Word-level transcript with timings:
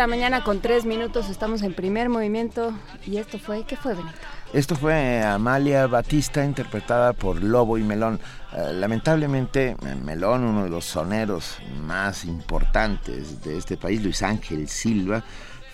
La 0.00 0.06
mañana 0.06 0.42
con 0.42 0.62
3 0.62 0.86
minutos, 0.86 1.28
estamos 1.28 1.60
en 1.60 1.74
primer 1.74 2.08
movimiento 2.08 2.72
y 3.06 3.18
esto 3.18 3.38
fue, 3.38 3.64
¿qué 3.64 3.76
fue 3.76 3.92
Benito? 3.92 4.16
Esto 4.54 4.74
fue 4.74 5.22
Amalia 5.22 5.86
Batista 5.88 6.42
interpretada 6.42 7.12
por 7.12 7.42
Lobo 7.42 7.76
y 7.76 7.82
Melón. 7.82 8.18
Eh, 8.56 8.72
lamentablemente, 8.72 9.76
Melón, 10.02 10.44
uno 10.44 10.64
de 10.64 10.70
los 10.70 10.86
soneros 10.86 11.58
más 11.82 12.24
importantes 12.24 13.44
de 13.44 13.58
este 13.58 13.76
país, 13.76 14.02
Luis 14.02 14.22
Ángel 14.22 14.70
Silva, 14.70 15.22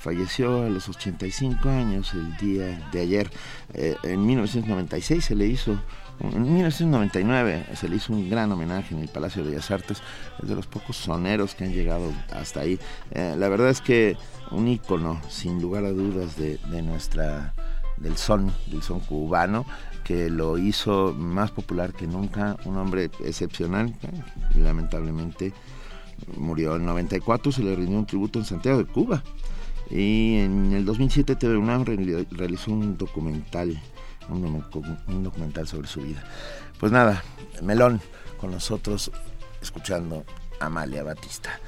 falleció 0.00 0.64
a 0.64 0.70
los 0.70 0.88
85 0.88 1.68
años 1.68 2.12
el 2.12 2.36
día 2.38 2.84
de 2.90 3.00
ayer. 3.00 3.30
Eh, 3.74 3.94
en 4.02 4.26
1996 4.26 5.24
se 5.24 5.36
le 5.36 5.46
hizo, 5.46 5.80
en 6.20 6.42
1999 6.42 7.66
se 7.74 7.88
le 7.88 7.96
hizo 7.96 8.12
un 8.12 8.28
gran 8.30 8.50
homenaje 8.52 8.94
en 8.94 9.02
el 9.02 9.08
Palacio 9.08 9.42
de 9.44 9.50
Bellas 9.50 9.70
Artes. 9.70 10.02
Es 10.42 10.48
de 10.48 10.54
los 10.54 10.66
pocos 10.66 10.96
soneros 10.96 11.54
que 11.54 11.64
han 11.64 11.72
llegado 11.72 12.12
hasta 12.32 12.60
ahí. 12.60 12.78
Eh, 13.12 13.34
la 13.38 13.48
verdad 13.48 13.68
es 13.70 13.80
que 13.80 14.16
un 14.50 14.68
ícono, 14.68 15.20
sin 15.28 15.60
lugar 15.60 15.84
a 15.84 15.90
dudas, 15.90 16.36
de, 16.36 16.58
nuestra 16.82 17.52
del 17.96 18.16
son, 18.16 18.52
del 18.66 18.82
son 18.82 19.00
cubano, 19.00 19.66
que 20.04 20.30
lo 20.30 20.56
hizo 20.58 21.14
más 21.18 21.50
popular 21.50 21.92
que 21.92 22.06
nunca, 22.06 22.56
un 22.64 22.76
hombre 22.76 23.10
excepcional, 23.24 23.92
lamentablemente 24.54 25.52
murió 26.36 26.76
en 26.76 26.86
94, 26.86 27.52
se 27.52 27.62
le 27.62 27.74
rindió 27.74 27.98
un 27.98 28.06
tributo 28.06 28.38
en 28.38 28.44
Santiago 28.44 28.78
de 28.78 28.84
Cuba. 28.86 29.22
Y 29.90 30.38
en 30.38 30.72
el 30.72 30.84
2007 30.84 31.36
TV 31.36 31.56
UNAM 31.56 31.84
reali- 31.84 32.26
realizó 32.30 32.72
un 32.72 32.96
documental, 32.98 33.80
un, 34.28 34.62
docu- 34.62 34.98
un 35.08 35.24
documental 35.24 35.66
sobre 35.68 35.88
su 35.88 36.00
vida. 36.02 36.22
Pues 36.80 36.92
nada, 36.92 37.22
Melón 37.62 38.00
con 38.38 38.50
nosotros 38.50 39.10
escuchando 39.62 40.24
a 40.60 40.66
Amalia 40.66 41.02
Batista. 41.02 41.58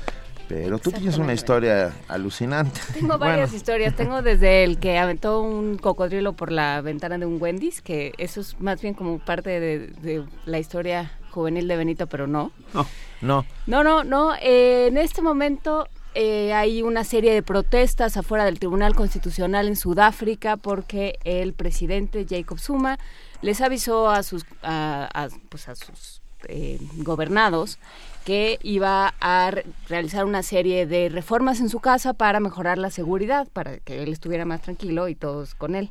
Pero 0.48 0.78
tú 0.78 0.90
tienes 0.90 1.18
una 1.18 1.34
historia 1.34 1.92
alucinante. 2.08 2.80
Tengo 2.94 3.18
varias 3.18 3.50
Bueno, 3.50 3.56
historias. 3.56 3.94
Tengo 3.94 4.22
desde 4.22 4.64
el 4.64 4.78
que 4.78 4.96
aventó 4.98 5.42
un 5.42 5.76
cocodrilo 5.76 6.32
por 6.32 6.50
la 6.50 6.80
ventana 6.80 7.18
de 7.18 7.26
un 7.26 7.36
Wendy's, 7.40 7.82
que 7.82 8.12
eso 8.16 8.40
es 8.40 8.58
más 8.58 8.80
bien 8.80 8.94
como 8.94 9.18
parte 9.18 9.60
de, 9.60 9.78
de 9.88 10.24
la 10.46 10.58
historia 10.58 11.12
juvenil 11.32 11.68
de 11.68 11.76
Benito, 11.76 12.06
pero 12.06 12.26
no. 12.26 12.50
No, 12.72 12.86
no. 13.20 13.44
No, 13.66 13.84
no, 13.84 14.04
no. 14.04 14.34
eh, 14.40 14.86
en 14.86 14.96
este 14.96 15.20
momento 15.20 15.86
eh, 16.20 16.52
hay 16.52 16.82
una 16.82 17.04
serie 17.04 17.32
de 17.32 17.42
protestas 17.42 18.16
afuera 18.16 18.44
del 18.44 18.58
Tribunal 18.58 18.94
Constitucional 18.94 19.68
en 19.68 19.76
Sudáfrica 19.76 20.56
porque 20.56 21.18
el 21.22 21.52
presidente 21.52 22.26
Jacob 22.28 22.58
Zuma 22.58 22.98
les 23.40 23.60
avisó 23.60 24.10
a 24.10 24.22
sus, 24.24 24.44
a, 24.62 25.28
pues 25.48 25.68
a 25.68 25.76
sus 25.76 26.20
eh, 26.48 26.78
gobernados 26.96 27.78
que 28.24 28.58
iba 28.62 29.14
a 29.20 29.50
re- 29.52 29.64
realizar 29.88 30.24
una 30.24 30.42
serie 30.42 30.86
de 30.86 31.08
reformas 31.08 31.60
en 31.60 31.68
su 31.68 31.78
casa 31.78 32.12
para 32.14 32.40
mejorar 32.40 32.78
la 32.78 32.90
seguridad, 32.90 33.46
para 33.52 33.78
que 33.78 34.02
él 34.02 34.12
estuviera 34.12 34.44
más 34.44 34.60
tranquilo 34.60 35.08
y 35.08 35.14
todos 35.14 35.54
con 35.54 35.74
él. 35.74 35.88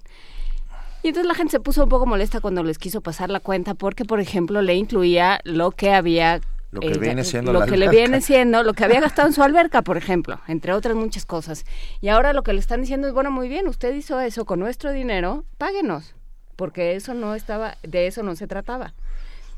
Y 1.04 1.10
entonces 1.10 1.28
la 1.28 1.36
gente 1.36 1.52
se 1.52 1.60
puso 1.62 1.84
un 1.84 1.90
poco 1.90 2.06
molesta 2.06 2.42
cuando 2.42 2.64
les 2.64 2.78
quiso 2.80 3.00
pasar 3.02 3.30
la 3.30 3.40
cuenta 3.40 3.76
porque, 3.76 4.04
por 4.04 4.20
ejemplo, 4.20 4.62
le 4.62 4.76
incluía 4.76 5.40
lo 5.46 5.72
que 5.72 5.94
había... 5.94 6.42
Lo 6.72 6.82
que 6.82 6.88
eh, 6.88 6.98
viene 6.98 7.24
siendo 7.24 7.54
lo 7.54 7.60
la 7.62 7.66
que 7.66 7.78
le 7.78 7.90
viene 7.90 8.20
siendo, 8.20 8.64
lo 8.64 8.74
que 8.74 8.84
había 8.84 9.00
gastado 9.02 9.28
en 9.28 9.34
su 9.34 9.42
alberca, 9.42 9.82
por 9.82 9.98
ejemplo, 9.98 10.40
entre 10.48 10.74
otras 10.74 10.96
muchas 10.96 11.26
cosas. 11.26 11.66
Y 12.02 12.10
ahora 12.10 12.34
lo 12.34 12.44
que 12.44 12.54
le 12.54 12.60
están 12.60 12.82
diciendo 12.82 13.08
es, 13.08 13.14
bueno, 13.14 13.32
muy 13.32 13.48
bien, 13.48 13.68
usted 13.68 13.94
hizo 13.94 14.20
eso 14.20 14.46
con 14.46 14.60
nuestro 14.60 14.92
dinero, 14.92 15.46
páguenos, 15.58 16.14
porque 16.56 16.96
eso 16.96 17.14
no 17.14 17.36
estaba, 17.36 17.78
de 17.84 18.08
eso 18.08 18.24
no 18.24 18.36
se 18.36 18.48
trataba. 18.48 18.94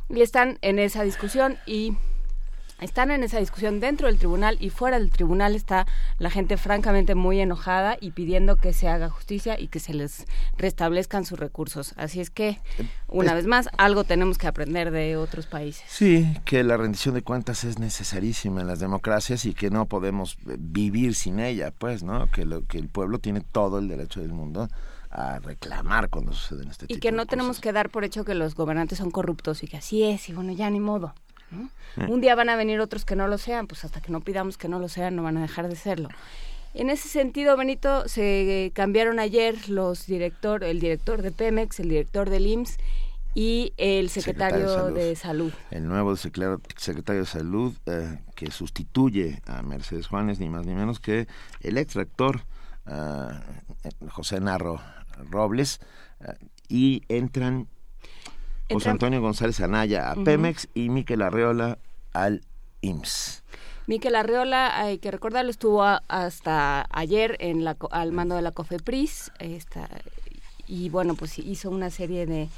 Y 0.09 0.21
están 0.21 0.57
en 0.61 0.79
esa 0.79 1.03
discusión 1.03 1.57
y 1.65 1.93
están 2.81 3.11
en 3.11 3.23
esa 3.23 3.39
discusión 3.39 3.79
dentro 3.79 4.07
del 4.07 4.17
tribunal 4.17 4.57
y 4.59 4.69
fuera 4.69 4.99
del 4.99 5.11
tribunal 5.11 5.55
está 5.55 5.85
la 6.17 6.29
gente 6.29 6.57
francamente 6.57 7.15
muy 7.15 7.39
enojada 7.39 7.97
y 7.99 8.11
pidiendo 8.11 8.55
que 8.55 8.73
se 8.73 8.87
haga 8.87 9.09
justicia 9.09 9.59
y 9.59 9.67
que 9.67 9.79
se 9.79 9.93
les 9.93 10.25
restablezcan 10.57 11.25
sus 11.25 11.39
recursos. 11.39 11.93
Así 11.97 12.19
es 12.21 12.29
que, 12.29 12.59
una 13.07 13.33
vez 13.33 13.45
más, 13.45 13.69
algo 13.77 14.03
tenemos 14.03 14.37
que 14.37 14.47
aprender 14.47 14.91
de 14.91 15.17
otros 15.17 15.45
países. 15.45 15.83
Sí, 15.87 16.27
que 16.45 16.63
la 16.63 16.77
rendición 16.77 17.15
de 17.15 17.21
cuentas 17.21 17.63
es 17.63 17.79
necesarísima 17.79 18.61
en 18.61 18.67
las 18.67 18.79
democracias 18.79 19.45
y 19.45 19.53
que 19.53 19.69
no 19.69 19.85
podemos 19.85 20.37
eh, 20.47 20.55
vivir 20.57 21.15
sin 21.15 21.39
ella, 21.39 21.71
pues, 21.77 22.03
¿no? 22.03 22.29
Que, 22.31 22.45
lo, 22.45 22.65
que 22.65 22.77
el 22.77 22.87
pueblo 22.87 23.19
tiene 23.19 23.41
todo 23.41 23.79
el 23.79 23.87
derecho 23.87 24.21
del 24.21 24.33
mundo 24.33 24.69
a 25.11 25.39
reclamar 25.39 26.09
cuando 26.09 26.33
suceden 26.33 26.69
este 26.69 26.85
tipo 26.85 26.97
Y 26.97 26.99
que 26.99 27.11
no 27.11 27.25
tenemos 27.25 27.59
que 27.59 27.73
dar 27.73 27.89
por 27.89 28.03
hecho 28.03 28.23
que 28.23 28.35
los 28.35 28.53
gobernantes 28.53 28.99
son 28.99 29.09
corruptos 29.09 29.63
y 29.63 29.67
que 29.67 29.77
así 29.77 30.03
es, 30.03 30.29
y 30.29 30.33
bueno, 30.33 30.53
ya 30.53 30.69
ni 30.69 30.79
modo. 30.79 31.13
¿No? 31.51 31.69
Eh. 31.97 32.07
Un 32.07 32.21
día 32.21 32.35
van 32.35 32.49
a 32.49 32.55
venir 32.55 32.79
otros 32.79 33.05
que 33.05 33.15
no 33.15 33.27
lo 33.27 33.37
sean, 33.37 33.67
pues 33.67 33.85
hasta 33.85 34.01
que 34.01 34.11
no 34.11 34.21
pidamos 34.21 34.57
que 34.57 34.67
no 34.67 34.79
lo 34.79 34.89
sean, 34.89 35.15
no 35.15 35.23
van 35.23 35.37
a 35.37 35.41
dejar 35.41 35.67
de 35.67 35.75
serlo. 35.75 36.09
En 36.73 36.89
ese 36.89 37.07
sentido, 37.07 37.57
Benito, 37.57 38.07
se 38.07 38.71
cambiaron 38.75 39.19
ayer 39.19 39.69
los 39.69 40.05
director, 40.05 40.63
el 40.63 40.79
director 40.79 41.21
de 41.21 41.31
Pemex, 41.31 41.79
el 41.79 41.89
director 41.89 42.29
del 42.29 42.45
IMSS 42.45 42.77
y 43.33 43.73
el 43.77 44.09
secretario, 44.09 44.67
Secretario 44.67 44.95
de 44.95 45.03
de 45.05 45.15
Salud. 45.15 45.53
El 45.71 45.87
nuevo 45.87 46.15
secretario, 46.15 47.21
de 47.21 47.25
Salud 47.25 47.73
eh, 47.85 48.19
que 48.35 48.51
sustituye 48.51 49.41
a 49.47 49.61
Mercedes 49.61 50.07
Juanes, 50.07 50.39
ni 50.39 50.49
más 50.49 50.65
ni 50.65 50.73
menos 50.73 50.99
que 50.99 51.27
el 51.61 51.77
extractor 51.77 52.41
José 54.09 54.39
Narro 54.39 54.81
Robles, 55.29 55.79
eh, 56.21 56.33
y 56.67 57.03
entran 57.07 57.67
José 58.75 58.89
Antonio 58.89 59.21
González 59.21 59.59
Anaya 59.61 60.11
a. 60.11 60.15
Pemex 60.23 60.67
y 60.73 60.89
Miquel 60.89 61.21
Arreola 61.21 61.77
al 62.13 62.41
IMSS. 62.81 63.43
Miquel 63.87 64.15
Arreola, 64.15 64.77
hay 64.79 64.99
que 64.99 65.09
recordarlo, 65.09 65.49
estuvo 65.49 65.83
a- 65.83 66.03
hasta 66.07 66.87
ayer 66.91 67.35
en 67.39 67.63
la, 67.63 67.75
al 67.91 68.11
mando 68.11 68.35
de 68.35 68.41
la 68.43 68.51
COFEPRIS 68.51 69.31
esta, 69.39 69.89
y 70.67 70.89
bueno, 70.89 71.15
pues 71.15 71.39
hizo 71.39 71.71
una 71.71 71.89
serie 71.89 72.27
de, 72.27 72.49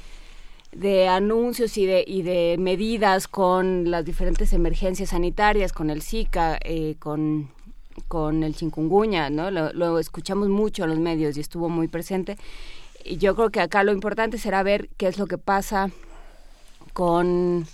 de 0.72 1.08
anuncios 1.08 1.78
y 1.78 1.86
de, 1.86 2.04
y 2.06 2.20
de 2.22 2.56
medidas 2.58 3.28
con 3.28 3.90
las 3.90 4.04
diferentes 4.04 4.52
emergencias 4.52 5.08
sanitarias, 5.10 5.72
con 5.72 5.88
el 5.88 6.02
Zika, 6.02 6.58
eh, 6.62 6.96
con, 6.98 7.48
con 8.08 8.42
el 8.42 8.54
chikungunya, 8.54 9.30
¿no? 9.30 9.50
Lo, 9.50 9.72
lo 9.72 9.98
escuchamos 9.98 10.50
mucho 10.50 10.84
en 10.84 10.90
los 10.90 10.98
medios 10.98 11.38
y 11.38 11.40
estuvo 11.40 11.70
muy 11.70 11.88
presente. 11.88 12.36
Yo 13.04 13.34
creo 13.34 13.50
que 13.50 13.60
acá 13.60 13.84
lo 13.84 13.92
importante 13.92 14.38
será 14.38 14.62
ver 14.62 14.88
qué 14.96 15.08
es 15.08 15.18
lo 15.18 15.26
que 15.26 15.38
pasa 15.38 15.90
con, 16.92 17.66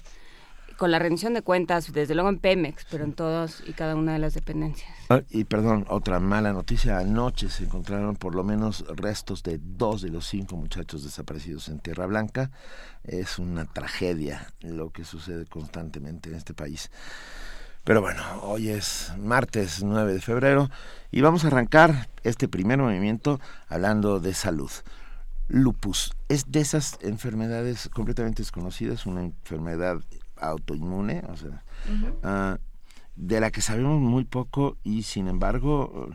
con 0.77 0.91
la 0.91 0.99
rendición 0.99 1.35
de 1.35 1.43
cuentas, 1.43 1.93
desde 1.93 2.15
luego 2.15 2.29
en 2.29 2.39
Pemex, 2.39 2.87
pero 2.91 3.05
en 3.05 3.13
todas 3.13 3.63
y 3.67 3.73
cada 3.73 3.97
una 3.97 4.13
de 4.13 4.19
las 4.19 4.35
dependencias. 4.35 4.91
Ah, 5.09 5.23
Y 5.31 5.45
perdón, 5.45 5.87
otra 5.89 6.21
mala 6.21 6.53
noticia. 6.53 6.99
Anoche 6.99 7.49
se 7.49 7.65
encontraron 7.65 8.17
por 8.17 8.35
lo 8.35 8.45
menos 8.45 8.85
restos 8.89 9.43
de 9.43 9.59
dos 9.61 10.03
de 10.03 10.11
los 10.11 10.27
cinco 10.27 10.57
muchachos 10.57 11.05
desaparecidos 11.05 11.69
en 11.69 11.81
Tierra 11.81 12.07
Blanca. 12.07 12.51
Es 13.05 13.39
una 13.39 13.65
tragedia 13.65 14.53
lo 14.61 14.91
que 14.91 15.05
sucede 15.05 15.47
constantemente 15.47 16.31
en 16.31 16.37
este 16.37 16.55
país. 16.55 16.91
Pero 17.85 18.03
bueno, 18.03 18.23
hoy 18.43 18.69
es 18.69 19.13
martes 19.17 19.83
9 19.83 20.13
de 20.13 20.21
febrero 20.21 20.69
y 21.11 21.23
vamos 21.23 21.45
a 21.45 21.47
arrancar 21.47 22.09
este 22.23 22.47
primer 22.47 22.77
movimiento 22.77 23.41
hablando 23.67 24.21
de 24.21 24.35
salud. 24.35 24.71
Lupus 25.49 26.15
es 26.29 26.51
de 26.51 26.61
esas 26.61 26.99
enfermedades 27.03 27.89
completamente 27.89 28.43
desconocidas, 28.43 29.07
una 29.07 29.23
enfermedad 29.23 30.01
autoinmune, 30.37 31.25
o 31.29 31.37
sea, 31.37 31.65
ah, 32.23 32.59
de 33.17 33.41
la 33.41 33.51
que 33.51 33.63
sabemos 33.63 34.01
muy 34.01 34.25
poco 34.25 34.77
y 34.85 35.03
sin 35.03 35.27
embargo 35.27 36.11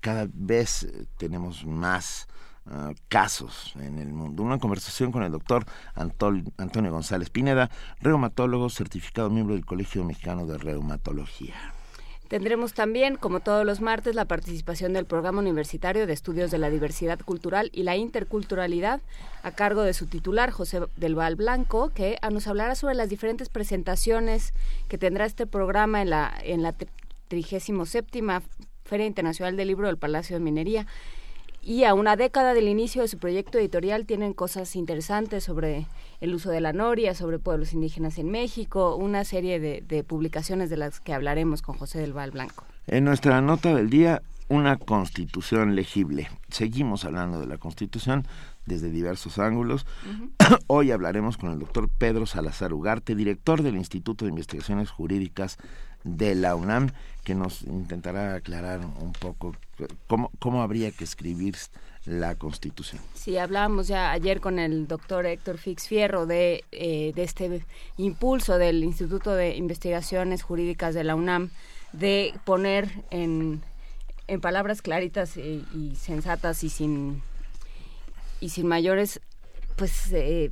cada 0.00 0.28
vez 0.32 0.86
tenemos 1.16 1.64
más 1.64 2.26
ah, 2.66 2.92
casos 3.08 3.74
en 3.78 3.98
el 3.98 4.12
mundo. 4.12 4.42
Una 4.42 4.58
conversación 4.58 5.12
con 5.12 5.22
el 5.22 5.32
doctor 5.32 5.66
Antonio 5.94 6.90
González 6.90 7.30
Pineda, 7.30 7.70
reumatólogo 8.00 8.70
certificado 8.70 9.30
miembro 9.30 9.54
del 9.54 9.66
Colegio 9.66 10.04
Mexicano 10.04 10.46
de 10.46 10.58
Reumatología. 10.58 11.54
Tendremos 12.28 12.72
también, 12.72 13.16
como 13.16 13.40
todos 13.40 13.66
los 13.66 13.80
martes, 13.80 14.14
la 14.14 14.24
participación 14.24 14.94
del 14.94 15.04
Programa 15.04 15.40
Universitario 15.40 16.06
de 16.06 16.12
Estudios 16.14 16.50
de 16.50 16.58
la 16.58 16.70
Diversidad 16.70 17.18
Cultural 17.20 17.70
y 17.72 17.82
la 17.82 17.96
Interculturalidad, 17.96 19.00
a 19.42 19.50
cargo 19.50 19.82
de 19.82 19.92
su 19.92 20.06
titular, 20.06 20.50
José 20.50 20.80
del 20.96 21.14
Val 21.14 21.36
Blanco, 21.36 21.90
que 21.94 22.18
nos 22.32 22.46
hablará 22.46 22.74
sobre 22.74 22.94
las 22.94 23.10
diferentes 23.10 23.50
presentaciones 23.50 24.54
que 24.88 24.96
tendrá 24.96 25.26
este 25.26 25.46
programa 25.46 26.00
en 26.00 26.10
la, 26.10 26.34
en 26.42 26.62
la 26.62 26.74
37 27.28 28.22
Feria 28.84 29.06
Internacional 29.06 29.56
del 29.56 29.68
Libro 29.68 29.86
del 29.86 29.98
Palacio 29.98 30.36
de 30.36 30.40
Minería 30.40 30.86
y 31.64 31.84
a 31.84 31.94
una 31.94 32.16
década 32.16 32.54
del 32.54 32.68
inicio 32.68 33.02
de 33.02 33.08
su 33.08 33.18
proyecto 33.18 33.58
editorial 33.58 34.06
tienen 34.06 34.34
cosas 34.34 34.76
interesantes 34.76 35.44
sobre 35.44 35.86
el 36.20 36.34
uso 36.34 36.50
de 36.50 36.60
la 36.60 36.72
noria, 36.72 37.14
sobre 37.14 37.38
pueblos 37.38 37.72
indígenas 37.72 38.18
en 38.18 38.30
México, 38.30 38.96
una 38.96 39.24
serie 39.24 39.58
de, 39.58 40.04
publicaciones 40.04 40.68
de 40.70 40.76
las 40.76 41.00
que 41.00 41.14
hablaremos 41.14 41.62
con 41.62 41.76
José 41.76 42.00
del 42.00 42.12
Val 42.12 42.32
Blanco. 42.32 42.64
En 42.86 43.04
nuestra 43.04 43.40
nota 43.40 43.74
del 43.74 43.88
día, 43.88 44.22
una 44.48 44.76
constitución 44.76 45.74
legible. 45.74 46.28
Seguimos 46.50 47.06
hablando 47.06 47.40
de 47.40 47.46
la 47.46 47.56
constitución 47.56 48.26
desde 48.66 48.90
diversos 48.90 49.38
ángulos. 49.38 49.86
Hoy 50.66 50.90
hablaremos 50.90 51.38
con 51.38 51.50
el 51.50 51.58
doctor 51.58 51.88
Pedro 51.88 52.26
Salazar 52.26 52.74
Ugarte, 52.74 53.14
director 53.14 53.62
del 53.62 53.76
Instituto 53.76 54.26
de 54.26 54.30
Investigaciones 54.30 54.90
Jurídicas 54.90 55.56
de 56.04 56.34
la 56.34 56.54
UNAM, 56.54 56.90
que 57.24 57.34
nos 57.34 57.62
intentará 57.62 58.34
aclarar 58.34 58.80
un 58.80 59.12
poco 59.12 59.56
cómo, 60.06 60.30
cómo 60.38 60.62
habría 60.62 60.90
que 60.90 61.04
escribir 61.04 61.56
la 62.06 62.34
Constitución. 62.34 63.00
Sí, 63.14 63.38
hablábamos 63.38 63.88
ya 63.88 64.12
ayer 64.12 64.40
con 64.40 64.58
el 64.58 64.86
doctor 64.86 65.26
Héctor 65.26 65.58
Fix 65.58 65.88
Fierro 65.88 66.26
de, 66.26 66.64
eh, 66.70 67.12
de 67.14 67.22
este 67.22 67.64
impulso 67.96 68.58
del 68.58 68.84
Instituto 68.84 69.34
de 69.34 69.56
Investigaciones 69.56 70.42
Jurídicas 70.42 70.94
de 70.94 71.04
la 71.04 71.14
UNAM 71.14 71.50
de 71.92 72.34
poner 72.44 72.90
en, 73.10 73.62
en 74.26 74.40
palabras 74.40 74.82
claritas 74.82 75.36
y, 75.36 75.96
sensatas 75.96 76.64
y 76.64 76.68
sin 76.68 77.22
y 78.40 78.50
sin 78.50 78.66
mayores 78.66 79.20
pues 79.76 80.12
eh, 80.12 80.50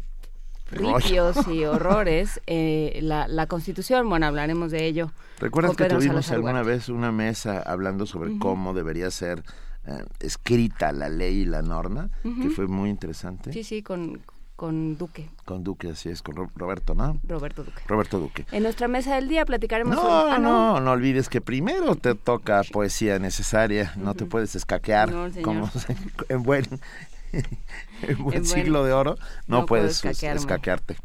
ripios 0.72 1.46
y 1.48 1.64
horrores 1.64 2.40
eh, 2.46 2.98
la, 3.02 3.28
la 3.28 3.46
Constitución. 3.46 4.08
Bueno, 4.08 4.26
hablaremos 4.26 4.70
de 4.70 4.86
ello. 4.86 5.12
¿Recuerdas 5.38 5.76
que 5.76 5.86
tuvimos 5.86 6.30
alguna 6.30 6.62
vez 6.62 6.88
una 6.88 7.12
mesa 7.12 7.60
hablando 7.60 8.06
sobre 8.06 8.38
cómo 8.38 8.74
debería 8.74 9.10
ser 9.10 9.42
eh, 9.86 10.04
escrita 10.20 10.92
la 10.92 11.08
ley 11.08 11.40
y 11.40 11.44
la 11.44 11.62
norma? 11.62 12.10
Que 12.22 12.50
fue 12.50 12.66
muy 12.66 12.90
interesante. 12.90 13.52
Sí, 13.52 13.64
sí, 13.64 13.82
con, 13.82 14.22
con 14.54 14.96
Duque. 14.96 15.28
Con 15.44 15.64
Duque, 15.64 15.90
así 15.90 16.08
es, 16.08 16.22
con 16.22 16.36
Roberto, 16.54 16.94
¿no? 16.94 17.18
Roberto 17.24 17.64
Duque. 17.64 17.82
Roberto 17.88 18.20
Duque. 18.20 18.46
En 18.52 18.62
nuestra 18.62 18.86
mesa 18.86 19.16
del 19.16 19.28
día 19.28 19.44
platicaremos 19.44 19.96
no, 19.96 20.02
sobre... 20.02 20.32
Ah, 20.34 20.38
no, 20.38 20.78
no, 20.80 20.92
olvides 20.92 21.28
que 21.28 21.40
primero 21.40 21.96
te 21.96 22.14
toca 22.14 22.62
poesía 22.70 23.18
necesaria, 23.18 23.92
no 23.96 24.14
te 24.14 24.24
puedes 24.24 24.54
escaquear 24.54 25.12
como 25.42 25.68
en 26.28 26.42
buen 26.44 26.64
en 28.02 28.22
buen 28.22 28.44
siglo 28.44 28.84
de 28.84 28.92
oro, 28.92 29.16
no, 29.46 29.66
puedes 29.66 30.04
escaquearte. 30.04 30.96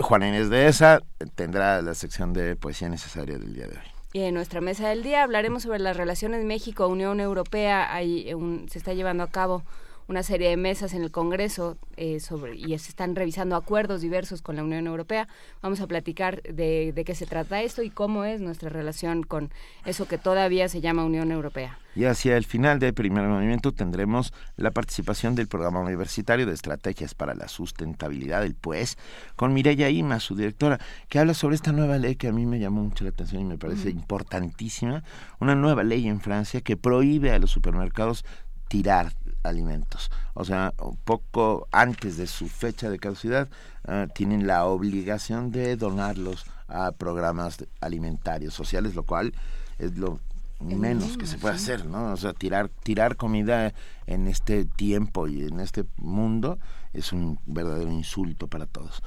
Juana 0.00 0.28
Inés 0.28 0.50
de 0.50 0.68
esa 0.68 1.02
tendrá 1.34 1.82
la 1.82 1.94
sección 1.94 2.32
de 2.32 2.56
poesía 2.56 2.88
necesaria 2.88 3.38
del 3.38 3.54
día 3.54 3.66
de 3.66 3.76
hoy. 3.76 3.84
Y 4.12 4.20
en 4.20 4.34
nuestra 4.34 4.60
mesa 4.60 4.88
del 4.88 5.02
día 5.02 5.24
hablaremos 5.24 5.64
sobre 5.64 5.80
las 5.80 5.96
relaciones 5.96 6.44
México-Unión 6.44 7.18
Europea. 7.18 7.92
Ahí 7.92 8.30
se 8.70 8.78
está 8.78 8.94
llevando 8.94 9.24
a 9.24 9.30
cabo 9.30 9.64
una 10.08 10.22
serie 10.22 10.50
de 10.50 10.56
mesas 10.56 10.94
en 10.94 11.02
el 11.02 11.10
Congreso 11.10 11.76
eh, 11.96 12.20
sobre, 12.20 12.56
y 12.56 12.76
se 12.78 12.90
están 12.90 13.14
revisando 13.14 13.56
acuerdos 13.56 14.00
diversos 14.00 14.42
con 14.42 14.56
la 14.56 14.64
Unión 14.64 14.86
Europea. 14.86 15.28
Vamos 15.62 15.80
a 15.80 15.86
platicar 15.86 16.42
de, 16.42 16.92
de 16.92 17.04
qué 17.04 17.14
se 17.14 17.26
trata 17.26 17.62
esto 17.62 17.82
y 17.82 17.90
cómo 17.90 18.24
es 18.24 18.40
nuestra 18.40 18.68
relación 18.68 19.22
con 19.22 19.50
eso 19.84 20.06
que 20.06 20.18
todavía 20.18 20.68
se 20.68 20.80
llama 20.80 21.04
Unión 21.04 21.30
Europea. 21.30 21.78
Y 21.94 22.04
hacia 22.06 22.36
el 22.36 22.44
final 22.44 22.80
del 22.80 22.92
primer 22.92 23.26
movimiento 23.28 23.72
tendremos 23.72 24.32
la 24.56 24.72
participación 24.72 25.36
del 25.36 25.46
programa 25.46 25.80
universitario 25.80 26.44
de 26.44 26.52
estrategias 26.52 27.14
para 27.14 27.34
la 27.34 27.46
sustentabilidad 27.46 28.42
del 28.42 28.54
PUES 28.54 28.98
con 29.36 29.54
Mireya 29.54 29.88
Ima, 29.90 30.18
su 30.18 30.34
directora, 30.34 30.80
que 31.08 31.20
habla 31.20 31.34
sobre 31.34 31.54
esta 31.54 31.72
nueva 31.72 31.98
ley 31.98 32.16
que 32.16 32.28
a 32.28 32.32
mí 32.32 32.46
me 32.46 32.58
llamó 32.58 32.82
mucho 32.82 33.04
la 33.04 33.10
atención 33.10 33.42
y 33.42 33.44
me 33.44 33.58
parece 33.58 33.90
importantísima, 33.90 35.04
una 35.38 35.54
nueva 35.54 35.84
ley 35.84 36.08
en 36.08 36.20
Francia 36.20 36.60
que 36.62 36.76
prohíbe 36.76 37.30
a 37.30 37.38
los 37.38 37.52
supermercados 37.52 38.24
tirar 38.68 39.12
alimentos. 39.44 40.10
O 40.34 40.44
sea, 40.44 40.74
poco 41.04 41.68
antes 41.70 42.16
de 42.16 42.26
su 42.26 42.48
fecha 42.48 42.90
de 42.90 42.98
caducidad, 42.98 43.48
ah, 43.86 44.06
tienen 44.12 44.46
la 44.46 44.64
obligación 44.64 45.52
de 45.52 45.76
donarlos 45.76 46.44
a 46.68 46.92
programas 46.92 47.64
alimentarios 47.80 48.54
sociales, 48.54 48.94
lo 48.94 49.04
cual 49.04 49.32
es 49.78 49.96
lo 49.96 50.18
menos 50.60 51.18
que 51.18 51.26
se 51.26 51.38
puede 51.38 51.54
hacer, 51.54 51.84
¿no? 51.84 52.12
O 52.12 52.16
sea, 52.16 52.32
tirar, 52.32 52.70
tirar 52.82 53.16
comida 53.16 53.74
en 54.06 54.28
este 54.28 54.64
tiempo 54.64 55.28
y 55.28 55.42
en 55.42 55.60
este 55.60 55.84
mundo 55.96 56.58
es 56.92 57.12
un 57.12 57.38
verdadero 57.46 57.90
insulto 57.90 58.48
para 58.48 58.66
todos. 58.66 59.02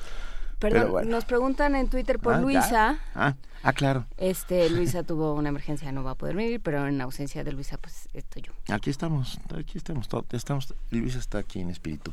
Perdón, 0.60 1.10
nos 1.10 1.26
preguntan 1.26 1.76
en 1.76 1.88
Twitter 1.88 2.18
por 2.18 2.34
ah, 2.36 2.40
Luisa. 2.40 3.00
Ah, 3.14 3.36
ah, 3.62 3.74
claro. 3.74 4.06
Este, 4.18 4.70
Luisa 4.72 5.04
tuvo 5.04 5.34
una 5.34 5.50
emergencia, 5.50 5.92
no 5.92 6.04
va 6.04 6.12
a 6.12 6.16
poder 6.16 6.36
venir, 6.36 6.60
pero 6.62 6.88
en 6.88 7.00
ausencia 7.00 7.44
de 7.44 7.52
Luisa, 7.52 7.78
pues 7.78 8.10
estoy 8.14 8.42
yo. 8.44 8.54
Aquí 8.74 8.90
estamos, 8.90 9.40
aquí 9.56 9.78
estamos, 9.78 10.08
estamos, 10.32 10.74
Luisa 10.90 11.20
está 11.20 11.38
aquí 11.40 11.60
en 11.60 11.70
espíritu. 11.70 12.12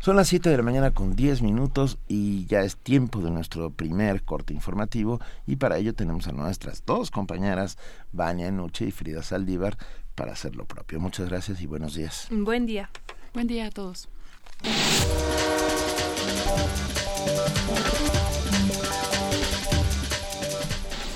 Son 0.00 0.16
las 0.16 0.28
7 0.28 0.50
de 0.50 0.56
la 0.56 0.62
mañana 0.64 0.90
con 0.90 1.14
10 1.14 1.42
minutos 1.42 1.98
y 2.08 2.46
ya 2.46 2.62
es 2.62 2.76
tiempo 2.76 3.20
de 3.20 3.30
nuestro 3.30 3.70
primer 3.70 4.22
corte 4.22 4.52
informativo 4.52 5.20
y 5.46 5.56
para 5.56 5.78
ello 5.78 5.94
tenemos 5.94 6.26
a 6.26 6.32
nuestras 6.32 6.84
dos 6.84 7.12
compañeras, 7.12 7.78
Vania 8.12 8.50
Nuche 8.50 8.86
y 8.86 8.90
Frida 8.90 9.22
Saldívar, 9.22 9.78
para 10.16 10.32
hacer 10.32 10.56
lo 10.56 10.64
propio. 10.64 10.98
Muchas 10.98 11.28
gracias 11.28 11.60
y 11.60 11.66
buenos 11.66 11.94
días. 11.94 12.26
Buen 12.30 12.66
día. 12.66 12.90
Buen 13.32 13.46
día 13.46 13.66
a 13.66 13.70
todos. 13.70 14.08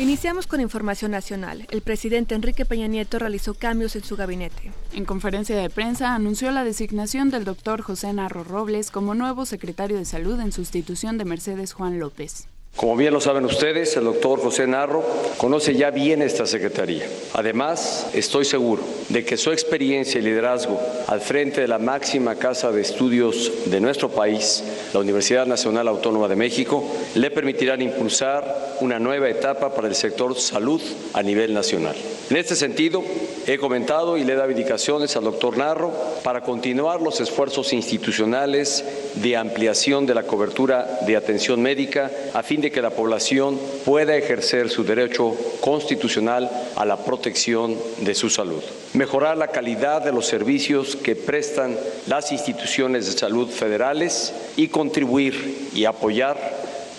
Iniciamos 0.00 0.46
con 0.46 0.60
información 0.60 1.10
nacional. 1.10 1.66
El 1.70 1.82
presidente 1.82 2.34
Enrique 2.34 2.64
Peña 2.64 2.86
Nieto 2.86 3.18
realizó 3.18 3.52
cambios 3.52 3.94
en 3.96 4.02
su 4.02 4.16
gabinete. 4.16 4.72
En 4.94 5.04
conferencia 5.04 5.56
de 5.56 5.68
prensa 5.68 6.14
anunció 6.14 6.50
la 6.50 6.64
designación 6.64 7.30
del 7.30 7.44
doctor 7.44 7.82
José 7.82 8.12
Narro 8.12 8.42
Robles 8.42 8.90
como 8.90 9.14
nuevo 9.14 9.44
secretario 9.44 9.98
de 9.98 10.06
Salud 10.06 10.40
en 10.40 10.52
sustitución 10.52 11.19
de 11.19 11.26
Mercedes 11.26 11.74
Juan 11.74 11.98
López. 11.98 12.48
Como 12.77 12.96
bien 12.96 13.12
lo 13.12 13.20
saben 13.20 13.44
ustedes, 13.44 13.94
el 13.98 14.05
doctor 14.05 14.41
José 14.41 14.67
Narro 14.67 15.05
conoce 15.36 15.74
ya 15.74 15.91
bien 15.91 16.22
esta 16.22 16.46
Secretaría. 16.46 17.06
Además, 17.34 18.06
estoy 18.15 18.46
seguro 18.46 18.82
de 19.10 19.22
que 19.22 19.36
su 19.36 19.53
experiencia 19.53 20.19
y 20.19 20.22
liderazgo 20.22 20.81
al 21.06 21.20
frente 21.20 21.60
de 21.60 21.69
la 21.69 21.79
máxima 21.79 22.36
casa 22.36 22.72
de 22.72 22.81
estudios 22.81 23.53
de 23.67 23.81
nuestro 23.81 24.08
país, 24.08 24.65
la 24.94 25.00
Universidad 25.00 25.46
Nacional 25.46 25.89
Autónoma 25.89 26.27
de 26.27 26.36
México, 26.36 26.82
le 27.17 27.31
permitirán 27.31 27.82
impulsar 27.82 28.77
una 28.81 28.98
nueva 28.98 29.29
etapa 29.29 29.74
para 29.74 29.89
el 29.89 29.94
sector 29.94 30.39
salud 30.39 30.81
a 31.12 31.22
nivel 31.22 31.53
nacional. 31.53 31.96
En 32.31 32.36
este 32.36 32.55
sentido, 32.56 33.03
he 33.46 33.58
comentado 33.58 34.17
y 34.17 34.24
le 34.24 34.34
he 34.34 34.36
dado 34.36 34.53
indicaciones 34.53 35.17
al 35.17 35.24
doctor 35.24 35.58
Narro 35.58 35.93
para 36.22 36.43
continuar 36.43 37.03
los 37.03 37.20
esfuerzos 37.20 37.72
institucionales 37.72 38.84
de 39.17 39.36
ampliación 39.36 40.06
de 40.06 40.15
la 40.15 40.22
cobertura 40.22 41.00
de 41.05 41.17
atención 41.17 41.60
médica 41.60 42.10
a 42.32 42.43
fin 42.43 42.59
de 42.60 42.70
que 42.70 42.82
la 42.82 42.90
población 42.90 43.58
pueda 43.84 44.17
ejercer 44.17 44.70
su 44.70 44.84
derecho 44.84 45.34
constitucional 45.60 46.50
a 46.76 46.84
la 46.84 47.05
protección 47.05 47.76
de 48.00 48.14
su 48.14 48.31
salud. 48.31 48.62
Mejorar 48.94 49.36
la 49.36 49.48
calidad 49.48 50.02
de 50.02 50.12
los 50.12 50.26
servicios 50.26 50.96
que 50.96 51.17
prestan 51.17 51.76
las 52.06 52.32
instituciones 52.32 53.06
de 53.06 53.19
salud 53.19 53.48
federales 53.48 54.32
y 54.56 54.69
contribuir 54.69 55.69
y 55.74 55.84
apoyar 55.84 56.38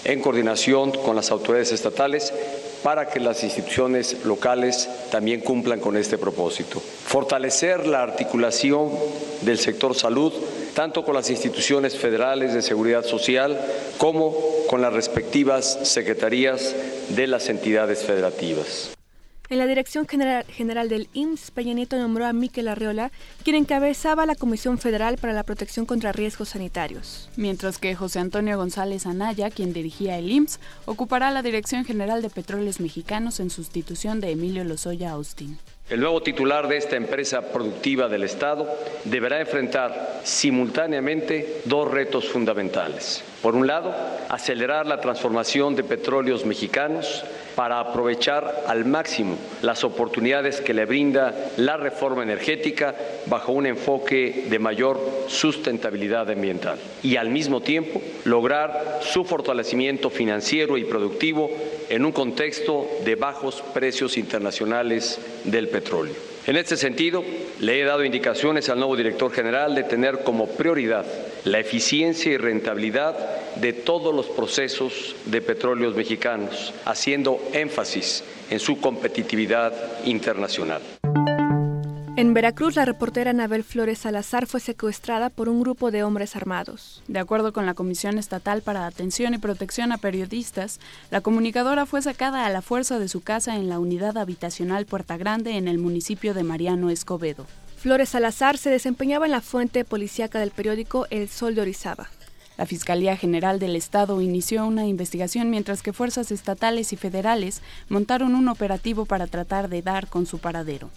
en 0.03 0.21
coordinación 0.21 0.91
con 0.91 1.15
las 1.15 1.31
autoridades 1.31 1.71
estatales 1.71 2.33
para 2.83 3.07
que 3.07 3.19
las 3.19 3.43
instituciones 3.43 4.25
locales 4.25 4.89
también 5.11 5.41
cumplan 5.41 5.79
con 5.79 5.97
este 5.97 6.17
propósito. 6.17 6.79
Fortalecer 6.79 7.87
la 7.87 8.03
articulación 8.03 8.89
del 9.41 9.57
sector 9.57 9.95
salud 9.95 10.33
tanto 10.73 11.03
con 11.03 11.15
las 11.15 11.29
instituciones 11.29 11.97
federales 11.97 12.53
de 12.53 12.61
seguridad 12.61 13.03
social 13.03 13.59
como 13.97 14.35
con 14.69 14.81
las 14.81 14.93
respectivas 14.93 15.79
secretarías 15.83 16.75
de 17.09 17.27
las 17.27 17.49
entidades 17.49 18.03
federativas. 18.03 18.91
En 19.51 19.57
la 19.57 19.67
Dirección 19.67 20.07
General, 20.07 20.87
del 20.87 21.09
IMSS, 21.11 21.51
Peña 21.51 21.73
Nieto 21.73 21.97
nombró 21.97 22.25
a 22.25 22.31
Miquel 22.31 22.69
Arreola, 22.69 23.11
quien 23.43 23.57
encabezaba 23.57 24.25
la 24.25 24.35
Comisión 24.35 24.77
Federal 24.77 25.17
para 25.17 25.33
la 25.33 25.43
Protección 25.43 25.85
contra 25.85 26.13
Riesgos 26.13 26.47
Sanitarios. 26.47 27.29
Mientras 27.35 27.77
que 27.77 27.93
José 27.93 28.19
Antonio 28.19 28.55
González 28.55 29.05
Anaya, 29.05 29.49
quien 29.49 29.73
dirigía 29.73 30.17
el 30.17 30.31
IMSS, 30.31 30.61
ocupará 30.85 31.31
la 31.31 31.41
Dirección 31.41 31.83
General 31.83 32.21
de 32.21 32.29
Petróleos 32.29 32.79
Mexicanos 32.79 33.41
en 33.41 33.49
sustitución 33.49 34.21
de 34.21 34.31
Emilio 34.31 34.63
Lozoya 34.63 35.11
Austin. 35.11 35.59
El 35.89 35.99
nuevo 35.99 36.23
titular 36.23 36.69
de 36.69 36.77
esta 36.77 36.95
empresa 36.95 37.51
productiva 37.51 38.07
del 38.07 38.23
Estado 38.23 38.73
deberá 39.03 39.41
enfrentar 39.41 40.21
simultáneamente 40.23 41.61
dos 41.65 41.91
retos 41.91 42.29
fundamentales. 42.29 43.21
Por 43.41 43.55
un 43.55 43.65
lado, 43.65 43.93
acelerar 44.29 44.85
la 44.85 45.01
transformación 45.01 45.75
de 45.75 45.83
petróleos 45.83 46.45
mexicanos 46.45 47.23
para 47.55 47.79
aprovechar 47.79 48.63
al 48.67 48.85
máximo 48.85 49.35
las 49.61 49.83
oportunidades 49.83 50.61
que 50.61 50.73
le 50.73 50.85
brinda 50.85 51.33
la 51.57 51.75
reforma 51.75 52.23
energética 52.23 52.95
bajo 53.25 53.51
un 53.51 53.65
enfoque 53.65 54.45
de 54.49 54.59
mayor 54.59 54.99
sustentabilidad 55.27 56.29
ambiental 56.29 56.77
y 57.01 57.15
al 57.15 57.29
mismo 57.29 57.61
tiempo 57.61 58.01
lograr 58.25 58.99
su 59.01 59.25
fortalecimiento 59.25 60.09
financiero 60.09 60.77
y 60.77 60.85
productivo 60.85 61.49
en 61.89 62.05
un 62.05 62.11
contexto 62.11 62.87
de 63.03 63.15
bajos 63.15 63.63
precios 63.73 64.17
internacionales 64.17 65.19
del 65.43 65.67
petróleo. 65.67 66.30
En 66.47 66.55
este 66.55 66.75
sentido, 66.75 67.23
le 67.59 67.79
he 67.79 67.85
dado 67.85 68.03
indicaciones 68.03 68.67
al 68.69 68.79
nuevo 68.79 68.95
director 68.95 69.31
general 69.31 69.75
de 69.75 69.83
tener 69.83 70.23
como 70.23 70.47
prioridad 70.47 71.05
la 71.43 71.59
eficiencia 71.59 72.31
y 72.31 72.37
rentabilidad 72.37 73.15
de 73.57 73.73
todos 73.73 74.13
los 74.13 74.25
procesos 74.25 75.15
de 75.25 75.41
petróleos 75.41 75.95
mexicanos, 75.95 76.73
haciendo 76.85 77.39
énfasis 77.53 78.23
en 78.49 78.59
su 78.59 78.81
competitividad 78.81 79.73
internacional. 80.05 80.81
En 82.21 82.35
Veracruz, 82.35 82.75
la 82.75 82.85
reportera 82.85 83.31
Anabel 83.31 83.63
Flores 83.63 83.97
Salazar 83.97 84.45
fue 84.45 84.59
secuestrada 84.59 85.31
por 85.31 85.49
un 85.49 85.59
grupo 85.59 85.89
de 85.89 86.03
hombres 86.03 86.35
armados. 86.35 87.01
De 87.07 87.17
acuerdo 87.17 87.51
con 87.51 87.65
la 87.65 87.73
Comisión 87.73 88.19
Estatal 88.19 88.61
para 88.61 88.85
Atención 88.85 89.33
y 89.33 89.39
Protección 89.39 89.91
a 89.91 89.97
Periodistas, 89.97 90.79
la 91.09 91.21
comunicadora 91.21 91.87
fue 91.87 92.03
sacada 92.03 92.45
a 92.45 92.51
la 92.51 92.61
fuerza 92.61 92.99
de 92.99 93.07
su 93.07 93.21
casa 93.21 93.55
en 93.55 93.69
la 93.69 93.79
unidad 93.79 94.19
habitacional 94.19 94.85
Puerta 94.85 95.17
Grande 95.17 95.57
en 95.57 95.67
el 95.67 95.79
municipio 95.79 96.35
de 96.35 96.43
Mariano 96.43 96.91
Escobedo. 96.91 97.47
Flores 97.77 98.09
Salazar 98.09 98.59
se 98.59 98.69
desempeñaba 98.69 99.25
en 99.25 99.31
la 99.31 99.41
fuente 99.41 99.83
policíaca 99.83 100.37
del 100.37 100.51
periódico 100.51 101.07
El 101.09 101.27
Sol 101.27 101.55
de 101.55 101.61
Orizaba. 101.61 102.11
La 102.55 102.67
Fiscalía 102.67 103.17
General 103.17 103.57
del 103.57 103.75
Estado 103.75 104.21
inició 104.21 104.67
una 104.67 104.85
investigación 104.85 105.49
mientras 105.49 105.81
que 105.81 105.91
fuerzas 105.91 106.31
estatales 106.31 106.93
y 106.93 106.97
federales 106.97 107.63
montaron 107.89 108.35
un 108.35 108.47
operativo 108.47 109.05
para 109.05 109.25
tratar 109.25 109.69
de 109.69 109.81
dar 109.81 110.05
con 110.05 110.27
su 110.27 110.37
paradero. 110.37 110.91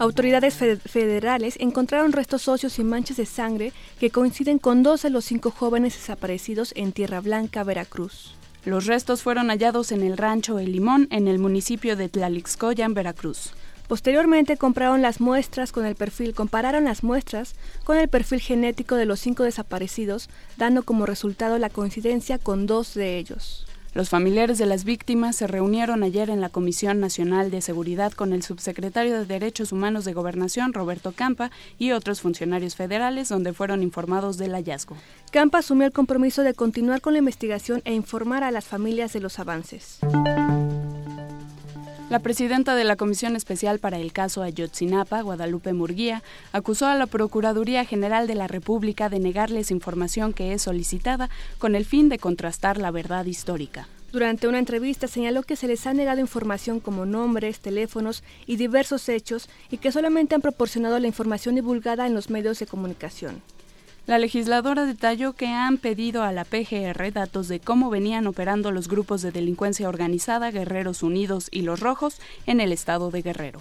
Autoridades 0.00 0.54
federales 0.54 1.56
encontraron 1.58 2.12
restos 2.12 2.46
óseos 2.46 2.78
y 2.78 2.84
manchas 2.84 3.16
de 3.16 3.26
sangre 3.26 3.72
que 3.98 4.10
coinciden 4.10 4.60
con 4.60 4.84
dos 4.84 5.02
de 5.02 5.10
los 5.10 5.24
cinco 5.24 5.50
jóvenes 5.50 5.94
desaparecidos 5.94 6.72
en 6.76 6.92
Tierra 6.92 7.20
Blanca, 7.20 7.64
Veracruz. 7.64 8.36
Los 8.64 8.86
restos 8.86 9.22
fueron 9.22 9.48
hallados 9.48 9.90
en 9.90 10.02
el 10.02 10.16
rancho 10.16 10.60
El 10.60 10.70
Limón, 10.70 11.08
en 11.10 11.26
el 11.26 11.40
municipio 11.40 11.96
de 11.96 12.08
Tlalixcoya, 12.08 12.86
Veracruz. 12.88 13.50
Posteriormente 13.88 14.56
compraron 14.56 15.02
las 15.02 15.20
muestras 15.20 15.72
con 15.72 15.84
el 15.84 15.96
perfil, 15.96 16.32
compararon 16.32 16.84
las 16.84 17.02
muestras 17.02 17.56
con 17.82 17.96
el 17.96 18.06
perfil 18.08 18.40
genético 18.40 18.94
de 18.94 19.06
los 19.06 19.18
cinco 19.18 19.42
desaparecidos, 19.42 20.28
dando 20.58 20.84
como 20.84 21.06
resultado 21.06 21.58
la 21.58 21.70
coincidencia 21.70 22.38
con 22.38 22.66
dos 22.66 22.94
de 22.94 23.18
ellos. 23.18 23.66
Los 23.98 24.10
familiares 24.10 24.58
de 24.58 24.66
las 24.66 24.84
víctimas 24.84 25.34
se 25.34 25.48
reunieron 25.48 26.04
ayer 26.04 26.30
en 26.30 26.40
la 26.40 26.50
Comisión 26.50 27.00
Nacional 27.00 27.50
de 27.50 27.60
Seguridad 27.60 28.12
con 28.12 28.32
el 28.32 28.44
subsecretario 28.44 29.18
de 29.18 29.24
Derechos 29.24 29.72
Humanos 29.72 30.04
de 30.04 30.12
Gobernación, 30.12 30.72
Roberto 30.72 31.10
Campa, 31.10 31.50
y 31.80 31.90
otros 31.90 32.20
funcionarios 32.20 32.76
federales, 32.76 33.28
donde 33.28 33.52
fueron 33.52 33.82
informados 33.82 34.38
del 34.38 34.52
hallazgo. 34.52 34.96
Campa 35.32 35.58
asumió 35.58 35.84
el 35.84 35.92
compromiso 35.92 36.44
de 36.44 36.54
continuar 36.54 37.00
con 37.00 37.14
la 37.14 37.18
investigación 37.18 37.82
e 37.84 37.92
informar 37.92 38.44
a 38.44 38.52
las 38.52 38.66
familias 38.66 39.12
de 39.14 39.18
los 39.18 39.40
avances. 39.40 39.98
La 42.10 42.20
presidenta 42.20 42.74
de 42.74 42.84
la 42.84 42.96
Comisión 42.96 43.36
Especial 43.36 43.80
para 43.80 43.98
el 43.98 44.14
caso 44.14 44.42
Ayotzinapa, 44.42 45.20
Guadalupe 45.20 45.74
Murguía, 45.74 46.22
acusó 46.52 46.86
a 46.86 46.94
la 46.94 47.04
Procuraduría 47.04 47.84
General 47.84 48.26
de 48.26 48.34
la 48.34 48.46
República 48.46 49.10
de 49.10 49.20
negarles 49.20 49.70
información 49.70 50.32
que 50.32 50.54
es 50.54 50.62
solicitada 50.62 51.28
con 51.58 51.74
el 51.74 51.84
fin 51.84 52.08
de 52.08 52.18
contrastar 52.18 52.78
la 52.78 52.90
verdad 52.90 53.26
histórica. 53.26 53.88
Durante 54.10 54.48
una 54.48 54.58
entrevista 54.58 55.06
señaló 55.06 55.42
que 55.42 55.54
se 55.54 55.68
les 55.68 55.86
ha 55.86 55.92
negado 55.92 56.20
información 56.20 56.80
como 56.80 57.04
nombres, 57.04 57.60
teléfonos 57.60 58.24
y 58.46 58.56
diversos 58.56 59.06
hechos 59.10 59.50
y 59.70 59.76
que 59.76 59.92
solamente 59.92 60.34
han 60.34 60.40
proporcionado 60.40 60.98
la 60.98 61.08
información 61.08 61.56
divulgada 61.56 62.06
en 62.06 62.14
los 62.14 62.30
medios 62.30 62.58
de 62.58 62.66
comunicación. 62.66 63.42
La 64.08 64.18
legisladora 64.18 64.86
detalló 64.86 65.34
que 65.34 65.48
han 65.48 65.76
pedido 65.76 66.22
a 66.22 66.32
la 66.32 66.46
PGR 66.46 67.12
datos 67.12 67.46
de 67.46 67.60
cómo 67.60 67.90
venían 67.90 68.26
operando 68.26 68.72
los 68.72 68.88
grupos 68.88 69.20
de 69.20 69.32
delincuencia 69.32 69.86
organizada 69.86 70.50
Guerreros 70.50 71.02
Unidos 71.02 71.48
y 71.50 71.60
Los 71.60 71.80
Rojos 71.80 72.18
en 72.46 72.60
el 72.60 72.72
estado 72.72 73.10
de 73.10 73.20
Guerrero. 73.20 73.60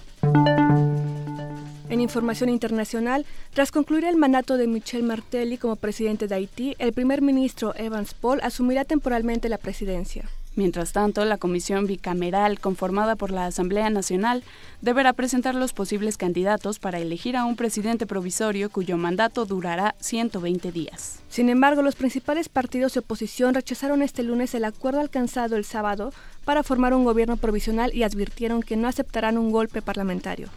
En 1.89 1.99
información 1.99 2.47
internacional, 2.47 3.25
tras 3.53 3.73
concluir 3.73 4.05
el 4.05 4.15
mandato 4.15 4.55
de 4.55 4.67
Michel 4.67 5.03
Martelly 5.03 5.57
como 5.57 5.75
presidente 5.75 6.29
de 6.29 6.35
Haití, 6.35 6.75
el 6.79 6.93
primer 6.93 7.21
ministro 7.21 7.75
Evans 7.75 8.13
Paul 8.13 8.39
asumirá 8.41 8.85
temporalmente 8.85 9.49
la 9.49 9.57
presidencia. 9.57 10.29
Mientras 10.57 10.91
tanto, 10.91 11.23
la 11.23 11.37
comisión 11.37 11.85
bicameral 11.85 12.59
conformada 12.59 13.15
por 13.15 13.29
la 13.29 13.45
Asamblea 13.45 13.91
Nacional 13.91 14.43
deberá 14.81 15.13
presentar 15.13 15.53
los 15.53 15.71
posibles 15.71 16.17
candidatos 16.17 16.79
para 16.79 16.97
elegir 16.97 17.37
a 17.37 17.45
un 17.45 17.55
presidente 17.55 18.07
provisorio 18.07 18.71
cuyo 18.71 18.97
mandato 18.97 19.45
durará 19.45 19.93
120 19.99 20.71
días. 20.71 21.19
Sin 21.29 21.49
embargo, 21.49 21.83
los 21.83 21.93
principales 21.93 22.49
partidos 22.49 22.95
de 22.95 23.01
oposición 23.01 23.53
rechazaron 23.53 24.01
este 24.01 24.23
lunes 24.23 24.55
el 24.55 24.65
acuerdo 24.65 24.99
alcanzado 24.99 25.57
el 25.57 25.63
sábado 25.63 26.11
para 26.43 26.63
formar 26.63 26.95
un 26.95 27.03
gobierno 27.03 27.37
provisional 27.37 27.93
y 27.93 28.01
advirtieron 28.01 28.63
que 28.63 28.77
no 28.77 28.87
aceptarán 28.87 29.37
un 29.37 29.51
golpe 29.51 29.83
parlamentario. 29.83 30.49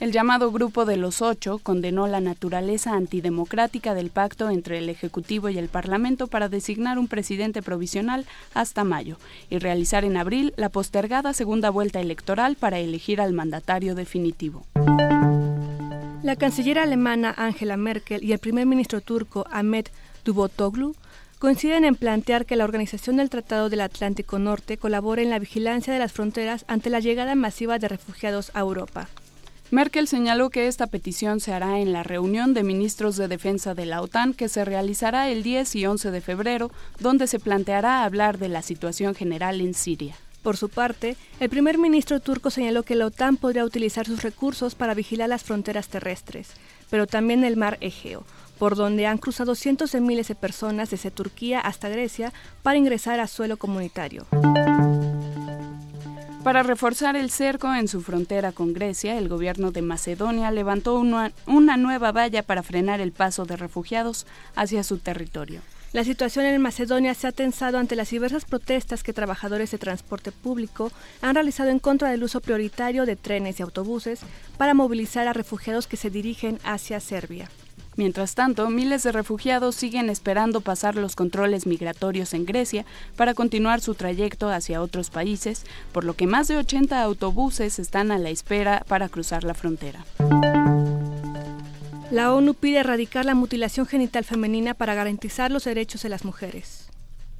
El 0.00 0.12
llamado 0.12 0.50
Grupo 0.50 0.86
de 0.86 0.96
los 0.96 1.20
Ocho 1.20 1.58
condenó 1.58 2.06
la 2.06 2.22
naturaleza 2.22 2.94
antidemocrática 2.94 3.92
del 3.92 4.08
pacto 4.08 4.48
entre 4.48 4.78
el 4.78 4.88
Ejecutivo 4.88 5.50
y 5.50 5.58
el 5.58 5.68
Parlamento 5.68 6.26
para 6.26 6.48
designar 6.48 6.98
un 6.98 7.06
presidente 7.06 7.60
provisional 7.60 8.24
hasta 8.54 8.82
mayo 8.82 9.18
y 9.50 9.58
realizar 9.58 10.06
en 10.06 10.16
abril 10.16 10.54
la 10.56 10.70
postergada 10.70 11.34
segunda 11.34 11.68
vuelta 11.68 12.00
electoral 12.00 12.56
para 12.56 12.78
elegir 12.78 13.20
al 13.20 13.34
mandatario 13.34 13.94
definitivo. 13.94 14.64
La 16.22 16.34
canciller 16.36 16.78
alemana 16.78 17.34
Angela 17.36 17.76
Merkel 17.76 18.24
y 18.24 18.32
el 18.32 18.38
primer 18.38 18.64
ministro 18.64 19.02
turco 19.02 19.44
Ahmet 19.50 19.92
Davutoglu 20.24 20.94
coinciden 21.38 21.84
en 21.84 21.94
plantear 21.94 22.46
que 22.46 22.56
la 22.56 22.64
Organización 22.64 23.18
del 23.18 23.28
Tratado 23.28 23.68
del 23.68 23.82
Atlántico 23.82 24.38
Norte 24.38 24.78
colabore 24.78 25.22
en 25.22 25.30
la 25.30 25.38
vigilancia 25.38 25.92
de 25.92 25.98
las 25.98 26.12
fronteras 26.12 26.64
ante 26.68 26.88
la 26.88 27.00
llegada 27.00 27.34
masiva 27.34 27.78
de 27.78 27.88
refugiados 27.88 28.50
a 28.54 28.60
Europa. 28.60 29.08
Merkel 29.70 30.08
señaló 30.08 30.50
que 30.50 30.66
esta 30.66 30.88
petición 30.88 31.38
se 31.38 31.52
hará 31.52 31.78
en 31.78 31.92
la 31.92 32.02
reunión 32.02 32.54
de 32.54 32.64
ministros 32.64 33.16
de 33.16 33.28
defensa 33.28 33.72
de 33.72 33.86
la 33.86 34.02
OTAN 34.02 34.34
que 34.34 34.48
se 34.48 34.64
realizará 34.64 35.28
el 35.28 35.44
10 35.44 35.76
y 35.76 35.86
11 35.86 36.10
de 36.10 36.20
febrero, 36.20 36.72
donde 36.98 37.28
se 37.28 37.38
planteará 37.38 38.02
hablar 38.02 38.38
de 38.38 38.48
la 38.48 38.62
situación 38.62 39.14
general 39.14 39.60
en 39.60 39.74
Siria. 39.74 40.16
Por 40.42 40.56
su 40.56 40.70
parte, 40.70 41.16
el 41.38 41.50
primer 41.50 41.78
ministro 41.78 42.18
turco 42.18 42.50
señaló 42.50 42.82
que 42.82 42.96
la 42.96 43.06
OTAN 43.06 43.36
podría 43.36 43.64
utilizar 43.64 44.06
sus 44.06 44.22
recursos 44.22 44.74
para 44.74 44.94
vigilar 44.94 45.28
las 45.28 45.44
fronteras 45.44 45.86
terrestres, 45.86 46.48
pero 46.90 47.06
también 47.06 47.44
el 47.44 47.56
mar 47.56 47.78
Egeo, 47.80 48.24
por 48.58 48.74
donde 48.74 49.06
han 49.06 49.18
cruzado 49.18 49.54
cientos 49.54 49.92
de 49.92 50.00
miles 50.00 50.26
de 50.26 50.34
personas 50.34 50.90
desde 50.90 51.12
Turquía 51.12 51.60
hasta 51.60 51.88
Grecia 51.88 52.32
para 52.64 52.78
ingresar 52.78 53.20
a 53.20 53.28
suelo 53.28 53.56
comunitario. 53.56 54.26
Para 56.44 56.62
reforzar 56.62 57.16
el 57.16 57.30
cerco 57.30 57.74
en 57.74 57.86
su 57.86 58.00
frontera 58.00 58.52
con 58.52 58.72
Grecia, 58.72 59.18
el 59.18 59.28
gobierno 59.28 59.72
de 59.72 59.82
Macedonia 59.82 60.50
levantó 60.50 60.98
una, 60.98 61.76
nueva 61.76 62.12
valla 62.12 62.42
para 62.42 62.62
frenar 62.62 63.02
el 63.02 63.12
paso 63.12 63.44
de 63.44 63.58
refugiados 63.58 64.26
hacia 64.56 64.82
su 64.82 64.96
territorio. 64.96 65.60
La 65.92 66.02
situación 66.02 66.46
en 66.46 66.62
Macedonia 66.62 67.12
se 67.12 67.26
ha 67.26 67.32
tensado 67.32 67.76
ante 67.76 67.94
las 67.94 68.08
diversas 68.08 68.46
protestas 68.46 69.02
que 69.02 69.12
trabajadores 69.12 69.70
de 69.70 69.78
transporte 69.78 70.32
público 70.32 70.90
han 71.20 71.34
realizado 71.34 71.68
en 71.68 71.78
contra 71.78 72.10
del 72.10 72.24
uso 72.24 72.40
prioritario 72.40 73.04
de 73.04 73.16
trenes 73.16 73.60
y 73.60 73.62
autobuses 73.62 74.20
para 74.56 74.72
movilizar 74.72 75.28
a 75.28 75.34
refugiados 75.34 75.86
que 75.86 75.98
se 75.98 76.08
dirigen 76.08 76.58
hacia 76.64 77.00
Serbia. 77.00 77.50
Mientras 77.96 78.34
tanto, 78.34 78.70
miles 78.70 79.02
de 79.02 79.12
refugiados 79.12 79.74
siguen 79.74 80.10
esperando 80.10 80.60
pasar 80.60 80.94
los 80.94 81.16
controles 81.16 81.66
migratorios 81.66 82.34
en 82.34 82.46
Grecia 82.46 82.86
para 83.16 83.34
continuar 83.34 83.80
su 83.80 83.94
trayecto 83.94 84.48
hacia 84.48 84.80
otros 84.80 85.10
países, 85.10 85.64
por 85.92 86.04
lo 86.04 86.14
que 86.14 86.26
más 86.26 86.48
de 86.48 86.56
80 86.56 87.02
autobuses 87.02 87.78
están 87.78 88.10
a 88.10 88.18
la 88.18 88.30
espera 88.30 88.84
para 88.86 89.08
cruzar 89.08 89.44
la 89.44 89.54
frontera. 89.54 90.04
La 92.10 92.34
ONU 92.34 92.54
pide 92.54 92.78
erradicar 92.78 93.24
la 93.24 93.34
mutilación 93.34 93.86
genital 93.86 94.24
femenina 94.24 94.74
para 94.74 94.94
garantizar 94.94 95.50
los 95.50 95.64
derechos 95.64 96.02
de 96.02 96.08
las 96.08 96.24
mujeres. 96.24 96.89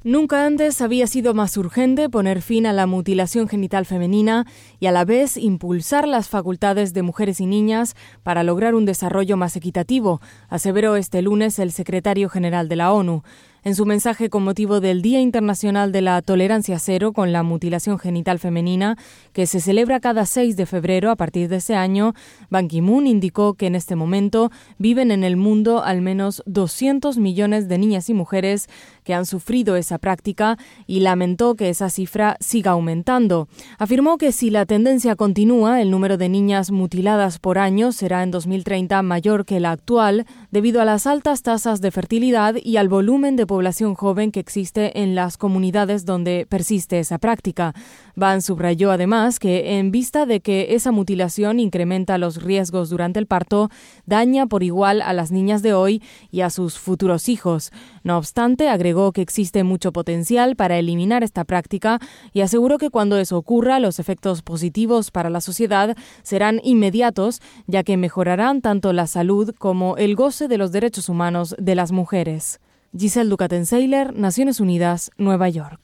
Nunca 0.03 0.47
antes 0.47 0.81
había 0.81 1.05
sido 1.05 1.35
más 1.35 1.55
urgente 1.57 2.09
poner 2.09 2.41
fin 2.41 2.65
a 2.65 2.73
la 2.73 2.87
mutilación 2.87 3.47
genital 3.47 3.85
femenina 3.85 4.47
y 4.79 4.87
a 4.87 4.91
la 4.91 5.05
vez 5.05 5.37
impulsar 5.37 6.07
las 6.07 6.27
facultades 6.27 6.95
de 6.95 7.03
mujeres 7.03 7.39
y 7.39 7.45
niñas 7.45 7.95
para 8.23 8.41
lograr 8.41 8.73
un 8.73 8.85
desarrollo 8.85 9.37
más 9.37 9.55
equitativo, 9.55 10.19
aseveró 10.49 10.95
este 10.95 11.21
lunes 11.21 11.59
el 11.59 11.71
secretario 11.71 12.29
general 12.29 12.67
de 12.67 12.77
la 12.77 12.91
ONU. 12.93 13.21
En 13.63 13.75
su 13.75 13.85
mensaje 13.85 14.31
con 14.31 14.43
motivo 14.43 14.79
del 14.79 15.03
Día 15.03 15.21
Internacional 15.21 15.91
de 15.91 16.01
la 16.01 16.19
Tolerancia 16.23 16.79
Cero 16.79 17.13
con 17.13 17.31
la 17.31 17.43
Mutilación 17.43 17.99
Genital 17.99 18.39
Femenina, 18.39 18.97
que 19.33 19.45
se 19.45 19.61
celebra 19.61 19.99
cada 19.99 20.25
6 20.25 20.55
de 20.55 20.65
febrero 20.65 21.11
a 21.11 21.15
partir 21.15 21.47
de 21.47 21.57
ese 21.57 21.75
año, 21.75 22.15
Ban 22.49 22.67
Ki-moon 22.67 23.05
indicó 23.05 23.53
que 23.53 23.67
en 23.67 23.75
este 23.75 23.95
momento 23.95 24.49
viven 24.79 25.11
en 25.11 25.23
el 25.23 25.37
mundo 25.37 25.83
al 25.83 26.01
menos 26.01 26.41
200 26.47 27.19
millones 27.19 27.67
de 27.67 27.77
niñas 27.77 28.09
y 28.09 28.15
mujeres 28.15 28.67
han 29.13 29.25
sufrido 29.25 29.75
esa 29.75 29.97
práctica 29.97 30.57
y 30.87 31.01
lamentó 31.01 31.55
que 31.55 31.69
esa 31.69 31.89
cifra 31.89 32.37
siga 32.39 32.71
aumentando. 32.71 33.47
Afirmó 33.77 34.17
que 34.17 34.31
si 34.31 34.49
la 34.49 34.65
tendencia 34.65 35.15
continúa, 35.15 35.81
el 35.81 35.91
número 35.91 36.17
de 36.17 36.29
niñas 36.29 36.71
mutiladas 36.71 37.39
por 37.39 37.57
año 37.57 37.91
será 37.91 38.23
en 38.23 38.31
2030 38.31 39.01
mayor 39.01 39.45
que 39.45 39.57
el 39.57 39.65
actual 39.65 40.25
debido 40.51 40.81
a 40.81 40.85
las 40.85 41.07
altas 41.07 41.41
tasas 41.41 41.81
de 41.81 41.91
fertilidad 41.91 42.55
y 42.61 42.77
al 42.77 42.89
volumen 42.89 43.35
de 43.35 43.47
población 43.47 43.95
joven 43.95 44.31
que 44.31 44.39
existe 44.39 45.01
en 45.01 45.15
las 45.15 45.37
comunidades 45.37 46.05
donde 46.05 46.45
persiste 46.49 46.99
esa 46.99 47.17
práctica. 47.17 47.73
Van 48.21 48.43
subrayó 48.43 48.91
además 48.91 49.39
que, 49.39 49.79
en 49.79 49.89
vista 49.89 50.27
de 50.27 50.41
que 50.41 50.75
esa 50.75 50.91
mutilación 50.91 51.59
incrementa 51.59 52.19
los 52.19 52.43
riesgos 52.43 52.91
durante 52.91 53.17
el 53.17 53.25
parto, 53.25 53.71
daña 54.05 54.45
por 54.45 54.61
igual 54.61 55.01
a 55.01 55.11
las 55.11 55.31
niñas 55.31 55.63
de 55.63 55.73
hoy 55.73 56.03
y 56.29 56.41
a 56.41 56.51
sus 56.51 56.77
futuros 56.77 57.29
hijos. 57.29 57.71
No 58.03 58.19
obstante, 58.19 58.69
agregó 58.69 59.11
que 59.11 59.23
existe 59.23 59.63
mucho 59.63 59.91
potencial 59.91 60.55
para 60.55 60.77
eliminar 60.77 61.23
esta 61.23 61.45
práctica 61.45 61.99
y 62.31 62.41
aseguró 62.41 62.77
que 62.77 62.91
cuando 62.91 63.17
eso 63.17 63.39
ocurra, 63.39 63.79
los 63.79 63.97
efectos 63.97 64.43
positivos 64.43 65.09
para 65.09 65.31
la 65.31 65.41
sociedad 65.41 65.97
serán 66.21 66.61
inmediatos, 66.63 67.41
ya 67.65 67.81
que 67.81 67.97
mejorarán 67.97 68.61
tanto 68.61 68.93
la 68.93 69.07
salud 69.07 69.55
como 69.57 69.97
el 69.97 70.15
goce 70.15 70.47
de 70.47 70.59
los 70.59 70.71
derechos 70.71 71.09
humanos 71.09 71.55
de 71.57 71.73
las 71.73 71.91
mujeres. 71.91 72.59
Giselle 72.95 73.31
Ducaten-Seiler, 73.31 74.13
Naciones 74.13 74.59
Unidas, 74.59 75.09
Nueva 75.17 75.49
York. 75.49 75.79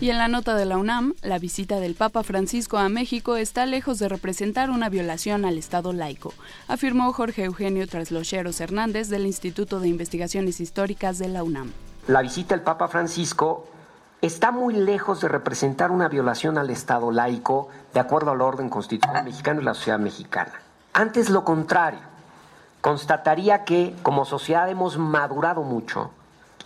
Y 0.00 0.10
en 0.10 0.18
la 0.18 0.28
nota 0.28 0.54
de 0.56 0.64
la 0.66 0.76
UNAM, 0.76 1.14
la 1.22 1.38
visita 1.38 1.78
del 1.78 1.94
Papa 1.94 2.24
Francisco 2.24 2.78
a 2.78 2.88
México 2.88 3.36
está 3.36 3.64
lejos 3.64 3.98
de 3.98 4.08
representar 4.08 4.70
una 4.70 4.88
violación 4.88 5.44
al 5.44 5.56
Estado 5.56 5.92
laico, 5.92 6.34
afirmó 6.68 7.12
Jorge 7.12 7.44
Eugenio 7.44 7.86
Traslocheros 7.86 8.60
Hernández 8.60 9.08
del 9.08 9.24
Instituto 9.24 9.80
de 9.80 9.88
Investigaciones 9.88 10.60
Históricas 10.60 11.18
de 11.18 11.28
la 11.28 11.42
UNAM. 11.42 11.72
La 12.08 12.22
visita 12.22 12.54
del 12.54 12.64
Papa 12.64 12.88
Francisco 12.88 13.66
está 14.20 14.50
muy 14.50 14.74
lejos 14.74 15.20
de 15.20 15.28
representar 15.28 15.90
una 15.90 16.08
violación 16.08 16.58
al 16.58 16.70
Estado 16.70 17.10
laico 17.10 17.68
de 17.94 18.00
acuerdo 18.00 18.32
al 18.32 18.40
orden 18.40 18.68
constitucional 18.68 19.24
mexicano 19.24 19.60
y 19.60 19.64
la 19.64 19.74
sociedad 19.74 19.98
mexicana. 19.98 20.52
Antes 20.92 21.30
lo 21.30 21.44
contrario, 21.44 22.00
constataría 22.80 23.64
que 23.64 23.94
como 24.02 24.24
sociedad 24.24 24.68
hemos 24.68 24.98
madurado 24.98 25.62
mucho 25.62 26.10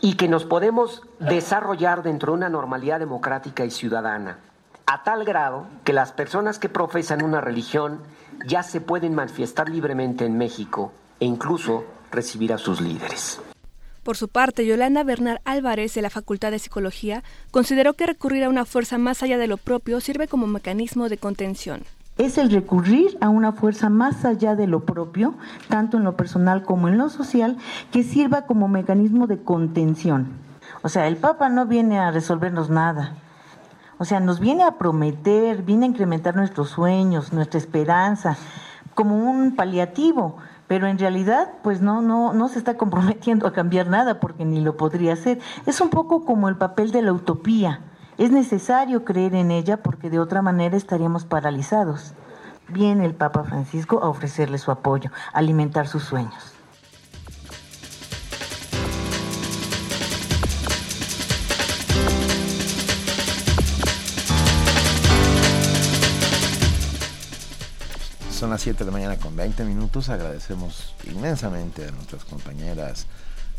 y 0.00 0.14
que 0.14 0.28
nos 0.28 0.44
podemos 0.44 1.02
desarrollar 1.18 2.02
dentro 2.02 2.32
de 2.32 2.38
una 2.38 2.48
normalidad 2.48 3.00
democrática 3.00 3.64
y 3.64 3.70
ciudadana, 3.70 4.38
a 4.86 5.02
tal 5.02 5.24
grado 5.24 5.66
que 5.84 5.92
las 5.92 6.12
personas 6.12 6.58
que 6.58 6.68
profesan 6.68 7.22
una 7.22 7.40
religión 7.40 8.00
ya 8.46 8.62
se 8.62 8.80
pueden 8.80 9.14
manifestar 9.14 9.68
libremente 9.68 10.24
en 10.24 10.38
México 10.38 10.92
e 11.20 11.24
incluso 11.24 11.84
recibir 12.10 12.52
a 12.52 12.58
sus 12.58 12.80
líderes. 12.80 13.40
Por 14.04 14.16
su 14.16 14.28
parte, 14.28 14.64
Yolanda 14.64 15.02
Bernal 15.02 15.40
Álvarez 15.44 15.92
de 15.94 16.00
la 16.00 16.08
Facultad 16.08 16.50
de 16.50 16.58
Psicología 16.58 17.22
consideró 17.50 17.92
que 17.92 18.06
recurrir 18.06 18.44
a 18.44 18.48
una 18.48 18.64
fuerza 18.64 18.96
más 18.96 19.22
allá 19.22 19.36
de 19.36 19.48
lo 19.48 19.58
propio 19.58 20.00
sirve 20.00 20.28
como 20.28 20.46
mecanismo 20.46 21.08
de 21.08 21.18
contención 21.18 21.82
es 22.18 22.36
el 22.36 22.50
recurrir 22.50 23.16
a 23.20 23.28
una 23.28 23.52
fuerza 23.52 23.88
más 23.88 24.24
allá 24.24 24.56
de 24.56 24.66
lo 24.66 24.84
propio, 24.84 25.34
tanto 25.68 25.96
en 25.96 26.04
lo 26.04 26.16
personal 26.16 26.64
como 26.64 26.88
en 26.88 26.98
lo 26.98 27.08
social, 27.08 27.56
que 27.92 28.02
sirva 28.02 28.42
como 28.42 28.68
mecanismo 28.68 29.26
de 29.26 29.42
contención. 29.42 30.28
O 30.82 30.88
sea, 30.88 31.06
el 31.06 31.16
Papa 31.16 31.48
no 31.48 31.66
viene 31.66 31.98
a 31.98 32.10
resolvernos 32.10 32.70
nada. 32.70 33.14
O 33.98 34.04
sea, 34.04 34.20
nos 34.20 34.40
viene 34.40 34.64
a 34.64 34.78
prometer, 34.78 35.62
viene 35.62 35.86
a 35.86 35.88
incrementar 35.88 36.36
nuestros 36.36 36.70
sueños, 36.70 37.32
nuestra 37.32 37.58
esperanza, 37.58 38.36
como 38.94 39.16
un 39.16 39.54
paliativo, 39.56 40.36
pero 40.66 40.86
en 40.86 40.98
realidad 40.98 41.50
pues 41.62 41.80
no 41.80 42.02
no 42.02 42.32
no 42.32 42.48
se 42.48 42.58
está 42.58 42.76
comprometiendo 42.76 43.46
a 43.46 43.52
cambiar 43.52 43.88
nada 43.88 44.20
porque 44.20 44.44
ni 44.44 44.60
lo 44.60 44.76
podría 44.76 45.14
hacer. 45.14 45.38
Es 45.66 45.80
un 45.80 45.90
poco 45.90 46.24
como 46.24 46.48
el 46.48 46.56
papel 46.56 46.90
de 46.90 47.02
la 47.02 47.12
utopía. 47.12 47.80
Es 48.18 48.32
necesario 48.32 49.04
creer 49.04 49.36
en 49.36 49.52
ella 49.52 49.76
porque 49.80 50.10
de 50.10 50.18
otra 50.18 50.42
manera 50.42 50.76
estaríamos 50.76 51.24
paralizados. 51.24 52.14
Viene 52.66 53.04
el 53.04 53.14
Papa 53.14 53.44
Francisco 53.44 54.00
a 54.02 54.08
ofrecerle 54.08 54.58
su 54.58 54.72
apoyo, 54.72 55.12
alimentar 55.32 55.86
sus 55.86 56.02
sueños. 56.02 56.34
Son 68.32 68.50
las 68.50 68.62
7 68.62 68.80
de 68.80 68.84
la 68.86 68.90
mañana 68.90 69.16
con 69.16 69.36
20 69.36 69.62
minutos. 69.64 70.08
Agradecemos 70.08 70.96
inmensamente 71.04 71.86
a 71.86 71.92
nuestras 71.92 72.24
compañeras 72.24 73.06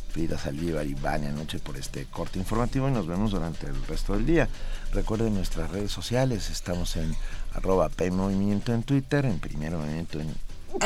Frida 0.10 0.38
Saldívar 0.38 0.86
y 0.88 0.95
Vania 0.95 1.32
Noche 1.32 1.60
por 1.60 1.78
este 1.78 2.06
corte 2.06 2.39
informativo 2.39 2.89
y 2.89 2.91
nos 2.91 3.08
vemos 3.08 3.32
durante 3.32 3.67
el 3.67 3.86
resto 3.86 4.13
del 4.13 4.26
día. 4.26 4.50
Recuerden 4.93 5.36
nuestras 5.36 5.69
redes 5.72 5.91
sociales, 5.91 6.50
estamos 6.50 6.95
en 6.95 7.15
arroba 7.54 7.89
PMovimiento 7.89 8.74
en 8.74 8.84
Twitter, 8.84 9.26
en 9.26 9.39
Primer 9.39 9.72
Movimiento 9.72 10.19
en 10.19 10.34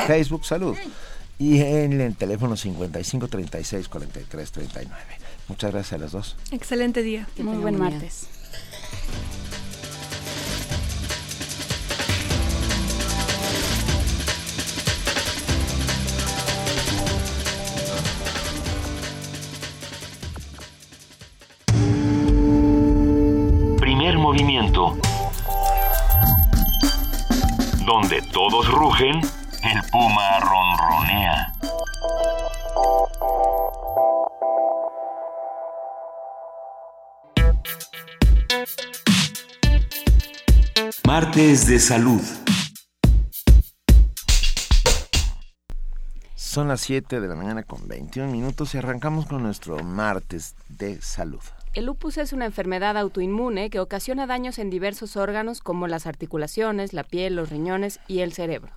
Facebook, 0.08 0.46
salud, 0.46 0.78
y 1.40 1.62
en 1.62 2.00
el 2.00 2.16
teléfono 2.16 2.56
55 2.56 3.28
36 3.28 3.88
43 3.88 4.52
39. 4.52 5.02
Muchas 5.48 5.72
gracias 5.72 5.94
a 5.94 5.98
las 5.98 6.12
dos. 6.12 6.36
Excelente 6.52 7.02
día. 7.02 7.28
Muy 7.38 7.58
buen 7.58 7.78
martes. 7.78 8.28
Donde 27.86 28.22
todos 28.32 28.72
rugen, 28.72 29.20
el 29.20 29.82
puma 29.92 30.40
ronronea. 30.40 31.54
Martes 41.06 41.68
de 41.68 41.80
salud. 41.80 42.22
Son 46.36 46.70
las 46.70 46.80
7 46.82 47.20
de 47.20 47.28
la 47.28 47.36
mañana 47.36 47.64
con 47.64 47.86
21 47.88 48.32
minutos 48.32 48.74
y 48.76 48.78
arrancamos 48.78 49.26
con 49.26 49.44
nuestro 49.44 49.84
martes 49.84 50.56
de 50.70 51.02
salud. 51.02 51.42
El 51.74 51.86
lupus 51.86 52.20
es 52.20 52.34
una 52.34 52.46
enfermedad 52.46 53.00
autoinmune 53.00 53.72
que 53.72 53.80
ocasiona 53.80 54.28
daños 54.28 54.60
en 54.60 54.70
diversos 54.70 55.18
órganos 55.18 55.60
como 55.60 55.88
las 55.88 56.06
articulaciones, 56.06 56.94
la 56.94 57.04
piel, 57.04 57.36
los 57.36 57.50
riñones 57.50 58.00
y 58.08 58.20
el 58.20 58.32
cerebro. 58.32 58.72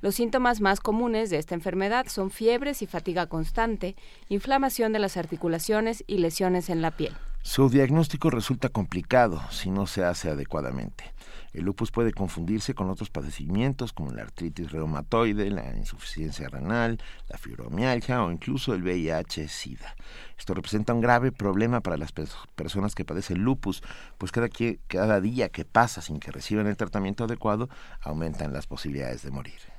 Los 0.00 0.16
síntomas 0.16 0.60
más 0.60 0.80
comunes 0.80 1.30
de 1.30 1.38
esta 1.38 1.54
enfermedad 1.54 2.06
son 2.08 2.32
fiebres 2.32 2.82
y 2.82 2.88
fatiga 2.88 3.26
constante, 3.26 3.94
inflamación 4.28 4.92
de 4.92 4.98
las 4.98 5.16
articulaciones 5.16 6.02
y 6.08 6.18
lesiones 6.18 6.68
en 6.68 6.82
la 6.82 6.90
piel. 6.90 7.12
Su 7.42 7.68
diagnóstico 7.68 8.30
resulta 8.30 8.68
complicado 8.68 9.42
si 9.50 9.70
no 9.70 9.88
se 9.88 10.04
hace 10.04 10.30
adecuadamente. 10.30 11.12
El 11.52 11.64
lupus 11.64 11.90
puede 11.90 12.12
confundirse 12.12 12.72
con 12.72 12.88
otros 12.88 13.10
padecimientos 13.10 13.92
como 13.92 14.12
la 14.12 14.22
artritis 14.22 14.70
reumatoide, 14.70 15.50
la 15.50 15.76
insuficiencia 15.76 16.48
renal, 16.48 16.98
la 17.28 17.36
fibromialgia 17.36 18.22
o 18.22 18.30
incluso 18.30 18.74
el 18.74 18.84
VIH-Sida. 18.84 19.96
Esto 20.38 20.54
representa 20.54 20.94
un 20.94 21.00
grave 21.00 21.32
problema 21.32 21.80
para 21.80 21.96
las 21.96 22.12
personas 22.12 22.94
que 22.94 23.04
padecen 23.04 23.42
lupus, 23.42 23.82
pues 24.18 24.30
cada, 24.30 24.48
cada 24.86 25.20
día 25.20 25.48
que 25.48 25.64
pasa 25.64 26.00
sin 26.00 26.20
que 26.20 26.30
reciban 26.30 26.68
el 26.68 26.76
tratamiento 26.76 27.24
adecuado 27.24 27.68
aumentan 28.00 28.52
las 28.52 28.68
posibilidades 28.68 29.22
de 29.22 29.30
morir. 29.32 29.71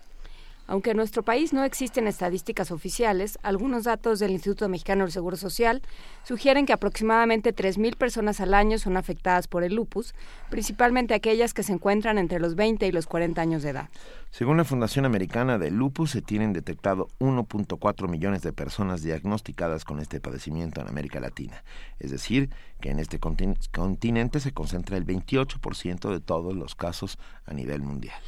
Aunque 0.65 0.91
en 0.91 0.97
nuestro 0.97 1.23
país 1.23 1.51
no 1.53 1.63
existen 1.63 2.07
estadísticas 2.07 2.71
oficiales, 2.71 3.37
algunos 3.43 3.83
datos 3.83 4.19
del 4.19 4.31
Instituto 4.31 4.69
Mexicano 4.69 5.03
del 5.03 5.11
Seguro 5.11 5.35
Social 5.35 5.81
sugieren 6.23 6.65
que 6.65 6.73
aproximadamente 6.73 7.53
3.000 7.53 7.97
personas 7.97 8.39
al 8.39 8.53
año 8.53 8.77
son 8.79 8.95
afectadas 8.95 9.47
por 9.47 9.63
el 9.63 9.75
lupus, 9.75 10.15
principalmente 10.49 11.13
aquellas 11.13 11.53
que 11.53 11.63
se 11.63 11.73
encuentran 11.73 12.17
entre 12.17 12.39
los 12.39 12.55
20 12.55 12.87
y 12.87 12.91
los 12.91 13.07
40 13.07 13.41
años 13.41 13.63
de 13.63 13.71
edad. 13.71 13.89
Según 14.31 14.57
la 14.57 14.63
Fundación 14.63 15.05
Americana 15.05 15.59
del 15.59 15.75
Lupus, 15.75 16.09
se 16.09 16.23
tienen 16.23 16.53
detectado 16.53 17.07
1.4 17.19 18.07
millones 18.07 18.41
de 18.41 18.51
personas 18.51 19.03
diagnosticadas 19.03 19.85
con 19.85 19.99
este 19.99 20.19
padecimiento 20.19 20.81
en 20.81 20.87
América 20.87 21.19
Latina. 21.19 21.63
Es 21.99 22.09
decir, 22.09 22.49
que 22.81 22.89
en 22.89 22.99
este 22.99 23.19
continente 23.19 24.39
se 24.39 24.51
concentra 24.51 24.97
el 24.97 25.05
28% 25.05 26.11
de 26.11 26.19
todos 26.19 26.55
los 26.55 26.73
casos 26.73 27.19
a 27.45 27.53
nivel 27.53 27.83
mundial. 27.83 28.19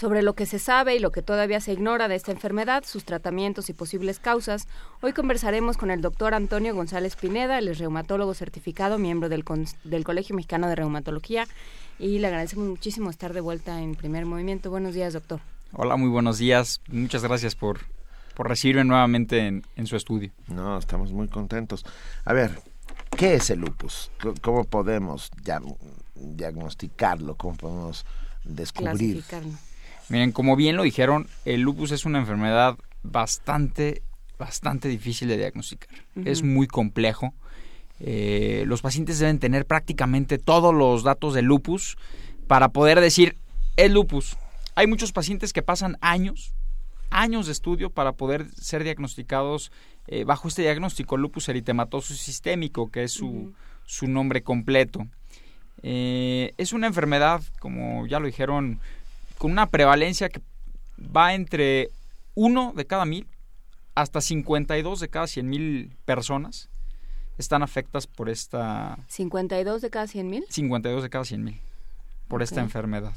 Sobre 0.00 0.22
lo 0.22 0.32
que 0.32 0.46
se 0.46 0.58
sabe 0.58 0.96
y 0.96 0.98
lo 0.98 1.12
que 1.12 1.20
todavía 1.20 1.60
se 1.60 1.74
ignora 1.74 2.08
de 2.08 2.14
esta 2.14 2.32
enfermedad, 2.32 2.84
sus 2.86 3.04
tratamientos 3.04 3.68
y 3.68 3.74
posibles 3.74 4.18
causas, 4.18 4.66
hoy 5.02 5.12
conversaremos 5.12 5.76
con 5.76 5.90
el 5.90 6.00
doctor 6.00 6.32
Antonio 6.32 6.74
González 6.74 7.16
Pineda, 7.16 7.58
el 7.58 7.76
reumatólogo 7.76 8.32
certificado, 8.32 8.96
miembro 8.96 9.28
del, 9.28 9.44
del 9.84 10.04
Colegio 10.04 10.34
Mexicano 10.34 10.68
de 10.68 10.76
Reumatología, 10.76 11.46
y 11.98 12.18
le 12.18 12.28
agradecemos 12.28 12.66
muchísimo 12.66 13.10
estar 13.10 13.34
de 13.34 13.42
vuelta 13.42 13.82
en 13.82 13.94
primer 13.94 14.24
movimiento. 14.24 14.70
Buenos 14.70 14.94
días, 14.94 15.12
doctor. 15.12 15.40
Hola, 15.74 15.96
muy 15.96 16.08
buenos 16.08 16.38
días. 16.38 16.80
Muchas 16.88 17.22
gracias 17.22 17.54
por, 17.54 17.80
por 18.34 18.48
recibirme 18.48 18.84
nuevamente 18.84 19.48
en, 19.48 19.66
en 19.76 19.86
su 19.86 19.96
estudio. 19.96 20.30
No, 20.48 20.78
estamos 20.78 21.12
muy 21.12 21.28
contentos. 21.28 21.84
A 22.24 22.32
ver, 22.32 22.58
¿qué 23.18 23.34
es 23.34 23.50
el 23.50 23.58
lupus? 23.58 24.10
¿Cómo 24.40 24.64
podemos 24.64 25.30
ya, 25.44 25.60
diagnosticarlo? 26.14 27.34
¿Cómo 27.34 27.54
podemos 27.54 28.06
descubrir? 28.44 29.22
Miren, 30.10 30.32
como 30.32 30.56
bien 30.56 30.76
lo 30.76 30.82
dijeron, 30.82 31.28
el 31.44 31.60
lupus 31.60 31.92
es 31.92 32.04
una 32.04 32.18
enfermedad 32.18 32.76
bastante, 33.04 34.02
bastante 34.38 34.88
difícil 34.88 35.28
de 35.28 35.36
diagnosticar. 35.36 35.88
Es 36.24 36.42
muy 36.42 36.66
complejo. 36.66 37.32
Eh, 38.00 38.64
los 38.66 38.82
pacientes 38.82 39.20
deben 39.20 39.38
tener 39.38 39.66
prácticamente 39.66 40.38
todos 40.38 40.74
los 40.74 41.04
datos 41.04 41.32
del 41.32 41.44
lupus 41.44 41.96
para 42.48 42.70
poder 42.70 43.00
decir, 43.00 43.38
es 43.76 43.92
lupus. 43.92 44.36
Hay 44.74 44.88
muchos 44.88 45.12
pacientes 45.12 45.52
que 45.52 45.62
pasan 45.62 45.96
años, 46.00 46.54
años 47.10 47.46
de 47.46 47.52
estudio 47.52 47.90
para 47.90 48.12
poder 48.12 48.50
ser 48.54 48.82
diagnosticados 48.82 49.70
eh, 50.08 50.24
bajo 50.24 50.48
este 50.48 50.62
diagnóstico, 50.62 51.18
lupus 51.18 51.48
eritematoso 51.48 52.14
sistémico, 52.14 52.90
que 52.90 53.04
es 53.04 53.12
su, 53.12 53.54
su 53.84 54.08
nombre 54.08 54.42
completo. 54.42 55.06
Eh, 55.82 56.52
es 56.58 56.72
una 56.72 56.88
enfermedad, 56.88 57.42
como 57.58 58.06
ya 58.06 58.18
lo 58.18 58.26
dijeron, 58.26 58.80
con 59.40 59.52
una 59.52 59.70
prevalencia 59.70 60.28
que 60.28 60.42
va 60.98 61.32
entre 61.32 61.88
1 62.34 62.74
de 62.76 62.86
cada 62.86 63.06
mil 63.06 63.26
hasta 63.94 64.20
52 64.20 65.00
de 65.00 65.08
cada 65.08 65.26
100 65.26 65.48
mil 65.48 65.96
personas 66.04 66.68
están 67.38 67.62
afectadas 67.62 68.06
por 68.06 68.28
esta... 68.28 68.98
¿52 69.08 69.80
de 69.80 69.88
cada 69.88 70.06
100 70.06 70.28
mil? 70.28 70.44
52 70.50 71.02
de 71.02 71.08
cada 71.08 71.24
100 71.24 71.42
mil 71.42 71.58
por 72.28 72.42
esta 72.42 72.60
enfermedad. 72.60 73.14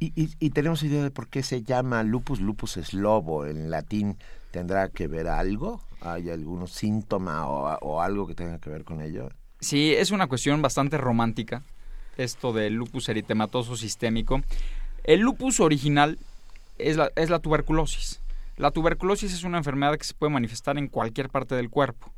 Y, 0.00 0.12
y, 0.14 0.50
tenemos 0.50 0.82
idea 0.82 1.02
de 1.02 1.10
por 1.10 1.28
qué 1.28 1.42
se 1.42 1.62
llama 1.62 2.02
lupus? 2.02 2.38
Lupus 2.38 2.76
es 2.76 2.92
lobo. 2.92 3.46
En 3.46 3.70
latín 3.70 4.18
tendrá 4.50 4.90
que 4.90 5.08
ver 5.08 5.28
algo. 5.28 5.80
¿Hay 6.02 6.28
algún 6.28 6.68
síntoma 6.68 7.48
o, 7.48 7.78
o 7.78 8.02
algo 8.02 8.26
que 8.26 8.34
tenga 8.34 8.58
que 8.58 8.68
ver 8.68 8.84
con 8.84 9.00
ello? 9.00 9.30
Sí, 9.60 9.94
es 9.94 10.10
una 10.10 10.26
cuestión 10.26 10.60
bastante 10.60 10.98
romántica, 10.98 11.62
esto 12.18 12.52
del 12.52 12.74
lupus 12.74 13.08
eritematoso 13.08 13.76
sistémico. 13.76 14.42
El 15.06 15.20
lupus 15.20 15.60
original 15.60 16.18
es 16.78 16.96
la, 16.96 17.12
es 17.14 17.30
la 17.30 17.38
tuberculosis. 17.38 18.20
La 18.56 18.72
tuberculosis 18.72 19.32
es 19.32 19.44
una 19.44 19.58
enfermedad 19.58 19.96
que 19.96 20.04
se 20.04 20.14
puede 20.14 20.32
manifestar 20.32 20.76
en 20.78 20.88
cualquier 20.88 21.30
parte 21.30 21.54
del 21.54 21.70
cuerpo. 21.70 22.12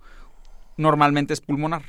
Normalmente 0.78 1.34
es 1.34 1.42
pulmonar, 1.42 1.82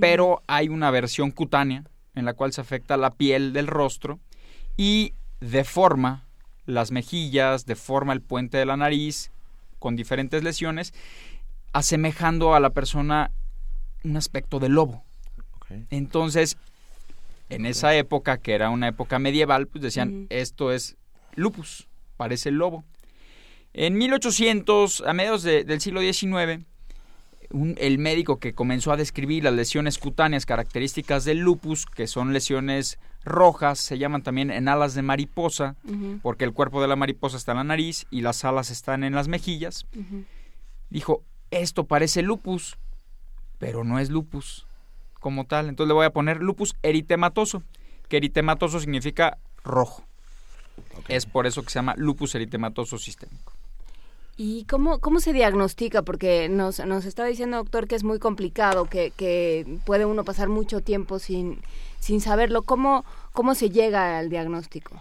pero 0.00 0.42
hay 0.46 0.68
una 0.68 0.90
versión 0.90 1.30
cutánea 1.30 1.84
en 2.14 2.26
la 2.26 2.34
cual 2.34 2.52
se 2.52 2.60
afecta 2.60 2.98
la 2.98 3.14
piel 3.14 3.54
del 3.54 3.68
rostro 3.68 4.20
y 4.76 5.14
deforma 5.40 6.24
las 6.66 6.90
mejillas, 6.90 7.64
deforma 7.64 8.12
el 8.12 8.20
puente 8.20 8.58
de 8.58 8.66
la 8.66 8.76
nariz 8.76 9.30
con 9.78 9.96
diferentes 9.96 10.42
lesiones, 10.42 10.92
asemejando 11.72 12.54
a 12.54 12.60
la 12.60 12.70
persona 12.70 13.30
un 14.02 14.16
aspecto 14.16 14.58
de 14.60 14.68
lobo. 14.68 15.04
Entonces, 15.90 16.58
en 17.48 17.66
esa 17.66 17.94
época, 17.94 18.38
que 18.38 18.54
era 18.54 18.70
una 18.70 18.88
época 18.88 19.18
medieval, 19.18 19.66
pues 19.66 19.82
decían, 19.82 20.26
esto 20.30 20.72
es 20.72 20.96
lupus, 21.34 21.88
parece 22.16 22.48
el 22.48 22.56
lobo. 22.56 22.84
En 23.72 23.96
1800, 23.98 25.02
a 25.06 25.12
mediados 25.12 25.42
del 25.42 25.80
siglo 25.80 26.00
XIX, 26.00 26.64
el 27.76 27.98
médico 27.98 28.38
que 28.38 28.54
comenzó 28.54 28.92
a 28.92 28.96
describir 28.96 29.44
las 29.44 29.52
lesiones 29.52 29.98
cutáneas 29.98 30.46
características 30.46 31.24
del 31.24 31.38
lupus, 31.38 31.86
que 31.86 32.06
son 32.06 32.32
lesiones 32.32 32.98
rojas, 33.24 33.78
se 33.80 33.98
llaman 33.98 34.22
también 34.22 34.50
en 34.50 34.68
alas 34.68 34.94
de 34.94 35.02
mariposa, 35.02 35.76
porque 36.22 36.44
el 36.44 36.52
cuerpo 36.52 36.80
de 36.80 36.88
la 36.88 36.96
mariposa 36.96 37.36
está 37.36 37.52
en 37.52 37.58
la 37.58 37.64
nariz 37.64 38.06
y 38.10 38.20
las 38.20 38.44
alas 38.44 38.70
están 38.70 39.04
en 39.04 39.14
las 39.14 39.28
mejillas, 39.28 39.86
dijo, 40.90 41.22
esto 41.50 41.84
parece 41.84 42.22
lupus, 42.22 42.76
pero 43.58 43.84
no 43.84 43.98
es 43.98 44.10
lupus 44.10 44.66
como 45.24 45.46
tal. 45.46 45.70
Entonces 45.70 45.88
le 45.88 45.94
voy 45.94 46.04
a 46.04 46.10
poner 46.10 46.42
lupus 46.42 46.76
eritematoso, 46.82 47.62
que 48.10 48.18
eritematoso 48.18 48.78
significa 48.78 49.38
rojo. 49.64 50.04
Es 51.08 51.24
por 51.24 51.46
eso 51.46 51.62
que 51.62 51.70
se 51.70 51.76
llama 51.76 51.94
lupus 51.96 52.34
eritematoso 52.34 52.98
sistémico. 52.98 53.54
¿Y 54.36 54.64
cómo, 54.64 54.98
cómo 54.98 55.20
se 55.20 55.32
diagnostica? 55.32 56.02
Porque 56.02 56.50
nos, 56.50 56.84
nos 56.84 57.06
estaba 57.06 57.26
diciendo, 57.26 57.56
doctor, 57.56 57.88
que 57.88 57.94
es 57.94 58.04
muy 58.04 58.18
complicado, 58.18 58.84
que, 58.84 59.12
que 59.16 59.78
puede 59.86 60.04
uno 60.04 60.24
pasar 60.24 60.50
mucho 60.50 60.82
tiempo 60.82 61.18
sin, 61.18 61.62
sin 62.00 62.20
saberlo. 62.20 62.60
¿Cómo, 62.60 63.06
¿Cómo 63.32 63.54
se 63.54 63.70
llega 63.70 64.18
al 64.18 64.28
diagnóstico? 64.28 65.00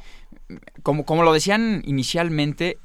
Como, 0.84 1.04
como 1.04 1.24
lo 1.24 1.34
decían 1.34 1.82
inicialmente, 1.86 2.78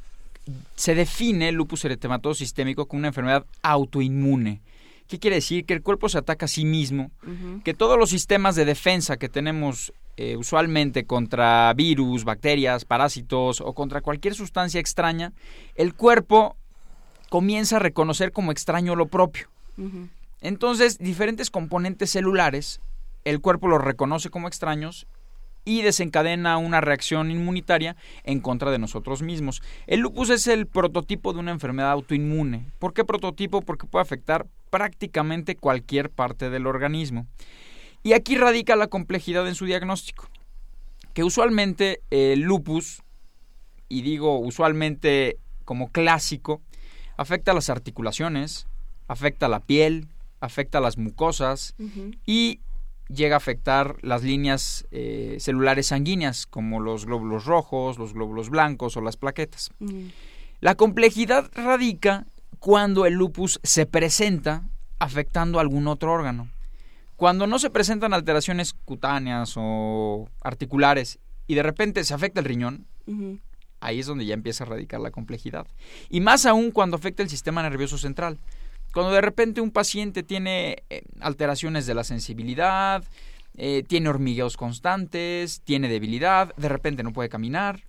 se 0.75 0.97
define 0.97 1.53
lupus 1.53 1.85
eritematoso 1.85 2.35
sistémico 2.35 2.87
como 2.87 2.99
una 2.99 3.09
enfermedad 3.09 3.47
autoinmune. 3.63 4.61
¿Qué 5.09 5.19
quiere 5.19 5.37
decir? 5.37 5.65
Que 5.65 5.73
el 5.73 5.83
cuerpo 5.83 6.09
se 6.09 6.19
ataca 6.19 6.45
a 6.45 6.49
sí 6.49 6.65
mismo, 6.67 7.11
que 7.65 7.73
todos 7.73 7.99
los 7.99 8.11
sistemas 8.11 8.55
de 8.57 8.67
defensa 8.67 9.17
que 9.17 9.31
tenemos 9.31 9.93
eh, 10.19 10.37
usualmente 10.37 11.05
contra 11.05 11.73
virus, 11.75 12.25
bacterias, 12.25 12.85
parásitos 12.85 13.63
o 13.63 13.73
contra 13.73 14.03
cualquier 14.03 14.35
sustancia 14.35 14.81
extraña, 14.81 15.33
el 15.77 15.95
cuerpo 15.95 16.57
comienza 17.31 17.77
a 17.77 17.79
reconocer 17.79 18.33
como 18.33 18.53
extraño 18.53 18.97
lo 18.97 19.07
propio. 19.07 19.49
Entonces, 20.41 20.99
diferentes 20.99 21.51
componentes 21.51 22.11
celulares, 22.11 22.81
el 23.25 23.41
cuerpo 23.41 23.69
los 23.69 23.83
reconoce 23.83 24.29
como 24.29 24.47
extraños 24.47 25.07
y 25.65 25.83
desencadena 25.83 26.57
una 26.59 26.81
reacción 26.81 27.31
inmunitaria 27.31 27.97
en 28.25 28.41
contra 28.41 28.71
de 28.71 28.79
nosotros 28.79 29.23
mismos. 29.23 29.63
El 29.87 30.01
lupus 30.01 30.31
es 30.31 30.47
el 30.47 30.67
prototipo 30.67 31.33
de 31.33 31.41
una 31.41 31.51
enfermedad 31.51 31.93
autoinmune. 31.93 32.65
¿Por 32.79 32.95
qué 32.95 33.05
prototipo? 33.05 33.61
Porque 33.61 33.87
puede 33.87 34.03
afectar 34.03 34.47
prácticamente 34.71 35.57
cualquier 35.57 36.11
parte 36.11 36.51
del 36.51 36.67
organismo. 36.67 37.27
Y 38.03 38.13
aquí 38.13 38.37
radica 38.37 38.77
la 38.77 38.87
complejidad 38.87 39.47
en 39.49 39.55
su 39.55 39.67
diagnóstico, 39.67 40.29
que 41.15 41.25
usualmente 41.25 42.01
el 42.11 42.41
lupus, 42.41 43.03
y 43.89 44.03
digo 44.03 44.39
usualmente 44.39 45.37
como 45.65 45.91
clásico, 45.91 46.63
afecta 47.17 47.53
las 47.53 47.69
articulaciones, 47.69 48.67
afecta 49.09 49.49
la 49.49 49.61
piel, 49.61 50.09
afecta 50.41 50.81
las 50.81 50.97
mucosas 50.97 51.75
y 52.25 52.61
llega 53.09 53.37
a 53.37 53.39
afectar 53.39 53.97
las 54.03 54.23
líneas 54.23 54.87
eh, 54.91 55.37
celulares 55.41 55.89
sanguíneas, 55.89 56.47
como 56.47 56.81
los 56.81 57.07
glóbulos 57.07 57.45
rojos, 57.47 57.99
los 57.99 58.13
glóbulos 58.15 58.51
blancos 58.51 58.97
o 58.97 59.01
las 59.01 59.17
plaquetas. 59.17 59.71
La 60.61 60.75
complejidad 60.75 61.51
radica 61.55 62.27
cuando 62.59 63.07
el 63.07 63.15
lupus 63.15 63.61
se 63.63 63.87
presenta 63.87 64.65
afectando 64.99 65.61
algún 65.61 65.87
otro 65.87 66.13
órgano. 66.13 66.49
Cuando 67.17 67.47
no 67.47 67.59
se 67.59 67.71
presentan 67.71 68.15
alteraciones 68.15 68.75
cutáneas 68.85 69.55
o 69.57 70.29
articulares 70.43 71.19
y 71.47 71.55
de 71.55 71.63
repente 71.63 72.05
se 72.05 72.15
afecta 72.15 72.41
el 72.41 72.47
riñón, 72.47 72.87
ahí 73.81 74.01
es 74.01 74.07
donde 74.07 74.27
ya 74.27 74.35
empieza 74.35 74.65
a 74.65 74.69
radicar 74.69 75.01
la 75.01 75.11
complejidad. 75.11 75.67
Y 76.11 76.21
más 76.21 76.47
aún 76.47 76.71
cuando 76.71 76.97
afecta 76.97 77.23
el 77.23 77.29
sistema 77.29 77.63
nervioso 77.63 77.99
central. 77.99 78.39
Cuando 78.93 79.13
de 79.13 79.21
repente 79.21 79.61
un 79.61 79.71
paciente 79.71 80.23
tiene 80.23 80.85
eh, 80.91 81.03
alteraciones 81.21 81.87
de 81.87 81.95
la 81.95 82.05
sensibilidad, 82.05 83.05
eh, 83.57 83.85
tiene 83.87 84.09
hormigueos 84.09 84.57
constantes, 84.57 85.61
tiene 85.63 85.89
debilidad, 85.89 86.55
de 86.57 86.69
repente 86.69 87.03
no 87.03 87.13
puede 87.13 87.29
caminar, 87.29 87.83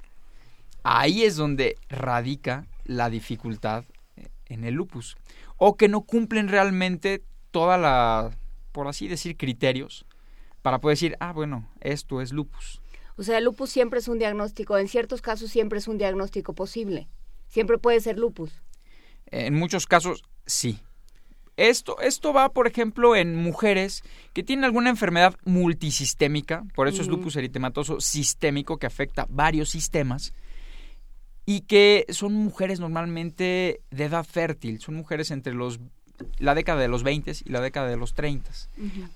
ahí 0.83 1.23
es 1.23 1.35
donde 1.35 1.77
radica 1.89 2.65
la 2.85 3.09
dificultad 3.09 3.85
eh, 4.17 4.27
en 4.47 4.63
el 4.63 4.73
lupus. 4.73 5.15
O 5.57 5.77
que 5.77 5.87
no 5.87 6.01
cumplen 6.01 6.47
realmente 6.47 7.23
toda 7.51 7.77
la, 7.77 8.31
por 8.71 8.87
así 8.87 9.07
decir, 9.07 9.37
criterios 9.37 10.05
para 10.61 10.79
poder 10.79 10.97
decir, 10.97 11.17
ah, 11.19 11.33
bueno, 11.33 11.69
esto 11.81 12.21
es 12.21 12.33
lupus. 12.33 12.81
O 13.15 13.23
sea, 13.23 13.37
el 13.37 13.45
lupus 13.45 13.69
siempre 13.69 13.99
es 13.99 14.07
un 14.07 14.19
diagnóstico, 14.19 14.77
en 14.77 14.87
ciertos 14.87 15.21
casos 15.21 15.51
siempre 15.51 15.79
es 15.79 15.87
un 15.87 15.97
diagnóstico 15.97 16.53
posible. 16.53 17.07
Siempre 17.47 17.77
puede 17.77 17.99
ser 17.99 18.17
lupus. 18.17 18.61
En 19.27 19.55
muchos 19.55 19.85
casos, 19.85 20.23
sí. 20.45 20.79
Esto, 21.59 21.99
esto 21.99 22.31
va, 22.31 22.53
por 22.53 22.67
ejemplo, 22.67 23.17
en 23.17 23.35
mujeres 23.35 24.01
que 24.31 24.43
tienen 24.43 24.63
alguna 24.63 24.89
enfermedad 24.89 25.35
multisistémica, 25.43 26.63
por 26.73 26.87
eso 26.87 27.01
es 27.01 27.09
lupus 27.09 27.35
eritematoso 27.35 27.99
sistémico 27.99 28.77
que 28.77 28.87
afecta 28.87 29.25
varios 29.27 29.69
sistemas, 29.69 30.33
y 31.45 31.61
que 31.61 32.05
son 32.09 32.33
mujeres 32.33 32.79
normalmente 32.79 33.81
de 33.91 34.05
edad 34.05 34.23
fértil, 34.23 34.79
son 34.79 34.95
mujeres 34.95 35.31
entre 35.31 35.53
los 35.53 35.81
la 36.37 36.55
década 36.55 36.79
de 36.79 36.87
los 36.87 37.03
20 37.03 37.33
y 37.43 37.49
la 37.49 37.59
década 37.59 37.89
de 37.89 37.97
los 37.97 38.13
30. 38.13 38.49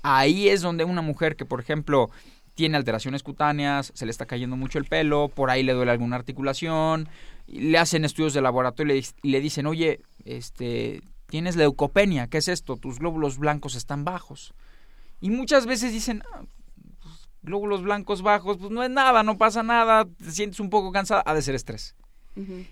Ahí 0.01 0.49
es 0.49 0.61
donde 0.61 0.83
una 0.83 1.01
mujer 1.01 1.37
que, 1.37 1.45
por 1.45 1.61
ejemplo, 1.61 2.09
tiene 2.55 2.75
alteraciones 2.75 3.23
cutáneas, 3.23 3.93
se 3.95 4.05
le 4.05 4.11
está 4.11 4.25
cayendo 4.25 4.57
mucho 4.57 4.79
el 4.79 4.85
pelo, 4.85 5.29
por 5.29 5.49
ahí 5.49 5.63
le 5.63 5.71
duele 5.71 5.91
alguna 5.91 6.17
articulación, 6.17 7.07
le 7.47 7.77
hacen 7.77 8.03
estudios 8.03 8.33
de 8.33 8.41
laboratorio 8.41 8.95
y 8.95 9.31
le 9.31 9.39
dicen, 9.39 9.65
oye, 9.65 10.01
este, 10.25 11.01
tienes 11.33 11.55
leucopenia, 11.55 12.27
¿qué 12.27 12.37
es 12.37 12.47
esto? 12.47 12.77
Tus 12.77 12.99
glóbulos 12.99 13.39
blancos 13.39 13.73
están 13.73 14.05
bajos. 14.05 14.53
Y 15.19 15.31
muchas 15.31 15.65
veces 15.65 15.91
dicen, 15.91 16.21
"Ah, 16.31 16.43
pues, 17.01 17.27
glóbulos 17.41 17.81
blancos 17.81 18.21
bajos, 18.21 18.57
pues 18.59 18.69
no 18.69 18.83
es 18.83 18.91
nada, 18.91 19.23
no 19.23 19.35
pasa 19.39 19.63
nada, 19.63 20.05
te 20.05 20.31
sientes 20.31 20.59
un 20.59 20.69
poco 20.69 20.91
cansada, 20.91 21.23
ha 21.25 21.33
de 21.33 21.41
ser 21.41 21.55
estrés. 21.55 21.95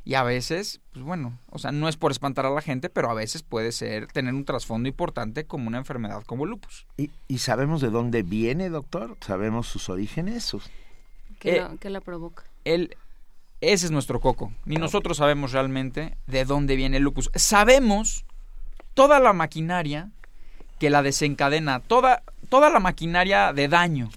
Y 0.05 0.13
a 0.13 0.21
veces, 0.21 0.79
pues 0.93 1.03
bueno, 1.03 1.39
o 1.49 1.57
sea, 1.57 1.71
no 1.71 1.89
es 1.89 1.97
por 1.97 2.11
espantar 2.11 2.45
a 2.45 2.51
la 2.51 2.61
gente, 2.61 2.89
pero 2.89 3.09
a 3.09 3.15
veces 3.15 3.41
puede 3.41 3.71
ser 3.71 4.05
tener 4.05 4.35
un 4.35 4.45
trasfondo 4.45 4.87
importante 4.87 5.45
como 5.45 5.67
una 5.67 5.79
enfermedad 5.79 6.21
como 6.23 6.43
el 6.43 6.51
lupus. 6.51 6.85
¿Y, 6.97 7.09
y 7.27 7.39
sabemos 7.39 7.81
de 7.81 7.89
dónde 7.89 8.21
viene, 8.21 8.69
doctor? 8.69 9.17
¿Sabemos 9.25 9.65
sus 9.65 9.89
orígenes? 9.89 10.43
Sus- 10.43 10.69
¿Qué, 11.39 11.55
Eh, 11.57 11.61
lo- 11.61 11.77
qué 11.79 11.89
la 11.89 12.01
provoca? 12.01 12.43
El, 12.63 12.95
ese 13.59 13.85
es 13.87 13.91
nuestro 13.91 14.19
coco. 14.19 14.53
Ni 14.65 14.75
nosotros 14.75 15.17
sabemos 15.17 15.51
realmente 15.51 16.15
de 16.27 16.45
dónde 16.45 16.75
viene 16.75 16.97
el 16.97 17.03
lupus. 17.03 17.31
Sabemos 17.35 18.25
toda 18.93 19.19
la 19.19 19.33
maquinaria 19.33 20.09
que 20.79 20.89
la 20.89 21.03
desencadena, 21.03 21.79
toda, 21.79 22.23
toda 22.49 22.69
la 22.69 22.79
maquinaria 22.79 23.53
de 23.53 23.67
daño. 23.67 24.09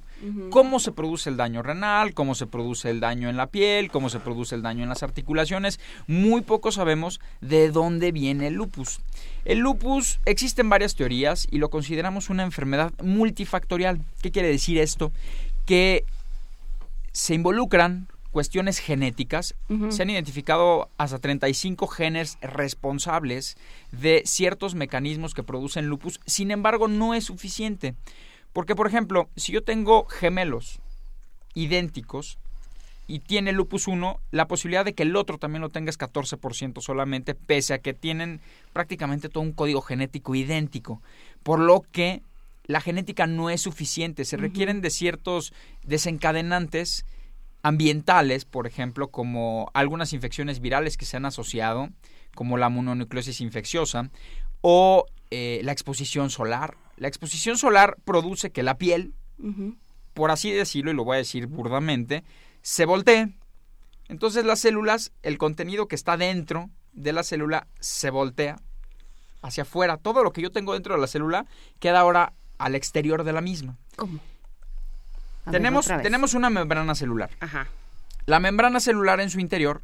Cómo 0.48 0.80
se 0.80 0.90
produce 0.90 1.28
el 1.28 1.37
daño 1.37 1.62
renal, 1.62 2.14
cómo 2.14 2.34
se 2.34 2.46
produce 2.46 2.88
el 2.88 2.98
daño 2.98 3.28
en 3.28 3.37
la 3.37 3.48
piel, 3.48 3.90
cómo 3.90 4.08
se 4.08 4.20
produce 4.20 4.54
el 4.54 4.62
daño 4.62 4.82
en 4.82 4.88
las 4.88 5.02
articulaciones. 5.02 5.78
Muy 6.06 6.40
poco 6.40 6.72
sabemos 6.72 7.20
de 7.42 7.70
dónde 7.70 8.10
viene 8.10 8.46
el 8.46 8.54
lupus. 8.54 9.00
El 9.44 9.58
lupus 9.58 10.20
existen 10.24 10.70
varias 10.70 10.94
teorías 10.94 11.46
y 11.50 11.58
lo 11.58 11.68
consideramos 11.68 12.30
una 12.30 12.42
enfermedad 12.42 12.90
multifactorial. 13.02 14.00
¿Qué 14.22 14.30
quiere 14.30 14.48
decir 14.48 14.78
esto? 14.78 15.12
Que 15.66 16.06
se 17.12 17.34
involucran 17.34 18.08
cuestiones 18.35 18.81
genéticas. 18.81 19.55
Se 19.90 20.03
han 20.03 20.11
identificado 20.11 20.90
hasta 20.99 21.20
35 21.20 21.87
genes 21.87 22.37
responsables 22.42 23.57
de 23.92 24.23
ciertos 24.27 24.75
mecanismos 24.75 25.35
que 25.35 25.44
producen 25.44 25.87
lupus. 25.87 26.18
Sin 26.27 26.51
embargo, 26.51 26.88
no 26.88 27.14
es 27.14 27.27
suficiente. 27.27 27.94
Porque, 28.53 28.75
por 28.75 28.88
ejemplo, 28.88 29.29
si 29.37 29.53
yo 29.53 29.62
tengo 29.62 30.07
gemelos 30.07 30.81
idénticos 31.55 32.38
y 33.07 33.20
tiene 33.20 33.53
lupus 33.53 33.87
uno, 33.87 34.18
la 34.33 34.49
posibilidad 34.49 34.85
de 34.85 34.94
que 34.94 35.05
el 35.05 35.14
otro 35.14 35.38
también 35.38 35.62
lo 35.62 35.68
tenga 35.68 35.90
es 35.90 35.99
14% 35.99 36.81
solamente, 36.81 37.37
pese 37.37 37.73
a 37.73 37.79
que 37.79 37.94
tienen 37.94 38.40
prácticamente 38.73 39.29
todo 39.29 39.44
un 39.44 39.53
código 39.53 39.81
genético 39.81 40.35
idéntico. 40.35 41.01
Por 41.44 41.61
lo 41.61 41.83
que 41.92 42.20
la 42.66 42.81
genética 42.81 43.29
no 43.29 43.49
es 43.49 43.61
suficiente. 43.61 44.25
Se 44.25 44.37
requieren 44.37 44.81
de 44.81 44.90
ciertos 44.90 45.53
desencadenantes 45.85 47.07
ambientales, 47.64 48.44
por 48.44 48.66
ejemplo, 48.66 49.09
como 49.09 49.70
algunas 49.72 50.12
infecciones 50.12 50.61
virales 50.61 50.98
que 50.98 51.07
se 51.07 51.16
han 51.16 51.24
asociado, 51.24 51.88
como 52.35 52.59
la 52.59 52.68
mononucleosis 52.68 53.40
infecciosa, 53.40 54.11
o 54.61 55.07
eh, 55.31 55.61
la 55.64 55.72
exposición 55.72 56.29
solar. 56.29 56.77
La 56.98 57.09
exposición 57.09 57.57
solar 57.57 57.96
produce 58.05 58.50
que 58.50 58.62
la 58.62 58.77
piel, 58.77 59.14
por 60.12 60.31
así 60.31 60.50
decirlo, 60.50 60.90
y 60.90 60.94
lo 60.94 61.05
voy 61.05 61.14
a 61.14 61.18
decir 61.18 61.46
burdamente, 61.46 62.22
se 62.61 62.85
voltee. 62.85 63.33
Entonces 64.09 64.44
las 64.44 64.61
células, 64.61 65.12
el 65.22 65.38
contenido 65.38 65.88
que 65.88 65.96
está 65.96 66.18
dentro 66.18 66.68
de 66.92 67.14
la 67.14 67.22
célula 67.22 67.66
se 67.81 68.11
voltea 68.11 68.61
hacia 69.40 69.62
afuera. 69.62 69.96
Todo 69.96 70.22
lo 70.22 70.35
que 70.35 70.42
yo 70.42 70.53
tengo 70.53 70.74
dentro 70.74 70.94
de 70.94 71.00
la 71.00 71.07
célula 71.07 71.46
queda 71.79 72.00
ahora 72.00 72.35
al 72.59 72.74
exterior 72.74 73.24
de 73.24 73.33
la 73.33 73.40
misma. 73.40 73.79
¿Cómo? 73.96 74.20
Tenemos, 75.50 75.87
tenemos 75.87 76.35
una 76.35 76.50
membrana 76.50 76.94
celular. 76.94 77.30
Ajá. 77.40 77.66
La 78.26 78.40
membrana 78.40 78.80
celular 78.80 79.20
en 79.20 79.30
su 79.30 79.40
interior 79.40 79.83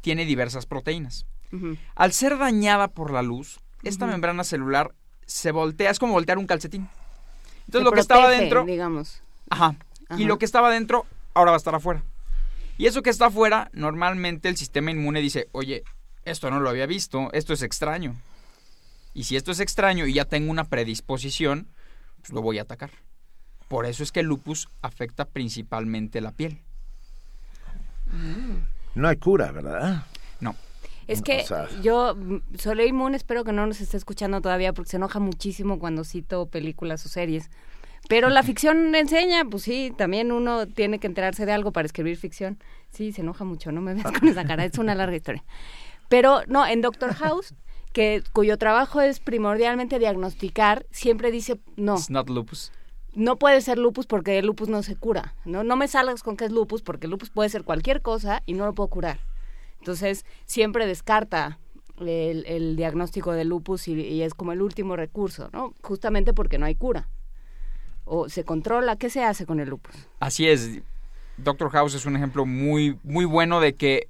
tiene 0.00 0.24
diversas 0.24 0.66
proteínas. 0.66 1.26
Al 1.94 2.12
ser 2.12 2.36
dañada 2.38 2.88
por 2.88 3.12
la 3.12 3.22
luz, 3.22 3.60
esta 3.82 4.06
membrana 4.06 4.44
celular 4.44 4.92
se 5.26 5.52
voltea, 5.52 5.90
es 5.90 5.98
como 5.98 6.12
voltear 6.12 6.38
un 6.38 6.46
calcetín. 6.46 6.88
Entonces 7.66 7.80
Se 7.80 7.84
lo 7.84 7.92
que 7.92 8.00
estaba 8.00 8.28
dentro, 8.28 8.64
digamos. 8.64 9.22
ajá, 9.48 9.76
Ajá. 10.08 10.20
y 10.20 10.24
lo 10.24 10.38
que 10.38 10.44
estaba 10.44 10.70
dentro 10.70 11.06
ahora 11.34 11.52
va 11.52 11.56
a 11.56 11.58
estar 11.58 11.74
afuera. 11.74 12.02
Y 12.78 12.86
eso 12.86 13.02
que 13.02 13.10
está 13.10 13.26
afuera, 13.26 13.70
normalmente 13.72 14.48
el 14.48 14.56
sistema 14.56 14.90
inmune 14.90 15.20
dice, 15.20 15.48
oye, 15.52 15.82
esto 16.24 16.50
no 16.50 16.60
lo 16.60 16.68
había 16.68 16.86
visto, 16.86 17.30
esto 17.32 17.52
es 17.54 17.62
extraño. 17.62 18.14
Y 19.14 19.24
si 19.24 19.36
esto 19.36 19.50
es 19.52 19.60
extraño 19.60 20.06
y 20.06 20.12
ya 20.12 20.26
tengo 20.26 20.50
una 20.50 20.64
predisposición, 20.64 21.68
pues 22.20 22.30
lo 22.32 22.42
voy 22.42 22.58
a 22.58 22.62
atacar. 22.62 22.90
Por 23.68 23.86
eso 23.86 24.02
es 24.02 24.12
que 24.12 24.20
el 24.20 24.26
lupus 24.26 24.68
afecta 24.82 25.24
principalmente 25.24 26.20
la 26.20 26.32
piel. 26.32 26.60
No 28.94 29.08
hay 29.08 29.16
cura, 29.16 29.50
¿verdad? 29.52 30.04
No. 30.40 30.54
Es 31.06 31.22
que 31.22 31.42
O 31.42 31.46
sea- 31.46 31.68
yo, 31.82 32.14
mm, 32.16 32.38
Soleil 32.58 32.92
Moon, 32.92 33.14
espero 33.14 33.44
que 33.44 33.52
no 33.52 33.66
nos 33.66 33.80
esté 33.80 33.96
escuchando 33.96 34.40
todavía 34.40 34.72
porque 34.72 34.90
se 34.90 34.96
enoja 34.96 35.18
muchísimo 35.20 35.78
cuando 35.78 36.04
cito 36.04 36.46
películas 36.46 37.04
o 37.06 37.08
series. 37.08 37.50
Pero 38.08 38.28
la 38.30 38.42
ficción 38.54 38.94
enseña, 38.94 39.44
pues 39.44 39.64
sí, 39.64 39.92
también 39.96 40.32
uno 40.32 40.66
tiene 40.66 40.98
que 40.98 41.06
enterarse 41.06 41.44
de 41.46 41.52
algo 41.52 41.72
para 41.72 41.86
escribir 41.86 42.16
ficción. 42.16 42.58
Sí, 42.90 43.12
se 43.12 43.20
enoja 43.22 43.44
mucho, 43.44 43.72
no 43.72 43.80
me 43.80 43.94
veas 43.94 44.10
con 44.18 44.28
esa 44.28 44.44
cara, 44.44 44.64
es 44.64 44.78
una 44.78 44.94
larga 44.94 45.16
historia. 45.16 45.44
Pero 46.08 46.42
no, 46.46 46.66
en 46.66 46.80
Doctor 46.82 47.14
House, 47.14 47.54
que 47.92 48.22
cuyo 48.32 48.56
trabajo 48.58 49.00
es 49.00 49.18
primordialmente 49.20 49.98
diagnosticar, 49.98 50.86
siempre 50.90 51.30
dice, 51.32 51.58
no, 51.76 51.96
It's 51.96 52.10
not 52.10 52.28
lupus. 52.30 52.72
No 53.16 53.38
puede 53.38 53.62
ser 53.62 53.78
lupus 53.78 54.06
porque 54.06 54.38
el 54.38 54.46
lupus 54.46 54.68
no 54.68 54.82
se 54.82 54.94
cura. 54.94 55.34
No, 55.44 55.64
no 55.64 55.74
me 55.74 55.88
salgas 55.88 56.22
con 56.22 56.36
que 56.36 56.44
es 56.44 56.52
lupus 56.52 56.82
porque 56.82 57.06
el 57.06 57.10
lupus 57.10 57.30
puede 57.30 57.48
ser 57.48 57.64
cualquier 57.64 58.02
cosa 58.02 58.42
y 58.46 58.52
no 58.52 58.66
lo 58.66 58.74
puedo 58.74 58.88
curar. 58.88 59.18
Entonces, 59.78 60.26
siempre 60.44 60.86
descarta 60.86 61.58
el, 61.98 62.76
diagnóstico 62.76 63.32
de 63.32 63.46
lupus 63.46 63.88
y, 63.88 64.22
es 64.22 64.34
como 64.34 64.52
el 64.52 64.60
último 64.60 64.96
recurso, 64.96 65.48
¿no? 65.52 65.74
Justamente 65.82 66.34
porque 66.34 66.58
no 66.58 66.66
hay 66.66 66.74
cura. 66.74 67.08
O 68.04 68.28
se 68.28 68.44
controla, 68.44 68.96
¿qué 68.96 69.08
se 69.08 69.24
hace 69.24 69.46
con 69.46 69.60
el 69.60 69.70
lupus? 69.70 69.94
Así 70.20 70.46
es. 70.46 70.82
Doctor 71.38 71.70
House 71.70 71.94
es 71.94 72.04
un 72.04 72.16
ejemplo 72.16 72.44
muy, 72.44 72.98
muy 73.02 73.24
bueno 73.24 73.60
de 73.60 73.74
que 73.74 74.08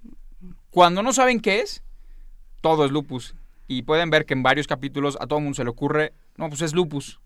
cuando 0.70 1.02
no 1.02 1.12
saben 1.12 1.40
qué 1.40 1.60
es, 1.60 1.82
todo 2.60 2.84
es 2.84 2.90
lupus. 2.90 3.36
Y 3.68 3.82
pueden 3.82 4.10
ver 4.10 4.26
que 4.26 4.34
en 4.34 4.42
varios 4.42 4.66
capítulos 4.66 5.16
a 5.20 5.28
todo 5.28 5.38
mundo 5.38 5.54
se 5.54 5.64
le 5.64 5.70
ocurre, 5.70 6.12
no, 6.36 6.48
pues 6.48 6.62
es 6.62 6.74
lupus. 6.74 7.20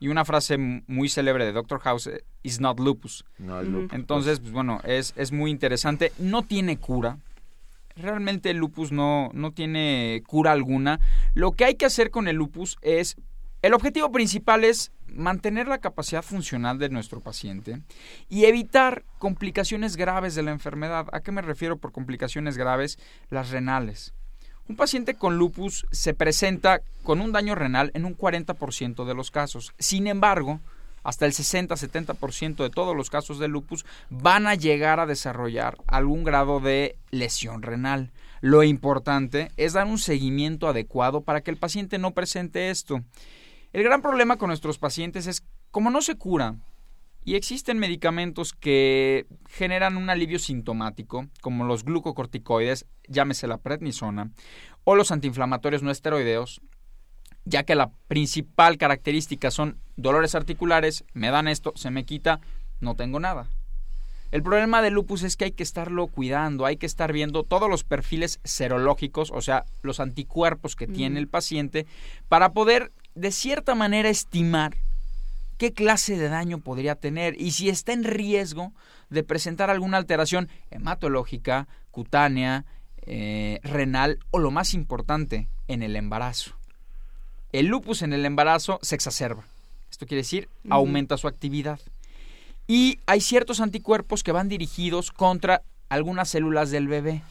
Y 0.00 0.08
una 0.08 0.24
frase 0.24 0.58
muy 0.58 1.08
célebre 1.08 1.44
de 1.44 1.52
Doctor 1.52 1.80
House, 1.80 2.06
eh, 2.06 2.24
is 2.42 2.60
not 2.60 2.78
lupus. 2.78 3.24
No 3.38 3.62
lupus. 3.62 3.92
Entonces, 3.92 4.40
pues 4.40 4.52
bueno, 4.52 4.80
es, 4.84 5.12
es 5.16 5.32
muy 5.32 5.50
interesante. 5.50 6.12
No 6.18 6.42
tiene 6.42 6.78
cura. 6.78 7.18
Realmente 7.96 8.50
el 8.50 8.58
lupus 8.58 8.92
no, 8.92 9.30
no 9.34 9.52
tiene 9.52 10.22
cura 10.26 10.52
alguna. 10.52 11.00
Lo 11.34 11.52
que 11.52 11.64
hay 11.64 11.74
que 11.74 11.86
hacer 11.86 12.10
con 12.10 12.28
el 12.28 12.36
lupus 12.36 12.76
es... 12.82 13.16
El 13.60 13.74
objetivo 13.74 14.12
principal 14.12 14.62
es 14.62 14.92
mantener 15.08 15.66
la 15.66 15.78
capacidad 15.78 16.22
funcional 16.22 16.78
de 16.78 16.90
nuestro 16.90 17.20
paciente 17.20 17.82
y 18.28 18.44
evitar 18.44 19.04
complicaciones 19.18 19.96
graves 19.96 20.36
de 20.36 20.44
la 20.44 20.52
enfermedad. 20.52 21.06
¿A 21.12 21.20
qué 21.22 21.32
me 21.32 21.42
refiero 21.42 21.76
por 21.76 21.90
complicaciones 21.90 22.56
graves? 22.56 23.00
Las 23.30 23.50
renales. 23.50 24.14
Un 24.68 24.76
paciente 24.76 25.14
con 25.14 25.38
lupus 25.38 25.86
se 25.90 26.12
presenta 26.12 26.82
con 27.02 27.22
un 27.22 27.32
daño 27.32 27.54
renal 27.54 27.90
en 27.94 28.04
un 28.04 28.14
40% 28.14 29.06
de 29.06 29.14
los 29.14 29.30
casos. 29.30 29.72
Sin 29.78 30.06
embargo, 30.06 30.60
hasta 31.02 31.24
el 31.24 31.32
60-70% 31.32 32.56
de 32.56 32.68
todos 32.68 32.94
los 32.94 33.08
casos 33.08 33.38
de 33.38 33.48
lupus 33.48 33.86
van 34.10 34.46
a 34.46 34.54
llegar 34.54 35.00
a 35.00 35.06
desarrollar 35.06 35.78
algún 35.86 36.22
grado 36.22 36.60
de 36.60 36.98
lesión 37.10 37.62
renal. 37.62 38.12
Lo 38.42 38.62
importante 38.62 39.50
es 39.56 39.72
dar 39.72 39.86
un 39.86 39.98
seguimiento 39.98 40.68
adecuado 40.68 41.22
para 41.22 41.40
que 41.40 41.50
el 41.50 41.56
paciente 41.56 41.96
no 41.96 42.10
presente 42.10 42.68
esto. 42.68 43.02
El 43.72 43.82
gran 43.82 44.02
problema 44.02 44.36
con 44.36 44.48
nuestros 44.48 44.76
pacientes 44.76 45.26
es 45.26 45.42
como 45.70 45.90
no 45.90 46.02
se 46.02 46.16
cura 46.16 46.56
y 47.24 47.34
existen 47.34 47.78
medicamentos 47.78 48.52
que 48.52 49.26
generan 49.48 49.96
un 49.96 50.10
alivio 50.10 50.38
sintomático, 50.38 51.26
como 51.40 51.64
los 51.64 51.84
glucocorticoides, 51.84 52.86
llámese 53.06 53.46
la 53.46 53.58
prednisona, 53.58 54.30
o 54.84 54.94
los 54.94 55.12
antiinflamatorios 55.12 55.82
no 55.82 55.90
esteroideos, 55.90 56.60
ya 57.44 57.64
que 57.64 57.74
la 57.74 57.90
principal 58.08 58.78
característica 58.78 59.50
son 59.50 59.78
dolores 59.96 60.34
articulares, 60.34 61.04
me 61.12 61.30
dan 61.30 61.48
esto, 61.48 61.72
se 61.76 61.90
me 61.90 62.04
quita, 62.04 62.40
no 62.80 62.94
tengo 62.94 63.20
nada. 63.20 63.50
El 64.30 64.42
problema 64.42 64.82
del 64.82 64.92
lupus 64.92 65.22
es 65.22 65.36
que 65.36 65.46
hay 65.46 65.52
que 65.52 65.62
estarlo 65.62 66.06
cuidando, 66.06 66.66
hay 66.66 66.76
que 66.76 66.84
estar 66.84 67.12
viendo 67.12 67.44
todos 67.44 67.70
los 67.70 67.82
perfiles 67.82 68.40
serológicos, 68.44 69.30
o 69.30 69.40
sea, 69.40 69.64
los 69.82 70.00
anticuerpos 70.00 70.76
que 70.76 70.86
tiene 70.86 71.18
el 71.18 71.28
paciente, 71.28 71.86
para 72.28 72.52
poder 72.52 72.92
de 73.14 73.32
cierta 73.32 73.74
manera 73.74 74.10
estimar 74.10 74.76
qué 75.58 75.72
clase 75.72 76.16
de 76.16 76.28
daño 76.28 76.58
podría 76.58 76.94
tener 76.94 77.38
y 77.40 77.50
si 77.50 77.68
está 77.68 77.92
en 77.92 78.04
riesgo 78.04 78.72
de 79.10 79.24
presentar 79.24 79.70
alguna 79.70 79.96
alteración 79.98 80.48
hematológica, 80.70 81.68
cutánea, 81.90 82.64
eh, 83.02 83.60
renal 83.62 84.18
o 84.30 84.38
lo 84.38 84.50
más 84.50 84.72
importante, 84.72 85.48
en 85.66 85.82
el 85.82 85.96
embarazo. 85.96 86.52
El 87.52 87.66
lupus 87.66 88.02
en 88.02 88.12
el 88.12 88.24
embarazo 88.24 88.78
se 88.82 88.94
exacerba. 88.94 89.44
Esto 89.90 90.06
quiere 90.06 90.22
decir, 90.22 90.48
aumenta 90.68 91.16
su 91.16 91.28
actividad. 91.28 91.80
Y 92.66 93.00
hay 93.06 93.20
ciertos 93.20 93.60
anticuerpos 93.60 94.22
que 94.22 94.32
van 94.32 94.48
dirigidos 94.48 95.10
contra 95.10 95.62
algunas 95.88 96.28
células 96.28 96.70
del 96.70 96.88
bebé, 96.88 97.22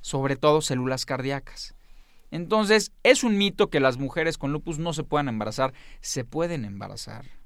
sobre 0.00 0.36
todo 0.36 0.60
células 0.60 1.06
cardíacas. 1.06 1.74
Entonces, 2.30 2.92
es 3.04 3.24
un 3.24 3.38
mito 3.38 3.70
que 3.70 3.80
las 3.80 3.96
mujeres 3.96 4.36
con 4.36 4.52
lupus 4.52 4.78
no 4.78 4.92
se 4.92 5.04
puedan 5.04 5.28
embarazar. 5.28 5.72
Se 6.00 6.24
pueden 6.24 6.64
embarazar. 6.64 7.37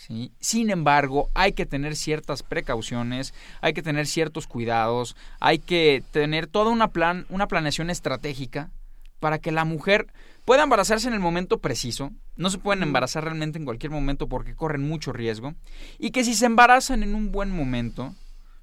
¿Sí? 0.00 0.32
Sin 0.40 0.70
embargo, 0.70 1.30
hay 1.34 1.52
que 1.52 1.66
tener 1.66 1.94
ciertas 1.94 2.42
precauciones, 2.42 3.34
hay 3.60 3.74
que 3.74 3.82
tener 3.82 4.06
ciertos 4.06 4.46
cuidados, 4.46 5.14
hay 5.40 5.58
que 5.58 6.02
tener 6.10 6.46
toda 6.46 6.70
una, 6.70 6.88
plan, 6.88 7.26
una 7.28 7.48
planeación 7.48 7.90
estratégica 7.90 8.70
para 9.18 9.38
que 9.38 9.52
la 9.52 9.66
mujer 9.66 10.06
pueda 10.46 10.62
embarazarse 10.62 11.08
en 11.08 11.14
el 11.14 11.20
momento 11.20 11.58
preciso. 11.58 12.12
No 12.36 12.48
se 12.48 12.58
pueden 12.58 12.82
embarazar 12.82 13.24
realmente 13.24 13.58
en 13.58 13.66
cualquier 13.66 13.92
momento 13.92 14.26
porque 14.26 14.54
corren 14.54 14.88
mucho 14.88 15.12
riesgo. 15.12 15.54
Y 15.98 16.10
que 16.10 16.24
si 16.24 16.34
se 16.34 16.46
embarazan 16.46 17.02
en 17.02 17.14
un 17.14 17.30
buen 17.30 17.50
momento, 17.50 18.14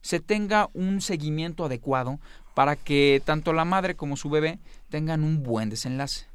se 0.02 0.20
tenga 0.20 0.70
un 0.74 1.02
seguimiento 1.02 1.66
adecuado 1.66 2.20
para 2.56 2.76
que 2.76 3.22
tanto 3.24 3.54
la 3.54 3.66
madre 3.66 3.96
como 3.96 4.18
su 4.18 4.32
bebé 4.32 4.58
tengan 4.90 5.24
un 5.24 5.44
buen 5.44 5.70
desenlace. 5.70 6.26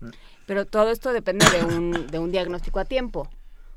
Pero 0.47 0.65
todo 0.65 0.93
esto 0.93 1.13
depende 1.13 1.45
de 1.51 1.65
un, 1.65 2.07
de 2.07 2.19
un 2.21 2.31
diagnóstico 2.31 2.79
a 2.79 2.85
tiempo. 2.85 3.29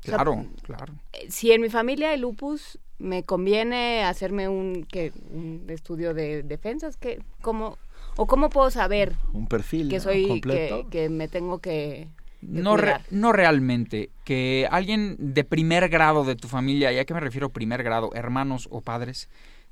O 0.06 0.08
sea, 0.08 0.16
Claro, 0.16 0.46
claro. 0.62 0.94
eh, 1.12 1.26
si 1.30 1.52
en 1.52 1.60
mi 1.60 1.68
familia 1.68 2.10
hay 2.10 2.18
lupus, 2.18 2.78
me 2.98 3.22
conviene 3.24 4.04
hacerme 4.04 4.48
un, 4.48 4.86
¿qué? 4.90 5.12
un 5.30 5.64
estudio 5.68 6.14
de 6.14 6.42
defensas, 6.42 6.96
que 6.96 7.20
¿cómo, 7.42 7.76
o 8.16 8.26
cómo 8.26 8.48
puedo 8.50 8.70
saber 8.70 9.14
Un 9.32 9.46
perfil 9.48 9.88
que 9.88 10.00
soy, 10.00 10.22
que, 10.22 10.28
completo. 10.28 10.88
que 10.90 11.08
me 11.08 11.28
tengo 11.28 11.58
que, 11.58 12.08
que 12.40 12.46
No, 12.46 12.76
re- 12.76 13.00
no 13.10 13.32
realmente. 13.32 14.08
Que 14.24 14.66
alguien 14.70 15.16
de 15.18 15.44
primer 15.44 15.88
grado 15.88 16.24
de 16.24 16.36
tu 16.36 16.48
familia, 16.48 16.92
y 16.92 16.98
a 16.98 17.04
qué 17.04 17.12
me 17.14 17.20
refiero 17.20 17.50
primer 17.50 17.82
grado, 17.82 18.10
hermanos 18.14 18.68
o 18.70 18.80
padres, 18.80 19.28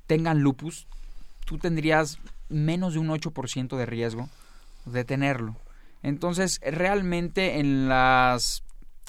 tengan 0.07 0.41
lupus, 0.41 0.87
tú 1.47 1.57
tendrías 1.59 2.19
menos 2.51 2.93
de 2.95 2.99
un 3.01 3.09
8% 3.09 3.77
de 3.79 3.87
riesgo 3.87 4.29
de 4.85 5.05
tenerlo. 5.05 5.57
Entonces, 6.03 6.61
realmente 6.63 7.59
en 7.59 7.89
las 7.89 8.63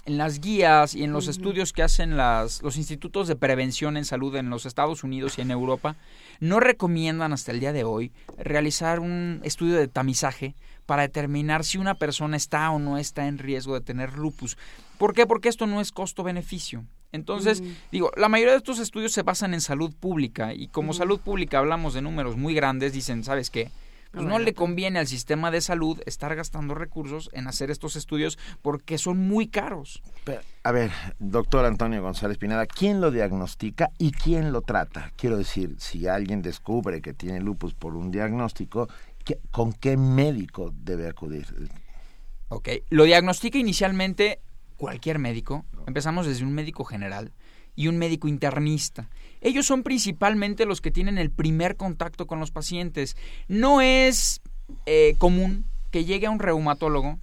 en 0.05 0.17
las 0.17 0.39
guías 0.39 0.95
y 0.95 1.03
en 1.03 1.11
los 1.11 1.27
estudios 1.27 1.73
que 1.73 1.83
hacen 1.83 2.15
las, 2.15 2.61
los 2.61 2.77
institutos 2.77 3.27
de 3.27 3.35
prevención 3.35 3.97
en 3.97 4.05
salud 4.05 4.35
en 4.35 4.49
los 4.49 4.65
Estados 4.65 5.03
Unidos 5.03 5.37
y 5.37 5.41
en 5.41 5.51
Europa, 5.51 5.95
no 6.39 6.59
recomiendan 6.59 7.33
hasta 7.33 7.51
el 7.51 7.59
día 7.59 7.73
de 7.73 7.83
hoy 7.83 8.11
realizar 8.37 8.99
un 8.99 9.41
estudio 9.43 9.75
de 9.75 9.87
tamizaje 9.87 10.55
para 10.85 11.01
determinar 11.01 11.63
si 11.63 11.79
una 11.79 11.95
persona 11.95 12.37
está 12.37 12.69
o 12.69 12.79
no 12.79 12.97
está 12.97 13.27
en 13.27 13.39
riesgo 13.39 13.73
de 13.73 13.81
tener 13.81 14.17
lupus. 14.17 14.57
¿Por 14.99 15.13
qué? 15.13 15.25
Porque 15.25 15.49
esto 15.49 15.65
no 15.65 15.81
es 15.81 15.91
costo-beneficio. 15.91 16.85
Entonces, 17.11 17.63
digo, 17.91 18.11
la 18.17 18.29
mayoría 18.29 18.51
de 18.51 18.57
estos 18.57 18.77
estudios 18.79 19.13
se 19.13 19.23
basan 19.23 19.53
en 19.53 19.61
salud 19.61 19.93
pública 19.93 20.53
y 20.53 20.67
como 20.67 20.93
salud 20.93 21.19
pública 21.19 21.59
hablamos 21.59 21.93
de 21.93 22.01
números 22.01 22.35
muy 22.35 22.53
grandes, 22.53 22.91
dicen, 22.93 23.23
¿sabes 23.23 23.49
qué? 23.49 23.71
Pues 24.15 24.27
No 24.27 24.39
le 24.39 24.53
conviene 24.53 24.99
al 24.99 25.07
sistema 25.07 25.51
de 25.51 25.59
salud 25.61 26.01
estar 26.05 26.33
gastando 26.35 26.73
recursos 26.73 27.29
en 27.33 27.47
hacer 27.47 27.69
estos 27.69 27.95
estudios 27.95 28.37
porque 28.61 28.97
son 28.97 29.17
muy 29.17 29.47
caros. 29.47 30.01
Pero, 30.23 30.41
a 30.63 30.71
ver, 30.71 30.91
doctor 31.19 31.65
Antonio 31.65 32.01
González 32.01 32.37
Pineda, 32.37 32.65
¿quién 32.65 33.01
lo 33.01 33.11
diagnostica 33.11 33.91
y 33.97 34.11
quién 34.11 34.51
lo 34.53 34.61
trata? 34.61 35.11
Quiero 35.17 35.37
decir, 35.37 35.75
si 35.79 36.07
alguien 36.07 36.41
descubre 36.41 37.01
que 37.01 37.13
tiene 37.13 37.41
lupus 37.41 37.73
por 37.73 37.95
un 37.95 38.09
diagnóstico, 38.09 38.87
¿qué- 39.25 39.39
¿con 39.51 39.73
qué 39.73 39.97
médico 39.97 40.71
debe 40.73 41.07
acudir? 41.09 41.47
Ok, 42.47 42.69
lo 42.89 43.03
diagnostica 43.03 43.57
inicialmente 43.57 44.39
cualquier 44.77 45.19
médico. 45.19 45.65
Empezamos 45.87 46.25
desde 46.25 46.43
un 46.45 46.53
médico 46.53 46.85
general 46.85 47.33
y 47.75 47.87
un 47.87 47.97
médico 47.97 48.27
internista. 48.29 49.09
Ellos 49.45 49.67
son 49.67 49.83
principalmente 49.83 50.65
los 50.65 50.81
que 50.81 50.89
tienen 50.89 51.19
el 51.19 51.29
primer 51.29 51.75
contacto 51.75 52.25
con 52.25 52.39
los 52.39 52.49
pacientes. 52.49 53.15
No 53.47 53.79
es 53.79 54.41
eh, 54.87 55.13
común 55.19 55.65
que 55.91 56.03
llegue 56.03 56.25
a 56.25 56.31
un 56.31 56.39
reumatólogo, 56.39 57.19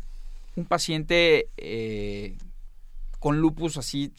un 0.54 0.64
paciente 0.64 1.48
eh, 1.56 2.36
con 3.18 3.40
lupus 3.40 3.76
así, 3.76 4.12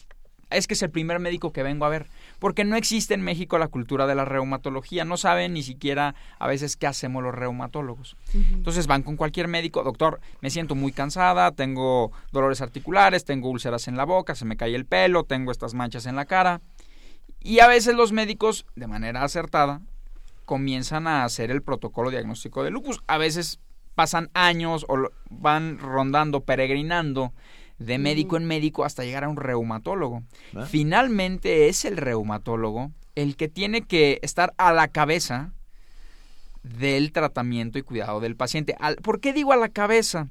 es 0.50 0.66
que 0.66 0.74
es 0.74 0.82
el 0.82 0.90
primer 0.90 1.18
médico 1.18 1.50
que 1.50 1.62
vengo 1.62 1.86
a 1.86 1.88
ver, 1.88 2.06
porque 2.38 2.64
no 2.64 2.76
existe 2.76 3.14
en 3.14 3.22
México 3.22 3.56
la 3.56 3.68
cultura 3.68 4.06
de 4.06 4.14
la 4.14 4.26
reumatología, 4.26 5.06
no 5.06 5.16
saben 5.16 5.54
ni 5.54 5.62
siquiera 5.62 6.14
a 6.38 6.46
veces 6.46 6.76
qué 6.76 6.86
hacemos 6.86 7.22
los 7.22 7.34
reumatólogos. 7.34 8.18
Entonces 8.34 8.86
van 8.86 9.02
con 9.02 9.16
cualquier 9.16 9.48
médico, 9.48 9.82
doctor, 9.82 10.20
me 10.42 10.50
siento 10.50 10.74
muy 10.74 10.92
cansada, 10.92 11.52
tengo 11.52 12.12
dolores 12.32 12.60
articulares, 12.60 13.24
tengo 13.24 13.48
úlceras 13.48 13.88
en 13.88 13.96
la 13.96 14.04
boca, 14.04 14.34
se 14.34 14.44
me 14.44 14.58
cae 14.58 14.74
el 14.74 14.84
pelo, 14.84 15.24
tengo 15.24 15.50
estas 15.50 15.72
manchas 15.72 16.04
en 16.04 16.16
la 16.16 16.26
cara. 16.26 16.60
Y 17.44 17.60
a 17.60 17.68
veces 17.68 17.94
los 17.94 18.10
médicos, 18.10 18.66
de 18.74 18.86
manera 18.86 19.22
acertada, 19.22 19.82
comienzan 20.46 21.06
a 21.06 21.24
hacer 21.24 21.50
el 21.50 21.62
protocolo 21.62 22.10
diagnóstico 22.10 22.64
de 22.64 22.70
lupus. 22.70 23.02
A 23.06 23.18
veces 23.18 23.60
pasan 23.94 24.30
años 24.34 24.84
o 24.88 25.10
van 25.30 25.78
rondando, 25.78 26.40
peregrinando 26.40 27.32
de 27.78 27.98
médico 27.98 28.38
en 28.38 28.46
médico 28.46 28.84
hasta 28.84 29.04
llegar 29.04 29.24
a 29.24 29.28
un 29.28 29.36
reumatólogo. 29.36 30.22
¿Ah? 30.56 30.64
Finalmente 30.66 31.68
es 31.68 31.84
el 31.84 31.98
reumatólogo 31.98 32.90
el 33.14 33.36
que 33.36 33.48
tiene 33.48 33.82
que 33.82 34.18
estar 34.22 34.54
a 34.56 34.72
la 34.72 34.88
cabeza 34.88 35.52
del 36.62 37.12
tratamiento 37.12 37.78
y 37.78 37.82
cuidado 37.82 38.20
del 38.20 38.36
paciente. 38.36 38.74
¿Por 39.02 39.20
qué 39.20 39.32
digo 39.32 39.52
a 39.52 39.56
la 39.56 39.68
cabeza? 39.68 40.28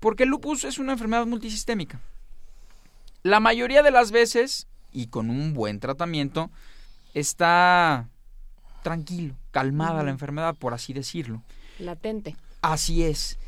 Porque 0.00 0.24
el 0.24 0.28
lupus 0.28 0.64
es 0.64 0.78
una 0.78 0.92
enfermedad 0.92 1.26
multisistémica. 1.26 2.00
La 3.22 3.40
mayoría 3.40 3.82
de 3.82 3.90
las 3.90 4.12
veces, 4.12 4.68
y 4.92 5.08
con 5.08 5.30
un 5.30 5.54
buen 5.54 5.80
tratamiento, 5.80 6.50
está 7.14 8.08
tranquilo, 8.82 9.36
calmada 9.50 10.02
la 10.02 10.10
enfermedad, 10.10 10.54
por 10.54 10.74
así 10.74 10.92
decirlo. 10.92 11.42
Latente. 11.78 12.36
Así 12.62 13.04
es. 13.04 13.38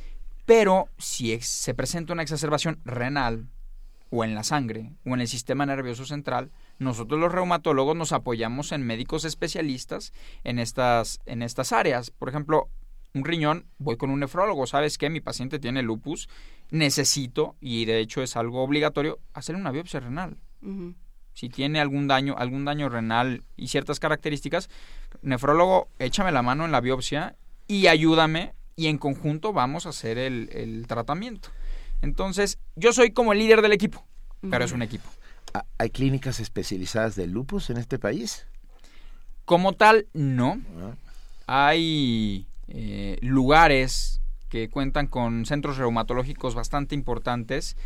Pero 0.47 0.89
si 0.99 1.39
se 1.41 1.75
presenta 1.75 2.13
una 2.13 2.23
exacerbación 2.23 2.81
renal 2.85 3.49
o 4.11 4.25
en 4.25 4.35
la 4.35 4.43
sangre 4.43 4.93
o 5.05 5.15
en 5.15 5.21
el 5.21 5.29
sistema 5.29 5.67
nervioso 5.67 6.07
central, 6.07 6.51
nosotros 6.79 7.21
los 7.21 7.31
reumatólogos 7.31 7.97
nos 7.97 8.13
apoyamos 8.13 8.73
en 8.73 8.87
médicos 8.87 9.25
especialistas 9.25 10.13
en 10.45 10.59
estas, 10.59 11.21
en 11.27 11.43
estas 11.43 11.73
áreas. 11.73 12.11
Por 12.11 12.29
ejemplo, 12.29 12.71
un 13.15 13.25
riñón, 13.25 13.67
voy 13.79 13.97
con 13.97 14.11
un 14.11 14.21
nefrólogo, 14.21 14.67
¿sabes 14.67 14.99
qué? 14.99 15.11
Mi 15.11 15.21
paciente 15.21 15.59
tiene 15.59 15.83
lupus, 15.83 16.29
necesito, 16.71 17.57
y 17.61 17.85
de 17.85 18.01
hecho 18.01 18.23
es 18.23 18.37
algo 18.37 18.63
obligatorio, 18.63 19.19
hacer 19.35 19.57
una 19.57 19.71
biopsia 19.71 20.01
renal. 20.01 20.39
Si 21.39 21.49
tiene 21.49 21.79
algún 21.79 22.09
daño, 22.09 22.35
algún 22.37 22.65
daño 22.65 22.89
renal 22.89 23.45
y 23.57 23.69
ciertas 23.69 24.01
características, 24.01 24.69
nefrólogo, 25.23 25.87
échame 26.01 26.33
la 26.33 26.43
mano 26.43 26.65
en 26.65 26.73
la 26.73 26.81
biopsia 26.81 27.37
y 27.69 27.87
ayúdame 27.87 28.55
y 28.75 28.89
en 28.89 28.99
conjunto 28.99 29.53
vamos 29.53 29.87
a 29.87 29.91
hacer 29.91 30.19
el, 30.19 30.51
el 30.53 30.89
tratamiento. 30.89 31.51
Entonces, 32.03 32.59
yo 32.75 32.93
soy 32.93 33.13
como 33.13 33.33
el 33.33 33.39
líder 33.39 33.63
del 33.63 33.71
equipo, 33.71 34.05
pero 34.51 34.65
es 34.65 34.73
un 34.73 34.83
equipo. 34.83 35.09
Ah, 35.55 35.65
¿Hay 35.79 35.91
clínicas 35.91 36.41
especializadas 36.41 37.15
de 37.15 37.29
lupus 37.29 37.71
en 37.71 37.77
este 37.77 38.01
país? 38.01 38.49
Como 39.45 39.75
tal, 39.75 40.09
no. 40.15 40.61
Hay 41.47 42.49
eh, 42.67 43.17
lugares 43.21 44.21
que 44.49 44.69
cuentan 44.69 45.07
con 45.07 45.47
centros 45.47 45.77
reumatológicos 45.77 46.57
bastante 46.57 46.97
importantes. 46.97 47.77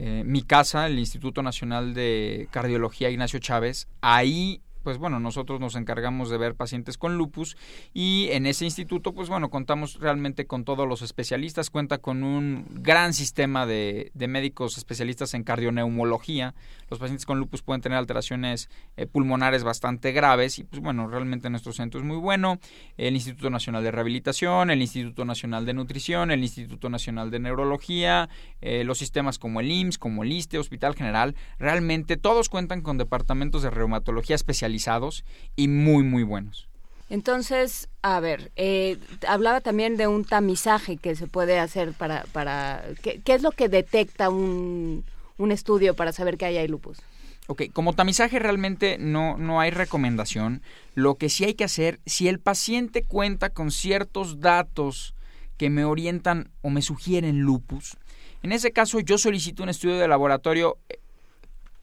Eh, 0.00 0.22
mi 0.24 0.42
casa, 0.42 0.86
el 0.86 0.98
Instituto 0.98 1.42
Nacional 1.42 1.92
de 1.92 2.48
Cardiología 2.52 3.10
Ignacio 3.10 3.40
Chávez, 3.40 3.88
ahí 4.00 4.62
pues 4.82 4.98
bueno, 4.98 5.20
nosotros 5.20 5.60
nos 5.60 5.76
encargamos 5.76 6.30
de 6.30 6.38
ver 6.38 6.54
pacientes 6.54 6.98
con 6.98 7.16
lupus 7.16 7.56
y 7.92 8.28
en 8.32 8.46
ese 8.46 8.64
instituto, 8.64 9.12
pues 9.12 9.28
bueno, 9.28 9.50
contamos 9.50 9.98
realmente 10.00 10.46
con 10.46 10.64
todos 10.64 10.88
los 10.88 11.02
especialistas, 11.02 11.70
cuenta 11.70 11.98
con 11.98 12.22
un 12.22 12.66
gran 12.70 13.14
sistema 13.14 13.66
de, 13.66 14.10
de 14.14 14.28
médicos 14.28 14.78
especialistas 14.78 15.34
en 15.34 15.44
cardioneumología. 15.44 16.54
Los 16.90 16.98
pacientes 16.98 17.26
con 17.26 17.38
lupus 17.38 17.62
pueden 17.62 17.82
tener 17.82 17.98
alteraciones 17.98 18.70
eh, 18.96 19.06
pulmonares 19.06 19.62
bastante 19.62 20.12
graves 20.12 20.58
y 20.58 20.64
pues 20.64 20.80
bueno, 20.80 21.06
realmente 21.08 21.50
nuestro 21.50 21.72
centro 21.72 22.00
es 22.00 22.06
muy 22.06 22.16
bueno. 22.16 22.58
El 22.96 23.14
Instituto 23.14 23.50
Nacional 23.50 23.84
de 23.84 23.90
Rehabilitación, 23.90 24.70
el 24.70 24.80
Instituto 24.80 25.24
Nacional 25.24 25.66
de 25.66 25.74
Nutrición, 25.74 26.30
el 26.30 26.40
Instituto 26.40 26.88
Nacional 26.88 27.30
de 27.30 27.40
Neurología, 27.40 28.28
eh, 28.60 28.84
los 28.84 28.98
sistemas 28.98 29.38
como 29.38 29.60
el 29.60 29.70
IMSS, 29.70 29.98
como 29.98 30.22
el 30.22 30.32
ISTE, 30.32 30.58
Hospital 30.58 30.94
General, 30.94 31.34
realmente 31.58 32.16
todos 32.16 32.48
cuentan 32.48 32.80
con 32.80 32.98
departamentos 32.98 33.62
de 33.62 33.70
reumatología 33.70 34.36
especializados 34.68 35.24
y 35.56 35.68
muy, 35.68 36.04
muy 36.04 36.22
buenos. 36.22 36.68
Entonces, 37.10 37.88
a 38.02 38.20
ver, 38.20 38.52
eh, 38.56 38.98
hablaba 39.26 39.60
también 39.62 39.96
de 39.96 40.06
un 40.06 40.24
tamizaje 40.24 40.98
que 40.98 41.16
se 41.16 41.26
puede 41.26 41.58
hacer 41.58 41.92
para... 41.94 42.24
para 42.32 42.84
¿qué, 43.02 43.20
qué 43.24 43.34
es 43.34 43.42
lo 43.42 43.50
que 43.50 43.68
detecta 43.68 44.28
un, 44.28 45.04
un 45.38 45.52
estudio 45.52 45.94
para 45.94 46.12
saber 46.12 46.36
que 46.36 46.44
ahí 46.44 46.58
hay 46.58 46.68
lupus? 46.68 46.98
Ok, 47.46 47.62
como 47.72 47.94
tamizaje 47.94 48.38
realmente 48.38 48.98
no, 48.98 49.38
no 49.38 49.58
hay 49.58 49.70
recomendación. 49.70 50.60
Lo 50.94 51.14
que 51.14 51.30
sí 51.30 51.44
hay 51.44 51.54
que 51.54 51.64
hacer, 51.64 51.98
si 52.04 52.28
el 52.28 52.40
paciente 52.40 53.04
cuenta 53.04 53.48
con 53.48 53.70
ciertos 53.70 54.40
datos 54.40 55.14
que 55.56 55.70
me 55.70 55.86
orientan 55.86 56.50
o 56.60 56.68
me 56.68 56.82
sugieren 56.82 57.40
lupus, 57.40 57.96
en 58.42 58.52
ese 58.52 58.70
caso 58.72 59.00
yo 59.00 59.16
solicito 59.16 59.62
un 59.62 59.70
estudio 59.70 59.96
de 59.96 60.08
laboratorio 60.08 60.76
eh, 60.90 60.98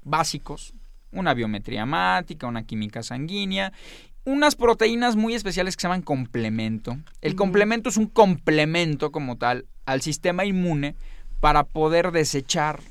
básicos, 0.03 0.75
una 1.15 1.33
biometría 1.33 1.81
hemática, 1.81 2.47
una 2.47 2.63
química 2.63 3.01
sanguínea, 3.01 3.73
unas 4.25 4.55
proteínas 4.55 5.15
muy 5.15 5.33
especiales 5.33 5.75
que 5.75 5.81
se 5.81 5.87
llaman 5.87 6.01
complemento. 6.01 6.97
El 7.21 7.35
complemento 7.35 7.89
es 7.89 7.97
un 7.97 8.07
complemento 8.07 9.11
como 9.11 9.37
tal 9.37 9.65
al 9.85 10.01
sistema 10.01 10.45
inmune 10.45 10.95
para 11.39 11.63
poder 11.63 12.11
desechar 12.11 12.81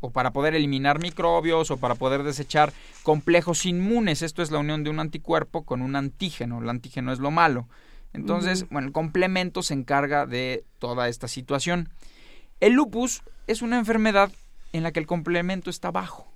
o 0.00 0.10
para 0.10 0.32
poder 0.32 0.54
eliminar 0.54 1.00
microbios 1.00 1.70
o 1.70 1.76
para 1.76 1.94
poder 1.94 2.22
desechar 2.22 2.72
complejos 3.02 3.66
inmunes. 3.66 4.22
Esto 4.22 4.42
es 4.42 4.50
la 4.50 4.58
unión 4.58 4.84
de 4.84 4.90
un 4.90 5.00
anticuerpo 5.00 5.64
con 5.64 5.80
un 5.80 5.96
antígeno. 5.96 6.60
El 6.60 6.68
antígeno 6.68 7.12
es 7.12 7.18
lo 7.18 7.30
malo. 7.30 7.68
Entonces, 8.12 8.68
bueno, 8.70 8.88
el 8.88 8.92
complemento 8.92 9.62
se 9.62 9.74
encarga 9.74 10.26
de 10.26 10.64
toda 10.78 11.08
esta 11.08 11.28
situación. 11.28 11.88
El 12.58 12.72
lupus 12.72 13.22
es 13.46 13.62
una 13.62 13.78
enfermedad 13.78 14.32
en 14.72 14.82
la 14.82 14.92
que 14.92 15.00
el 15.00 15.06
complemento 15.06 15.70
está 15.70 15.90
bajo 15.90 16.28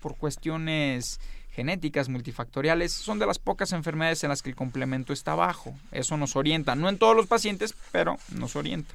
por 0.00 0.16
cuestiones 0.16 1.20
genéticas 1.50 2.08
multifactoriales. 2.08 2.92
Son 2.92 3.18
de 3.18 3.26
las 3.26 3.38
pocas 3.38 3.72
enfermedades 3.72 4.24
en 4.24 4.30
las 4.30 4.42
que 4.42 4.50
el 4.50 4.56
complemento 4.56 5.12
está 5.12 5.34
bajo. 5.34 5.74
Eso 5.90 6.16
nos 6.16 6.36
orienta, 6.36 6.74
no 6.74 6.88
en 6.88 6.98
todos 6.98 7.16
los 7.16 7.26
pacientes, 7.26 7.74
pero 7.92 8.16
nos 8.34 8.56
orienta. 8.56 8.94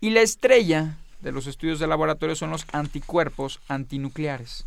Y 0.00 0.10
la 0.10 0.20
estrella 0.20 0.96
de 1.20 1.32
los 1.32 1.46
estudios 1.46 1.78
de 1.78 1.86
laboratorio 1.86 2.36
son 2.36 2.50
los 2.50 2.66
anticuerpos 2.72 3.60
antinucleares. 3.68 4.66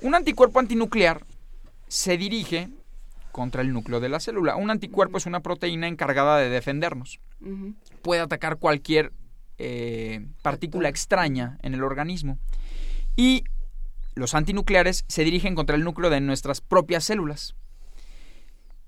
Un 0.00 0.14
anticuerpo 0.14 0.58
antinuclear 0.58 1.24
se 1.88 2.16
dirige 2.16 2.68
contra 3.32 3.62
el 3.62 3.72
núcleo 3.72 4.00
de 4.00 4.08
la 4.08 4.20
célula. 4.20 4.56
Un 4.56 4.70
anticuerpo 4.70 5.18
es 5.18 5.26
una 5.26 5.40
proteína 5.40 5.88
encargada 5.88 6.38
de 6.38 6.48
defendernos. 6.48 7.20
Puede 8.02 8.20
atacar 8.20 8.58
cualquier 8.58 9.12
eh, 9.58 10.26
partícula 10.42 10.88
extraña 10.88 11.58
en 11.62 11.74
el 11.74 11.82
organismo. 11.82 12.38
Y 13.16 13.44
los 14.14 14.34
antinucleares 14.34 15.04
se 15.08 15.24
dirigen 15.24 15.54
contra 15.54 15.76
el 15.76 15.84
núcleo 15.84 16.10
de 16.10 16.20
nuestras 16.20 16.60
propias 16.60 17.04
células. 17.04 17.54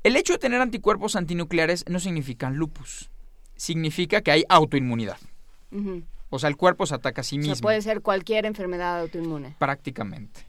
El 0.02 0.16
hecho 0.16 0.34
de 0.34 0.38
tener 0.38 0.60
anticuerpos 0.60 1.16
antinucleares 1.16 1.84
no 1.88 1.98
significa 2.00 2.48
lupus. 2.50 3.10
Significa 3.56 4.20
que 4.20 4.30
hay 4.30 4.44
autoinmunidad. 4.48 5.18
O 6.30 6.38
sea, 6.38 6.48
el 6.48 6.56
cuerpo 6.56 6.86
se 6.86 6.94
ataca 6.94 7.20
a 7.20 7.24
sí 7.24 7.36
O 7.36 7.38
mismo. 7.40 7.54
sea, 7.56 7.62
puede 7.62 7.82
ser 7.82 8.00
cualquier 8.02 8.46
enfermedad 8.46 9.00
autoinmune. 9.00 9.56
Prácticamente. 9.58 10.46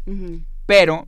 Pero 0.66 1.08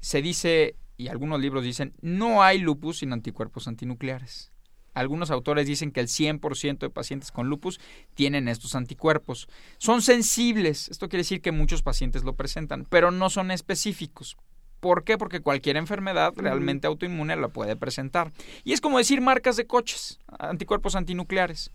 se 0.00 0.22
dice, 0.22 0.76
y 0.96 1.08
algunos 1.08 1.40
libros 1.40 1.64
dicen, 1.64 1.94
no 2.02 2.42
hay 2.42 2.58
lupus 2.58 2.98
sin 2.98 3.12
anticuerpos 3.12 3.66
antinucleares. 3.68 4.51
Algunos 4.94 5.30
autores 5.30 5.66
dicen 5.66 5.90
que 5.90 6.00
el 6.00 6.08
100% 6.08 6.78
de 6.78 6.90
pacientes 6.90 7.32
con 7.32 7.48
lupus 7.48 7.80
tienen 8.14 8.48
estos 8.48 8.74
anticuerpos. 8.74 9.48
Son 9.78 10.02
sensibles, 10.02 10.88
esto 10.88 11.08
quiere 11.08 11.22
decir 11.22 11.40
que 11.40 11.52
muchos 11.52 11.82
pacientes 11.82 12.24
lo 12.24 12.34
presentan, 12.34 12.86
pero 12.88 13.10
no 13.10 13.30
son 13.30 13.50
específicos. 13.50 14.36
¿Por 14.80 15.04
qué? 15.04 15.16
Porque 15.16 15.40
cualquier 15.40 15.76
enfermedad 15.76 16.32
realmente 16.36 16.88
autoinmune 16.88 17.36
la 17.36 17.48
puede 17.48 17.76
presentar. 17.76 18.32
Y 18.64 18.72
es 18.72 18.80
como 18.80 18.98
decir 18.98 19.20
marcas 19.20 19.56
de 19.56 19.66
coches, 19.66 20.18
anticuerpos 20.26 20.96
antinucleares. 20.96 21.70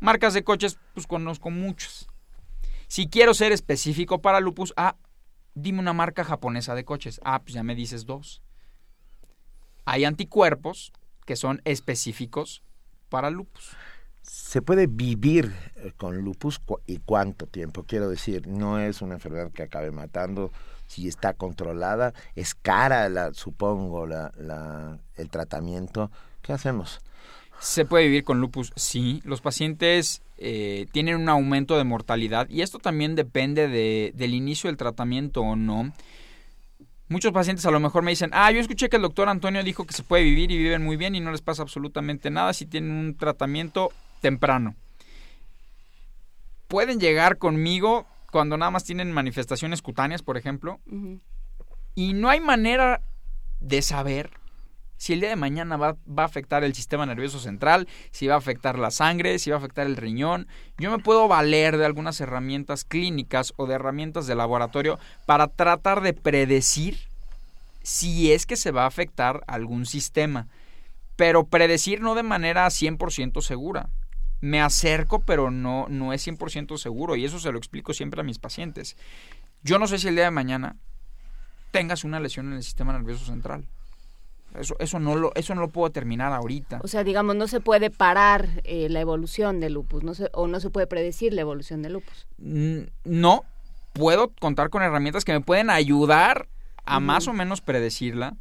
Marcas 0.00 0.34
de 0.34 0.42
coches, 0.42 0.78
pues 0.94 1.06
conozco 1.06 1.50
muchos. 1.50 2.08
Si 2.86 3.08
quiero 3.08 3.34
ser 3.34 3.52
específico 3.52 4.22
para 4.22 4.40
lupus, 4.40 4.72
ah, 4.76 4.96
dime 5.54 5.80
una 5.80 5.92
marca 5.92 6.24
japonesa 6.24 6.74
de 6.74 6.84
coches. 6.84 7.20
Ah, 7.24 7.42
pues 7.42 7.52
ya 7.52 7.62
me 7.62 7.74
dices 7.74 8.06
dos. 8.06 8.40
Hay 9.84 10.04
anticuerpos 10.04 10.92
que 11.28 11.36
son 11.36 11.60
específicos 11.66 12.62
para 13.10 13.28
lupus. 13.28 13.72
¿Se 14.22 14.62
puede 14.62 14.86
vivir 14.86 15.52
eh, 15.76 15.92
con 15.98 16.16
lupus 16.16 16.58
y 16.86 17.00
cuánto 17.04 17.46
tiempo? 17.46 17.84
Quiero 17.86 18.08
decir, 18.08 18.46
no 18.46 18.80
es 18.80 19.02
una 19.02 19.16
enfermedad 19.16 19.52
que 19.52 19.62
acabe 19.62 19.90
matando. 19.90 20.50
Si 20.86 21.06
está 21.06 21.34
controlada, 21.34 22.14
es 22.34 22.54
cara, 22.54 23.10
la, 23.10 23.34
supongo, 23.34 24.06
la, 24.06 24.32
la- 24.38 24.98
el 25.16 25.28
tratamiento. 25.28 26.10
¿Qué 26.40 26.54
hacemos? 26.54 27.00
¿Se 27.60 27.84
puede 27.84 28.04
vivir 28.06 28.24
con 28.24 28.40
lupus? 28.40 28.72
Sí. 28.74 29.20
Los 29.26 29.42
pacientes 29.42 30.22
eh, 30.38 30.86
tienen 30.92 31.16
un 31.16 31.28
aumento 31.28 31.76
de 31.76 31.84
mortalidad 31.84 32.48
y 32.48 32.62
esto 32.62 32.78
también 32.78 33.16
depende 33.16 33.68
de- 33.68 34.12
del 34.16 34.32
inicio 34.32 34.68
del 34.68 34.78
tratamiento 34.78 35.42
o 35.42 35.56
no. 35.56 35.92
Muchos 37.08 37.32
pacientes 37.32 37.64
a 37.64 37.70
lo 37.70 37.80
mejor 37.80 38.02
me 38.02 38.10
dicen, 38.10 38.30
ah, 38.34 38.50
yo 38.50 38.60
escuché 38.60 38.90
que 38.90 38.96
el 38.96 39.02
doctor 39.02 39.28
Antonio 39.28 39.64
dijo 39.64 39.86
que 39.86 39.94
se 39.94 40.02
puede 40.02 40.24
vivir 40.24 40.50
y 40.50 40.58
viven 40.58 40.84
muy 40.84 40.96
bien 40.96 41.14
y 41.14 41.20
no 41.20 41.32
les 41.32 41.40
pasa 41.40 41.62
absolutamente 41.62 42.30
nada 42.30 42.52
si 42.52 42.66
tienen 42.66 42.90
un 42.90 43.16
tratamiento 43.16 43.90
temprano. 44.20 44.74
Pueden 46.66 47.00
llegar 47.00 47.38
conmigo 47.38 48.06
cuando 48.30 48.58
nada 48.58 48.70
más 48.70 48.84
tienen 48.84 49.10
manifestaciones 49.10 49.80
cutáneas, 49.80 50.22
por 50.22 50.36
ejemplo, 50.36 50.80
y 51.94 52.12
no 52.12 52.28
hay 52.28 52.40
manera 52.40 53.00
de 53.60 53.80
saber 53.80 54.30
si 54.98 55.12
el 55.12 55.20
día 55.20 55.30
de 55.30 55.36
mañana 55.36 55.76
va, 55.76 55.96
a 56.16 56.24
afectar 56.24 56.64
el 56.64 56.74
sistema 56.74 57.06
nervioso 57.06 57.38
central, 57.38 57.88
si 58.10 58.26
va 58.26 58.34
a 58.34 58.38
afectar 58.38 58.78
la 58.78 58.90
sangre, 58.90 59.38
si 59.38 59.48
va 59.48 59.56
a 59.56 59.58
afectar 59.60 59.86
el 59.86 59.96
riñón. 59.96 60.48
Yo 60.76 60.90
me 60.90 60.98
puedo 60.98 61.28
valer 61.28 61.78
de 61.78 61.86
algunas 61.86 62.20
herramientas 62.20 62.84
clínicas 62.84 63.54
o 63.56 63.66
de 63.66 63.74
herramientas 63.74 64.26
de 64.26 64.34
laboratorio 64.34 64.98
para 65.24 65.46
tratar 65.46 66.02
de 66.02 66.12
predecir 66.12 66.98
si 67.82 68.32
es 68.32 68.44
que 68.44 68.56
se 68.56 68.72
va 68.72 68.82
a 68.82 68.88
afectar 68.88 69.44
algún 69.46 69.86
sistema. 69.86 70.48
Pero 71.16 71.46
predecir 71.46 72.00
no 72.00 72.14
de 72.14 72.24
manera 72.24 72.66
100% 72.66 73.40
segura. 73.40 73.88
Me 74.40 74.60
acerco, 74.60 75.20
pero 75.20 75.50
no, 75.50 75.86
no 75.88 76.12
es 76.12 76.26
100% 76.26 76.76
seguro. 76.76 77.16
Y 77.16 77.24
eso 77.24 77.38
se 77.38 77.52
lo 77.52 77.58
explico 77.58 77.94
siempre 77.94 78.20
a 78.20 78.24
mis 78.24 78.38
pacientes. 78.38 78.96
Yo 79.62 79.78
no 79.78 79.86
sé 79.86 79.98
si 79.98 80.08
el 80.08 80.16
día 80.16 80.24
de 80.24 80.30
mañana 80.32 80.76
tengas 81.70 82.04
una 82.04 82.20
lesión 82.20 82.48
en 82.48 82.54
el 82.54 82.62
sistema 82.62 82.92
nervioso 82.92 83.24
central. 83.24 83.66
Eso, 84.54 84.76
eso, 84.78 84.98
no, 84.98 85.14
lo, 85.14 85.32
eso 85.34 85.54
no 85.54 85.60
lo 85.60 85.68
puedo 85.68 85.88
determinar 85.88 86.32
ahorita. 86.32 86.80
O 86.82 86.88
sea, 86.88 87.04
digamos, 87.04 87.36
no 87.36 87.48
se 87.48 87.60
puede 87.60 87.90
parar 87.90 88.48
eh, 88.64 88.88
la 88.88 89.00
evolución 89.00 89.60
del 89.60 89.74
lupus, 89.74 90.02
no 90.02 90.14
se, 90.14 90.30
o 90.32 90.46
no 90.48 90.60
se 90.60 90.70
puede 90.70 90.86
predecir 90.86 91.32
la 91.32 91.42
evolución 91.42 91.82
del 91.82 91.94
lupus. 91.94 92.26
Mm, 92.38 92.80
No, 93.04 93.44
puedo 93.92 94.32
contar 94.40 94.70
con 94.70 94.82
herramientas 94.82 95.24
que 95.24 95.32
me 95.32 95.40
pueden 95.40 95.70
ayudar 95.70 96.48
a 96.86 97.00
más 97.00 97.28
o 97.28 97.32
menos 97.32 97.60
predecirla. 97.60 98.34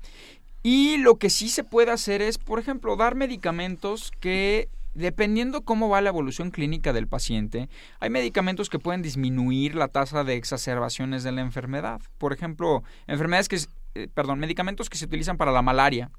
Y 0.64 0.98
lo 0.98 1.16
que 1.16 1.30
sí 1.30 1.50
se 1.50 1.64
puede 1.64 1.92
hacer 1.92 2.22
es, 2.22 2.38
por 2.38 2.60
ejemplo, 2.60 2.96
dar 2.96 3.16
medicamentos 3.16 4.12
que, 4.20 4.70
dependiendo 4.94 5.62
cómo 5.62 5.90
va 5.90 6.02
la 6.02 6.10
evolución 6.10 6.52
clínica 6.52 6.94
del 6.94 7.08
paciente, 7.08 7.70
hay 8.00 8.10
medicamentos 8.10 8.70
que 8.70 8.80
pueden 8.80 9.02
disminuir 9.02 9.76
la 9.76 9.88
tasa 9.88 10.24
de 10.24 10.36
exacerbaciones 10.36 11.24
de 11.24 11.32
la 11.32 11.42
enfermedad. 11.42 12.02
Por 12.18 12.34
ejemplo, 12.34 12.84
enfermedades 13.08 13.50
que, 13.50 13.60
eh, 13.98 14.08
perdón, 14.14 14.40
medicamentos 14.40 14.90
que 14.90 14.98
se 14.98 15.06
utilizan 15.06 15.38
para 15.38 15.52
la 15.52 15.62
malaria, 15.62 16.12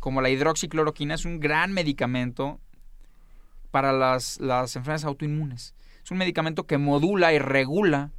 como 0.00 0.20
la 0.20 0.28
hidroxicloroquina, 0.28 1.14
es 1.14 1.24
un 1.24 1.40
gran 1.40 1.72
medicamento 1.72 2.60
para 3.70 3.92
las, 3.92 4.38
las 4.38 4.76
enfermedades 4.76 5.06
autoinmunes. 5.06 5.74
Es 6.04 6.10
un 6.10 6.18
medicamento 6.18 6.64
que 6.64 6.76
modula 6.76 7.32
y 7.32 7.38
regula 7.38 8.10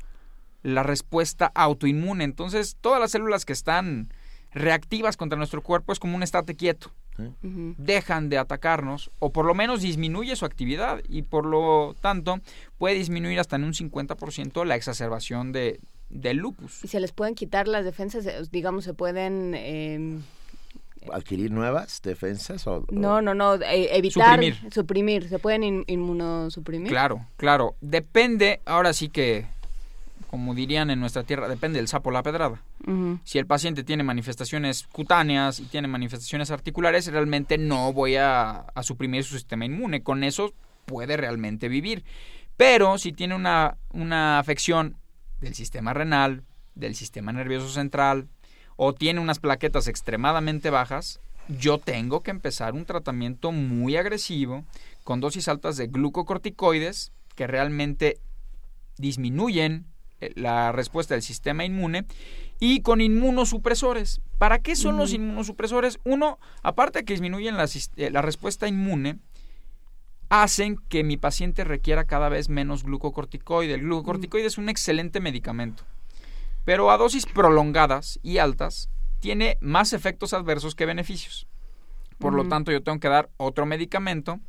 la 0.64 0.82
respuesta 0.82 1.52
autoinmune. 1.54 2.24
Entonces, 2.24 2.76
todas 2.82 3.00
las 3.00 3.12
células 3.12 3.46
que 3.46 3.54
están 3.54 4.12
reactivas 4.52 5.16
contra 5.16 5.38
nuestro 5.38 5.62
cuerpo 5.62 5.94
es 5.94 6.00
como 6.00 6.16
un 6.16 6.24
estate 6.24 6.56
quieto. 6.56 6.92
Dejan 7.42 8.30
de 8.30 8.38
atacarnos 8.38 9.10
o 9.18 9.32
por 9.32 9.46
lo 9.46 9.56
menos 9.56 9.82
disminuye 9.82 10.36
su 10.36 10.46
actividad 10.46 11.02
y 11.08 11.24
por 11.24 11.48
lo 11.48 11.96
tanto 12.00 12.42
puede 12.78 12.94
disminuir 12.94 13.40
hasta 13.40 13.56
en 13.56 13.64
un 13.64 13.74
50% 13.74 14.64
la 14.66 14.76
exacerbación 14.76 15.52
de, 15.52 15.80
del 16.10 16.38
lupus. 16.38 16.84
Y 16.84 16.88
se 16.88 17.00
les 17.00 17.12
pueden 17.12 17.36
quitar 17.36 17.68
las 17.68 17.84
defensas, 17.86 18.26
eh, 18.26 18.42
digamos, 18.52 18.84
se 18.84 18.94
pueden... 18.94 19.54
eh, 19.56 20.20
¿Adquirir 21.14 21.52
nuevas 21.52 22.02
defensas? 22.02 22.68
O, 22.68 22.78
o- 22.78 22.86
no, 22.92 23.22
no, 23.22 23.34
no, 23.34 23.56
eh, 23.56 23.90
evitar... 23.96 24.36
Suprimir. 24.36 24.74
suprimir, 24.74 25.30
se 25.30 25.40
pueden 25.40 25.64
in- 25.64 25.84
inmunosuprimir. 25.88 26.90
Claro, 26.90 27.26
claro. 27.38 27.76
Depende, 27.82 28.60
ahora 28.66 28.92
sí 28.92 29.08
que, 29.08 29.46
como 30.30 30.54
dirían 30.54 30.90
en 30.90 31.00
nuestra 31.00 31.24
tierra, 31.24 31.48
depende 31.48 31.80
del 31.80 31.88
sapo 31.88 32.12
la 32.12 32.24
pedrada. 32.24 32.62
Si 33.26 33.38
el 33.38 33.46
paciente 33.46 33.84
tiene 33.84 34.04
manifestaciones 34.04 34.88
cutáneas 34.88 35.60
y 35.60 35.64
tiene 35.66 35.88
manifestaciones 35.90 36.52
articulares, 36.52 37.08
realmente 37.08 37.58
no 37.58 37.92
voy 37.92 38.16
a, 38.16 38.60
a 38.74 38.84
suprimir 38.84 39.24
su 39.26 39.36
sistema 39.36 39.66
inmune. 39.66 40.04
Con 40.04 40.24
eso 40.24 40.54
puede 40.86 41.18
realmente 41.18 41.68
vivir. 41.70 42.04
Pero 42.56 42.98
si 42.98 43.12
tiene 43.12 43.36
una, 43.36 43.76
una 43.92 44.40
afección 44.40 44.96
del 45.42 45.56
sistema 45.56 45.94
renal, 45.94 46.44
del 46.76 46.96
sistema 46.96 47.32
nervioso 47.32 47.70
central, 47.70 48.28
o 48.76 48.94
tiene 48.94 49.20
unas 49.20 49.40
plaquetas 49.40 49.88
extremadamente 49.88 50.70
bajas, 50.70 51.20
yo 51.48 51.78
tengo 51.78 52.22
que 52.22 52.32
empezar 52.32 52.74
un 52.74 52.86
tratamiento 52.86 53.52
muy 53.52 53.96
agresivo 53.96 54.66
con 55.04 55.22
dosis 55.22 55.48
altas 55.48 55.78
de 55.78 55.88
glucocorticoides 55.88 57.12
que 57.36 57.48
realmente 57.48 58.20
disminuyen 58.98 59.86
eh, 60.20 60.32
la 60.36 60.72
respuesta 60.72 61.14
del 61.14 61.22
sistema 61.22 61.64
inmune 61.64 62.06
y 62.60 62.82
con 62.82 63.02
inmunosupresores. 63.02 64.22
¿Para 64.38 64.60
qué 64.60 64.76
son 64.76 64.98
los 64.98 65.14
inmunosupresores? 65.14 66.00
Uno, 66.04 66.40
aparte 66.64 67.00
de 67.00 67.06
que 67.06 67.14
disminuyen 67.14 67.56
la, 67.56 67.66
eh, 67.96 68.12
la 68.12 68.22
respuesta 68.22 68.68
inmune, 68.68 69.20
hacen 70.30 70.78
que 70.90 71.04
mi 71.04 71.18
paciente 71.18 71.64
requiera 71.64 72.06
cada 72.06 72.30
vez 72.30 72.50
menos 72.50 72.84
glucocorticoide. 72.84 73.76
El 73.76 73.82
glucocorticoide 73.82 74.48
es 74.48 74.58
un 74.58 74.70
excelente 74.70 75.20
medicamento. 75.20 75.84
pero 76.66 76.92
a 76.92 76.98
dosis 76.98 77.26
prolongadas 77.26 78.20
y 78.24 78.40
altas 78.40 78.90
tiene 79.22 79.58
más 79.62 79.94
efectos 79.94 80.34
adversos 80.34 80.76
que 80.76 80.86
beneficios. 80.86 81.48
Por 82.18 82.34
lo 82.34 82.42
Ujú. 82.42 82.50
tanto, 82.50 82.74
yo 82.74 82.84
tengo 82.84 83.00
que 83.00 83.08
dar 83.08 83.30
otro 83.38 83.66
medicamento 83.66 84.42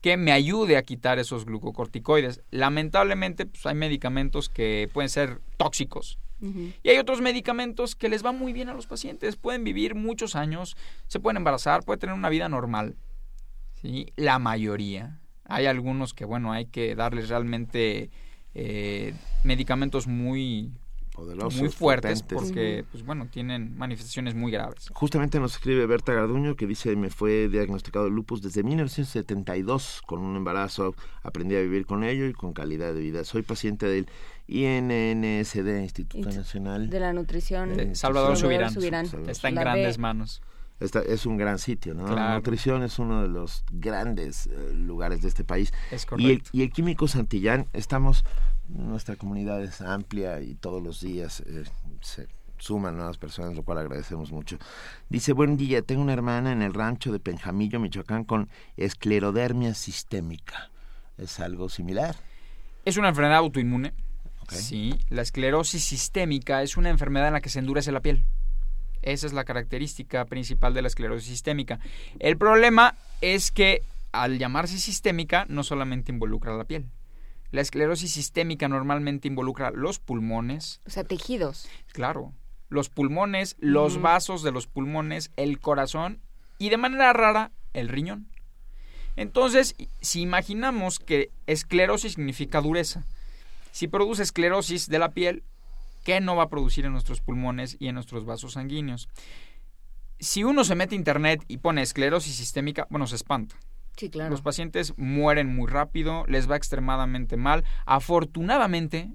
que 0.00 0.16
me 0.16 0.32
ayude 0.32 0.78
a 0.78 0.82
quitar 0.84 1.18
esos 1.18 1.44
glucocorticoides. 1.44 2.40
Lamentablemente, 2.50 3.44
pues, 3.44 3.66
hay 3.66 3.74
medicamentos 3.74 4.48
que 4.48 4.88
pueden 4.94 5.10
ser 5.10 5.42
tóxicos, 5.58 6.18
y 6.82 6.88
hay 6.88 6.96
otros 6.96 7.20
medicamentos 7.20 7.94
que 7.94 8.08
les 8.08 8.22
van 8.22 8.38
muy 8.38 8.54
bien 8.54 8.70
a 8.70 8.72
los 8.72 8.86
pacientes. 8.86 9.36
Pueden 9.36 9.62
vivir 9.62 9.94
muchos 9.94 10.36
años, 10.36 10.78
se 11.08 11.20
pueden 11.20 11.36
embarazar, 11.36 11.84
pueden 11.84 12.00
tener 12.00 12.14
una 12.14 12.30
vida 12.30 12.48
normal. 12.48 12.96
¿Sí? 13.80 14.12
La 14.16 14.38
mayoría. 14.38 15.20
Hay 15.44 15.66
algunos 15.66 16.14
que, 16.14 16.24
bueno, 16.24 16.52
hay 16.52 16.66
que 16.66 16.94
darles 16.94 17.28
realmente 17.28 18.10
eh, 18.54 19.14
medicamentos 19.44 20.06
muy, 20.06 20.70
Poderosos, 21.12 21.58
muy 21.60 21.68
fuertes 21.70 22.22
potentes. 22.22 22.38
porque, 22.48 22.84
pues 22.92 23.04
bueno, 23.04 23.26
tienen 23.30 23.76
manifestaciones 23.76 24.34
muy 24.36 24.52
graves. 24.52 24.88
Justamente 24.94 25.40
nos 25.40 25.54
escribe 25.56 25.84
Berta 25.86 26.12
Garduño 26.12 26.54
que 26.54 26.66
dice 26.68 26.94
me 26.94 27.10
fue 27.10 27.48
diagnosticado 27.48 28.08
lupus 28.08 28.42
desde 28.42 28.62
1972 28.62 30.02
con 30.06 30.20
un 30.20 30.36
embarazo, 30.36 30.94
aprendí 31.22 31.56
a 31.56 31.60
vivir 31.60 31.84
con 31.84 32.04
ello 32.04 32.26
y 32.26 32.32
con 32.32 32.52
calidad 32.52 32.94
de 32.94 33.00
vida. 33.00 33.24
Soy 33.24 33.42
paciente 33.42 33.86
del 33.86 34.06
INNSD, 34.46 35.82
Instituto 35.82 36.28
Inst- 36.30 36.36
Nacional 36.36 36.90
De 36.90 37.00
la 37.00 37.12
nutrición. 37.12 37.78
Eh, 37.78 37.94
Salvador 37.94 38.36
Subirán. 38.36 38.72
Subirán. 38.72 39.06
Está 39.28 39.48
en 39.48 39.54
La 39.56 39.60
grandes 39.62 39.96
B. 39.96 40.00
manos. 40.02 40.42
Esta- 40.80 41.02
es 41.02 41.26
un 41.26 41.36
gran 41.36 41.58
sitio, 41.58 41.94
¿no? 41.94 42.06
Claro. 42.06 42.34
Nutrición 42.36 42.82
es 42.82 42.98
uno 42.98 43.22
de 43.22 43.28
los 43.28 43.64
grandes 43.70 44.46
eh, 44.46 44.72
lugares 44.74 45.22
de 45.22 45.28
este 45.28 45.44
país. 45.44 45.72
Es 45.90 46.06
Y 46.18 46.30
el, 46.30 46.42
y 46.52 46.62
el 46.62 46.70
Químico 46.72 47.06
Santillán, 47.06 47.66
estamos, 47.72 48.24
nuestra 48.68 49.16
comunidad 49.16 49.62
es 49.62 49.80
amplia 49.80 50.40
y 50.40 50.54
todos 50.54 50.82
los 50.82 51.00
días 51.00 51.40
eh, 51.46 51.64
se 52.00 52.28
suman 52.58 52.96
nuevas 52.96 53.16
personas, 53.18 53.54
lo 53.54 53.62
cual 53.62 53.78
agradecemos 53.78 54.32
mucho. 54.32 54.58
Dice, 55.08 55.32
buen 55.32 55.56
día, 55.56 55.82
tengo 55.82 56.02
una 56.02 56.12
hermana 56.12 56.52
en 56.52 56.60
el 56.62 56.74
rancho 56.74 57.10
de 57.12 57.18
Penjamillo, 57.20 57.80
Michoacán, 57.80 58.24
con 58.24 58.48
esclerodermia 58.76 59.74
sistémica. 59.74 60.70
¿Es 61.16 61.40
algo 61.40 61.68
similar? 61.68 62.16
Es 62.84 62.96
una 62.96 63.08
enfermedad 63.10 63.38
autoinmune. 63.38 63.92
Sí, 64.48 64.98
la 65.10 65.22
esclerosis 65.22 65.84
sistémica 65.84 66.62
es 66.62 66.76
una 66.76 66.90
enfermedad 66.90 67.28
en 67.28 67.34
la 67.34 67.40
que 67.40 67.50
se 67.50 67.60
endurece 67.60 67.92
la 67.92 68.00
piel. 68.00 68.24
Esa 69.02 69.26
es 69.26 69.32
la 69.32 69.44
característica 69.44 70.24
principal 70.26 70.74
de 70.74 70.82
la 70.82 70.88
esclerosis 70.88 71.28
sistémica. 71.28 71.80
El 72.18 72.36
problema 72.36 72.96
es 73.20 73.50
que 73.50 73.82
al 74.12 74.38
llamarse 74.38 74.78
sistémica 74.78 75.46
no 75.48 75.62
solamente 75.62 76.12
involucra 76.12 76.56
la 76.56 76.64
piel. 76.64 76.86
La 77.50 77.60
esclerosis 77.60 78.12
sistémica 78.12 78.68
normalmente 78.68 79.28
involucra 79.28 79.70
los 79.70 79.98
pulmones, 79.98 80.80
O 80.86 80.90
sea, 80.90 81.04
tejidos. 81.04 81.68
claro, 81.92 82.32
los 82.68 82.88
pulmones, 82.88 83.56
los 83.58 84.00
vasos 84.00 84.42
de 84.42 84.52
los 84.52 84.66
pulmones, 84.68 85.32
el 85.36 85.58
corazón 85.58 86.20
y 86.58 86.68
de 86.68 86.76
manera 86.76 87.12
rara 87.12 87.50
el 87.72 87.88
riñón. 87.88 88.28
Entonces, 89.16 89.74
si 90.00 90.20
imaginamos 90.20 90.98
que 90.98 91.30
esclerosis 91.46 92.12
significa 92.14 92.60
dureza, 92.60 93.04
si 93.72 93.88
produce 93.88 94.22
esclerosis 94.22 94.88
de 94.88 94.98
la 94.98 95.10
piel, 95.10 95.42
¿qué 96.04 96.20
no 96.20 96.36
va 96.36 96.44
a 96.44 96.48
producir 96.48 96.84
en 96.84 96.92
nuestros 96.92 97.20
pulmones 97.20 97.76
y 97.78 97.88
en 97.88 97.94
nuestros 97.94 98.24
vasos 98.24 98.54
sanguíneos? 98.54 99.08
Si 100.18 100.44
uno 100.44 100.64
se 100.64 100.74
mete 100.74 100.94
a 100.94 100.98
internet 100.98 101.44
y 101.48 101.58
pone 101.58 101.82
esclerosis 101.82 102.36
sistémica, 102.36 102.86
bueno, 102.90 103.06
se 103.06 103.16
espanta. 103.16 103.56
Sí, 103.96 104.10
claro. 104.10 104.30
Los 104.30 104.42
pacientes 104.42 104.94
mueren 104.96 105.54
muy 105.54 105.68
rápido, 105.68 106.24
les 106.26 106.50
va 106.50 106.56
extremadamente 106.56 107.36
mal. 107.36 107.64
Afortunadamente, 107.86 109.10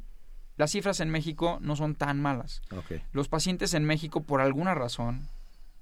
las 0.57 0.71
cifras 0.71 0.99
en 0.99 1.09
México 1.09 1.57
no 1.61 1.75
son 1.75 1.95
tan 1.95 2.21
malas. 2.21 2.61
Los 3.11 3.27
pacientes 3.27 3.73
en 3.73 3.85
México, 3.85 4.23
por 4.23 4.41
alguna 4.41 4.73
razón, 4.73 5.27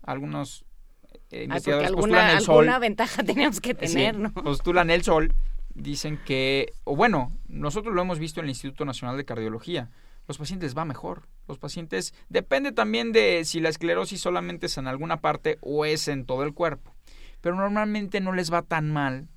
algunos 0.01 0.65
eh, 1.13 1.13
Ay, 1.13 1.19
porque 1.29 1.43
investigadores 1.43 1.87
alguna, 1.89 2.01
postulan 2.01 2.29
el 2.37 2.43
sol, 2.43 2.57
alguna 2.59 2.79
ventaja 2.79 3.23
teníamos 3.25 3.61
que 3.61 3.73
tener, 3.73 4.15
Sí, 4.15 4.21
¿no? 4.21 4.33
postulan 4.33 4.89
el 4.89 5.03
sol, 5.03 5.33
dicen 5.73 6.19
que, 6.25 6.73
o 6.83 6.95
bueno, 6.95 7.31
nosotros 7.47 7.93
lo 7.93 8.01
hemos 8.01 8.19
visto 8.19 8.39
en 8.39 8.45
el 8.45 8.49
Instituto 8.49 8.85
Nacional 8.85 9.17
de 9.17 9.25
Cardiología, 9.25 9.89
los 10.27 10.37
pacientes 10.37 10.77
va 10.77 10.85
mejor. 10.85 11.27
Los 11.47 11.59
pacientes, 11.59 12.13
depende 12.29 12.71
también 12.71 13.11
de 13.11 13.43
si 13.45 13.59
la 13.59 13.69
esclerosis 13.69 14.21
solamente 14.21 14.67
es 14.67 14.77
en 14.77 14.87
alguna 14.87 15.19
parte 15.19 15.57
o 15.61 15.85
es 15.85 16.07
en 16.07 16.25
todo 16.25 16.43
el 16.43 16.53
cuerpo, 16.53 16.95
pero 17.41 17.55
normalmente 17.55 18.21
no 18.21 18.31
les 18.31 18.51
va 18.51 18.61
tan 18.61 18.91
mal 18.91 19.27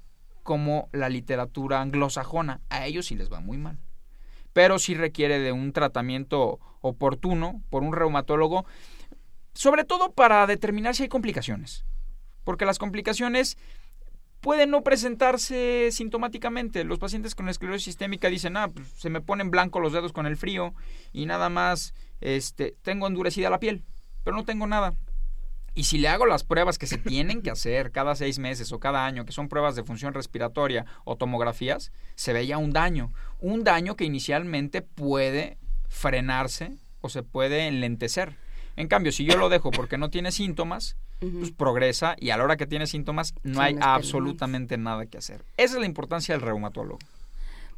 como 0.42 0.88
la 0.92 1.08
literatura 1.08 1.80
anglosajona, 1.80 2.60
a 2.68 2.86
ellos 2.86 3.06
sí 3.06 3.16
les 3.16 3.32
va 3.32 3.40
muy 3.40 3.58
mal. 3.58 3.80
Pero 4.52 4.78
sí 4.78 4.94
requiere 4.94 5.40
de 5.40 5.52
un 5.52 5.72
tratamiento 5.72 6.60
oportuno 6.80 7.62
por 7.68 7.82
un 7.82 7.92
reumatólogo, 7.92 8.64
sobre 9.52 9.84
todo 9.84 10.12
para 10.12 10.46
determinar 10.46 10.94
si 10.94 11.02
hay 11.02 11.08
complicaciones. 11.08 11.84
Porque 12.44 12.64
las 12.64 12.78
complicaciones 12.78 13.58
pueden 14.40 14.70
no 14.70 14.82
presentarse 14.82 15.88
sintomáticamente. 15.92 16.84
Los 16.84 16.98
pacientes 16.98 17.34
con 17.34 17.48
esclerosis 17.48 17.84
sistémica 17.84 18.28
dicen, 18.28 18.56
ah, 18.56 18.68
pues, 18.68 18.88
se 18.96 19.10
me 19.10 19.20
ponen 19.20 19.50
blanco 19.50 19.80
los 19.80 19.92
dedos 19.92 20.12
con 20.12 20.26
el 20.26 20.36
frío 20.36 20.74
y 21.12 21.26
nada 21.26 21.48
más 21.48 21.94
este, 22.20 22.76
tengo 22.82 23.06
endurecida 23.06 23.50
la 23.50 23.60
piel, 23.60 23.84
pero 24.24 24.36
no 24.36 24.44
tengo 24.44 24.66
nada. 24.66 24.94
Y 25.74 25.84
si 25.84 25.98
le 25.98 26.08
hago 26.08 26.24
las 26.24 26.42
pruebas 26.42 26.78
que 26.78 26.86
se 26.86 26.96
tienen 26.96 27.42
que 27.42 27.50
hacer 27.50 27.92
cada 27.92 28.14
seis 28.14 28.38
meses 28.38 28.72
o 28.72 28.80
cada 28.80 29.04
año, 29.04 29.26
que 29.26 29.32
son 29.32 29.50
pruebas 29.50 29.76
de 29.76 29.84
función 29.84 30.14
respiratoria 30.14 30.86
o 31.04 31.16
tomografías, 31.16 31.92
se 32.14 32.32
veía 32.32 32.56
un 32.56 32.72
daño. 32.72 33.12
Un 33.40 33.62
daño 33.62 33.94
que 33.94 34.04
inicialmente 34.04 34.80
puede 34.80 35.58
frenarse 35.86 36.78
o 37.02 37.10
se 37.10 37.22
puede 37.22 37.66
enlentecer. 37.66 38.38
En 38.76 38.88
cambio, 38.88 39.12
si 39.12 39.26
yo 39.26 39.36
lo 39.36 39.50
dejo 39.50 39.70
porque 39.70 39.98
no 39.98 40.08
tiene 40.08 40.32
síntomas, 40.32 40.96
pues 41.20 41.50
progresa 41.50 42.14
y 42.18 42.30
a 42.30 42.36
la 42.36 42.44
hora 42.44 42.56
que 42.56 42.66
tiene 42.66 42.86
síntomas 42.86 43.34
no 43.42 43.60
hay 43.60 43.76
absolutamente 43.80 44.76
nada 44.76 45.06
que 45.06 45.18
hacer. 45.18 45.42
Esa 45.56 45.74
es 45.74 45.80
la 45.80 45.86
importancia 45.86 46.34
del 46.34 46.42
reumatólogo. 46.42 46.98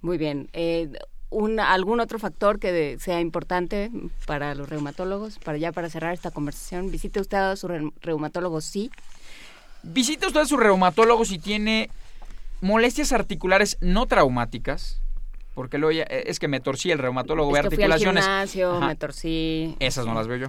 Muy 0.02 0.18
bien. 0.18 0.48
Eh, 0.52 0.90
un, 1.30 1.60
¿Algún 1.60 2.00
otro 2.00 2.18
factor 2.18 2.58
que 2.58 2.72
de- 2.72 2.98
sea 2.98 3.20
importante 3.20 3.90
para 4.26 4.54
los 4.54 4.68
reumatólogos? 4.68 5.38
Para 5.38 5.58
ya 5.58 5.72
para 5.72 5.88
cerrar 5.90 6.14
esta 6.14 6.30
conversación, 6.30 6.90
visite 6.90 7.20
usted 7.20 7.36
a 7.38 7.56
su 7.56 7.68
re- 7.68 7.92
reumatólogo, 8.00 8.60
sí. 8.60 8.90
Visite 9.82 10.26
usted 10.26 10.40
a 10.40 10.46
su 10.46 10.56
reumatólogo 10.56 11.24
si 11.24 11.38
tiene 11.38 11.90
molestias 12.60 13.12
articulares 13.12 13.76
no 13.80 14.06
traumáticas, 14.06 15.00
porque 15.54 15.78
luego 15.78 15.92
ya- 15.92 16.04
eh, 16.04 16.24
es 16.26 16.38
que 16.38 16.48
me 16.48 16.60
torcí 16.60 16.90
el 16.90 16.98
reumatólogo 16.98 17.52
ve 17.52 17.60
Es 17.60 17.68
que 17.68 17.74
fui 17.76 17.84
al 17.84 17.92
articulaciones. 17.92 18.24
gimnasio, 18.24 18.80
me 18.80 18.96
torcí. 18.96 19.76
Esas 19.80 20.06
no 20.06 20.14
las 20.14 20.26
veo 20.26 20.36
yo. 20.38 20.46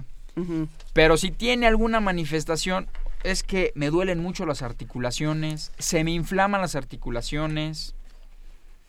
Pero 0.92 1.16
si 1.16 1.30
tiene 1.30 1.66
alguna 1.66 2.00
manifestación, 2.00 2.88
es 3.24 3.42
que 3.42 3.72
me 3.74 3.90
duelen 3.90 4.20
mucho 4.20 4.46
las 4.46 4.62
articulaciones, 4.62 5.72
se 5.78 6.02
me 6.04 6.10
inflaman 6.12 6.60
las 6.60 6.74
articulaciones, 6.74 7.94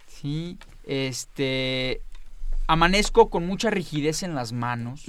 sí, 0.08 0.58
este, 0.86 2.02
amanezco 2.68 3.30
con 3.30 3.46
mucha 3.46 3.70
rigidez 3.70 4.24
en 4.24 4.36
las 4.36 4.54
manos, 4.54 5.04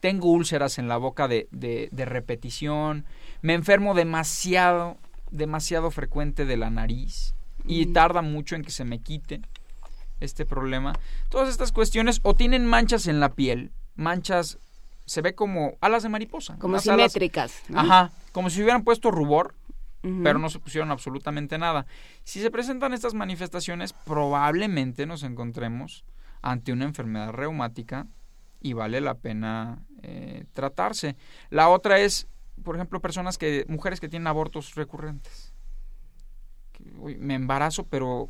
tengo 0.00 0.30
úlceras 0.30 0.78
en 0.78 0.86
la 0.88 0.96
boca 0.96 1.26
de, 1.28 1.48
de- 1.50 1.88
de 1.90 2.04
repetición, 2.04 3.04
me 3.42 3.54
enfermo 3.54 3.94
demasiado, 3.94 4.96
demasiado 5.30 5.90
frecuente 5.90 6.44
de 6.44 6.56
la 6.56 6.70
nariz 6.70 7.34
y 7.66 7.86
tarda 7.86 8.22
mucho 8.22 8.54
en 8.54 8.62
que 8.62 8.70
se 8.70 8.84
me 8.84 9.00
quite 9.00 9.40
este 10.20 10.44
problema. 10.46 10.92
Todas 11.30 11.48
estas 11.48 11.72
cuestiones 11.72 12.20
o 12.22 12.34
tienen 12.34 12.64
manchas 12.66 13.06
en 13.06 13.18
la 13.20 13.30
piel, 13.34 13.70
manchas, 13.96 14.58
se 15.08 15.22
ve 15.22 15.34
como 15.34 15.72
alas 15.80 16.02
de 16.04 16.08
mariposa. 16.08 16.56
Como 16.58 16.74
alas- 16.76 16.82
simétricas. 16.84 17.62
¿no? 17.68 17.80
Ajá, 17.80 18.12
como 18.32 18.50
si 18.50 18.62
hubieran 18.62 18.84
puesto 18.84 19.10
rubor, 19.10 19.54
pero 20.22 20.38
no 20.38 20.48
se 20.48 20.60
pusieron 20.60 20.90
absolutamente 20.92 21.58
nada. 21.58 21.84
Si 22.24 22.40
se 22.40 22.50
presentan 22.52 22.92
estas 22.94 23.14
manifestaciones, 23.14 23.92
probablemente 23.92 25.06
nos 25.06 25.22
encontremos 25.24 26.04
ante 26.40 26.72
una 26.72 26.84
enfermedad 26.84 27.32
reumática 27.32 28.06
y 28.60 28.72
vale 28.74 29.00
la 29.00 29.14
pena 29.14 29.82
eh, 30.02 30.44
tratarse. 30.52 31.16
La 31.50 31.68
otra 31.68 31.98
es, 31.98 32.28
por 32.62 32.76
ejemplo, 32.76 33.00
personas 33.00 33.38
que, 33.38 33.64
mujeres 33.68 33.98
que 34.00 34.08
tienen 34.08 34.28
abortos 34.28 34.76
recurrentes. 34.76 35.52
Que, 36.72 36.84
"Uy, 36.98 37.16
me 37.16 37.34
embarazo, 37.34 37.84
pero, 37.84 38.28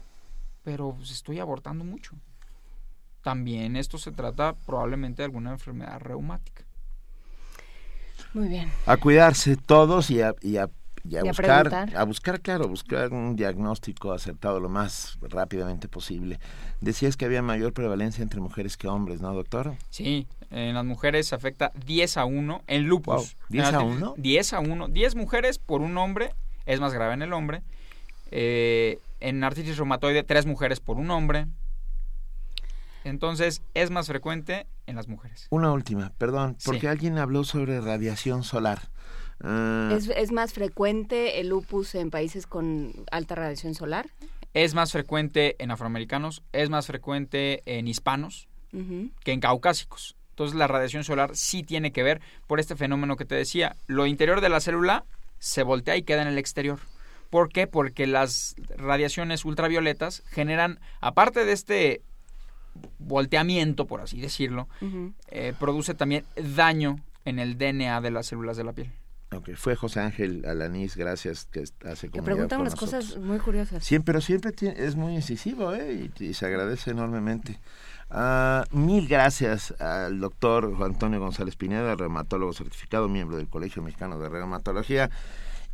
pero 0.65 0.97
estoy 1.03 1.39
abortando 1.39 1.85
mucho. 1.85 2.17
También 3.23 3.77
esto 3.77 3.99
se 3.99 4.11
trata 4.13 4.55
probablemente 4.55 5.21
de 5.23 5.27
alguna 5.27 5.51
enfermedad 5.53 6.01
reumática. 6.01 6.65
Muy 8.35 8.49
bien. 8.49 8.71
A 8.87 8.97
cuidarse 8.97 9.57
todos 9.57 10.11
y 10.11 10.21
a, 10.23 10.35
y 10.43 10.57
a, 10.59 10.69
y 11.05 11.17
a 11.17 11.21
Y 11.25 11.29
a 11.29 11.31
buscar, 11.31 11.69
preguntar. 11.69 11.97
a 11.97 12.05
buscar, 12.05 12.41
claro, 12.41 12.69
buscar 12.69 13.13
un 13.13 13.37
diagnóstico 13.37 14.13
acertado 14.13 14.61
lo 14.61 14.69
más 14.69 15.19
rápidamente 15.23 15.89
posible. 15.89 16.39
Decías 16.81 17.17
que 17.17 17.25
había 17.25 17.41
mayor 17.43 17.73
prevalencia 17.73 18.23
entre 18.23 18.41
mujeres 18.41 18.77
que 18.77 18.87
hombres, 18.89 19.21
¿no, 19.21 19.33
doctor? 19.35 19.75
Sí, 19.91 20.27
en 20.51 20.75
las 20.75 20.85
mujeres 20.85 21.33
afecta 21.33 21.73
10 21.87 22.17
a 22.19 22.25
1 22.27 22.63
en 22.67 22.85
lupus. 22.85 23.15
Wow, 23.15 23.25
¿10 23.51 23.65
a 23.65 23.69
En 23.69 23.73
la- 23.73 23.81
1? 23.81 24.15
10 24.19 24.53
a 24.53 24.61
1. 24.61 24.89
10 24.89 25.15
mujeres 25.15 25.59
por 25.59 25.81
un 25.81 25.97
hombre, 25.97 26.35
es 26.67 26.81
más 26.81 26.93
grave 26.93 27.15
en 27.15 27.23
el 27.23 27.33
hombre. 27.33 27.63
Eh, 28.31 28.99
en 29.21 29.43
artritis 29.43 29.77
reumatoide, 29.79 30.23
3 30.23 30.45
mujeres 30.47 30.81
por 30.81 30.99
un 30.99 31.11
hombre. 31.11 31.47
Entonces, 33.09 33.63
es 33.75 33.91
más 33.91 34.07
frecuente 34.07 34.67
en 34.87 34.97
las 34.97 35.09
mujeres. 35.09 35.47
Una 35.51 35.73
última, 35.73 36.13
perdón, 36.19 36.57
porque 36.65 36.81
Sí. 36.83 36.87
alguien 36.87 37.19
habló 37.19 37.45
sobre 37.45 37.81
radiación 37.81 38.43
solar. 38.45 38.83
Ah, 39.41 39.91
¿Es, 39.97 40.09
es 40.09 40.33
más 40.33 40.53
frecuente 40.53 41.41
el 41.41 41.49
lupus 41.49 41.95
en 41.95 42.11
países 42.11 42.47
con 42.47 42.93
alta 43.11 43.35
radiación 43.35 43.75
solar? 43.75 44.09
Es 44.55 44.75
más 44.75 44.93
frecuente 44.93 45.57
en 45.63 45.71
afroamericanos, 45.71 46.43
es 46.53 46.71
más 46.71 46.87
frecuente 46.87 47.63
en 47.67 47.87
hispanos 47.87 48.49
que 49.25 49.33
en 49.33 49.41
caucásicos. 49.41 50.15
Entonces, 50.31 50.57
la 50.57 50.67
radiación 50.67 51.03
solar 51.03 51.35
sí 51.35 51.63
tiene 51.63 51.91
que 51.93 52.03
ver 52.03 52.21
por 52.47 52.61
este 52.61 52.77
fenómeno 52.77 53.17
que 53.17 53.25
te 53.25 53.35
decía. 53.35 53.77
Lo 53.87 54.07
interior 54.07 54.41
de 54.41 54.49
la 54.51 54.61
célula 54.61 55.05
se 55.39 55.63
voltea 55.63 55.97
y 55.97 56.03
queda 56.03 56.23
en 56.23 56.29
el 56.29 56.39
exterior. 56.39 56.79
¿Por 57.31 57.49
qué? 57.51 57.67
Porque 57.67 58.07
las 58.07 58.55
radiaciones 58.77 59.45
ultravioletas 59.45 60.23
generan, 60.31 60.81
aparte 61.01 61.45
de 61.45 61.53
este 61.53 62.03
volteamiento, 62.99 63.87
por 63.87 64.01
así 64.01 64.21
decirlo, 64.21 64.69
eh, 65.29 65.55
produce 65.59 65.95
también 65.95 66.25
daño 66.57 66.97
en 67.25 67.39
el 67.39 67.59
DNA 67.59 68.01
de 68.01 68.11
las 68.11 68.27
células 68.27 68.57
de 68.57 68.65
la 68.65 68.73
piel. 68.73 68.91
ok, 69.33 69.51
fue 69.57 69.77
José 69.77 70.01
Ángel 70.01 70.45
Alanís, 70.47 70.97
gracias, 70.97 71.47
que 71.47 71.61
hace 71.85 72.07
Que 72.09 72.13
comunidad 72.13 72.25
preguntan 72.25 72.61
unas 72.63 72.75
nosotros. 72.75 73.05
cosas 73.11 73.23
muy 73.23 73.39
curiosas. 73.39 73.85
Siempre, 73.85 74.13
pero 74.15 74.21
siempre 74.23 74.53
tie- 74.53 74.75
es 74.77 74.97
muy 74.97 75.15
incisivo 75.15 75.75
¿eh? 75.75 76.11
y, 76.19 76.25
y 76.25 76.35
se 76.35 76.47
agradece 76.47 76.91
enormemente. 76.93 77.61
Ah, 78.11 78.65
mil 78.71 79.07
gracias 79.07 79.73
al 79.81 80.19
doctor 80.21 80.75
Juan 80.75 80.93
Antonio 80.93 81.21
González 81.21 81.57
Pineda, 81.57 81.95
reumatólogo 81.95 82.55
certificado, 82.55 83.07
miembro 83.09 83.37
del 83.37 83.49
Colegio 83.49 83.83
Mexicano 83.83 84.19
de 84.19 84.31
Reumatología 84.31 85.11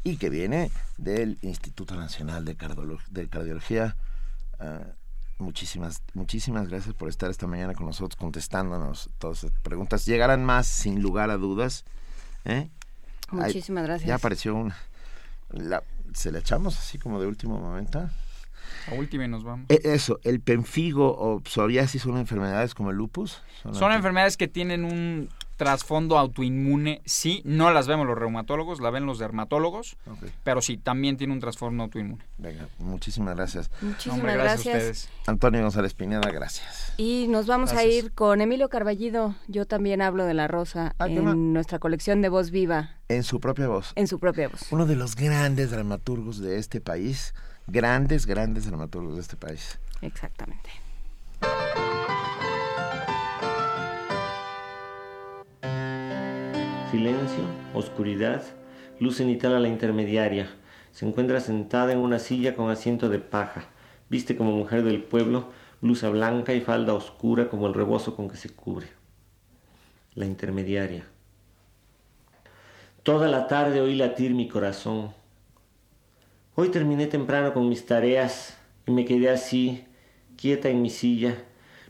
y 0.03 0.17
que 0.17 0.31
viene 0.31 0.73
del 0.99 1.39
Instituto 1.43 1.95
Nacional 1.95 2.45
de, 2.45 2.57
Cardolo- 2.57 2.99
de 3.09 3.29
Cardiología. 3.29 3.97
Ah, 4.59 4.81
muchísimas, 5.39 6.03
muchísimas 6.15 6.69
gracias 6.69 6.95
por 6.95 7.09
estar 7.09 7.31
esta 7.31 7.47
mañana 7.47 7.75
con 7.75 7.87
nosotros 7.87 8.17
contestándonos 8.17 9.11
todas 9.19 9.45
estas 9.45 9.61
preguntas. 9.63 10.07
Llegarán 10.07 10.45
más 10.45 10.67
sin 10.67 11.01
lugar 11.03 11.31
a 11.31 11.37
dudas. 11.37 11.85
¿eh? 12.45 12.69
Ay, 13.31 13.39
Muchísimas 13.39 13.85
gracias. 13.85 14.09
Ya 14.09 14.15
apareció 14.17 14.55
una. 14.55 14.77
La- 15.51 15.83
¿Se 16.15 16.31
la 16.31 16.39
echamos 16.39 16.79
así 16.79 16.99
como 16.99 17.21
de 17.21 17.27
último 17.27 17.59
momento? 17.59 18.09
A 18.89 18.95
última 18.95 19.25
y 19.25 19.29
nos 19.29 19.43
vamos. 19.45 19.67
E- 19.69 19.81
Eso, 19.85 20.21
el 20.23 20.41
penfigo 20.41 21.17
o 21.17 21.43
psoriasis 21.45 22.03
son 22.03 22.17
enfermedades 22.19 22.75
como 22.75 22.91
el 22.91 22.97
lupus. 22.97 23.43
Son 23.73 23.93
enfermedades 23.93 24.37
que 24.37 24.47
tienen 24.49 24.85
un 24.85 25.29
trasfondo 25.57 26.19
autoinmune, 26.19 27.01
sí, 27.05 27.41
no 27.45 27.71
las 27.73 27.87
vemos 27.87 28.07
los 28.07 28.19
reumatólogos, 28.19 28.81
la 28.81 28.91
ven 28.91 29.07
los 29.07 29.19
dermatólogos, 29.19 29.97
pero 30.43 30.61
sí, 30.63 30.77
también 30.77 31.17
tiene 31.17 31.33
un 31.33 31.41
trasfondo 31.41 31.85
autoinmune. 31.85 32.25
Venga, 32.39 32.69
muchísimas 32.79 33.37
gracias. 33.37 33.71
Muchísimas 33.81 34.19
Hombre, 34.19 34.35
gracias 34.35 34.67
a 34.67 34.71
gracias. 34.71 34.97
ustedes. 35.05 35.29
Antonio 35.29 35.63
González 35.63 35.95
Pineda, 35.95 36.31
gracias. 36.31 36.93
Y 36.97 37.27
nos 37.29 37.47
vamos 37.47 37.73
a 37.73 37.85
ir 37.85 38.13
con 38.13 38.41
Emilio 38.41 38.69
Carballido. 38.69 39.35
Yo 39.49 39.67
también 39.67 40.03
hablo 40.03 40.25
de 40.25 40.35
la 40.35 40.49
rosa 40.49 40.95
Ah, 40.99 41.07
¿qué 41.07 41.17
en 41.17 41.53
nuestra 41.53 41.79
colección 41.79 42.21
de 42.23 42.29
voz 42.29 42.51
viva, 42.51 42.91
En 43.09 43.23
su 43.23 43.41
propia 43.41 43.69
voz. 43.69 43.93
en 43.97 44.07
su 44.09 44.19
propia 44.19 44.49
voz. 44.49 44.71
Uno 44.73 44.87
de 44.87 44.97
los 44.97 45.15
grandes 45.17 45.71
dramaturgos 45.71 46.41
de 46.41 46.59
este 46.59 46.81
país. 46.81 47.35
Grandes, 47.67 48.27
grandes 48.27 48.67
dramaturgos 48.67 49.15
de 49.15 49.21
este 49.23 49.37
país. 49.37 49.79
Exactamente. 50.03 50.71
Silencio, 56.95 57.43
oscuridad, 57.75 58.41
luz 59.01 59.17
cenital 59.17 59.53
a 59.57 59.59
la 59.59 59.67
intermediaria. 59.67 60.49
Se 60.93 61.05
encuentra 61.05 61.41
sentada 61.41 61.93
en 61.93 61.99
una 61.99 62.21
silla 62.21 62.55
con 62.55 62.71
asiento 62.71 63.09
de 63.09 63.19
paja. 63.19 63.65
Viste 64.09 64.37
como 64.37 64.53
mujer 64.53 64.85
del 64.85 65.03
pueblo, 65.03 65.49
blusa 65.81 66.09
blanca 66.11 66.55
y 66.55 66.61
falda 66.61 66.95
oscura 66.95 67.49
como 67.49 67.67
el 67.67 67.75
rebozo 67.75 68.15
con 68.15 68.31
que 68.31 68.37
se 68.37 68.51
cubre. 68.51 68.87
La 70.15 70.25
intermediaria. 70.25 71.05
Toda 73.03 73.27
la 73.27 73.49
tarde 73.49 73.81
oí 73.81 73.97
latir 73.97 74.33
mi 74.33 74.47
corazón. 74.47 75.13
Hoy 76.55 76.69
terminé 76.69 77.09
temprano 77.09 77.53
con 77.55 77.69
mis 77.69 77.87
tareas 77.87 78.57
y 78.87 78.93
me 78.93 79.05
quedé 79.05 79.31
así, 79.31 79.85
quieta 80.37 80.69
en 80.69 80.81
mi 80.81 80.91
silla, 80.91 81.35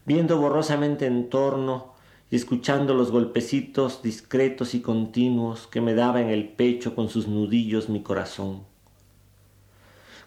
viendo 0.07 0.39
borrosamente 0.39 1.05
en 1.05 1.29
torno 1.29 1.94
escuchando 2.37 2.95
los 2.95 3.11
golpecitos 3.11 4.03
discretos 4.03 4.75
y 4.75 4.81
continuos 4.81 5.67
que 5.67 5.81
me 5.81 5.95
daba 5.95 6.21
en 6.21 6.31
el 6.31 6.49
pecho 6.49 6.95
con 6.95 7.09
sus 7.09 7.29
nudillos 7.29 7.89
mi 7.89 8.03
corazón. 8.03 8.65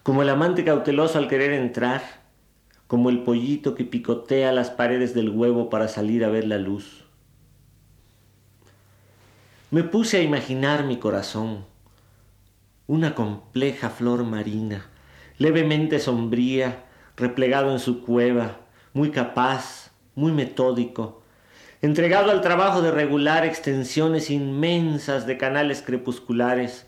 Como 0.04 0.22
el 0.22 0.30
amante 0.30 0.64
cauteloso 0.64 1.18
al 1.18 1.28
querer 1.28 1.52
entrar, 1.52 2.02
como 2.88 3.10
el 3.10 3.24
pollito 3.24 3.76
que 3.76 3.84
picotea 3.84 4.54
las 4.54 4.70
paredes 4.70 5.14
del 5.14 5.30
huevo 5.30 5.70
para 5.70 5.90
salir 5.90 6.24
a 6.24 6.30
ver 6.30 6.48
la 6.48 6.58
luz. 6.58 7.04
Me 9.70 9.84
puse 9.84 10.18
a 10.18 10.24
imaginar 10.24 10.86
mi 10.86 10.98
corazón, 10.98 11.66
una 12.88 13.16
compleja 13.16 13.90
flor 13.90 14.24
marina, 14.24 14.86
levemente 15.38 16.00
sombría, 16.00 16.86
replegado 17.18 17.74
en 17.74 17.80
su 17.80 18.02
cueva, 18.02 18.62
muy 18.94 19.12
capaz, 19.12 19.92
muy 20.16 20.32
metódico, 20.32 21.22
entregado 21.82 22.32
al 22.32 22.42
trabajo 22.42 22.82
de 22.82 22.92
regular 22.92 23.46
extensiones 23.46 24.30
inmensas 24.30 25.28
de 25.28 25.38
canales 25.38 25.82
crepusculares, 25.82 26.88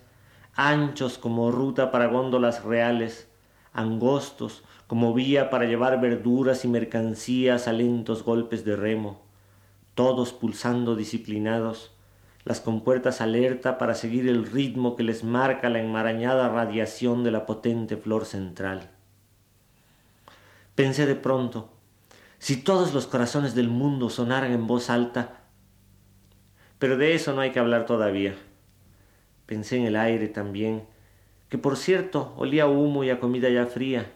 anchos 0.56 1.18
como 1.18 1.52
ruta 1.52 1.92
para 1.92 2.08
góndolas 2.08 2.64
reales, 2.64 3.28
angostos 3.74 4.64
como 4.88 5.14
vía 5.14 5.52
para 5.52 5.66
llevar 5.66 6.02
verduras 6.02 6.66
y 6.66 6.68
mercancías 6.68 7.68
a 7.68 7.74
lentos 7.74 8.24
golpes 8.24 8.66
de 8.66 8.76
remo, 8.76 9.22
todos 9.94 10.34
pulsando 10.34 10.96
disciplinados, 10.96 11.92
las 12.44 12.60
compuertas 12.60 13.22
alerta 13.22 13.78
para 13.78 13.94
seguir 13.94 14.28
el 14.28 14.48
ritmo 14.48 14.96
que 14.96 15.04
les 15.04 15.24
marca 15.24 15.70
la 15.70 15.80
enmarañada 15.80 16.50
radiación 16.50 17.24
de 17.24 17.30
la 17.30 17.46
potente 17.46 17.98
flor 17.98 18.26
central. 18.26 18.90
Pensé 20.74 21.06
de 21.06 21.16
pronto, 21.16 21.70
si 22.40 22.58
todos 22.58 22.94
los 22.94 23.06
corazones 23.06 23.54
del 23.54 23.68
mundo 23.68 24.10
sonaran 24.10 24.52
en 24.52 24.66
voz 24.66 24.90
alta, 24.90 25.42
pero 26.80 26.98
de 26.98 27.14
eso 27.14 27.34
no 27.34 27.42
hay 27.42 27.52
que 27.52 27.60
hablar 27.60 27.86
todavía. 27.86 28.36
Pensé 29.46 29.78
en 29.78 29.86
el 29.86 29.98
aire 29.98 30.30
también, 30.30 30.86
que 31.50 31.58
por 31.58 31.76
cierto 31.76 32.34
olía 32.38 32.64
a 32.64 32.68
humo 32.68 33.04
y 33.04 33.10
a 33.10 33.20
comida 33.20 33.50
ya 33.50 33.66
fría. 33.66 34.12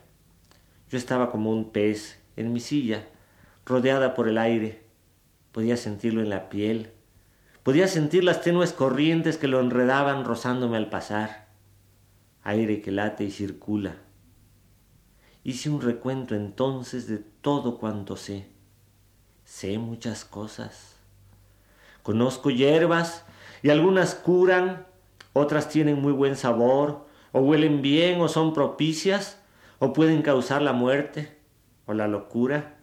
Yo 0.89 0.97
estaba 0.97 1.31
como 1.31 1.51
un 1.51 1.71
pez 1.71 2.21
en 2.37 2.53
mi 2.53 2.61
silla, 2.61 3.05
rodeada 3.65 4.13
por 4.13 4.29
el 4.29 4.37
aire. 4.37 4.83
Podía 5.51 5.75
sentirlo 5.75 6.21
en 6.21 6.29
la 6.29 6.49
piel. 6.49 6.91
Podía 7.63 7.87
sentir 7.87 8.23
las 8.23 8.41
tenues 8.41 8.71
corrientes 8.71 9.37
que 9.37 9.47
lo 9.47 9.59
enredaban 9.59 10.23
rozándome 10.23 10.77
al 10.77 10.89
pasar. 10.89 11.47
Aire 12.43 12.81
que 12.81 12.91
late 12.91 13.25
y 13.25 13.31
circula. 13.31 13.95
Hice 15.45 15.69
un 15.69 15.81
recuento 15.81 16.35
entonces 16.35 17.07
de 17.07 17.17
todo 17.17 17.77
cuanto 17.77 18.15
sé. 18.15 18.47
Sé 19.43 19.77
muchas 19.77 20.23
cosas. 20.23 20.95
Conozco 22.01 22.49
hierbas 22.49 23.25
y 23.61 23.69
algunas 23.69 24.15
curan, 24.15 24.85
otras 25.33 25.67
tienen 25.67 26.01
muy 26.01 26.13
buen 26.13 26.37
sabor, 26.37 27.07
o 27.33 27.41
huelen 27.41 27.81
bien 27.81 28.21
o 28.21 28.29
son 28.29 28.53
propicias, 28.53 29.39
o 29.79 29.91
pueden 29.91 30.21
causar 30.21 30.61
la 30.61 30.71
muerte 30.71 31.37
o 31.85 31.93
la 31.93 32.07
locura, 32.07 32.77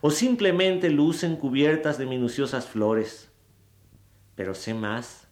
o 0.00 0.10
simplemente 0.10 0.90
lucen 0.90 1.36
cubiertas 1.36 1.98
de 1.98 2.06
minuciosas 2.06 2.66
flores. 2.66 3.30
Pero 4.34 4.54
sé 4.54 4.74
más. 4.74 5.28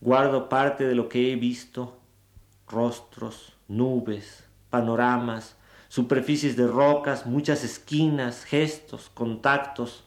Guardo 0.00 0.48
parte 0.48 0.86
de 0.86 0.94
lo 0.94 1.08
que 1.08 1.32
he 1.32 1.36
visto, 1.36 1.98
rostros, 2.68 3.56
nubes, 3.66 4.44
panoramas, 4.70 5.56
superficies 5.94 6.56
de 6.56 6.66
rocas, 6.66 7.24
muchas 7.24 7.62
esquinas, 7.62 8.42
gestos, 8.42 9.12
contactos. 9.14 10.02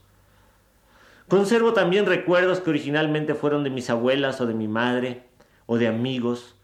Conservo 1.30 1.72
también 1.72 2.06
recuerdos 2.06 2.60
que 2.60 2.72
originalmente 2.72 3.36
fueron 3.36 3.64
de 3.64 3.70
mis 3.70 3.90
abuelas 3.90 4.42
o 4.42 4.46
de 4.46 4.54
mi 4.54 4.68
madre 4.68 5.24
o 5.66 5.78
de 5.78 5.88
amigos 5.88 6.56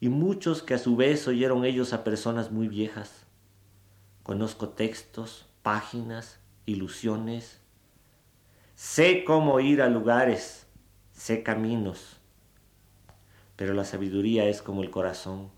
y 0.00 0.08
muchos 0.08 0.64
que 0.64 0.74
a 0.74 0.78
su 0.78 0.96
vez 0.96 1.28
oyeron 1.28 1.64
ellos 1.64 1.92
a 1.92 2.02
personas 2.02 2.50
muy 2.50 2.66
viejas. 2.66 3.24
Conozco 4.24 4.70
textos, 4.70 5.46
páginas, 5.62 6.40
ilusiones. 6.64 7.60
Sé 8.74 9.22
cómo 9.22 9.60
ir 9.60 9.80
a 9.80 9.88
lugares, 9.88 10.66
sé 11.12 11.44
caminos. 11.44 12.16
Pero 13.54 13.74
la 13.74 13.84
sabiduría 13.84 14.46
es 14.46 14.60
como 14.60 14.82
el 14.82 14.90
corazón. 14.90 15.55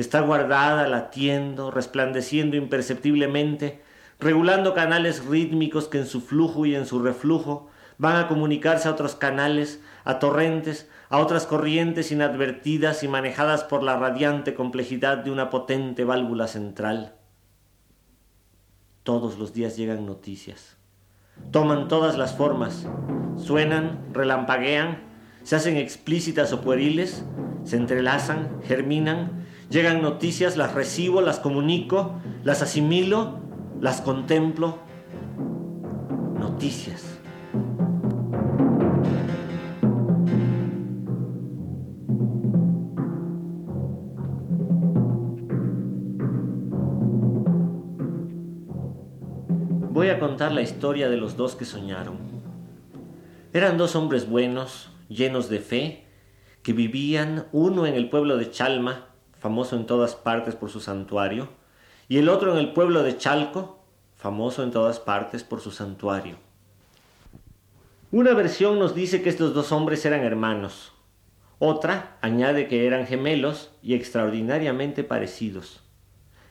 Está 0.00 0.20
guardada, 0.20 0.88
latiendo, 0.88 1.70
resplandeciendo 1.70 2.56
imperceptiblemente, 2.56 3.82
regulando 4.18 4.72
canales 4.72 5.26
rítmicos 5.26 5.88
que 5.88 5.98
en 5.98 6.06
su 6.06 6.22
flujo 6.22 6.64
y 6.64 6.74
en 6.74 6.86
su 6.86 7.02
reflujo 7.02 7.68
van 7.98 8.16
a 8.16 8.26
comunicarse 8.26 8.88
a 8.88 8.92
otros 8.92 9.14
canales, 9.14 9.82
a 10.04 10.18
torrentes, 10.18 10.88
a 11.10 11.18
otras 11.18 11.44
corrientes 11.44 12.12
inadvertidas 12.12 13.02
y 13.02 13.08
manejadas 13.08 13.62
por 13.62 13.82
la 13.82 13.98
radiante 13.98 14.54
complejidad 14.54 15.18
de 15.18 15.32
una 15.32 15.50
potente 15.50 16.04
válvula 16.04 16.48
central. 16.48 17.16
Todos 19.02 19.38
los 19.38 19.52
días 19.52 19.76
llegan 19.76 20.06
noticias. 20.06 20.78
toman 21.50 21.88
todas 21.88 22.16
las 22.16 22.34
formas, 22.34 22.86
suenan, 23.36 24.06
relampaguean, 24.14 25.02
se 25.42 25.56
hacen 25.56 25.76
explícitas 25.76 26.54
o 26.54 26.62
pueriles, 26.62 27.22
se 27.64 27.76
entrelazan, 27.76 28.62
germinan, 28.62 29.40
llegan 29.70 30.02
noticias, 30.02 30.56
las 30.56 30.74
recibo, 30.74 31.22
las 31.22 31.38
comunico, 31.38 32.20
las 32.44 32.60
asimilo, 32.60 33.38
las 33.80 34.00
contemplo. 34.00 34.78
Noticias. 36.38 37.06
Voy 49.92 50.08
a 50.08 50.18
contar 50.18 50.52
la 50.52 50.62
historia 50.62 51.08
de 51.08 51.16
los 51.16 51.36
dos 51.36 51.54
que 51.54 51.64
soñaron. 51.64 52.18
Eran 53.52 53.78
dos 53.78 53.96
hombres 53.96 54.28
buenos, 54.28 54.90
llenos 55.08 55.48
de 55.48 55.58
fe, 55.58 56.06
que 56.62 56.72
vivían 56.72 57.46
uno 57.52 57.86
en 57.86 57.94
el 57.94 58.08
pueblo 58.08 58.36
de 58.36 58.50
Chalma, 58.50 59.09
famoso 59.40 59.74
en 59.74 59.86
todas 59.86 60.14
partes 60.14 60.54
por 60.54 60.70
su 60.70 60.80
santuario, 60.80 61.48
y 62.08 62.18
el 62.18 62.28
otro 62.28 62.52
en 62.52 62.58
el 62.58 62.72
pueblo 62.72 63.02
de 63.02 63.16
Chalco, 63.16 63.80
famoso 64.16 64.62
en 64.62 64.70
todas 64.70 65.00
partes 65.00 65.42
por 65.42 65.60
su 65.60 65.70
santuario. 65.70 66.36
Una 68.12 68.34
versión 68.34 68.78
nos 68.78 68.94
dice 68.94 69.22
que 69.22 69.30
estos 69.30 69.54
dos 69.54 69.72
hombres 69.72 70.04
eran 70.04 70.20
hermanos. 70.20 70.92
Otra 71.58 72.18
añade 72.20 72.68
que 72.68 72.86
eran 72.86 73.06
gemelos 73.06 73.70
y 73.82 73.94
extraordinariamente 73.94 75.04
parecidos. 75.04 75.80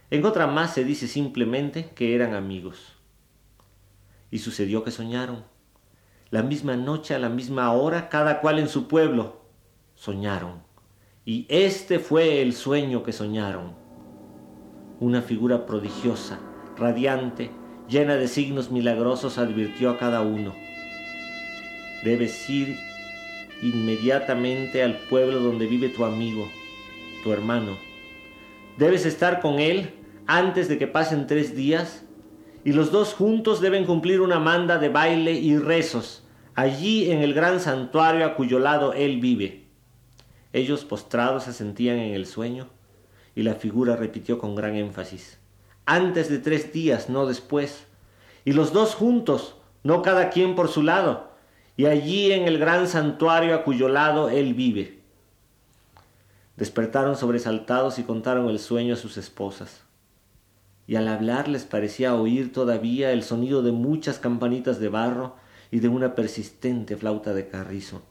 En 0.09 0.25
otra 0.25 0.47
más 0.47 0.73
se 0.73 0.83
dice 0.83 1.07
simplemente 1.07 1.89
que 1.93 2.15
eran 2.15 2.33
amigos. 2.33 2.95
Y 4.31 4.39
sucedió 4.39 4.83
que 4.83 4.91
soñaron. 4.91 5.43
La 6.31 6.41
misma 6.41 6.75
noche, 6.75 7.13
a 7.13 7.19
la 7.19 7.29
misma 7.29 7.71
hora, 7.73 8.09
cada 8.09 8.39
cual 8.39 8.57
en 8.59 8.69
su 8.69 8.87
pueblo, 8.87 9.41
soñaron. 9.95 10.63
Y 11.29 11.45
este 11.47 11.99
fue 11.99 12.41
el 12.41 12.53
sueño 12.53 13.03
que 13.03 13.13
soñaron. 13.13 13.75
Una 14.99 15.21
figura 15.21 15.67
prodigiosa, 15.67 16.39
radiante, 16.75 17.51
llena 17.87 18.15
de 18.15 18.27
signos 18.27 18.71
milagrosos, 18.71 19.37
advirtió 19.37 19.91
a 19.91 19.99
cada 19.99 20.21
uno. 20.21 20.55
Debes 22.03 22.49
ir 22.49 22.75
inmediatamente 23.61 24.81
al 24.81 24.97
pueblo 25.07 25.39
donde 25.39 25.67
vive 25.67 25.89
tu 25.89 26.03
amigo, 26.03 26.47
tu 27.23 27.31
hermano. 27.31 27.77
Debes 28.79 29.05
estar 29.05 29.39
con 29.39 29.59
él 29.59 29.91
antes 30.25 30.67
de 30.67 30.79
que 30.79 30.87
pasen 30.87 31.27
tres 31.27 31.55
días 31.55 32.07
y 32.63 32.71
los 32.71 32.91
dos 32.91 33.13
juntos 33.13 33.61
deben 33.61 33.85
cumplir 33.85 34.21
una 34.21 34.39
manda 34.39 34.79
de 34.79 34.89
baile 34.89 35.33
y 35.33 35.59
rezos 35.59 36.27
allí 36.55 37.11
en 37.11 37.21
el 37.21 37.35
gran 37.35 37.59
santuario 37.59 38.25
a 38.25 38.33
cuyo 38.33 38.57
lado 38.57 38.93
él 38.93 39.19
vive. 39.19 39.68
Ellos 40.51 40.85
postrados 40.85 41.43
se 41.43 41.53
sentían 41.53 41.97
en 41.97 42.13
el 42.13 42.25
sueño 42.25 42.67
y 43.35 43.43
la 43.43 43.55
figura 43.55 43.95
repitió 43.95 44.39
con 44.39 44.55
gran 44.55 44.75
énfasis. 44.75 45.37
Antes 45.85 46.29
de 46.29 46.39
tres 46.39 46.73
días, 46.73 47.09
no 47.09 47.25
después. 47.25 47.85
Y 48.45 48.53
los 48.53 48.73
dos 48.73 48.95
juntos, 48.95 49.55
no 49.83 50.01
cada 50.01 50.29
quien 50.29 50.55
por 50.55 50.67
su 50.69 50.83
lado, 50.83 51.29
y 51.77 51.85
allí 51.85 52.31
en 52.31 52.47
el 52.47 52.57
gran 52.57 52.87
santuario 52.87 53.55
a 53.55 53.63
cuyo 53.63 53.89
lado 53.89 54.29
él 54.29 54.53
vive. 54.53 54.99
Despertaron 56.57 57.15
sobresaltados 57.15 57.99
y 57.99 58.03
contaron 58.03 58.49
el 58.49 58.59
sueño 58.59 58.95
a 58.95 58.97
sus 58.97 59.17
esposas. 59.17 59.83
Y 60.87 60.95
al 60.95 61.07
hablar 61.07 61.47
les 61.47 61.63
parecía 61.63 62.15
oír 62.15 62.51
todavía 62.51 63.11
el 63.11 63.23
sonido 63.23 63.61
de 63.61 63.71
muchas 63.71 64.19
campanitas 64.19 64.79
de 64.79 64.89
barro 64.89 65.35
y 65.71 65.79
de 65.79 65.87
una 65.87 66.15
persistente 66.15 66.97
flauta 66.97 67.33
de 67.33 67.47
carrizo. 67.47 68.01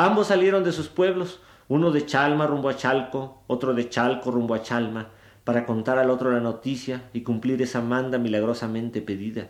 Ambos 0.00 0.28
salieron 0.28 0.62
de 0.62 0.70
sus 0.70 0.86
pueblos, 0.86 1.40
uno 1.66 1.90
de 1.90 2.06
Chalma 2.06 2.46
rumbo 2.46 2.68
a 2.68 2.76
Chalco, 2.76 3.42
otro 3.48 3.74
de 3.74 3.88
Chalco 3.88 4.30
rumbo 4.30 4.54
a 4.54 4.62
Chalma, 4.62 5.08
para 5.42 5.66
contar 5.66 5.98
al 5.98 6.10
otro 6.10 6.30
la 6.30 6.38
noticia 6.38 7.10
y 7.12 7.22
cumplir 7.22 7.60
esa 7.62 7.80
manda 7.80 8.16
milagrosamente 8.16 9.02
pedida. 9.02 9.48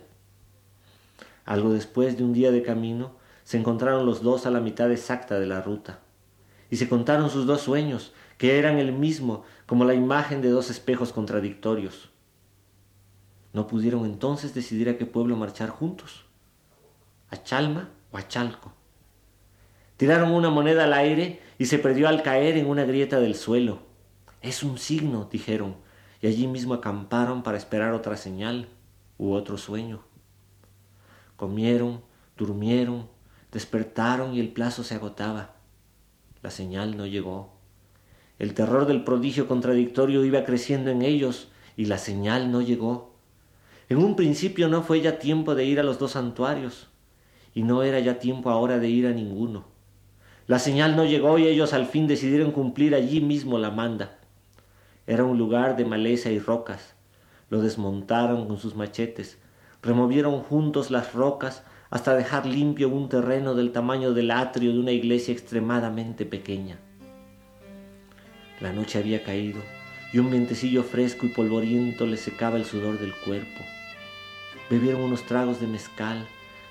Algo 1.45 1.71
después 1.71 2.17
de 2.17 2.23
un 2.23 2.33
día 2.33 2.49
de 2.49 2.63
camino, 2.63 3.11
se 3.43 3.59
encontraron 3.59 4.07
los 4.07 4.23
dos 4.23 4.47
a 4.47 4.49
la 4.49 4.59
mitad 4.59 4.91
exacta 4.91 5.39
de 5.39 5.45
la 5.45 5.61
ruta, 5.61 5.99
y 6.71 6.77
se 6.77 6.89
contaron 6.89 7.29
sus 7.29 7.45
dos 7.45 7.61
sueños, 7.61 8.11
que 8.39 8.57
eran 8.57 8.79
el 8.79 8.91
mismo, 8.91 9.43
como 9.67 9.85
la 9.85 9.93
imagen 9.93 10.41
de 10.41 10.49
dos 10.49 10.71
espejos 10.71 11.13
contradictorios. 11.13 12.09
No 13.53 13.67
pudieron 13.67 14.03
entonces 14.03 14.55
decidir 14.55 14.89
a 14.89 14.97
qué 14.97 15.05
pueblo 15.05 15.35
marchar 15.35 15.69
juntos, 15.69 16.25
a 17.29 17.43
Chalma 17.43 17.89
o 18.11 18.17
a 18.17 18.27
Chalco. 18.27 18.78
Tiraron 19.99 20.31
una 20.31 20.49
moneda 20.49 20.85
al 20.85 20.93
aire 20.93 21.41
y 21.57 21.65
se 21.65 21.77
perdió 21.77 22.07
al 22.07 22.23
caer 22.23 22.55
en 22.55 22.67
una 22.67 22.85
grieta 22.85 23.19
del 23.19 23.35
suelo. 23.35 23.79
Es 24.41 24.63
un 24.63 24.77
signo, 24.77 25.27
dijeron, 25.29 25.75
y 26.21 26.27
allí 26.27 26.47
mismo 26.47 26.73
acamparon 26.73 27.43
para 27.43 27.57
esperar 27.57 27.91
otra 27.91 28.15
señal 28.15 28.69
u 29.17 29.33
otro 29.33 29.57
sueño. 29.57 29.99
Comieron, 31.35 31.99
durmieron, 32.37 33.09
despertaron 33.51 34.33
y 34.33 34.39
el 34.39 34.53
plazo 34.53 34.85
se 34.85 34.95
agotaba. 34.95 35.55
La 36.41 36.49
señal 36.49 36.95
no 36.95 37.05
llegó. 37.05 37.57
El 38.37 38.53
terror 38.53 38.85
del 38.85 39.03
prodigio 39.03 39.49
contradictorio 39.49 40.23
iba 40.23 40.45
creciendo 40.45 40.91
en 40.91 41.01
ellos 41.01 41.49
y 41.75 41.87
la 41.87 41.97
señal 41.97 42.53
no 42.53 42.61
llegó. 42.61 43.17
En 43.89 43.97
un 43.97 44.15
principio 44.15 44.69
no 44.69 44.81
fue 44.81 45.01
ya 45.01 45.19
tiempo 45.19 45.55
de 45.55 45.65
ir 45.65 45.77
a 45.77 45.83
los 45.83 45.99
dos 45.99 46.11
santuarios 46.11 46.87
y 47.53 47.63
no 47.63 47.83
era 47.83 47.99
ya 47.99 48.17
tiempo 48.19 48.49
ahora 48.49 48.79
de 48.79 48.87
ir 48.87 49.05
a 49.05 49.11
ninguno. 49.11 49.68
La 50.49 50.57
señal 50.57 50.95
no 50.95 51.05
llegó 51.05 51.37
y 51.37 51.45
ellos 51.45 51.73
al 51.73 51.85
fin 51.85 52.07
decidieron 52.07 52.51
cumplir 52.51 52.95
allí 52.95 53.21
mismo 53.21 53.59
la 53.59 53.69
manda. 53.69 54.17
Era 55.05 55.23
un 55.23 55.37
lugar 55.37 55.77
de 55.77 55.85
maleza 55.85 56.31
y 56.31 56.39
rocas. 56.39 56.95
Lo 57.51 57.61
desmontaron 57.61 58.47
con 58.47 58.57
sus 58.57 58.75
machetes, 58.75 59.37
removieron 59.83 60.41
juntos 60.41 60.89
las 60.89 61.13
rocas 61.13 61.61
hasta 61.91 62.15
dejar 62.15 62.47
limpio 62.47 62.89
un 62.89 63.09
terreno 63.09 63.53
del 63.53 63.71
tamaño 63.71 64.11
del 64.15 64.31
atrio 64.31 64.73
de 64.73 64.79
una 64.79 64.91
iglesia 64.91 65.33
extremadamente 65.33 66.25
pequeña. 66.25 66.79
La 68.59 68.73
noche 68.73 68.97
había 68.97 69.23
caído 69.23 69.61
y 70.11 70.17
un 70.17 70.31
vientecillo 70.31 70.81
fresco 70.81 71.27
y 71.27 71.29
polvoriento 71.29 72.07
les 72.07 72.21
secaba 72.21 72.57
el 72.57 72.65
sudor 72.65 72.97
del 72.97 73.13
cuerpo. 73.13 73.63
Bebieron 74.67 75.01
unos 75.01 75.21
tragos 75.27 75.61
de 75.61 75.67
mezcal, 75.67 76.25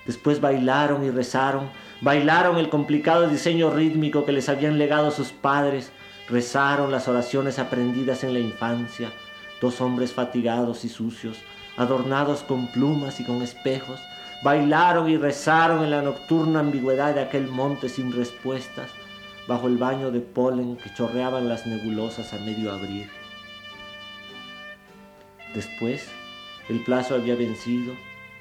después 0.05 0.41
bailaron 0.41 1.05
y 1.05 1.11
rezaron, 1.11 1.69
Bailaron 2.01 2.57
el 2.57 2.69
complicado 2.69 3.27
diseño 3.27 3.71
rítmico 3.71 4.25
que 4.25 4.31
les 4.31 4.47
habían 4.47 4.77
legado 4.77 5.11
sus 5.11 5.33
padres, 5.33 5.91
rezaron 6.29 6.91
las 6.91 7.09
oraciones 7.09 7.59
aprendidas 7.59 8.23
en 8.23 8.33
la 8.33 8.39
infancia, 8.39 9.11
dos 9.59 9.81
hombres 9.81 10.13
fatigados 10.13 10.85
y 10.85 10.89
sucios, 10.89 11.37
adornados 11.75 12.43
con 12.43 12.67
plumas 12.67 13.19
y 13.19 13.25
con 13.25 13.41
espejos, 13.41 13.99
bailaron 14.43 15.09
y 15.09 15.17
rezaron 15.17 15.83
en 15.83 15.91
la 15.91 16.01
nocturna 16.01 16.61
ambigüedad 16.61 17.15
de 17.15 17.21
aquel 17.21 17.47
monte 17.47 17.89
sin 17.89 18.13
respuestas, 18.13 18.89
bajo 19.47 19.67
el 19.67 19.77
baño 19.77 20.09
de 20.09 20.21
polen 20.21 20.77
que 20.77 20.93
chorreaban 20.93 21.49
las 21.49 21.67
nebulosas 21.67 22.31
a 22.33 22.37
medio 22.37 22.71
abrir. 22.71 23.09
Después, 25.53 26.07
el 26.69 26.81
plazo 26.83 27.15
había 27.15 27.35
vencido 27.35 27.93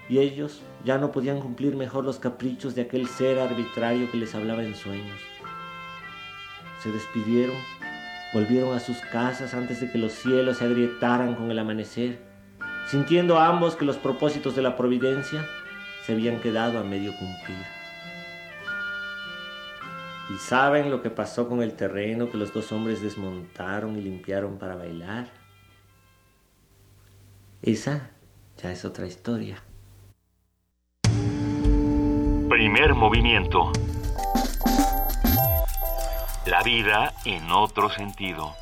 y 0.09 0.19
ellos 0.19 0.61
ya 0.85 0.99
no 0.99 1.13
podían 1.13 1.41
cumplir 1.41 1.77
mejor 1.77 2.05
los 2.05 2.19
caprichos 2.19 2.75
de 2.75 2.83
aquel 2.83 3.09
ser 3.09 3.39
arbitrario 3.39 4.11
que 4.11 4.19
les 4.19 4.35
hablaba 4.35 4.63
en 4.63 4.75
sueños. 4.75 5.21
Se 6.83 6.91
despidieron, 6.93 7.57
volvieron 8.33 8.77
a 8.77 8.81
sus 8.81 8.99
casas 8.99 9.55
antes 9.55 9.81
de 9.81 9.91
que 9.91 9.99
los 9.99 10.13
cielos 10.13 10.59
se 10.59 10.65
agrietaran 10.65 11.35
con 11.35 11.51
el 11.51 11.59
amanecer, 11.59 12.21
sintiendo 12.89 13.39
ambos 13.39 13.77
que 13.77 13.85
los 13.85 13.97
propósitos 13.97 14.55
de 14.55 14.63
la 14.63 14.77
providencia 14.77 15.45
se 16.05 16.13
habían 16.13 16.41
quedado 16.41 16.79
a 16.79 16.85
medio 16.85 17.13
cumplir. 17.19 17.59
¿Y 20.31 20.39
saben 20.39 20.91
lo 20.91 21.03
que 21.03 21.11
pasó 21.11 21.49
con 21.49 21.63
el 21.63 21.73
terreno 21.73 22.31
que 22.31 22.37
los 22.37 22.53
dos 22.53 22.71
hombres 22.71 23.01
desmontaron 23.01 23.97
y 23.97 24.03
limpiaron 24.03 24.59
para 24.59 24.77
bailar? 24.77 25.29
Esa 27.63 28.11
ya 28.63 28.71
es 28.71 28.85
otra 28.85 29.07
historia. 29.07 29.63
Primer 32.49 32.95
movimiento. 32.95 33.71
La 36.47 36.63
vida 36.63 37.13
en 37.27 37.53
otro 37.53 37.91
sentido. 37.91 38.55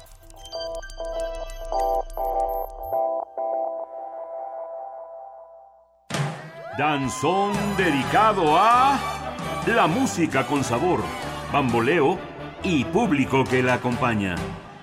Danzón 6.76 7.52
dedicado 7.76 8.58
a 8.58 8.98
la 9.68 9.86
música 9.86 10.48
con 10.48 10.64
sabor, 10.64 11.00
bamboleo 11.52 12.18
y 12.64 12.84
público 12.84 13.44
que 13.44 13.62
la 13.62 13.74
acompaña. 13.74 14.34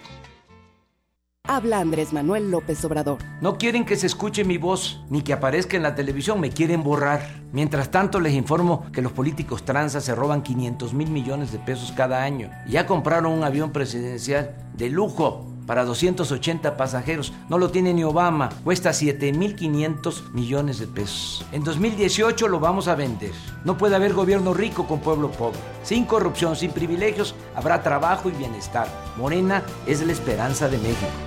Habla 1.50 1.80
Andrés 1.80 2.12
Manuel 2.12 2.52
López 2.52 2.84
Obrador. 2.84 3.20
No 3.39 3.58
quieren 3.58 3.86
que 3.86 3.95
se 3.95 4.06
escuche 4.06 4.43
mi 4.43 4.58
voz 4.58 5.00
ni 5.10 5.22
que 5.22 5.32
aparezca 5.32 5.78
en 5.78 5.84
la 5.84 5.95
televisión, 5.95 6.41
me 6.41 6.50
quieren 6.50 6.84
borrar. 6.84 7.22
Mientras 7.54 7.89
tanto 7.89 8.20
les 8.20 8.34
informo 8.34 8.86
que 8.91 9.02
los 9.02 9.14
políticos 9.14 9.64
tranzas 9.64 10.04
se 10.04 10.14
roban 10.14 10.41
500 10.41 10.93
mil 10.93 11.10
millones 11.10 11.54
de 11.54 11.60
pesos 11.60 11.93
cada 11.93 12.22
año. 12.22 12.52
Ya 12.68 12.86
compraron 12.86 13.32
un 13.32 13.45
avión 13.45 13.72
presidencial 13.72 14.56
de 14.76 14.89
lujo 14.89 15.48
para 15.66 15.86
280 15.86 16.76
pasajeros. 16.76 17.32
No 17.48 17.58
lo 17.58 17.72
tiene 17.72 17.93
ni 17.93 18.04
Obama. 18.04 18.50
Cuesta 18.66 18.89
7.500 18.89 20.32
millones 20.34 20.80
de 20.80 20.88
pesos. 20.88 21.45
En 21.54 21.64
2018 21.64 22.50
lo 22.50 22.60
vamos 22.60 22.89
a 22.89 22.95
vender. 22.95 23.32
No 23.64 23.78
puede 23.78 23.95
haber 23.95 24.14
gobierno 24.14 24.54
rico 24.54 24.86
con 24.86 25.00
pueblo 25.00 25.32
pobre. 25.32 25.60
Sin 25.84 26.04
corrupción, 26.04 26.58
sin 26.58 26.72
privilegios, 26.72 27.36
habrá 27.56 27.84
trabajo 27.84 28.28
y 28.28 28.34
bienestar. 28.34 28.88
Morena 29.18 29.64
es 29.86 30.06
la 30.06 30.12
esperanza 30.12 30.68
de 30.68 30.78
México. 30.80 31.26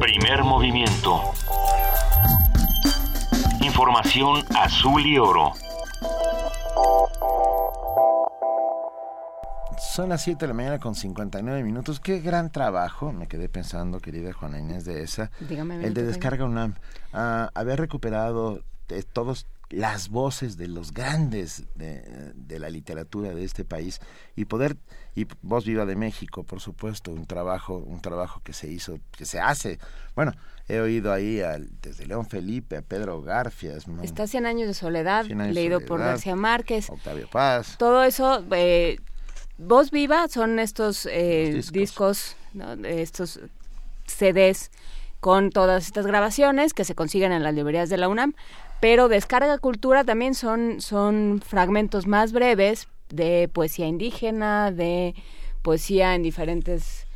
Primer 0.00 0.44
movimiento. 0.44 1.20
Información 3.60 4.44
azul 4.54 5.06
y 5.06 5.18
oro. 5.18 5.52
Son 9.78 10.10
las 10.10 10.22
7 10.22 10.40
de 10.40 10.48
la 10.48 10.54
mañana 10.54 10.78
con 10.78 10.94
59 10.94 11.62
minutos. 11.62 12.00
Qué 12.00 12.20
gran 12.20 12.50
trabajo, 12.50 13.12
me 13.12 13.26
quedé 13.28 13.48
pensando, 13.48 14.00
querida 14.00 14.32
Juana 14.34 14.58
Inés 14.58 14.84
de 14.84 15.02
esa. 15.02 15.30
Dígame, 15.48 15.82
el 15.82 15.94
de 15.94 16.02
Descarga 16.02 16.44
UNAM. 16.44 16.74
Ah, 17.14 17.50
haber 17.54 17.80
recuperado 17.80 18.60
de 18.88 19.02
todos 19.02 19.46
las 19.70 20.08
voces 20.10 20.56
de 20.56 20.68
los 20.68 20.92
grandes 20.92 21.64
de, 21.74 22.32
de 22.34 22.58
la 22.60 22.70
literatura 22.70 23.34
de 23.34 23.44
este 23.44 23.64
país 23.64 24.00
y 24.36 24.44
poder 24.44 24.76
y 25.14 25.26
Voz 25.42 25.64
Viva 25.64 25.86
de 25.86 25.96
México 25.96 26.44
por 26.44 26.60
supuesto 26.60 27.10
un 27.10 27.26
trabajo 27.26 27.76
un 27.78 28.00
trabajo 28.00 28.40
que 28.44 28.52
se 28.52 28.68
hizo 28.68 29.00
que 29.16 29.24
se 29.24 29.40
hace 29.40 29.78
bueno 30.14 30.32
he 30.68 30.80
oído 30.80 31.12
ahí 31.12 31.40
al, 31.40 31.68
desde 31.82 32.06
León 32.06 32.26
Felipe 32.26 32.76
a 32.76 32.82
Pedro 32.82 33.22
Garfias 33.22 33.88
¿no? 33.88 34.02
Está 34.02 34.26
100 34.26 34.46
años 34.46 34.68
de 34.68 34.74
soledad, 34.74 35.24
de 35.24 35.34
leído 35.34 35.80
por. 35.80 36.00
García 36.00 36.36
Márquez. 36.36 36.90
Octavio 36.90 37.28
Paz 37.30 37.76
Todo 37.78 38.02
eso, 38.04 38.44
eh, 38.52 38.98
Voz 39.58 39.90
Viva 39.90 40.28
son 40.28 40.58
estos 40.58 41.06
eh, 41.10 41.62
discos, 41.72 42.36
¿no? 42.52 42.72
estos 42.84 43.40
CDs 44.06 44.70
con 45.20 45.50
todas 45.50 45.86
estas 45.86 46.06
grabaciones 46.06 46.74
que 46.74 46.84
se 46.84 46.94
consiguen 46.94 47.32
en 47.32 47.42
las 47.42 47.54
librerías 47.54 47.88
de 47.88 47.96
la 47.96 48.08
UNAM, 48.08 48.34
pero 48.80 49.08
Descarga 49.08 49.58
Cultura 49.58 50.04
también 50.04 50.34
son, 50.34 50.80
son 50.80 51.42
fragmentos 51.44 52.06
más 52.06 52.32
breves 52.32 52.88
de 53.08 53.48
poesía 53.52 53.86
indígena, 53.86 54.70
de 54.70 55.14
poesía 55.62 56.14
en 56.14 56.22
diferentes 56.22 57.06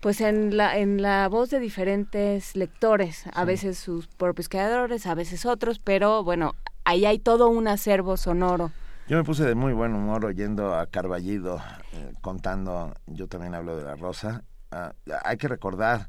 pues 0.00 0.22
en 0.22 0.56
la 0.56 0.78
en 0.78 1.02
la 1.02 1.28
voz 1.28 1.50
de 1.50 1.60
diferentes 1.60 2.56
lectores, 2.56 3.24
a 3.34 3.44
veces 3.44 3.78
sus 3.78 4.06
propios 4.06 4.48
creadores, 4.48 5.06
a 5.06 5.14
veces 5.14 5.44
otros, 5.44 5.78
pero 5.78 6.24
bueno, 6.24 6.54
ahí 6.84 7.04
hay 7.04 7.18
todo 7.18 7.48
un 7.48 7.68
acervo 7.68 8.16
sonoro. 8.16 8.70
Yo 9.08 9.16
me 9.16 9.24
puse 9.24 9.44
de 9.44 9.54
muy 9.54 9.72
buen 9.72 9.94
humor 9.94 10.24
oyendo 10.24 10.74
a 10.74 10.86
Carballido 10.86 11.60
eh, 11.92 12.12
contando, 12.22 12.94
yo 13.06 13.26
también 13.26 13.54
hablo 13.54 13.76
de 13.76 13.84
la 13.84 13.96
Rosa. 13.96 14.44
Ah, 14.70 14.92
hay 15.24 15.36
que 15.36 15.48
recordar 15.48 16.08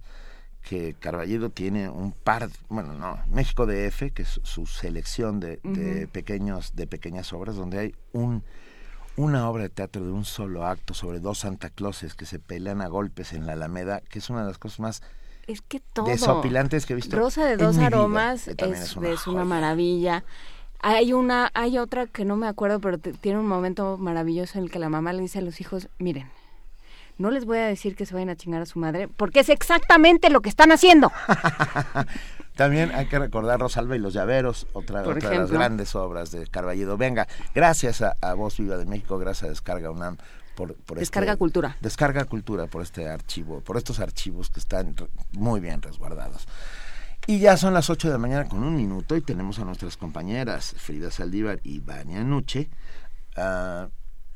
que 0.61 0.95
Carballido 0.99 1.49
tiene 1.49 1.89
un 1.89 2.11
par, 2.11 2.49
bueno, 2.69 2.93
no, 2.93 3.19
México 3.29 3.65
DF, 3.65 4.11
que 4.13 4.21
es 4.21 4.39
su 4.43 4.65
selección 4.65 5.39
de, 5.39 5.57
pequeños, 6.11 6.75
de 6.75 6.87
pequeñas 6.87 7.33
obras, 7.33 7.55
donde 7.55 7.79
hay 7.79 7.95
un 8.13 8.43
una 9.17 9.49
obra 9.49 9.63
de 9.63 9.69
teatro 9.69 10.05
de 10.05 10.11
un 10.11 10.23
solo 10.23 10.65
acto 10.65 10.93
sobre 10.93 11.19
dos 11.19 11.39
Santa 11.39 11.69
Clauses 11.69 12.15
que 12.15 12.25
se 12.25 12.39
pelean 12.39 12.81
a 12.81 12.87
golpes 12.87 13.33
en 13.33 13.45
la 13.45 13.53
Alameda, 13.53 14.01
que 14.09 14.19
es 14.19 14.29
una 14.29 14.41
de 14.41 14.47
las 14.47 14.57
cosas 14.57 14.79
más 14.79 15.03
Es 15.47 15.61
que 15.61 15.81
todo. 15.81 16.05
desopilantes 16.05 16.85
que 16.85 16.93
he 16.93 16.95
visto. 16.95 17.17
Rosa 17.17 17.45
de 17.45 17.57
dos 17.57 17.75
vida, 17.75 17.87
aromas 17.87 18.47
es, 18.47 18.57
es 18.57 18.95
una 18.95 19.09
es 19.09 19.27
una 19.27 19.43
maravilla. 19.43 20.23
Hay 20.79 21.13
una, 21.13 21.51
hay 21.53 21.77
otra 21.77 22.07
que 22.07 22.25
no 22.25 22.37
me 22.37 22.47
acuerdo, 22.47 22.79
pero 22.79 22.97
tiene 22.97 23.37
un 23.37 23.47
momento 23.47 23.97
maravilloso 23.97 24.57
en 24.57 24.63
el 24.63 24.71
que 24.71 24.79
la 24.79 24.89
mamá 24.89 25.13
le 25.13 25.21
dice 25.21 25.39
a 25.39 25.41
los 25.41 25.59
hijos, 25.61 25.89
miren, 25.99 26.27
no 27.21 27.31
les 27.31 27.45
voy 27.45 27.59
a 27.59 27.67
decir 27.67 27.95
que 27.95 28.05
se 28.05 28.13
vayan 28.13 28.29
a 28.29 28.35
chingar 28.35 28.61
a 28.61 28.65
su 28.65 28.79
madre, 28.79 29.07
porque 29.07 29.41
es 29.41 29.49
exactamente 29.49 30.29
lo 30.29 30.41
que 30.41 30.49
están 30.49 30.71
haciendo. 30.71 31.11
También 32.55 32.91
hay 32.93 33.07
que 33.07 33.17
recordar 33.17 33.59
Rosalba 33.59 33.95
y 33.95 33.99
los 33.99 34.13
Llaveros, 34.13 34.67
otra, 34.73 35.01
de 35.03 35.21
las 35.21 35.51
grandes 35.51 35.95
obras 35.95 36.31
de 36.31 36.45
Carballido. 36.47 36.97
Venga, 36.97 37.27
gracias 37.55 38.01
a, 38.01 38.15
a 38.21 38.33
Voz 38.33 38.57
Viva 38.57 38.77
de 38.77 38.85
México, 38.85 39.17
gracias 39.17 39.45
a 39.45 39.49
Descarga 39.49 39.89
UNAM 39.89 40.17
por, 40.55 40.75
por 40.75 40.99
Descarga 40.99 41.31
este- 41.31 41.39
Cultura. 41.39 41.77
Descarga 41.79 42.25
Cultura 42.25 42.67
por 42.67 42.81
este 42.81 43.07
archivo, 43.07 43.61
por 43.61 43.77
estos 43.77 43.99
archivos 43.99 44.49
que 44.49 44.59
están 44.59 44.95
muy 45.31 45.59
bien 45.59 45.81
resguardados. 45.81 46.47
Y 47.27 47.39
ya 47.39 47.55
son 47.55 47.73
las 47.73 47.89
8 47.89 48.07
de 48.07 48.13
la 48.13 48.17
mañana 48.17 48.49
con 48.49 48.63
un 48.63 48.75
minuto 48.75 49.15
y 49.15 49.21
tenemos 49.21 49.59
a 49.59 49.65
nuestras 49.65 49.95
compañeras 49.95 50.73
Frida 50.77 51.11
Saldívar 51.11 51.59
y 51.63 51.79
Vania 51.79 52.23
Nuche 52.23 52.69
ah, 53.37 53.87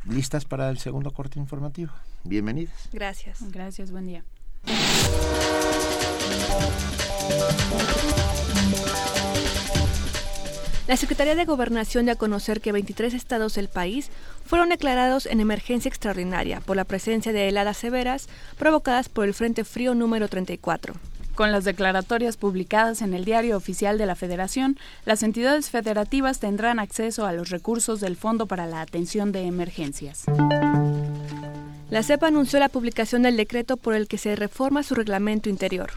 listas 0.08 0.45
para 0.45 0.70
el 0.70 0.78
segundo 0.78 1.12
corte 1.12 1.39
informativo. 1.39 1.91
Bienvenidas. 2.24 2.89
Gracias. 2.91 3.39
Gracias, 3.51 3.91
buen 3.91 4.08
día. 4.08 4.24
La 10.88 10.97
Secretaría 10.97 11.34
de 11.34 11.45
Gobernación 11.45 12.06
dio 12.06 12.14
a 12.14 12.18
conocer 12.18 12.62
que 12.62 12.72
23 12.72 13.16
estados 13.16 13.56
del 13.56 13.70
país 13.70 14.12
fueron 14.45 14.70
declarados 14.70 15.26
en 15.26 15.39
emergencia 15.39 15.89
extraordinaria 15.89 16.62
por 16.62 16.76
la 16.76 16.84
presencia 16.84 17.34
de 17.34 17.47
heladas 17.47 17.78
severas 17.78 18.30
provocadas 18.60 19.10
por 19.10 19.26
el 19.26 19.34
Frente 19.34 19.64
Frío 19.64 19.95
número 19.95 20.28
34. 20.28 20.93
Con 21.36 21.51
las 21.51 21.65
declaratorias 21.65 22.38
publicadas 22.38 23.01
en 23.01 23.13
el 23.13 23.25
Diario 23.25 23.57
Oficial 23.57 23.97
de 23.97 24.05
la 24.05 24.15
Federación, 24.15 24.77
las 25.03 25.21
entidades 25.21 25.69
federativas 25.69 26.39
tendrán 26.39 26.79
acceso 26.79 27.25
a 27.25 27.33
los 27.33 27.49
recursos 27.49 27.99
del 27.99 28.15
Fondo 28.15 28.45
para 28.45 28.65
la 28.65 28.79
Atención 28.79 29.33
de 29.33 29.41
Emergencias. 29.41 30.23
La 31.89 32.03
CEPA 32.03 32.27
anunció 32.27 32.57
la 32.59 32.69
publicación 32.69 33.23
del 33.23 33.36
decreto 33.36 33.75
por 33.75 33.95
el 33.95 34.07
que 34.07 34.17
se 34.17 34.38
reforma 34.38 34.81
su 34.81 34.95
reglamento 34.95 35.49
interior. 35.49 35.91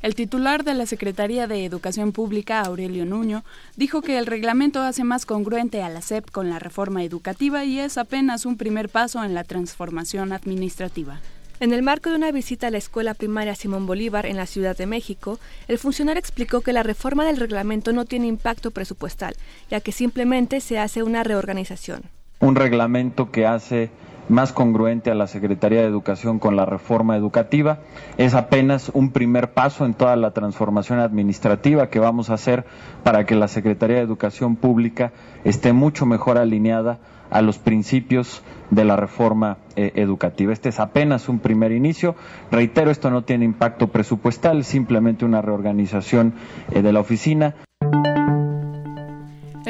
El 0.00 0.14
titular 0.14 0.64
de 0.64 0.72
la 0.72 0.86
Secretaría 0.86 1.46
de 1.46 1.66
Educación 1.66 2.12
Pública, 2.12 2.62
Aurelio 2.62 3.04
Nuño, 3.04 3.44
dijo 3.76 4.00
que 4.00 4.16
el 4.16 4.24
reglamento 4.24 4.80
hace 4.80 5.04
más 5.04 5.26
congruente 5.26 5.82
a 5.82 5.90
la 5.90 6.00
SEP 6.00 6.30
con 6.30 6.48
la 6.48 6.58
reforma 6.58 7.04
educativa 7.04 7.66
y 7.66 7.80
es 7.80 7.98
apenas 7.98 8.46
un 8.46 8.56
primer 8.56 8.88
paso 8.88 9.22
en 9.24 9.34
la 9.34 9.44
transformación 9.44 10.32
administrativa. 10.32 11.20
En 11.60 11.74
el 11.74 11.82
marco 11.82 12.08
de 12.08 12.16
una 12.16 12.32
visita 12.32 12.68
a 12.68 12.70
la 12.70 12.78
escuela 12.78 13.12
primaria 13.12 13.54
Simón 13.54 13.84
Bolívar 13.84 14.24
en 14.24 14.38
la 14.38 14.46
Ciudad 14.46 14.74
de 14.74 14.86
México, 14.86 15.38
el 15.68 15.76
funcionario 15.76 16.18
explicó 16.18 16.62
que 16.62 16.72
la 16.72 16.82
reforma 16.82 17.26
del 17.26 17.36
reglamento 17.36 17.92
no 17.92 18.06
tiene 18.06 18.28
impacto 18.28 18.70
presupuestal, 18.70 19.34
ya 19.70 19.82
que 19.82 19.92
simplemente 19.92 20.62
se 20.62 20.78
hace 20.78 21.02
una 21.02 21.22
reorganización. 21.22 22.04
Un 22.38 22.56
reglamento 22.56 23.30
que 23.30 23.46
hace 23.46 23.90
más 24.30 24.54
congruente 24.54 25.10
a 25.10 25.14
la 25.14 25.26
Secretaría 25.26 25.82
de 25.82 25.86
Educación 25.86 26.38
con 26.38 26.56
la 26.56 26.64
reforma 26.64 27.14
educativa. 27.14 27.80
Es 28.16 28.32
apenas 28.32 28.90
un 28.94 29.12
primer 29.12 29.52
paso 29.52 29.84
en 29.84 29.92
toda 29.92 30.16
la 30.16 30.30
transformación 30.30 30.98
administrativa 30.98 31.90
que 31.90 31.98
vamos 31.98 32.30
a 32.30 32.34
hacer 32.34 32.64
para 33.02 33.26
que 33.26 33.34
la 33.34 33.48
Secretaría 33.48 33.96
de 33.96 34.02
Educación 34.02 34.56
Pública 34.56 35.12
esté 35.44 35.74
mucho 35.74 36.06
mejor 36.06 36.38
alineada 36.38 37.00
a 37.30 37.42
los 37.42 37.58
principios 37.58 38.42
de 38.70 38.84
la 38.84 38.96
reforma 38.96 39.58
eh, 39.76 39.92
educativa. 39.96 40.52
Este 40.52 40.68
es 40.68 40.80
apenas 40.80 41.28
un 41.28 41.38
primer 41.38 41.72
inicio. 41.72 42.14
Reitero, 42.50 42.90
esto 42.90 43.10
no 43.10 43.22
tiene 43.24 43.44
impacto 43.44 43.88
presupuestal, 43.88 44.64
simplemente 44.64 45.24
una 45.24 45.42
reorganización 45.42 46.34
eh, 46.72 46.82
de 46.82 46.92
la 46.92 47.00
oficina. 47.00 47.54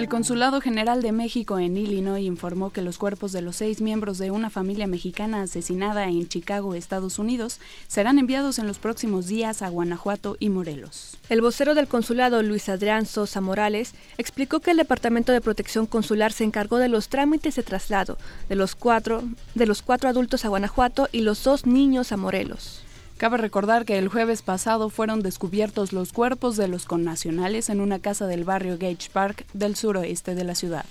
El 0.01 0.09
Consulado 0.09 0.63
General 0.63 1.03
de 1.03 1.13
México 1.13 1.59
en 1.59 1.77
Illinois 1.77 2.25
informó 2.25 2.71
que 2.71 2.81
los 2.81 2.97
cuerpos 2.97 3.33
de 3.33 3.43
los 3.43 3.57
seis 3.57 3.83
miembros 3.83 4.17
de 4.17 4.31
una 4.31 4.49
familia 4.49 4.87
mexicana 4.87 5.43
asesinada 5.43 6.09
en 6.09 6.27
Chicago, 6.27 6.75
Estados 6.75 7.19
Unidos, 7.19 7.61
serán 7.87 8.19
enviados 8.19 8.59
en 8.59 8.67
los 8.67 8.79
próximos 8.79 9.27
días 9.27 9.61
a 9.61 9.69
Guanajuato 9.69 10.39
y 10.41 10.49
Morelos. 10.49 11.19
El 11.29 11.43
vocero 11.43 11.75
del 11.75 11.87
consulado, 11.87 12.43
Luis 12.43 12.71
Adrián 12.71 13.05
Sosa 13.05 13.43
Morales, 13.43 13.93
explicó 14.17 14.61
que 14.61 14.71
el 14.71 14.79
Departamento 14.79 15.33
de 15.33 15.43
Protección 15.43 15.85
Consular 15.85 16.33
se 16.33 16.45
encargó 16.45 16.79
de 16.79 16.89
los 16.89 17.11
trámites 17.11 17.57
de 17.57 17.63
traslado 17.63 18.17
de 18.49 18.57
los 18.57 18.75
cuatro, 18.75 19.23
de 19.55 19.67
los 19.67 19.83
cuatro 19.83 20.09
adultos 20.09 20.47
a 20.47 20.49
Guanajuato 20.49 21.11
y 21.13 21.21
los 21.21 21.45
dos 21.45 21.67
niños 21.67 22.11
a 22.11 22.17
Morelos. 22.17 22.85
Cabe 23.21 23.37
recordar 23.37 23.85
que 23.85 23.99
el 23.99 24.09
jueves 24.09 24.41
pasado 24.41 24.89
fueron 24.89 25.21
descubiertos 25.21 25.93
los 25.93 26.11
cuerpos 26.11 26.57
de 26.57 26.69
los 26.69 26.87
connacionales 26.87 27.69
en 27.69 27.83
una 27.83 27.99
casa 27.99 28.27
del 28.27 28.45
barrio 28.45 28.79
Gage 28.79 29.11
Park 29.13 29.45
del 29.53 29.77
suroeste 29.77 30.35
de 30.35 30.43
la 30.43 30.55
ciudad. 30.55 30.87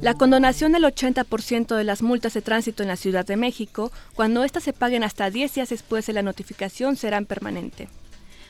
La 0.00 0.14
condonación 0.14 0.70
del 0.70 0.84
80% 0.84 1.74
de 1.74 1.82
las 1.82 2.02
multas 2.02 2.34
de 2.34 2.42
tránsito 2.42 2.84
en 2.84 2.88
la 2.88 2.94
Ciudad 2.94 3.26
de 3.26 3.34
México, 3.34 3.90
cuando 4.14 4.44
éstas 4.44 4.62
se 4.62 4.72
paguen 4.72 5.02
hasta 5.02 5.28
10 5.28 5.54
días 5.54 5.70
después 5.70 6.06
de 6.06 6.12
la 6.12 6.22
notificación, 6.22 6.94
serán 6.94 7.26
permanente. 7.26 7.88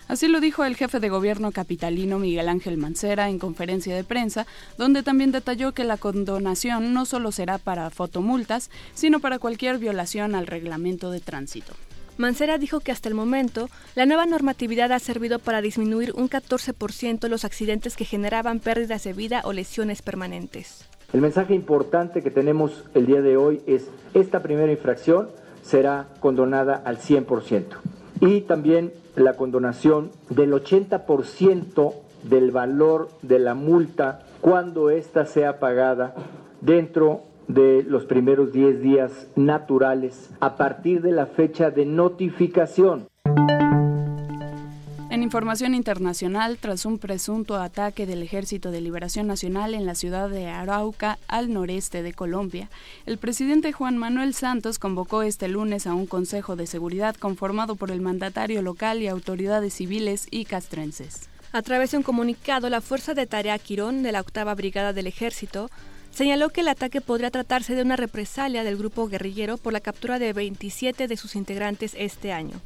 Así 0.06 0.28
lo 0.28 0.40
dijo 0.40 0.66
el 0.66 0.76
jefe 0.76 1.00
de 1.00 1.08
gobierno 1.08 1.52
capitalino 1.52 2.18
Miguel 2.18 2.50
Ángel 2.50 2.76
Mancera 2.76 3.30
en 3.30 3.38
conferencia 3.38 3.96
de 3.96 4.04
prensa, 4.04 4.46
donde 4.76 5.02
también 5.02 5.32
detalló 5.32 5.72
que 5.72 5.84
la 5.84 5.96
condonación 5.96 6.92
no 6.92 7.06
solo 7.06 7.32
será 7.32 7.56
para 7.56 7.88
fotomultas, 7.88 8.68
sino 8.92 9.20
para 9.20 9.38
cualquier 9.38 9.78
violación 9.78 10.34
al 10.34 10.46
reglamento 10.46 11.10
de 11.10 11.20
tránsito. 11.20 11.72
Mancera 12.16 12.58
dijo 12.58 12.80
que 12.80 12.92
hasta 12.92 13.08
el 13.08 13.14
momento 13.14 13.68
la 13.96 14.06
nueva 14.06 14.24
normatividad 14.24 14.92
ha 14.92 14.98
servido 15.00 15.40
para 15.40 15.60
disminuir 15.60 16.12
un 16.14 16.30
14% 16.30 17.28
los 17.28 17.44
accidentes 17.44 17.96
que 17.96 18.04
generaban 18.04 18.60
pérdidas 18.60 19.02
de 19.02 19.12
vida 19.12 19.42
o 19.44 19.52
lesiones 19.52 20.00
permanentes. 20.00 20.88
El 21.12 21.20
mensaje 21.20 21.54
importante 21.54 22.22
que 22.22 22.30
tenemos 22.30 22.84
el 22.94 23.06
día 23.06 23.20
de 23.20 23.36
hoy 23.36 23.62
es 23.66 23.88
esta 24.14 24.42
primera 24.42 24.70
infracción 24.70 25.28
será 25.62 26.08
condonada 26.20 26.74
al 26.84 26.98
100% 26.98 27.64
y 28.20 28.42
también 28.42 28.92
la 29.16 29.34
condonación 29.34 30.10
del 30.30 30.52
80% 30.52 31.94
del 32.22 32.50
valor 32.52 33.08
de 33.22 33.38
la 33.38 33.54
multa 33.54 34.20
cuando 34.40 34.90
ésta 34.90 35.26
sea 35.26 35.58
pagada 35.58 36.14
dentro 36.60 37.22
de 37.48 37.82
los 37.82 38.04
primeros 38.04 38.52
10 38.52 38.80
días 38.80 39.28
naturales 39.36 40.30
a 40.40 40.56
partir 40.56 41.02
de 41.02 41.12
la 41.12 41.26
fecha 41.26 41.70
de 41.70 41.84
notificación. 41.86 43.08
En 45.14 45.22
información 45.22 45.76
internacional, 45.76 46.58
tras 46.60 46.84
un 46.84 46.98
presunto 46.98 47.54
ataque 47.54 48.04
del 48.04 48.24
Ejército 48.24 48.72
de 48.72 48.80
Liberación 48.80 49.28
Nacional 49.28 49.72
en 49.74 49.86
la 49.86 49.94
ciudad 49.94 50.28
de 50.28 50.48
Arauca, 50.48 51.18
al 51.28 51.52
noreste 51.52 52.02
de 52.02 52.12
Colombia, 52.12 52.68
el 53.06 53.18
presidente 53.18 53.72
Juan 53.72 53.96
Manuel 53.96 54.34
Santos 54.34 54.80
convocó 54.80 55.22
este 55.22 55.46
lunes 55.46 55.86
a 55.86 55.94
un 55.94 56.06
Consejo 56.06 56.56
de 56.56 56.66
Seguridad 56.66 57.14
conformado 57.14 57.76
por 57.76 57.92
el 57.92 58.00
mandatario 58.00 58.60
local 58.60 59.02
y 59.02 59.06
autoridades 59.06 59.74
civiles 59.74 60.26
y 60.32 60.46
castrenses. 60.46 61.28
A 61.52 61.62
través 61.62 61.92
de 61.92 61.98
un 61.98 62.02
comunicado, 62.02 62.68
la 62.68 62.80
Fuerza 62.80 63.14
de 63.14 63.28
Tarea 63.28 63.56
Quirón 63.60 64.02
de 64.02 64.10
la 64.10 64.20
Octava 64.20 64.56
Brigada 64.56 64.92
del 64.92 65.06
Ejército 65.06 65.70
señaló 66.14 66.50
que 66.50 66.60
el 66.60 66.68
ataque 66.68 67.00
podría 67.00 67.30
tratarse 67.30 67.74
de 67.74 67.82
una 67.82 67.96
represalia 67.96 68.64
del 68.64 68.76
grupo 68.76 69.08
guerrillero 69.08 69.58
por 69.58 69.72
la 69.72 69.80
captura 69.80 70.18
de 70.18 70.32
27 70.32 71.08
de 71.08 71.16
sus 71.16 71.34
integrantes 71.36 71.94
este 71.98 72.32
año. 72.32 72.60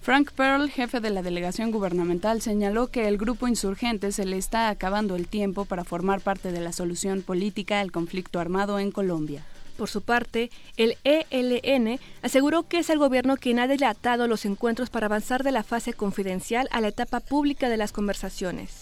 Frank 0.00 0.32
Pearl, 0.32 0.70
jefe 0.70 1.00
de 1.00 1.10
la 1.10 1.22
delegación 1.22 1.70
gubernamental, 1.70 2.40
señaló 2.40 2.86
que 2.86 3.08
el 3.08 3.18
grupo 3.18 3.46
insurgente 3.46 4.10
se 4.12 4.24
le 4.24 4.38
está 4.38 4.70
acabando 4.70 5.16
el 5.16 5.26
tiempo 5.26 5.64
para 5.64 5.84
formar 5.84 6.20
parte 6.20 6.50
de 6.50 6.60
la 6.60 6.72
solución 6.72 7.22
política 7.22 7.80
al 7.80 7.92
conflicto 7.92 8.40
armado 8.40 8.78
en 8.78 8.90
Colombia. 8.90 9.44
Por 9.76 9.88
su 9.88 10.02
parte, 10.02 10.50
el 10.76 10.96
ELN 11.04 12.00
aseguró 12.22 12.64
que 12.64 12.78
es 12.78 12.90
el 12.90 12.98
gobierno 12.98 13.36
quien 13.36 13.58
ha 13.58 13.68
dilatado 13.68 14.26
los 14.26 14.44
encuentros 14.44 14.90
para 14.90 15.06
avanzar 15.06 15.44
de 15.44 15.52
la 15.52 15.62
fase 15.62 15.92
confidencial 15.92 16.68
a 16.72 16.80
la 16.80 16.88
etapa 16.88 17.20
pública 17.20 17.68
de 17.68 17.76
las 17.76 17.92
conversaciones. 17.92 18.76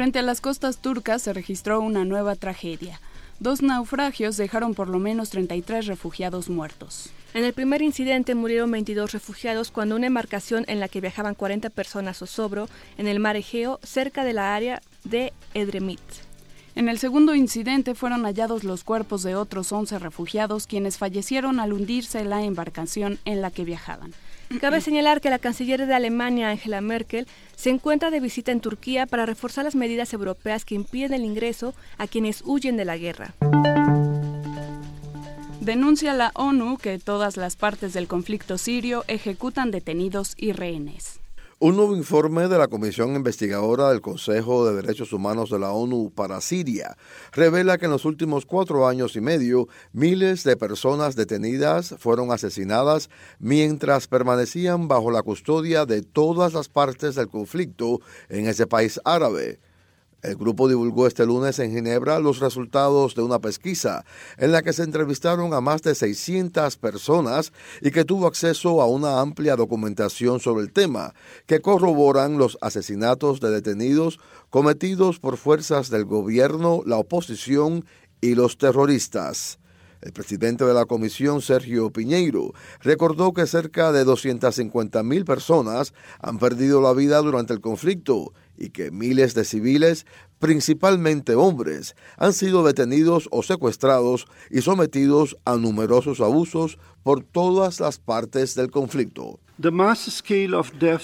Frente 0.00 0.20
a 0.20 0.22
las 0.22 0.40
costas 0.40 0.78
turcas 0.78 1.20
se 1.20 1.34
registró 1.34 1.78
una 1.82 2.06
nueva 2.06 2.34
tragedia. 2.34 2.98
Dos 3.38 3.60
naufragios 3.60 4.38
dejaron 4.38 4.72
por 4.72 4.88
lo 4.88 4.98
menos 4.98 5.28
33 5.28 5.84
refugiados 5.84 6.48
muertos. 6.48 7.10
En 7.34 7.44
el 7.44 7.52
primer 7.52 7.82
incidente 7.82 8.34
murieron 8.34 8.70
22 8.70 9.12
refugiados 9.12 9.70
cuando 9.70 9.96
una 9.96 10.06
embarcación 10.06 10.64
en 10.68 10.80
la 10.80 10.88
que 10.88 11.02
viajaban 11.02 11.34
40 11.34 11.68
personas 11.68 12.16
zozobro 12.16 12.66
en 12.96 13.08
el 13.08 13.20
mar 13.20 13.36
Egeo 13.36 13.78
cerca 13.82 14.24
de 14.24 14.32
la 14.32 14.54
área 14.54 14.80
de 15.04 15.34
Edremit. 15.52 16.00
En 16.74 16.88
el 16.88 16.98
segundo 16.98 17.34
incidente 17.34 17.94
fueron 17.94 18.24
hallados 18.24 18.64
los 18.64 18.84
cuerpos 18.84 19.22
de 19.22 19.34
otros 19.34 19.70
11 19.70 19.98
refugiados 19.98 20.66
quienes 20.66 20.96
fallecieron 20.96 21.60
al 21.60 21.74
hundirse 21.74 22.24
la 22.24 22.42
embarcación 22.42 23.18
en 23.26 23.42
la 23.42 23.50
que 23.50 23.66
viajaban. 23.66 24.14
Cabe 24.58 24.80
señalar 24.80 25.20
que 25.20 25.30
la 25.30 25.38
canciller 25.38 25.86
de 25.86 25.94
Alemania, 25.94 26.50
Angela 26.50 26.80
Merkel, 26.80 27.28
se 27.54 27.70
encuentra 27.70 28.10
de 28.10 28.18
visita 28.18 28.50
en 28.50 28.60
Turquía 28.60 29.06
para 29.06 29.24
reforzar 29.24 29.64
las 29.64 29.76
medidas 29.76 30.12
europeas 30.12 30.64
que 30.64 30.74
impiden 30.74 31.12
el 31.12 31.24
ingreso 31.24 31.72
a 31.98 32.08
quienes 32.08 32.42
huyen 32.44 32.76
de 32.76 32.84
la 32.84 32.96
guerra. 32.96 33.34
Denuncia 35.60 36.14
la 36.14 36.32
ONU 36.34 36.78
que 36.78 36.98
todas 36.98 37.36
las 37.36 37.54
partes 37.54 37.92
del 37.92 38.08
conflicto 38.08 38.58
sirio 38.58 39.04
ejecutan 39.06 39.70
detenidos 39.70 40.34
y 40.36 40.52
rehenes. 40.52 41.19
Un 41.62 41.76
nuevo 41.76 41.94
informe 41.94 42.48
de 42.48 42.56
la 42.56 42.68
Comisión 42.68 43.14
Investigadora 43.14 43.90
del 43.90 44.00
Consejo 44.00 44.64
de 44.64 44.80
Derechos 44.80 45.12
Humanos 45.12 45.50
de 45.50 45.58
la 45.58 45.72
ONU 45.72 46.10
para 46.10 46.40
Siria 46.40 46.96
revela 47.32 47.76
que 47.76 47.84
en 47.84 47.90
los 47.90 48.06
últimos 48.06 48.46
cuatro 48.46 48.88
años 48.88 49.14
y 49.14 49.20
medio 49.20 49.68
miles 49.92 50.42
de 50.42 50.56
personas 50.56 51.16
detenidas 51.16 51.96
fueron 51.98 52.32
asesinadas 52.32 53.10
mientras 53.38 54.06
permanecían 54.06 54.88
bajo 54.88 55.10
la 55.10 55.22
custodia 55.22 55.84
de 55.84 56.00
todas 56.00 56.54
las 56.54 56.70
partes 56.70 57.14
del 57.14 57.28
conflicto 57.28 58.00
en 58.30 58.46
ese 58.48 58.66
país 58.66 58.98
árabe. 59.04 59.60
El 60.22 60.36
grupo 60.36 60.68
divulgó 60.68 61.06
este 61.06 61.24
lunes 61.24 61.58
en 61.60 61.72
Ginebra 61.72 62.18
los 62.18 62.40
resultados 62.40 63.14
de 63.14 63.22
una 63.22 63.38
pesquisa 63.38 64.04
en 64.36 64.52
la 64.52 64.60
que 64.60 64.74
se 64.74 64.82
entrevistaron 64.82 65.54
a 65.54 65.62
más 65.62 65.80
de 65.80 65.94
600 65.94 66.76
personas 66.76 67.52
y 67.80 67.90
que 67.90 68.04
tuvo 68.04 68.26
acceso 68.26 68.82
a 68.82 68.86
una 68.86 69.20
amplia 69.20 69.56
documentación 69.56 70.38
sobre 70.38 70.64
el 70.64 70.72
tema, 70.72 71.14
que 71.46 71.60
corroboran 71.60 72.36
los 72.36 72.58
asesinatos 72.60 73.40
de 73.40 73.50
detenidos 73.50 74.20
cometidos 74.50 75.18
por 75.18 75.38
fuerzas 75.38 75.88
del 75.88 76.04
gobierno, 76.04 76.82
la 76.84 76.98
oposición 76.98 77.86
y 78.20 78.34
los 78.34 78.58
terroristas. 78.58 79.58
El 80.02 80.12
presidente 80.12 80.64
de 80.64 80.72
la 80.72 80.86
comisión, 80.86 81.42
Sergio 81.42 81.90
Piñeiro, 81.90 82.54
recordó 82.80 83.34
que 83.34 83.46
cerca 83.46 83.92
de 83.92 84.04
250 84.04 85.02
mil 85.02 85.26
personas 85.26 85.92
han 86.20 86.38
perdido 86.38 86.80
la 86.80 86.94
vida 86.94 87.18
durante 87.18 87.52
el 87.52 87.60
conflicto 87.60 88.32
y 88.60 88.70
que 88.70 88.92
miles 88.92 89.34
de 89.34 89.44
civiles, 89.44 90.06
principalmente 90.38 91.34
hombres, 91.34 91.96
han 92.16 92.32
sido 92.32 92.62
detenidos 92.62 93.26
o 93.32 93.42
secuestrados 93.42 94.26
y 94.50 94.60
sometidos 94.60 95.36
a 95.44 95.56
numerosos 95.56 96.20
abusos 96.20 96.78
por 97.02 97.24
todas 97.24 97.80
las 97.80 97.98
partes 97.98 98.54
del 98.54 98.70
conflicto. 98.70 99.40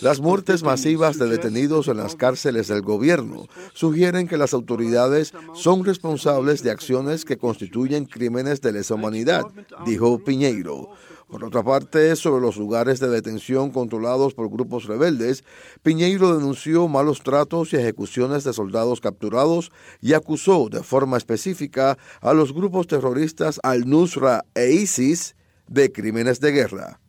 Las 0.00 0.20
muertes 0.20 0.62
masivas 0.62 1.18
de 1.18 1.28
detenidos 1.28 1.88
en 1.88 1.98
las 1.98 2.14
cárceles 2.14 2.68
del 2.68 2.80
gobierno 2.80 3.48
sugieren 3.74 4.28
que 4.28 4.38
las 4.38 4.54
autoridades 4.54 5.34
son 5.52 5.84
responsables 5.84 6.62
de 6.62 6.70
acciones 6.70 7.26
que 7.26 7.36
constituyen 7.36 8.07
crímenes 8.07 8.62
de 8.62 8.72
lesa 8.72 8.94
humanidad, 8.94 9.44
dijo 9.84 10.18
Piñeiro. 10.24 10.88
Por 11.29 11.43
otra 11.43 11.64
parte, 11.64 12.14
sobre 12.14 12.41
los 12.41 12.57
lugares 12.57 13.01
de 13.01 13.09
detención 13.09 13.72
controlados 13.72 14.33
por 14.33 14.49
grupos 14.49 14.85
rebeldes, 14.85 15.43
Piñeiro 15.83 16.37
denunció 16.37 16.87
malos 16.87 17.20
tratos 17.24 17.72
y 17.72 17.77
ejecuciones 17.77 18.45
de 18.45 18.53
soldados 18.53 19.01
capturados 19.01 19.72
y 20.01 20.12
acusó 20.12 20.68
de 20.68 20.85
forma 20.85 21.16
específica 21.16 21.99
a 22.20 22.33
los 22.33 22.55
grupos 22.55 22.87
terroristas 22.87 23.59
Al-Nusra 23.64 24.45
e 24.55 24.70
ISIS 24.70 25.35
de 25.66 25.91
crímenes 25.91 26.39
de 26.39 26.53
guerra. 26.53 27.01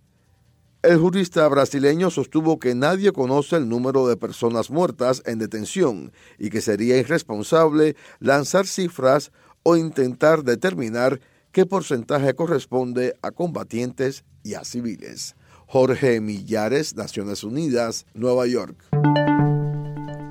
El 0.81 0.97
jurista 0.97 1.47
brasileño 1.47 2.09
sostuvo 2.09 2.57
que 2.57 2.73
nadie 2.73 3.11
conoce 3.11 3.55
el 3.57 3.69
número 3.69 4.07
de 4.07 4.17
personas 4.17 4.71
muertas 4.71 5.21
en 5.25 5.37
detención 5.37 6.11
y 6.39 6.49
que 6.49 6.61
sería 6.61 6.97
irresponsable 6.97 7.95
lanzar 8.19 8.65
cifras 8.65 9.31
o 9.61 9.75
intentar 9.75 10.43
determinar 10.43 11.19
qué 11.57 11.65
porcentaje 11.65 12.35
corresponde 12.35 13.17
a 13.23 13.31
combatientes 13.31 14.25
y 14.43 14.53
a 14.53 14.63
civiles. 14.63 15.35
Jorge 15.65 16.21
Millares, 16.21 16.95
Naciones 16.95 17.43
Unidas, 17.43 18.05
Nueva 18.13 18.45
York. 18.45 18.77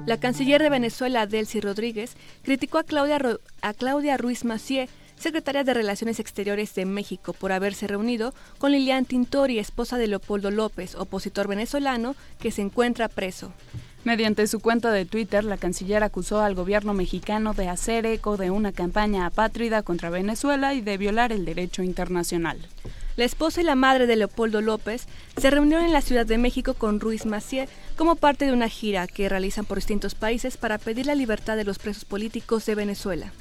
La 0.07 0.21
canciller 0.21 0.63
de 0.63 0.71
Venezuela, 0.71 1.27
Delcy 1.27 1.61
Rodríguez, 1.61 2.13
criticó 2.43 2.79
a 2.79 2.85
Claudia, 2.85 3.19
a 3.61 3.75
Claudia 3.75 4.17
Ruiz 4.17 4.45
Macié, 4.45 4.89
secretaria 5.17 5.65
de 5.65 5.75
Relaciones 5.75 6.21
Exteriores 6.21 6.73
de 6.77 6.85
México, 6.85 7.33
por 7.33 7.51
haberse 7.51 7.89
reunido 7.89 8.33
con 8.59 8.71
Lilian 8.71 9.05
Tintori, 9.05 9.59
esposa 9.59 9.99
de 9.99 10.07
Leopoldo 10.07 10.53
López, 10.53 10.95
opositor 10.95 11.49
venezolano, 11.49 12.15
que 12.39 12.53
se 12.53 12.63
encuentra 12.63 13.09
preso. 13.09 13.53
Mediante 14.07 14.47
su 14.47 14.61
cuenta 14.61 14.93
de 14.93 15.05
Twitter, 15.05 15.43
la 15.43 15.57
canciller 15.57 16.05
acusó 16.05 16.41
al 16.41 16.55
gobierno 16.55 16.95
mexicano 16.95 17.55
de 17.55 17.69
hacer 17.69 18.07
eco 18.07 18.37
de 18.37 18.53
una 18.53 18.71
campaña 18.71 19.27
apátrida 19.27 19.83
contra 19.83 20.11
Venezuela 20.11 20.75
y 20.75 20.81
de 20.81 20.97
violar 20.97 21.33
el 21.33 21.45
derecho 21.45 21.83
internacional. 21.83 22.57
La 23.17 23.25
esposa 23.25 23.63
y 23.63 23.65
la 23.65 23.75
madre 23.75 24.07
de 24.07 24.15
Leopoldo 24.15 24.61
López 24.61 25.09
se 25.37 25.51
reunieron 25.51 25.85
en 25.85 25.93
la 25.93 26.03
Ciudad 26.03 26.25
de 26.25 26.39
México 26.39 26.75
con 26.75 27.01
Ruiz 27.01 27.27
Macié 27.27 27.69
como 27.97 28.15
parte 28.15 28.45
de 28.45 28.53
una 28.53 28.69
gira 28.69 29.09
que 29.09 29.29
realizan 29.29 29.65
por 29.65 29.79
distintos 29.79 30.15
países 30.15 30.57
para 30.57 30.79
pedir 30.79 31.07
la 31.07 31.17
libertad 31.17 31.57
de 31.57 31.65
los 31.65 31.81
presos 31.81 32.05
políticos 32.05 32.65
de 32.65 32.77
Venezuela. 32.77 33.33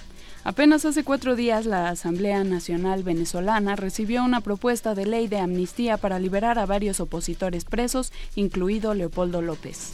Apenas 0.43 0.84
hace 0.84 1.03
cuatro 1.03 1.36
días 1.36 1.68
la 1.68 1.89
Asamblea 1.89 2.43
Nacional 2.43 3.03
Venezolana 3.03 3.76
recibió 3.76 4.24
una 4.24 4.41
propuesta 4.41 4.95
de 4.95 5.05
ley 5.05 5.28
de 5.28 5.38
amnistía 5.38 5.97
para 5.97 6.18
liberar 6.18 6.57
a 6.57 6.66
varios 6.66 6.99
opositores 6.99 7.66
presos, 7.66 8.11
incluido 8.34 8.95
Leopoldo 8.95 9.43
López. 9.43 9.91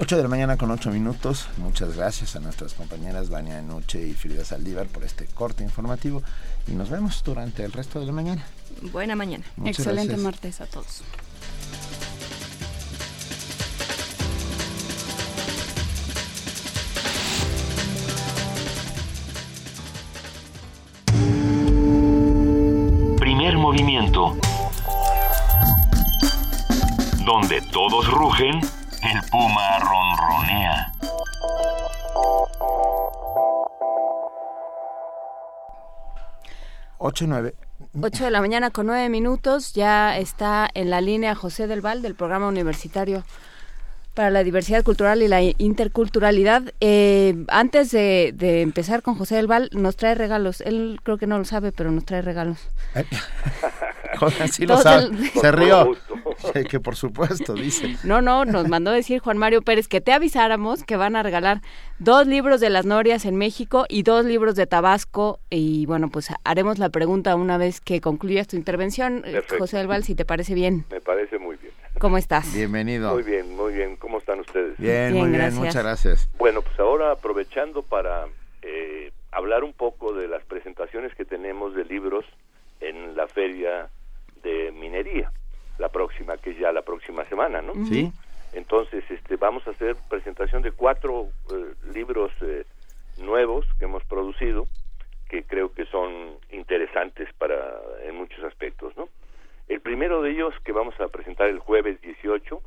8 0.00 0.16
de 0.16 0.22
la 0.22 0.28
mañana 0.28 0.56
con 0.56 0.70
8 0.70 0.90
minutos. 0.90 1.48
Muchas 1.56 1.96
gracias 1.96 2.36
a 2.36 2.40
nuestras 2.40 2.74
compañeras 2.74 3.30
Vania 3.30 3.60
Noche 3.62 4.06
y 4.06 4.14
Frida 4.14 4.44
Saldívar 4.44 4.86
por 4.86 5.02
este 5.02 5.26
corte 5.26 5.64
informativo 5.64 6.22
y 6.68 6.72
nos 6.72 6.88
vemos 6.88 7.20
durante 7.24 7.64
el 7.64 7.72
resto 7.72 7.98
de 7.98 8.06
la 8.06 8.12
mañana. 8.12 8.44
Buena 8.92 9.16
mañana. 9.16 9.44
Muchas 9.56 9.80
Excelente 9.80 10.16
gracias. 10.16 10.24
martes 10.24 10.60
a 10.60 10.66
todos. 10.66 11.02
Primer 23.18 23.58
movimiento. 23.58 24.36
Donde 27.24 27.60
todos 27.72 28.08
rugen, 28.10 28.60
el 29.02 29.20
puma 29.30 29.78
ronronea. 29.80 30.92
Ocho 36.98 37.24
y 37.24 37.28
nueve. 37.28 37.54
8 38.00 38.24
de 38.24 38.30
la 38.32 38.40
mañana 38.40 38.70
con 38.70 38.86
9 38.86 39.08
minutos. 39.08 39.72
Ya 39.72 40.18
está 40.18 40.68
en 40.74 40.90
la 40.90 41.00
línea 41.00 41.34
José 41.36 41.66
del 41.68 41.80
Val 41.80 42.02
del 42.02 42.16
programa 42.16 42.48
universitario 42.48 43.24
para 44.14 44.30
la 44.30 44.42
diversidad 44.42 44.82
cultural 44.82 45.22
y 45.22 45.28
la 45.28 45.40
interculturalidad. 45.42 46.74
Eh, 46.80 47.44
antes 47.46 47.92
de, 47.92 48.32
de 48.34 48.62
empezar 48.62 49.02
con 49.02 49.14
José 49.14 49.36
del 49.36 49.46
Val, 49.46 49.70
nos 49.72 49.94
trae 49.96 50.16
regalos. 50.16 50.60
Él 50.60 50.98
creo 51.04 51.18
que 51.18 51.28
no 51.28 51.38
lo 51.38 51.44
sabe, 51.44 51.70
pero 51.70 51.92
nos 51.92 52.04
trae 52.04 52.22
regalos. 52.22 52.58
Sí 54.50 54.66
lo 54.66 54.78
sabe. 54.78 55.04
el- 55.04 55.30
Se 55.30 55.52
rió. 55.52 55.94
Que 56.68 56.80
por 56.80 56.96
supuesto, 56.96 57.54
dice. 57.54 57.96
No, 58.04 58.20
no, 58.20 58.44
nos 58.44 58.68
mandó 58.68 58.90
decir 58.90 59.20
Juan 59.20 59.38
Mario 59.38 59.62
Pérez 59.62 59.88
que 59.88 60.00
te 60.00 60.12
avisáramos 60.12 60.84
que 60.84 60.96
van 60.96 61.16
a 61.16 61.22
regalar 61.22 61.60
dos 61.98 62.26
libros 62.26 62.60
de 62.60 62.70
las 62.70 62.84
Norias 62.84 63.24
en 63.24 63.36
México 63.36 63.86
y 63.88 64.02
dos 64.02 64.24
libros 64.24 64.54
de 64.54 64.66
Tabasco. 64.66 65.40
Y 65.50 65.86
bueno, 65.86 66.10
pues 66.10 66.28
haremos 66.44 66.78
la 66.78 66.90
pregunta 66.90 67.36
una 67.36 67.58
vez 67.58 67.80
que 67.80 68.00
concluyas 68.00 68.48
tu 68.48 68.56
intervención, 68.56 69.18
eh, 69.18 69.32
Perfecto. 69.32 69.58
José 69.58 69.78
del 69.78 69.86
Val, 69.86 70.04
si 70.04 70.14
te 70.14 70.24
parece 70.24 70.54
bien. 70.54 70.84
Me 70.90 71.00
parece 71.00 71.38
muy 71.38 71.56
bien. 71.56 71.72
¿Cómo 71.98 72.18
estás? 72.18 72.54
Bienvenido. 72.54 73.12
Muy 73.12 73.22
bien, 73.22 73.56
muy 73.56 73.72
bien. 73.72 73.96
¿Cómo 73.96 74.18
están 74.18 74.40
ustedes? 74.40 74.76
Bien, 74.78 75.14
muy 75.14 75.30
bien, 75.30 75.54
muchas 75.54 75.82
gracias. 75.82 76.28
Bueno, 76.38 76.62
pues 76.62 76.78
ahora 76.78 77.12
aprovechando 77.12 77.82
para 77.82 78.26
eh, 78.62 79.10
hablar 79.32 79.64
un 79.64 79.72
poco 79.72 80.12
de 80.12 80.28
las 80.28 80.44
presentaciones 80.44 81.14
que 81.14 81.24
tenemos 81.24 81.74
de 81.74 81.84
libros 81.84 82.24
en 82.80 83.16
la 83.16 83.26
feria 83.26 83.88
de 84.42 84.72
minería, 84.72 85.32
la 85.78 85.88
próxima, 85.88 86.36
que 86.36 86.50
es 86.50 86.58
ya 86.58 86.72
la 86.72 86.82
próxima 86.82 87.24
semana, 87.26 87.62
¿no? 87.62 87.74
Sí. 87.86 88.12
Entonces, 88.52 89.04
este, 89.10 89.36
vamos 89.36 89.66
a 89.66 89.70
hacer 89.70 89.96
presentación 90.08 90.62
de 90.62 90.72
cuatro 90.72 91.28
eh, 91.52 91.74
libros 91.92 92.32
eh, 92.40 92.64
nuevos 93.18 93.66
que 93.78 93.84
hemos 93.84 94.04
producido, 94.04 94.66
que 95.28 95.44
creo 95.44 95.72
que 95.72 95.84
son 95.86 96.38
interesantes 96.50 97.28
para 97.34 97.56
en 98.04 98.16
muchos 98.16 98.42
aspectos, 98.44 98.96
¿no? 98.96 99.08
El 99.68 99.80
primero 99.80 100.22
de 100.22 100.30
ellos 100.30 100.54
que 100.64 100.72
vamos 100.72 100.98
a 100.98 101.08
presentar 101.08 101.48
el 101.48 101.58
jueves 101.58 102.00
18 102.00 102.62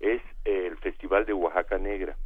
es 0.00 0.20
el 0.44 0.76
Festival 0.76 1.24
de 1.24 1.32
Oaxaca 1.32 1.78
Negra. 1.78 2.16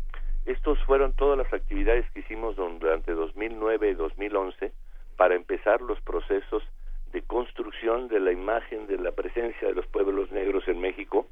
Estos 0.45 0.83
fueron 0.85 1.13
todas 1.13 1.39
las 1.39 1.53
actividades 1.53 2.11
que 2.11 2.21
hicimos 2.21 2.57
durante 2.57 3.13
2009 3.13 3.91
y 3.91 3.95
2011 3.95 4.73
para 5.17 5.37
empezar 5.37 5.81
los 5.83 6.01
procesos 6.01 6.65
de 7.13 7.23
construcción 7.23 8.09
de 8.09 8.21
la 8.21 8.33
imagen 8.33 8.87
de 8.87 8.99
la 8.99 9.13
presencia 9.13 9.69
de 9.69 9.75
los 9.75 9.87
pueblos 9.87 10.31
negros 10.33 10.67
en 10.69 10.81
México, 10.81 11.27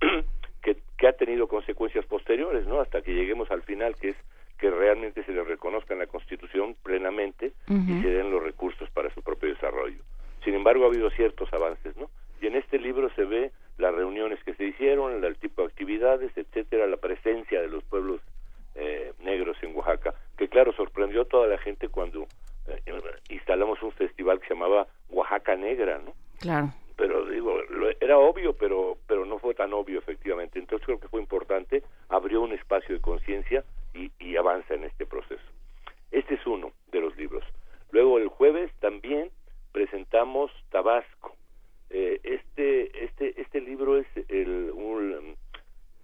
que, 0.62 0.76
que 0.96 1.06
ha 1.06 1.12
tenido 1.12 1.48
consecuencias 1.48 2.04
posteriores, 2.06 2.66
¿no? 2.66 2.80
Hasta 2.80 3.02
que 3.02 3.14
lleguemos 3.14 3.50
al 3.50 3.62
final, 3.62 3.96
que 3.96 4.10
es 4.10 4.16
que 4.58 4.70
realmente 4.70 5.24
se 5.24 5.32
les 5.32 5.46
reconozca 5.46 5.94
en 5.94 6.00
la 6.00 6.06
Constitución 6.06 6.76
plenamente 6.82 7.52
y 7.68 8.02
se 8.02 8.08
den 8.08 8.30
los 8.30 8.42
recursos 8.42 8.88
para 8.90 9.12
su 9.12 9.22
propio 9.22 9.48
desarrollo. 9.50 10.02
Sin 10.44 10.54
embargo, 10.54 10.84
ha 10.84 10.88
habido 10.88 11.10
ciertos 11.10 11.52
avances, 11.52 11.96
¿no? 11.96 12.08
Y 12.40 12.46
en 12.46 12.56
este 12.56 12.78
libro 12.78 13.10
se 13.14 13.24
ve 13.24 13.52
las 13.78 13.94
reuniones 13.94 14.42
que 14.44 14.54
se 14.54 14.64
hicieron, 14.64 15.24
el 15.24 15.36
tipo 15.36 15.62
de 15.62 15.68
actividades, 15.68 16.32
etcétera, 16.36 16.86
la 16.86 16.96
presencia 16.96 17.60
de 17.60 17.68
los 17.68 17.82
pueblos 17.84 18.20
eh, 18.74 19.12
negros 19.22 19.56
en 19.62 19.74
Oaxaca, 19.76 20.14
que 20.36 20.48
claro, 20.48 20.72
sorprendió 20.72 21.22
a 21.22 21.26
toda 21.26 21.46
la 21.46 21.58
gente 21.58 21.88
cuando 21.88 22.26
instalamos 23.28 23.82
un 23.82 23.92
festival 23.92 24.40
que 24.40 24.48
se 24.48 24.54
llamaba 24.54 24.86
Oaxaca 25.10 25.56
Negra, 25.56 25.98
¿no? 26.04 26.12
Claro. 26.40 26.72
pero 26.96 27.24
digo 27.26 27.60
lo- 27.70 27.90
era 28.00 28.18
obvio 28.18 28.52
pero 28.54 28.96
pero 29.08 29.24
no 29.24 29.38
fue 29.38 29.54
tan 29.54 29.72
obvio 29.72 29.98
efectivamente 29.98 30.58
entonces 30.58 30.84
creo 30.86 31.00
que 31.00 31.08
fue 31.08 31.20
importante 31.20 31.82
abrió 32.08 32.40
un 32.42 32.52
espacio 32.52 32.94
de 32.94 33.00
conciencia 33.00 33.64
y, 33.94 34.10
y 34.18 34.36
avanza 34.36 34.74
en 34.74 34.84
este 34.84 35.06
proceso 35.06 35.42
este 36.10 36.34
es 36.34 36.46
uno 36.46 36.72
de 36.92 37.00
los 37.00 37.16
libros 37.16 37.44
luego 37.92 38.18
el 38.18 38.28
jueves 38.28 38.70
también 38.80 39.30
presentamos 39.72 40.50
Tabasco 40.70 41.34
Eh, 41.90 42.18
este 42.24 43.04
este 43.04 43.40
este 43.40 43.60
libro 43.60 43.96
es 43.98 44.06
el 44.28 44.70
un- 44.74 45.36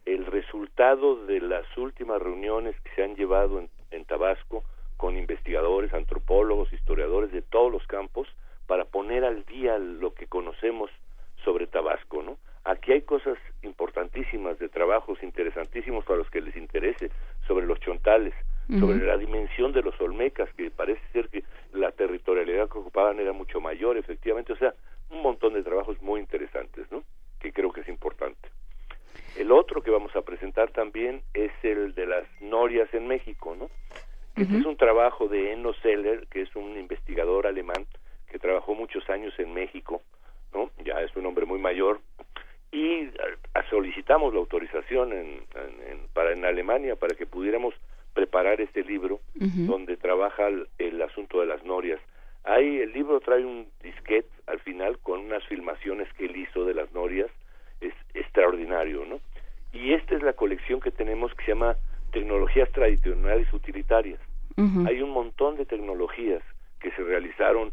el 0.07 0.27
resultado 0.27 1.27
de 1.27 1.41
las 1.41 1.67
últimas 1.77 2.21
reuniones 2.23 2.75
que 2.83 2.91
se 2.95 3.03
han 3.05 3.15
llevado 3.17 3.59
en, 3.61 3.69
en 3.91 4.05
Tabasco 4.05 4.63
con 5.01 5.17
investigadores, 5.17 5.95
antropólogos, 5.95 6.71
historiadores 6.75 7.33
de 7.33 7.41
todos 7.41 7.73
los 7.73 7.87
campos 7.87 8.29
para 8.67 8.85
poner 8.85 9.25
al 9.25 9.47
día 9.47 9.79
lo 9.79 10.13
que 10.13 10.27
conocemos 10.27 10.91
sobre 11.43 11.67
Tabasco, 11.67 12.23
¿no? 12.23 12.37
Aquí 12.65 12.93
hay 12.93 13.01
cosas 13.01 13.39
importantísimas 13.63 14.59
de 14.59 14.69
trabajos 14.69 15.23
interesantísimos 15.23 16.05
para 16.05 16.19
los 16.19 16.29
que 16.29 16.43
les 16.43 16.55
interese 16.55 17.11
sobre 17.47 17.65
los 17.65 17.81
chontales, 17.81 18.35
sobre 18.79 18.99
la 19.07 19.17
dimensión 19.17 19.73
de 19.73 19.81
los 19.81 19.99
olmecas, 20.03 20.53
que 20.53 20.71
parece 20.71 21.01
ser 21.15 21.31
que 21.31 21.45
la 21.73 21.93
territorialidad 21.93 22.69
que 22.69 22.79
ocupaban 22.79 23.19
era 23.21 23.33
mucho 23.33 23.59
mayor, 23.59 23.97
efectivamente, 23.97 24.53
o 24.53 24.57
sea, 24.57 24.75
un 25.09 25.23
montón 25.23 25.55
de 25.55 25.63
trabajos 25.63 26.01
muy 26.03 26.21
interesantes, 26.21 26.93
¿no? 26.93 27.03
Que 27.41 27.55
creo 27.55 27.73
que 27.73 27.81
es 27.81 27.89
importante. 27.89 28.51
El 29.39 29.51
otro 29.51 29.81
que 29.83 29.91
vamos 29.91 30.15
a 30.15 30.21
presentar 30.21 30.71
también 30.73 31.23
es 31.33 31.53
el 31.63 31.95
de 31.95 32.05
las 32.05 32.27
norias 32.43 32.93
en 32.93 33.09
México, 33.09 33.57
¿no? 33.59 33.71
Este 34.43 34.59
es 34.59 34.67
un 34.67 34.77
trabajo 34.77 35.29
de 35.29 35.53
Enno 35.53 35.73
Seller, 35.75 36.27
que 36.29 36.43
es 36.43 36.55
un 36.57 36.79
investigador 36.79 37.47
alemán 37.47 37.87
que 38.31 38.39
trabajó 38.39 38.75
muchos 38.75 39.09
años 39.11 39.35
en 39.39 39.53
México, 39.55 40.03
¿no? 40.55 40.71
Ya 40.85 41.01
es 41.03 41.15
un 41.17 41.27
hombre 41.27 41.47
muy 41.47 41.59
mayor 41.59 42.01
y 42.73 43.07
a- 43.55 43.63
solicitamos 43.71 44.33
la 44.33 44.41
autorización 44.41 45.13
en, 45.13 45.27
en- 45.55 45.89
en- 45.91 46.09
para 46.15 46.33
en 46.33 46.45
Alemania 46.45 46.97
para 46.97 47.15
que 47.17 47.27
pudiéramos 47.27 47.75
preparar 48.15 48.61
este 48.61 48.83
libro 48.85 49.21
donde 49.67 49.97
trabaja 49.97 50.49
el, 50.49 50.67
el 50.79 51.01
asunto 51.03 51.41
de 51.41 51.47
las 51.47 51.63
norias. 51.65 52.01
Ahí 52.45 52.79
el 52.81 52.93
libro 52.93 53.21
trae 53.21 53.45
un 53.45 53.69
disquete 53.83 54.29
al 54.47 54.61
final 54.61 54.99
con 54.99 55.21
unas 55.21 55.45
filmaciones 55.47 56.13
que 56.15 56.25
él 56.27 56.37
hizo 56.37 56.65
de 56.65 56.75
las 56.75 56.91
norias, 56.93 57.31
es 57.81 57.95
extraordinario, 58.15 59.05
¿no? 59.05 59.21
Y 59.73 59.93
esta 59.93 60.15
es 60.17 60.23
la 60.23 60.33
colección 60.33 60.81
que 60.81 60.91
tenemos 60.91 61.33
que 61.35 61.45
se 61.45 61.53
llama 61.53 61.77
Tecnologías 62.13 62.71
Tradicionales 62.73 63.53
Utilitarias. 63.53 64.19
Hay 64.87 65.01
un 65.03 65.11
montón 65.11 65.57
de 65.57 65.65
tecnologías 65.65 66.43
que 66.81 66.91
se 66.93 67.03
realizaron 67.03 67.73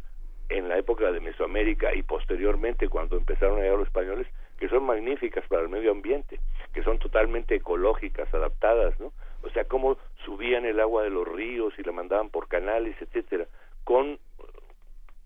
en 0.49 0.69
la 0.69 0.77
época 0.77 1.11
de 1.11 1.19
Mesoamérica 1.19 1.93
y 1.93 2.03
posteriormente 2.03 2.87
cuando 2.87 3.17
empezaron 3.17 3.59
a 3.59 3.61
llegar 3.61 3.77
los 3.77 3.87
españoles 3.87 4.27
que 4.57 4.69
son 4.69 4.85
magníficas 4.85 5.45
para 5.47 5.63
el 5.63 5.69
medio 5.69 5.91
ambiente, 5.91 6.39
que 6.73 6.83
son 6.83 6.97
totalmente 6.99 7.55
ecológicas, 7.55 8.33
adaptadas, 8.33 8.99
¿no? 8.99 9.11
O 9.43 9.49
sea, 9.49 9.65
cómo 9.65 9.97
subían 10.25 10.65
el 10.65 10.79
agua 10.79 11.03
de 11.03 11.09
los 11.09 11.27
ríos 11.27 11.73
y 11.77 11.83
la 11.83 11.91
mandaban 11.91 12.29
por 12.29 12.47
canales, 12.47 12.95
etcétera, 12.99 13.45
con 13.83 14.17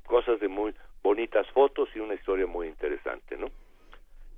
cosas 0.06 0.40
de 0.40 0.48
muy 0.48 0.76
bonitas 1.02 1.48
fotos 1.52 1.90
y 1.96 2.00
una 2.00 2.16
historia 2.16 2.46
muy 2.46 2.68
interesante, 2.68 3.38
¿no? 3.38 3.48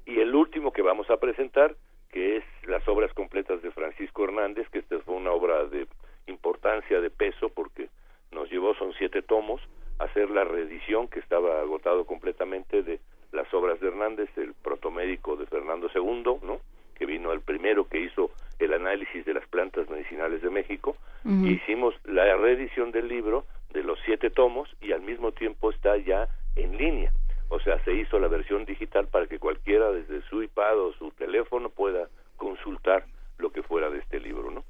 Y 0.06 0.20
el 0.20 0.36
último 0.36 0.72
que 0.72 0.82
vamos 0.82 1.10
a 1.10 1.18
presentar, 1.18 1.76
que 2.12 2.38
es 2.38 2.44
las 2.68 2.88
obras 2.88 3.12
completas 3.14 3.62
de 3.62 3.72
Francisco 3.72 4.26
Hernández, 4.26 4.70
que 4.70 4.80
esta 4.80 5.00
fue 5.00 5.16
una 5.16 5.32
obra 5.32 5.66
de 5.66 5.88
importancia, 6.28 7.02
de 7.02 7.10
peso, 7.10 7.50
porque 7.50 7.90
nos 8.32 8.50
llevó, 8.52 8.74
son 8.76 8.94
siete 8.94 9.22
tomos, 9.22 9.62
hacer 10.00 10.30
la 10.30 10.44
reedición 10.44 11.08
que 11.08 11.20
estaba 11.20 11.62
agotado 11.62 12.06
completamente 12.06 12.84
de 12.84 13.00
las 13.32 13.52
obras 13.54 13.80
de 13.80 13.88
Hernández, 13.88 14.30
el 14.38 14.54
protomédico 14.54 15.36
de 15.36 15.46
Fernando 15.48 15.90
II, 15.94 16.40
¿no? 16.44 16.60
que 16.96 17.06
vino 17.06 17.32
el 17.32 17.42
primero 17.42 17.88
que 17.88 18.00
hizo 18.00 18.32
el 18.60 18.74
análisis 18.74 19.26
de 19.26 19.34
las 19.34 19.48
plantas 19.48 19.90
medicinales 19.90 20.42
de 20.42 20.50
México, 20.50 20.96
hicimos 21.26 21.96
la 22.06 22.36
reedición 22.36 22.92
del 22.92 23.08
libro 23.08 23.46
de 23.72 23.84
los 23.84 23.98
siete 24.06 24.30
tomos 24.30 24.70
y 24.82 24.92
al 24.92 25.02
mismo 25.02 25.32
tiempo 25.32 25.72
está 25.72 25.98
ya 25.98 26.28
en 26.56 26.78
línea. 26.78 27.12
O 27.50 27.60
sea, 27.60 27.84
se 27.84 27.94
hizo 27.94 28.20
la 28.20 28.28
versión 28.28 28.66
digital 28.66 29.08
para 29.08 29.28
que 29.28 29.40
cualquiera 29.40 29.92
desde 29.92 30.22
su 30.30 30.44
iPad 30.44 30.80
o 30.80 30.94
su 30.94 31.12
teléfono 31.12 31.70
pueda 31.70 32.08
consultar 32.38 33.06
lo 33.38 33.52
que 33.52 33.64
fuera 33.64 33.90
de 33.90 34.00
este 34.00 34.20
libro, 34.20 34.52
¿no? 34.52 34.64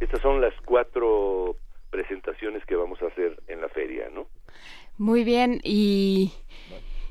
Estas 0.00 0.20
son 0.20 0.40
las 0.40 0.54
cuatro 0.64 1.56
presentaciones 1.90 2.64
que 2.66 2.76
vamos 2.76 3.00
a 3.02 3.06
hacer 3.06 3.40
en 3.48 3.60
la 3.60 3.68
feria, 3.68 4.08
¿no? 4.10 4.26
Muy 4.98 5.24
bien, 5.24 5.60
y, 5.62 6.32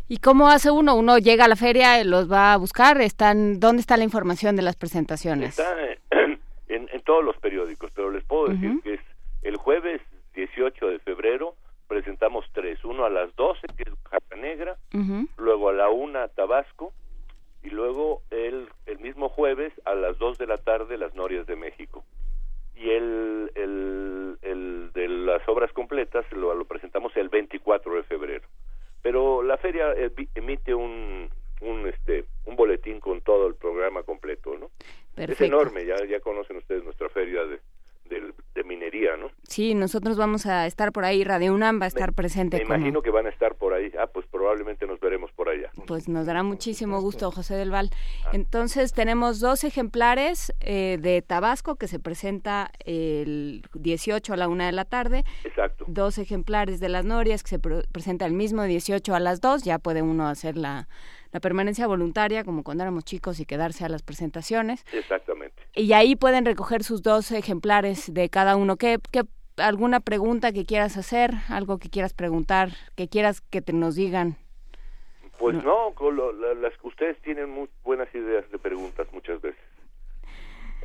¿y 0.08 0.18
cómo 0.18 0.50
hace 0.50 0.72
uno? 0.72 0.96
Uno 0.96 1.18
llega 1.18 1.46
a 1.46 1.48
la 1.48 1.56
feria, 1.56 2.04
los 2.04 2.32
va 2.32 2.54
a 2.54 2.58
buscar, 2.58 3.00
están, 3.02 3.60
¿dónde 3.60 3.82
está 3.82 3.98
la 3.98 4.04
información 4.04 4.56
de 4.56 4.62
las 4.62 4.76
presentaciones? 4.76 5.50
Está 5.50 5.76
en, 6.12 6.40
en 6.68 7.02
todos 7.04 7.24
los 7.24 7.38
periódicos, 7.38 7.92
pero 7.96 8.12
les 8.12 8.24
puedo 8.24 8.48
decir 8.48 8.80
que 8.84 8.96
es 8.96 9.02
el 9.44 9.58
jueves 9.58 10.02
18 10.34 10.88
de 10.88 11.00
febrero 11.00 11.56
presentamos 11.88 12.46
tres, 12.54 12.84
uno 12.84 13.06
a 13.06 13.10
las 13.10 13.36
12 13.36 13.68
que 13.78 13.84
es 13.84 13.90
Oaxaca 13.90 14.36
Negra, 14.36 14.78
luego 15.38 15.70
a 15.70 15.74
la 15.74 15.90
una 15.90 16.28
Tabasco 16.30 16.94
y 17.64 17.70
luego 17.70 18.22
el, 18.32 18.70
el 18.86 19.00
mismo 19.00 19.30
jueves 19.30 19.74
a 19.86 19.96
las 19.96 20.18
2 20.18 20.38
de 20.38 20.48
la 20.48 20.58
tarde 20.58 20.98
las 20.98 21.16
Norias 21.16 21.48
de 21.48 21.56
México. 21.56 22.04
Y 22.76 22.90
el, 22.90 23.52
el, 23.56 24.38
el 24.42 24.92
de 24.94 25.08
las 25.08 25.48
obras 25.48 25.72
completas 25.72 26.26
lo, 26.32 26.54
lo 26.54 26.66
presentamos 26.66 27.16
el 27.16 27.30
24 27.30 27.96
de 27.96 28.04
febrero. 28.04 28.48
Pero 29.02 29.44
la 29.44 29.58
feria 29.58 29.94
emite 30.34 30.74
un, 30.74 31.30
un, 31.62 31.88
este, 31.88 32.26
un 32.46 32.56
boletín 32.56 33.00
con 33.00 33.22
todo 33.22 33.48
el 33.48 33.56
programa 33.56 34.04
completo, 34.04 34.58
¿no? 34.58 34.72
Es 35.16 35.28
Perfecto. 35.28 35.46
enorme, 35.46 35.86
ya, 35.86 35.96
ya 36.06 36.20
conocen 36.20 36.58
ustedes 36.58 36.84
nuestra 36.84 37.10
feria 37.10 37.46
de, 37.46 37.60
del- 38.10 38.34
de 38.54 38.64
minería, 38.64 39.18
¿no? 39.18 39.30
Sí, 39.44 39.74
nosotros 39.76 40.16
vamos 40.18 40.46
a 40.46 40.66
estar 40.66 40.92
por 40.94 41.04
ahí, 41.04 41.24
Radio 41.26 41.54
UNAM 41.54 41.80
va 41.82 41.86
a 41.86 41.88
estar 41.88 42.14
presente 42.14 42.58
Me 42.58 42.64
como... 42.64 42.76
imagino 42.76 43.02
que 43.02 43.10
van 43.10 43.26
a 43.26 43.30
estar 43.30 43.56
por 43.56 43.74
ahí. 43.74 43.92
Ah, 44.00 44.08
pues 44.08 44.26
probablemente 44.28 44.88
nos 44.88 45.00
veremos 45.02 45.30
por 45.34 45.50
allá. 45.50 45.70
Pues 45.86 46.08
nos 46.08 46.26
dará 46.26 46.42
muchísimo 46.42 47.02
gusto, 47.02 47.30
José 47.32 47.56
del 47.56 47.70
Val. 47.72 47.90
Entonces 48.32 48.94
tenemos 48.94 49.40
dos 49.42 49.64
ejemplares 49.66 50.54
eh, 50.62 50.98
de 51.02 51.22
Tabasco 51.22 51.76
que 51.76 51.88
se 51.88 52.00
presenta 52.00 52.72
el 52.86 53.64
18 53.74 54.34
a 54.34 54.38
la 54.38 54.48
una 54.48 54.66
de 54.68 54.72
la 54.72 54.86
tarde. 54.86 55.24
Exacto. 55.44 55.84
Dos 55.88 56.18
ejemplares 56.18 56.80
de 56.80 56.90
las 56.90 57.04
Norias 57.06 57.44
que 57.44 57.50
se 57.50 57.60
presenta 57.60 58.26
el 58.26 58.34
mismo 58.34 58.64
18 58.64 59.14
a 59.14 59.20
las 59.20 59.42
2. 59.42 59.64
Ya 59.64 59.80
puede 59.80 60.02
uno 60.02 60.28
hacer 60.28 60.56
la, 60.58 60.88
la 61.34 61.40
permanencia 61.42 61.88
voluntaria 61.88 62.44
como 62.46 62.64
cuando 62.64 62.84
éramos 62.84 63.04
chicos 63.04 63.40
y 63.42 63.46
quedarse 63.46 63.84
a 63.86 63.90
las 63.90 64.02
presentaciones. 64.02 64.86
Exactamente. 64.94 65.45
Y 65.76 65.94
ahí 65.94 66.16
pueden 66.16 66.46
recoger 66.46 66.84
sus 66.84 67.02
dos 67.02 67.32
ejemplares 67.32 68.14
de 68.14 68.30
cada 68.30 68.56
uno. 68.56 68.78
¿Qué, 68.78 69.00
qué 69.12 69.24
alguna 69.58 70.00
pregunta 70.00 70.52
que 70.52 70.66
quieras 70.66 70.96
hacer? 70.98 71.34
¿Algo 71.50 71.78
que 71.80 71.90
quieras 71.90 72.14
preguntar? 72.14 72.70
¿Que 72.96 73.08
quieras 73.10 73.42
que 73.42 73.62
te 73.62 73.74
nos 73.74 73.96
digan? 73.96 74.38
Pues 75.38 75.62
no, 75.64 75.94
con 75.96 76.16
lo- 76.16 76.32
la- 76.32 76.54
las 76.62 76.74
que 76.80 76.88
ustedes 76.88 77.22
tienen 77.22 77.50
muy 77.50 77.70
buenas 77.84 78.08
ideas 78.16 78.50
de 78.52 78.58
preguntas 78.58 79.08
muchas 79.14 79.42
veces. 79.42 79.60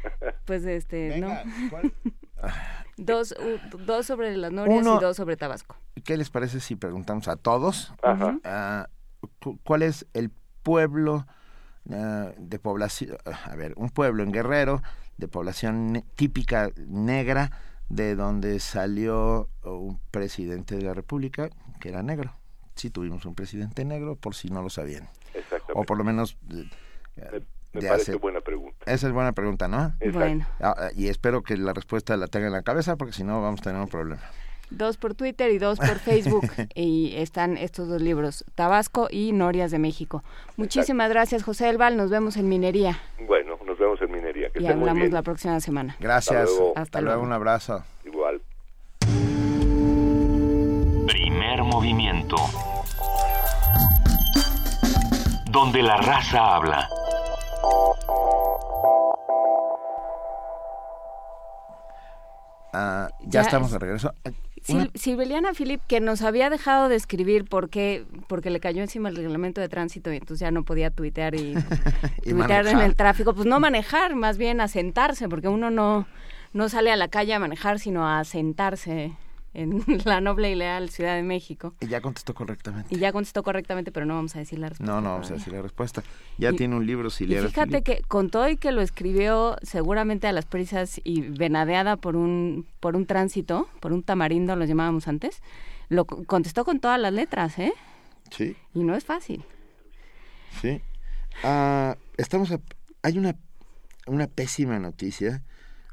Pues 0.47 0.65
este, 0.65 1.21
no. 1.21 1.29
dos, 2.97 3.33
u- 3.39 3.77
dos 3.85 4.07
sobre 4.07 4.37
las 4.37 4.51
Norias 4.51 4.81
Uno- 4.81 4.97
y 4.97 5.01
dos 5.01 5.17
sobre 5.17 5.37
Tabasco. 5.37 5.77
¿Qué 6.05 6.17
les 6.17 6.31
parece 6.31 6.59
si 6.61 6.75
preguntamos 6.75 7.29
a 7.29 7.37
todos? 7.37 7.93
Ajá. 8.03 8.37
ah, 8.45 8.89
cu- 9.41 9.59
¿Cuál 9.62 9.83
es 9.83 10.07
el 10.15 10.31
pueblo 10.62 11.27
ah, 11.93 12.33
de 12.39 12.59
población? 12.59 13.17
A 13.45 13.55
ver, 13.57 13.75
un 13.77 13.91
pueblo 13.91 14.23
en 14.23 14.33
Guerrero 14.33 14.83
de 15.19 15.29
población 15.29 15.93
ne- 15.93 16.05
típica 16.17 16.71
negra 16.87 17.51
de 17.89 18.15
donde 18.15 18.61
salió 18.61 19.49
un 19.65 19.99
presidente 20.11 20.77
de 20.77 20.83
la 20.83 20.95
República 20.95 21.51
que 21.81 21.89
era 21.89 22.03
negro. 22.03 22.33
Sí, 22.77 22.89
tuvimos 22.91 23.27
un 23.27 23.35
presidente 23.35 23.85
negro, 23.85 24.17
por 24.17 24.35
si 24.35 24.49
no 24.49 24.62
lo 24.62 24.71
sabían. 24.71 25.09
Exactamente. 25.35 25.73
O 25.75 25.85
por 25.85 25.99
lo 25.99 26.05
menos... 26.05 26.39
eh, 27.17 27.43
Me 27.73 27.83
parece 27.83 28.12
hace- 28.12 28.15
buena 28.17 28.41
pregunta. 28.41 28.79
Esa 28.87 29.07
es 29.09 29.12
buena 29.12 29.33
pregunta, 29.33 29.69
¿no? 29.69 29.93
Exacto. 30.01 30.19
Bueno. 30.19 30.47
Ah, 30.61 30.75
ah, 30.79 30.89
y 30.95 31.09
espero 31.09 31.43
que 31.43 31.57
la 31.57 31.73
respuesta 31.73 32.17
la 32.17 32.27
tenga 32.29 32.47
en 32.47 32.53
la 32.53 32.62
cabeza 32.62 32.97
porque 32.97 33.12
si 33.12 33.23
no 33.25 33.43
vamos 33.43 33.61
a 33.61 33.65
tener 33.65 33.81
un 33.81 33.89
problema. 33.89 34.23
Dos 34.70 34.97
por 34.97 35.14
Twitter 35.14 35.51
y 35.51 35.59
dos 35.59 35.78
por 35.78 35.98
Facebook. 35.98 36.48
y 36.74 37.14
están 37.16 37.56
estos 37.56 37.88
dos 37.88 38.01
libros, 38.01 38.44
Tabasco 38.55 39.09
y 39.10 39.32
Norias 39.32 39.70
de 39.70 39.78
México. 39.78 40.22
Muchísimas 40.56 41.10
gracias, 41.10 41.42
José 41.42 41.66
del 41.66 41.76
Val. 41.78 41.97
Nos 41.97 42.10
vemos 42.10 42.36
en 42.36 42.48
Minería 42.48 42.98
Bueno, 43.26 43.59
nos 43.66 43.78
vemos 43.78 44.01
en 44.01 44.12
minería. 44.12 44.51
Que 44.51 44.60
y 44.60 44.62
estén 44.62 44.78
muy 44.78 44.88
hablamos 44.88 45.01
bien. 45.02 45.14
la 45.14 45.22
próxima 45.22 45.59
semana. 45.60 45.97
Gracias. 46.01 46.42
Hasta 46.42 46.51
luego. 46.55 46.72
Hasta 46.76 47.01
luego. 47.01 47.16
luego. 47.16 47.26
Un 47.26 47.32
abrazo. 47.32 47.84
Igual. 48.05 48.40
Primer 51.06 51.62
movimiento. 51.64 52.36
Donde 55.51 55.82
la 55.82 55.97
raza 55.97 56.55
habla. 56.56 56.88
Ah, 62.72 63.09
ya, 63.20 63.28
Ya 63.28 63.40
estamos 63.42 63.68
es- 63.68 63.72
de 63.72 63.78
regreso. 63.78 64.14
Sil- 64.66 64.93
Silveliana 64.95 65.55
Filip, 65.55 65.81
que 65.89 66.01
nos 66.01 66.23
había 66.23 66.51
dejado 66.51 66.89
de 66.89 66.97
escribir 66.97 67.45
porque, 67.49 68.05
porque 68.28 68.51
le 68.51 68.61
cayó 68.61 68.82
encima 68.82 69.09
el 69.09 69.16
reglamento 69.16 69.61
de 69.61 69.69
tránsito 69.69 70.12
y 70.12 70.16
entonces 70.16 70.41
ya 70.41 70.51
no 70.51 70.65
podía 70.65 70.91
tuitear 70.91 71.35
y, 71.35 71.55
Y 72.24 72.31
tuitear 72.31 72.66
en 72.66 72.78
el 72.81 72.95
tráfico. 72.97 73.35
Pues 73.35 73.47
no 73.47 73.59
manejar, 73.61 74.15
más 74.15 74.37
bien 74.39 74.61
a 74.61 74.69
sentarse, 74.69 75.28
porque 75.28 75.49
uno 75.49 75.70
no, 75.70 76.07
no 76.53 76.69
sale 76.69 76.93
a 76.93 76.97
la 76.97 77.09
calle 77.09 77.32
a 77.35 77.39
manejar, 77.39 77.78
sino 77.78 78.09
a 78.09 78.23
sentarse 78.24 79.12
en 79.52 79.82
la 80.05 80.20
noble 80.20 80.51
y 80.51 80.55
leal 80.55 80.90
Ciudad 80.90 81.16
de 81.16 81.22
México. 81.22 81.74
Y 81.81 81.86
ya 81.89 82.01
contestó 82.01 82.35
correctamente. 82.35 82.94
Y 82.94 82.98
ya 82.98 83.12
contestó 83.12 83.43
correctamente, 83.43 83.90
pero 83.93 84.06
no 84.06 84.14
vamos 84.14 84.36
a 84.36 84.39
decir 84.39 84.59
la 84.59 84.68
respuesta. 84.68 84.93
No, 84.94 85.01
no 85.01 85.10
vamos 85.12 85.31
a 85.31 85.35
decir 85.35 85.52
la 85.52 85.62
respuesta. 85.62 86.02
Ya 86.39 86.51
Y- 86.51 86.56
tiene 86.56 86.77
un 86.77 86.86
libro 86.86 87.09
Y 87.09 87.10
Silvia 87.10 87.43
fíjate 87.43 87.82
que 87.82 88.02
contó 88.09 88.48
y 88.48 88.56
que 88.56 88.72
lo 88.72 88.81
escribió 88.81 89.56
seguramente 89.62 90.27
a 90.27 90.32
las 90.32 90.47
prisas 90.47 91.01
y 91.05 91.22
venadeada 91.22 91.97
por 91.97 92.16
un 92.16 92.66
por 92.81 92.97
un 92.97 93.06
tránsito, 93.06 93.68
por 93.81 93.93
un 93.93 94.02
tamarindo, 94.02 94.55
lo 94.56 94.64
llamábamos 94.64 95.09
antes. 95.09 95.43
Lo 95.89 96.05
co- 96.05 96.22
contestó 96.24 96.64
con 96.64 96.78
todas 96.81 97.01
las 97.01 97.12
letras, 97.12 97.59
¿eh? 97.59 97.72
Sí, 98.31 98.56
Y 98.74 98.85
no 98.85 98.94
es 98.94 99.05
fácil. 99.05 99.43
sí. 100.60 100.81
Ah, 101.43 101.97
estamos 102.16 102.51
a- 102.52 102.60
hay 103.02 103.18
una 103.18 103.35
una 104.06 104.27
pésima 104.27 104.78
noticia. 104.78 105.43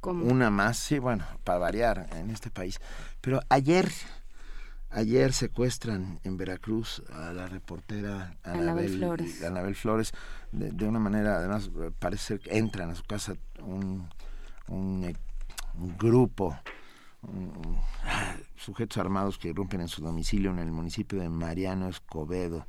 ¿Cómo? 0.08 0.24
Una 0.24 0.50
más, 0.50 0.78
sí, 0.78 1.00
bueno, 1.00 1.26
para 1.44 1.60
variar 1.60 2.08
en 2.16 2.30
este 2.30 2.50
país. 2.50 2.80
Pero 3.20 3.42
ayer 3.50 3.92
ayer 4.90 5.34
secuestran 5.34 6.22
en 6.24 6.38
Veracruz 6.38 7.04
a 7.12 7.34
la 7.34 7.48
reportera 7.48 8.38
Anabel 8.42 8.70
Anabel 8.70 8.98
Flores. 8.98 9.44
Anabel 9.44 9.76
Flores 9.76 10.14
de, 10.54 10.72
de 10.72 10.88
una 10.88 11.00
manera, 11.00 11.36
además 11.40 11.70
parece 12.00 12.24
ser 12.24 12.40
que 12.40 12.58
entran 12.58 12.90
a 12.90 12.96
su 12.96 13.04
casa 13.04 13.34
un, 13.60 14.08
un, 14.70 15.14
un 15.76 15.98
grupo 15.98 16.58
un- 17.24 17.78
ah, 18.06 18.38
sujetos 18.56 18.98
armados 19.00 19.38
que 19.38 19.50
irrumpen 19.50 19.82
en 19.82 19.90
su 19.90 20.02
domicilio 20.02 20.52
en 20.52 20.60
el 20.60 20.72
municipio 20.72 21.20
de 21.20 21.28
Mariano 21.28 21.90
Escobedo. 21.90 22.66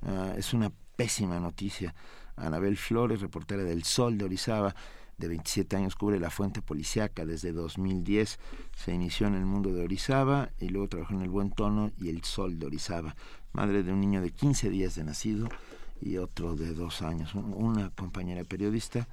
Ah, 0.00 0.32
es 0.38 0.54
una 0.54 0.72
pésima 0.96 1.38
noticia. 1.40 1.94
Anabel 2.36 2.78
Flores, 2.78 3.20
reportera 3.20 3.64
del 3.64 3.84
Sol 3.84 4.16
de 4.16 4.24
Orizaba, 4.24 4.74
de 5.20 5.28
27 5.28 5.76
años, 5.76 5.94
cubre 5.94 6.18
la 6.18 6.30
fuente 6.30 6.62
policiaca 6.62 7.24
desde 7.24 7.52
2010. 7.52 8.38
Se 8.76 8.92
inició 8.92 9.28
en 9.28 9.34
el 9.34 9.44
mundo 9.44 9.72
de 9.72 9.84
Orizaba 9.84 10.50
y 10.58 10.68
luego 10.68 10.88
trabajó 10.88 11.14
en 11.14 11.22
El 11.22 11.28
Buen 11.28 11.50
Tono 11.50 11.92
y 11.98 12.08
El 12.08 12.24
Sol 12.24 12.58
de 12.58 12.66
Orizaba. 12.66 13.14
Madre 13.52 13.82
de 13.82 13.92
un 13.92 14.00
niño 14.00 14.20
de 14.20 14.30
15 14.30 14.70
días 14.70 14.94
de 14.96 15.04
nacido 15.04 15.48
y 16.00 16.16
otro 16.16 16.56
de 16.56 16.74
dos 16.74 17.02
años. 17.02 17.34
Una 17.34 17.90
compañera 17.90 18.42
periodista 18.44 19.06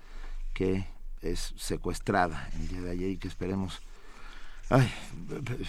que 0.53 0.85
es 1.21 1.53
secuestrada 1.57 2.49
el 2.53 2.67
día 2.69 2.81
de 2.81 2.91
ayer 2.91 3.09
y 3.11 3.17
que 3.17 3.27
esperemos, 3.27 3.81
ay, 4.69 4.89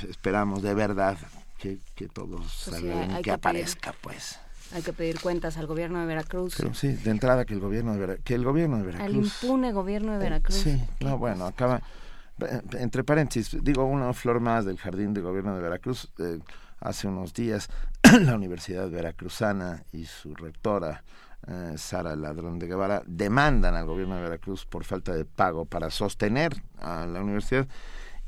esperamos 0.09 0.63
de 0.63 0.75
verdad 0.75 1.19
que, 1.59 1.79
que 1.95 2.09
todo 2.09 2.43
salga 2.49 2.95
bien 2.95 3.11
y 3.11 3.17
que, 3.17 3.23
que 3.23 3.31
aparezca, 3.33 3.95
pues. 4.01 4.39
Hay 4.75 4.83
que 4.83 4.93
pedir 4.93 5.21
cuentas 5.21 5.57
al 5.57 5.67
gobierno 5.67 6.01
de 6.01 6.07
Veracruz. 6.07 6.55
Pero 6.57 6.75
sí, 6.75 6.89
de 6.89 7.11
entrada 7.11 7.45
que 7.45 7.55
el 7.55 7.61
gobierno 7.61 7.93
de 7.95 7.99
Veracruz, 8.01 8.25
que 8.25 8.35
el 8.35 8.45
gobierno 8.45 8.77
de 8.79 8.83
Veracruz. 8.85 9.09
Al 9.09 9.17
impune 9.17 9.73
gobierno 9.73 10.13
de 10.13 10.19
Veracruz. 10.19 10.57
Sí, 10.57 10.83
no, 11.01 11.17
bueno, 11.17 11.47
acaba, 11.47 11.81
entre 12.73 13.03
paréntesis, 13.03 13.57
digo 13.63 13.85
una 13.85 14.13
flor 14.13 14.41
más 14.41 14.65
del 14.65 14.79
jardín 14.79 15.15
de 15.15 15.21
gobierno 15.21 15.55
de 15.55 15.63
Veracruz. 15.63 16.13
Eh, 16.19 16.39
hace 16.81 17.09
unos 17.09 17.33
días 17.33 17.69
la 18.21 18.35
Universidad 18.35 18.91
Veracruzana 18.91 19.85
y 19.93 20.05
su 20.05 20.35
rectora, 20.35 21.03
eh, 21.47 21.75
Sara 21.77 22.15
Ladrón 22.15 22.59
de 22.59 22.67
Guevara, 22.67 23.03
demandan 23.07 23.75
al 23.75 23.87
gobierno 23.87 24.17
de 24.17 24.23
Veracruz 24.23 24.67
por 24.67 24.85
falta 24.85 25.15
de 25.15 25.25
pago 25.25 25.65
para 25.65 25.91
sostener 25.91 26.53
a 26.79 27.07
la 27.07 27.23
universidad 27.23 27.67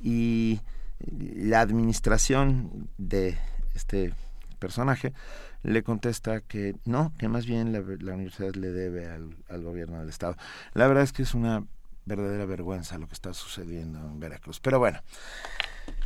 y 0.01 0.61
la 0.99 1.61
administración 1.61 2.89
de 2.99 3.39
este 3.75 4.13
personaje 4.59 5.13
le 5.63 5.83
contesta 5.83 6.41
que 6.41 6.77
no, 6.85 7.13
que 7.19 7.29
más 7.29 7.47
bien 7.47 7.73
la, 7.73 7.81
universidad 7.81 8.55
le 8.55 8.71
debe 8.71 9.09
al, 9.09 9.37
al, 9.49 9.63
gobierno 9.63 10.01
del 10.01 10.09
estado. 10.09 10.37
La 10.75 10.87
verdad 10.87 11.05
es 11.05 11.13
que 11.13 11.23
es 11.23 11.35
una 11.35 11.65
verdadera 12.05 12.45
vergüenza 12.45 12.99
lo 12.99 13.07
que 13.07 13.15
está 13.15 13.35
sucediendo 13.35 13.99
en 14.01 14.21
Veracruz. 14.21 14.61
Pero 14.61 14.79
bueno, 14.79 15.01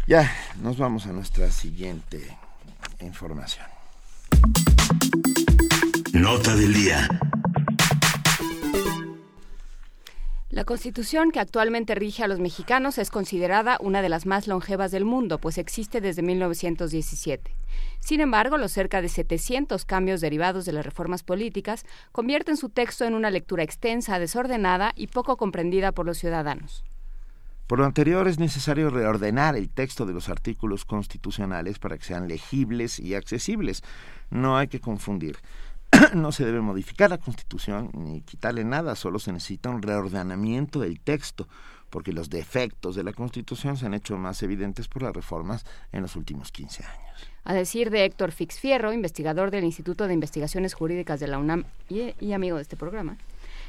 ya 0.06 0.30
nos 0.60 0.78
vamos 0.78 1.06
a 1.06 1.12
nuestra 1.12 1.50
siguiente 1.50 2.36
información. 3.00 3.66
Nota 6.12 6.54
del 6.54 6.74
día. 6.74 7.08
La 10.54 10.62
constitución 10.62 11.32
que 11.32 11.40
actualmente 11.40 11.96
rige 11.96 12.22
a 12.22 12.28
los 12.28 12.38
mexicanos 12.38 12.98
es 12.98 13.10
considerada 13.10 13.76
una 13.80 14.02
de 14.02 14.08
las 14.08 14.24
más 14.24 14.46
longevas 14.46 14.92
del 14.92 15.04
mundo, 15.04 15.38
pues 15.38 15.58
existe 15.58 16.00
desde 16.00 16.22
1917. 16.22 17.56
Sin 17.98 18.20
embargo, 18.20 18.56
los 18.56 18.70
cerca 18.70 19.02
de 19.02 19.08
700 19.08 19.84
cambios 19.84 20.20
derivados 20.20 20.64
de 20.64 20.70
las 20.70 20.86
reformas 20.86 21.24
políticas 21.24 21.84
convierten 22.12 22.56
su 22.56 22.68
texto 22.68 23.04
en 23.04 23.14
una 23.14 23.32
lectura 23.32 23.64
extensa, 23.64 24.20
desordenada 24.20 24.92
y 24.94 25.08
poco 25.08 25.36
comprendida 25.36 25.90
por 25.90 26.06
los 26.06 26.18
ciudadanos. 26.18 26.84
Por 27.66 27.80
lo 27.80 27.84
anterior, 27.84 28.28
es 28.28 28.38
necesario 28.38 28.90
reordenar 28.90 29.56
el 29.56 29.70
texto 29.70 30.06
de 30.06 30.12
los 30.12 30.28
artículos 30.28 30.84
constitucionales 30.84 31.80
para 31.80 31.98
que 31.98 32.04
sean 32.04 32.28
legibles 32.28 33.00
y 33.00 33.16
accesibles. 33.16 33.82
No 34.30 34.56
hay 34.56 34.68
que 34.68 34.78
confundir. 34.78 35.36
no 36.14 36.32
se 36.32 36.44
debe 36.44 36.60
modificar 36.60 37.10
la 37.10 37.18
Constitución 37.18 37.90
ni 37.94 38.20
quitarle 38.22 38.64
nada, 38.64 38.96
solo 38.96 39.18
se 39.18 39.32
necesita 39.32 39.70
un 39.70 39.82
reordenamiento 39.82 40.80
del 40.80 41.00
texto, 41.00 41.48
porque 41.90 42.12
los 42.12 42.30
defectos 42.30 42.96
de 42.96 43.04
la 43.04 43.12
Constitución 43.12 43.76
se 43.76 43.86
han 43.86 43.94
hecho 43.94 44.16
más 44.16 44.42
evidentes 44.42 44.88
por 44.88 45.02
las 45.02 45.14
reformas 45.14 45.64
en 45.92 46.02
los 46.02 46.16
últimos 46.16 46.50
15 46.50 46.84
años. 46.84 47.30
A 47.44 47.54
decir 47.54 47.90
de 47.90 48.04
Héctor 48.04 48.32
Fixfierro, 48.32 48.92
investigador 48.92 49.50
del 49.50 49.64
Instituto 49.64 50.08
de 50.08 50.14
Investigaciones 50.14 50.74
Jurídicas 50.74 51.20
de 51.20 51.28
la 51.28 51.38
UNAM 51.38 51.64
y, 51.88 52.14
y 52.18 52.32
amigo 52.32 52.56
de 52.56 52.62
este 52.62 52.76
programa, 52.76 53.16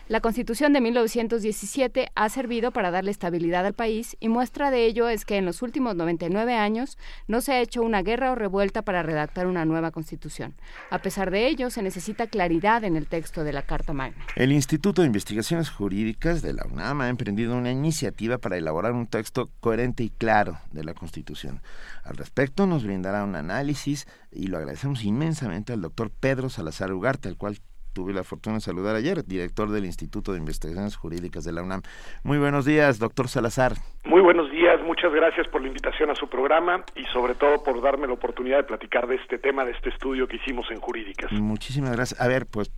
la 0.07 0.21
Constitución 0.21 0.71
de 0.71 0.81
1917 0.81 2.11
ha 2.13 2.29
servido 2.29 2.69
para 2.69 2.91
darle 2.91 3.09
estabilidad 3.09 3.65
al 3.65 3.73
país 3.73 4.15
y 4.19 4.29
muestra 4.29 4.69
de 4.69 4.85
ello 4.85 5.09
es 5.09 5.25
que 5.25 5.37
en 5.37 5.45
los 5.45 5.63
últimos 5.63 5.95
99 5.95 6.53
años 6.53 6.99
no 7.27 7.41
se 7.41 7.53
ha 7.53 7.59
hecho 7.59 7.81
una 7.81 8.03
guerra 8.03 8.31
o 8.31 8.35
revuelta 8.35 8.83
para 8.83 9.01
redactar 9.01 9.47
una 9.47 9.65
nueva 9.65 9.89
Constitución. 9.89 10.53
A 10.91 10.99
pesar 10.99 11.31
de 11.31 11.47
ello, 11.47 11.71
se 11.71 11.81
necesita 11.81 12.27
claridad 12.27 12.83
en 12.83 12.95
el 12.95 13.07
texto 13.07 13.43
de 13.43 13.53
la 13.53 13.63
Carta 13.63 13.93
Magna. 13.93 14.23
El 14.35 14.51
Instituto 14.51 15.01
de 15.01 15.07
Investigaciones 15.07 15.71
Jurídicas 15.71 16.43
de 16.43 16.53
la 16.53 16.67
UNAM 16.71 17.01
ha 17.01 17.09
emprendido 17.09 17.57
una 17.57 17.71
iniciativa 17.71 18.37
para 18.37 18.57
elaborar 18.57 18.91
un 18.91 19.07
texto 19.07 19.49
coherente 19.59 20.03
y 20.03 20.11
claro 20.11 20.59
de 20.71 20.83
la 20.83 20.93
Constitución. 20.93 21.63
Al 22.03 22.15
respecto, 22.15 22.67
nos 22.67 22.83
brindará 22.83 23.23
un 23.23 23.35
análisis 23.35 24.07
y 24.31 24.47
lo 24.47 24.57
agradecemos 24.57 25.03
inmensamente 25.03 25.73
al 25.73 25.81
doctor 25.81 26.11
Pedro 26.11 26.49
Salazar 26.49 26.93
Ugarte, 26.93 27.27
al 27.27 27.37
cual 27.37 27.59
tuve 27.95 28.13
la 28.13 28.23
fortuna 28.23 28.57
de 28.57 28.61
saludar 28.61 28.95
ayer, 28.95 29.23
director 29.25 29.69
del 29.71 29.85
Instituto 29.85 30.33
de 30.33 30.39
Investigaciones 30.39 30.97
Jurídicas 30.97 31.45
de 31.45 31.53
la 31.53 31.63
UNAM. 31.63 31.81
Muy 32.23 32.37
buenos 32.37 32.65
días, 32.65 32.99
doctor 32.99 33.29
Salazar. 33.29 33.71
Muy 34.03 34.21
buenos 34.21 34.51
días, 34.51 34.81
muchas 34.83 35.13
gracias 35.13 35.47
por 35.47 35.61
la 35.61 35.69
invitación 35.69 36.09
a 36.11 36.15
su 36.15 36.27
programa 36.27 36.83
y 36.93 37.05
sobre 37.05 37.35
todo 37.35 37.63
por 37.63 37.81
darme 37.81 38.05
la 38.05 38.13
oportunidad 38.13 38.57
de 38.57 38.63
platicar 38.65 39.07
de 39.07 39.15
este 39.15 39.37
tema, 39.37 39.63
de 39.63 39.71
este 39.71 39.89
estudio 39.89 40.27
que 40.27 40.35
hicimos 40.35 40.69
en 40.71 40.81
Jurídicas. 40.81 41.31
Muchísimas 41.31 41.93
gracias. 41.95 42.19
A 42.19 42.27
ver, 42.27 42.45
pues 42.45 42.69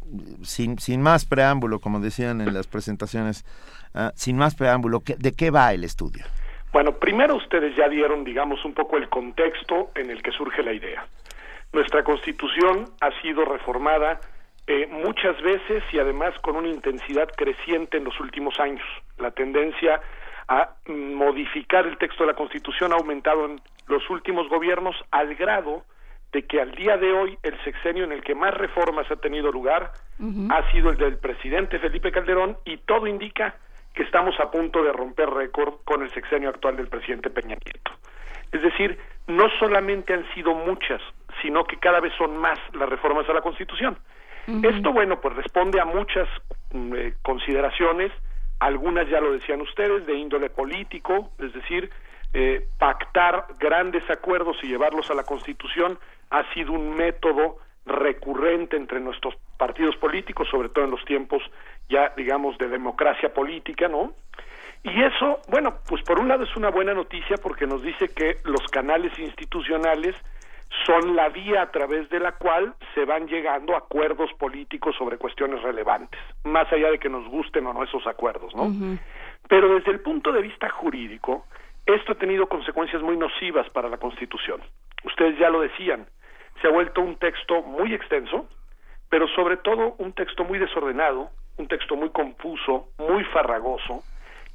sin, 0.43 0.77
sin 0.77 1.01
más 1.01 1.25
preámbulo, 1.25 1.79
como 1.79 1.99
decían 1.99 2.39
en 2.39 2.53
las 2.53 2.67
presentaciones, 2.67 3.43
uh, 3.95 4.11
sin 4.13 4.37
más 4.37 4.53
preámbulo, 4.53 5.01
¿de 5.03 5.31
qué 5.31 5.49
va 5.49 5.73
el 5.73 5.83
estudio? 5.83 6.25
Bueno, 6.71 6.91
primero 6.93 7.35
ustedes 7.37 7.75
ya 7.75 7.89
dieron, 7.89 8.23
digamos, 8.23 8.63
un 8.63 8.75
poco 8.75 8.97
el 8.97 9.09
contexto 9.09 9.89
en 9.95 10.11
el 10.11 10.21
que 10.21 10.31
surge 10.31 10.61
la 10.61 10.73
idea. 10.73 11.07
Nuestra 11.73 12.03
Constitución 12.03 12.85
ha 13.01 13.09
sido 13.21 13.45
reformada 13.45 14.19
eh, 14.67 14.85
muchas 14.87 15.41
veces 15.41 15.83
y 15.91 15.99
además 15.99 16.33
con 16.41 16.57
una 16.57 16.67
intensidad 16.67 17.29
creciente 17.35 17.97
en 17.97 18.03
los 18.03 18.19
últimos 18.19 18.59
años. 18.59 18.85
La 19.17 19.31
tendencia 19.31 20.01
a 20.49 20.75
modificar 20.87 21.87
el 21.87 21.97
texto 21.97 22.23
de 22.23 22.31
la 22.31 22.35
Constitución 22.35 22.91
ha 22.93 22.97
aumentado 22.97 23.45
en 23.45 23.61
los 23.87 24.09
últimos 24.09 24.47
gobiernos 24.49 24.95
al 25.11 25.35
grado 25.35 25.83
de 26.31 26.45
que 26.45 26.59
al 26.61 26.71
día 26.75 26.97
de 26.97 27.11
hoy 27.11 27.37
el 27.43 27.57
sexenio 27.63 28.03
en 28.03 28.11
el 28.11 28.21
que 28.21 28.35
más 28.35 28.53
reformas 28.53 29.09
ha 29.09 29.15
tenido 29.15 29.51
lugar 29.51 29.91
uh 30.19 30.23
-huh. 30.23 30.53
ha 30.53 30.71
sido 30.71 30.89
el 30.89 30.97
del 30.97 31.17
presidente 31.17 31.79
Felipe 31.79 32.11
Calderón 32.11 32.57
y 32.65 32.77
todo 32.77 33.07
indica 33.07 33.55
que 33.93 34.03
estamos 34.03 34.39
a 34.39 34.51
punto 34.51 34.83
de 34.83 34.91
romper 34.91 35.29
récord 35.29 35.75
con 35.85 36.03
el 36.03 36.11
sexenio 36.11 36.49
actual 36.49 36.75
del 36.75 36.87
presidente 36.87 37.29
Peña 37.29 37.55
Nieto. 37.65 37.91
Es 38.51 38.61
decir, 38.61 38.99
no 39.27 39.49
solamente 39.59 40.13
han 40.13 40.25
sido 40.33 40.53
muchas, 40.53 41.01
sino 41.41 41.63
que 41.63 41.77
cada 41.77 41.99
vez 41.99 42.13
son 42.17 42.37
más 42.37 42.59
las 42.73 42.89
reformas 42.89 43.27
a 43.29 43.33
la 43.33 43.41
Constitución. 43.41 43.97
Esto, 44.47 44.93
bueno, 44.93 45.19
pues 45.19 45.35
responde 45.35 45.81
a 45.81 45.85
muchas 45.85 46.27
eh, 46.73 47.13
consideraciones, 47.21 48.13
algunas 48.59 49.09
ya 49.09 49.19
lo 49.19 49.33
decían 49.33 49.59
ustedes, 49.61 50.05
de 50.05 50.15
índole 50.15 50.49
político, 50.49 51.31
es 51.37 51.51
decir, 51.53 51.89
eh, 52.33 52.65
pactar 52.79 53.47
grandes 53.59 54.09
acuerdos 54.09 54.57
y 54.63 54.67
llevarlos 54.67 55.11
a 55.11 55.15
la 55.15 55.23
Constitución 55.23 55.99
ha 56.29 56.43
sido 56.53 56.71
un 56.71 56.95
método 56.95 57.57
recurrente 57.85 58.77
entre 58.77 58.99
nuestros 58.99 59.35
partidos 59.57 59.95
políticos, 59.97 60.47
sobre 60.49 60.69
todo 60.69 60.85
en 60.85 60.91
los 60.91 61.03
tiempos 61.05 61.41
ya, 61.89 62.13
digamos, 62.15 62.57
de 62.57 62.67
democracia 62.67 63.33
política, 63.33 63.87
¿no? 63.87 64.13
Y 64.83 65.03
eso, 65.03 65.41
bueno, 65.49 65.75
pues 65.87 66.03
por 66.03 66.19
un 66.19 66.27
lado 66.27 66.43
es 66.43 66.55
una 66.55 66.69
buena 66.69 66.93
noticia 66.93 67.37
porque 67.37 67.67
nos 67.67 67.81
dice 67.81 68.07
que 68.09 68.37
los 68.43 68.65
canales 68.69 69.17
institucionales 69.19 70.15
son 70.85 71.15
la 71.15 71.29
vía 71.29 71.61
a 71.61 71.71
través 71.71 72.09
de 72.09 72.19
la 72.19 72.33
cual 72.33 72.75
se 72.93 73.05
van 73.05 73.27
llegando 73.27 73.75
a 73.75 73.79
acuerdos 73.79 74.31
políticos 74.33 74.95
sobre 74.97 75.17
cuestiones 75.17 75.61
relevantes, 75.61 76.19
más 76.43 76.71
allá 76.71 76.91
de 76.91 76.99
que 76.99 77.09
nos 77.09 77.27
gusten 77.27 77.65
o 77.67 77.73
no 77.73 77.83
esos 77.83 78.05
acuerdos, 78.07 78.53
¿no? 78.55 78.63
Uh 78.63 78.71
-huh. 78.71 78.99
Pero 79.47 79.73
desde 79.75 79.91
el 79.91 80.01
punto 80.01 80.31
de 80.31 80.41
vista 80.41 80.69
jurídico, 80.69 81.45
esto 81.85 82.11
ha 82.11 82.15
tenido 82.15 82.47
consecuencias 82.47 83.01
muy 83.01 83.17
nocivas 83.17 83.69
para 83.69 83.89
la 83.89 83.97
Constitución. 83.97 84.61
Ustedes 85.03 85.37
ya 85.37 85.49
lo 85.49 85.61
decían, 85.61 86.05
se 86.61 86.67
ha 86.67 86.71
vuelto 86.71 87.01
un 87.01 87.15
texto 87.15 87.61
muy 87.61 87.93
extenso, 87.93 88.47
pero 89.09 89.27
sobre 89.29 89.57
todo 89.57 89.95
un 89.99 90.11
texto 90.13 90.43
muy 90.43 90.59
desordenado, 90.59 91.29
un 91.57 91.67
texto 91.67 91.95
muy 91.95 92.09
confuso, 92.09 92.89
muy 92.97 93.23
farragoso, 93.25 94.03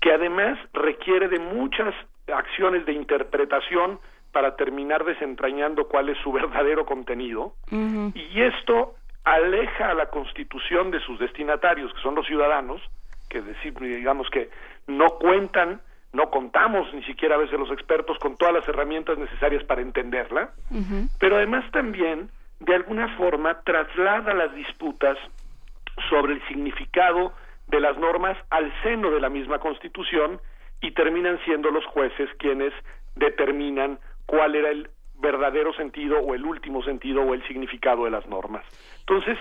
que 0.00 0.12
además 0.12 0.58
requiere 0.74 1.28
de 1.28 1.38
muchas 1.38 1.94
acciones 2.32 2.84
de 2.84 2.92
interpretación 2.92 3.98
para 4.32 4.56
terminar 4.56 5.04
desentrañando 5.04 5.86
cuál 5.88 6.08
es 6.08 6.18
su 6.18 6.32
verdadero 6.32 6.84
contenido. 6.86 7.54
Uh 7.70 7.76
-huh. 7.76 8.12
Y 8.14 8.42
esto 8.42 8.94
aleja 9.24 9.90
a 9.90 9.94
la 9.94 10.06
Constitución 10.06 10.90
de 10.90 11.00
sus 11.00 11.18
destinatarios, 11.18 11.92
que 11.94 12.00
son 12.00 12.14
los 12.14 12.26
ciudadanos, 12.26 12.80
que 13.28 13.40
decir, 13.40 13.74
digamos 13.78 14.28
que 14.30 14.50
no 14.86 15.10
cuentan, 15.10 15.80
no 16.12 16.30
contamos 16.30 16.92
ni 16.92 17.02
siquiera 17.04 17.36
a 17.36 17.38
veces 17.38 17.58
los 17.58 17.70
expertos 17.70 18.18
con 18.18 18.36
todas 18.36 18.54
las 18.54 18.68
herramientas 18.68 19.16
necesarias 19.18 19.62
para 19.64 19.80
entenderla, 19.80 20.50
uh 20.70 20.76
-huh. 20.76 21.08
pero 21.20 21.36
además 21.36 21.64
también 21.70 22.30
de 22.60 22.74
alguna 22.74 23.16
forma 23.16 23.60
traslada 23.62 24.34
las 24.34 24.54
disputas 24.54 25.16
sobre 26.08 26.34
el 26.34 26.46
significado 26.48 27.32
de 27.68 27.80
las 27.80 27.96
normas 27.98 28.36
al 28.50 28.72
seno 28.82 29.10
de 29.10 29.20
la 29.20 29.28
misma 29.28 29.58
Constitución 29.58 30.40
y 30.80 30.92
terminan 30.92 31.38
siendo 31.44 31.70
los 31.70 31.84
jueces 31.86 32.28
quienes 32.38 32.72
determinan 33.16 33.98
cuál 34.32 34.54
era 34.54 34.70
el 34.70 34.88
verdadero 35.20 35.74
sentido 35.74 36.18
o 36.18 36.34
el 36.34 36.46
último 36.46 36.82
sentido 36.82 37.20
o 37.20 37.34
el 37.34 37.46
significado 37.46 38.06
de 38.06 38.10
las 38.10 38.26
normas. 38.26 38.64
Entonces, 39.00 39.38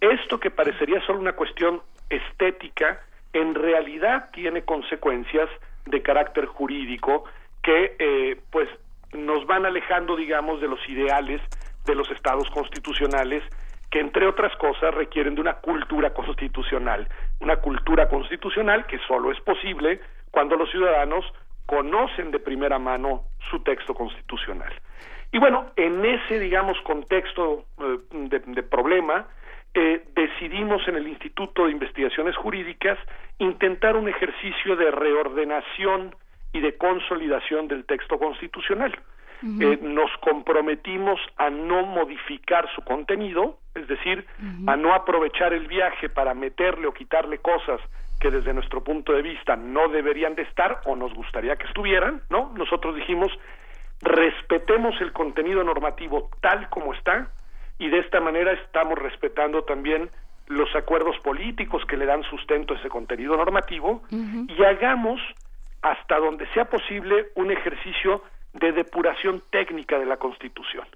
esto 0.00 0.40
que 0.40 0.50
parecería 0.50 1.00
solo 1.06 1.20
una 1.20 1.34
cuestión 1.34 1.80
estética 2.10 3.00
en 3.32 3.54
realidad 3.54 4.30
tiene 4.32 4.64
consecuencias 4.64 5.48
de 5.86 6.02
carácter 6.02 6.46
jurídico 6.46 7.24
que 7.62 7.94
eh, 8.00 8.40
pues 8.50 8.68
nos 9.12 9.46
van 9.46 9.64
alejando 9.64 10.16
digamos 10.16 10.60
de 10.60 10.66
los 10.66 10.80
ideales 10.88 11.40
de 11.86 11.94
los 11.94 12.10
estados 12.10 12.50
constitucionales 12.50 13.44
que 13.92 14.00
entre 14.00 14.26
otras 14.26 14.54
cosas 14.56 14.92
requieren 14.92 15.36
de 15.36 15.40
una 15.40 15.54
cultura 15.54 16.12
constitucional, 16.12 17.08
una 17.40 17.56
cultura 17.58 18.08
constitucional 18.08 18.86
que 18.86 18.98
solo 19.06 19.30
es 19.30 19.40
posible 19.40 20.00
cuando 20.32 20.56
los 20.56 20.68
ciudadanos 20.70 21.24
conocen 21.72 22.30
de 22.30 22.38
primera 22.38 22.78
mano 22.78 23.22
su 23.50 23.60
texto 23.60 23.94
constitucional. 23.94 24.70
Y 25.32 25.38
bueno, 25.38 25.70
en 25.76 26.04
ese, 26.04 26.38
digamos, 26.38 26.78
contexto 26.82 27.64
eh, 27.80 27.98
de, 28.28 28.40
de, 28.40 28.62
problema, 28.62 29.26
eh, 29.72 30.04
decidimos 30.14 30.86
en 30.86 30.96
el 30.96 31.08
Instituto 31.08 31.64
de 31.64 31.72
Investigaciones 31.72 32.36
Jurídicas 32.36 32.98
intentar 33.38 33.96
un 33.96 34.06
ejercicio 34.06 34.76
de 34.76 34.90
reordenación 34.90 36.14
y 36.52 36.60
de 36.60 36.76
consolidación 36.76 37.68
del 37.68 37.86
texto 37.86 38.18
constitucional. 38.18 38.92
Uh 39.42 39.46
-huh. 39.46 39.72
eh, 39.72 39.78
nos 39.80 40.10
comprometimos 40.20 41.18
a 41.38 41.48
no 41.48 41.86
modificar 41.86 42.68
su 42.74 42.82
contenido, 42.82 43.56
es 43.74 43.88
decir, 43.88 44.26
uh 44.38 44.42
-huh. 44.44 44.72
a 44.74 44.76
no 44.76 44.92
aprovechar 44.92 45.54
el 45.54 45.68
viaje 45.68 46.10
para 46.10 46.34
meterle 46.34 46.86
o 46.86 46.92
quitarle 46.92 47.38
cosas 47.38 47.80
que 48.22 48.30
desde 48.30 48.54
nuestro 48.54 48.84
punto 48.84 49.12
de 49.12 49.20
vista 49.20 49.56
no 49.56 49.88
deberían 49.88 50.36
de 50.36 50.42
estar 50.42 50.80
o 50.84 50.94
nos 50.94 51.12
gustaría 51.12 51.56
que 51.56 51.66
estuvieran, 51.66 52.22
¿no? 52.30 52.52
Nosotros 52.56 52.94
dijimos, 52.94 53.32
respetemos 54.00 54.94
el 55.00 55.12
contenido 55.12 55.64
normativo 55.64 56.30
tal 56.40 56.68
como 56.70 56.94
está 56.94 57.26
y 57.80 57.88
de 57.88 57.98
esta 57.98 58.20
manera 58.20 58.52
estamos 58.52 58.96
respetando 58.96 59.64
también 59.64 60.08
los 60.46 60.72
acuerdos 60.76 61.18
políticos 61.18 61.84
que 61.88 61.96
le 61.96 62.06
dan 62.06 62.22
sustento 62.22 62.74
a 62.74 62.76
ese 62.78 62.88
contenido 62.88 63.36
normativo 63.36 64.02
uh 64.12 64.16
-huh. 64.16 64.56
y 64.56 64.62
hagamos 64.62 65.20
hasta 65.82 66.16
donde 66.20 66.46
sea 66.54 66.66
posible 66.66 67.26
un 67.34 67.50
ejercicio 67.50 68.22
de 68.52 68.70
depuración 68.70 69.42
técnica 69.50 69.98
de 69.98 70.06
la 70.06 70.18
Constitución. 70.18 70.86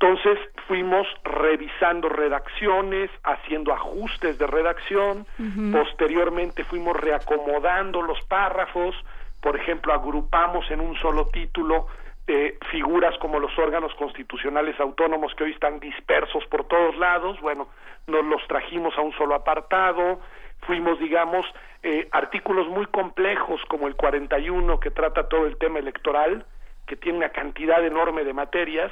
Entonces 0.00 0.38
fuimos 0.66 1.06
revisando 1.24 2.08
redacciones, 2.08 3.10
haciendo 3.22 3.74
ajustes 3.74 4.38
de 4.38 4.46
redacción, 4.46 5.26
uh 5.38 5.42
-huh. 5.42 5.72
posteriormente 5.72 6.64
fuimos 6.64 6.96
reacomodando 6.96 8.00
los 8.00 8.18
párrafos, 8.22 8.96
por 9.42 9.56
ejemplo, 9.56 9.92
agrupamos 9.92 10.70
en 10.70 10.80
un 10.80 10.96
solo 10.96 11.26
título 11.28 11.86
eh, 12.26 12.56
figuras 12.70 13.14
como 13.18 13.38
los 13.38 13.50
órganos 13.58 13.92
constitucionales 13.94 14.78
autónomos 14.80 15.34
que 15.34 15.44
hoy 15.44 15.52
están 15.52 15.80
dispersos 15.80 16.46
por 16.46 16.64
todos 16.64 16.96
lados, 16.96 17.38
bueno, 17.42 17.68
nos 18.06 18.24
los 18.24 18.46
trajimos 18.48 18.96
a 18.96 19.02
un 19.02 19.12
solo 19.12 19.34
apartado, 19.34 20.20
fuimos, 20.62 20.98
digamos, 20.98 21.44
eh, 21.82 22.08
artículos 22.12 22.68
muy 22.68 22.86
complejos 22.86 23.60
como 23.68 23.86
el 23.86 23.96
41 23.96 24.80
que 24.80 24.90
trata 24.90 25.28
todo 25.28 25.46
el 25.46 25.58
tema 25.58 25.78
electoral, 25.78 26.46
que 26.86 26.96
tiene 26.96 27.18
una 27.18 27.30
cantidad 27.30 27.84
enorme 27.84 28.24
de 28.24 28.32
materias, 28.32 28.90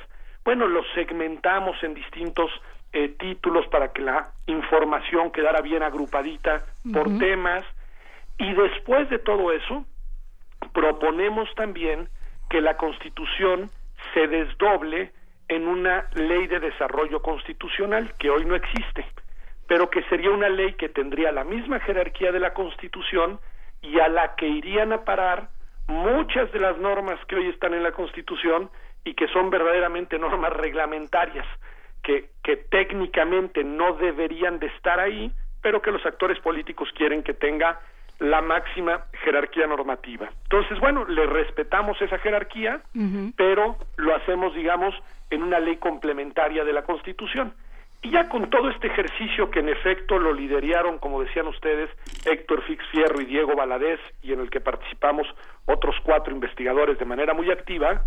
bueno, 0.49 0.67
los 0.67 0.87
segmentamos 0.95 1.77
en 1.83 1.93
distintos 1.93 2.51
eh, 2.95 3.11
títulos 3.19 3.67
para 3.67 3.93
que 3.93 4.01
la 4.01 4.31
información 4.47 5.31
quedara 5.31 5.61
bien 5.61 5.83
agrupadita 5.83 6.63
por 6.91 7.07
uh 7.07 7.11
-huh. 7.11 7.19
temas 7.19 7.63
y 8.39 8.55
después 8.55 9.11
de 9.11 9.19
todo 9.19 9.53
eso 9.53 9.85
proponemos 10.73 11.55
también 11.55 12.09
que 12.49 12.63
la 12.63 12.79
Constitución 12.79 13.69
se 14.15 14.27
desdoble 14.27 15.13
en 15.49 15.69
una 15.69 16.07
ley 16.15 16.47
de 16.47 16.61
desarrollo 16.61 17.21
constitucional 17.21 18.15
que 18.19 18.31
hoy 18.31 18.47
no 18.47 18.55
existe, 18.55 19.05
pero 19.67 19.91
que 19.91 20.03
sería 20.05 20.31
una 20.31 20.49
ley 20.49 20.73
que 20.81 20.89
tendría 20.89 21.31
la 21.31 21.45
misma 21.45 21.79
jerarquía 21.81 22.33
de 22.33 22.41
la 22.41 22.55
Constitución 22.55 23.39
y 23.83 24.01
a 24.01 24.09
la 24.09 24.35
que 24.35 24.49
irían 24.49 24.95
a 24.95 25.05
parar 25.05 25.51
muchas 25.89 26.51
de 26.53 26.61
las 26.61 26.79
normas 26.79 27.23
que 27.27 27.37
hoy 27.37 27.49
están 27.49 27.75
en 27.75 27.83
la 27.83 27.93
Constitución 27.93 28.71
y 29.09 29.15
que 29.15 29.27
son 29.29 29.49
verdaderamente 29.49 30.19
normas 30.19 30.53
reglamentarias, 30.53 31.47
que, 32.03 32.29
que 32.45 32.57
técnicamente 32.57 33.65
no 33.65 33.95
deberían 33.95 34.59
de 34.59 34.67
estar 34.67 35.01
ahí, 35.01 35.33
pero 35.63 35.81
que 35.81 35.91
los 35.91 36.05
actores 36.05 36.39
políticos 36.41 36.91
quieren 36.95 37.23
que 37.23 37.33
tenga 37.33 37.81
la 38.19 38.43
máxima 38.43 39.07
jerarquía 39.25 39.67
normativa. 39.67 40.29
Entonces, 40.43 40.79
bueno, 40.79 41.07
le 41.07 41.25
respetamos 41.25 42.01
esa 42.03 42.19
jerarquía, 42.19 42.83
uh 42.95 42.99
-huh. 42.99 43.33
pero 43.37 43.77
lo 43.97 44.15
hacemos, 44.15 44.55
digamos, 44.55 44.95
en 45.31 45.43
una 45.43 45.59
ley 45.59 45.77
complementaria 45.77 46.65
de 46.65 46.73
la 46.75 46.83
Constitución. 46.83 47.55
Y 48.03 48.11
ya 48.11 48.29
con 48.29 48.51
todo 48.51 48.69
este 48.71 48.89
ejercicio 48.89 49.51
que 49.51 49.61
en 49.61 49.71
efecto 49.71 50.19
lo 50.19 50.33
lideraron, 50.35 50.99
como 50.99 51.23
decían 51.23 51.47
ustedes, 51.47 51.89
Héctor 52.27 52.63
Fix 52.63 52.85
Fierro 52.93 53.21
y 53.23 53.25
Diego 53.25 53.57
Valadez, 53.57 54.01
y 54.23 54.33
en 54.35 54.41
el 54.41 54.51
que 54.51 54.61
participamos 54.61 55.27
otros 55.65 55.97
cuatro 56.03 56.33
investigadores 56.33 56.99
de 56.99 57.05
manera 57.07 57.33
muy 57.35 57.51
activa, 57.51 58.03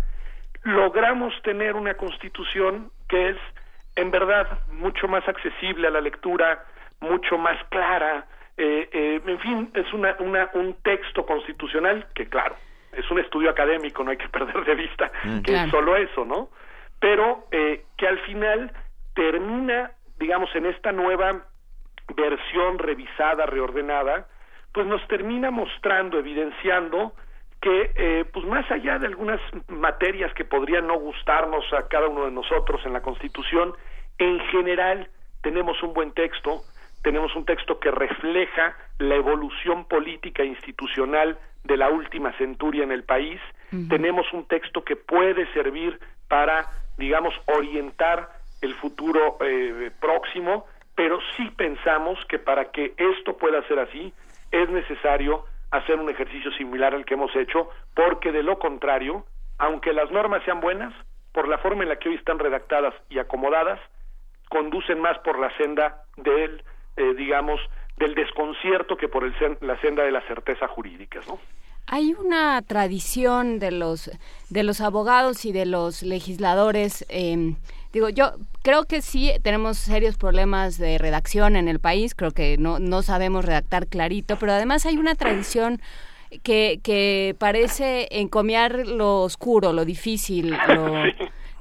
logramos 0.64 1.34
tener 1.42 1.74
una 1.74 1.94
constitución 1.94 2.90
que 3.08 3.30
es, 3.30 3.36
en 3.96 4.10
verdad, 4.10 4.60
mucho 4.70 5.08
más 5.08 5.26
accesible 5.28 5.88
a 5.88 5.90
la 5.90 6.00
lectura, 6.00 6.64
mucho 7.00 7.36
más 7.38 7.58
clara, 7.68 8.26
eh, 8.56 8.88
eh, 8.92 9.20
en 9.24 9.38
fin, 9.40 9.70
es 9.74 9.92
una, 9.92 10.14
una, 10.18 10.50
un 10.54 10.74
texto 10.82 11.24
constitucional 11.24 12.06
que, 12.14 12.28
claro, 12.28 12.54
es 12.92 13.10
un 13.10 13.18
estudio 13.18 13.50
académico, 13.50 14.04
no 14.04 14.10
hay 14.10 14.18
que 14.18 14.28
perder 14.30 14.64
de 14.64 14.74
vista 14.74 15.10
mm, 15.24 15.38
que 15.38 15.52
claro. 15.52 15.64
es 15.66 15.70
solo 15.70 15.96
eso, 15.96 16.24
¿no? 16.24 16.48
Pero 17.00 17.46
eh, 17.50 17.84
que 17.96 18.06
al 18.06 18.18
final 18.20 18.72
termina, 19.14 19.92
digamos, 20.18 20.54
en 20.54 20.66
esta 20.66 20.92
nueva 20.92 21.44
versión 22.14 22.78
revisada, 22.78 23.46
reordenada, 23.46 24.28
pues 24.72 24.86
nos 24.86 25.06
termina 25.08 25.50
mostrando, 25.50 26.18
evidenciando 26.18 27.14
que, 27.62 27.92
eh, 27.94 28.24
pues 28.32 28.44
más 28.44 28.68
allá 28.72 28.98
de 28.98 29.06
algunas 29.06 29.40
materias 29.68 30.34
que 30.34 30.44
podrían 30.44 30.88
no 30.88 30.98
gustarnos 30.98 31.64
a 31.72 31.86
cada 31.86 32.08
uno 32.08 32.24
de 32.24 32.32
nosotros 32.32 32.84
en 32.84 32.92
la 32.92 33.00
Constitución, 33.00 33.72
en 34.18 34.40
general 34.50 35.08
tenemos 35.42 35.80
un 35.82 35.94
buen 35.94 36.10
texto, 36.10 36.62
tenemos 37.02 37.34
un 37.36 37.44
texto 37.44 37.78
que 37.78 37.92
refleja 37.92 38.76
la 38.98 39.14
evolución 39.14 39.84
política 39.84 40.42
e 40.42 40.46
institucional 40.46 41.38
de 41.62 41.76
la 41.76 41.88
última 41.88 42.36
centuria 42.36 42.82
en 42.82 42.90
el 42.90 43.04
país, 43.04 43.40
uh 43.70 43.76
-huh. 43.76 43.88
tenemos 43.88 44.26
un 44.32 44.44
texto 44.48 44.82
que 44.82 44.96
puede 44.96 45.46
servir 45.52 46.00
para, 46.28 46.66
digamos, 46.98 47.32
orientar 47.46 48.28
el 48.60 48.74
futuro 48.74 49.38
eh, 49.40 49.92
próximo, 50.00 50.66
pero 50.96 51.20
sí 51.36 51.48
pensamos 51.56 52.18
que 52.26 52.40
para 52.40 52.72
que 52.72 52.92
esto 52.96 53.36
pueda 53.36 53.62
ser 53.68 53.78
así, 53.78 54.12
es 54.50 54.68
necesario 54.68 55.44
hacer 55.72 55.98
un 55.98 56.08
ejercicio 56.08 56.52
similar 56.52 56.94
al 56.94 57.04
que 57.04 57.14
hemos 57.14 57.34
hecho, 57.34 57.68
porque 57.94 58.30
de 58.30 58.42
lo 58.42 58.58
contrario, 58.58 59.26
aunque 59.58 59.92
las 59.92 60.10
normas 60.10 60.42
sean 60.44 60.60
buenas, 60.60 60.94
por 61.32 61.48
la 61.48 61.58
forma 61.58 61.82
en 61.82 61.88
la 61.88 61.96
que 61.96 62.10
hoy 62.10 62.14
están 62.14 62.38
redactadas 62.38 62.94
y 63.10 63.18
acomodadas, 63.18 63.80
conducen 64.48 65.00
más 65.00 65.18
por 65.20 65.38
la 65.38 65.50
senda 65.56 66.04
del 66.16 66.62
eh, 66.94 67.14
digamos, 67.16 67.58
del 67.96 68.14
desconcierto 68.14 68.98
que 68.98 69.08
por 69.08 69.24
el, 69.24 69.32
la 69.62 69.80
senda 69.80 70.02
de 70.02 70.10
la 70.10 70.20
certeza 70.26 70.68
jurídica, 70.68 71.20
¿no? 71.26 71.38
Hay 71.86 72.12
una 72.12 72.60
tradición 72.62 73.58
de 73.58 73.70
los 73.70 74.10
de 74.50 74.62
los 74.62 74.82
abogados 74.82 75.46
y 75.46 75.52
de 75.52 75.64
los 75.64 76.02
legisladores. 76.02 77.06
Eh, 77.08 77.54
digo, 77.92 78.08
yo 78.08 78.32
creo 78.62 78.84
que 78.84 79.02
sí 79.02 79.32
tenemos 79.42 79.78
serios 79.78 80.16
problemas 80.16 80.78
de 80.78 80.98
redacción 80.98 81.56
en 81.56 81.68
el 81.68 81.80
país. 81.80 82.14
Creo 82.14 82.30
que 82.30 82.56
no 82.58 82.78
no 82.78 83.02
sabemos 83.02 83.44
redactar 83.44 83.86
clarito, 83.86 84.38
pero 84.38 84.52
además 84.52 84.86
hay 84.86 84.98
una 84.98 85.14
tradición 85.14 85.80
que 86.42 86.80
que 86.82 87.36
parece 87.38 88.08
encomiar 88.10 88.86
lo 88.86 89.22
oscuro, 89.22 89.72
lo 89.72 89.84
difícil, 89.84 90.50
lo 90.68 91.04
sí. 91.04 91.12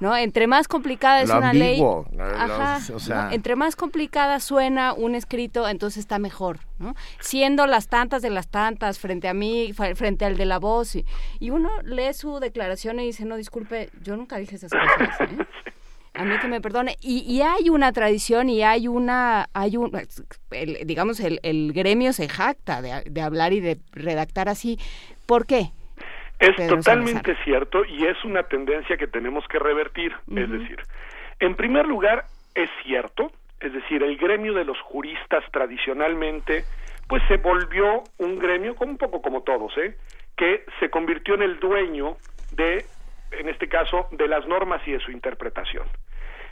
¿no? 0.02 0.18
Entre 0.18 0.48
más 0.48 0.68
complicada 0.68 1.22
es 1.22 1.30
lo 1.30 1.38
una 1.38 1.52
ambiguo, 1.52 2.08
ley, 2.10 2.18
los, 2.18 2.34
ajá, 2.34 2.80
o 2.94 3.00
sea... 3.00 3.26
¿no? 3.26 3.32
entre 3.32 3.56
más 3.56 3.76
complicada 3.76 4.40
suena 4.40 4.94
un 4.94 5.14
escrito, 5.14 5.68
entonces 5.68 6.00
está 6.00 6.18
mejor, 6.18 6.60
¿no? 6.80 6.96
Siendo 7.20 7.68
las 7.68 7.88
tantas 7.88 8.24
de 8.24 8.32
las 8.32 8.48
tantas 8.48 8.98
frente 8.98 9.28
a 9.28 9.36
mí, 9.36 9.74
frente 9.74 10.26
al 10.26 10.38
de 10.38 10.46
la 10.46 10.58
voz, 10.58 10.96
y, 10.96 11.06
y 11.40 11.52
uno 11.52 11.70
lee 11.84 12.14
su 12.14 12.40
declaración 12.40 13.00
y 13.00 13.06
dice, 13.06 13.26
no, 13.26 13.38
disculpe, 13.38 13.92
yo 14.02 14.18
nunca 14.18 14.38
dije 14.38 14.56
esas 14.56 14.72
cosas, 14.72 15.22
¿eh? 15.22 15.38
a 16.14 16.26
mí 16.26 16.38
que 16.40 16.48
me 16.48 16.62
perdone 16.62 16.98
y, 17.02 17.20
y, 17.20 17.42
hay 17.42 17.70
una 17.70 17.92
tradición 17.94 18.50
y 18.50 18.64
hay 18.64 18.88
una 18.88 19.48
hay 19.54 19.78
un 19.78 19.92
el, 20.52 20.78
digamos 20.86 21.20
el, 21.22 21.40
el, 21.44 21.72
gremio 21.74 22.12
se 22.12 22.28
jacta 22.28 22.82
de, 22.82 23.04
de 23.10 23.22
hablar 23.22 23.54
y 23.54 23.62
de 23.62 23.78
redactar 23.94 24.50
así 24.50 24.78
¿por 25.26 25.46
qué? 25.46 25.72
Es 26.40 26.56
Pedro 26.58 26.78
totalmente 26.78 27.22
Salazar. 27.22 27.44
cierto 27.46 27.86
y 27.86 28.06
es 28.06 28.24
una 28.26 28.44
tendencia 28.44 28.98
que 28.98 29.08
tenemos 29.08 29.48
que 29.48 29.60
revertir. 29.60 30.12
Uh 30.28 30.34
-huh. 30.34 30.44
Es 30.44 30.50
decir, 30.50 30.80
en 31.40 31.56
primer 31.56 31.86
lugar, 31.88 32.26
es 32.56 32.70
cierto, 32.84 33.32
es 33.60 33.72
decir, 33.72 34.02
el 34.04 34.18
gremio 34.18 34.54
de 34.54 34.66
los 34.66 34.80
juristas 34.82 35.44
tradicionalmente, 35.52 36.66
pues 37.08 37.22
se 37.28 37.38
volvió 37.38 38.04
un 38.18 38.40
gremio, 38.40 38.76
un 38.80 38.98
poco 38.98 39.22
como 39.22 39.44
todos, 39.44 39.72
¿eh? 39.78 39.96
que 40.36 40.66
se 40.80 40.90
convirtió 40.90 41.36
en 41.36 41.44
el 41.44 41.60
dueño 41.60 42.18
de, 42.54 42.86
en 43.32 43.50
este 43.50 43.68
caso, 43.68 44.08
de 44.12 44.28
las 44.28 44.48
normas 44.48 44.82
y 44.86 44.92
de 44.92 45.00
su 45.00 45.12
interpretación. 45.12 45.88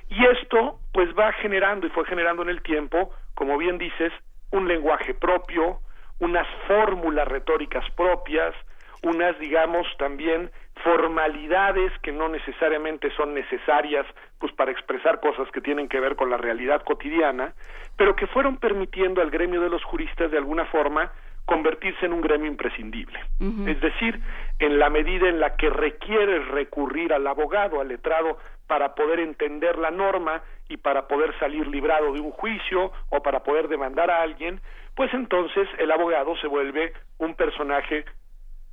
Y 0.10 0.26
esto, 0.26 0.80
pues 0.92 1.10
va 1.18 1.32
generando 1.34 1.86
y 1.86 1.90
fue 1.92 2.06
generando 2.06 2.42
en 2.42 2.50
el 2.50 2.62
tiempo, 2.62 3.14
como 3.36 3.58
bien 3.58 3.78
dices, 3.78 4.12
un 4.52 4.68
lenguaje 4.68 5.14
propio, 5.14 5.80
unas 6.20 6.48
fórmulas 6.68 7.28
retóricas 7.28 7.86
propias, 7.92 8.56
unas, 9.04 9.38
digamos, 9.40 9.88
también 9.98 10.52
formalidades 10.84 11.92
que 12.02 12.12
no 12.12 12.30
necesariamente 12.30 13.12
son 13.12 13.34
necesarias 13.34 14.06
pues 14.40 14.54
para 14.54 14.72
expresar 14.72 15.20
cosas 15.20 15.50
que 15.52 15.62
tienen 15.62 15.90
que 15.90 16.00
ver 16.00 16.16
con 16.16 16.30
la 16.30 16.38
realidad 16.38 16.84
cotidiana, 16.84 17.54
pero 17.98 18.16
que 18.16 18.28
fueron 18.28 18.58
permitiendo 18.58 19.22
al 19.22 19.30
gremio 19.30 19.62
de 19.62 19.70
los 19.70 19.84
juristas 19.84 20.32
de 20.32 20.38
alguna 20.38 20.66
forma 20.66 21.12
convertirse 21.50 22.06
en 22.06 22.14
un 22.14 22.22
gremio 22.22 22.46
imprescindible. 22.46 23.20
Es 23.66 23.82
decir, 23.82 24.22
en 24.60 24.78
la 24.78 24.92
medida 24.92 25.28
en 25.28 25.40
la 25.40 25.56
que 25.56 25.72
requiere 25.72 26.38
recurrir 26.44 27.12
al 27.12 27.26
abogado, 27.26 27.82
al 27.82 27.88
letrado, 27.88 28.38
para 28.68 28.94
poder 28.94 29.20
entender 29.20 29.80
la 29.80 29.90
norma 29.90 30.44
y 30.70 30.78
para 30.78 31.08
poder 31.08 31.34
salir 31.40 31.66
librado 31.66 32.14
de 32.14 32.20
un 32.20 32.30
juicio 32.30 32.92
o 33.10 33.24
para 33.24 33.40
poder 33.40 33.68
demandar 33.68 34.12
a 34.12 34.22
alguien, 34.22 34.62
pues 34.96 35.12
entonces 35.12 35.68
el 35.80 35.92
abogado 35.92 36.38
se 36.38 36.46
vuelve 36.46 36.94
un 37.18 37.34
personaje 37.34 38.06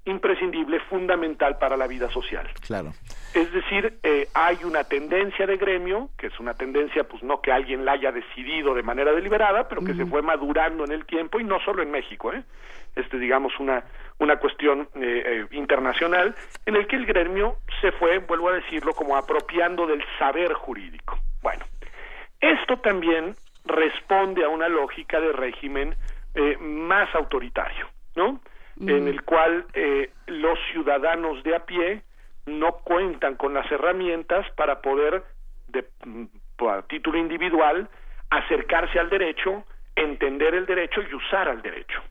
imprescindible, 0.06 0.80
fundamental 0.80 1.58
para 1.58 1.76
la 1.76 1.86
vida 1.86 2.10
social. 2.10 2.48
Claro. 2.66 2.92
Es 3.34 3.52
decir, 3.52 3.98
eh, 4.02 4.28
hay 4.34 4.58
una 4.64 4.84
tendencia 4.84 5.46
de 5.46 5.56
gremio, 5.56 6.08
que 6.16 6.28
es 6.28 6.40
una 6.40 6.54
tendencia, 6.54 7.04
pues 7.04 7.22
no 7.22 7.40
que 7.42 7.52
alguien 7.52 7.84
la 7.84 7.92
haya 7.92 8.12
decidido 8.12 8.74
de 8.74 8.82
manera 8.82 9.12
deliberada, 9.12 9.68
pero 9.68 9.84
que 9.84 9.94
se 9.94 10.06
fue 10.06 10.22
madurando 10.22 10.84
en 10.84 10.92
el 10.92 11.04
tiempo 11.04 11.38
y 11.38 11.44
no 11.44 11.60
solo 11.60 11.82
en 11.82 11.90
México, 11.90 12.32
¿eh? 12.32 12.42
Este, 12.94 13.18
digamos, 13.18 13.52
una, 13.60 13.84
una 14.18 14.36
cuestión 14.38 14.88
eh, 14.94 15.22
eh, 15.26 15.46
internacional 15.50 16.34
en 16.64 16.76
el 16.76 16.86
que 16.86 16.96
el 16.96 17.04
gremio 17.04 17.56
se 17.82 17.92
fue, 17.92 18.18
vuelvo 18.18 18.48
a 18.48 18.54
decirlo, 18.54 18.94
como 18.94 19.16
apropiando 19.16 19.86
del 19.86 20.02
saber 20.18 20.54
jurídico. 20.54 21.18
Bueno, 21.42 21.64
esto 22.40 22.78
también 22.78 23.34
responde 23.66 24.44
a 24.44 24.48
una 24.48 24.68
lógica 24.68 25.20
de 25.20 25.32
régimen 25.32 25.94
eh, 26.34 26.56
más 26.58 27.14
autoritario, 27.14 27.88
¿no? 28.14 28.40
En 28.80 29.08
el 29.08 29.22
cual 29.22 29.64
eh, 29.72 30.10
los 30.26 30.58
ciudadanos 30.70 31.42
de 31.44 31.56
a 31.56 31.64
pie 31.64 32.02
no 32.44 32.72
cuentan 32.78 33.36
con 33.36 33.54
las 33.54 33.70
herramientas 33.72 34.46
para 34.50 34.82
poder, 34.82 35.24
de, 35.68 35.86
mm, 36.04 36.24
a 36.68 36.82
título 36.82 37.18
individual, 37.18 37.88
acercarse 38.30 38.98
al 38.98 39.08
derecho, 39.08 39.64
entender 39.94 40.54
el 40.54 40.66
derecho 40.66 41.00
y 41.02 41.14
usar 41.14 41.48
al 41.48 41.62
derecho. 41.62 42.02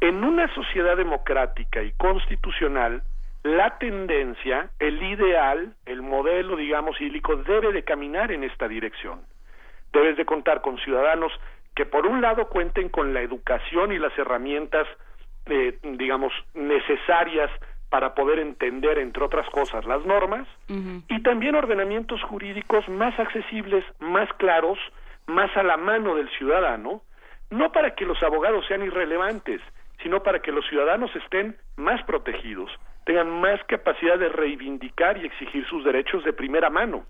En 0.00 0.24
una 0.24 0.52
sociedad 0.54 0.96
democrática 0.96 1.82
y 1.82 1.92
constitucional, 1.92 3.02
la 3.44 3.78
tendencia, 3.78 4.70
el 4.78 5.02
ideal, 5.02 5.74
el 5.84 6.02
modelo, 6.02 6.56
digamos, 6.56 7.00
idílico, 7.00 7.36
debe 7.36 7.72
de 7.72 7.84
caminar 7.84 8.32
en 8.32 8.44
esta 8.44 8.68
dirección. 8.68 9.20
Debes 9.92 10.16
de 10.16 10.24
contar 10.24 10.60
con 10.62 10.78
ciudadanos 10.78 11.32
que 11.74 11.86
por 11.86 12.06
un 12.06 12.20
lado 12.20 12.48
cuenten 12.48 12.88
con 12.88 13.14
la 13.14 13.20
educación 13.20 13.92
y 13.92 13.98
las 13.98 14.16
herramientas, 14.18 14.86
eh, 15.46 15.78
digamos, 15.82 16.32
necesarias 16.54 17.50
para 17.90 18.14
poder 18.14 18.38
entender, 18.38 18.98
entre 18.98 19.22
otras 19.22 19.48
cosas, 19.50 19.84
las 19.84 20.04
normas, 20.06 20.48
y 21.08 21.22
también 21.22 21.54
ordenamientos 21.54 22.22
jurídicos 22.22 22.88
más 22.88 23.18
accesibles, 23.20 23.84
más 24.00 24.32
claros, 24.38 24.78
más 25.26 25.54
a 25.58 25.62
la 25.62 25.76
mano 25.76 26.14
del 26.14 26.30
ciudadano, 26.30 27.02
no 27.50 27.70
para 27.70 27.94
que 27.94 28.06
los 28.06 28.22
abogados 28.22 28.64
sean 28.66 28.82
irrelevantes, 28.82 29.60
sino 30.02 30.22
para 30.22 30.40
que 30.40 30.52
los 30.52 30.66
ciudadanos 30.68 31.14
estén 31.16 31.56
más 31.76 32.02
protegidos, 32.04 32.70
tengan 33.04 33.28
más 33.40 33.62
capacidad 33.64 34.18
de 34.18 34.30
reivindicar 34.30 35.18
y 35.18 35.26
exigir 35.26 35.66
sus 35.68 35.84
derechos 35.84 36.24
de 36.24 36.32
primera 36.32 36.70
mano. 36.70 37.04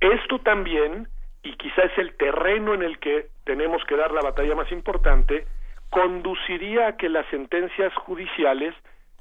Esto 0.00 0.38
también, 0.40 1.08
y 1.42 1.56
quizás 1.56 1.86
es 1.86 1.98
el 1.98 2.16
terreno 2.16 2.74
en 2.74 2.82
el 2.82 2.98
que 3.00 3.26
tenemos 3.44 3.84
que 3.84 3.96
dar 3.96 4.12
la 4.12 4.20
batalla 4.20 4.54
más 4.54 4.70
importante, 4.70 5.44
conduciría 5.92 6.86
a 6.88 6.96
que 6.96 7.10
las 7.10 7.26
sentencias 7.26 7.94
judiciales 7.94 8.74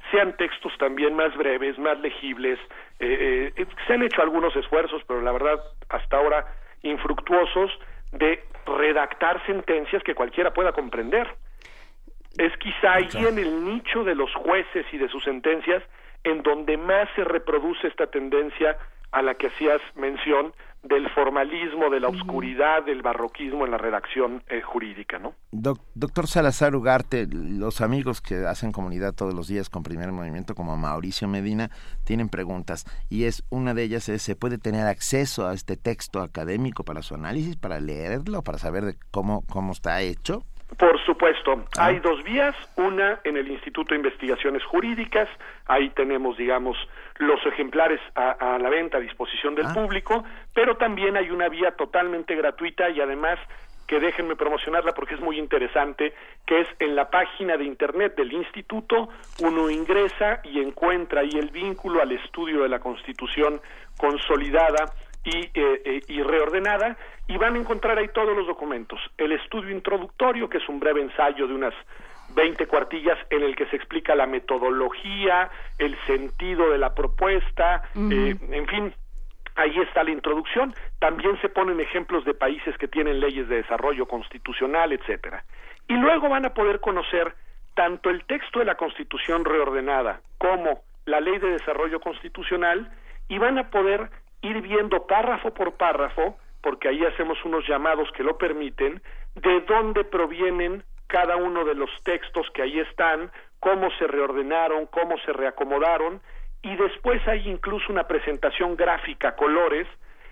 sean 0.10 0.38
textos 0.38 0.72
también 0.80 1.14
más 1.16 1.36
breves, 1.36 1.78
más 1.78 2.00
legibles. 2.00 2.58
Eh, 3.00 3.52
eh, 3.58 3.66
se 3.86 3.94
han 3.94 4.04
hecho 4.04 4.22
algunos 4.22 4.56
esfuerzos, 4.56 5.04
pero 5.06 5.22
la 5.22 5.34
verdad 5.34 5.60
hasta 5.90 6.16
ahora 6.16 6.46
infructuosos, 6.82 7.72
de 8.14 8.44
redactar 8.66 9.46
sentencias 9.46 10.02
que 10.04 10.16
cualquiera 10.16 10.54
pueda 10.54 10.72
comprender. 10.72 11.28
Es 12.38 12.56
quizá 12.58 12.94
ahí 12.94 13.10
en 13.28 13.38
el 13.38 13.66
nicho 13.66 14.06
de 14.06 14.16
los 14.16 14.34
jueces 14.34 14.86
y 14.94 14.98
de 14.98 15.10
sus 15.10 15.24
sentencias 15.26 15.84
en 16.24 16.42
donde 16.42 16.78
más 16.78 17.10
se 17.16 17.26
reproduce 17.26 17.86
esta 17.88 18.08
tendencia 18.08 18.78
a 19.12 19.22
la 19.22 19.36
que 19.36 19.48
hacías 19.48 19.82
mención 19.96 20.54
del 20.84 21.10
formalismo, 21.12 21.90
de 21.90 22.00
la 22.00 22.08
oscuridad, 22.08 22.84
del 22.84 23.04
barroquismo 23.04 23.66
en 23.66 23.72
la 23.72 23.78
redacción 23.78 24.44
eh, 24.48 24.62
jurídica, 24.62 25.20
¿no? 25.20 25.36
doctor 25.52 26.28
Salazar 26.28 26.76
Ugarte, 26.76 27.28
los 27.32 27.82
amigos 27.82 28.20
que 28.20 28.48
hacen 28.48 28.72
comunidad 28.72 29.14
todos 29.14 29.36
los 29.36 29.48
días 29.48 29.70
con 29.70 29.84
Primer 29.84 30.12
Movimiento, 30.12 30.56
como 30.56 30.76
Mauricio 30.78 31.28
Medina, 31.28 31.70
tienen 32.04 32.30
preguntas 32.30 32.86
y 33.10 33.26
es 33.26 33.44
una 33.52 33.76
de 33.76 33.84
ellas 33.84 34.10
es, 34.10 34.24
¿se 34.24 34.36
puede 34.36 34.58
tener 34.58 34.88
acceso 34.88 35.48
a 35.48 35.54
este 35.54 35.78
texto 35.78 36.20
académico 36.22 36.84
para 36.84 37.04
su 37.04 37.14
análisis, 37.14 37.58
para 37.58 37.80
leerlo, 37.80 38.42
para 38.42 38.58
saber 38.58 38.84
de 38.84 38.96
cómo, 39.12 39.44
cómo 39.48 39.74
está 39.74 40.02
hecho? 40.02 40.44
Por 40.78 41.00
supuesto, 41.06 41.66
hay 41.78 42.00
dos 42.00 42.24
vías, 42.24 42.56
una 42.78 43.20
en 43.26 43.36
el 43.36 43.52
Instituto 43.52 43.94
de 43.94 43.98
Investigaciones 43.98 44.64
Jurídicas, 44.64 45.28
ahí 45.66 45.90
tenemos, 45.90 46.38
digamos, 46.38 46.78
los 47.22 47.46
ejemplares 47.46 48.00
a, 48.16 48.32
a 48.32 48.60
la 48.60 48.70
venta 48.70 48.98
a 48.98 49.00
disposición 49.00 49.56
del 49.56 49.68
público, 49.74 50.24
pero 50.54 50.78
también 50.78 51.16
hay 51.18 51.30
una 51.30 51.50
vía 51.50 51.72
totalmente 51.72 52.36
gratuita 52.36 52.90
y 52.90 53.00
además 53.00 53.40
que 53.92 54.00
déjenme 54.00 54.38
promocionarla 54.38 54.94
porque 54.94 55.16
es 55.16 55.20
muy 55.20 55.38
interesante, 55.38 56.14
que 56.46 56.62
es 56.62 56.68
en 56.80 56.96
la 56.96 57.10
página 57.10 57.58
de 57.58 57.66
internet 57.66 58.16
del 58.16 58.32
instituto, 58.32 59.10
uno 59.42 59.70
ingresa 59.70 60.40
y 60.46 60.62
encuentra 60.62 61.22
ahí 61.22 61.32
el 61.34 61.50
vínculo 61.50 62.02
al 62.02 62.12
estudio 62.14 62.64
de 62.64 62.70
la 62.70 62.80
Constitución 62.80 63.60
consolidada 63.98 64.94
y, 65.26 65.40
eh, 65.40 65.52
eh, 65.54 66.02
y 66.08 66.24
reordenada 66.24 66.96
y 67.28 67.38
van 67.38 67.56
a 67.56 67.60
encontrar 67.60 67.98
ahí 67.98 68.08
todos 68.14 68.36
los 68.36 68.48
documentos. 68.48 68.98
El 69.18 69.34
estudio 69.34 69.72
introductorio, 69.72 70.50
que 70.50 70.60
es 70.60 70.70
un 70.70 70.80
breve 70.80 71.02
ensayo 71.02 71.46
de 71.46 71.54
unas 71.54 71.74
20 72.34 72.68
cuartillas 72.68 73.18
en 73.30 73.44
el 73.44 73.56
que 73.56 73.66
se 73.68 73.76
explica 73.76 74.16
la 74.16 74.28
metodología, 74.28 75.50
el 75.78 75.98
sentido 76.06 76.70
de 76.70 76.78
la 76.78 76.94
propuesta, 76.94 77.84
eh, 77.96 78.36
en 78.52 78.68
fin, 78.68 78.94
ahí 79.56 79.78
está 79.80 80.04
la 80.04 80.12
introducción. 80.12 80.74
También 81.00 81.40
se 81.42 81.50
ponen 81.50 81.80
ejemplos 81.80 82.26
de 82.26 82.34
países 82.34 82.78
que 82.78 82.88
tienen 82.88 83.20
leyes 83.20 83.48
de 83.48 83.58
desarrollo 83.58 84.06
constitucional, 84.08 84.94
etcétera. 84.94 85.44
Y 85.88 85.94
luego 85.94 86.30
van 86.30 86.46
a 86.46 86.54
poder 86.54 86.80
conocer 86.80 87.34
tanto 87.76 88.10
el 88.10 88.24
texto 88.26 88.60
de 88.60 88.66
la 88.66 88.76
Constitución 88.76 89.46
reordenada 89.46 90.22
como 90.38 90.82
la 91.06 91.20
Ley 91.20 91.38
de 91.40 91.52
Desarrollo 91.52 92.00
Constitucional 92.00 92.92
y 93.28 93.38
van 93.38 93.58
a 93.58 93.70
poder 93.70 94.10
ir 94.42 94.62
viendo 94.62 95.06
párrafo 95.08 95.54
por 95.54 95.74
párrafo, 95.74 96.38
porque 96.62 96.90
ahí 96.90 97.04
hacemos 97.06 97.44
unos 97.46 97.68
llamados 97.68 98.10
que 98.12 98.24
lo 98.24 98.38
permiten, 98.38 99.02
de 99.36 99.62
dónde 99.62 100.04
provienen 100.04 100.84
cada 101.12 101.36
uno 101.36 101.66
de 101.66 101.76
los 101.76 101.90
textos 102.04 102.48
que 102.54 102.62
ahí 102.62 102.80
están, 102.80 103.30
cómo 103.60 103.92
se 104.00 104.08
reordenaron, 104.08 104.86
cómo 104.88 105.18
se 105.26 105.34
reacomodaron, 105.34 106.22
y 106.64 106.74
después 106.78 107.22
hay 107.28 107.50
incluso 107.50 107.92
una 107.92 108.08
presentación 108.08 108.78
gráfica, 108.78 109.36
colores, 109.36 109.88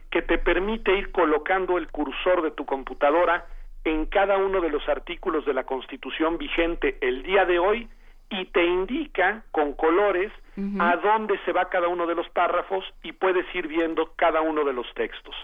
que 0.09 0.21
te 0.21 0.37
permite 0.37 0.95
ir 0.97 1.11
colocando 1.11 1.77
el 1.77 1.89
cursor 1.89 2.41
de 2.41 2.51
tu 2.51 2.65
computadora 2.65 3.45
en 3.83 4.05
cada 4.05 4.37
uno 4.37 4.61
de 4.61 4.69
los 4.69 4.87
artículos 4.87 5.45
de 5.45 5.53
la 5.53 5.65
Constitución 5.65 6.37
vigente 6.37 6.97
el 7.01 7.23
día 7.23 7.45
de 7.45 7.59
hoy 7.59 7.89
y 8.29 8.45
te 8.45 8.63
indica 8.63 9.43
con 9.51 9.73
colores 9.73 10.31
a 10.79 10.97
dónde 10.97 11.39
se 11.45 11.53
va 11.53 11.69
cada 11.69 11.87
uno 11.87 12.05
de 12.05 12.15
los 12.15 12.27
párrafos 12.29 12.83
y 13.01 13.13
puedes 13.13 13.45
ir 13.55 13.67
viendo 13.67 14.11
cada 14.15 14.41
uno 14.41 14.65
de 14.65 14.73
los 14.73 14.93
textos. 14.93 15.35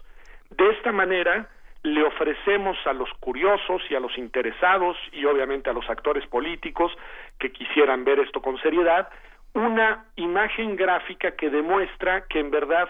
De 0.49 0.69
esta 0.71 0.91
manera 0.91 1.49
le 1.85 2.03
ofrecemos 2.03 2.75
a 2.85 2.93
los 2.93 3.09
curiosos 3.19 3.81
y 3.89 3.95
a 3.95 3.99
los 3.99 4.17
interesados 4.17 4.97
y 5.11 5.23
obviamente 5.25 5.69
a 5.69 5.73
los 5.73 5.87
actores 5.87 6.25
políticos 6.25 6.91
que 7.37 7.51
quisieran 7.51 8.03
ver 8.03 8.19
esto 8.19 8.41
con 8.41 8.57
seriedad 8.57 9.07
una 9.53 10.05
imagen 10.15 10.75
gráfica 10.75 11.35
que 11.35 11.51
demuestra 11.51 12.25
que 12.27 12.39
en 12.39 12.49
verdad 12.49 12.89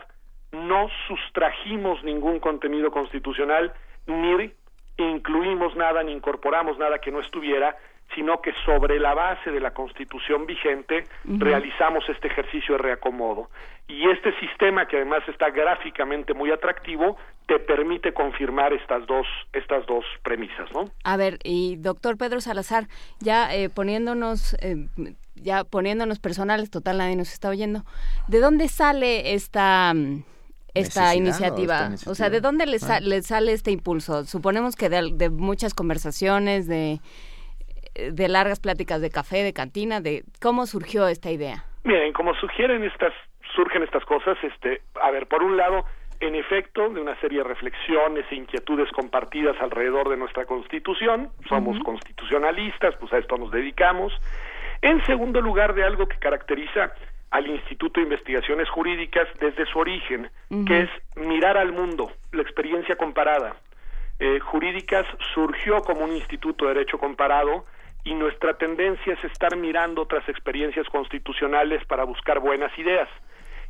no 0.54 0.90
sustrajimos 1.08 2.04
ningún 2.06 2.40
contenido 2.40 2.90
constitucional 2.90 3.74
ni 4.08 4.52
incluimos 4.98 5.76
nada 5.76 6.02
ni 6.02 6.14
incorporamos 6.14 6.78
nada 6.78 7.00
que 7.00 7.12
no 7.12 7.20
estuviera, 7.20 7.76
sino 8.14 8.42
que 8.42 8.54
sobre 8.66 9.00
la 9.00 9.14
base 9.14 9.52
de 9.52 9.60
la 9.60 9.72
constitución 9.72 10.46
vigente 10.46 11.06
realizamos 11.26 12.04
este 12.10 12.28
ejercicio 12.28 12.76
de 12.76 12.84
reacomodo. 12.84 13.50
Y 13.88 14.10
este 14.10 14.38
sistema, 14.40 14.88
que 14.88 14.96
además 14.98 15.22
está 15.28 15.50
gráficamente 15.52 16.34
muy 16.34 16.50
atractivo, 16.52 17.18
te 17.48 17.60
permite 17.60 18.14
confirmar 18.14 18.74
estas 18.74 19.06
dos, 19.06 19.28
estas 19.54 19.86
dos 19.86 20.04
premisas, 20.24 20.72
¿no? 20.74 20.86
A 21.04 21.18
ver, 21.18 21.38
y 21.44 21.76
doctor 21.76 22.18
Pedro 22.18 22.42
Salazar, 22.42 22.88
ya 23.20 23.54
eh, 23.54 23.70
poniéndonos, 23.70 24.56
eh, 24.62 24.88
ya 25.36 25.64
poniéndonos 25.64 26.20
personales, 26.20 26.72
total 26.72 26.98
nadie 26.98 27.16
nos 27.16 27.32
está 27.32 27.50
oyendo, 27.50 27.84
¿de 28.28 28.40
dónde 28.40 28.68
sale 28.70 29.34
esta... 29.34 29.94
Mm, 29.94 30.24
esta 30.74 31.16
iniciativa? 31.16 31.92
O 32.06 32.16
sea, 32.16 32.30
¿de 32.30 32.42
dónde 32.42 32.66
le, 32.66 32.80
sa- 32.80 32.96
Ah. 32.98 33.00
le 33.00 33.22
sale 33.22 33.54
este 33.54 33.72
impulso? 33.72 34.26
Suponemos 34.26 34.76
que 34.76 34.90
de, 34.90 35.12
de 35.14 35.30
muchas 35.30 35.74
conversaciones, 35.74 36.68
de, 36.68 37.00
de 37.96 38.28
largas 38.28 38.60
pláticas 38.60 39.02
de 39.02 39.10
café, 39.10 39.44
de 39.44 39.54
cantina, 39.54 40.02
de 40.02 40.24
cómo 40.42 40.66
surgió 40.66 41.08
esta 41.08 41.32
idea. 41.32 41.64
Miren, 41.84 42.14
como 42.14 42.34
sugieren 42.36 42.84
estas, 42.84 43.14
surgen 43.56 43.84
estas 43.84 44.04
cosas, 44.06 44.38
este, 44.44 44.82
a 45.02 45.12
ver, 45.12 45.28
por 45.28 45.44
un 45.44 45.56
lado, 45.56 45.86
en 46.20 46.36
efecto, 46.36 46.90
de 46.90 47.02
una 47.02 47.20
serie 47.20 47.40
de 47.40 47.44
reflexiones 47.44 48.26
e 48.32 48.36
inquietudes 48.36 48.92
compartidas 48.92 49.56
alrededor 49.62 50.10
de 50.10 50.18
nuestra 50.18 50.46
Constitución, 50.46 51.30
somos 51.48 51.78
constitucionalistas, 51.84 52.96
pues 52.96 53.14
a 53.14 53.18
esto 53.18 53.38
nos 53.38 53.52
dedicamos. 53.52 54.14
En 54.82 55.04
segundo 55.06 55.42
lugar, 55.42 55.74
de 55.74 55.84
algo 55.84 56.08
que 56.08 56.18
caracteriza 56.18 56.94
al 57.32 57.48
Instituto 57.48 58.00
de 58.00 58.06
Investigaciones 58.06 58.70
Jurídicas 58.70 59.28
desde 59.40 59.66
su 59.66 59.80
origen, 59.80 60.30
que 60.68 60.82
es 60.82 60.90
mirar 61.16 61.58
al 61.58 61.74
mundo, 61.74 62.12
la 62.32 62.42
experiencia 62.42 62.96
comparada. 62.96 63.58
Eh, 64.20 64.40
Jurídicas 64.40 65.06
surgió 65.34 65.82
como 65.82 66.06
un 66.06 66.14
instituto 66.14 66.66
de 66.66 66.76
derecho 66.76 66.98
comparado 66.98 67.66
y 68.06 68.14
nuestra 68.14 68.54
tendencia 68.54 69.14
es 69.14 69.24
estar 69.26 69.58
mirando 69.58 70.04
otras 70.04 70.30
experiencias 70.30 70.88
constitucionales 70.88 71.84
para 71.86 72.06
buscar 72.06 72.40
buenas 72.40 72.72
ideas. 72.78 73.10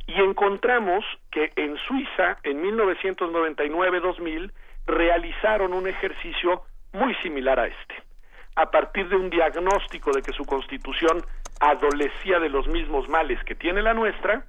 Y 0.06 0.12
encontramos 0.20 1.04
que 1.32 1.50
en 1.56 1.76
Suiza, 1.78 2.36
en 2.44 2.62
1999-2000, 2.62 4.52
realizaron 4.86 5.72
un 5.72 5.88
ejercicio 5.88 6.62
muy 6.92 7.14
similar 7.16 7.58
a 7.58 7.66
este. 7.66 7.94
A 8.54 8.70
partir 8.70 9.08
de 9.08 9.16
un 9.16 9.30
diagnóstico 9.30 10.12
de 10.12 10.22
que 10.22 10.32
su 10.32 10.44
constitución 10.44 11.24
adolecía 11.58 12.38
de 12.38 12.50
los 12.50 12.68
mismos 12.68 13.08
males 13.08 13.42
que 13.44 13.54
tiene 13.54 13.82
la 13.82 13.94
nuestra, 13.94 14.44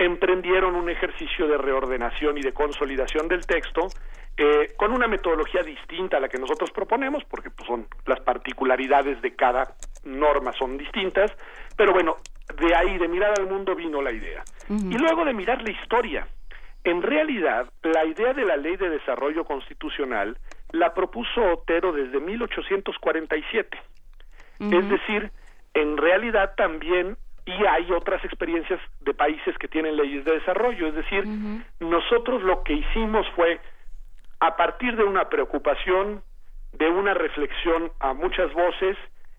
emprendieron 0.00 0.74
un 0.74 0.88
ejercicio 0.88 1.46
de 1.46 1.58
reordenación 1.58 2.38
y 2.38 2.40
de 2.40 2.52
consolidación 2.52 3.28
del 3.28 3.46
texto 3.46 3.88
eh, 4.36 4.72
con 4.76 4.92
una 4.92 5.06
metodología 5.06 5.62
distinta 5.62 6.16
a 6.16 6.20
la 6.20 6.28
que 6.28 6.38
nosotros 6.38 6.70
proponemos, 6.70 7.22
porque 7.24 7.50
pues, 7.50 7.66
son 7.66 7.86
las 8.06 8.20
particularidades 8.20 9.20
de 9.20 9.36
cada 9.36 9.74
norma 10.04 10.52
son 10.52 10.78
distintas, 10.78 11.30
pero 11.76 11.92
bueno, 11.92 12.16
de 12.58 12.74
ahí, 12.74 12.96
de 12.96 13.08
mirar 13.08 13.34
al 13.38 13.46
mundo 13.46 13.74
vino 13.74 14.00
la 14.00 14.12
idea. 14.12 14.42
Y 14.68 14.96
luego 14.96 15.24
de 15.24 15.34
mirar 15.34 15.62
la 15.62 15.70
historia. 15.70 16.26
En 16.84 17.02
realidad, 17.02 17.68
la 17.82 18.04
idea 18.06 18.32
de 18.32 18.44
la 18.44 18.56
Ley 18.56 18.76
de 18.76 18.88
Desarrollo 18.88 19.44
Constitucional 19.44 20.38
la 20.72 20.94
propuso 20.94 21.42
Otero 21.52 21.92
desde 21.92 22.18
1847. 22.20 23.78
Es 24.60 24.88
decir, 24.88 25.30
en 25.74 25.96
realidad 25.96 26.54
también, 26.56 27.16
y 27.46 27.52
hay 27.66 27.90
otras 27.92 28.24
experiencias 28.24 28.80
de 29.00 29.14
países 29.14 29.56
que 29.58 29.68
tienen 29.68 29.96
leyes 29.96 30.24
de 30.24 30.34
desarrollo, 30.34 30.86
es 30.88 30.94
decir, 30.94 31.24
nosotros 31.80 32.42
lo 32.42 32.62
que 32.62 32.74
hicimos 32.74 33.26
fue, 33.34 33.60
a 34.40 34.56
partir 34.56 34.96
de 34.96 35.04
una 35.04 35.28
preocupación, 35.28 36.22
de 36.72 36.88
una 36.88 37.14
reflexión 37.14 37.90
a 38.00 38.12
muchas 38.14 38.52
voces 38.52 38.96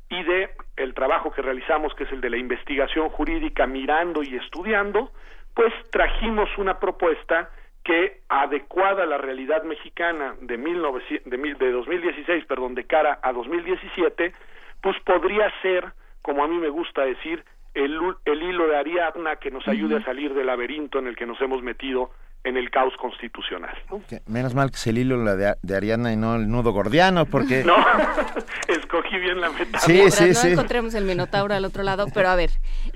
y 0.10 0.24
de 0.24 0.50
el 0.76 0.94
trabajo 0.94 1.32
que 1.32 1.42
realizamos, 1.42 1.94
que 1.96 2.04
es 2.04 2.12
el 2.12 2.22
de 2.22 2.30
la 2.30 2.38
investigación 2.38 3.10
jurídica, 3.10 3.66
mirando 3.68 4.22
y 4.24 4.36
estudiando, 4.36 5.12
pues 5.54 5.74
trajimos 5.92 6.50
una 6.58 6.80
propuesta 6.80 7.50
que 7.84 8.22
adecuada 8.30 9.04
a 9.04 9.08
la 9.08 9.18
realidad 9.18 9.64
mexicana 9.64 10.36
de, 10.42 10.58
1900 10.58 11.32
de, 11.32 11.38
mil- 11.38 11.58
de 11.58 11.72
2016, 11.72 12.46
perdón, 12.46 12.76
de 12.76 12.86
cara 12.86 13.20
a 13.24 13.32
2017, 13.34 14.34
pues 14.82 15.00
podría 15.04 15.52
ser, 15.62 15.92
como 16.22 16.44
a 16.44 16.48
mí 16.48 16.58
me 16.58 16.70
gusta 16.70 17.04
decir, 17.06 17.44
el, 17.74 18.00
el 18.26 18.44
hilo 18.44 18.68
de 18.68 18.78
Ariadna 18.78 19.38
que 19.38 19.52
nos 19.52 19.68
ayude 19.68 19.98
a 19.98 20.04
salir 20.04 20.34
del 20.34 20.48
laberinto 20.48 21.00
en 21.00 21.08
el 21.08 21.16
que 21.16 21.26
nos 21.26 21.40
hemos 21.42 21.62
metido 21.62 22.12
en 22.44 22.58
el 22.58 22.72
caos 22.72 22.94
constitucional. 23.00 23.78
menos 24.26 24.56
mal 24.56 24.72
que 24.72 24.76
es 24.78 24.88
el 24.88 24.98
hilo 24.98 25.24
de, 25.24 25.54
de 25.62 25.76
Ariadna 25.76 26.12
y 26.12 26.18
no 26.18 26.36
el 26.36 26.50
nudo 26.50 26.72
gordiano, 26.72 27.26
porque... 27.26 27.64
No, 27.72 27.76
escogí 28.68 29.18
bien 29.20 29.40
la 29.40 29.50
metáfora. 29.50 29.80
Sí, 29.80 29.94
Mientras 29.94 30.16
sí, 30.16 30.28
no 30.30 30.34
sí. 30.34 30.48
encontremos 30.50 30.94
el 30.96 31.06
Minotauro 31.06 31.54
al 31.54 31.66
otro 31.66 31.84
lado, 31.84 32.08
pero 32.14 32.30
a 32.30 32.36
ver, 32.36 32.50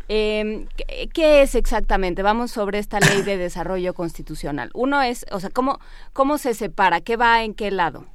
eh, 0.09 0.65
¿qué, 0.75 1.09
qué 1.13 1.41
es 1.43 1.53
exactamente? 1.53 2.23
Vamos 2.23 2.51
sobre 2.51 2.79
esta 2.79 2.99
ley 2.99 3.21
de 3.21 3.37
desarrollo 3.37 3.93
constitucional. 3.93 4.71
Uno 4.73 5.01
es, 5.03 5.25
o 5.31 5.39
sea, 5.39 5.51
¿cómo, 5.51 5.79
cómo 6.13 6.39
se 6.39 6.55
separa? 6.55 7.01
¿Qué 7.01 7.15
va 7.15 7.43
en 7.43 7.53
qué 7.53 7.69
lado? 7.69 8.05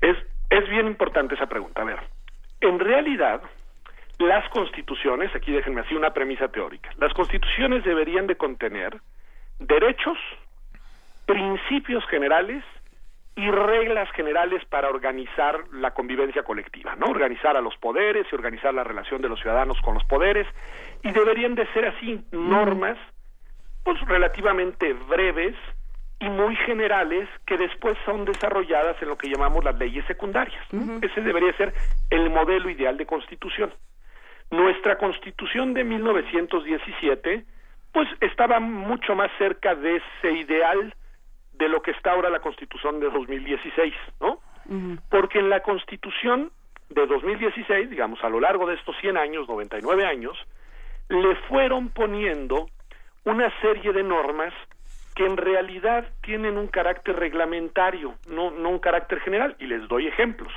Es, 0.00 0.16
es 0.48 0.68
bien 0.70 0.86
importante 0.86 1.34
esa 1.34 1.46
pregunta. 1.46 1.82
A 1.82 1.84
ver, 1.84 1.98
en 2.60 2.78
realidad, 2.78 3.42
las 4.18 4.48
constituciones, 4.50 5.34
aquí 5.34 5.52
déjenme 5.52 5.82
así 5.82 5.94
una 5.94 6.12
premisa 6.12 6.48
teórica, 6.48 6.90
las 6.98 7.12
constituciones 7.14 7.84
deberían 7.84 8.26
de 8.26 8.36
contener 8.36 9.00
derechos, 9.58 10.18
principios 11.26 12.04
generales 12.06 12.64
y 13.36 13.48
reglas 13.50 14.10
generales 14.12 14.64
para 14.64 14.88
organizar 14.88 15.60
la 15.72 15.92
convivencia 15.92 16.42
colectiva, 16.42 16.96
¿no? 16.96 17.06
Organizar 17.06 17.56
a 17.56 17.60
los 17.60 17.76
poderes 17.76 18.26
y 18.30 18.34
organizar 18.34 18.74
la 18.74 18.82
relación 18.82 19.22
de 19.22 19.28
los 19.28 19.40
ciudadanos 19.40 19.80
con 19.82 19.94
los 19.94 20.04
poderes 20.04 20.46
y 21.04 21.12
deberían 21.12 21.54
de 21.54 21.66
ser 21.72 21.86
así 21.86 22.20
normas 22.32 22.98
pues 23.84 24.00
relativamente 24.06 24.92
breves 24.92 25.54
y 26.20 26.28
muy 26.28 26.56
generales 26.56 27.28
que 27.46 27.56
después 27.56 27.96
son 28.04 28.24
desarrolladas 28.24 29.00
en 29.00 29.08
lo 29.08 29.16
que 29.16 29.28
llamamos 29.28 29.64
las 29.64 29.78
leyes 29.78 30.04
secundarias. 30.06 30.62
Ese 31.00 31.20
debería 31.20 31.56
ser 31.56 31.72
el 32.10 32.28
modelo 32.30 32.68
ideal 32.68 32.96
de 32.96 33.06
constitución. 33.06 33.72
Nuestra 34.50 34.96
constitución 34.96 35.74
de 35.74 35.84
1917 35.84 37.44
pues 37.92 38.08
estaba 38.20 38.60
mucho 38.60 39.14
más 39.14 39.30
cerca 39.38 39.74
de 39.74 39.96
ese 39.96 40.32
ideal 40.32 40.94
de 41.52 41.68
lo 41.68 41.82
que 41.82 41.90
está 41.90 42.12
ahora 42.12 42.30
la 42.30 42.40
constitución 42.40 43.00
de 43.00 43.10
2016, 43.10 43.94
¿no? 44.20 44.40
Porque 45.10 45.38
en 45.38 45.48
la 45.48 45.60
constitución 45.60 46.52
de 46.90 47.06
2016, 47.06 47.90
digamos, 47.90 48.22
a 48.22 48.28
lo 48.28 48.38
largo 48.38 48.66
de 48.66 48.74
estos 48.74 48.94
100 49.00 49.16
años, 49.16 49.48
99 49.48 50.04
años, 50.04 50.36
le 51.08 51.34
fueron 51.48 51.88
poniendo 51.88 52.68
una 53.24 53.50
serie 53.60 53.92
de 53.92 54.02
normas 54.02 54.52
que 55.14 55.24
en 55.24 55.36
realidad 55.36 56.06
tienen 56.22 56.58
un 56.58 56.68
carácter 56.68 57.16
reglamentario, 57.16 58.14
no, 58.28 58.50
no 58.50 58.68
un 58.68 58.78
carácter 58.78 59.20
general, 59.20 59.56
y 59.58 59.66
les 59.66 59.88
doy 59.88 60.06
ejemplos. 60.06 60.52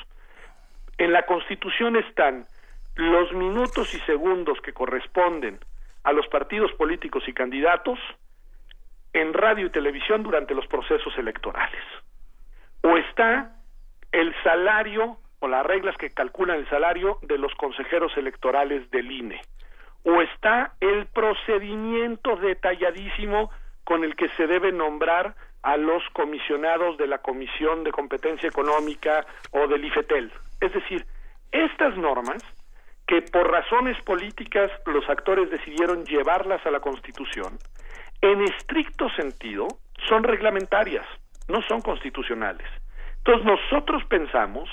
En 0.97 1.13
la 1.13 1.25
Constitución 1.25 1.95
están 1.95 2.45
los 2.95 3.31
minutos 3.33 3.93
y 3.93 3.99
segundos 4.01 4.59
que 4.61 4.73
corresponden 4.73 5.59
a 6.03 6.11
los 6.11 6.27
partidos 6.27 6.71
políticos 6.73 7.23
y 7.27 7.33
candidatos 7.33 7.99
en 9.13 9.33
radio 9.33 9.67
y 9.67 9.69
televisión 9.69 10.23
durante 10.23 10.55
los 10.55 10.67
procesos 10.67 11.17
electorales. 11.17 11.83
O 12.81 12.97
está 12.97 13.55
el 14.11 14.33
salario 14.43 15.17
o 15.39 15.47
las 15.47 15.65
reglas 15.65 15.97
que 15.97 16.11
calculan 16.11 16.59
el 16.59 16.69
salario 16.69 17.17
de 17.21 17.37
los 17.37 17.53
consejeros 17.55 18.15
electorales 18.15 18.89
del 18.91 19.11
INE. 19.11 19.41
O 20.03 20.21
está 20.21 20.73
el 20.79 21.05
procedimiento 21.07 22.35
detalladísimo 22.37 23.51
con 23.83 24.03
el 24.03 24.15
que 24.15 24.29
se 24.29 24.47
debe 24.47 24.71
nombrar 24.71 25.35
a 25.63 25.77
los 25.77 26.03
comisionados 26.13 26.97
de 26.97 27.07
la 27.07 27.19
Comisión 27.19 27.83
de 27.83 27.91
Competencia 27.91 28.49
Económica 28.49 29.25
o 29.51 29.67
del 29.67 29.85
IFETEL. 29.85 30.31
Es 30.59 30.73
decir, 30.73 31.05
estas 31.51 31.95
normas 31.97 32.43
que 33.11 33.21
por 33.23 33.51
razones 33.51 34.01
políticas 34.03 34.71
los 34.85 35.03
actores 35.09 35.51
decidieron 35.51 36.05
llevarlas 36.05 36.65
a 36.65 36.71
la 36.71 36.79
Constitución, 36.79 37.59
en 38.21 38.41
estricto 38.41 39.09
sentido 39.09 39.67
son 40.07 40.23
reglamentarias, 40.23 41.05
no 41.49 41.61
son 41.63 41.81
constitucionales. 41.81 42.65
Entonces 43.17 43.45
nosotros 43.45 44.05
pensamos 44.05 44.69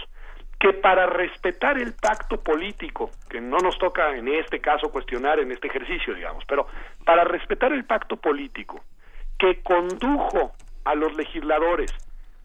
que 0.61 0.73
para 0.73 1.07
respetar 1.07 1.79
el 1.79 1.95
pacto 1.95 2.41
político, 2.41 3.11
que 3.29 3.41
no 3.41 3.59
nos 3.59 3.77
toca 3.77 4.15
en 4.15 4.29
este 4.29 4.61
caso 4.61 4.93
cuestionar 4.93 5.41
en 5.41 5.51
este 5.51 5.67
ejercicio, 5.67 6.15
digamos, 6.15 6.45
pero 6.47 6.69
para 7.05 7.25
respetar 7.25 7.73
el 7.73 7.87
pacto 7.87 8.19
político 8.19 8.85
que 9.37 9.61
condujo 9.65 10.53
a 10.85 10.95
los 10.95 11.13
legisladores 11.17 11.93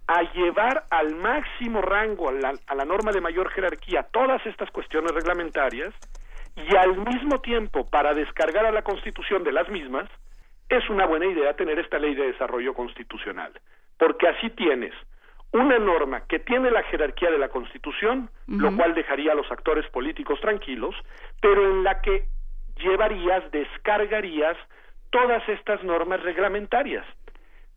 a 0.07 0.21
llevar 0.33 0.85
al 0.89 1.15
máximo 1.15 1.81
rango, 1.81 2.29
a 2.29 2.33
la, 2.33 2.53
a 2.67 2.75
la 2.75 2.85
norma 2.85 3.11
de 3.11 3.21
mayor 3.21 3.49
jerarquía, 3.51 4.03
todas 4.11 4.45
estas 4.45 4.69
cuestiones 4.71 5.11
reglamentarias, 5.13 5.93
y 6.55 6.75
al 6.75 6.97
mismo 6.97 7.41
tiempo 7.41 7.89
para 7.89 8.13
descargar 8.13 8.65
a 8.65 8.71
la 8.71 8.83
Constitución 8.83 9.43
de 9.43 9.53
las 9.53 9.69
mismas, 9.69 10.09
es 10.69 10.89
una 10.89 11.05
buena 11.05 11.25
idea 11.25 11.55
tener 11.55 11.79
esta 11.79 11.99
ley 11.99 12.15
de 12.15 12.27
desarrollo 12.27 12.73
constitucional, 12.73 13.51
porque 13.97 14.27
así 14.27 14.49
tienes 14.51 14.93
una 15.51 15.77
norma 15.77 16.21
que 16.27 16.39
tiene 16.39 16.71
la 16.71 16.83
jerarquía 16.83 17.29
de 17.29 17.37
la 17.37 17.49
Constitución, 17.49 18.29
lo 18.47 18.75
cual 18.75 18.95
dejaría 18.95 19.33
a 19.33 19.35
los 19.35 19.51
actores 19.51 19.87
políticos 19.91 20.39
tranquilos, 20.41 20.95
pero 21.41 21.63
en 21.69 21.83
la 21.83 22.01
que 22.01 22.25
llevarías, 22.77 23.51
descargarías 23.51 24.57
todas 25.11 25.47
estas 25.47 25.83
normas 25.83 26.23
reglamentarias. 26.23 27.05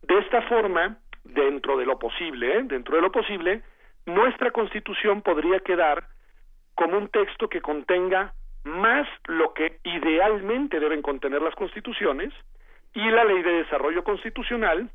De 0.01 0.17
esta 0.17 0.41
forma, 0.43 0.97
dentro 1.33 1.77
de 1.77 1.85
lo 1.85 1.99
posible, 1.99 2.57
¿eh? 2.57 2.63
dentro 2.63 2.95
de 2.95 3.01
lo 3.01 3.11
posible, 3.11 3.61
nuestra 4.05 4.51
Constitución 4.51 5.21
podría 5.21 5.59
quedar 5.59 6.07
como 6.75 6.97
un 6.97 7.09
texto 7.09 7.49
que 7.49 7.61
contenga 7.61 8.33
más 8.63 9.07
lo 9.25 9.53
que 9.53 9.79
idealmente 9.83 10.79
deben 10.79 11.01
contener 11.01 11.41
las 11.41 11.55
constituciones 11.55 12.33
y 12.93 13.09
la 13.09 13.23
ley 13.23 13.41
de 13.41 13.63
desarrollo 13.63 14.03
constitucional 14.03 14.89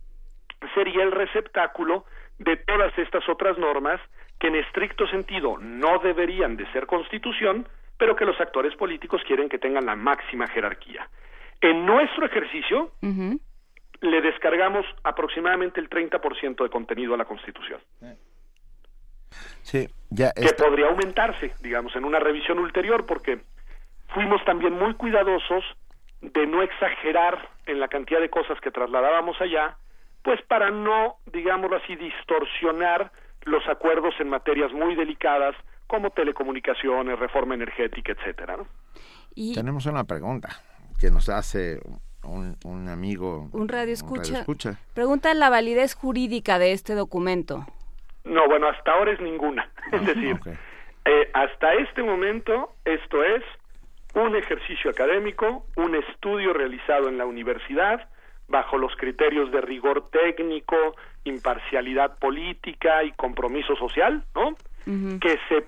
sería 0.75 1.03
el 1.03 1.13
receptáculo 1.13 2.05
de 2.39 2.57
todas 2.57 2.97
estas 2.99 3.29
otras 3.29 3.59
normas 3.59 4.01
que 4.39 4.49
en 4.49 4.57
estricto 4.57 5.07
sentido 5.09 5.59
no 5.59 5.99
deberían 5.99 6.57
de 6.57 6.71
ser 6.73 6.87
constitución, 6.87 7.67
pero 7.99 8.17
que 8.17 8.25
los 8.25 8.41
actores 8.41 8.75
políticos 8.77 9.23
quieren 9.27 9.49
que 9.49 9.59
tengan 9.59 9.87
la 9.87 9.97
máxima 9.97 10.47
jerarquía. 10.49 11.09
En 11.61 11.87
nuestro 11.87 12.27
ejercicio 12.27 12.91
le 14.03 14.21
descargamos 14.21 14.85
aproximadamente 15.05 15.81
el 15.81 15.89
30% 15.89 16.63
de 16.63 16.71
contenido 16.71 17.15
a 17.15 17.17
la 17.17 17.25
Constitución, 17.25 17.81
Sí, 19.63 19.89
ya 20.11 20.33
que 20.33 20.53
podría 20.53 20.89
aumentarse, 20.89 21.55
digamos, 21.61 21.97
en 21.97 22.05
una 22.05 22.19
revisión 22.19 22.59
ulterior, 22.59 23.07
porque 23.07 23.41
fuimos 24.09 24.45
también 24.45 24.75
muy 24.75 24.93
cuidadosos 24.95 25.65
de 26.21 26.47
no 26.47 26.63
exagerar 26.63 27.49
en 27.65 27.81
la 27.81 27.89
cantidad 27.89 28.21
de 28.21 28.29
cosas 28.29 28.61
que 28.61 28.71
trasladábamos 28.71 29.41
allá, 29.41 29.79
pues 30.23 30.43
para 30.43 30.71
no, 30.71 31.17
digámoslo 31.33 31.77
así, 31.77 31.97
distorsionar 31.97 33.11
los 33.45 33.67
acuerdos 33.69 34.15
en 34.19 34.29
materias 34.29 34.73
muy 34.73 34.95
delicadas 34.95 35.55
como 35.87 36.11
telecomunicaciones, 36.11 37.19
reforma 37.19 37.55
energética, 37.55 38.13
etcétera, 38.13 38.57
¿no? 38.57 38.67
Tenemos 39.55 39.87
una 39.87 40.05
pregunta 40.05 40.49
que 41.01 41.11
nos 41.11 41.29
hace 41.29 41.81
un, 42.25 42.57
un 42.65 42.89
amigo. 42.89 43.49
Un 43.53 43.69
radio 43.69 43.93
escucha. 43.93 44.45
Pregunta 44.95 45.35
la 45.35 45.51
validez 45.51 45.95
jurídica 45.95 46.59
de 46.59 46.73
este 46.73 46.95
documento. 46.95 47.67
No, 48.25 48.47
bueno, 48.47 48.69
hasta 48.69 48.93
ahora 48.93 49.13
es 49.13 49.21
ninguna. 49.21 49.69
Es 49.93 50.07
decir, 50.07 50.39
eh, 51.05 51.31
hasta 51.35 51.75
este 51.75 52.03
momento 52.03 52.75
esto 52.85 53.23
es 53.23 53.43
un 54.15 54.37
ejercicio 54.37 54.91
académico, 54.91 55.67
un 55.77 55.95
estudio 55.95 56.53
realizado 56.53 57.09
en 57.09 57.19
la 57.19 57.27
universidad 57.27 58.09
bajo 58.49 58.77
los 58.77 58.95
criterios 58.97 59.51
de 59.51 59.61
rigor 59.61 60.11
técnico, 60.11 60.77
imparcialidad 61.25 62.19
política 62.19 63.03
y 63.03 63.13
compromiso 63.13 63.75
social, 63.77 64.25
¿no? 64.35 64.57
Que 65.21 65.39
se 65.49 65.65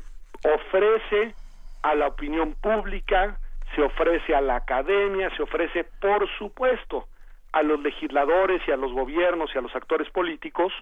ofrece 0.49 1.35
a 1.83 1.95
la 1.95 2.09
opinión 2.09 2.55
pública, 2.55 3.39
se 3.75 3.83
ofrece 3.83 4.35
a 4.35 4.41
la 4.41 4.57
academia, 4.57 5.35
se 5.37 5.43
ofrece, 5.43 5.85
por 6.01 6.29
supuesto, 6.39 7.07
a 7.53 7.63
los 7.63 7.81
legisladores 7.81 8.63
y 8.67 8.73
a 8.73 8.77
los 8.77 8.93
gobiernos 8.93 9.51
y 9.55 9.59
a 9.59 9.61
los 9.61 9.75
actores 9.75 10.11
políticos 10.11 10.73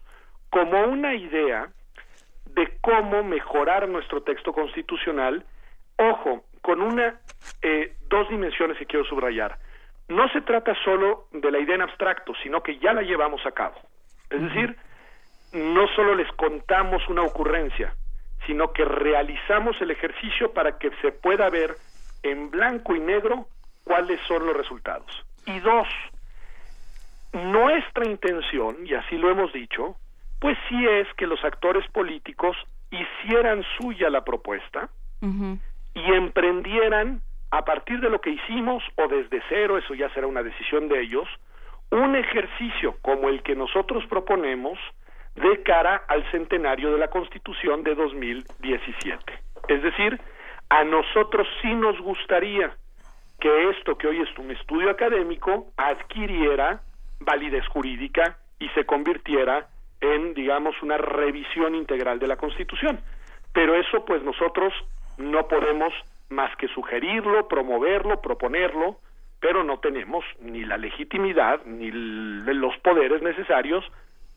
como 0.51 0.85
una 0.85 1.15
idea 1.15 1.69
de 2.47 2.79
cómo 2.81 3.23
mejorar 3.23 3.89
nuestro 3.89 4.23
texto 4.23 4.53
constitucional, 4.53 5.45
ojo, 5.97 6.45
con 6.61 6.81
una 6.83 7.21
eh, 7.63 7.97
dos 8.09 8.29
dimensiones 8.29 8.79
que 8.79 8.87
quiero 8.87 9.05
subrayar. 9.05 9.59
No 10.09 10.29
se 10.29 10.43
trata 10.43 10.75
solo 10.85 11.27
de 11.33 11.51
la 11.51 11.59
idea 11.59 11.75
en 11.75 11.83
abstracto, 11.83 12.35
sino 12.43 12.63
que 12.63 12.79
ya 12.79 12.93
la 12.93 13.03
llevamos 13.03 13.45
a 13.47 13.53
cabo. 13.53 13.77
Es 14.31 14.41
decir, 14.43 14.77
no 15.53 15.87
solo 15.89 16.15
les 16.15 16.31
contamos 16.33 17.07
una 17.09 17.23
ocurrencia, 17.23 17.95
sino 18.47 18.73
que 18.73 18.85
realizamos 18.85 19.81
el 19.81 19.91
ejercicio 19.91 20.53
para 20.53 20.79
que 20.79 20.91
se 21.01 21.13
pueda 21.13 21.49
ver 21.51 21.75
en 22.23 22.51
blanco 22.51 22.95
y 22.95 23.01
negro 23.01 23.47
cuáles 23.85 24.21
son 24.27 24.47
los 24.47 24.57
resultados. 24.57 25.25
Y 25.47 25.59
dos, 25.61 25.89
nuestra 27.33 28.07
intención, 28.07 28.77
y 28.85 28.95
así 28.95 29.17
lo 29.17 29.31
hemos 29.31 29.53
dicho, 29.53 29.97
pues 30.41 30.57
sí 30.69 30.87
es 30.87 31.09
que 31.17 31.27
los 31.27 31.43
actores 31.45 31.87
políticos 31.91 32.57
hicieran 32.91 33.65
suya 33.79 34.11
la 34.11 34.25
propuesta 34.25 34.89
y 35.95 36.13
emprendieran 36.13 37.23
a 37.53 37.65
partir 37.65 38.01
de 38.01 38.11
lo 38.11 38.21
que 38.21 38.31
hicimos 38.31 38.83
o 38.97 39.07
desde 39.09 39.41
cero, 39.49 39.79
eso 39.79 39.95
ya 39.95 40.13
será 40.15 40.27
una 40.27 40.43
decisión 40.43 40.89
de 40.89 41.01
ellos, 41.01 41.29
un 41.91 42.17
ejercicio 42.17 42.97
como 43.03 43.29
el 43.29 43.43
que 43.43 43.55
nosotros 43.55 44.05
proponemos 44.07 44.79
de 45.37 45.63
cara 45.63 46.03
al 46.09 46.29
centenario 46.31 46.93
de 46.93 46.99
la 46.99 47.09
Constitución 47.09 47.85
de 47.85 47.95
2017. 47.95 49.33
Es 49.69 49.83
decir, 49.83 50.21
a 50.73 50.85
nosotros 50.85 51.47
sí 51.61 51.75
nos 51.75 52.01
gustaría 52.01 52.75
que 53.39 53.69
esto 53.69 53.99
que 53.99 54.07
hoy 54.07 54.23
es 54.23 54.39
un 54.39 54.51
estudio 54.51 54.89
académico 54.89 55.67
adquiriera 55.77 56.81
validez 57.21 57.67
jurídica 57.69 58.39
y 58.59 58.71
se 58.71 58.87
convirtiera 58.87 59.69
en, 60.01 60.33
digamos, 60.33 60.75
una 60.83 60.97
revisión 60.97 61.75
integral 61.75 62.19
de 62.19 62.27
la 62.27 62.39
Constitución. 62.39 62.99
Pero 63.53 63.75
eso, 63.75 64.07
pues 64.07 64.23
nosotros 64.23 64.73
no 65.19 65.47
podemos 65.47 65.93
más 66.31 66.57
que 66.57 66.69
sugerirlo, 66.69 67.49
promoverlo, 67.49 68.23
proponerlo, 68.23 68.97
pero 69.41 69.65
no 69.65 69.79
tenemos 69.79 70.25
ni 70.41 70.65
la 70.65 70.79
legitimidad 70.79 71.61
ni 71.67 71.91
los 71.91 72.75
poderes 72.79 73.21
necesarios 73.21 73.85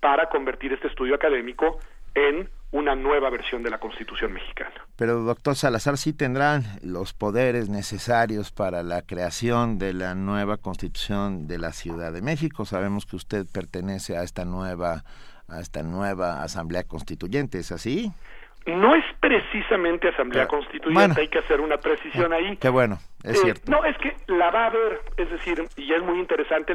para 0.02 0.28
convertir 0.28 0.74
este 0.74 0.90
estudio 0.90 1.16
académico 1.16 1.80
en 2.14 2.49
una 2.76 2.93
nueva 2.93 3.30
versión 3.30 3.64
de 3.64 3.69
la 3.69 3.80
Constitución 3.80 4.34
mexicana. 4.34 4.73
Pero 4.97 5.22
doctor 5.22 5.56
Salazar 5.56 5.97
sí 5.97 6.11
tendrán 6.11 6.65
los 6.81 7.14
poderes 7.14 7.69
necesarios 7.69 8.52
para 8.52 8.84
la 8.84 9.02
creación 9.02 9.77
de 9.77 9.93
la 9.93 10.14
nueva 10.14 10.57
constitución 10.57 11.47
de 11.47 11.57
la 11.57 11.72
Ciudad 11.72 12.11
de 12.11 12.22
México. 12.22 12.65
Sabemos 12.65 13.06
que 13.06 13.15
usted 13.15 13.45
pertenece 13.49 14.18
a 14.18 14.23
esta 14.23 14.43
nueva 14.43 15.06
a 15.47 15.61
esta 15.61 15.84
nueva 15.84 16.43
asamblea 16.43 16.84
constituyente, 16.84 17.60
¿es 17.60 17.72
así? 17.72 18.11
No 18.66 18.96
es 18.96 19.04
precisamente 19.20 20.10
Asamblea 20.10 20.48
Pero, 20.48 20.58
Constituyente, 20.60 20.94
bueno. 20.94 21.16
hay 21.18 21.28
que 21.28 21.40
hacer 21.40 21.62
una 21.62 21.78
precisión 21.78 22.34
ahí. 22.34 22.58
Qué 22.58 22.70
bueno, 22.70 22.98
es 23.24 23.38
Eh, 23.38 23.42
cierto. 23.44 23.72
No, 23.72 23.86
es 23.86 23.96
que 24.00 24.16
la 24.28 24.50
va 24.50 24.64
a 24.64 24.68
haber, 24.68 25.02
es 25.18 25.30
decir, 25.30 25.64
y 25.78 25.94
es 25.94 26.02
muy 26.02 26.20
interesante, 26.20 26.74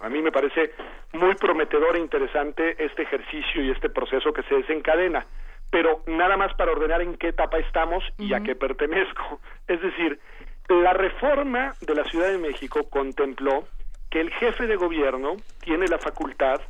a 0.00 0.08
mí 0.10 0.20
me 0.20 0.30
parece 0.30 0.72
muy 1.12 1.34
prometedor 1.36 1.96
e 1.96 2.00
interesante 2.00 2.76
este 2.84 3.02
ejercicio 3.02 3.62
y 3.62 3.70
este 3.70 3.88
proceso 3.88 4.32
que 4.32 4.42
se 4.42 4.56
desencadena, 4.56 5.24
pero 5.70 6.02
nada 6.06 6.36
más 6.36 6.52
para 6.54 6.72
ordenar 6.72 7.00
en 7.00 7.16
qué 7.16 7.28
etapa 7.28 7.58
estamos 7.58 8.04
y 8.18 8.34
a 8.34 8.40
qué 8.40 8.54
pertenezco. 8.54 9.40
Es 9.68 9.80
decir, 9.80 10.20
la 10.68 10.92
reforma 10.92 11.72
de 11.80 11.94
la 11.94 12.04
Ciudad 12.04 12.28
de 12.30 12.38
México 12.38 12.88
contempló 12.90 13.64
que 14.10 14.20
el 14.20 14.30
jefe 14.34 14.66
de 14.66 14.76
gobierno 14.76 15.36
tiene 15.60 15.86
la 15.88 15.96
facultad 15.98 16.60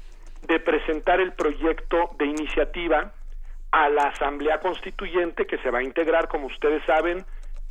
de 0.47 0.61
presentar 0.61 1.21
el 1.21 1.33
proyecto 1.33 2.11
de 2.19 2.27
iniciativa 2.27 3.13
a 3.73 3.89
la 3.89 4.05
Asamblea 4.05 4.61
Constituyente 4.61 5.47
que 5.47 5.59
se 5.59 5.71
va 5.71 5.79
a 5.79 5.83
integrar, 5.83 6.29
como 6.29 6.47
ustedes 6.47 6.85
saben, 6.85 7.25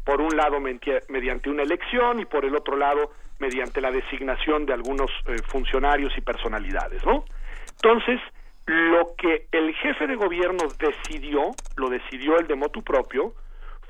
por 0.04 0.20
un 0.20 0.36
lado 0.36 0.60
mediante 0.60 1.50
una 1.50 1.64
elección 1.64 2.20
y 2.20 2.26
por 2.26 2.44
el 2.44 2.56
otro 2.56 2.76
lado 2.76 3.12
mediante 3.40 3.82
la 3.82 3.92
designación 3.92 4.66
de 4.66 4.74
algunos 4.74 5.10
eh, 5.28 5.38
funcionarios 5.48 6.12
y 6.18 6.22
personalidades, 6.22 7.06
¿no? 7.06 7.24
Entonces, 7.72 8.20
lo 8.66 9.16
que 9.18 9.48
el 9.52 9.74
jefe 9.76 10.08
de 10.08 10.16
gobierno 10.16 10.68
decidió, 10.80 11.52
lo 11.76 11.90
decidió 11.90 12.38
el 12.38 12.48
de 12.48 12.56
motu 12.56 12.84
propio, 12.84 13.34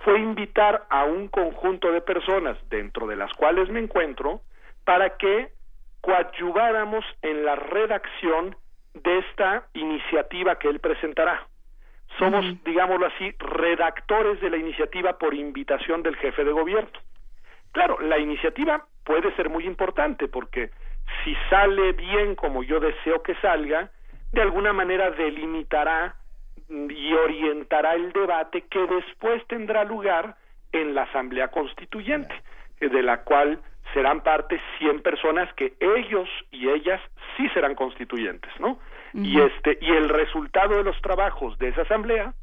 fue 0.04 0.20
invitar 0.20 0.86
a 0.90 1.04
un 1.04 1.28
conjunto 1.28 1.92
de 1.92 2.02
personas, 2.02 2.58
dentro 2.70 3.08
de 3.08 3.16
las 3.16 3.32
cuales 3.34 3.70
me 3.70 3.80
encuentro, 3.80 4.42
para 4.86 5.18
que 5.18 5.52
coadyuváramos 6.02 7.06
en 7.22 7.46
la 7.46 7.56
redacción 7.56 8.56
de 8.94 9.20
esta 9.20 9.68
iniciativa 9.74 10.58
que 10.58 10.70
él 10.70 10.80
presentará. 10.80 11.46
Somos, 12.18 12.46
digámoslo 12.64 13.08
así, 13.08 13.34
redactores 13.40 14.40
de 14.42 14.50
la 14.50 14.58
iniciativa 14.58 15.18
por 15.18 15.34
invitación 15.34 16.04
del 16.04 16.16
jefe 16.18 16.44
de 16.44 16.52
gobierno. 16.52 17.00
Claro, 17.72 18.00
la 18.02 18.20
iniciativa 18.20 18.86
puede 19.04 19.34
ser 19.36 19.50
muy 19.50 19.66
importante 19.66 20.28
porque 20.28 20.72
si 21.24 21.36
sale 21.50 21.94
bien 21.94 22.36
como 22.36 22.64
yo 22.64 22.80
deseo 22.80 23.24
que 23.24 23.36
salga, 23.36 23.90
de 24.32 24.42
alguna 24.42 24.74
manera 24.74 25.12
delimitará 25.12 26.16
y 26.70 27.14
orientará 27.14 27.96
el 27.96 28.12
debate 28.14 28.62
que 28.70 28.86
después 28.86 29.46
tendrá 29.48 29.84
lugar 29.84 30.36
en 30.72 30.96
la 30.96 31.04
Asamblea 31.04 31.50
Constituyente, 31.50 32.34
de 32.80 33.04
la 33.04 33.24
cual 33.24 33.60
serán 33.94 34.22
parte 34.22 34.62
100 34.80 35.02
personas 35.02 35.54
que 35.54 35.74
ellos 35.80 36.30
y 36.52 36.70
ellas 36.70 37.02
sí 37.36 37.50
serán 37.50 37.76
constituyentes, 37.76 38.52
¿no? 38.60 38.80
Y 39.14 39.40
este 39.40 39.78
y 39.82 39.92
el 39.92 40.10
resultado 40.10 40.78
de 40.78 40.84
los 40.84 41.00
trabajos 41.02 41.58
de 41.60 41.70
esa 41.70 41.82
asamblea, 41.82 42.34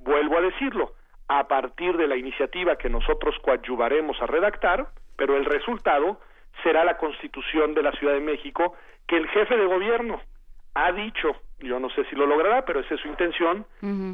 vuelvo 0.00 0.38
a 0.38 0.42
decirlo, 0.42 0.92
a 1.28 1.48
partir 1.48 1.96
de 1.96 2.06
la 2.06 2.16
iniciativa 2.16 2.76
que 2.76 2.90
nosotros 2.90 3.34
coadyuvaremos 3.42 4.20
a 4.20 4.26
redactar, 4.26 4.88
pero 5.16 5.36
el 5.36 5.44
resultado 5.44 6.20
será 6.62 6.84
la 6.84 6.96
Constitución 6.96 7.74
de 7.74 7.82
la 7.82 7.92
Ciudad 7.92 8.14
de 8.14 8.20
México 8.20 8.74
que 9.06 9.16
el 9.16 9.28
jefe 9.28 9.56
de 9.56 9.66
gobierno 9.66 10.20
ha 10.74 10.92
dicho, 10.92 11.36
yo 11.60 11.78
no 11.78 11.88
sé 11.90 12.04
si 12.06 12.16
lo 12.16 12.26
logrará, 12.26 12.64
pero 12.64 12.80
esa 12.80 12.94
es 12.94 13.00
su 13.00 13.08
intención, 13.08 13.64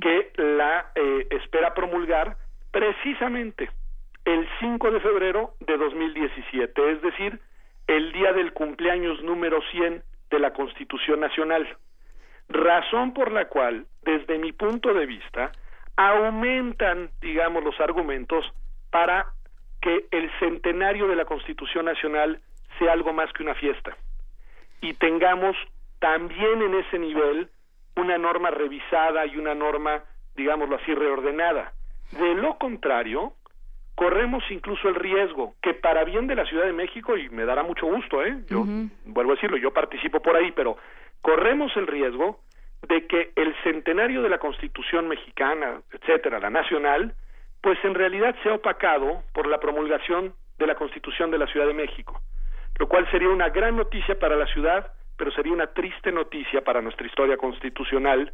que 0.01 0.32
la 0.36 0.90
eh, 0.94 1.27
espera 1.31 1.74
promulgar 1.74 2.36
precisamente 2.70 3.70
el 4.24 4.47
5 4.60 4.90
de 4.90 5.01
febrero 5.01 5.55
de 5.60 5.77
2017, 5.77 6.93
es 6.93 7.02
decir, 7.02 7.40
el 7.86 8.12
día 8.12 8.32
del 8.32 8.52
cumpleaños 8.52 9.22
número 9.22 9.60
100 9.70 10.02
de 10.31 10.39
la 10.39 10.52
Constitución 10.52 11.20
Nacional. 11.20 11.66
Razón 12.51 13.14
por 13.14 13.31
la 13.31 13.47
cual, 13.47 13.86
desde 14.02 14.39
mi 14.39 14.52
punto 14.52 14.93
de 14.93 15.06
vista, 15.06 15.52
aumentan, 15.97 17.10
digamos, 17.20 17.62
los 17.62 17.78
argumentos 17.81 18.44
para 18.90 19.27
que 19.81 20.06
el 20.10 20.31
centenario 20.39 21.06
de 21.06 21.16
la 21.16 21.24
Constitución 21.24 21.86
Nacional 21.86 22.40
sea 22.78 22.93
algo 22.93 23.12
más 23.12 23.32
que 23.32 23.43
una 23.43 23.55
fiesta 23.55 23.97
y 24.81 24.94
tengamos 24.94 25.56
también 26.01 26.62
en 26.62 26.74
ese 26.74 26.98
nivel 26.98 27.48
una 27.97 28.18
norma 28.18 28.51
revisada 28.51 29.27
y 29.27 29.36
una 29.36 29.55
norma, 29.55 30.02
digámoslo 30.35 30.77
así, 30.77 30.94
reordenada. 30.94 31.72
De 32.12 32.35
lo 32.35 32.56
contrario, 32.59 33.35
corremos 33.94 34.43
incluso 34.51 34.89
el 34.89 34.94
riesgo 34.94 35.55
que 35.62 35.74
para 35.74 36.05
bien 36.05 36.27
de 36.27 36.35
la 36.35 36.47
Ciudad 36.47 36.64
de 36.64 36.72
México, 36.72 37.16
y 37.16 37.28
me 37.28 37.44
dará 37.44 37.62
mucho 37.62 37.86
gusto, 37.86 38.24
¿eh? 38.24 38.39
yo 38.48 38.64
vuelvo 39.05 39.32
a 39.32 39.35
decirlo, 39.35 39.56
yo 39.59 39.72
participo 39.72 40.20
por 40.20 40.36
ahí, 40.36 40.52
pero 40.52 40.78
corremos 41.23 41.77
el 41.77 41.87
riesgo 41.87 42.41
de 42.89 43.07
que 43.07 43.33
el 43.37 43.55
centenario 43.63 44.23
de 44.23 44.29
la 44.29 44.39
Constitución 44.39 45.09
mexicana, 45.09 45.83
etcétera, 45.93 46.41
la 46.41 46.51
nacional, 46.51 47.15
pues 47.61 47.79
en 47.85 47.95
realidad 47.95 48.35
sea 48.43 48.55
opacado 48.55 49.23
por 49.35 49.47
la 49.47 49.61
promulgación 49.61 50.35
de 50.59 50.67
la 50.67 50.75
Constitución 50.75 51.31
de 51.31 51.39
la 51.39 51.47
Ciudad 51.47 51.67
de 51.67 51.75
México, 51.75 52.21
lo 52.79 52.89
cual 52.89 53.11
sería 53.11 53.29
una 53.29 53.51
gran 53.51 53.77
noticia 53.77 54.19
para 54.19 54.37
la 54.37 54.47
ciudad, 54.47 54.93
pero 55.17 55.31
sería 55.33 55.53
una 55.53 55.67
triste 55.69 56.11
noticia 56.11 56.63
para 56.63 56.81
nuestra 56.81 57.07
historia 57.07 57.37
constitucional 57.37 58.33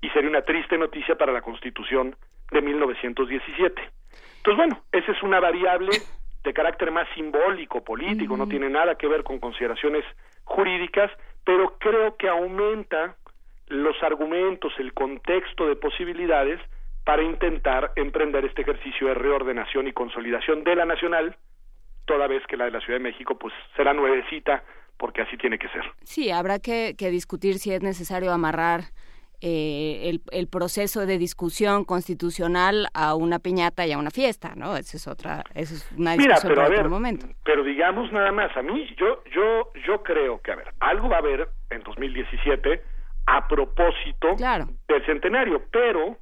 y 0.00 0.10
sería 0.10 0.28
una 0.28 0.42
triste 0.42 0.76
noticia 0.76 1.16
para 1.16 1.32
la 1.32 1.42
Constitución 1.42 2.16
de 2.50 2.60
1917. 2.60 3.82
Entonces, 4.36 4.56
bueno, 4.56 4.82
esa 4.92 5.12
es 5.12 5.22
una 5.22 5.40
variable 5.40 5.90
de 6.42 6.52
carácter 6.52 6.90
más 6.90 7.08
simbólico, 7.14 7.82
político, 7.82 8.36
no 8.36 8.46
tiene 8.46 8.68
nada 8.68 8.96
que 8.96 9.08
ver 9.08 9.22
con 9.22 9.38
consideraciones 9.38 10.04
jurídicas, 10.44 11.10
pero 11.44 11.78
creo 11.78 12.16
que 12.16 12.28
aumenta 12.28 13.16
los 13.68 14.02
argumentos, 14.02 14.72
el 14.78 14.92
contexto 14.92 15.66
de 15.66 15.76
posibilidades 15.76 16.60
para 17.04 17.22
intentar 17.22 17.92
emprender 17.96 18.44
este 18.44 18.62
ejercicio 18.62 19.08
de 19.08 19.14
reordenación 19.14 19.86
y 19.86 19.92
consolidación 19.92 20.64
de 20.64 20.76
la 20.76 20.84
nacional, 20.86 21.36
toda 22.06 22.26
vez 22.26 22.42
que 22.46 22.56
la 22.56 22.66
de 22.66 22.70
la 22.70 22.80
Ciudad 22.80 22.98
de 22.98 23.04
México 23.04 23.38
pues 23.38 23.52
será 23.76 23.92
nuevecita 23.92 24.64
porque 24.96 25.22
así 25.22 25.36
tiene 25.36 25.58
que 25.58 25.68
ser. 25.68 25.82
Sí, 26.02 26.30
habrá 26.30 26.58
que, 26.58 26.94
que 26.96 27.10
discutir 27.10 27.58
si 27.58 27.72
es 27.72 27.82
necesario 27.82 28.32
amarrar 28.32 28.92
eh, 29.40 30.08
el, 30.08 30.22
el, 30.30 30.48
proceso 30.48 31.04
de 31.06 31.18
discusión 31.18 31.84
constitucional 31.84 32.88
a 32.94 33.14
una 33.14 33.38
piñata 33.38 33.86
y 33.86 33.92
a 33.92 33.98
una 33.98 34.10
fiesta, 34.10 34.54
¿no? 34.56 34.76
Esa 34.76 34.96
es 34.96 35.06
otra, 35.08 35.44
esa 35.54 35.74
es 35.74 35.90
una 35.92 36.16
Mira, 36.16 36.34
discusión 36.34 36.50
pero 36.50 36.60
a 36.60 36.64
para 36.64 36.68
ver, 36.68 36.78
otro 36.80 36.90
momento. 36.90 37.26
pero 37.44 37.62
digamos 37.64 38.10
nada 38.12 38.32
más, 38.32 38.56
a 38.56 38.62
mí 38.62 38.86
yo 38.96 39.22
yo 39.34 39.72
yo 39.86 40.02
creo 40.02 40.40
que 40.40 40.52
a 40.52 40.56
ver, 40.56 40.68
algo 40.80 41.08
va 41.08 41.16
a 41.16 41.18
haber 41.20 41.48
en 41.70 41.82
2017 41.82 42.82
a 43.26 43.48
propósito 43.48 44.34
del 44.88 45.06
centenario, 45.06 45.62
pero 45.70 46.16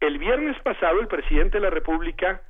el 0.00 0.18
viernes 0.18 0.56
pasado 0.62 1.00
el 1.00 1.08
presidente 1.08 1.58
de 1.58 1.62
la 1.64 1.70
República 1.70 2.42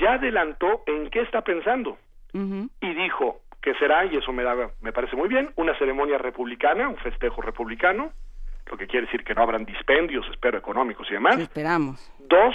ya 0.00 0.14
adelantó 0.14 0.82
en 0.86 1.10
qué 1.10 1.20
está 1.20 1.42
pensando 1.42 1.98
y 2.34 2.94
dijo 2.94 3.40
que 3.60 3.74
será, 3.74 4.06
y 4.06 4.16
eso 4.16 4.32
me, 4.32 4.42
da, 4.42 4.70
me 4.80 4.92
parece 4.92 5.14
muy 5.16 5.28
bien, 5.28 5.50
una 5.56 5.76
ceremonia 5.78 6.18
republicana, 6.18 6.88
un 6.88 6.96
festejo 6.96 7.42
republicano, 7.42 8.10
lo 8.70 8.76
que 8.76 8.86
quiere 8.86 9.06
decir 9.06 9.24
que 9.24 9.34
no 9.34 9.42
habrán 9.42 9.64
dispendios, 9.64 10.26
espero, 10.30 10.58
económicos 10.58 11.08
y 11.10 11.14
demás. 11.14 11.38
Esperamos. 11.38 12.12
Dos, 12.20 12.54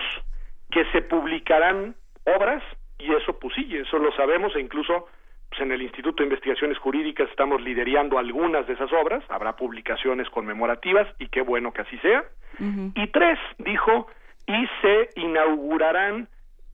que 0.72 0.86
se 0.92 1.02
publicarán 1.02 1.96
obras, 2.26 2.64
y 2.98 3.14
eso 3.14 3.38
pues 3.40 3.54
sí, 3.56 3.76
eso 3.76 3.98
lo 3.98 4.12
sabemos, 4.14 4.56
e 4.56 4.60
incluso 4.60 5.08
pues, 5.50 5.62
en 5.62 5.72
el 5.72 5.82
Instituto 5.82 6.24
de 6.24 6.30
Investigaciones 6.30 6.78
Jurídicas 6.78 7.30
estamos 7.30 7.62
liderando 7.62 8.18
algunas 8.18 8.68
de 8.68 8.74
esas 8.74 8.92
obras, 8.92 9.24
habrá 9.30 9.56
publicaciones 9.56 10.30
conmemorativas, 10.30 11.08
y 11.20 11.28
qué 11.30 11.42
bueno 11.42 11.72
que 11.72 11.82
así 11.82 11.98
sea. 12.00 12.24
Y 12.60 13.08
tres, 13.08 13.38
dijo, 13.60 14.08
y 14.48 14.68
se 14.82 15.10
inaugurarán 15.16 16.28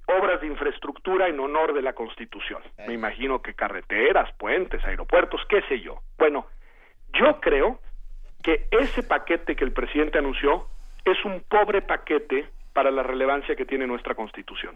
obras 0.07 0.39
de 0.39 0.47
infraestructura 0.47 1.27
en 1.27 1.39
honor 1.39 1.73
de 1.73 1.81
la 1.81 1.93
Constitución. 1.93 2.61
Me 2.87 2.93
imagino 2.93 3.41
que 3.41 3.53
carreteras, 3.53 4.31
puentes, 4.37 4.83
aeropuertos, 4.85 5.41
qué 5.49 5.61
sé 5.63 5.81
yo. 5.81 5.99
Bueno, 6.17 6.47
yo 7.13 7.39
creo 7.41 7.79
que 8.43 8.67
ese 8.71 9.01
paquete 9.03 9.55
que 9.55 9.63
el 9.63 9.71
presidente 9.71 10.19
anunció 10.19 10.67
es 11.05 11.23
un 11.25 11.41
pobre 11.41 11.81
paquete 11.81 12.47
para 12.73 12.91
la 12.91 13.01
relevancia 13.01 13.55
que 13.55 13.65
tiene 13.65 13.87
nuestra 13.87 14.15
Constitución. 14.15 14.75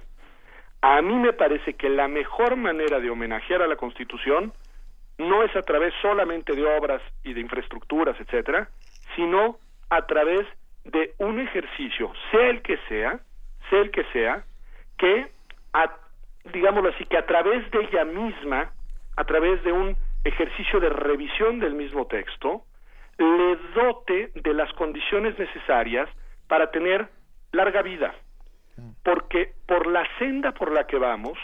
A 0.82 1.02
mí 1.02 1.16
me 1.16 1.34
parece 1.34 1.74
que 1.74 1.90
la 1.90 2.08
mejor 2.08 2.56
manera 2.56 3.00
de 3.00 3.10
homenajear 3.10 3.62
a 3.62 3.68
la 3.68 3.76
Constitución 3.76 4.54
no 5.18 5.44
es 5.44 5.56
a 5.56 5.64
través 5.64 5.94
solamente 6.02 6.54
de 6.54 6.66
obras 6.78 7.02
y 7.24 7.34
de 7.34 7.42
infraestructuras, 7.42 8.20
etcétera, 8.20 8.70
sino 9.16 9.58
a 9.90 10.06
través 10.06 10.46
de 10.86 11.14
un 11.18 11.40
ejercicio, 11.40 12.12
sea 12.32 12.50
el 12.50 12.62
que 12.62 12.78
sea, 12.88 13.20
sea 13.70 13.80
el 13.80 13.92
que 13.92 14.04
sea, 14.14 14.46
que, 14.98 15.28
digámoslo 16.54 16.90
así, 16.90 17.06
que 17.06 17.18
a 17.18 17.26
través 17.26 17.70
de 17.72 17.80
ella 17.82 18.06
misma, 18.06 18.72
a 19.16 19.24
través 19.26 19.64
de 19.64 19.72
un 19.72 19.98
ejercicio 20.24 20.80
de 20.80 20.90
revisión 20.90 21.60
del 21.60 21.74
mismo 21.74 22.06
texto, 22.06 22.64
le 23.18 23.56
dote 23.74 24.32
de 24.36 24.54
las 24.54 24.72
condiciones 24.74 25.38
necesarias 25.38 26.10
para 26.48 26.72
tener 26.72 27.08
larga 27.52 27.82
vida, 27.82 28.14
porque 29.04 29.54
por 29.66 29.88
la 29.88 30.08
senda 30.20 30.52
por 30.52 30.72
la 30.72 30.86
que 30.86 30.98
vamos, 30.98 31.38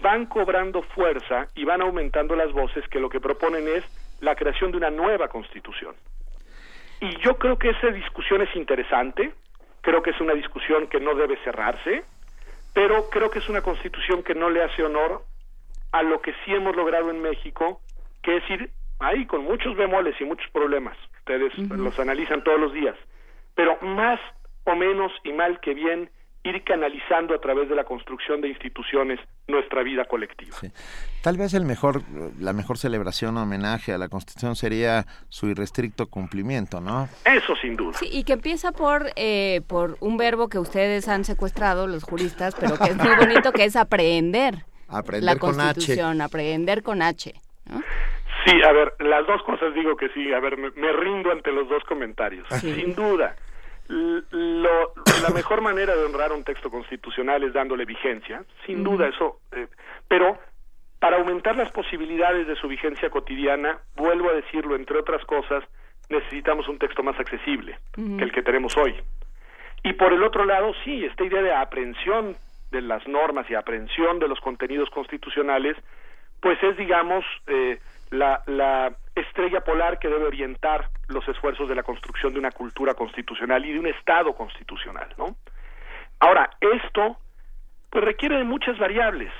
van 0.00 0.26
cobrando 0.26 0.82
fuerza 0.82 1.48
y 1.54 1.64
van 1.64 1.82
aumentando 1.82 2.36
las 2.36 2.52
voces 2.52 2.86
que 2.88 3.00
lo 3.00 3.08
que 3.08 3.20
proponen 3.20 3.66
es 3.66 3.84
la 4.20 4.34
creación 4.34 4.70
de 4.70 4.76
una 4.76 4.90
nueva 4.90 5.28
constitución. 5.28 5.94
Y 7.00 7.16
yo 7.18 7.38
creo 7.38 7.58
que 7.58 7.70
esa 7.70 7.88
discusión 7.88 8.42
es 8.42 8.54
interesante, 8.56 9.32
creo 9.80 10.02
que 10.02 10.10
es 10.10 10.20
una 10.20 10.34
discusión 10.34 10.88
que 10.88 11.00
no 11.00 11.14
debe 11.14 11.36
cerrarse, 11.44 12.04
pero 12.74 13.08
creo 13.10 13.30
que 13.30 13.38
es 13.38 13.48
una 13.48 13.62
constitución 13.62 14.22
que 14.22 14.34
no 14.34 14.50
le 14.50 14.62
hace 14.62 14.84
honor 14.84 15.22
a 15.92 16.02
lo 16.02 16.20
que 16.20 16.32
sí 16.44 16.54
hemos 16.54 16.76
logrado 16.76 17.10
en 17.10 17.20
México, 17.22 17.80
que 18.22 18.36
es 18.36 18.50
ir 18.50 18.70
ahí 18.98 19.26
con 19.26 19.44
muchos 19.44 19.76
bemoles 19.76 20.14
y 20.20 20.24
muchos 20.24 20.50
problemas. 20.50 20.96
Ustedes 21.18 21.52
los 21.70 21.98
analizan 21.98 22.42
todos 22.42 22.60
los 22.60 22.72
días, 22.72 22.96
pero 23.54 23.78
más 23.82 24.20
o 24.64 24.74
menos 24.74 25.12
y 25.24 25.32
mal 25.32 25.60
que 25.60 25.74
bien 25.74 26.10
ir 26.44 26.62
canalizando 26.64 27.34
a 27.34 27.40
través 27.40 27.68
de 27.68 27.74
la 27.74 27.84
construcción 27.84 28.40
de 28.40 28.48
instituciones 28.48 29.18
nuestra 29.46 29.82
vida 29.82 30.04
colectiva. 30.04 30.56
Tal 31.22 31.36
vez 31.36 31.54
el 31.54 31.64
mejor, 31.64 32.02
la 32.38 32.52
mejor 32.52 32.78
celebración 32.78 33.36
o 33.36 33.42
homenaje 33.42 33.92
a 33.92 33.98
la 33.98 34.08
Constitución 34.08 34.56
sería 34.56 35.06
su 35.28 35.48
irrestricto 35.48 36.06
cumplimiento, 36.06 36.80
¿no? 36.80 37.08
Eso 37.24 37.56
sin 37.56 37.76
duda. 37.76 37.94
Sí, 37.98 38.08
y 38.10 38.24
que 38.24 38.34
empieza 38.34 38.72
por, 38.72 39.10
eh, 39.16 39.62
por 39.66 39.96
un 40.00 40.16
verbo 40.16 40.48
que 40.48 40.58
ustedes 40.58 41.08
han 41.08 41.24
secuestrado, 41.24 41.86
los 41.86 42.04
juristas, 42.04 42.54
pero 42.58 42.78
que 42.78 42.90
es 42.90 42.96
muy 42.96 43.14
bonito, 43.16 43.52
que 43.52 43.64
es 43.64 43.76
aprehender. 43.76 44.64
Aprender 44.90 45.34
la 45.34 45.38
con 45.38 45.60
H. 45.60 45.74
Constitución, 45.74 46.22
aprehender 46.22 46.82
con 46.82 47.02
H. 47.02 47.34
¿no? 47.66 47.82
Sí, 48.44 48.62
a 48.62 48.72
ver, 48.72 48.94
las 49.00 49.26
dos 49.26 49.42
cosas 49.42 49.74
digo 49.74 49.96
que 49.96 50.08
sí, 50.10 50.32
a 50.32 50.40
ver, 50.40 50.56
me, 50.56 50.70
me 50.70 50.92
rindo 50.92 51.30
ante 51.32 51.50
los 51.52 51.68
dos 51.68 51.82
comentarios. 51.84 52.46
Sí. 52.60 52.72
Sin 52.74 52.94
duda, 52.94 53.36
lo- 53.88 54.92
la 55.22 55.30
mejor 55.34 55.60
manera 55.60 55.94
de 55.96 56.04
honrar 56.04 56.32
un 56.32 56.44
texto 56.44 56.70
constitucional 56.70 57.42
es 57.42 57.52
dándole 57.52 57.84
vigencia, 57.84 58.44
sin 58.66 58.84
duda 58.84 59.08
eso, 59.08 59.40
eh, 59.52 59.66
pero 60.08 60.38
para 61.00 61.16
aumentar 61.16 61.56
las 61.56 61.70
posibilidades 61.72 62.46
de 62.46 62.56
su 62.56 62.68
vigencia 62.68 63.08
cotidiana, 63.10 63.78
vuelvo 63.96 64.30
a 64.30 64.34
decirlo, 64.34 64.74
entre 64.76 64.98
otras 64.98 65.24
cosas, 65.24 65.64
necesitamos 66.10 66.68
un 66.68 66.78
texto 66.78 67.02
más 67.02 67.18
accesible 67.20 67.78
que 67.94 68.24
el 68.24 68.32
que 68.32 68.42
tenemos 68.42 68.76
hoy. 68.76 68.94
Y 69.84 69.92
por 69.92 70.12
el 70.12 70.22
otro 70.24 70.44
lado, 70.44 70.72
sí, 70.84 71.04
esta 71.04 71.24
idea 71.24 71.40
de 71.42 71.52
aprehensión 71.54 72.36
de 72.72 72.82
las 72.82 73.06
normas 73.06 73.48
y 73.50 73.54
aprehensión 73.54 74.18
de 74.18 74.26
los 74.28 74.40
contenidos 74.40 74.90
constitucionales, 74.90 75.76
pues 76.40 76.60
es, 76.62 76.76
digamos, 76.76 77.24
eh, 77.46 77.78
la, 78.10 78.42
la 78.46 78.92
estrella 79.14 79.60
polar 79.62 79.98
que 79.98 80.08
debe 80.08 80.26
orientar 80.26 80.88
los 81.08 81.26
esfuerzos 81.28 81.68
de 81.68 81.74
la 81.74 81.82
construcción 81.82 82.32
de 82.32 82.38
una 82.38 82.50
cultura 82.50 82.94
constitucional 82.94 83.64
y 83.64 83.72
de 83.72 83.78
un 83.80 83.86
Estado 83.86 84.34
constitucional, 84.34 85.08
¿no? 85.18 85.36
Ahora, 86.20 86.50
esto 86.60 87.16
pues 87.90 88.04
requiere 88.04 88.36
de 88.38 88.44
muchas 88.44 88.78
variables. 88.78 89.32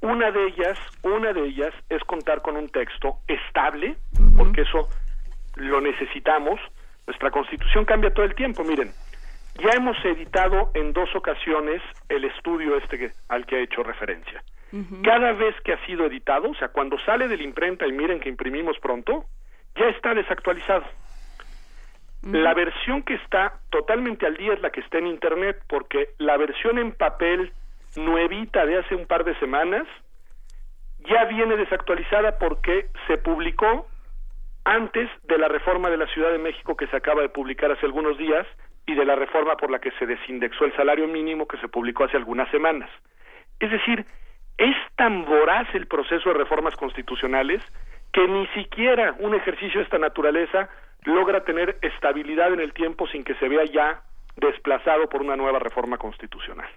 Una 0.00 0.30
de 0.30 0.46
ellas, 0.46 0.78
una 1.02 1.32
de 1.32 1.42
ellas 1.44 1.74
es 1.88 2.02
contar 2.04 2.40
con 2.42 2.56
un 2.56 2.68
texto 2.68 3.18
estable, 3.26 3.96
porque 4.36 4.62
eso 4.62 4.88
lo 5.56 5.80
necesitamos. 5.80 6.60
Nuestra 7.06 7.30
Constitución 7.30 7.84
cambia 7.84 8.12
todo 8.14 8.24
el 8.24 8.34
tiempo, 8.34 8.64
miren. 8.64 8.92
Ya 9.56 9.70
hemos 9.76 9.96
editado 10.04 10.70
en 10.74 10.92
dos 10.92 11.14
ocasiones 11.14 11.82
el 12.08 12.24
estudio 12.24 12.76
este 12.78 12.98
que- 12.98 13.12
al 13.28 13.44
que 13.46 13.56
ha 13.56 13.60
hecho 13.60 13.82
referencia. 13.82 14.42
Cada 15.04 15.32
vez 15.32 15.54
que 15.62 15.72
ha 15.72 15.86
sido 15.86 16.06
editado, 16.06 16.50
o 16.50 16.54
sea, 16.54 16.68
cuando 16.68 16.98
sale 17.00 17.28
de 17.28 17.36
la 17.36 17.44
imprenta 17.44 17.86
y 17.86 17.92
miren 17.92 18.18
que 18.18 18.28
imprimimos 18.28 18.76
pronto, 18.80 19.24
ya 19.76 19.86
está 19.86 20.14
desactualizado. 20.14 20.84
La 22.22 22.54
versión 22.54 23.02
que 23.02 23.14
está 23.14 23.60
totalmente 23.70 24.26
al 24.26 24.36
día 24.36 24.54
es 24.54 24.60
la 24.62 24.70
que 24.70 24.80
está 24.80 24.98
en 24.98 25.06
internet, 25.06 25.62
porque 25.68 26.08
la 26.18 26.36
versión 26.38 26.78
en 26.78 26.92
papel 26.92 27.52
nuevita 27.96 28.66
de 28.66 28.78
hace 28.78 28.94
un 28.94 29.06
par 29.06 29.24
de 29.24 29.38
semanas 29.38 29.86
ya 31.08 31.24
viene 31.26 31.56
desactualizada 31.56 32.38
porque 32.38 32.88
se 33.06 33.18
publicó 33.18 33.86
antes 34.64 35.08
de 35.24 35.38
la 35.38 35.48
reforma 35.48 35.90
de 35.90 35.98
la 35.98 36.06
Ciudad 36.06 36.32
de 36.32 36.38
México 36.38 36.76
que 36.76 36.86
se 36.86 36.96
acaba 36.96 37.20
de 37.20 37.28
publicar 37.28 37.70
hace 37.70 37.84
algunos 37.86 38.16
días 38.16 38.46
y 38.86 38.94
de 38.94 39.04
la 39.04 39.14
reforma 39.14 39.56
por 39.56 39.70
la 39.70 39.78
que 39.78 39.90
se 39.92 40.06
desindexó 40.06 40.64
el 40.64 40.74
salario 40.74 41.06
mínimo 41.06 41.46
que 41.46 41.58
se 41.58 41.68
publicó 41.68 42.04
hace 42.04 42.16
algunas 42.16 42.50
semanas. 42.50 42.90
Es 43.60 43.70
decir, 43.70 44.06
es 44.58 44.76
tan 44.96 45.24
voraz 45.24 45.66
el 45.74 45.86
proceso 45.86 46.30
de 46.30 46.38
reformas 46.38 46.76
constitucionales 46.76 47.62
que 48.12 48.26
ni 48.28 48.46
siquiera 48.48 49.16
un 49.18 49.34
ejercicio 49.34 49.80
de 49.80 49.84
esta 49.84 49.98
naturaleza 49.98 50.68
logra 51.04 51.44
tener 51.44 51.78
estabilidad 51.82 52.52
en 52.52 52.60
el 52.60 52.72
tiempo 52.72 53.06
sin 53.08 53.24
que 53.24 53.34
se 53.36 53.48
vea 53.48 53.64
ya 53.64 54.02
desplazado 54.36 55.08
por 55.08 55.20
una 55.22 55.36
nueva 55.36 55.58
reforma 55.58 55.98
constitucional. 55.98 56.68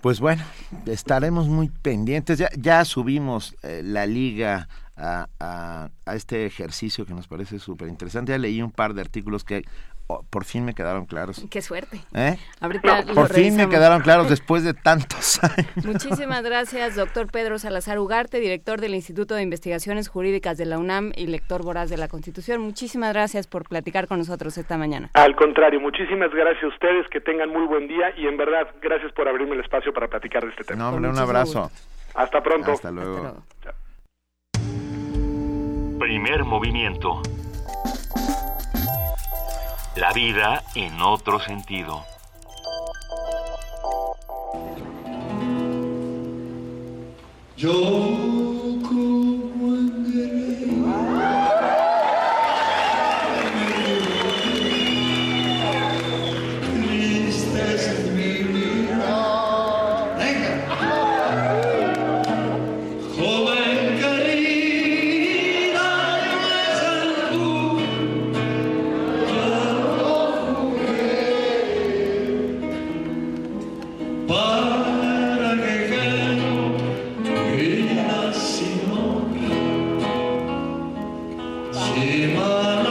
Pues 0.00 0.18
bueno, 0.18 0.42
estaremos 0.86 1.46
muy 1.46 1.68
pendientes. 1.68 2.42
Ya, 2.58 2.84
subimos 2.84 3.54
eh, 3.62 3.82
la 3.84 4.04
liga 4.06 4.66
a, 4.96 5.28
a, 5.38 5.90
a, 6.04 6.14
este 6.16 6.44
ejercicio 6.44 7.06
que 7.06 7.14
nos 7.14 7.28
parece 7.28 7.60
súper 7.60 7.86
interesante. 7.86 8.32
Ya 8.32 8.38
leí 8.38 8.62
un 8.62 8.72
par 8.72 8.94
de 8.94 9.00
artículos 9.00 9.44
que 9.44 9.62
oh, 10.12 10.24
por 10.30 10.44
fin 10.44 10.64
me 10.64 10.74
quedaron 10.74 11.06
claros. 11.06 11.44
Qué 11.50 11.62
suerte. 11.62 12.00
¿Eh? 12.14 12.36
Ahorita 12.60 13.04
por 13.14 13.32
fin 13.32 13.56
me 13.56 13.68
quedaron 13.68 14.02
claros 14.02 14.28
después 14.30 14.64
de 14.64 14.74
tantos 14.74 15.42
años. 15.44 15.84
Muchísimas 15.84 16.42
gracias, 16.42 16.96
doctor 16.96 17.30
Pedro 17.30 17.58
Salazar 17.58 17.98
Ugarte, 17.98 18.40
director 18.40 18.80
del 18.80 18.94
Instituto 18.94 19.34
de 19.34 19.42
Investigaciones 19.42 20.08
Jurídicas 20.08 20.58
de 20.58 20.66
la 20.66 20.78
UNAM 20.78 21.12
y 21.16 21.26
lector 21.26 21.62
voraz 21.62 21.90
de 21.90 21.96
la 21.96 22.08
Constitución. 22.08 22.60
Muchísimas 22.60 23.12
gracias 23.12 23.46
por 23.46 23.68
platicar 23.68 24.08
con 24.08 24.18
nosotros 24.18 24.56
esta 24.58 24.76
mañana. 24.76 25.10
Al 25.14 25.34
contrario, 25.36 25.80
muchísimas 25.80 26.30
gracias 26.32 26.64
a 26.64 26.68
ustedes, 26.68 27.08
que 27.08 27.20
tengan 27.20 27.50
muy 27.50 27.66
buen 27.66 27.88
día 27.88 28.12
y 28.16 28.26
en 28.26 28.36
verdad, 28.36 28.68
gracias 28.80 29.12
por 29.12 29.28
abrirme 29.28 29.54
el 29.54 29.60
espacio 29.60 29.92
para 29.92 30.08
platicar 30.08 30.44
de 30.44 30.50
este 30.50 30.64
tema. 30.64 30.84
No, 30.84 30.90
hombre, 30.90 31.10
un 31.10 31.18
abrazo. 31.18 31.62
Gusto. 31.62 31.92
Hasta 32.14 32.42
pronto. 32.42 32.72
Hasta 32.72 32.90
luego. 32.90 33.16
Hasta 33.16 33.22
luego. 33.22 33.52
Primer 35.98 36.44
movimiento. 36.44 37.22
La 39.94 40.10
vida 40.14 40.62
en 40.74 41.02
otro 41.02 41.38
sentido. 41.38 42.02
Yo 47.58 48.51
Shema 81.86 82.81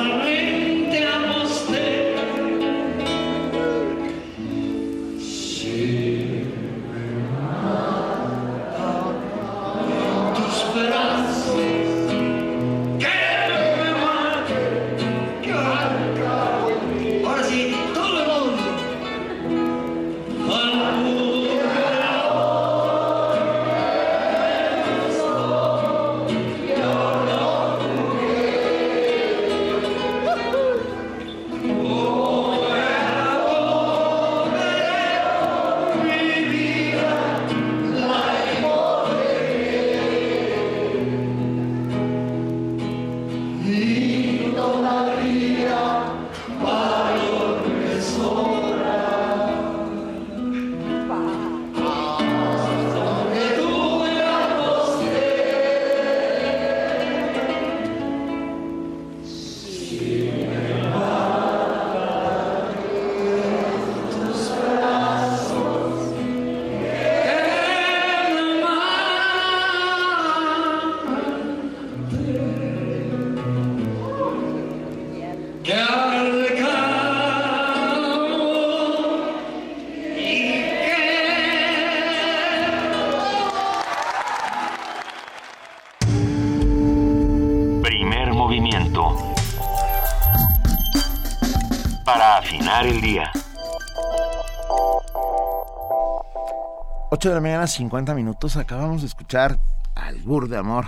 mañana, 97.61 97.67
50 97.67 98.15
minutos. 98.15 98.57
Acabamos 98.57 99.01
de 99.01 99.07
escuchar 99.07 99.59
Albur 99.95 100.49
de 100.49 100.57
Amor 100.57 100.85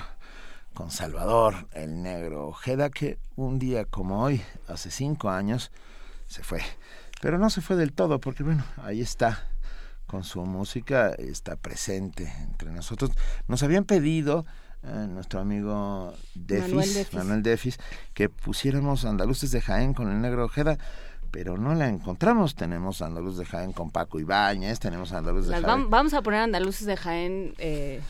con 0.73 0.89
Salvador, 0.89 1.67
el 1.73 2.01
negro 2.01 2.47
Ojeda, 2.47 2.89
que 2.89 3.19
un 3.35 3.59
día 3.59 3.85
como 3.85 4.23
hoy, 4.23 4.41
hace 4.67 4.89
cinco 4.89 5.29
años, 5.29 5.71
se 6.25 6.41
fue. 6.41 6.61
Pero 7.21 7.37
no 7.37 7.51
se 7.51 7.61
fue 7.61 7.75
del 7.75 7.93
todo, 7.93 8.19
porque 8.19 8.41
bueno, 8.41 8.63
ahí 8.77 9.01
está, 9.01 9.47
con 10.07 10.23
su 10.23 10.43
música, 10.45 11.11
está 11.11 11.57
presente 11.57 12.33
entre 12.39 12.71
nosotros. 12.71 13.11
Nos 13.47 13.61
habían 13.61 13.83
pedido 13.83 14.43
eh, 14.81 15.05
nuestro 15.07 15.41
amigo 15.41 16.15
Defis, 16.33 16.69
Manuel 16.69 16.93
Defis. 16.95 17.13
Manuel 17.13 17.43
Defis, 17.43 17.77
que 18.15 18.29
pusiéramos 18.29 19.05
Andaluces 19.05 19.51
de 19.51 19.61
Jaén 19.61 19.93
con 19.93 20.11
el 20.11 20.19
negro 20.21 20.45
Ojeda. 20.45 20.79
Pero 21.33 21.57
no 21.57 21.73
la 21.73 21.89
encontramos. 21.89 22.53
Tenemos 22.53 23.01
Andaluz 23.01 23.37
de 23.37 23.45
Jaén 23.45 23.73
con 23.73 23.89
Paco 23.89 24.19
Ibáñez, 24.19 24.79
tenemos 24.79 25.11
Andaluz 25.13 25.45
de 25.47 25.51
Las 25.53 25.61
Jaén. 25.63 25.85
vam- 25.85 25.89
vamos 25.89 26.13
a 26.13 26.21
poner 26.21 26.41
andaluces 26.41 26.85
de 26.85 26.95
Jaén. 26.95 27.55
eh, 27.57 28.01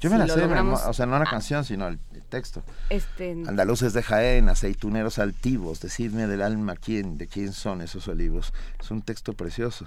Yo 0.00 0.10
me 0.10 0.16
si 0.16 0.18
la 0.18 0.26
lo 0.26 0.34
sé, 0.34 0.40
logramos. 0.40 0.82
o 0.84 0.92
sea, 0.92 1.06
no 1.06 1.16
la 1.18 1.26
canción, 1.26 1.64
sino 1.64 1.86
el, 1.86 2.00
el 2.12 2.22
texto. 2.24 2.64
Este, 2.88 3.30
Andaluces 3.46 3.92
de 3.92 4.02
Jaén, 4.02 4.48
aceituneros 4.48 5.20
altivos, 5.20 5.80
decidme 5.80 6.26
del 6.26 6.42
alma 6.42 6.74
quién, 6.74 7.18
de 7.18 7.28
quién 7.28 7.52
son 7.52 7.82
esos 7.82 8.08
olivos. 8.08 8.52
Es 8.80 8.90
un 8.90 9.02
texto 9.02 9.32
precioso. 9.34 9.86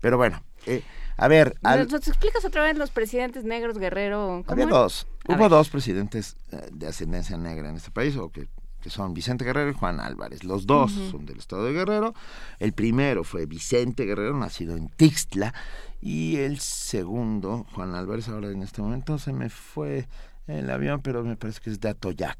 Pero 0.00 0.16
bueno, 0.16 0.42
eh, 0.66 0.82
a 1.16 1.28
ver, 1.28 1.54
al- 1.62 1.86
¿Nos 1.86 2.08
explicas 2.08 2.44
otra 2.44 2.62
vez 2.64 2.76
los 2.76 2.90
presidentes 2.90 3.44
negros, 3.44 3.78
Guerrero? 3.78 4.42
¿cómo 4.44 4.52
había 4.60 4.66
dos. 4.66 5.06
A 5.28 5.34
Hubo 5.34 5.42
ver. 5.42 5.50
dos 5.50 5.68
presidentes 5.70 6.34
eh, 6.50 6.68
de 6.72 6.88
ascendencia 6.88 7.36
negra 7.36 7.68
en 7.68 7.76
este 7.76 7.92
país, 7.92 8.16
o 8.16 8.28
que, 8.32 8.48
que 8.82 8.90
son 8.90 9.14
Vicente 9.14 9.44
Guerrero 9.44 9.70
y 9.70 9.74
Juan 9.74 10.00
Álvarez. 10.00 10.44
Los 10.44 10.66
dos 10.66 10.92
son 10.92 11.24
del 11.24 11.38
estado 11.38 11.64
de 11.64 11.72
Guerrero. 11.72 12.14
El 12.58 12.72
primero 12.72 13.24
fue 13.24 13.46
Vicente 13.46 14.04
Guerrero, 14.04 14.36
nacido 14.36 14.76
en 14.76 14.88
Tixtla. 14.88 15.54
Y 16.00 16.36
el 16.36 16.58
segundo, 16.58 17.64
Juan 17.74 17.94
Álvarez, 17.94 18.28
ahora 18.28 18.50
en 18.50 18.62
este 18.62 18.82
momento 18.82 19.18
se 19.18 19.32
me 19.32 19.48
fue 19.48 20.08
el 20.48 20.68
avión, 20.68 21.00
pero 21.00 21.22
me 21.22 21.36
parece 21.36 21.60
que 21.60 21.70
es 21.70 21.80
de 21.80 21.90
Atoyac, 21.90 22.38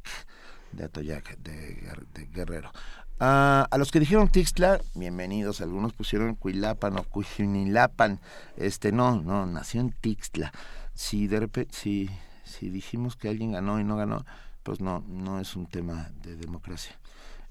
de 0.73 0.85
Atoyac, 0.85 1.39
de, 1.39 1.77
Guer- 1.81 2.07
de 2.13 2.27
Guerrero. 2.27 2.73
Ah, 3.21 3.69
a 3.71 3.79
los 3.79 3.93
que 3.93 4.01
dijeron 4.01 4.29
Tixtla, 4.29 4.81
bienvenidos. 4.95 5.61
Algunos 5.61 5.93
pusieron 5.93 6.35
Cuilapan 6.35 6.99
o 6.99 7.05
Cujinilapan. 7.05 8.19
Este 8.57 8.91
no, 8.91 9.21
no, 9.23 9.47
nació 9.47 9.81
en 9.81 9.93
Tixtla. 9.93 10.53
Si 10.95 11.29
de 11.29 11.39
repente, 11.39 11.73
si, 11.73 12.11
si 12.43 12.69
dijimos 12.69 13.15
que 13.15 13.29
alguien 13.29 13.53
ganó 13.53 13.79
y 13.79 13.85
no 13.85 13.97
ganó, 13.97 14.25
pues 14.63 14.81
no, 14.81 15.05
no 15.09 15.41
es 15.41 15.57
un 15.57 15.67
tema 15.67 16.11
de 16.23 16.37
democracia. 16.37 16.99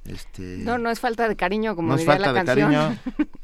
Este, 0.05 0.57
No, 0.59 0.77
no 0.77 0.89
es 0.89 0.99
falta 0.99 1.27
de 1.27 1.35
cariño, 1.35 1.75
como 1.75 1.89
no 1.89 1.93
es 1.95 2.01
diría 2.01 2.15
falta 2.15 2.31
la 2.33 2.39
de 2.39 2.45
canción. 2.45 2.71
cariño. 2.73 2.99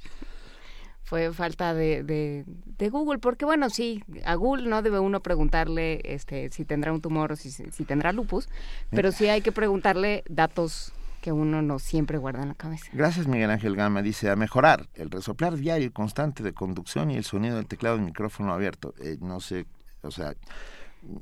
Fue 1.03 1.31
falta 1.31 1.73
de, 1.73 2.03
de, 2.03 2.44
de 2.45 2.89
Google, 2.89 3.19
porque 3.19 3.45
bueno, 3.45 3.69
sí, 3.69 4.03
a 4.26 4.35
Google 4.35 4.68
no 4.68 4.81
debe 4.81 4.99
uno 4.99 5.22
preguntarle 5.22 6.02
este, 6.03 6.49
si 6.49 6.65
tendrá 6.65 6.91
un 6.91 6.99
tumor 6.99 7.31
o 7.31 7.35
si, 7.38 7.49
si 7.49 7.85
tendrá 7.85 8.11
lupus, 8.11 8.49
pero 8.89 9.14
sí 9.14 9.30
hay 9.30 9.41
que 9.41 9.53
preguntarle 9.53 10.26
datos 10.27 10.91
que 11.22 11.31
uno 11.31 11.61
no 11.61 11.80
siempre 11.80 12.18
guarda 12.18 12.41
en 12.41 12.49
la 12.49 12.56
cabeza. 12.56 12.88
Gracias 12.91 13.26
Miguel 13.26 13.49
Ángel 13.52 13.77
Gama. 13.77 14.02
Dice, 14.02 14.30
a 14.30 14.35
mejorar 14.35 14.89
el 14.95 15.10
resoplar 15.10 15.56
diario 15.56 15.88
y 15.88 15.91
constante 15.91 16.44
de 16.44 16.53
conducción 16.53 17.10
y 17.10 17.15
el 17.15 17.23
sonido 17.23 17.56
del 17.56 17.68
teclado 17.68 17.95
del 17.95 18.06
micrófono 18.06 18.52
abierto. 18.53 18.94
Eh, 18.99 19.18
no 19.22 19.39
sé, 19.39 19.65
o 20.02 20.11
sea, 20.11 20.35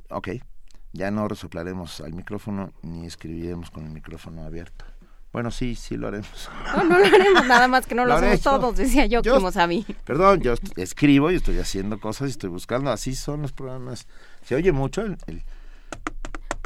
ok, 0.10 0.30
ya 0.96 1.12
no 1.12 1.28
resoplaremos 1.28 2.00
al 2.02 2.14
micrófono 2.14 2.72
ni 2.82 3.06
escribiremos 3.06 3.70
con 3.70 3.86
el 3.86 3.92
micrófono 3.92 4.44
abierto. 4.44 4.86
Bueno, 5.34 5.52
sí, 5.52 5.76
sí 5.76 5.98
lo 5.98 6.08
haremos. 6.08 6.50
No, 6.78 6.84
no 6.86 6.98
lo 6.98 7.06
haremos, 7.06 7.46
nada 7.46 7.68
más 7.68 7.86
que 7.86 7.94
no 7.94 8.04
lo, 8.06 8.10
Lo 8.12 8.16
hacemos 8.16 8.40
todos, 8.42 8.78
decía 8.78 9.06
yo, 9.06 9.22
Yo- 9.22 9.36
como 9.36 9.52
sabí. 9.52 9.86
Perdón, 10.06 10.40
yo 10.40 10.54
escribo 10.78 11.30
y 11.30 11.36
estoy 11.36 11.60
haciendo 11.60 12.00
cosas 12.00 12.30
y 12.30 12.32
estoy 12.32 12.50
buscando. 12.50 12.90
Así 12.90 13.14
son 13.16 13.42
los 13.42 13.52
programas. 13.52 14.08
Se 14.44 14.56
oye 14.56 14.72
mucho 14.72 15.02
el... 15.02 15.18
el- 15.28 15.44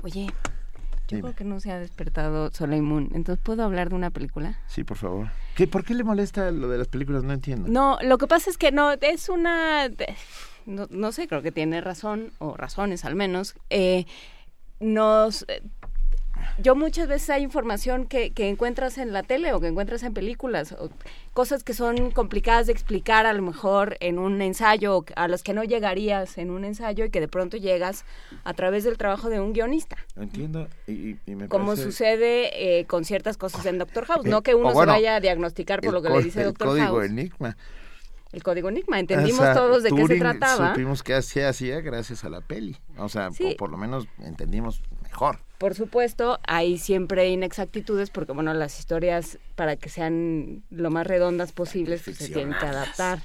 Oye, 0.04 0.28
yo 0.28 0.32
Dime. 1.18 1.22
creo 1.24 1.36
que 1.36 1.44
no 1.44 1.60
se 1.60 1.72
ha 1.72 1.80
despertado 1.80 2.52
Soleil 2.54 2.84
Moon, 2.84 3.10
entonces 3.16 3.44
¿puedo 3.44 3.64
hablar 3.64 3.90
de 3.90 3.96
una 3.96 4.12
película? 4.12 4.60
Sí, 4.68 4.84
por 4.84 4.98
favor. 4.98 5.30
¿Qué, 5.56 5.66
¿Por 5.68 5.84
qué 5.84 5.94
le 5.96 6.04
molesta 6.04 6.52
lo 6.52 6.70
de 6.70 6.78
las 6.78 6.88
películas? 6.88 7.24
No 7.24 7.34
entiendo. 7.34 7.68
No, 7.68 7.98
lo 8.04 8.18
que 8.20 8.28
pasa 8.28 8.50
es 8.52 8.58
que 8.58 8.72
no, 8.72 8.92
es 8.94 9.28
una... 9.30 9.90
No, 10.70 10.88
no 10.90 11.12
sé, 11.12 11.28
creo 11.28 11.42
que 11.42 11.52
tiene 11.52 11.82
razón, 11.82 12.32
o 12.40 12.56
razones 12.56 13.04
al 13.06 13.16
menos. 13.16 13.56
eh, 13.70 14.06
nos... 14.80 15.44
eh, 15.50 15.62
yo 16.64 16.74
muchas 16.74 17.08
veces 17.10 17.30
hay 17.32 17.44
información 17.44 18.06
que, 18.06 18.32
que 18.32 18.48
encuentras 18.48 18.98
en 18.98 19.12
la 19.12 19.24
tele 19.24 19.52
o 19.54 19.60
que 19.60 19.68
encuentras 19.68 20.04
en 20.04 20.14
películas, 20.14 20.72
o 20.74 20.90
cosas 21.34 21.64
que 21.66 21.74
son 21.74 22.12
complicadas 22.12 22.68
de 22.68 22.72
explicar 22.74 23.26
a 23.26 23.34
lo 23.34 23.42
mejor 23.42 23.98
en 24.00 24.20
un 24.20 24.42
ensayo, 24.42 24.98
o 25.00 25.06
a 25.18 25.28
las 25.28 25.44
que 25.44 25.54
no 25.54 25.64
llegarías 25.66 26.38
en 26.38 26.50
un 26.50 26.64
ensayo 26.64 27.04
y 27.06 27.10
que 27.10 27.20
de 27.20 27.28
pronto 27.28 27.58
llegas 27.58 28.06
a 28.46 28.54
través 28.54 28.86
del 28.86 28.98
trabajo 28.98 29.30
de 29.30 29.40
un 29.42 29.52
guionista. 29.52 29.98
Entiendo 30.16 30.68
y, 30.88 31.18
me 31.28 31.50
Como 31.50 31.68
parece- 31.74 31.84
sucede 31.84 32.80
eh, 32.80 32.86
con 32.86 33.04
ciertas 33.04 33.36
cosas 33.38 33.66
en 33.66 33.78
Doctor 33.78 34.06
House, 34.06 34.26
Eh, 34.26 34.30
no 34.30 34.42
que 34.42 34.56
uno 34.56 34.72
bueno, 34.72 34.92
se 34.94 34.98
vaya 34.98 35.16
a 35.16 35.20
diagnosticar 35.20 35.82
por 35.82 35.90
el 35.90 35.94
lo 35.96 36.02
que 36.02 36.10
le 36.10 36.24
dice 36.24 36.40
el 36.42 36.48
Doctor 36.48 36.68
código 36.70 36.86
House. 37.00 37.06
Enigma. 37.06 37.58
El 38.32 38.44
código 38.44 38.70
Enigma, 38.70 39.00
entendimos 39.00 39.40
O 39.40 39.44
sea, 39.44 39.54
todos 39.56 39.82
de 39.84 39.90
qué 39.90 39.96
se 39.96 40.02
Turing 40.04 40.20
trataba. 40.20 40.70
Supimos 40.70 41.02
qué 41.02 41.16
hacía, 41.16 41.50
hacía 41.50 41.82
gracias 41.82 42.24
a 42.24 42.30
la 42.30 42.42
peli. 42.42 42.78
O 42.98 43.10
sea, 43.10 43.32
Sí. 43.32 43.54
o 43.54 43.58
por 43.58 43.72
lo 43.72 43.78
menos 43.78 44.08
entendimos 44.20 44.82
mejor. 45.02 45.40
Por 45.58 45.74
supuesto, 45.76 46.40
hay 46.48 46.78
siempre 46.78 47.28
inexactitudes 47.30 48.12
porque, 48.12 48.32
bueno, 48.32 48.54
las 48.54 48.80
historias, 48.80 49.40
para 49.56 49.76
que 49.76 49.90
sean 49.90 50.64
lo 50.70 50.92
más 50.92 51.08
redondas 51.08 51.52
posibles, 51.52 52.04
pues, 52.06 52.18
se 52.18 52.30
tienen 52.30 52.56
que 52.58 52.66
adaptar. 52.66 53.22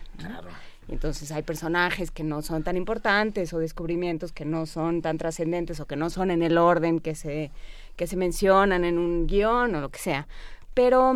Y 0.89 0.93
Entonces 0.93 1.31
hay 1.32 1.43
personajes 1.43 2.10
que 2.10 2.24
no 2.24 2.43
son 2.43 2.62
tan 2.62 2.76
importantes 2.76 3.52
o 3.52 3.59
descubrimientos 3.59 4.32
que 4.32 4.44
no 4.44 4.66
son 4.66 5.01
tan 5.01 5.16
trascendentes 5.16 5.81
o 5.81 5.86
que 5.86 5.97
no 5.97 6.10
son 6.10 6.31
en 6.31 6.43
el 6.43 6.59
orden 6.59 6.98
que 7.01 7.14
se, 7.14 7.51
que 7.97 8.06
se 8.06 8.16
mencionan 8.16 8.85
en 8.85 8.98
un 8.98 9.26
guion 9.26 9.74
o 9.74 9.81
lo 9.81 9.89
que 9.90 9.98
sea. 9.98 10.26
Pero, 10.74 11.14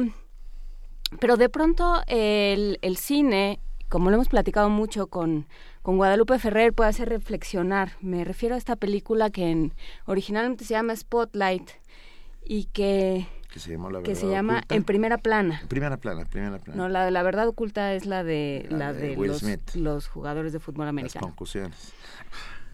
pero 1.21 1.37
de 1.37 1.49
pronto 1.49 2.03
el, 2.07 2.79
el 2.83 2.97
cine, 2.97 3.59
como 3.89 4.11
lo 4.11 4.15
hemos 4.17 4.29
platicado 4.29 4.69
mucho 4.71 5.07
con, 5.07 5.47
con 5.83 5.97
Guadalupe 5.97 6.39
Ferrer, 6.39 6.73
puede 6.73 6.91
hacer 6.91 7.09
reflexionar. 7.09 7.93
Me 8.01 8.25
refiero 8.25 8.55
a 8.55 8.59
esta 8.59 8.77
película 8.77 9.31
que 9.31 9.51
en, 9.51 9.73
originalmente 10.07 10.65
se 10.65 10.75
llama 10.75 10.95
Spotlight 10.97 11.71
y 12.45 12.65
que, 12.67 13.27
Que 13.53 13.59
se 13.61 13.73
llamó 13.73 13.91
La 13.91 14.03
que 14.03 14.15
se 14.15 14.23
Verdad 14.27 14.37
llama. 14.39 14.63
En 14.69 14.85
Primera 14.85 15.19
Plana. 15.19 15.63
Primera 15.69 15.97
plana, 15.97 16.25
primera 16.25 16.59
plana. 16.59 16.77
No, 16.83 16.89
la 16.89 17.05
de 17.05 17.11
la 17.11 17.23
verdad 17.23 17.49
oculta 17.49 17.95
es 17.95 18.07
la 18.07 18.25
de, 18.25 18.67
La 18.71 18.79
la 18.79 18.93
de 18.93 19.17
los, 19.17 19.39
Smith. 19.39 19.75
los 19.75 20.09
jugadores 20.09 20.53
de 20.53 20.61
fútbol 20.61 20.85
Las 20.87 20.91
americano. 20.91 21.27
conclusiones. 21.27 21.93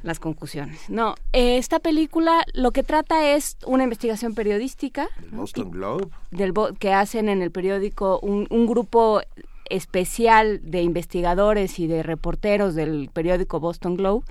Las 0.02 0.20
concusiones. 0.20 0.90
No, 0.90 1.14
eh, 1.32 1.56
esta 1.56 1.78
película 1.78 2.44
lo 2.52 2.72
que 2.72 2.82
trata 2.82 3.30
es 3.34 3.56
una 3.66 3.84
investigación 3.84 4.34
periodística 4.34 5.08
El 5.22 5.30
Boston 5.30 5.70
Globe. 5.70 6.08
del 6.30 6.52
que 6.78 6.92
hacen 6.92 7.30
en 7.30 7.40
el 7.40 7.50
periódico 7.50 8.20
un, 8.20 8.46
un 8.50 8.66
grupo 8.66 9.22
especial 9.70 10.60
de 10.62 10.82
investigadores 10.82 11.78
y 11.78 11.86
de 11.86 12.02
reporteros 12.02 12.74
del 12.74 13.10
periódico 13.12 13.60
Boston 13.60 13.96
Globe 13.96 14.24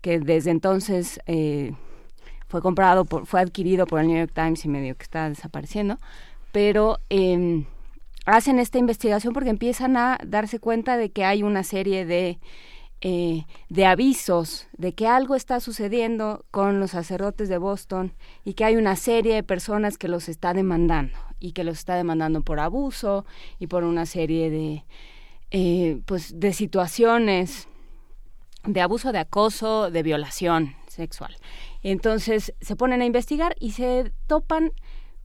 que 0.00 0.20
desde 0.20 0.50
entonces 0.50 1.20
eh, 1.26 1.72
fue 2.48 2.62
comprado 2.62 3.04
por, 3.04 3.26
fue 3.26 3.40
adquirido 3.40 3.86
por 3.86 4.00
el 4.00 4.08
New 4.08 4.18
York 4.18 4.32
Times 4.34 4.64
y 4.64 4.68
medio 4.68 4.96
que 4.96 5.02
está 5.02 5.28
desapareciendo 5.28 5.98
pero 6.52 6.98
eh, 7.10 7.64
hacen 8.26 8.58
esta 8.58 8.78
investigación 8.78 9.32
porque 9.32 9.50
empiezan 9.50 9.96
a 9.96 10.18
darse 10.24 10.58
cuenta 10.58 10.96
de 10.96 11.10
que 11.10 11.24
hay 11.24 11.42
una 11.42 11.62
serie 11.62 12.04
de 12.04 12.38
eh, 13.02 13.44
de 13.68 13.84
avisos 13.84 14.68
de 14.72 14.94
que 14.94 15.06
algo 15.06 15.34
está 15.34 15.60
sucediendo 15.60 16.46
con 16.50 16.80
los 16.80 16.92
sacerdotes 16.92 17.48
de 17.50 17.58
Boston 17.58 18.14
y 18.42 18.54
que 18.54 18.64
hay 18.64 18.76
una 18.76 18.96
serie 18.96 19.34
de 19.34 19.42
personas 19.42 19.98
que 19.98 20.08
los 20.08 20.30
está 20.30 20.54
demandando 20.54 21.18
y 21.38 21.52
que 21.52 21.62
los 21.62 21.78
está 21.78 21.94
demandando 21.94 22.40
por 22.40 22.58
abuso 22.58 23.26
y 23.58 23.66
por 23.66 23.84
una 23.84 24.06
serie 24.06 24.48
de 24.48 24.84
eh, 25.50 26.00
pues 26.06 26.40
de 26.40 26.54
situaciones 26.54 27.68
de 28.64 28.80
abuso, 28.80 29.12
de 29.12 29.18
acoso, 29.18 29.90
de 29.90 30.02
violación 30.02 30.74
sexual. 30.88 31.36
Entonces 31.82 32.54
se 32.60 32.76
ponen 32.76 33.02
a 33.02 33.04
investigar 33.04 33.54
y 33.60 33.72
se 33.72 34.10
topan 34.26 34.72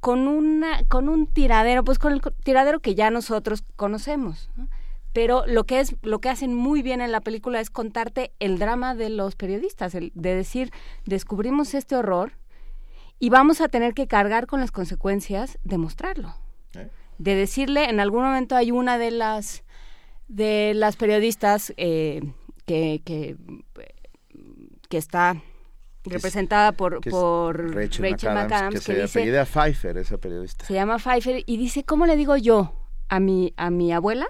con 0.02 0.27
una 0.27 0.84
con 0.89 1.07
un 1.07 1.26
tiradero, 1.26 1.85
pues 1.85 1.99
con 1.99 2.11
el 2.11 2.22
tiradero 2.43 2.81
que 2.81 2.95
ya 2.95 3.10
nosotros 3.11 3.64
conocemos. 3.77 4.49
¿no? 4.57 4.68
Pero 5.14 5.44
lo 5.46 5.66
que 5.66 5.80
es 5.82 5.96
lo 6.04 6.20
que 6.20 6.30
hacen 6.30 6.54
muy 6.54 6.82
bien 6.82 7.02
en 7.02 7.12
la 7.12 7.22
película 7.22 7.60
es 7.60 7.70
contarte 7.70 8.32
el 8.40 8.58
drama 8.60 8.96
de 8.96 9.10
los 9.10 9.36
periodistas, 9.36 9.94
el- 9.96 10.12
de 10.16 10.36
decir 10.36 10.72
descubrimos 11.06 11.74
este 11.74 11.96
horror 11.96 12.34
y 13.20 13.30
vamos 13.30 13.60
a 13.62 13.68
tener 13.68 13.94
que 13.94 14.08
cargar 14.08 14.48
con 14.48 14.62
las 14.62 14.72
consecuencias 14.72 15.60
de 15.64 15.78
mostrarlo. 15.78 16.34
De 17.18 17.36
decirle, 17.36 17.90
en 17.90 18.00
algún 18.00 18.24
momento 18.24 18.56
hay 18.56 18.72
una 18.72 18.98
de 18.98 19.12
las 19.12 19.64
de 20.28 20.72
las 20.76 20.96
periodistas 20.96 21.72
eh, 21.78 22.22
que, 22.66 23.02
que, 23.06 23.36
que 24.90 24.98
está 24.98 25.36
representada 26.06 26.72
por, 26.72 27.00
por 27.02 27.76
Rachel, 27.76 28.12
Rachel 28.12 28.32
McAdams, 28.32 28.44
McAdams, 28.50 28.74
que, 28.86 28.94
que, 28.96 29.08
se 29.08 29.20
apellida 29.20 29.46
Pfeiffer, 29.46 29.98
esa 29.98 30.18
periodista. 30.18 30.66
se 30.66 30.74
llama 30.74 30.98
Pfeiffer 30.98 31.44
y 31.46 31.58
dice, 31.58 31.84
¿cómo 31.84 32.06
le 32.06 32.16
digo 32.16 32.38
yo 32.38 32.74
a 33.10 33.20
mi, 33.20 33.54
a 33.58 33.70
mi 33.70 33.92
abuela 33.92 34.28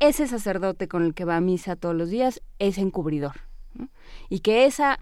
ese 0.00 0.26
sacerdote 0.26 0.88
con 0.88 1.04
el 1.04 1.14
que 1.14 1.24
va 1.24 1.36
a 1.36 1.40
misa 1.40 1.76
todos 1.76 1.94
los 1.94 2.10
días 2.10 2.42
es 2.58 2.78
encubridor? 2.78 3.40
¿no? 3.74 3.88
Y 4.28 4.40
que 4.40 4.66
esa, 4.66 4.98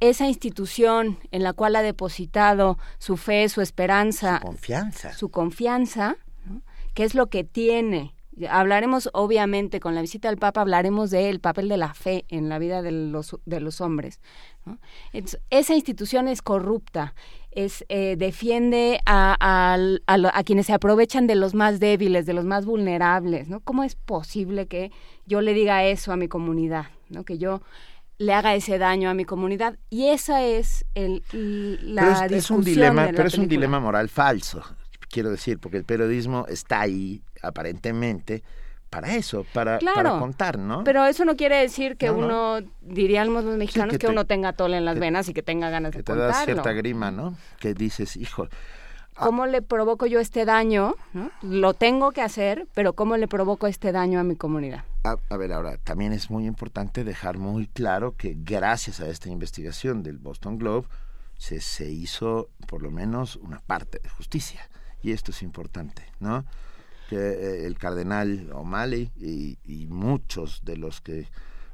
esa 0.00 0.26
institución 0.26 1.18
en 1.30 1.42
la 1.42 1.52
cual 1.52 1.76
ha 1.76 1.82
depositado 1.82 2.78
su 2.98 3.16
fe, 3.16 3.48
su 3.48 3.60
esperanza, 3.60 4.40
Confianza. 4.40 5.12
su 5.12 5.30
confianza, 5.30 6.16
¿no? 6.44 6.62
que 6.94 7.04
es 7.04 7.14
lo 7.14 7.28
que 7.28 7.44
tiene. 7.44 8.14
Hablaremos, 8.48 9.10
obviamente, 9.14 9.80
con 9.80 9.96
la 9.96 10.00
visita 10.00 10.28
del 10.28 10.38
Papa, 10.38 10.60
hablaremos 10.60 11.10
del 11.10 11.40
papel 11.40 11.68
de 11.68 11.76
la 11.76 11.92
fe 11.92 12.24
en 12.28 12.48
la 12.48 12.60
vida 12.60 12.82
de 12.82 12.92
los, 12.92 13.36
de 13.46 13.60
los 13.60 13.80
hombres. 13.80 14.20
¿no? 14.64 14.78
Entonces, 15.12 15.40
esa 15.50 15.74
institución 15.74 16.28
es 16.28 16.40
corrupta, 16.40 17.14
es, 17.50 17.84
eh, 17.88 18.16
defiende 18.16 19.00
a, 19.06 19.36
a 19.40 19.78
a 20.06 20.44
quienes 20.44 20.66
se 20.66 20.72
aprovechan 20.72 21.26
de 21.26 21.34
los 21.34 21.54
más 21.54 21.80
débiles, 21.80 22.26
de 22.26 22.34
los 22.34 22.44
más 22.44 22.64
vulnerables. 22.64 23.48
¿no? 23.48 23.60
¿Cómo 23.60 23.84
es 23.84 23.94
posible 23.94 24.66
que 24.66 24.90
yo 25.26 25.40
le 25.40 25.54
diga 25.54 25.84
eso 25.84 26.12
a 26.12 26.16
mi 26.16 26.28
comunidad? 26.28 26.86
¿no? 27.08 27.24
Que 27.24 27.38
yo 27.38 27.62
le 28.18 28.34
haga 28.34 28.54
ese 28.54 28.78
daño 28.78 29.08
a 29.08 29.14
mi 29.14 29.24
comunidad. 29.24 29.78
Y 29.90 30.08
esa 30.08 30.42
es 30.44 30.84
el, 30.94 31.22
la 31.32 32.02
pero 32.02 32.36
es, 32.36 32.44
es 32.44 32.50
un 32.50 32.58
discusión 32.58 32.64
dilema, 32.64 33.02
de 33.06 33.12
la 33.12 33.16
pero 33.16 33.28
es 33.28 33.38
un 33.38 33.48
dilema 33.48 33.80
moral 33.80 34.08
falso, 34.08 34.62
quiero 35.08 35.30
decir, 35.30 35.58
porque 35.58 35.76
el 35.76 35.84
periodismo 35.84 36.46
está 36.48 36.80
ahí 36.80 37.22
aparentemente 37.42 38.42
para 38.90 39.14
eso, 39.16 39.44
para, 39.52 39.78
contar, 40.18 40.58
¿no? 40.58 40.82
Pero 40.84 41.04
eso 41.04 41.24
no 41.24 41.36
quiere 41.36 41.56
decir 41.56 41.96
que 41.96 42.06
No, 42.06 42.12
no. 42.16 42.24
uno, 42.58 42.68
diríamos 42.80 43.44
los 43.44 43.56
mexicanos, 43.56 43.92
que 43.92 43.98
que, 43.98 44.06
te- 44.06 44.12
uno 44.12 44.24
tenga 44.24 44.52
tole 44.54 44.78
en 44.78 44.84
las 44.84 44.94
que- 44.94 45.00
venas 45.00 45.28
y 45.28 45.34
que 45.34 45.42
tenga 45.42 45.68
ganas 45.70 45.92
que 45.92 45.98
de 45.98 46.04
te 46.04 46.14
da 46.14 46.26
contarlo. 46.28 46.44
cierta 46.54 46.72
grima, 46.72 47.10
¿no? 47.10 47.36
Que 47.60 47.74
dices, 47.74 48.16
hijo, 48.16 48.48
¿Cómo 49.14 49.46
le 49.46 49.62
provoco 49.62 50.06
yo 50.06 50.20
este 50.20 50.44
daño? 50.44 50.94
¿no? 51.12 51.32
Lo 51.42 51.74
tengo 51.74 52.12
que 52.12 52.22
hacer, 52.22 52.68
pero 52.72 52.92
¿cómo 52.92 53.16
le 53.16 53.26
provoco 53.26 53.66
este 53.66 53.90
daño 53.90 54.20
a 54.20 54.22
mi 54.22 54.36
comunidad? 54.36 54.84
A, 55.02 55.16
a 55.28 55.36
ver, 55.36 55.52
ahora, 55.52 55.76
también 55.78 56.12
es 56.12 56.30
muy 56.30 56.46
importante 56.46 57.02
dejar 57.02 57.36
muy 57.36 57.66
claro 57.66 58.14
que 58.16 58.36
gracias 58.38 59.00
a 59.00 59.08
esta 59.08 59.28
investigación 59.28 60.04
del 60.04 60.18
Boston 60.18 60.56
Globe 60.58 60.86
se, 61.36 61.60
se 61.60 61.90
hizo 61.90 62.48
por 62.68 62.80
lo 62.80 62.92
menos 62.92 63.34
una 63.34 63.58
parte 63.58 63.98
de 64.00 64.08
justicia. 64.08 64.68
Y 65.02 65.10
esto 65.10 65.32
es 65.32 65.42
importante, 65.42 66.04
¿no? 66.20 66.44
Que 67.08 67.16
eh, 67.16 67.66
el 67.66 67.78
cardenal 67.78 68.50
O'Malley 68.52 69.10
y, 69.16 69.58
y 69.64 69.86
muchos 69.86 70.60
de 70.64 70.76
los 70.76 71.00
que 71.00 71.26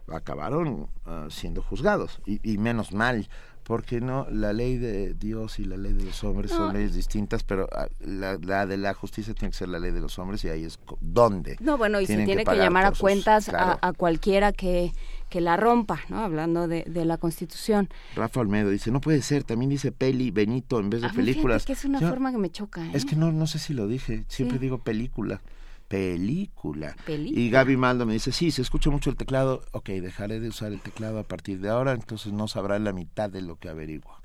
acabaron 0.09 0.89
ah, 1.07 1.27
siendo 1.31 1.63
juzgados, 1.63 2.21
y, 2.27 2.39
y 2.49 2.59
menos 2.59 2.93
mal, 2.93 3.29
porque 3.63 4.01
no 4.03 4.27
la 4.31 4.53
ley 4.53 4.77
de 4.77 5.15
Dios 5.15 5.59
y 5.59 5.65
la 5.65 5.79
ley 5.79 5.95
de 5.95 6.05
los 6.05 6.23
hombres 6.23 6.51
No. 6.51 6.59
son 6.59 6.75
leyes 6.75 6.95
distintas, 6.95 7.43
pero 7.43 7.67
ah, 7.73 7.89
la, 8.01 8.37
la 8.43 8.67
de 8.67 8.77
la 8.77 8.93
justicia 8.93 9.33
tiene 9.35 9.51
que 9.53 9.57
ser 9.57 9.69
la 9.71 9.79
ley 9.79 9.91
de 9.93 10.01
los 10.01 10.19
hombres 10.19 10.45
y 10.45 10.51
ahí 10.51 10.65
es 10.65 10.79
dónde. 11.01 11.57
No, 11.61 11.79
bueno, 11.79 12.01
y 12.01 12.07
se 12.07 12.17
tiene 12.25 12.45
que, 12.45 12.57
llamar 12.57 12.85
a 12.85 12.89
sus- 12.91 12.99
cuentas 12.99 13.47
claro. 13.47 13.79
a, 13.81 13.89
a 13.89 13.93
cualquiera 13.95 14.53
que, 14.53 14.93
que 15.35 15.41
la 15.41 15.57
rompa, 15.57 15.99
¿no? 16.11 16.21
Hablando 16.21 16.69
de, 16.69 16.85
de 16.87 17.05
la 17.05 17.17
Constitución. 17.19 17.89
Rafa 18.15 18.39
Olmedo 18.39 18.71
dice, 18.71 18.93
no 18.93 19.01
puede 19.01 19.21
ser, 19.21 19.43
también 19.43 19.69
dice 19.69 19.91
peli, 19.91 20.31
Benito 20.31 20.79
en 20.79 20.91
vez 20.91 21.01
de 21.01 21.09
A 21.09 21.11
mí 21.11 21.17
fíjate 21.17 21.33
películas. 21.33 21.65
que 21.65 21.73
es 21.73 21.85
una 21.85 21.99
Yo- 21.99 22.09
forma 22.09 22.31
que 22.31 22.39
me 22.39 22.51
choca, 22.51 22.87
¿eh? 22.87 22.91
Es 22.95 23.05
que 23.05 23.17
no, 23.17 23.33
no 23.33 23.49
sé 23.49 23.59
si 23.59 23.75
lo 23.75 23.89
dije, 23.89 24.25
siempre 24.29 24.59
Sí. 24.59 24.63
digo 24.63 24.79
película. 24.79 25.41
Película. 25.89 26.95
Película. 27.05 27.41
Y 27.41 27.51
Gaby 27.51 27.77
Maldo 27.77 28.07
me 28.07 28.13
dice, 28.13 28.31
sí, 28.31 28.53
se 28.53 28.63
escucha 28.63 28.91
mucho 28.91 29.11
el 29.11 29.17
teclado. 29.17 29.65
Ok, 29.73 29.89
dejaré 29.89 30.39
de 30.39 30.49
usar 30.49 30.71
el 30.73 30.81
teclado 30.81 31.19
a 31.19 31.25
partir 31.25 31.59
de 31.61 31.69
ahora, 31.69 31.93
entonces 31.95 32.33
no 32.33 32.47
sabrá 32.47 32.79
la 32.79 32.93
mitad 32.93 33.29
de 33.29 33.43
lo 33.43 33.57
que 33.57 33.69
averiguo. 33.69 34.17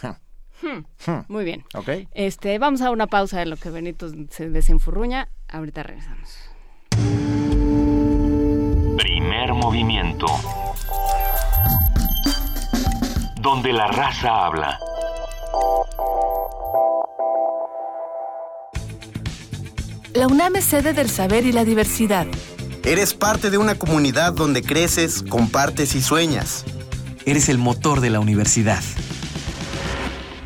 Ja. 0.00 0.18
Hmm, 0.62 0.84
Hmm. 1.06 1.24
Muy 1.28 1.44
bien. 1.44 1.62
Ok. 1.74 1.90
Este, 2.14 2.58
vamos 2.58 2.80
a 2.80 2.90
una 2.90 3.06
pausa 3.06 3.38
de 3.38 3.44
lo 3.46 3.56
que 3.58 3.68
Benito 3.68 4.10
se 4.30 4.48
desenfurruña. 4.48 5.28
Ahorita 5.48 5.82
regresamos. 5.82 6.30
Primer 9.38 9.54
movimiento. 9.54 10.26
Donde 13.40 13.72
la 13.72 13.86
raza 13.86 14.46
habla. 14.46 14.80
La 20.12 20.26
UNAM 20.26 20.56
es 20.56 20.64
sede 20.64 20.92
del 20.92 21.08
saber 21.08 21.46
y 21.46 21.52
la 21.52 21.64
diversidad. 21.64 22.26
Eres 22.82 23.14
parte 23.14 23.50
de 23.50 23.58
una 23.58 23.76
comunidad 23.76 24.32
donde 24.32 24.64
creces, 24.64 25.22
compartes 25.22 25.94
y 25.94 26.02
sueñas. 26.02 26.64
Eres 27.24 27.48
el 27.48 27.58
motor 27.58 28.00
de 28.00 28.10
la 28.10 28.18
universidad. 28.18 28.82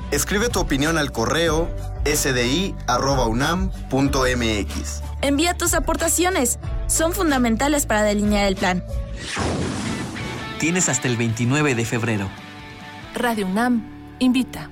Escribe 0.09 0.49
tu 0.49 0.59
opinión 0.59 0.97
al 0.97 1.11
correo 1.11 1.69
sdi.unam.mx. 2.05 2.73
Envía 5.21 5.53
tus 5.53 5.75
aportaciones. 5.75 6.57
Son 6.87 7.13
fundamentales 7.13 7.85
para 7.85 8.01
delinear 8.01 8.47
el 8.47 8.55
plan. 8.55 8.83
Tienes 10.57 10.89
hasta 10.89 11.07
el 11.07 11.17
29 11.17 11.75
de 11.75 11.85
febrero. 11.85 12.31
Radio 13.13 13.45
UNAM 13.45 13.83
invita. 14.17 14.71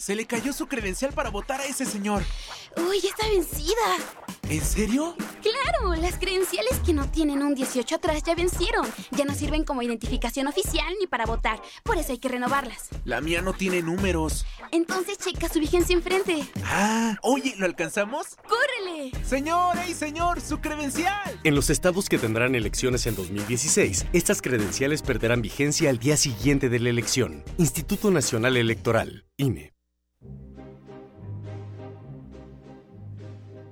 Se 0.00 0.14
le 0.14 0.24
cayó 0.24 0.54
su 0.54 0.66
credencial 0.66 1.12
para 1.12 1.28
votar 1.28 1.60
a 1.60 1.66
ese 1.66 1.84
señor. 1.84 2.22
Uy, 2.88 2.96
está 2.96 3.28
vencida. 3.28 3.98
¿En 4.48 4.64
serio? 4.64 5.14
Claro, 5.42 5.94
las 5.94 6.16
credenciales 6.18 6.78
que 6.86 6.94
no 6.94 7.10
tienen 7.10 7.42
un 7.42 7.54
18 7.54 7.96
atrás 7.96 8.22
ya 8.22 8.34
vencieron. 8.34 8.88
Ya 9.10 9.26
no 9.26 9.34
sirven 9.34 9.62
como 9.62 9.82
identificación 9.82 10.46
oficial 10.46 10.86
ni 10.98 11.06
para 11.06 11.26
votar. 11.26 11.60
Por 11.82 11.98
eso 11.98 12.12
hay 12.12 12.18
que 12.18 12.30
renovarlas. 12.30 12.88
La 13.04 13.20
mía 13.20 13.42
no 13.42 13.52
tiene 13.52 13.82
números. 13.82 14.46
Entonces 14.72 15.18
checa 15.18 15.50
su 15.50 15.60
vigencia 15.60 15.92
enfrente. 15.92 16.48
Ah, 16.64 17.18
oye, 17.20 17.54
¿lo 17.58 17.66
alcanzamos? 17.66 18.38
¡Córrele! 18.48 19.12
Señor, 19.22 19.76
¡ey, 19.80 19.92
señor! 19.92 20.40
¡Su 20.40 20.62
credencial! 20.62 21.38
En 21.44 21.54
los 21.54 21.68
estados 21.68 22.08
que 22.08 22.16
tendrán 22.16 22.54
elecciones 22.54 23.06
en 23.06 23.16
2016, 23.16 24.06
estas 24.14 24.40
credenciales 24.40 25.02
perderán 25.02 25.42
vigencia 25.42 25.90
al 25.90 25.98
día 25.98 26.16
siguiente 26.16 26.70
de 26.70 26.78
la 26.78 26.88
elección. 26.88 27.44
Instituto 27.58 28.10
Nacional 28.10 28.56
Electoral, 28.56 29.26
INE. 29.36 29.74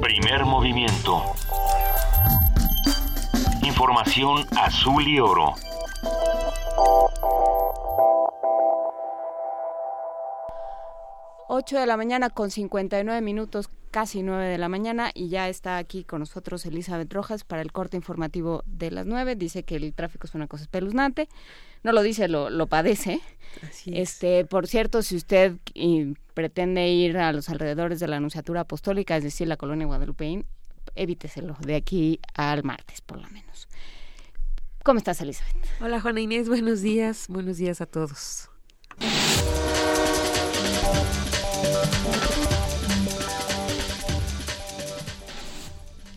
Primer 0.00 0.44
movimiento. 0.44 1.22
Información 3.62 4.46
azul 4.56 5.06
y 5.06 5.20
oro. 5.20 5.54
Ocho 11.50 11.78
de 11.78 11.86
la 11.86 11.96
mañana 11.96 12.30
con 12.30 12.50
59 12.50 13.20
minutos, 13.20 13.70
casi 13.90 14.22
9 14.22 14.46
de 14.46 14.58
la 14.58 14.68
mañana, 14.68 15.10
y 15.14 15.28
ya 15.28 15.48
está 15.48 15.78
aquí 15.78 16.04
con 16.04 16.20
nosotros 16.20 16.64
Elizabeth 16.66 17.12
Rojas 17.12 17.44
para 17.44 17.62
el 17.62 17.72
corte 17.72 17.96
informativo 17.96 18.62
de 18.66 18.90
las 18.90 19.06
9. 19.06 19.34
Dice 19.34 19.64
que 19.64 19.76
el 19.76 19.94
tráfico 19.94 20.26
es 20.26 20.34
una 20.34 20.46
cosa 20.46 20.64
espeluznante. 20.64 21.28
No 21.82 21.92
lo 21.92 22.02
dice, 22.02 22.28
lo, 22.28 22.50
lo 22.50 22.66
padece. 22.66 23.20
Este, 23.86 24.44
por 24.44 24.66
cierto, 24.66 25.02
si 25.02 25.16
usted 25.16 25.56
y, 25.74 26.14
pretende 26.34 26.88
ir 26.88 27.18
a 27.18 27.32
los 27.32 27.48
alrededores 27.48 27.98
de 28.00 28.08
la 28.08 28.16
Anunciatura 28.16 28.60
Apostólica, 28.60 29.16
es 29.16 29.24
decir, 29.24 29.48
la 29.48 29.56
colonia 29.56 29.86
Guadalupeín, 29.86 30.46
evíteselo 30.94 31.56
de 31.60 31.76
aquí 31.76 32.20
al 32.34 32.62
martes, 32.62 33.00
por 33.00 33.20
lo 33.20 33.28
menos. 33.30 33.68
¿Cómo 34.84 34.98
estás, 34.98 35.20
Elizabeth? 35.20 35.56
Hola 35.80 36.00
Juana 36.00 36.20
Inés, 36.20 36.48
buenos 36.48 36.80
días, 36.80 37.26
buenos 37.28 37.56
días 37.56 37.80
a 37.80 37.86
todos. 37.86 38.48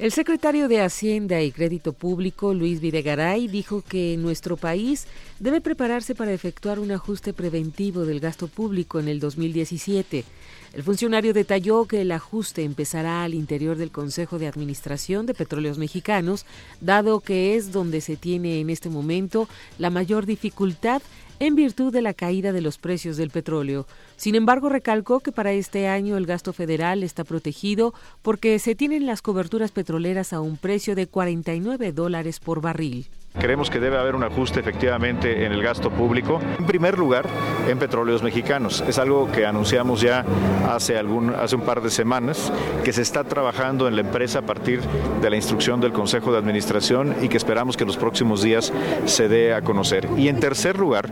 El 0.01 0.11
secretario 0.11 0.67
de 0.67 0.81
Hacienda 0.81 1.43
y 1.43 1.51
Crédito 1.51 1.93
Público, 1.93 2.55
Luis 2.55 2.81
Videgaray, 2.81 3.47
dijo 3.47 3.83
que 3.83 4.17
nuestro 4.17 4.57
país 4.57 5.05
debe 5.37 5.61
prepararse 5.61 6.15
para 6.15 6.33
efectuar 6.33 6.79
un 6.79 6.91
ajuste 6.91 7.33
preventivo 7.33 8.03
del 8.03 8.19
gasto 8.19 8.47
público 8.47 8.99
en 8.99 9.07
el 9.07 9.19
2017. 9.19 10.25
El 10.73 10.81
funcionario 10.81 11.35
detalló 11.35 11.85
que 11.85 12.01
el 12.01 12.11
ajuste 12.13 12.63
empezará 12.63 13.23
al 13.23 13.35
interior 13.35 13.77
del 13.77 13.91
Consejo 13.91 14.39
de 14.39 14.47
Administración 14.47 15.27
de 15.27 15.35
Petróleos 15.35 15.77
Mexicanos, 15.77 16.47
dado 16.79 17.19
que 17.19 17.55
es 17.55 17.71
donde 17.71 18.01
se 18.01 18.15
tiene 18.15 18.59
en 18.59 18.71
este 18.71 18.89
momento 18.89 19.47
la 19.77 19.91
mayor 19.91 20.25
dificultad 20.25 21.03
en 21.41 21.55
virtud 21.55 21.91
de 21.91 22.03
la 22.03 22.13
caída 22.13 22.51
de 22.51 22.61
los 22.61 22.77
precios 22.77 23.17
del 23.17 23.31
petróleo. 23.31 23.87
Sin 24.15 24.35
embargo, 24.35 24.69
recalcó 24.69 25.21
que 25.21 25.31
para 25.31 25.51
este 25.53 25.87
año 25.87 26.15
el 26.15 26.27
gasto 26.27 26.53
federal 26.53 27.01
está 27.01 27.23
protegido 27.23 27.95
porque 28.21 28.59
se 28.59 28.75
tienen 28.75 29.07
las 29.07 29.23
coberturas 29.23 29.71
petroleras 29.71 30.33
a 30.33 30.39
un 30.39 30.55
precio 30.55 30.93
de 30.93 31.07
49 31.07 31.93
dólares 31.93 32.39
por 32.39 32.61
barril. 32.61 33.07
Creemos 33.39 33.69
que 33.69 33.79
debe 33.79 33.97
haber 33.97 34.15
un 34.15 34.25
ajuste 34.25 34.59
efectivamente 34.59 35.45
en 35.45 35.53
el 35.53 35.63
gasto 35.63 35.89
público. 35.89 36.41
En 36.59 36.65
primer 36.65 36.99
lugar, 36.99 37.25
en 37.69 37.79
petróleos 37.79 38.21
mexicanos. 38.21 38.83
Es 38.85 38.99
algo 38.99 39.31
que 39.31 39.45
anunciamos 39.45 40.01
ya 40.01 40.25
hace, 40.69 40.97
algún, 40.97 41.33
hace 41.33 41.55
un 41.55 41.61
par 41.61 41.81
de 41.81 41.89
semanas, 41.89 42.51
que 42.83 42.91
se 42.91 43.01
está 43.01 43.23
trabajando 43.23 43.87
en 43.87 43.95
la 43.95 44.01
empresa 44.01 44.39
a 44.39 44.41
partir 44.41 44.81
de 45.21 45.29
la 45.29 45.37
instrucción 45.37 45.79
del 45.79 45.93
Consejo 45.93 46.33
de 46.33 46.39
Administración 46.39 47.15
y 47.21 47.29
que 47.29 47.37
esperamos 47.37 47.77
que 47.77 47.85
en 47.85 47.87
los 47.87 47.95
próximos 47.95 48.41
días 48.41 48.73
se 49.05 49.29
dé 49.29 49.53
a 49.53 49.61
conocer. 49.61 50.09
Y 50.17 50.27
en 50.27 50.41
tercer 50.41 50.77
lugar, 50.77 51.07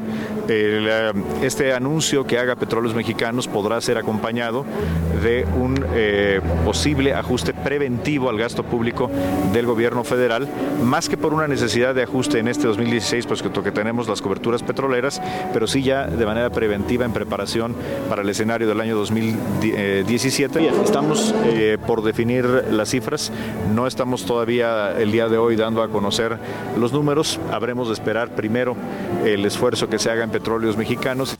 eh, 0.49 1.13
este 1.41 1.73
anuncio 1.73 2.27
que 2.27 2.37
haga 2.37 2.57
petróleos 2.57 2.95
mexicanos 2.95 3.47
podrá 3.47 3.79
ser 3.79 3.97
acompañado 3.97 4.65
de 5.23 5.45
un 5.57 5.85
eh, 5.93 6.41
posible 6.65 7.13
ajuste 7.13 7.53
preventivo 7.53 8.29
al 8.29 8.37
gasto 8.37 8.63
público 8.63 9.09
del 9.53 9.65
gobierno 9.65 10.03
federal, 10.03 10.49
más 10.83 11.07
que 11.07 11.15
por 11.15 11.33
una 11.33 11.47
necesidad 11.47 11.95
de 11.95 12.08
ajuste 12.09 12.39
en 12.39 12.47
este 12.47 12.67
2016, 12.67 13.27
pues 13.27 13.43
que, 13.43 13.71
tenemos 13.71 14.07
las 14.07 14.21
coberturas 14.21 14.63
petroleras, 14.63 15.21
pero 15.53 15.67
sí 15.67 15.83
ya 15.83 16.07
de 16.07 16.25
manera 16.25 16.49
preventiva 16.49 17.05
en 17.05 17.13
preparación 17.13 17.75
para 18.09 18.23
el 18.23 18.29
escenario 18.29 18.67
del 18.67 18.81
año 18.81 18.95
2017. 18.97 20.67
Estamos 20.83 21.33
eh, 21.45 21.77
por 21.85 22.01
definir 22.01 22.45
las 22.71 22.89
cifras, 22.89 23.31
no 23.75 23.85
estamos 23.85 24.25
todavía 24.25 24.99
el 24.99 25.11
día 25.11 25.29
de 25.29 25.37
hoy 25.37 25.55
dando 25.55 25.83
a 25.83 25.89
conocer 25.89 26.37
los 26.77 26.91
números, 26.91 27.39
habremos 27.51 27.87
de 27.89 27.93
esperar 27.93 28.33
primero 28.35 28.75
el 29.23 29.45
esfuerzo 29.45 29.87
que 29.87 29.99
se 29.99 30.09
haga 30.09 30.23
en 30.23 30.31
petróleos 30.31 30.77
mexicanos. 30.77 31.37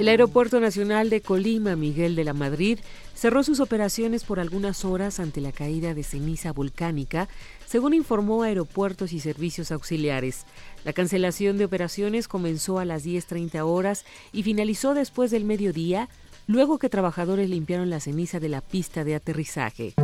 El 0.00 0.08
Aeropuerto 0.08 0.60
Nacional 0.60 1.10
de 1.10 1.20
Colima, 1.20 1.76
Miguel 1.76 2.16
de 2.16 2.24
la 2.24 2.32
Madrid, 2.32 2.78
cerró 3.14 3.42
sus 3.42 3.60
operaciones 3.60 4.24
por 4.24 4.40
algunas 4.40 4.86
horas 4.86 5.20
ante 5.20 5.42
la 5.42 5.52
caída 5.52 5.92
de 5.92 6.02
ceniza 6.04 6.52
volcánica, 6.52 7.28
según 7.70 7.94
informó 7.94 8.42
Aeropuertos 8.42 9.12
y 9.12 9.20
Servicios 9.20 9.70
Auxiliares. 9.70 10.44
La 10.84 10.92
cancelación 10.92 11.56
de 11.56 11.66
operaciones 11.66 12.26
comenzó 12.26 12.80
a 12.80 12.84
las 12.84 13.06
10.30 13.06 13.60
horas 13.64 14.04
y 14.32 14.42
finalizó 14.42 14.92
después 14.92 15.30
del 15.30 15.44
mediodía, 15.44 16.08
luego 16.48 16.80
que 16.80 16.88
trabajadores 16.88 17.48
limpiaron 17.48 17.88
la 17.88 18.00
ceniza 18.00 18.40
de 18.40 18.48
la 18.48 18.60
pista 18.60 19.04
de 19.04 19.14
aterrizaje. 19.14 19.94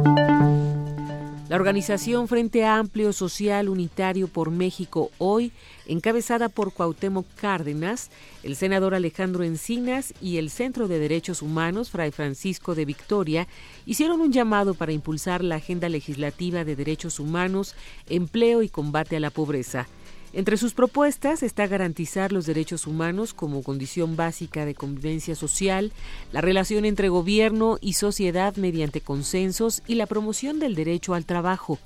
La 1.49 1.57
organización 1.57 2.29
Frente 2.29 2.65
Amplio 2.65 3.13
Social 3.13 3.69
Unitario 3.69 4.29
por 4.29 4.53
México 4.53 5.11
hoy, 5.19 5.51
encabezada 5.87 6.49
por 6.49 6.73
Cuauhtémoc 6.73 7.27
Cárdenas, 7.35 8.11
el 8.43 8.57
senador 8.57 8.95
Alejandro 8.95 9.45
Encinas 9.45 10.15
y 10.21 10.39
el 10.39 10.51
Centro 10.51 10.89
de 10.89 10.99
Derechos 10.99 11.43
Humanos 11.43 11.91
Fray 11.91 12.11
Francisco 12.11 12.75
de 12.75 12.85
Victoria, 12.85 13.49
hicieron 13.87 14.21
un 14.21 14.33
llamado 14.33 14.75
para 14.75 14.93
impulsar 14.93 15.43
la 15.43 15.57
agenda 15.57 15.89
legislativa 15.89 16.65
de 16.65 16.77
derechos 16.77 17.21
humanos, 17.21 17.75
empleo 18.09 18.63
y 18.63 18.69
combate 18.69 19.17
a 19.17 19.21
la 19.21 19.31
pobreza. 19.31 19.87
Entre 20.33 20.59
sus 20.59 20.75
propuestas 20.75 21.43
está 21.43 21.67
garantizar 21.67 22.31
los 22.31 22.45
derechos 22.45 22.87
humanos 22.87 23.33
como 23.33 23.63
condición 23.63 24.17
básica 24.17 24.67
de 24.67 24.75
convivencia 24.75 25.35
social, 25.35 25.93
la 26.31 26.43
relación 26.43 26.85
entre 26.85 27.09
gobierno 27.09 27.79
y 27.81 27.95
sociedad 27.95 28.55
mediante 28.57 29.01
consensos 29.01 29.83
y 29.87 29.95
la 29.95 30.05
promoción 30.05 30.59
del 30.59 30.75
derecho 30.75 31.15
al 31.15 31.25
trabajo. 31.25 31.79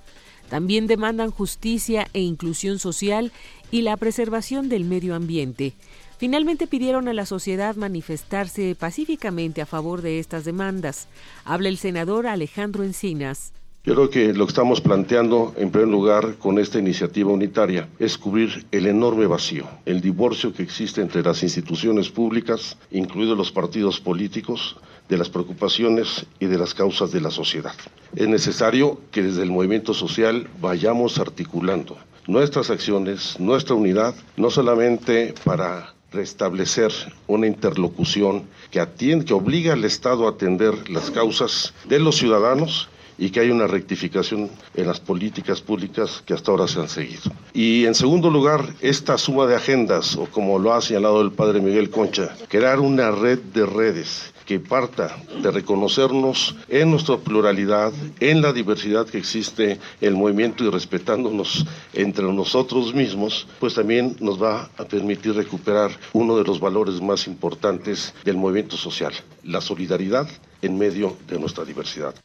También 0.50 0.88
demandan 0.88 1.30
justicia 1.30 2.08
e 2.12 2.20
inclusión 2.20 2.78
social 2.78 3.32
y 3.70 3.82
la 3.82 3.96
preservación 3.96 4.68
del 4.68 4.84
medio 4.84 5.14
ambiente. 5.14 5.74
Finalmente 6.18 6.66
pidieron 6.66 7.08
a 7.08 7.14
la 7.14 7.24
sociedad 7.24 7.76
manifestarse 7.76 8.76
pacíficamente 8.78 9.62
a 9.62 9.66
favor 9.66 10.02
de 10.02 10.18
estas 10.18 10.44
demandas. 10.44 11.08
Habla 11.44 11.70
el 11.70 11.78
senador 11.78 12.26
Alejandro 12.26 12.82
Encinas. 12.84 13.52
Yo 13.82 13.94
creo 13.94 14.10
que 14.10 14.34
lo 14.34 14.44
que 14.44 14.50
estamos 14.50 14.82
planteando, 14.82 15.54
en 15.56 15.70
primer 15.70 15.88
lugar, 15.88 16.34
con 16.36 16.58
esta 16.58 16.78
iniciativa 16.78 17.32
unitaria, 17.32 17.88
es 17.98 18.18
cubrir 18.18 18.66
el 18.72 18.86
enorme 18.86 19.26
vacío, 19.26 19.66
el 19.86 20.02
divorcio 20.02 20.52
que 20.52 20.62
existe 20.62 21.00
entre 21.00 21.22
las 21.22 21.42
instituciones 21.42 22.10
públicas, 22.10 22.76
incluidos 22.90 23.38
los 23.38 23.50
partidos 23.50 23.98
políticos, 23.98 24.76
de 25.10 25.18
las 25.18 25.28
preocupaciones 25.28 26.24
y 26.38 26.46
de 26.46 26.56
las 26.56 26.72
causas 26.72 27.10
de 27.10 27.20
la 27.20 27.30
sociedad. 27.30 27.74
Es 28.14 28.28
necesario 28.28 29.00
que 29.10 29.22
desde 29.22 29.42
el 29.42 29.50
movimiento 29.50 29.92
social 29.92 30.48
vayamos 30.60 31.18
articulando 31.18 31.98
nuestras 32.26 32.70
acciones, 32.70 33.38
nuestra 33.40 33.74
unidad, 33.74 34.14
no 34.36 34.50
solamente 34.50 35.34
para 35.44 35.94
restablecer 36.12 36.92
una 37.26 37.48
interlocución 37.48 38.44
que 38.70 38.78
atiende, 38.78 39.24
que 39.24 39.34
obliga 39.34 39.72
al 39.72 39.84
Estado 39.84 40.26
a 40.26 40.30
atender 40.30 40.88
las 40.88 41.10
causas 41.10 41.74
de 41.88 41.98
los 41.98 42.16
ciudadanos, 42.16 42.88
y 43.20 43.28
que 43.28 43.40
hay 43.40 43.50
una 43.50 43.66
rectificación 43.66 44.50
en 44.74 44.86
las 44.86 44.98
políticas 44.98 45.60
públicas 45.60 46.22
que 46.24 46.32
hasta 46.32 46.50
ahora 46.50 46.66
se 46.66 46.80
han 46.80 46.88
seguido. 46.88 47.30
Y 47.52 47.84
en 47.84 47.94
segundo 47.94 48.30
lugar, 48.30 48.74
esta 48.80 49.18
suma 49.18 49.46
de 49.46 49.54
agendas, 49.54 50.16
o 50.16 50.24
como 50.24 50.58
lo 50.58 50.72
ha 50.72 50.80
señalado 50.80 51.20
el 51.20 51.30
padre 51.30 51.60
Miguel 51.60 51.90
Concha, 51.90 52.34
crear 52.48 52.80
una 52.80 53.10
red 53.10 53.38
de 53.38 53.66
redes 53.66 54.32
que 54.50 54.58
parta 54.58 55.16
de 55.40 55.48
reconocernos 55.52 56.56
en 56.68 56.90
nuestra 56.90 57.18
pluralidad, 57.18 57.92
en 58.18 58.42
la 58.42 58.52
diversidad 58.52 59.06
que 59.06 59.18
existe 59.18 59.78
el 60.00 60.16
movimiento 60.16 60.64
y 60.64 60.70
respetándonos 60.70 61.64
entre 61.94 62.24
nosotros 62.32 62.92
mismos, 62.92 63.46
pues 63.60 63.74
también 63.74 64.16
nos 64.18 64.42
va 64.42 64.68
a 64.76 64.84
permitir 64.86 65.34
recuperar 65.34 65.92
uno 66.14 66.36
de 66.36 66.42
los 66.42 66.58
valores 66.58 67.00
más 67.00 67.28
importantes 67.28 68.12
del 68.24 68.38
movimiento 68.38 68.76
social, 68.76 69.12
la 69.44 69.60
solidaridad 69.60 70.28
en 70.62 70.76
medio 70.76 71.16
de 71.28 71.38
nuestra 71.38 71.64
diversidad. 71.64 72.16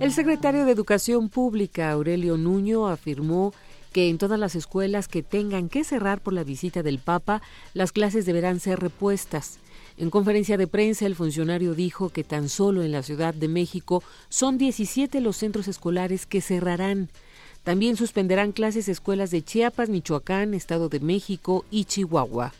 El 0.00 0.12
secretario 0.12 0.64
de 0.64 0.72
Educación 0.72 1.28
Pública, 1.28 1.90
Aurelio 1.90 2.38
Nuño, 2.38 2.88
afirmó 2.88 3.52
que 3.92 4.08
en 4.08 4.16
todas 4.16 4.40
las 4.40 4.54
escuelas 4.54 5.08
que 5.08 5.22
tengan 5.22 5.68
que 5.68 5.84
cerrar 5.84 6.22
por 6.22 6.32
la 6.32 6.42
visita 6.42 6.82
del 6.82 7.00
Papa, 7.00 7.42
las 7.74 7.92
clases 7.92 8.24
deberán 8.24 8.60
ser 8.60 8.80
repuestas. 8.80 9.58
En 9.98 10.10
conferencia 10.10 10.56
de 10.56 10.68
prensa, 10.68 11.06
el 11.06 11.16
funcionario 11.16 11.74
dijo 11.74 12.10
que 12.10 12.22
tan 12.22 12.48
solo 12.48 12.84
en 12.84 12.92
la 12.92 13.02
Ciudad 13.02 13.34
de 13.34 13.48
México 13.48 14.04
son 14.28 14.56
17 14.56 15.20
los 15.20 15.36
centros 15.36 15.66
escolares 15.66 16.24
que 16.24 16.40
cerrarán. 16.40 17.08
También 17.64 17.96
suspenderán 17.96 18.52
clases 18.52 18.88
escuelas 18.88 19.32
de 19.32 19.42
Chiapas, 19.42 19.88
Michoacán, 19.88 20.54
Estado 20.54 20.88
de 20.88 21.00
México 21.00 21.64
y 21.72 21.86
Chihuahua. 21.86 22.54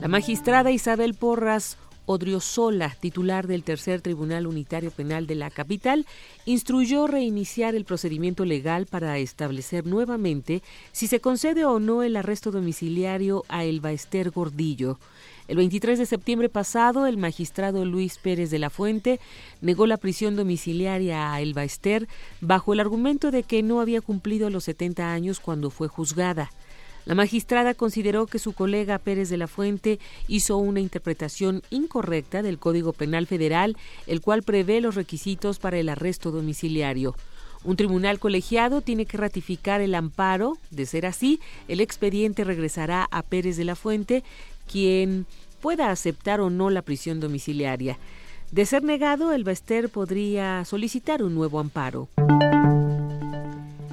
La 0.00 0.08
magistrada 0.08 0.72
Isabel 0.72 1.14
Porras 1.14 1.76
Odriozola, 2.06 2.96
titular 2.98 3.46
del 3.46 3.62
Tercer 3.62 4.00
Tribunal 4.00 4.48
Unitario 4.48 4.90
Penal 4.90 5.28
de 5.28 5.36
la 5.36 5.50
capital, 5.50 6.06
instruyó 6.44 7.06
reiniciar 7.06 7.76
el 7.76 7.84
procedimiento 7.84 8.44
legal 8.44 8.86
para 8.86 9.16
establecer 9.18 9.86
nuevamente 9.86 10.60
si 10.90 11.06
se 11.06 11.20
concede 11.20 11.64
o 11.64 11.78
no 11.78 12.02
el 12.02 12.16
arresto 12.16 12.50
domiciliario 12.50 13.44
a 13.48 13.64
Elba 13.64 13.92
Ester 13.92 14.30
Gordillo. 14.30 14.98
El 15.52 15.58
23 15.58 15.98
de 15.98 16.06
septiembre 16.06 16.48
pasado, 16.48 17.04
el 17.04 17.18
magistrado 17.18 17.84
Luis 17.84 18.16
Pérez 18.16 18.50
de 18.50 18.58
la 18.58 18.70
Fuente 18.70 19.20
negó 19.60 19.86
la 19.86 19.98
prisión 19.98 20.34
domiciliaria 20.34 21.30
a 21.30 21.42
Elba 21.42 21.62
Ester 21.62 22.08
bajo 22.40 22.72
el 22.72 22.80
argumento 22.80 23.30
de 23.30 23.42
que 23.42 23.62
no 23.62 23.82
había 23.82 24.00
cumplido 24.00 24.48
los 24.48 24.64
70 24.64 25.12
años 25.12 25.40
cuando 25.40 25.68
fue 25.68 25.88
juzgada. 25.88 26.50
La 27.04 27.14
magistrada 27.14 27.74
consideró 27.74 28.24
que 28.24 28.38
su 28.38 28.54
colega 28.54 28.98
Pérez 28.98 29.28
de 29.28 29.36
la 29.36 29.46
Fuente 29.46 29.98
hizo 30.26 30.56
una 30.56 30.80
interpretación 30.80 31.62
incorrecta 31.68 32.40
del 32.40 32.58
Código 32.58 32.94
Penal 32.94 33.26
Federal, 33.26 33.76
el 34.06 34.22
cual 34.22 34.42
prevé 34.42 34.80
los 34.80 34.94
requisitos 34.94 35.58
para 35.58 35.78
el 35.78 35.90
arresto 35.90 36.30
domiciliario. 36.30 37.14
Un 37.64 37.76
tribunal 37.76 38.18
colegiado 38.18 38.80
tiene 38.80 39.04
que 39.04 39.18
ratificar 39.18 39.82
el 39.82 39.94
amparo. 39.94 40.56
De 40.70 40.86
ser 40.86 41.04
así, 41.04 41.40
el 41.68 41.80
expediente 41.80 42.42
regresará 42.42 43.06
a 43.10 43.22
Pérez 43.22 43.56
de 43.56 43.64
la 43.64 43.76
Fuente, 43.76 44.24
quien 44.66 45.26
pueda 45.62 45.90
aceptar 45.90 46.42
o 46.42 46.50
no 46.50 46.68
la 46.68 46.82
prisión 46.82 47.20
domiciliaria. 47.20 47.96
De 48.50 48.66
ser 48.66 48.82
negado, 48.82 49.32
el 49.32 49.44
Bester 49.44 49.88
podría 49.88 50.62
solicitar 50.66 51.22
un 51.22 51.34
nuevo 51.34 51.58
amparo. 51.58 52.08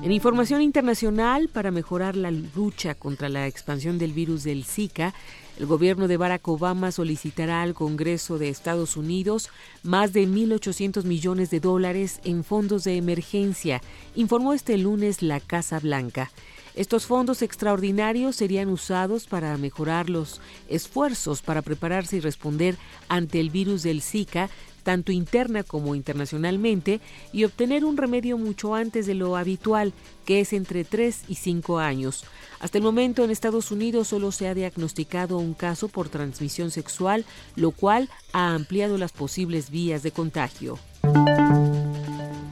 En 0.01 0.11
información 0.11 0.61
internacional, 0.61 1.47
para 1.47 1.71
mejorar 1.71 2.15
la 2.15 2.31
lucha 2.31 2.95
contra 2.95 3.29
la 3.29 3.47
expansión 3.47 3.97
del 3.97 4.11
virus 4.11 4.43
del 4.43 4.65
Zika, 4.65 5.13
el 5.59 5.65
gobierno 5.65 6.07
de 6.07 6.17
Barack 6.17 6.47
Obama 6.47 6.91
solicitará 6.91 7.61
al 7.61 7.73
Congreso 7.73 8.37
de 8.37 8.49
Estados 8.49 8.97
Unidos 8.97 9.49
más 9.83 10.11
de 10.13 10.25
1.800 10.25 11.03
millones 11.03 11.49
de 11.51 11.59
dólares 11.59 12.21
en 12.23 12.43
fondos 12.43 12.85
de 12.85 12.95
emergencia, 12.95 13.81
informó 14.15 14.53
este 14.53 14.77
lunes 14.77 15.21
la 15.21 15.39
Casa 15.39 15.79
Blanca. 15.79 16.31
Estos 16.79 17.05
fondos 17.05 17.41
extraordinarios 17.41 18.37
serían 18.37 18.69
usados 18.69 19.27
para 19.27 19.57
mejorar 19.57 20.09
los 20.09 20.39
esfuerzos 20.69 21.41
para 21.41 21.61
prepararse 21.61 22.15
y 22.15 22.19
responder 22.21 22.77
ante 23.09 23.41
el 23.41 23.49
virus 23.49 23.83
del 23.83 24.01
Zika 24.01 24.49
tanto 24.83 25.11
interna 25.11 25.63
como 25.63 25.93
internacionalmente, 25.93 27.01
y 27.33 27.43
obtener 27.43 27.83
un 27.83 27.97
remedio 27.97 28.37
mucho 28.37 28.75
antes 28.75 29.05
de 29.05 29.13
lo 29.13 29.35
habitual, 29.35 29.91
que 30.25 30.39
es 30.39 30.53
entre 30.53 30.85
3 30.85 31.25
y 31.27 31.35
5 31.35 31.79
años. 31.79 32.23
Hasta 32.61 32.77
el 32.77 32.83
momento 32.85 33.25
en 33.25 33.29
Estados 33.29 33.71
Unidos 33.71 34.07
solo 34.07 34.31
se 34.31 34.47
ha 34.47 34.53
diagnosticado 34.53 35.37
un 35.37 35.53
caso 35.53 35.89
por 35.89 36.07
transmisión 36.07 36.71
sexual, 36.71 37.25
lo 37.57 37.71
cual 37.71 38.09
ha 38.31 38.53
ampliado 38.53 38.97
las 38.97 39.11
posibles 39.11 39.69
vías 39.69 40.01
de 40.01 40.11
contagio. 40.11 40.79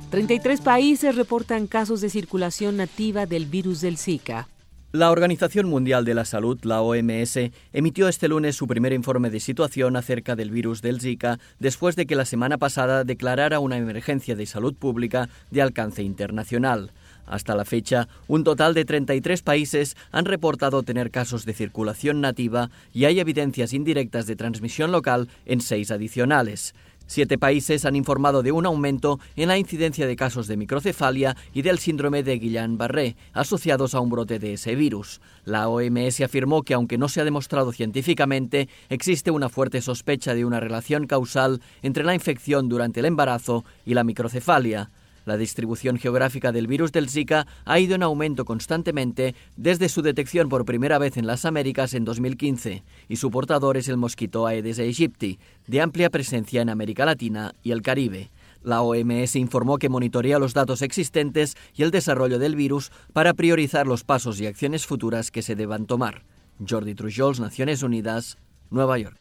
33 0.10 0.62
países 0.62 1.16
reportan 1.18 1.68
casos 1.68 2.00
de 2.00 2.10
circulación 2.10 2.78
nativa 2.78 3.26
del 3.26 3.46
virus 3.46 3.82
del 3.82 3.98
Zika. 3.98 4.48
La 4.94 5.12
Organización 5.12 5.68
Mundial 5.68 6.06
de 6.06 6.14
la 6.14 6.24
Salud, 6.24 6.58
la 6.64 6.82
OMS, 6.82 7.52
emitió 7.74 8.08
este 8.08 8.30
lunes 8.30 8.56
su 8.56 8.68
primer 8.68 8.94
informe 8.94 9.30
de 9.30 9.42
situación 9.42 9.98
acerca 9.98 10.38
del 10.38 10.50
virus 10.50 10.82
del 10.82 11.02
Zika 11.02 11.40
después 11.60 11.98
de 11.98 12.06
que 12.06 12.16
la 12.16 12.24
semana 12.24 12.58
pasada 12.58 13.04
declarara 13.04 13.60
una 13.60 13.76
emergencia 13.76 14.38
de 14.38 14.46
salud 14.46 14.74
pública 14.76 15.28
de 15.52 15.62
alcance 15.62 16.04
internacional. 16.04 16.94
Hasta 17.26 17.56
la 17.56 17.66
fecha, 17.66 18.08
un 18.30 18.46
total 18.46 18.74
de 18.74 18.86
33 18.86 19.42
países 19.42 19.98
han 20.14 20.24
reportado 20.24 20.84
tener 20.84 21.12
casos 21.12 21.44
de 21.44 21.52
circulación 21.52 22.22
nativa 22.22 22.70
y 22.94 23.04
hay 23.04 23.20
evidencias 23.20 23.74
indirectas 23.74 24.26
de 24.26 24.38
transmisión 24.38 24.94
local 24.94 25.28
en 25.46 25.60
seis 25.60 25.92
adicionales. 25.92 26.74
Siete 27.08 27.38
países 27.38 27.86
han 27.86 27.96
informado 27.96 28.44
de 28.44 28.52
un 28.52 28.66
aumento 28.66 29.20
en 29.38 29.48
la 29.48 29.58
incidencia 29.58 30.06
de 30.06 30.18
casos 30.18 30.46
de 30.48 30.58
microcefalia 30.58 31.38
y 31.54 31.62
del 31.62 31.80
síndrome 31.80 32.22
de 32.22 32.38
Guillain-Barré, 32.38 33.16
asociados 33.32 33.96
a 33.96 34.02
un 34.02 34.10
brote 34.10 34.40
de 34.40 34.54
ese 34.54 34.76
virus. 34.76 35.22
La 35.46 35.70
OMS 35.70 36.20
afirmó 36.20 36.64
que, 36.64 36.74
aunque 36.74 36.98
no 36.98 37.08
se 37.08 37.22
ha 37.22 37.24
demostrado 37.24 37.72
científicamente, 37.72 38.68
existe 38.90 39.32
una 39.32 39.48
fuerte 39.48 39.82
sospecha 39.82 40.36
de 40.36 40.44
una 40.44 40.60
relación 40.60 41.08
causal 41.08 41.62
entre 41.82 42.04
la 42.04 42.14
infección 42.14 42.68
durante 42.68 43.00
el 43.00 43.06
embarazo 43.06 43.64
y 43.86 43.94
la 43.94 44.04
microcefalia. 44.04 44.92
La 45.28 45.36
distribución 45.36 45.98
geográfica 45.98 46.54
del 46.54 46.68
virus 46.68 46.94
del 46.94 47.10
Zika 47.10 47.48
ha 47.66 47.80
ido 47.80 47.96
en 47.96 48.04
aumento 48.04 48.46
constantemente 48.46 49.36
desde 49.58 49.90
su 49.90 50.02
detección 50.02 50.48
por 50.48 50.64
primera 50.64 51.00
vez 51.00 51.18
en 51.18 51.28
las 51.28 51.44
Américas 51.44 51.94
en 51.94 52.06
2015 52.06 52.86
y 53.10 53.16
su 53.18 53.30
portador 53.30 53.76
es 53.76 53.90
el 53.90 53.98
mosquito 53.98 54.48
Aedes 54.48 54.80
aegypti, 54.80 55.38
de 55.68 55.82
amplia 55.82 56.10
presencia 56.10 56.62
en 56.62 56.70
América 56.70 57.06
Latina 57.06 57.52
y 57.62 57.72
el 57.72 57.82
Caribe. 57.82 58.32
La 58.64 58.82
OMS 58.82 59.36
informó 59.36 59.80
que 59.80 59.90
monitorea 59.90 60.40
los 60.40 60.54
datos 60.54 60.82
existentes 60.82 61.58
y 61.76 61.84
el 61.84 61.92
desarrollo 61.92 62.40
del 62.40 62.56
virus 62.56 62.94
para 63.12 63.34
priorizar 63.34 63.86
los 63.86 64.06
pasos 64.06 64.40
y 64.40 64.46
acciones 64.46 64.86
futuras 64.86 65.30
que 65.30 65.42
se 65.42 65.58
deban 65.58 65.88
tomar. 65.88 66.24
Jordi 66.66 66.96
Trujols, 66.96 67.42
Naciones 67.42 67.84
Unidas, 67.84 68.38
Nueva 68.70 68.98
York. 68.98 69.20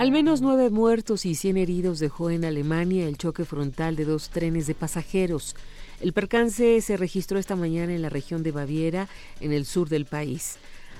Al 0.00 0.12
menos 0.12 0.40
nueve 0.40 0.70
muertos 0.70 1.26
y 1.26 1.34
100 1.34 1.58
heridos 1.58 1.98
dejó 1.98 2.30
en 2.30 2.46
Alemania 2.46 3.06
el 3.06 3.18
choque 3.18 3.44
frontal 3.44 3.96
de 3.96 4.06
dos 4.06 4.30
trenes 4.30 4.66
de 4.66 4.74
pasajeros. 4.74 5.54
El 6.00 6.14
percance 6.14 6.80
se 6.80 6.96
registró 6.96 7.38
esta 7.38 7.54
mañana 7.54 7.92
en 7.94 8.00
la 8.00 8.08
región 8.08 8.42
de 8.42 8.50
Baviera, 8.50 9.08
en 9.40 9.52
el 9.52 9.66
sur 9.66 9.90
del 9.90 10.06
país. 10.06 10.56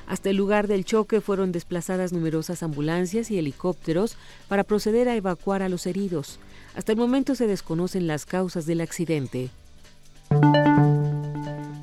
Hasta 0.06 0.28
el 0.28 0.36
lugar 0.36 0.66
del 0.68 0.85
choque 0.85 1.22
fueron 1.22 1.51
desplazadas 1.51 2.12
numerosas 2.12 2.62
ambulancias 2.62 3.31
y 3.31 3.39
helicópteros 3.39 4.18
para 4.48 4.64
proceder 4.64 5.09
a 5.09 5.16
evacuar 5.16 5.62
a 5.62 5.70
los 5.70 5.86
heridos. 5.86 6.39
Hasta 6.74 6.93
el 6.93 6.98
momento 6.98 7.35
se 7.35 7.47
desconocen 7.47 8.06
las 8.06 8.27
causas 8.27 8.66
del 8.66 8.82
accidente. 8.82 9.48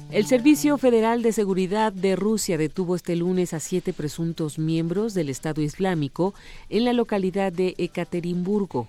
El 0.10 0.26
Servicio 0.26 0.78
Federal 0.78 1.22
de 1.22 1.34
Seguridad 1.34 1.92
de 1.92 2.16
Rusia 2.16 2.58
detuvo 2.58 2.96
este 2.96 3.18
lunes 3.18 3.54
a 3.54 3.60
siete 3.60 3.92
presuntos 3.92 4.58
miembros 4.58 5.14
del 5.14 5.28
Estado 5.28 5.62
Islámico 5.62 6.34
en 6.70 6.86
la 6.86 6.94
localidad 6.94 7.52
de 7.52 7.76
Ekaterimburgo. 7.78 8.88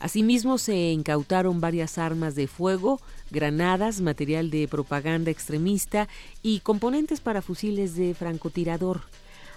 Asimismo, 0.00 0.58
se 0.58 0.90
incautaron 0.90 1.60
varias 1.60 1.96
armas 1.96 2.34
de 2.34 2.48
fuego, 2.48 3.00
granadas, 3.30 4.00
material 4.00 4.50
de 4.50 4.66
propaganda 4.66 5.30
extremista 5.30 6.08
y 6.42 6.58
componentes 6.58 7.20
para 7.20 7.40
fusiles 7.40 7.94
de 7.94 8.14
francotirador. 8.14 9.02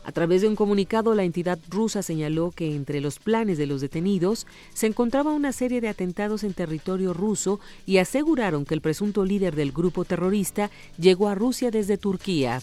A 0.03 0.11
través 0.11 0.41
de 0.41 0.47
un 0.47 0.55
comunicado, 0.55 1.13
la 1.13 1.23
entidad 1.23 1.59
rusa 1.69 2.01
señaló 2.01 2.51
que 2.51 2.75
entre 2.75 3.01
los 3.01 3.19
planes 3.19 3.57
de 3.57 3.67
los 3.67 3.81
detenidos 3.81 4.47
se 4.73 4.87
encontraba 4.87 5.31
una 5.31 5.51
serie 5.51 5.79
de 5.79 5.89
atentados 5.89 6.43
en 6.43 6.53
territorio 6.53 7.13
ruso 7.13 7.59
y 7.85 7.97
aseguraron 7.97 8.65
que 8.65 8.73
el 8.73 8.81
presunto 8.81 9.25
líder 9.25 9.55
del 9.55 9.71
grupo 9.71 10.03
terrorista 10.03 10.71
llegó 10.97 11.27
a 11.27 11.35
Rusia 11.35 11.69
desde 11.69 11.97
Turquía. 11.97 12.61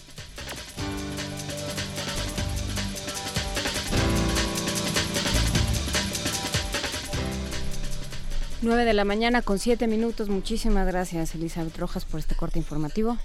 9 8.61 8.83
de 8.83 8.93
la 8.93 9.05
mañana 9.05 9.41
con 9.41 9.57
7 9.57 9.87
minutos. 9.87 10.27
Muchísimas 10.27 10.85
gracias, 10.85 11.33
Elizabeth 11.33 11.77
Rojas, 11.77 12.03
por 12.03 12.19
este 12.19 12.35
corte 12.35 12.59
informativo. 12.59 13.17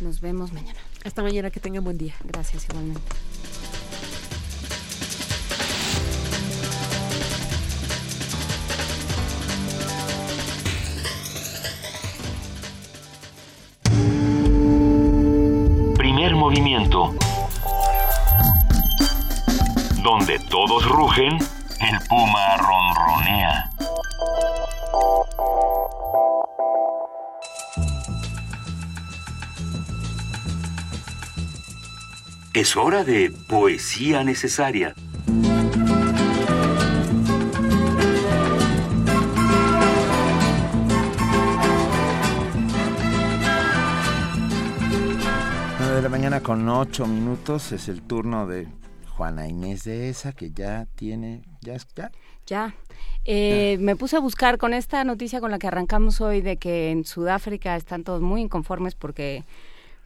Nos 0.00 0.20
vemos 0.20 0.52
mañana. 0.52 0.78
Hasta 1.04 1.22
mañana, 1.22 1.50
que 1.50 1.58
tengan 1.58 1.82
buen 1.82 1.98
día. 1.98 2.14
Gracias 2.24 2.66
igualmente. 2.68 3.00
Primer 15.96 16.36
movimiento. 16.36 17.14
Donde 20.02 20.38
todos 20.48 20.88
rugen, 20.88 21.38
el 21.80 21.98
puma 22.08 22.56
ronronea. 22.56 23.70
Es 32.54 32.76
hora 32.76 33.04
de 33.04 33.30
poesía 33.46 34.24
necesaria. 34.24 34.94
Nueve 45.78 45.94
de 45.94 46.02
la 46.02 46.08
mañana 46.08 46.42
con 46.42 46.68
ocho 46.68 47.06
minutos 47.06 47.72
es 47.72 47.88
el 47.88 48.02
turno 48.02 48.46
de 48.46 48.66
Juana 49.10 49.46
Inés 49.46 49.84
de 49.84 50.08
esa 50.08 50.32
que 50.32 50.50
ya 50.50 50.86
tiene, 50.96 51.42
ya. 51.60 51.76
Ya. 52.46 52.74
Eh, 53.26 53.76
me 53.78 53.94
puse 53.94 54.16
a 54.16 54.20
buscar 54.20 54.56
con 54.56 54.72
esta 54.72 55.04
noticia 55.04 55.40
con 55.40 55.50
la 55.50 55.58
que 55.58 55.66
arrancamos 55.66 56.22
hoy 56.22 56.40
de 56.40 56.56
que 56.56 56.90
en 56.90 57.04
Sudáfrica 57.04 57.76
están 57.76 58.04
todos 58.04 58.22
muy 58.22 58.40
inconformes 58.40 58.94
porque 58.94 59.44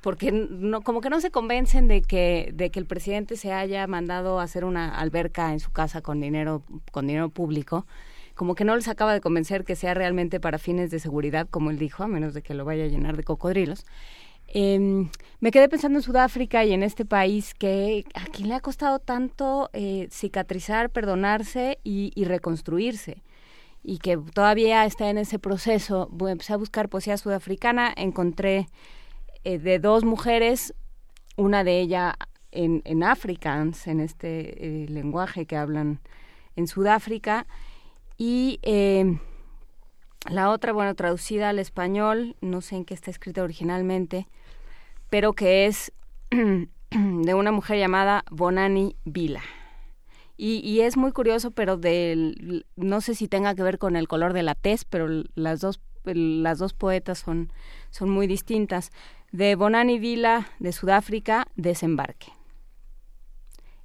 porque 0.02 0.32
no, 0.32 0.82
como 0.82 1.00
que 1.00 1.08
no 1.08 1.20
se 1.20 1.30
convencen 1.30 1.88
de 1.88 2.02
que, 2.02 2.50
de 2.52 2.70
que 2.70 2.80
el 2.80 2.86
presidente 2.86 3.36
se 3.36 3.52
haya 3.52 3.86
mandado 3.86 4.40
a 4.40 4.42
hacer 4.42 4.64
una 4.64 4.98
alberca 4.98 5.52
en 5.52 5.60
su 5.60 5.72
casa 5.72 6.02
con 6.02 6.20
dinero, 6.20 6.62
con 6.90 7.06
dinero 7.06 7.30
público, 7.30 7.86
como 8.34 8.54
que 8.54 8.64
no 8.64 8.74
les 8.74 8.88
acaba 8.88 9.12
de 9.12 9.20
convencer 9.20 9.64
que 9.64 9.76
sea 9.76 9.94
realmente 9.94 10.40
para 10.40 10.58
fines 10.58 10.90
de 10.90 10.98
seguridad, 10.98 11.46
como 11.48 11.70
él 11.70 11.78
dijo, 11.78 12.02
a 12.02 12.08
menos 12.08 12.34
de 12.34 12.42
que 12.42 12.54
lo 12.54 12.64
vaya 12.64 12.84
a 12.84 12.88
llenar 12.88 13.16
de 13.16 13.22
cocodrilos. 13.22 13.86
Em, 14.48 15.08
me 15.40 15.50
quedé 15.50 15.68
pensando 15.68 15.98
en 15.98 16.02
Sudáfrica 16.02 16.64
y 16.64 16.72
en 16.72 16.82
este 16.82 17.04
país 17.04 17.54
que 17.54 18.04
a 18.14 18.26
quien 18.26 18.48
le 18.48 18.54
ha 18.54 18.60
costado 18.60 18.98
tanto 18.98 19.70
eh, 19.72 20.08
cicatrizar, 20.10 20.90
perdonarse 20.90 21.78
y, 21.84 22.12
reconstruirse 22.24 23.22
y 23.82 23.98
que 23.98 24.18
todavía 24.18 24.84
está 24.84 25.08
en 25.08 25.18
ese 25.18 25.38
proceso. 25.38 26.10
Empecé 26.28 26.52
a 26.52 26.56
buscar 26.56 26.88
poesía 26.88 27.16
sudafricana, 27.16 27.92
encontré 27.96 28.66
eh, 29.44 29.58
de 29.58 29.78
dos 29.78 30.04
mujeres, 30.04 30.74
una 31.36 31.64
de 31.64 31.80
ellas 31.80 32.14
en, 32.50 32.82
en 32.84 33.02
Afrikaans, 33.02 33.86
en 33.86 34.00
este 34.00 34.84
eh, 34.84 34.88
lenguaje 34.88 35.46
que 35.46 35.56
hablan 35.56 36.00
en 36.56 36.66
Sudáfrica, 36.66 37.46
y 38.18 38.60
eh, 38.62 39.18
la 40.30 40.50
otra, 40.50 40.72
bueno, 40.72 40.94
traducida 40.94 41.48
al 41.48 41.58
español, 41.58 42.36
no 42.40 42.60
sé 42.60 42.76
en 42.76 42.84
qué 42.84 42.94
está 42.94 43.10
escrita 43.10 43.42
originalmente, 43.42 44.28
pero 45.10 45.32
que 45.32 45.66
es 45.66 45.92
de 46.30 47.34
una 47.34 47.52
mujer 47.52 47.78
llamada 47.78 48.24
Bonani 48.30 48.96
Vila. 49.04 49.42
Y, 50.36 50.60
y, 50.64 50.80
es 50.80 50.96
muy 50.96 51.12
curioso, 51.12 51.50
pero 51.50 51.76
del, 51.76 52.66
no 52.76 53.00
sé 53.00 53.14
si 53.14 53.28
tenga 53.28 53.54
que 53.54 53.62
ver 53.62 53.78
con 53.78 53.96
el 53.96 54.08
color 54.08 54.32
de 54.32 54.42
la 54.42 54.54
tez, 54.54 54.84
pero 54.84 55.06
las 55.34 55.60
dos, 55.60 55.80
las 56.04 56.58
dos 56.58 56.72
poetas 56.72 57.18
son, 57.18 57.52
son 57.90 58.10
muy 58.10 58.26
distintas. 58.26 58.90
De 59.32 59.54
Bonani 59.54 59.98
Vila, 59.98 60.48
de 60.58 60.72
Sudáfrica, 60.72 61.48
desembarque. 61.56 62.30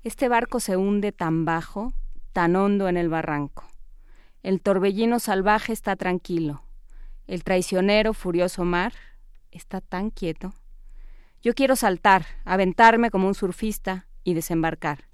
Este 0.04 0.28
barco 0.28 0.60
se 0.60 0.76
hunde 0.76 1.14
tan 1.14 1.46
bajo, 1.46 1.94
tan 2.34 2.58
hondo 2.58 2.90
en 2.90 2.98
el 2.98 3.08
barranco. 3.08 3.64
El 4.44 4.60
torbellino 4.60 5.20
salvaje 5.20 5.72
está 5.72 5.96
tranquilo. 5.96 6.64
El 7.28 7.46
traicionero, 7.46 8.14
furioso 8.14 8.66
mar, 8.66 8.92
está 9.50 9.80
tan 9.80 10.10
quieto. 10.10 10.54
Yo 11.42 11.54
quiero 11.54 11.78
saltar, 11.78 12.26
aventarme 12.44 13.10
como 13.10 13.30
un 13.30 13.34
surfista 13.34 14.06
y 14.26 14.34
desembarcar. 14.34 15.06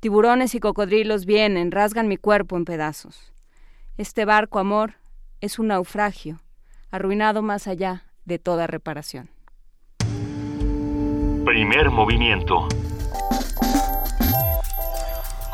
Tiburones 0.00 0.54
y 0.54 0.60
cocodrilos 0.60 1.26
vienen, 1.26 1.70
rasgan 1.70 2.08
mi 2.08 2.16
cuerpo 2.16 2.56
en 2.56 2.64
pedazos. 2.64 3.34
Este 3.98 4.24
barco, 4.24 4.58
amor, 4.58 4.94
es 5.42 5.58
un 5.58 5.66
naufragio, 5.66 6.40
arruinado 6.90 7.42
más 7.42 7.66
allá 7.66 8.06
de 8.24 8.38
toda 8.38 8.66
reparación. 8.66 9.28
Primer 11.44 11.90
movimiento. 11.90 12.68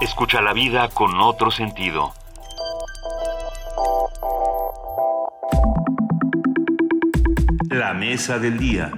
Escucha 0.01 0.41
la 0.41 0.53
vida 0.53 0.89
con 0.89 1.21
otro 1.21 1.51
sentido. 1.51 2.13
La 7.71 7.95
mesa 7.95 8.39
del 8.39 8.59
día. 8.59 8.93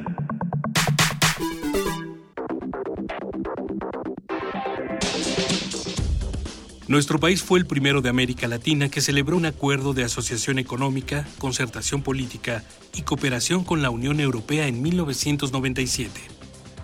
Nuestro 6.88 7.20
país 7.20 7.42
fue 7.42 7.58
el 7.58 7.66
primero 7.66 8.00
de 8.00 8.08
América 8.08 8.48
Latina 8.48 8.88
que 8.88 9.02
celebró 9.02 9.36
un 9.36 9.44
acuerdo 9.44 9.92
de 9.92 10.04
asociación 10.04 10.58
económica, 10.58 11.26
concertación 11.38 12.02
política 12.02 12.64
y 12.94 13.02
cooperación 13.02 13.62
con 13.62 13.82
la 13.82 13.90
Unión 13.90 14.20
Europea 14.20 14.66
en 14.66 14.80
1997. 14.80 16.37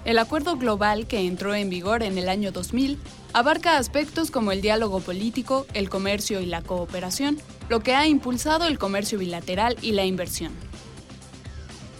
El 0.05 0.19
acuerdo 0.19 0.57
global 0.57 1.07
que 1.07 1.21
entró 1.21 1.55
en 1.55 1.71
vigor 1.71 2.03
en 2.03 2.19
el 2.19 2.29
año 2.29 2.53
2000 2.53 2.99
abarca 3.33 3.79
aspectos 3.79 4.31
como 4.31 4.53
el 4.53 4.61
diálogo 4.61 5.01
político, 5.01 5.67
el 5.73 5.89
comercio 5.89 6.43
y 6.43 6.47
la 6.47 6.61
cooperación, 6.61 7.39
lo 7.71 7.81
que 7.81 7.95
ha 7.95 8.07
impulsado 8.07 8.67
el 8.67 8.79
comercio 8.79 9.19
bilateral 9.19 9.77
y 9.81 9.93
la 9.93 10.05
inversión. 10.05 10.53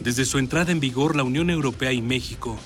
Desde 0.01 0.27
su 0.27 0.39
entrada 0.39 0.71
en 0.71 0.81
vigor, 0.81 1.17
la 1.17 1.23
Unión 1.23 1.49
Europea 1.49 1.93
y 1.93 2.03
México 2.03 2.59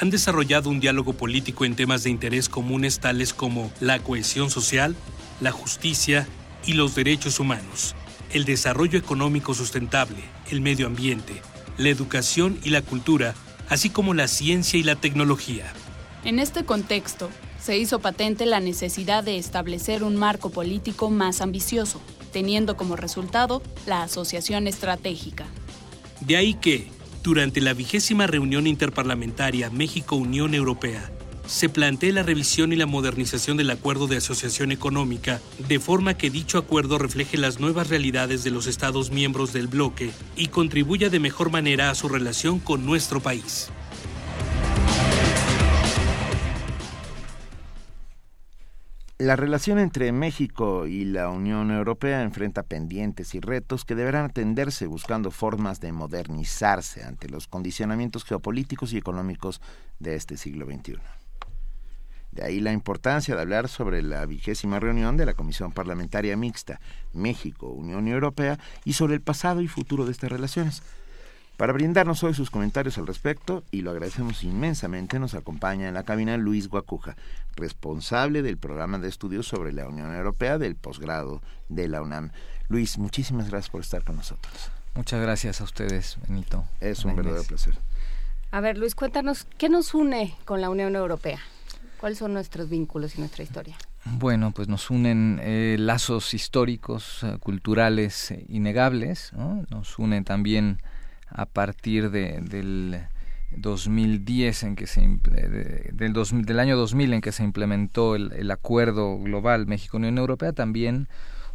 han 0.00 0.10
desarrollado 0.10 0.70
un 0.70 0.80
diálogo 0.80 1.12
político 1.12 1.64
en 1.64 1.76
temas 1.76 2.02
de 2.02 2.10
interés 2.10 2.48
comunes 2.48 2.98
tales 2.98 3.32
como 3.32 3.70
la 3.80 4.00
cohesión 4.00 4.50
social, 4.50 4.96
la 5.40 5.52
justicia 5.52 6.26
y 6.66 6.72
los 6.72 6.96
derechos 6.96 7.38
humanos, 7.38 7.94
el 8.32 8.44
desarrollo 8.44 8.98
económico 8.98 9.54
sustentable, 9.54 10.24
el 10.50 10.60
medio 10.60 10.88
ambiente, 10.88 11.42
la 11.78 11.90
educación 11.90 12.58
y 12.64 12.70
la 12.70 12.82
cultura, 12.82 13.34
así 13.70 13.88
como 13.88 14.12
la 14.12 14.28
ciencia 14.28 14.78
y 14.78 14.82
la 14.82 14.96
tecnología. 14.96 15.72
En 16.24 16.38
este 16.38 16.64
contexto, 16.64 17.30
se 17.58 17.78
hizo 17.78 18.00
patente 18.00 18.44
la 18.44 18.60
necesidad 18.60 19.24
de 19.24 19.38
establecer 19.38 20.02
un 20.02 20.16
marco 20.16 20.50
político 20.50 21.08
más 21.08 21.40
ambicioso, 21.40 22.00
teniendo 22.32 22.76
como 22.76 22.96
resultado 22.96 23.62
la 23.86 24.02
asociación 24.02 24.66
estratégica. 24.66 25.46
De 26.20 26.36
ahí 26.36 26.54
que, 26.54 26.88
durante 27.22 27.60
la 27.60 27.72
vigésima 27.72 28.26
reunión 28.26 28.66
interparlamentaria 28.66 29.70
México-Unión 29.70 30.54
Europea, 30.54 31.10
se 31.50 31.68
plantee 31.68 32.12
la 32.12 32.22
revisión 32.22 32.72
y 32.72 32.76
la 32.76 32.86
modernización 32.86 33.56
del 33.56 33.70
acuerdo 33.70 34.06
de 34.06 34.18
asociación 34.18 34.70
económica, 34.70 35.40
de 35.66 35.80
forma 35.80 36.14
que 36.14 36.30
dicho 36.30 36.58
acuerdo 36.58 36.96
refleje 36.96 37.36
las 37.36 37.58
nuevas 37.58 37.88
realidades 37.88 38.44
de 38.44 38.52
los 38.52 38.68
Estados 38.68 39.10
miembros 39.10 39.52
del 39.52 39.66
bloque 39.66 40.12
y 40.36 40.46
contribuya 40.46 41.10
de 41.10 41.18
mejor 41.18 41.50
manera 41.50 41.90
a 41.90 41.96
su 41.96 42.08
relación 42.08 42.60
con 42.60 42.86
nuestro 42.86 43.20
país. 43.20 43.68
La 49.18 49.34
relación 49.34 49.80
entre 49.80 50.12
México 50.12 50.86
y 50.86 51.04
la 51.04 51.28
Unión 51.30 51.72
Europea 51.72 52.22
enfrenta 52.22 52.62
pendientes 52.62 53.34
y 53.34 53.40
retos 53.40 53.84
que 53.84 53.96
deberán 53.96 54.26
atenderse 54.26 54.86
buscando 54.86 55.32
formas 55.32 55.80
de 55.80 55.90
modernizarse 55.90 57.02
ante 57.02 57.28
los 57.28 57.48
condicionamientos 57.48 58.24
geopolíticos 58.24 58.92
y 58.92 58.98
económicos 58.98 59.60
de 59.98 60.14
este 60.14 60.36
siglo 60.36 60.64
XXI. 60.64 61.19
De 62.32 62.44
ahí 62.44 62.60
la 62.60 62.72
importancia 62.72 63.34
de 63.34 63.40
hablar 63.40 63.68
sobre 63.68 64.02
la 64.02 64.24
vigésima 64.26 64.78
reunión 64.78 65.16
de 65.16 65.26
la 65.26 65.34
Comisión 65.34 65.72
Parlamentaria 65.72 66.36
Mixta 66.36 66.80
México-Unión 67.12 68.06
Europea 68.08 68.58
y 68.84 68.92
sobre 68.92 69.14
el 69.14 69.20
pasado 69.20 69.60
y 69.60 69.68
futuro 69.68 70.04
de 70.04 70.12
estas 70.12 70.30
relaciones. 70.30 70.82
Para 71.60 71.74
brindarnos 71.74 72.24
hoy 72.24 72.32
sus 72.32 72.50
comentarios 72.50 72.96
al 72.96 73.06
respecto, 73.06 73.64
y 73.70 73.82
lo 73.82 73.90
agradecemos 73.90 74.44
inmensamente, 74.44 75.18
nos 75.18 75.34
acompaña 75.34 75.88
en 75.88 75.94
la 75.94 76.04
cabina 76.04 76.38
Luis 76.38 76.68
Guacuja, 76.68 77.16
responsable 77.54 78.40
del 78.40 78.56
programa 78.56 78.98
de 78.98 79.08
estudios 79.08 79.46
sobre 79.46 79.72
la 79.72 79.86
Unión 79.86 80.14
Europea 80.14 80.56
del 80.56 80.74
posgrado 80.74 81.42
de 81.68 81.86
la 81.88 82.00
UNAM. 82.00 82.30
Luis, 82.68 82.96
muchísimas 82.96 83.50
gracias 83.50 83.68
por 83.68 83.82
estar 83.82 84.04
con 84.04 84.16
nosotros. 84.16 84.70
Muchas 84.94 85.20
gracias 85.20 85.60
a 85.60 85.64
ustedes, 85.64 86.16
Benito. 86.26 86.64
Es 86.80 87.04
un 87.04 87.14
verdadero 87.14 87.44
placer. 87.44 87.76
A 88.52 88.60
ver, 88.60 88.78
Luis, 88.78 88.94
cuéntanos, 88.94 89.46
¿qué 89.58 89.68
nos 89.68 89.92
une 89.92 90.34
con 90.46 90.62
la 90.62 90.70
Unión 90.70 90.96
Europea? 90.96 91.40
¿Cuáles 92.00 92.16
son 92.16 92.32
nuestros 92.32 92.70
vínculos 92.70 93.16
y 93.16 93.18
nuestra 93.18 93.44
historia? 93.44 93.76
Bueno, 94.06 94.52
pues 94.52 94.68
nos 94.68 94.88
unen 94.88 95.38
eh, 95.42 95.76
lazos 95.78 96.32
históricos, 96.32 97.22
eh, 97.24 97.36
culturales 97.40 98.30
eh, 98.30 98.46
innegables, 98.48 99.34
¿no? 99.34 99.66
nos 99.68 99.98
unen 99.98 100.24
también 100.24 100.78
a 101.28 101.44
partir 101.44 102.10
de, 102.10 102.40
del 102.40 103.06
2010 103.54 104.62
en 104.62 104.76
que 104.76 104.86
se 104.86 105.02
de, 105.02 105.90
del, 105.92 106.14
dos, 106.14 106.32
del 106.32 106.58
año 106.58 106.74
2000 106.78 107.12
en 107.12 107.20
que 107.20 107.32
se 107.32 107.44
implementó 107.44 108.16
el, 108.16 108.32
el 108.32 108.50
acuerdo 108.50 109.18
global 109.18 109.66
México 109.66 109.98
Unión 109.98 110.16
Europea 110.16 110.54
también 110.54 111.06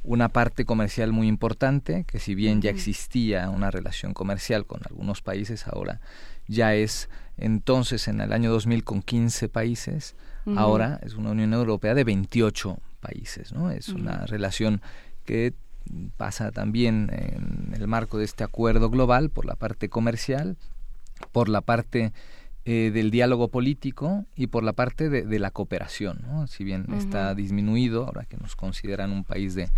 una 0.03 0.29
parte 0.29 0.63
comercial 0.65 1.11
muy 1.11 1.27
importante 1.27 2.03
que 2.03 2.19
si 2.19 2.35
bien 2.35 2.61
ya 2.61 2.69
existía 2.69 3.49
una 3.49 3.71
relación 3.71 4.13
comercial 4.13 4.67
con 4.67 4.81
algunos 4.87 5.23
países 5.23 5.67
ahora 5.67 5.99
ya 6.47 6.75
es 6.75 7.09
entonces 7.37 8.07
en 8.07 8.21
el 8.21 8.31
año 8.31 8.51
2000 8.51 8.83
con 8.83 9.01
15 9.01 9.49
países 9.49 10.15
uh 10.45 10.51
-huh. 10.53 10.59
ahora 10.59 10.99
es 11.03 11.15
una 11.15 11.31
Unión 11.31 11.53
Europea 11.53 11.93
de 11.93 12.03
28 12.03 12.77
países 12.99 13.53
no 13.53 13.71
es 13.71 13.89
uh 13.89 13.93
-huh. 13.95 14.01
una 14.01 14.25
relación 14.25 14.81
que 15.25 15.53
pasa 16.17 16.51
también 16.51 17.09
en 17.11 17.73
el 17.75 17.87
marco 17.87 18.17
de 18.17 18.25
este 18.25 18.43
acuerdo 18.43 18.89
global 18.89 19.29
por 19.29 19.45
la 19.45 19.55
parte 19.55 19.89
comercial, 19.89 20.57
por 21.31 21.49
la 21.49 21.61
parte 21.61 22.11
eh, 22.65 22.91
del 22.93 23.11
diálogo 23.11 23.49
político 23.49 24.25
y 24.35 24.47
por 24.47 24.63
la 24.63 24.73
parte 24.73 25.09
de, 25.09 25.23
de 25.23 25.39
la 25.39 25.51
cooperación. 25.51 26.21
¿no? 26.23 26.47
Si 26.47 26.63
bien 26.63 26.85
uh 26.87 26.93
-huh. 26.93 26.97
está 26.97 27.35
disminuido, 27.35 28.05
ahora 28.05 28.25
que 28.25 28.37
nos 28.37 28.55
consideran 28.55 29.11
un 29.11 29.23
país 29.23 29.53
de, 29.53 29.69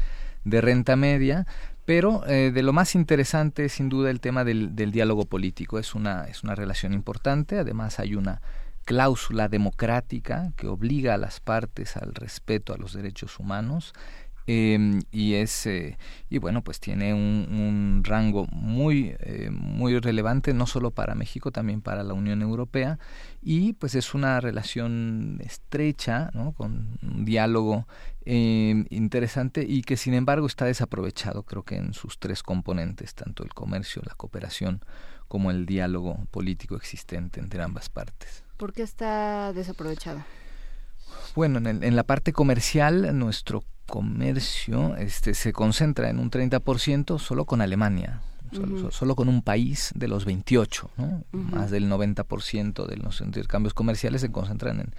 de 0.45 0.61
renta 0.61 0.95
media, 0.95 1.45
pero 1.85 2.26
eh, 2.27 2.52
de 2.53 2.64
lo 2.64 2.73
más 2.73 2.95
interesante 2.95 3.69
sin 3.69 3.89
duda 3.89 4.10
el 4.10 4.19
tema 4.19 4.44
del, 4.44 4.76
del 4.76 4.91
diálogo 4.91 5.26
político. 5.26 5.80
Es 5.80 5.95
una, 5.95 6.26
es 6.26 6.44
una 6.44 6.56
relación 6.56 6.94
importante, 6.94 7.60
además 7.60 7.99
hay 7.99 8.15
una 8.15 8.41
cláusula 8.88 9.49
democrática 9.49 10.53
que 10.55 10.68
obliga 10.68 11.14
a 11.15 11.18
las 11.18 11.41
partes 11.41 11.97
al 11.97 12.15
respeto 12.15 12.73
a 12.73 12.77
los 12.77 12.93
derechos 12.93 13.38
humanos 13.38 13.93
eh, 14.47 15.01
y 15.11 15.34
es 15.34 15.65
eh, 15.65 15.97
y 16.30 16.38
bueno 16.38 16.64
pues 16.64 16.80
tiene 16.80 17.14
un, 17.14 18.01
rango 18.05 18.47
muy 18.49 19.14
eh, 19.19 19.49
muy 19.51 19.99
relevante 19.99 20.53
no 20.53 20.65
solo 20.68 20.91
para 20.91 21.15
México 21.15 21.51
también 21.51 21.81
para 21.81 22.01
la 22.03 22.14
Unión 22.14 22.41
Europea 22.41 22.97
y 23.41 23.73
pues 23.73 23.93
es 23.93 24.14
una 24.14 24.39
relación 24.39 25.41
estrecha 25.43 26.30
¿no? 26.34 26.53
con 26.53 26.97
un 27.01 27.26
diálogo 27.26 27.89
eh, 28.26 28.85
interesante 28.89 29.65
y 29.68 29.81
que 29.81 29.97
sin 29.97 30.14
embargo 30.14 30.47
está 30.47 30.64
desaprovechado 30.64 31.43
creo 31.43 31.64
que 31.64 31.76
en 31.76 31.93
sus 31.93 32.19
tres 32.19 32.41
componentes 32.41 33.15
tanto 33.15 33.43
el 33.43 33.53
comercio 33.53 34.01
la 34.05 34.15
cooperación 34.15 34.80
como 35.27 35.51
el 35.51 35.65
diálogo 35.65 36.26
político 36.31 36.77
existente 36.77 37.41
entre 37.41 37.61
ambas 37.61 37.89
partes 37.89 38.47
¿Por 38.57 38.73
qué 38.73 38.84
está 38.84 39.53
desaprovechado? 39.53 40.23
Bueno, 41.35 41.59
en, 41.59 41.67
el, 41.67 41.84
en 41.84 41.95
la 41.95 42.03
parte 42.03 42.34
comercial, 42.34 43.17
nuestro 43.17 43.63
comercio 43.85 44.95
este, 44.97 45.34
se 45.34 45.53
concentra 45.53 46.09
en 46.09 46.19
un 46.19 46.29
30% 46.29 47.19
solo 47.19 47.45
con 47.45 47.61
Alemania, 47.61 48.21
solo, 48.51 48.75
uh 48.75 48.79
-huh. 48.88 48.91
solo, 48.91 49.15
con 49.15 49.29
un 49.29 49.41
país 49.41 49.91
de 49.95 50.07
los 50.07 50.25
28, 50.25 50.89
¿no? 50.97 51.05
Uh 51.05 51.23
-huh. 51.31 51.55
Más 51.55 51.71
del 51.71 51.89
90% 51.89 52.85
de 52.85 52.97
los 52.97 53.21
intercambios 53.21 53.73
comerciales 53.73 54.21
se 54.21 54.31
concentran 54.31 54.79
en, 54.79 54.93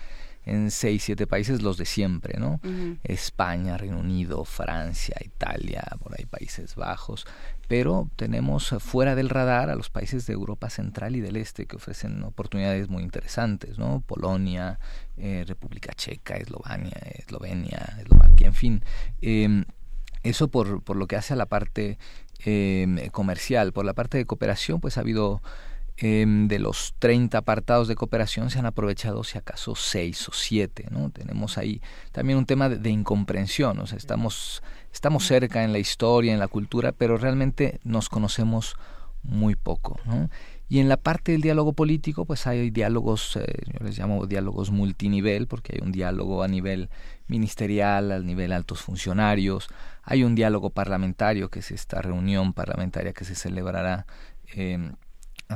en 0.49 0.71
6, 0.71 1.03
7 1.03 1.27
países, 1.27 1.63
los 1.63 1.77
de 1.77 1.85
siempre, 1.85 2.39
¿no? 2.39 2.61
Uh 2.65 2.69
-huh. 2.69 2.99
España, 3.05 3.77
Reino 3.77 3.99
Unido, 3.99 4.45
Francia, 4.45 5.17
Italia, 5.25 5.85
por 6.03 6.15
ahí 6.19 6.27
Países 6.27 6.75
Bajos, 6.75 7.27
pero 7.69 8.11
tenemos 8.17 8.75
fuera 8.79 9.15
del 9.15 9.29
radar 9.29 9.71
a 9.71 9.77
los 9.77 9.91
países 9.91 10.27
de 10.27 10.33
Europa 10.33 10.71
Central 10.71 11.17
y 11.17 11.21
del 11.21 11.37
Este 11.37 11.67
que 11.67 11.77
ofrecen 11.77 12.23
oportunidades 12.23 12.89
muy 12.89 13.03
interesantes, 13.03 13.79
¿no? 13.79 14.03
Polonia, 14.07 14.79
eh, 15.17 15.45
República 15.47 15.93
Checa, 15.95 16.37
Eslovenia, 16.37 16.99
Eslovenia, 17.15 17.97
Eslovaquia, 18.01 18.47
en 18.47 18.55
fin. 18.55 18.85
Eh, 19.21 19.65
eso 20.23 20.49
por, 20.49 20.83
por 20.83 20.97
lo 20.97 21.07
que 21.07 21.17
hace 21.17 21.35
a 21.35 21.37
la 21.37 21.47
parte 21.47 21.99
eh, 22.45 23.09
comercial. 23.13 23.73
Por 23.73 23.85
la 23.85 23.95
parte 23.95 24.19
de 24.19 24.25
cooperación, 24.25 24.81
pues 24.81 24.97
ha 24.97 25.01
habido 25.01 25.43
eh, 26.01 26.25
de 26.27 26.59
los 26.59 26.95
30 26.99 27.39
apartados 27.39 27.89
de 27.89 27.97
cooperación 27.97 28.51
se 28.51 28.59
han 28.59 28.67
aprovechado 28.67 29.25
si 29.25 29.39
acaso 29.39 29.75
6 29.75 30.29
o 30.29 30.33
7, 30.33 30.89
¿no? 30.91 31.11
Tenemos 31.11 31.59
ahí 31.59 31.81
también 32.13 32.39
un 32.39 32.47
tema 32.47 32.69
de, 32.69 32.79
de 32.79 32.91
incomprensión, 32.91 33.79
o 33.81 33.87
sea, 33.87 33.99
estamos 33.99 34.63
estamos 34.93 35.27
cerca 35.27 35.65
en 35.65 35.73
la 35.73 35.79
historia, 35.79 36.33
en 36.33 36.39
la 36.39 36.49
cultura, 36.49 36.93
pero 36.93 37.17
realmente 37.17 37.81
nos 37.85 38.09
conocemos 38.09 38.77
muy 39.23 39.57
poco, 39.57 40.01
¿no? 40.05 40.31
Y 40.71 40.81
en 40.81 40.89
la 40.89 40.99
parte 40.99 41.33
del 41.33 41.41
diálogo 41.41 41.73
político, 41.73 42.27
pues 42.27 42.47
hay 42.47 42.71
diálogos, 42.71 43.37
eh, 43.37 43.47
yo 43.73 43.87
les 43.87 43.99
llamo 43.99 44.27
diálogos 44.27 44.71
multinivel, 44.71 45.47
porque 45.47 45.75
hay 45.75 45.81
un 45.87 45.93
diálogo 45.93 46.43
a 46.43 46.49
nivel 46.49 46.91
ministerial, 47.27 48.13
al 48.13 48.27
nivel 48.27 48.53
altos 48.53 48.83
funcionarios, 48.83 49.69
hay 50.03 50.25
un 50.25 50.35
diálogo 50.35 50.71
parlamentario, 50.71 51.49
que 51.49 51.61
es 51.61 51.71
esta 51.71 52.03
reunión 52.03 52.53
parlamentaria 52.53 53.15
que 53.15 53.25
se 53.25 53.35
celebrará 53.35 54.07
eh, 54.55 54.93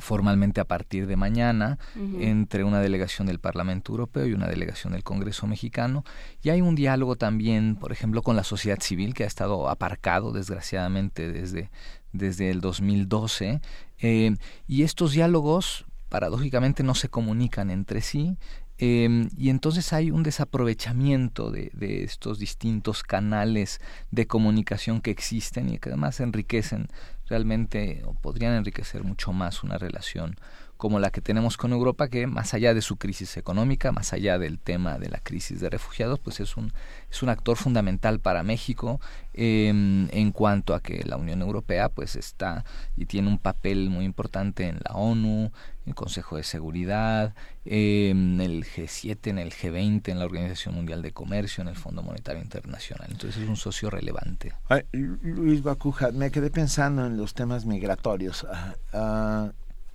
formalmente 0.00 0.60
a 0.60 0.64
partir 0.64 1.06
de 1.06 1.16
mañana 1.16 1.78
uh 1.96 1.98
-huh. 1.98 2.22
entre 2.22 2.64
una 2.64 2.80
delegación 2.80 3.26
del 3.26 3.38
Parlamento 3.38 3.92
Europeo 3.92 4.26
y 4.26 4.32
una 4.32 4.46
delegación 4.46 4.92
del 4.94 5.02
Congreso 5.02 5.46
mexicano. 5.46 6.04
Y 6.42 6.50
hay 6.50 6.60
un 6.60 6.74
diálogo 6.74 7.16
también 7.16 7.76
por 7.76 7.92
ejemplo 7.92 8.22
con 8.22 8.36
la 8.36 8.44
sociedad 8.44 8.80
civil 8.80 9.14
que 9.14 9.24
ha 9.24 9.26
estado 9.26 9.68
aparcado 9.68 10.32
desgraciadamente 10.32 11.30
desde 11.30 11.70
desde 12.12 12.50
el 12.50 12.60
2012 12.60 13.60
eh, 14.00 14.36
y 14.68 14.82
estos 14.82 15.12
diálogos 15.12 15.86
paradójicamente 16.08 16.82
no 16.82 16.94
se 16.94 17.08
comunican 17.08 17.70
entre 17.70 18.02
sí. 18.02 18.36
Eh, 18.78 19.28
y 19.36 19.50
entonces 19.50 19.92
hay 19.92 20.10
un 20.10 20.22
desaprovechamiento 20.24 21.50
de, 21.50 21.70
de, 21.72 22.02
estos 22.02 22.38
distintos 22.38 23.02
canales 23.02 23.80
de 24.10 24.26
comunicación 24.26 25.00
que 25.00 25.12
existen 25.12 25.68
y 25.68 25.78
que 25.78 25.90
además 25.90 26.18
enriquecen 26.20 26.88
realmente 27.32 28.02
podrían 28.20 28.52
enriquecer 28.52 29.04
mucho 29.04 29.32
más 29.32 29.62
una 29.62 29.78
relación 29.78 30.36
como 30.82 30.98
la 30.98 31.12
que 31.12 31.20
tenemos 31.20 31.56
con 31.56 31.70
Europa, 31.70 32.08
que 32.08 32.26
más 32.26 32.54
allá 32.54 32.74
de 32.74 32.82
su 32.82 32.96
crisis 32.96 33.36
económica, 33.36 33.92
más 33.92 34.12
allá 34.12 34.36
del 34.40 34.58
tema 34.58 34.98
de 34.98 35.10
la 35.10 35.20
crisis 35.20 35.60
de 35.60 35.70
refugiados, 35.70 36.18
pues 36.18 36.40
es 36.40 36.56
un, 36.56 36.72
es 37.08 37.22
un 37.22 37.28
actor 37.28 37.56
fundamental 37.56 38.18
para 38.18 38.42
México 38.42 39.00
eh, 39.32 39.68
en 39.68 40.32
cuanto 40.32 40.74
a 40.74 40.80
que 40.80 41.04
la 41.04 41.16
Unión 41.18 41.40
Europea 41.40 41.88
pues 41.88 42.16
está 42.16 42.64
y 42.96 43.06
tiene 43.06 43.28
un 43.28 43.38
papel 43.38 43.90
muy 43.90 44.04
importante 44.04 44.66
en 44.66 44.80
la 44.84 44.96
ONU, 44.96 45.52
en 45.84 45.90
el 45.90 45.94
Consejo 45.94 46.36
de 46.36 46.42
Seguridad, 46.42 47.32
eh, 47.64 48.08
en 48.10 48.40
el 48.40 48.64
G7, 48.64 49.28
en 49.28 49.38
el 49.38 49.52
G20, 49.52 50.08
en 50.08 50.18
la 50.18 50.24
Organización 50.24 50.74
Mundial 50.74 51.00
de 51.02 51.12
Comercio, 51.12 51.62
en 51.62 51.68
el 51.68 51.76
Fondo 51.76 52.02
Monetario 52.02 52.42
Internacional. 52.42 53.06
Entonces 53.08 53.40
es 53.40 53.48
un 53.48 53.56
socio 53.56 53.88
relevante. 53.88 54.52
Luis 54.90 55.62
Bacuja, 55.62 56.10
me 56.10 56.32
quedé 56.32 56.50
pensando 56.50 57.06
en 57.06 57.16
los 57.16 57.34
temas 57.34 57.66
migratorios. 57.66 58.44
Uh, 58.44 58.96
uh, 58.96 59.52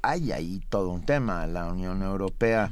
hay 0.07 0.31
ahí 0.31 0.61
todo 0.69 0.89
un 0.89 1.05
tema. 1.05 1.45
La 1.47 1.65
Unión 1.65 2.01
Europea 2.01 2.69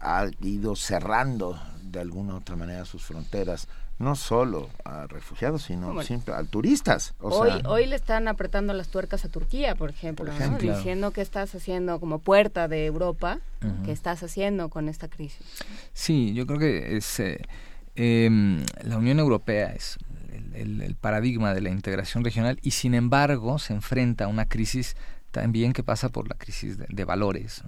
ha 0.00 0.26
ido 0.40 0.76
cerrando 0.76 1.60
de 1.82 2.00
alguna 2.00 2.34
u 2.34 2.36
otra 2.38 2.56
manera 2.56 2.84
sus 2.84 3.02
fronteras 3.02 3.68
no 3.98 4.14
solo 4.14 4.68
a 4.84 5.06
refugiados, 5.06 5.62
sino 5.62 6.02
siempre 6.02 6.34
a 6.34 6.44
turistas. 6.44 7.14
hoy, 7.20 7.50
hoy 7.64 7.86
le 7.86 7.96
están 7.96 8.28
apretando 8.28 8.74
las 8.74 8.88
tuercas 8.88 9.24
a 9.24 9.30
Turquía, 9.30 9.74
por 9.74 9.88
ejemplo, 9.88 10.30
diciendo 10.60 11.12
que 11.12 11.22
estás 11.22 11.54
haciendo 11.54 11.98
como 11.98 12.18
puerta 12.18 12.68
de 12.68 12.84
Europa, 12.84 13.40
que 13.84 13.92
estás 13.92 14.22
haciendo 14.22 14.68
con 14.68 14.88
esta 14.88 15.08
crisis. 15.08 15.46
Sí, 15.94 16.34
yo 16.34 16.46
creo 16.46 16.58
que 16.58 16.96
es 16.96 17.20
eh, 17.20 17.40
em, 17.94 18.64
la 18.82 18.98
Unión 18.98 19.18
Europea 19.18 19.72
es 19.72 19.98
el, 20.54 20.94
paradigma 21.00 21.54
de 21.54 21.60
la 21.60 21.70
integración 21.70 22.22
regional 22.22 22.58
y 22.62 22.72
sin 22.72 22.94
embargo 22.94 23.58
se 23.58 23.72
enfrenta 23.72 24.24
a 24.24 24.28
una 24.28 24.46
crisis 24.46 24.96
también 25.36 25.74
que 25.74 25.82
pasa 25.82 26.08
por 26.08 26.30
la 26.30 26.34
crisis 26.34 26.78
de, 26.78 27.04
valores. 27.04 27.62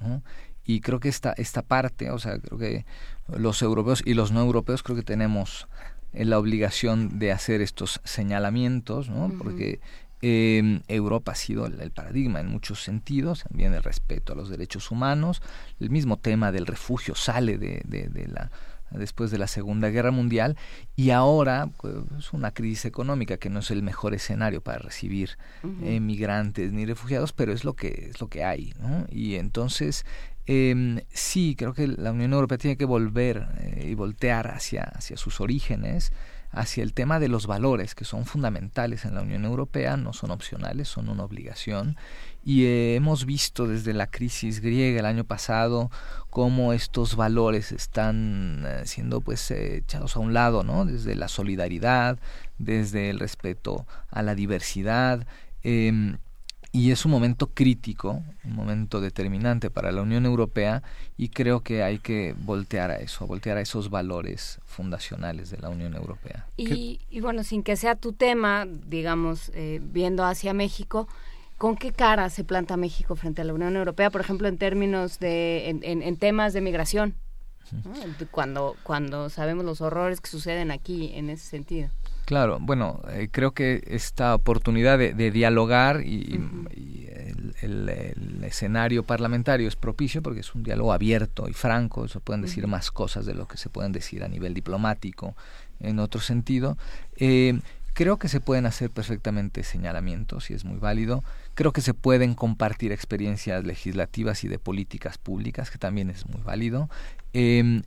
Y 0.65 0.81
creo 0.81 1.01
que 1.01 1.11
esta, 1.11 1.35
esta 1.35 1.61
parte, 1.61 2.11
o 2.11 2.19
sea, 2.19 2.39
creo 2.39 2.59
que 2.59 2.87
los 3.29 3.61
europeos 3.61 4.03
y 4.07 4.15
los 4.15 4.33
no 4.33 4.41
europeos 4.41 4.83
creo 4.83 4.97
que 4.97 5.03
tenemos 5.03 5.69
eh, 6.15 6.25
la 6.25 6.39
obligación 6.39 7.19
de 7.19 7.31
hacer 7.31 7.61
estos 7.61 8.01
señalamientos, 8.05 9.11
¿no? 9.11 9.31
Porque 9.37 9.81
eh, 10.23 10.81
Europa 10.89 11.33
ha 11.33 11.35
sido 11.35 11.67
el, 11.67 11.91
paradigma 11.91 12.41
en 12.41 12.49
muchos 12.49 12.83
sentidos, 12.83 13.45
también 13.45 13.75
el 13.75 13.83
respeto 13.83 14.33
a 14.33 14.37
los 14.37 14.49
derechos 14.49 14.91
humanos, 14.91 15.43
el 15.79 15.91
mismo 15.91 16.17
tema 16.17 16.53
del 16.53 16.65
refugio 16.65 17.15
sale 17.15 17.59
de, 17.59 17.83
de, 17.85 18.29
la 18.29 18.51
después 18.91 19.31
de 19.31 19.39
la 19.39 19.47
Segunda 19.47 19.89
Guerra 19.89 20.11
Mundial 20.11 20.57
y 20.97 21.11
ahora 21.11 21.69
pues, 21.79 21.95
es 22.19 22.33
una 22.33 22.53
crisis 22.53 22.85
económica 22.85 23.37
que 23.37 23.51
no 23.51 23.61
es 23.61 23.71
el 23.71 23.83
mejor 23.83 24.15
escenario 24.15 24.61
para 24.61 24.79
recibir 24.79 25.39
migrantes 25.63 26.73
ni 26.73 26.87
refugiados, 26.87 27.33
pero 27.33 27.53
es 27.53 27.65
lo 27.65 27.75
que 27.75 28.09
es 28.11 28.21
lo 28.21 28.29
que 28.29 28.45
hay, 28.45 28.73
¿no? 28.81 29.07
Y 29.11 29.37
entonces 29.37 30.05
eh, 30.51 31.05
sí, 31.11 31.55
creo 31.59 31.75
que 31.75 31.87
la 31.87 32.11
Unión 32.11 32.33
Europea 32.33 32.57
tiene 32.57 32.79
que 32.79 32.87
volver 32.87 33.49
eh, 33.61 33.89
y 33.91 33.95
voltear 33.95 34.49
hacia, 34.49 34.85
hacia 34.85 35.19
sus 35.19 35.43
orígenes, 35.43 36.11
hacia 36.51 36.83
el 36.83 36.95
tema 36.95 37.21
de 37.21 37.29
los 37.29 37.47
valores 37.47 37.95
que 37.95 38.07
son 38.07 38.25
fundamentales 38.25 39.05
en 39.05 39.15
la 39.15 39.21
Unión 39.21 39.45
Europea, 39.45 39.99
no 39.99 40.15
son 40.15 40.31
opcionales, 40.31 40.89
son 40.89 41.11
una 41.11 41.25
obligación. 41.25 41.99
Y 42.49 42.65
eh, 42.65 42.95
hemos 42.95 43.27
visto 43.27 43.67
desde 43.67 43.93
la 43.93 44.07
crisis 44.07 44.61
griega 44.63 45.01
el 45.01 45.05
año 45.05 45.25
pasado 45.25 45.91
cómo 46.31 46.73
estos 46.73 47.15
valores 47.15 47.73
están 47.73 48.65
eh, 48.67 48.87
siendo 48.87 49.21
pues 49.21 49.51
echados 49.51 50.17
a 50.17 50.21
un 50.21 50.33
lado, 50.33 50.65
¿no? 50.65 50.87
Desde 50.87 51.15
la 51.15 51.29
solidaridad, 51.29 52.19
desde 52.57 53.11
el 53.11 53.19
respeto 53.19 53.87
a 54.11 54.23
la 54.23 54.35
diversidad. 54.35 55.27
Eh, 55.63 56.17
y 56.73 56.91
es 56.91 57.05
un 57.05 57.11
momento 57.11 57.49
crítico, 57.49 58.23
un 58.45 58.55
momento 58.55 59.03
determinante 59.03 59.69
para 59.69 59.93
la 59.93 60.01
Unión 60.01 60.25
Europea 60.25 60.83
y 61.17 61.29
creo 61.29 61.63
que 61.63 61.83
hay 61.83 61.99
que 61.99 62.35
voltear 62.39 62.91
a 62.91 62.97
eso, 62.97 63.27
voltear 63.27 63.59
a 63.59 63.61
esos 63.61 63.91
valores 63.91 64.59
fundacionales 64.65 65.51
de 65.51 65.59
la 65.59 65.69
Unión 65.69 65.95
Europea. 65.95 66.47
Y, 66.57 67.01
bueno, 67.21 67.43
sin 67.43 67.63
que 67.63 67.77
sea 67.77 67.95
tu 67.95 68.13
tema, 68.13 68.67
digamos, 68.67 69.51
eh, 69.55 69.81
viendo 69.83 70.25
hacia 70.25 70.55
México, 70.55 71.09
¿con 71.59 71.77
qué 71.77 71.93
cara 71.93 72.31
se 72.31 72.45
planta 72.45 72.77
México 72.77 73.17
frente 73.17 73.43
a 73.43 73.45
la 73.45 73.53
Unión 73.53 73.77
Europea, 73.77 74.11
por 74.11 74.21
ejemplo, 74.21 74.49
en 74.49 74.57
términos 74.57 75.19
de, 75.19 75.69
en, 75.69 76.17
temas 76.17 76.53
de 76.53 76.61
migración? 76.61 77.15
Cuando, 78.31 78.77
cuando 78.83 79.29
sabemos 79.29 79.67
los 79.67 79.83
horrores 79.83 80.23
que 80.23 80.31
suceden 80.31 80.71
aquí 80.71 81.11
en 81.15 81.29
ese 81.29 81.47
sentido. 81.47 81.91
Claro, 82.25 82.59
bueno, 82.61 83.03
eh, 83.11 83.29
creo 83.31 83.53
que 83.53 83.83
esta 83.87 84.35
oportunidad 84.35 84.99
de, 84.99 85.31
dialogar 85.31 86.01
y, 86.01 86.41
el, 87.61 88.43
escenario 88.43 89.03
parlamentario 89.03 89.69
es 89.69 89.77
propicio 89.77 90.23
porque 90.23 90.41
es 90.41 90.55
un 90.55 90.63
diálogo 90.63 90.93
abierto 90.93 91.49
y 91.49 91.53
franco, 91.53 92.09
se 92.09 92.21
pueden 92.21 92.41
decir 92.41 92.67
más 92.67 92.91
cosas 92.91 93.27
de 93.27 93.35
lo 93.35 93.47
que 93.47 93.59
se 93.59 93.69
pueden 93.69 93.93
decir 93.93 94.25
a 94.25 94.29
nivel 94.29 94.55
diplomático 94.55 95.37
en 95.81 95.99
otro 95.99 96.21
sentido. 96.23 96.79
Eh, 97.17 97.61
creo 97.99 98.17
que 98.17 98.29
se 98.29 98.41
pueden 98.41 98.65
hacer 98.65 98.91
perfectamente 98.91 99.65
señalamientos 99.65 100.51
y 100.51 100.55
es 100.55 100.65
muy 100.65 100.79
válido. 100.79 101.25
Creo 101.59 101.73
que 101.73 101.81
se 101.81 101.93
pueden 101.93 102.35
compartir 102.35 102.93
experiencias 102.93 103.65
legislativas 103.65 104.45
y 104.45 104.49
de 104.49 104.61
políticas 104.61 105.19
públicas, 105.19 105.73
que 105.73 105.79
también 105.79 106.09
es 106.09 106.25
muy 106.29 106.41
válido. 106.41 106.89
Eh, 107.33 107.83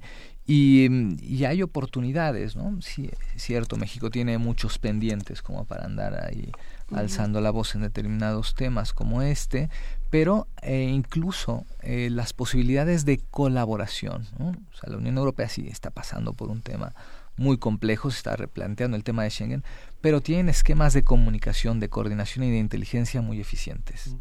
y, 0.45 1.45
hay 1.45 1.64
oportunidades, 1.64 2.57
¿no? 2.57 2.81
Sí, 2.81 3.10
es 3.34 3.41
cierto, 3.41 3.77
México 3.77 4.10
tiene 4.10 4.38
muchos 4.38 4.77
pendientes 4.77 5.41
como 5.41 5.64
para 5.64 5.85
andar 5.85 6.22
ahí 6.22 6.52
alzando 6.91 7.39
la 7.39 7.49
voz 7.49 7.73
en 7.73 7.81
determinados 7.84 8.56
temas 8.56 8.91
como 8.91 9.22
este, 9.22 9.69
pero 10.10 10.49
eh, 10.61 10.91
incluso 10.93 11.64
eh, 11.81 12.10
las 12.11 12.34
posibilidades 12.34 13.06
de 13.06 13.19
colaboración, 13.31 14.27
¿no? 14.38 14.49
O 14.49 14.77
sea, 14.77 14.89
la 14.89 14.98
Unión 14.98 15.18
Europea 15.18 15.48
sí 15.48 15.69
está 15.69 15.91
pasando 15.91 16.34
por 16.34 16.49
un 16.49 16.61
tema 16.61 16.93
muy 17.37 17.57
complejo, 17.57 18.11
se 18.11 18.17
está 18.17 18.35
replanteando 18.35 18.97
el 18.97 19.03
tema 19.03 19.23
de 19.23 19.29
Schengen, 19.29 19.63
pero 20.01 20.21
tienen 20.21 20.49
esquemas 20.49 20.93
de 20.93 21.03
comunicación, 21.03 21.79
de 21.79 21.89
coordinación 21.89 22.45
y 22.45 22.51
de 22.51 22.57
inteligencia 22.57 23.21
muy 23.21 23.39
eficientes. 23.39 24.15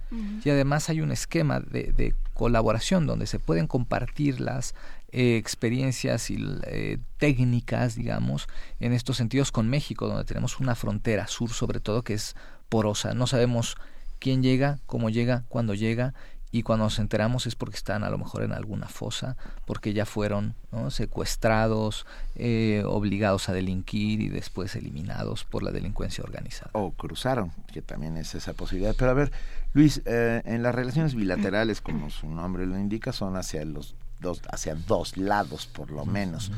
Y 0.44 0.50
además 0.50 0.88
hay 0.88 1.00
un 1.00 1.10
esquema 1.10 1.60
de, 1.60 1.92
de, 1.92 2.14
colaboración 2.34 3.06
donde 3.06 3.26
se 3.26 3.38
pueden 3.38 3.66
compartir 3.66 4.40
las 4.40 4.74
eh, 5.12 5.36
experiencias 5.36 6.30
y 6.30 6.38
eh, 6.64 6.98
técnicas, 7.18 7.96
digamos, 7.96 8.48
en 8.78 8.92
estos 8.92 9.18
sentidos 9.18 9.52
con 9.52 9.68
México, 9.68 10.06
donde 10.06 10.24
tenemos 10.24 10.60
una 10.60 10.74
frontera 10.74 11.26
sur 11.26 11.50
sobre 11.50 11.80
todo 11.80 12.02
que 12.02 12.14
es 12.14 12.36
porosa. 12.70 13.12
No 13.12 13.26
sabemos 13.26 13.76
quién 14.18 14.42
llega, 14.42 14.78
cómo 14.86 15.10
llega, 15.10 15.44
cuándo 15.48 15.74
llega 15.74 16.14
y 16.52 16.62
cuando 16.62 16.84
nos 16.86 16.98
enteramos 16.98 17.46
es 17.46 17.54
porque 17.54 17.76
están 17.76 18.02
a 18.02 18.10
lo 18.10 18.18
mejor 18.18 18.42
en 18.42 18.52
alguna 18.52 18.88
fosa, 18.88 19.36
porque 19.66 19.92
ya 19.92 20.04
fueron 20.04 20.54
secuestrados, 20.88 22.06
eh, 22.34 22.82
obligados 22.86 23.48
a 23.48 23.52
delinquir 23.52 24.20
y 24.20 24.28
después 24.28 24.74
eliminados 24.74 25.44
por 25.44 25.62
la 25.62 25.70
delincuencia 25.70 26.24
organizada. 26.24 26.70
O 26.74 26.92
cruzaron, 26.92 27.52
que 27.72 27.82
también 27.82 28.16
es 28.16 28.34
esa 28.34 28.52
posibilidad. 28.52 28.94
Pero 28.98 29.12
a 29.12 29.14
ver, 29.14 29.32
Luis, 29.72 30.02
en 30.06 30.62
las 30.62 30.74
relaciones 30.74 31.14
bilaterales, 31.14 31.80
como 31.82 32.10
su 32.10 32.28
nombre 32.28 32.66
lo 32.66 32.78
indica, 32.78 33.12
son 33.12 33.36
hacia 33.36 33.64
los 33.64 33.94
dos, 34.20 34.42
hacia 34.50 34.74
dos 34.74 35.16
lados 35.16 35.66
por 35.66 35.90
lo 35.90 36.04
menos. 36.04 36.50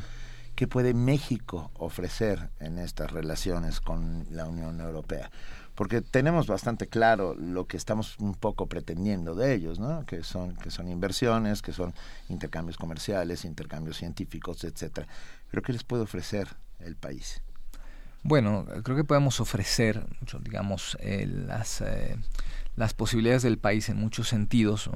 ¿Qué 0.54 0.66
puede 0.66 0.92
México 0.92 1.70
ofrecer 1.74 2.50
en 2.60 2.78
estas 2.78 3.10
relaciones 3.10 3.80
con 3.80 4.26
la 4.30 4.46
Unión 4.46 4.80
Europea? 4.80 5.30
Porque 5.74 6.02
tenemos 6.02 6.46
bastante 6.46 6.86
claro 6.86 7.34
lo 7.34 7.66
que 7.66 7.76
estamos 7.76 8.18
un 8.18 8.34
poco 8.34 8.66
pretendiendo 8.66 9.34
de 9.34 9.54
ellos, 9.54 9.78
¿no? 9.78 10.04
Que 10.04 10.22
son 10.22 10.54
que 10.56 10.70
son 10.70 10.88
inversiones, 10.88 11.62
que 11.62 11.72
son 11.72 11.94
intercambios 12.28 12.76
comerciales, 12.76 13.44
intercambios 13.44 13.96
científicos, 13.96 14.64
etcétera. 14.64 15.06
Pero 15.50 15.62
¿qué 15.62 15.72
les 15.72 15.84
puede 15.84 16.02
ofrecer 16.02 16.48
el 16.80 16.96
país? 16.96 17.42
Bueno, 18.22 18.66
creo 18.84 18.96
que 18.96 19.04
podemos 19.04 19.40
ofrecer, 19.40 20.06
digamos, 20.44 20.96
eh, 21.00 21.26
las 21.26 21.80
eh, 21.80 22.16
las 22.76 22.94
posibilidades 22.94 23.42
del 23.42 23.58
país 23.58 23.88
en 23.88 23.98
muchos 23.98 24.28
sentidos, 24.28 24.90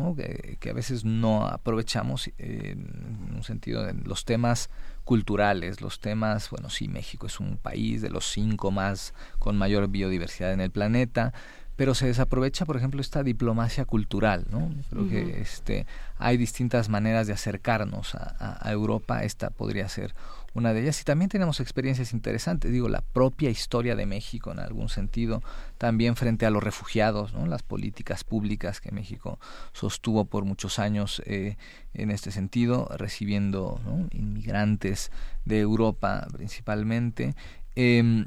que, 0.60 0.70
a 0.70 0.72
veces 0.72 1.04
no 1.04 1.46
aprovechamos 1.46 2.28
eh, 2.28 2.32
en 2.72 3.34
un 3.34 3.42
sentido 3.42 3.84
de 3.84 3.92
los 3.92 4.24
temas 4.24 4.70
culturales, 5.06 5.80
los 5.80 6.00
temas, 6.00 6.50
bueno, 6.50 6.68
sí, 6.68 6.88
México 6.88 7.28
es 7.28 7.38
un 7.38 7.58
país 7.58 8.02
de 8.02 8.10
los 8.10 8.28
cinco 8.28 8.72
más 8.72 9.14
con 9.38 9.56
mayor 9.56 9.86
biodiversidad 9.86 10.52
en 10.52 10.60
el 10.60 10.72
planeta, 10.72 11.32
pero 11.76 11.94
se 11.94 12.06
desaprovecha, 12.06 12.66
por 12.66 12.76
ejemplo, 12.76 13.00
esta 13.00 13.22
diplomacia 13.22 13.84
cultural, 13.84 14.46
¿no? 14.50 14.74
Creo 14.90 15.08
que 15.08 15.40
este, 15.40 15.86
hay 16.18 16.36
distintas 16.36 16.88
maneras 16.88 17.28
de 17.28 17.34
acercarnos 17.34 18.16
a, 18.16 18.58
a, 18.60 18.72
Europa, 18.72 19.22
esta 19.22 19.50
podría 19.50 19.88
ser 19.88 20.12
una 20.56 20.72
de 20.72 20.82
ellas. 20.82 21.00
Y 21.00 21.04
también 21.04 21.28
tenemos 21.28 21.60
experiencias 21.60 22.12
interesantes, 22.12 22.72
digo, 22.72 22.88
la 22.88 23.02
propia 23.02 23.50
historia 23.50 23.94
de 23.94 24.06
México 24.06 24.50
en 24.50 24.58
algún 24.58 24.88
sentido, 24.88 25.42
también 25.78 26.16
frente 26.16 26.46
a 26.46 26.50
los 26.50 26.62
refugiados, 26.62 27.34
¿no? 27.34 27.46
las 27.46 27.62
políticas 27.62 28.24
públicas 28.24 28.80
que 28.80 28.90
México 28.90 29.38
sostuvo 29.72 30.24
por 30.24 30.44
muchos 30.44 30.78
años 30.78 31.22
eh, 31.26 31.56
en 31.94 32.10
este 32.10 32.30
sentido, 32.30 32.88
recibiendo 32.96 33.80
inmigrantes 34.12 35.10
de 35.44 35.60
Europa 35.60 36.26
principalmente. 36.32 37.34
Em, 37.74 38.26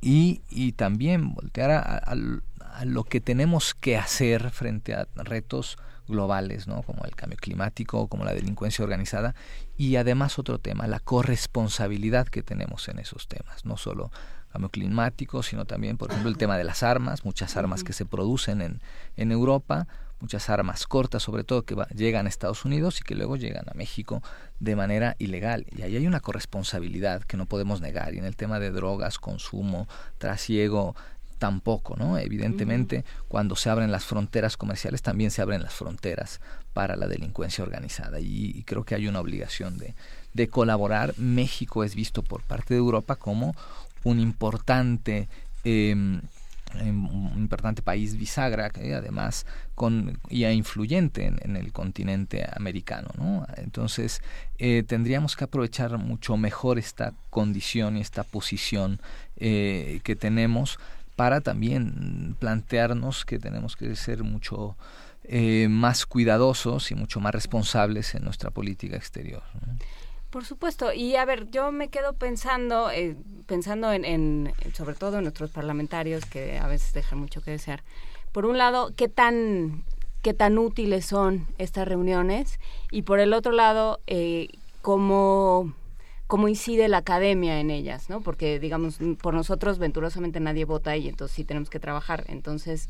y, 0.00 0.42
y, 0.48 0.72
también 0.72 1.34
voltear 1.34 1.70
a, 1.72 1.80
a, 1.80 2.84
lo 2.84 3.04
que 3.04 3.20
tenemos 3.20 3.74
que 3.74 3.96
hacer 3.96 4.50
frente 4.50 4.94
a 4.94 5.08
retos 5.16 5.76
globales, 6.08 6.66
¿no? 6.66 6.82
como 6.82 7.04
el 7.04 7.14
cambio 7.14 7.38
climático, 7.38 8.08
como 8.08 8.24
la 8.24 8.34
delincuencia 8.34 8.82
organizada, 8.82 9.34
y 9.76 9.96
además 9.96 10.38
otro 10.38 10.58
tema, 10.58 10.86
la 10.86 11.00
corresponsabilidad 11.00 12.26
que 12.28 12.42
tenemos 12.42 12.88
en 12.88 12.98
esos 12.98 13.28
temas, 13.28 13.64
no 13.64 13.76
solo 13.76 14.10
cambio 14.50 14.70
climático, 14.70 15.42
sino 15.42 15.66
también, 15.66 15.96
por 15.96 16.10
ejemplo, 16.10 16.30
el 16.30 16.38
tema 16.38 16.56
de 16.56 16.64
las 16.64 16.82
armas, 16.82 17.24
muchas 17.24 17.56
armas 17.56 17.84
que 17.84 17.92
se 17.92 18.06
producen 18.06 18.62
en, 18.62 18.80
en 19.16 19.30
Europa, 19.30 19.86
muchas 20.20 20.50
armas 20.50 20.86
cortas, 20.86 21.22
sobre 21.22 21.44
todo 21.44 21.64
que 21.64 21.76
llegan 21.94 22.26
a 22.26 22.28
Estados 22.28 22.64
Unidos 22.64 23.00
y 23.00 23.04
que 23.04 23.14
luego 23.14 23.36
llegan 23.36 23.64
a 23.68 23.74
México 23.74 24.22
de 24.58 24.74
manera 24.76 25.16
ilegal. 25.18 25.66
Y 25.76 25.82
ahí 25.82 25.96
hay 25.96 26.06
una 26.06 26.20
corresponsabilidad 26.20 27.22
que 27.22 27.36
no 27.36 27.46
podemos 27.46 27.80
negar. 27.80 28.14
Y 28.14 28.18
en 28.18 28.24
el 28.24 28.36
tema 28.36 28.58
de 28.58 28.70
drogas, 28.70 29.18
consumo, 29.18 29.86
trasiego, 30.18 30.96
tampoco, 31.38 31.96
¿no? 31.96 32.18
Evidentemente, 32.18 33.04
cuando 33.28 33.56
se 33.56 33.70
abren 33.70 33.90
las 33.92 34.04
fronteras 34.04 34.56
comerciales, 34.56 35.02
también 35.02 35.30
se 35.30 35.42
abren 35.42 35.62
las 35.62 35.74
fronteras 35.74 36.40
para 36.72 36.96
la 36.96 37.06
delincuencia 37.06 37.64
organizada 37.64 38.20
y, 38.20 38.62
creo 38.64 38.84
que 38.84 38.94
hay 38.94 39.08
una 39.08 39.20
obligación 39.20 39.78
de, 39.78 39.94
de, 40.34 40.48
colaborar. 40.48 41.14
México 41.18 41.84
es 41.84 41.94
visto 41.94 42.22
por 42.22 42.42
parte 42.42 42.74
de 42.74 42.78
Europa 42.78 43.16
como 43.16 43.54
un 44.04 44.20
importante 44.20 45.28
eh, 45.64 45.94
un 46.74 47.32
importante 47.36 47.82
país 47.82 48.16
bisagra 48.16 48.70
que 48.70 48.94
además 48.94 49.46
con 49.74 50.18
ya 50.28 50.52
influyente 50.52 51.26
en, 51.26 51.56
el 51.56 51.72
continente 51.72 52.46
americano 52.54 53.08
¿no? 53.16 53.46
entonces 53.56 54.20
eh, 54.58 54.84
tendríamos 54.86 55.36
que 55.36 55.44
aprovechar 55.44 55.96
mucho 55.98 56.36
mejor 56.36 56.78
esta 56.78 57.14
condición 57.30 57.96
y 57.96 58.00
esta 58.00 58.24
posición 58.24 59.00
eh, 59.36 60.00
que 60.04 60.16
tenemos 60.16 60.78
para 61.18 61.40
también 61.40 62.36
plantearnos 62.38 63.24
que 63.24 63.40
tenemos 63.40 63.74
que 63.74 63.96
ser 63.96 64.22
mucho 64.22 64.76
eh, 65.24 65.66
más 65.68 66.06
cuidadosos 66.06 66.92
y 66.92 66.94
mucho 66.94 67.18
más 67.18 67.34
responsables 67.34 68.14
en 68.14 68.22
nuestra 68.22 68.50
política 68.50 68.94
exterior 68.94 69.42
por 70.30 70.44
supuesto. 70.44 70.92
Y 70.92 71.16
a 71.16 71.24
ver, 71.24 71.50
yo 71.50 71.72
me 71.72 71.88
quedo 71.88 72.12
pensando, 72.12 72.90
eh, 72.90 73.16
pensando 73.46 73.92
en, 73.92 74.52
sobre 74.74 74.94
todo 74.94 75.16
en 75.18 75.24
nuestros 75.24 75.50
parlamentarios 75.50 76.26
que 76.26 76.58
a 76.58 76.66
veces 76.66 76.92
dejan 76.92 77.18
mucho 77.18 77.40
que 77.40 77.52
desear. 77.52 77.82
Por 78.32 78.44
un 78.44 78.58
lado, 78.58 78.92
qué 78.94 79.08
tan 79.08 79.84
qué 80.20 80.34
tan 80.34 80.58
útiles 80.58 81.06
son 81.06 81.46
estas 81.58 81.88
reuniones 81.88 82.58
y 82.90 83.02
por 83.02 83.20
el 83.20 83.32
otro 83.32 83.52
lado, 83.52 84.00
eh, 84.06 84.48
cómo 84.82 85.72
cómo 86.28 86.46
incide 86.46 86.86
la 86.86 86.98
academia 86.98 87.58
en 87.58 87.70
ellas, 87.70 88.08
¿no? 88.08 88.20
Porque 88.20 88.60
digamos, 88.60 88.98
por 89.20 89.34
nosotros 89.34 89.80
venturosamente 89.80 90.38
nadie 90.38 90.64
vota 90.64 90.96
y 90.96 91.08
entonces 91.08 91.34
sí 91.34 91.44
tenemos 91.44 91.70
que 91.70 91.80
trabajar. 91.80 92.24
Entonces, 92.28 92.88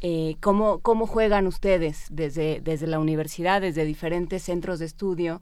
eh, 0.00 0.34
¿cómo, 0.40 0.80
¿cómo 0.80 1.06
juegan 1.06 1.46
ustedes 1.46 2.06
desde, 2.10 2.60
desde 2.60 2.88
la 2.88 2.98
universidad, 2.98 3.60
desde 3.60 3.84
diferentes 3.84 4.42
centros 4.42 4.80
de 4.80 4.86
estudio? 4.86 5.40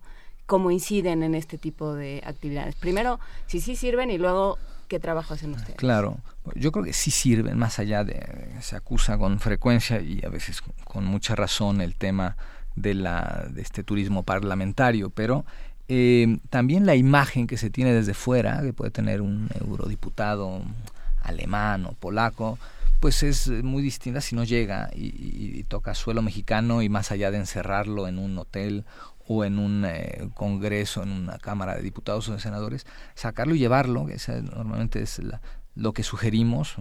cómo 0.48 0.70
inciden 0.70 1.22
en 1.22 1.34
este 1.34 1.58
tipo 1.58 1.92
de 1.92 2.22
actividades. 2.24 2.74
Primero, 2.74 3.20
si 3.46 3.60
sí 3.60 3.76
sirven 3.76 4.10
y 4.10 4.16
luego 4.16 4.56
qué 4.88 4.98
trabajo 4.98 5.34
hacen 5.34 5.50
ustedes. 5.52 5.76
Claro, 5.76 6.16
yo 6.54 6.72
creo 6.72 6.86
que 6.86 6.94
sí 6.94 7.10
sirven, 7.10 7.58
más 7.58 7.78
allá 7.78 8.02
de, 8.02 8.56
se 8.62 8.74
acusa 8.74 9.18
con 9.18 9.40
frecuencia 9.40 10.00
y 10.00 10.24
a 10.24 10.30
veces 10.30 10.62
con 10.84 11.04
mucha 11.04 11.34
razón 11.34 11.82
el 11.82 11.96
tema 11.96 12.38
de, 12.76 12.94
la, 12.94 13.46
de 13.50 13.60
este 13.60 13.84
turismo 13.84 14.22
parlamentario, 14.22 15.10
pero 15.10 15.44
eh, 15.88 16.38
también 16.50 16.86
la 16.86 16.94
imagen 16.94 17.46
que 17.46 17.56
se 17.56 17.70
tiene 17.70 17.92
desde 17.92 18.14
fuera, 18.14 18.60
que 18.62 18.72
puede 18.72 18.90
tener 18.90 19.22
un 19.22 19.48
eurodiputado 19.60 20.62
alemán 21.22 21.86
o 21.86 21.92
polaco, 21.92 22.58
pues 23.00 23.22
es 23.22 23.48
muy 23.48 23.82
distinta 23.82 24.20
si 24.20 24.34
no 24.34 24.44
llega 24.44 24.90
y, 24.94 25.58
y, 25.58 25.62
toca 25.64 25.94
suelo 25.94 26.20
mexicano 26.20 26.82
y 26.82 26.88
más 26.88 27.12
allá 27.12 27.30
de 27.30 27.38
encerrarlo 27.38 28.08
en 28.08 28.18
un 28.18 28.36
hotel 28.38 28.84
o 29.28 29.44
en 29.44 29.58
un 29.58 29.84
eh, 29.84 30.30
congreso, 30.34 31.02
en 31.02 31.10
una 31.10 31.38
Cámara 31.38 31.76
de 31.76 31.82
Diputados 31.82 32.28
o 32.28 32.32
de 32.32 32.40
Senadores, 32.40 32.86
sacarlo 33.14 33.54
y 33.54 33.58
llevarlo, 33.58 34.06
que 34.06 34.14
esa 34.14 34.40
normalmente 34.40 35.02
es 35.02 35.18
la, 35.18 35.40
lo 35.78 35.92
que 35.92 36.02
sugerimos, 36.02 36.74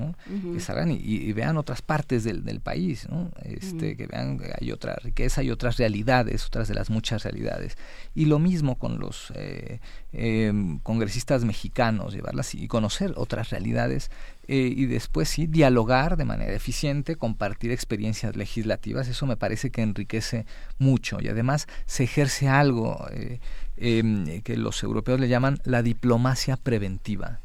que 0.54 0.60
salgan 0.60 0.92
y, 0.92 1.32
vean 1.34 1.58
otras 1.58 1.84
partes 1.84 2.24
del, 2.24 2.44
del 2.44 2.62
país, 2.62 3.08
¿no? 3.10 3.30
este, 3.44 3.96
que 3.96 4.08
vean 4.08 4.40
que 4.40 4.52
hay 4.60 4.72
otra 4.72 4.96
riqueza 4.96 5.44
y 5.44 5.52
otras 5.52 5.78
realidades, 5.78 6.48
otras 6.48 6.68
de 6.68 6.74
las 6.74 6.90
muchas 6.90 7.24
realidades. 7.24 7.78
Y 8.16 8.26
lo 8.26 8.40
mismo 8.40 8.80
con 8.80 9.00
los 9.00 9.32
eh, 9.36 9.80
em, 10.14 10.80
congresistas 10.80 11.46
mexicanos, 11.46 12.14
llevarlas 12.14 12.56
y 12.56 12.68
conocer 12.68 13.14
otras 13.18 13.52
realidades 13.52 14.10
eh, 14.48 14.74
y 14.76 14.86
después 14.86 15.30
sí 15.30 15.46
dialogar 15.46 16.18
de 16.18 16.26
manera 16.26 16.54
eficiente, 16.54 17.18
compartir 17.18 17.72
experiencias 17.72 18.36
legislativas, 18.36 19.08
eso 19.08 19.28
me 19.28 19.38
parece 19.38 19.70
que 19.70 19.84
enriquece 19.84 20.48
mucho. 20.80 21.20
Y 21.22 21.28
además 21.28 21.68
se 21.86 22.06
ejerce 22.06 22.48
algo 22.48 23.06
eh, 23.12 23.40
em, 23.78 24.42
que 24.42 24.58
los 24.58 24.82
europeos 24.82 25.20
le 25.20 25.28
llaman 25.28 25.60
la 25.66 25.84
diplomacia 25.84 26.58
preventiva 26.58 27.42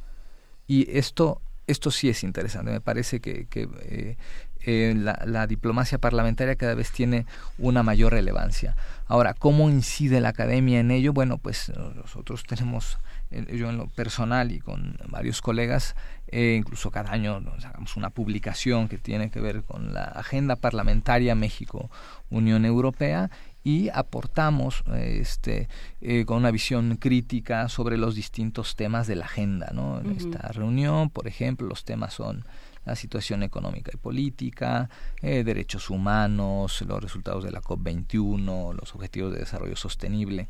y 0.73 0.89
esto, 0.89 1.43
esto 1.67 1.91
sí 1.91 2.09
es 2.09 2.25
interesante. 2.25 2.71
Me 2.71 2.81
parece 2.81 3.21
que, 3.21 3.47
eh, 3.53 4.17
eh, 4.65 4.95
la, 4.97 5.47
diplomacia 5.47 5.99
parlamentaria 5.99 6.57
cada 6.57 6.75
vez 6.75 6.93
tiene 6.93 7.27
una 7.59 7.83
mayor 7.83 8.13
relevancia. 8.13 8.75
Ahora, 9.07 9.35
¿cómo 9.35 9.69
incide 9.69 10.23
la 10.23 10.31
academia 10.31 10.81
en 10.81 10.91
ello? 10.91 11.13
Bueno, 11.13 11.37
pues 11.37 11.71
nosotros 11.95 12.45
tenemos, 12.45 12.99
yo 13.31 13.69
en 13.69 13.77
lo 13.77 13.87
personal 13.89 14.51
y 14.51 14.61
con 14.61 14.97
varios 15.09 15.43
colegas, 15.43 15.95
eh, 16.29 16.55
incluso 16.57 16.91
cada 16.91 17.13
año 17.13 17.39
nos 17.41 17.67
hagamos 17.67 17.99
una 17.99 18.09
publicación 18.09 18.89
que 18.89 18.97
tiene 18.97 19.31
que 19.31 19.43
ver 19.43 19.63
con 19.65 19.93
la 19.93 20.05
agenda 20.05 20.57
parlamentaria 20.57 21.35
México-Unión 21.35 22.65
Europea 22.65 23.31
y 23.65 23.89
aportamos 23.91 24.83
este, 24.95 25.69
eh, 26.01 26.25
con 26.25 26.39
una 26.39 26.51
visión 26.51 26.97
crítica 26.97 27.69
sobre 27.69 27.97
los 27.97 28.15
distintos 28.15 28.77
temas 28.77 29.07
de 29.07 29.17
la 29.17 29.27
agenda. 29.27 29.71
¿no? 29.73 30.01
En 30.01 30.13
esta 30.13 30.49
reunión, 30.49 31.11
por 31.11 31.29
ejemplo, 31.29 31.67
los 31.67 31.85
temas 31.85 32.15
son 32.15 32.45
la 32.85 32.97
situación 32.97 33.43
económica 33.43 33.93
y 33.95 33.97
política, 33.97 34.91
eh, 35.21 35.45
derechos 35.45 35.91
humanos, 35.91 36.83
los 36.83 37.01
resultados 37.01 37.45
de 37.45 37.53
la 37.53 37.61
COP21, 37.61 38.73
los 38.75 38.95
objetivos 38.95 39.33
de 39.33 39.39
desarrollo 39.39 39.77
sostenible 39.77 40.49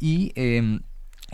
y, 0.00 0.32
em, 0.34 0.80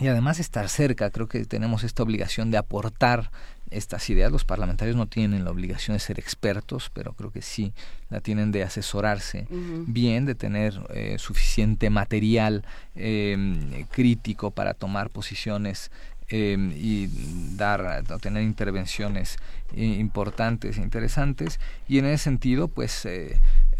y 0.01 0.07
además 0.07 0.39
estar 0.39 0.67
cerca. 0.67 1.11
Creo 1.11 1.27
que 1.27 1.45
tenemos 1.45 1.83
esta 1.83 2.01
obligación 2.01 2.49
de 2.49 2.57
aportar 2.57 3.29
estas 3.69 4.09
ideas. 4.09 4.31
Los 4.31 4.43
parlamentarios 4.43 4.97
no 4.97 5.05
tienen 5.05 5.45
la 5.45 5.51
obligación 5.51 5.95
de 5.95 5.99
ser 5.99 6.19
expertos, 6.19 6.89
pero 6.91 7.13
creo 7.13 7.31
que 7.31 7.43
sí 7.43 7.71
la 8.09 8.19
tienen 8.19 8.51
de 8.51 8.63
asesorarse 8.63 9.45
bien, 9.49 10.25
de 10.25 10.33
tener 10.33 10.81
eh, 10.89 11.17
suficiente 11.19 11.89
material 11.91 12.65
eh, 12.95 13.85
crítico 13.91 14.49
para 14.49 14.73
tomar 14.73 15.11
posiciones 15.11 15.91
eh, 16.29 16.57
y 16.75 17.07
dar 17.55 18.03
tener 18.21 18.41
intervenciones 18.41 19.37
importantes 19.75 20.77
e 20.77 20.81
interesantes 20.81 21.59
y 21.87 21.99
en 21.99 22.05
ese 22.05 22.23
sentido 22.23 22.67
pues 22.67 23.07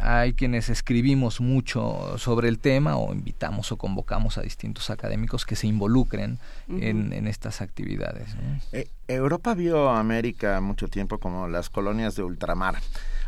hay 0.02 0.34
quienes 0.34 0.70
escribimos 0.70 1.42
mucho 1.42 2.18
sobre 2.18 2.50
el 2.50 2.58
tema 2.60 2.98
o 2.98 3.14
invitamos 3.14 3.72
o 3.72 3.78
convocamos 3.78 4.38
a 4.38 4.42
distintos 4.42 4.90
académicos 4.90 5.46
que 5.46 5.56
se 5.56 5.68
involucren 5.68 6.40
en, 6.68 7.28
estas 7.28 7.62
actividades. 7.62 8.30
Eh, 8.72 8.90
Europa 9.08 9.54
vio 9.54 9.90
a 9.90 10.00
América 10.00 10.60
mucho 10.60 10.88
tiempo 10.88 11.20
como 11.20 11.48
las 11.48 11.70
colonias 11.70 12.16
de 12.16 12.24
ultramar. 12.24 12.76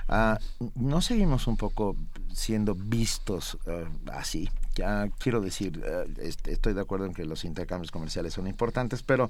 Ah, 0.10 0.40
¿No 0.76 1.02
seguimos 1.02 1.48
un 1.48 1.58
poco 1.58 1.96
siendo 2.34 2.76
vistos 2.76 3.58
eh, 3.68 3.86
así? 4.12 4.50
Ya 4.76 5.08
quiero 5.20 5.42
decir, 5.42 5.82
eh, 5.86 6.34
estoy 6.46 6.74
de 6.74 6.82
acuerdo 6.82 7.06
en 7.06 7.14
que 7.14 7.26
los 7.26 7.46
intercambios 7.46 7.92
comerciales 7.92 8.34
son 8.34 8.48
importantes, 8.48 9.04
pero 9.04 9.30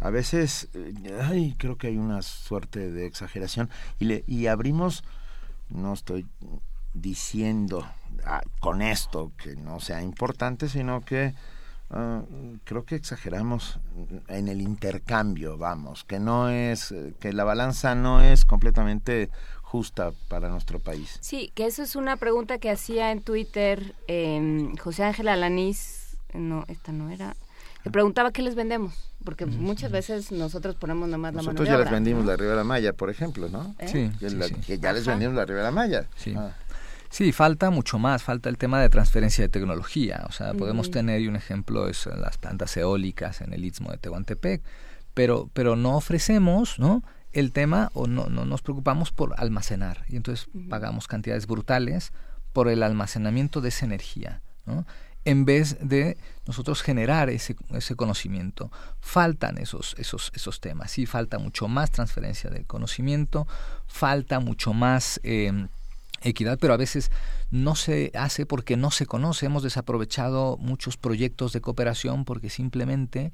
a 0.00 0.10
veces 0.10 0.68
ay, 1.22 1.54
creo 1.56 1.78
que 1.78 1.86
hay 1.86 1.96
una 1.96 2.22
suerte 2.22 2.90
de 2.90 3.06
exageración 3.06 3.70
y, 4.00 4.06
le, 4.06 4.24
y 4.26 4.48
abrimos, 4.48 5.04
no 5.68 5.92
estoy 5.92 6.26
diciendo 6.94 7.86
ah, 8.24 8.42
con 8.60 8.82
esto 8.82 9.32
que 9.42 9.56
no 9.56 9.80
sea 9.80 10.02
importante, 10.02 10.68
sino 10.68 11.02
que 11.02 11.34
ah, 11.90 12.22
creo 12.64 12.84
que 12.84 12.94
exageramos 12.94 13.78
en 14.28 14.48
el 14.48 14.60
intercambio, 14.60 15.58
vamos, 15.58 16.04
que 16.04 16.18
no 16.18 16.48
es, 16.48 16.94
que 17.18 17.32
la 17.32 17.44
balanza 17.44 17.94
no 17.94 18.20
es 18.22 18.44
completamente 18.44 19.30
justa 19.62 20.12
para 20.28 20.48
nuestro 20.48 20.80
país. 20.80 21.18
Sí, 21.20 21.52
que 21.54 21.66
eso 21.66 21.82
es 21.82 21.94
una 21.96 22.16
pregunta 22.16 22.58
que 22.58 22.70
hacía 22.70 23.12
en 23.12 23.22
Twitter 23.22 23.94
eh, 24.08 24.72
José 24.80 25.04
Ángel 25.04 25.28
Alanís, 25.28 26.16
no, 26.34 26.64
esta 26.68 26.92
no 26.92 27.10
era, 27.10 27.36
le 27.84 27.90
preguntaba 27.90 28.32
qué 28.32 28.42
les 28.42 28.54
vendemos 28.54 29.10
porque 29.24 29.46
muchas 29.46 29.90
veces 29.90 30.32
nosotros 30.32 30.76
ponemos 30.76 31.08
nomás 31.08 31.34
la 31.34 31.42
mano 31.42 31.52
Nosotros 31.52 31.68
ya 31.68 31.78
les 31.78 31.90
vendimos 31.90 32.24
la 32.24 32.36
Ribera 32.36 32.64
Maya, 32.64 32.92
por 32.92 33.10
ejemplo, 33.10 33.48
¿no? 33.48 33.74
¿Eh? 33.78 33.88
Sí, 33.88 34.10
Que 34.66 34.78
ya 34.78 34.92
les 34.92 35.06
vendimos 35.06 35.34
la 35.34 35.44
Ribera 35.44 35.70
Maya. 35.70 36.06
Sí. 36.16 36.34
Ah. 36.36 36.52
Sí, 37.10 37.32
falta 37.32 37.70
mucho 37.70 37.98
más, 37.98 38.22
falta 38.22 38.48
el 38.48 38.56
tema 38.56 38.80
de 38.80 38.88
transferencia 38.88 39.42
de 39.42 39.48
tecnología. 39.48 40.24
O 40.28 40.32
sea, 40.32 40.54
podemos 40.54 40.92
tener, 40.92 41.20
y 41.20 41.26
un 41.26 41.34
ejemplo 41.34 41.88
es 41.88 42.06
las 42.06 42.38
plantas 42.38 42.76
eólicas 42.76 43.40
en 43.40 43.52
el 43.52 43.64
istmo 43.64 43.90
de 43.90 43.98
Tehuantepec, 43.98 44.62
pero, 45.12 45.50
pero 45.52 45.74
no 45.74 45.96
ofrecemos, 45.96 46.78
¿no? 46.78 47.02
El 47.32 47.52
tema 47.52 47.90
o 47.94 48.06
no, 48.06 48.26
no 48.26 48.44
nos 48.44 48.62
preocupamos 48.62 49.10
por 49.10 49.34
almacenar 49.38 50.04
y 50.08 50.16
entonces 50.16 50.48
pagamos 50.68 51.08
cantidades 51.08 51.46
brutales 51.46 52.12
por 52.52 52.68
el 52.68 52.82
almacenamiento 52.82 53.60
de 53.60 53.68
esa 53.68 53.86
energía, 53.86 54.40
¿no? 54.66 54.84
en 55.24 55.44
vez 55.44 55.76
de 55.80 56.16
nosotros 56.46 56.82
generar 56.82 57.28
ese, 57.30 57.54
ese 57.70 57.94
conocimiento. 57.94 58.72
Faltan 59.00 59.58
esos, 59.58 59.94
esos, 59.98 60.32
esos 60.34 60.60
temas, 60.60 60.92
sí, 60.92 61.06
falta 61.06 61.38
mucho 61.38 61.68
más 61.68 61.90
transferencia 61.90 62.50
del 62.50 62.66
conocimiento, 62.66 63.46
falta 63.86 64.40
mucho 64.40 64.72
más... 64.72 65.20
Eh, 65.22 65.66
equidad, 66.22 66.58
pero 66.58 66.74
a 66.74 66.76
veces 66.76 67.10
no 67.50 67.74
se 67.74 68.12
hace 68.14 68.46
porque 68.46 68.76
no 68.76 68.90
se 68.90 69.06
conoce. 69.06 69.46
Hemos 69.46 69.62
desaprovechado 69.62 70.56
muchos 70.58 70.96
proyectos 70.96 71.52
de 71.52 71.60
cooperación 71.60 72.24
porque 72.24 72.50
simplemente 72.50 73.32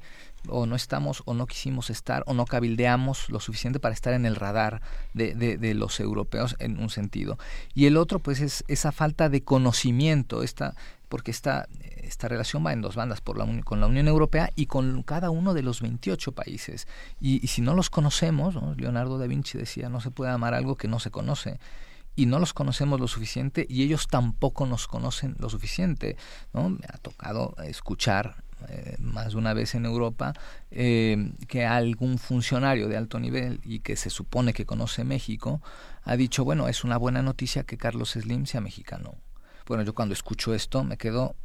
o 0.49 0.67
no 0.67 0.77
estamos 0.77 1.23
o 1.27 1.35
no 1.35 1.47
quisimos 1.47 1.91
estar 1.91 2.23
o 2.27 2.35
no 2.35 2.45
cabildeamos 2.45 3.29
lo 3.31 3.41
suficiente 3.41 3.81
para 3.81 3.95
estar 3.95 4.15
en 4.15 4.27
el 4.27 4.37
radar 4.37 4.81
de, 5.13 5.35
de, 5.35 5.75
los 5.75 5.99
europeos 6.01 6.57
en 6.59 6.79
un 6.79 6.91
sentido. 6.91 7.39
Y 7.75 7.87
el 7.87 7.97
otro 7.97 8.21
pues 8.21 8.41
es 8.41 8.65
esa 8.69 8.93
falta 8.93 9.29
de 9.29 9.43
conocimiento, 9.43 10.43
esta, 10.43 10.75
porque 11.09 11.31
esta, 11.31 11.69
esta 11.97 12.29
relación 12.29 12.65
va 12.65 12.73
en 12.73 12.81
dos 12.81 12.95
bandas, 12.95 13.21
por 13.21 13.39
la, 13.39 13.47
con 13.63 13.81
la 13.81 13.87
Unión 13.87 14.09
Europea 14.09 14.51
y 14.55 14.67
con 14.67 15.03
cada 15.03 15.31
uno 15.31 15.53
de 15.53 15.63
los 15.63 15.81
28 15.83 16.33
países. 16.33 16.87
Y, 17.21 17.43
y 17.43 17.49
si 17.49 17.61
no 17.61 17.75
los 17.75 17.91
conocemos, 17.91 18.55
Leonardo 18.77 19.19
da 19.19 19.27
Vinci 19.27 19.59
decía, 19.59 19.89
no 19.89 20.01
se 20.01 20.11
puede 20.11 20.31
amar 20.31 20.55
algo 20.55 20.77
que 20.77 20.89
no 20.89 21.01
se 21.01 21.11
conoce 21.11 21.59
y 22.17 22.27
no 22.27 22.39
los 22.39 22.55
conocemos 22.55 22.99
lo 22.99 23.07
suficiente 23.07 23.67
y 23.69 23.83
ellos 23.83 24.09
tampoco 24.09 24.67
nos 24.67 24.89
conocen 24.89 25.37
lo 25.39 25.51
suficiente. 25.51 26.17
¿no? 26.55 26.71
Me 26.71 26.87
ha 26.89 26.97
tocado 26.97 27.55
escuchar 27.63 28.43
eh, 28.69 28.97
más 28.99 29.33
de 29.33 29.39
una 29.39 29.53
vez 29.53 29.75
en 29.75 29.85
Europa 29.85 30.33
eh, 30.71 31.31
que 31.47 31.67
algún 31.67 32.19
funcionario 32.19 32.89
de 32.89 32.97
alto 32.97 33.21
nivel 33.21 33.61
y 33.63 33.81
que 33.81 33.97
se 33.97 34.09
supone 34.09 34.55
que 34.55 34.65
conoce 34.65 35.05
México 35.05 35.61
ha 36.05 36.17
dicho, 36.17 36.43
bueno, 36.43 36.67
es 36.69 36.83
una 36.83 36.97
buena 36.97 37.21
noticia 37.21 37.65
que 37.65 37.77
Carlos 37.77 38.13
Slim 38.13 38.47
sea 38.47 38.63
mexicano. 38.63 39.15
Bueno, 39.67 39.83
yo 39.83 39.95
cuando 39.95 40.15
escucho 40.15 40.55
esto 40.55 40.85
me 40.85 40.97
quedo 40.97 41.37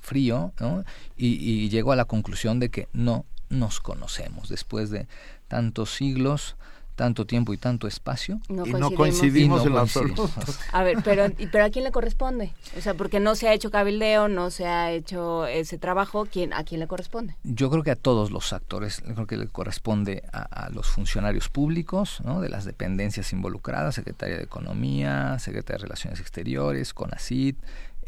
frío 0.00 0.54
¿no? 0.60 0.82
y, 1.16 1.26
y 1.26 1.68
llego 1.68 1.92
a 1.92 1.96
la 1.96 2.06
conclusión 2.06 2.58
de 2.58 2.70
que 2.70 2.88
no 2.94 3.26
nos 3.50 3.80
conocemos 3.80 4.48
después 4.48 4.88
de 4.90 5.08
tantos 5.48 5.92
siglos 5.92 6.56
tanto 7.00 7.24
tiempo 7.24 7.54
y 7.54 7.56
tanto 7.56 7.86
espacio. 7.86 8.42
y 8.50 8.74
no 8.74 8.90
coincidimos 8.90 9.64
en 9.64 9.74
absoluto. 9.74 10.30
A 10.72 10.82
ver, 10.82 10.98
pero, 11.02 11.28
pero 11.50 11.64
¿a 11.64 11.70
quién 11.70 11.82
le 11.82 11.92
corresponde? 11.92 12.52
O 12.76 12.82
sea, 12.82 12.92
porque 12.92 13.20
no 13.20 13.36
se 13.36 13.48
ha 13.48 13.54
hecho 13.54 13.70
cabildeo, 13.70 14.28
no 14.28 14.50
se 14.50 14.66
ha 14.66 14.92
hecho 14.92 15.46
ese 15.46 15.78
trabajo, 15.78 16.26
¿quién, 16.30 16.52
¿a 16.52 16.62
quién 16.62 16.78
le 16.78 16.86
corresponde? 16.86 17.36
Yo 17.42 17.70
creo 17.70 17.82
que 17.82 17.90
a 17.90 17.96
todos 17.96 18.30
los 18.30 18.52
actores, 18.52 19.00
creo 19.00 19.26
que 19.26 19.38
le 19.38 19.46
corresponde 19.48 20.24
a, 20.30 20.68
los 20.74 20.88
funcionarios 20.88 21.48
públicos, 21.48 22.20
¿no? 22.22 22.42
de 22.42 22.50
las 22.50 22.66
dependencias 22.66 23.32
involucradas, 23.32 23.94
Secretaría 23.94 24.36
de 24.36 24.42
Economía, 24.42 25.38
Secretaría 25.38 25.78
de 25.78 25.84
Relaciones 25.84 26.20
Exteriores, 26.20 26.92
CONACID, 26.92 27.56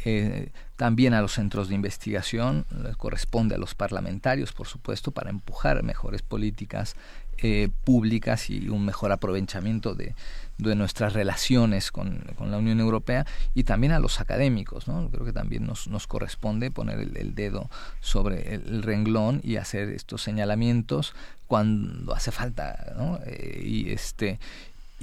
eh, 0.04 0.50
también 0.76 1.14
a 1.14 1.20
los 1.20 1.32
centros 1.32 1.68
de 1.68 1.74
investigación, 1.74 2.66
corresponde 2.96 3.54
a 3.54 3.58
los 3.58 3.74
parlamentarios, 3.74 4.52
por 4.52 4.66
supuesto, 4.66 5.12
para 5.12 5.30
empujar 5.30 5.82
mejores 5.82 6.22
políticas 6.22 6.96
eh, 7.44 7.70
públicas 7.84 8.50
y 8.50 8.68
un 8.68 8.84
mejor 8.84 9.10
aprovechamiento 9.10 9.94
de, 9.94 10.14
de 10.58 10.76
nuestras 10.76 11.12
relaciones 11.12 11.90
con, 11.90 12.22
la 12.38 12.58
Unión 12.58 12.78
Europea 12.78 13.26
y 13.54 13.64
también 13.64 13.92
a 13.92 13.98
los 13.98 14.20
académicos. 14.20 14.86
¿no? 14.86 15.08
Creo 15.10 15.24
que 15.24 15.32
también 15.32 15.66
nos, 15.66 15.88
nos 15.88 16.06
corresponde 16.06 16.70
poner 16.70 17.00
el, 17.00 17.34
dedo 17.34 17.68
sobre 18.00 18.54
el, 18.54 18.82
renglón 18.82 19.40
y 19.42 19.56
hacer 19.56 19.88
estos 19.88 20.22
señalamientos 20.22 21.14
cuando 21.48 22.14
hace 22.14 22.30
falta. 22.30 22.92
¿no? 22.96 23.18
Eh, 23.26 23.62
y 23.64 23.90
este 23.90 24.38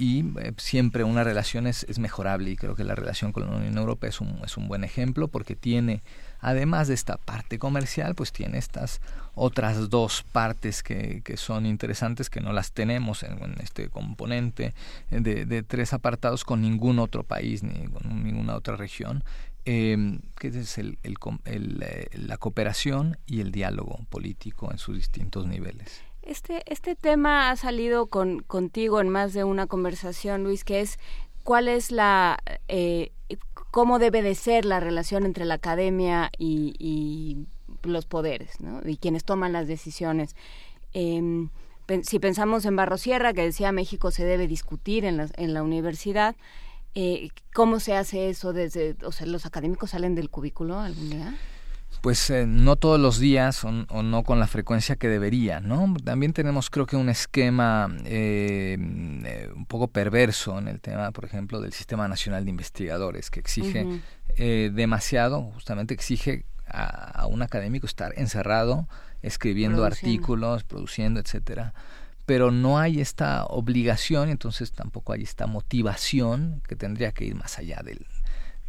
y 0.00 0.24
eh, 0.40 0.54
siempre 0.56 1.04
una 1.04 1.24
relación 1.24 1.66
es, 1.66 1.84
es, 1.84 1.98
mejorable 1.98 2.50
y 2.50 2.56
creo 2.56 2.74
que 2.74 2.84
la 2.84 2.94
relación 2.94 3.32
con 3.32 3.44
la 3.44 3.54
Unión 3.54 3.76
Europea 3.76 4.08
es 4.08 4.22
un, 4.22 4.40
es 4.42 4.56
un 4.56 4.66
buen 4.66 4.82
ejemplo 4.82 5.28
porque 5.28 5.54
tiene 5.54 6.00
además 6.40 6.88
de 6.88 6.94
esta 6.94 7.18
parte 7.18 7.58
comercial, 7.58 8.14
pues 8.14 8.32
tiene 8.32 8.56
estas 8.56 9.02
otras 9.34 9.90
dos 9.90 10.24
partes 10.32 10.82
que, 10.82 11.20
que 11.22 11.36
son 11.36 11.66
interesantes 11.66 12.30
que 12.30 12.40
no 12.40 12.54
las 12.54 12.72
tenemos 12.72 13.22
en, 13.24 13.38
este 13.62 13.90
componente 13.90 14.72
de, 15.10 15.44
de, 15.44 15.62
tres 15.62 15.92
apartados 15.92 16.44
con 16.44 16.62
ningún 16.62 16.98
otro 16.98 17.22
país 17.22 17.62
ni 17.62 17.86
con 17.88 18.24
ninguna 18.24 18.54
otra 18.54 18.76
región, 18.76 19.22
eh, 19.66 20.18
que 20.38 20.48
es 20.48 20.78
el, 20.78 20.98
el, 21.02 21.16
el, 21.44 21.82
eh, 21.82 22.08
la 22.14 22.38
cooperación 22.38 23.18
y 23.26 23.40
el 23.40 23.52
diálogo 23.52 24.00
político 24.08 24.72
en 24.72 24.78
sus 24.78 24.96
distintos 24.96 25.46
niveles. 25.46 26.02
Este, 26.22 26.62
este 26.66 26.94
tema 26.94 27.50
ha 27.50 27.56
salido 27.56 28.06
con, 28.06 28.40
contigo 28.40 29.00
en 29.00 29.08
más 29.08 29.32
de 29.32 29.44
una 29.44 29.66
conversación, 29.66 30.44
Luis, 30.44 30.64
que 30.64 30.80
es 30.80 30.98
cuál 31.44 31.68
es 31.68 31.90
la 31.90 32.38
eh, 32.68 33.12
cómo 33.70 33.98
debe 33.98 34.22
de 34.22 34.34
ser 34.34 34.64
la 34.64 34.80
relación 34.80 35.24
entre 35.24 35.44
la 35.44 35.54
academia 35.54 36.30
y, 36.38 37.46
los 37.82 38.04
poderes, 38.04 38.60
¿no? 38.60 38.82
Y 38.84 38.98
quienes 38.98 39.24
toman 39.24 39.54
las 39.54 39.66
decisiones. 39.66 40.36
Em, 40.92 41.48
si 42.02 42.18
pensamos 42.18 42.66
en 42.66 42.76
Barro 42.76 42.98
Sierra, 42.98 43.32
que 43.32 43.42
decía 43.42 43.72
México 43.72 44.10
se 44.10 44.24
debe 44.26 44.46
discutir 44.46 45.06
en 45.06 45.16
la, 45.16 45.28
en 45.36 45.54
la 45.54 45.62
universidad, 45.62 46.36
eh, 46.94 47.30
¿cómo 47.54 47.80
se 47.80 47.94
hace 47.94 48.28
eso 48.28 48.52
desde, 48.52 48.96
o 49.02 49.12
sea, 49.12 49.26
los 49.26 49.46
académicos 49.46 49.90
salen 49.90 50.14
del 50.14 50.28
cubículo 50.28 50.78
algún 50.78 51.08
día? 51.08 51.38
Pues 52.00 52.30
eh, 52.30 52.46
no 52.46 52.76
todos 52.76 52.98
los 52.98 53.18
días 53.18 53.64
o, 53.64 53.70
no 53.70 54.22
con 54.22 54.40
la 54.40 54.46
frecuencia 54.46 54.96
que 54.96 55.08
debería, 55.08 55.60
¿no? 55.60 55.94
También 56.02 56.32
tenemos 56.32 56.70
creo 56.70 56.86
que 56.86 56.96
un 56.96 57.08
esquema 57.08 57.94
eh, 58.04 58.76
eh, 59.24 59.50
un 59.54 59.66
poco 59.66 59.88
perverso 59.88 60.58
en 60.58 60.68
el 60.68 60.80
tema, 60.80 61.10
por 61.10 61.24
ejemplo, 61.24 61.60
del 61.60 61.72
Sistema 61.72 62.08
Nacional 62.08 62.44
de 62.44 62.50
Investigadores, 62.50 63.30
que 63.30 63.40
exige 63.40 63.86
demasiado, 64.72 65.42
justamente 65.42 65.92
exige 65.92 66.46
a, 66.66 67.26
un 67.26 67.42
académico 67.42 67.86
estar 67.86 68.14
encerrado, 68.16 68.88
escribiendo 69.22 69.84
artículos, 69.84 70.64
produciendo, 70.64 71.20
etcétera. 71.20 71.74
Pero 72.24 72.50
no 72.50 72.78
hay 72.78 73.00
esta 73.00 73.44
obligación, 73.46 74.30
entonces 74.30 74.72
tampoco 74.72 75.12
hay 75.12 75.22
esta 75.22 75.46
motivación 75.46 76.62
que 76.66 76.76
tendría 76.76 77.12
que 77.12 77.24
ir 77.24 77.34
más 77.34 77.58
allá 77.58 77.82
del, 77.84 78.06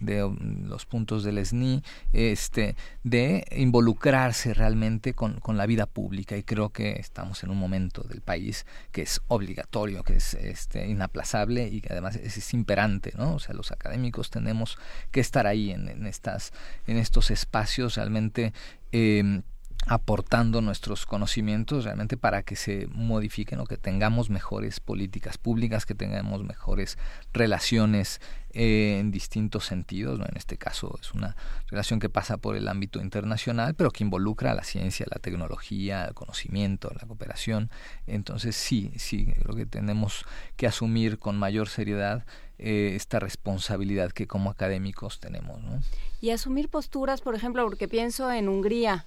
de 0.02 0.24
um, 0.24 0.66
los 0.68 0.86
puntos 0.86 1.24
del 1.24 1.44
SNI, 1.44 1.84
este, 2.12 2.76
de 3.04 3.46
involucrarse 3.56 4.54
realmente 4.54 5.14
con, 5.14 5.40
con, 5.40 5.58
la 5.58 5.66
vida 5.66 5.86
pública 5.86 6.36
y 6.36 6.44
creo 6.44 6.70
que 6.70 6.94
estamos 6.94 7.44
en 7.44 7.52
un 7.52 7.58
momento 7.58 8.04
del 8.04 8.22
país 8.22 8.66
que 8.92 9.04
es 9.04 9.22
obligatorio, 9.28 10.04
que 10.04 10.16
es 10.16 10.34
este, 10.34 10.88
inaplazable 10.88 11.68
y 11.68 11.82
que 11.82 11.94
además 11.94 12.16
es, 12.16 12.54
imperante, 12.54 13.14
¿no? 13.18 13.36
O 13.36 13.40
sea, 13.40 13.54
los 13.54 13.72
académicos 13.72 14.30
tenemos 14.30 14.78
que 15.12 15.20
estar 15.20 15.48
ahí 15.48 15.72
en, 15.72 15.88
en 15.88 16.06
estas, 16.08 16.52
en 16.88 16.98
estos 16.98 17.32
espacios 17.32 17.96
realmente 17.96 18.52
eh, 18.92 19.42
aportando 19.88 20.62
nuestros 20.62 21.06
conocimientos 21.06 21.86
realmente 21.86 22.16
para 22.16 22.44
que 22.44 22.56
se 22.56 22.88
modifiquen 22.92 23.60
o 23.60 23.66
que 23.66 23.78
tengamos 23.78 24.30
mejores 24.30 24.80
políticas 24.80 25.38
públicas, 25.38 25.86
que 25.86 25.96
tengamos 25.96 26.44
mejores 26.44 26.98
relaciones 27.34 28.22
eh, 28.54 28.98
en 29.00 29.12
distintos 29.12 29.66
sentidos. 29.66 30.20
¿no? 30.20 30.26
En 30.26 30.38
este 30.38 30.58
caso 30.58 30.98
es 31.02 31.14
una 31.14 31.36
relación 31.68 32.00
que 32.00 32.10
pasa 32.10 32.38
por 32.38 32.56
el 32.56 32.68
ámbito 32.68 33.02
internacional, 33.02 33.74
pero 33.74 33.92
que 33.92 34.04
involucra 34.04 34.52
a 34.52 34.56
la 34.56 34.64
ciencia, 34.64 35.08
la 35.10 35.20
tecnología, 35.20 36.06
el 36.06 36.14
conocimiento, 36.14 36.92
la 37.00 37.08
cooperación. 37.08 37.72
Entonces 38.06 38.56
sí, 38.56 38.92
sí, 38.98 39.34
creo 39.42 39.56
que 39.56 39.66
tenemos 39.66 40.26
que 40.58 40.68
asumir 40.68 41.18
con 41.18 41.40
mayor 41.40 41.70
seriedad 41.70 42.24
eh, 42.60 42.94
esta 42.96 43.20
responsabilidad 43.20 44.12
que 44.12 44.28
como 44.28 44.52
académicos 44.52 45.20
tenemos. 45.20 45.60
¿no? 45.60 45.82
Y 46.22 46.30
asumir 46.30 46.70
posturas, 46.70 47.22
por 47.22 47.34
ejemplo, 47.34 47.64
porque 47.64 47.88
pienso 47.88 48.32
en 48.32 48.48
Hungría. 48.48 49.06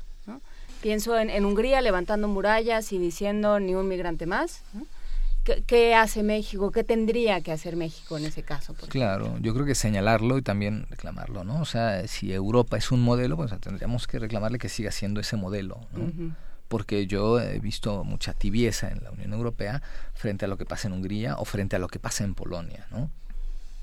Pienso 0.85 1.19
en, 1.19 1.47
Hungría 1.47 1.81
levantando 1.81 2.29
murallas 2.29 2.93
y 2.93 2.99
diciendo 2.99 3.59
ni 3.59 3.75
un 3.75 3.89
migrante 3.89 4.27
más. 4.27 4.61
¿Qué, 5.67 5.95
hace 5.95 6.23
México? 6.23 6.73
¿Qué 6.73 6.85
tendría 6.85 7.41
que 7.41 7.53
hacer 7.53 7.75
México 7.75 8.19
en 8.19 8.27
ese 8.27 8.43
caso? 8.43 8.75
claro, 8.91 9.39
yo 9.41 9.55
creo 9.55 9.65
que 9.65 9.75
señalarlo 9.75 10.37
y 10.37 10.43
también 10.43 10.85
reclamarlo, 10.91 11.43
¿no? 11.43 11.59
O 11.63 11.65
sea, 11.65 12.07
si 12.07 12.35
Europa 12.35 12.77
es 12.77 12.93
un 12.93 13.01
modelo, 13.01 13.35
pues 13.35 13.59
tendríamos 13.61 14.07
que 14.07 14.19
reclamarle 14.19 14.59
que 14.59 14.69
siga 14.69 14.91
siendo 14.91 15.21
ese 15.21 15.37
modelo, 15.37 15.81
¿no? 15.95 16.35
Porque 16.69 17.07
yo 17.07 17.41
he 17.41 17.61
visto 17.61 18.05
mucha 18.05 18.35
tibieza 18.35 18.91
en 18.91 19.03
la 19.03 19.11
Unión 19.11 19.33
Europea 19.33 19.81
frente 20.13 20.45
a 20.45 20.49
lo 20.49 20.59
que 20.59 20.67
pasa 20.67 20.89
en 20.89 20.93
Hungría 20.93 21.37
o 21.39 21.47
frente 21.47 21.77
a 21.77 21.79
lo 21.79 21.89
que 21.89 21.99
pasa 21.99 22.25
en 22.25 22.35
Polonia, 22.35 22.87
¿no? 22.91 23.11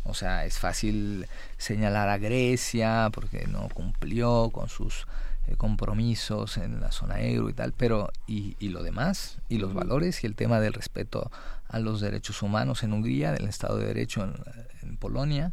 O 0.04 0.14
sea, 0.14 0.46
es 0.46 0.60
fácil 0.60 1.26
señalar 1.58 2.10
a 2.10 2.20
Grecia 2.20 3.10
porque 3.12 3.48
no 3.48 3.70
cumplió 3.70 4.52
con 4.52 4.70
sus 4.70 5.08
eh, 5.52 5.56
compromisos 5.58 6.58
en 6.58 6.80
la 6.80 6.92
zona 6.92 7.22
euro 7.22 7.50
y 7.50 7.54
tal, 7.54 7.74
pero 7.74 8.12
¿y, 8.28 8.56
y 8.60 8.70
lo 8.70 8.84
demás? 8.84 9.40
¿Y 9.50 9.58
los 9.58 9.74
valores? 9.74 10.24
¿Y 10.24 10.28
el 10.28 10.36
tema 10.36 10.60
del 10.60 10.74
respeto 10.74 11.32
a 11.68 11.80
los 11.80 12.02
derechos 12.02 12.42
humanos 12.42 12.84
en 12.84 12.94
Hungría, 12.94 13.32
del 13.32 13.48
Estado 13.48 13.78
de 13.78 13.88
Derecho 13.88 14.24
en, 14.82 14.98
Polonia? 14.98 15.52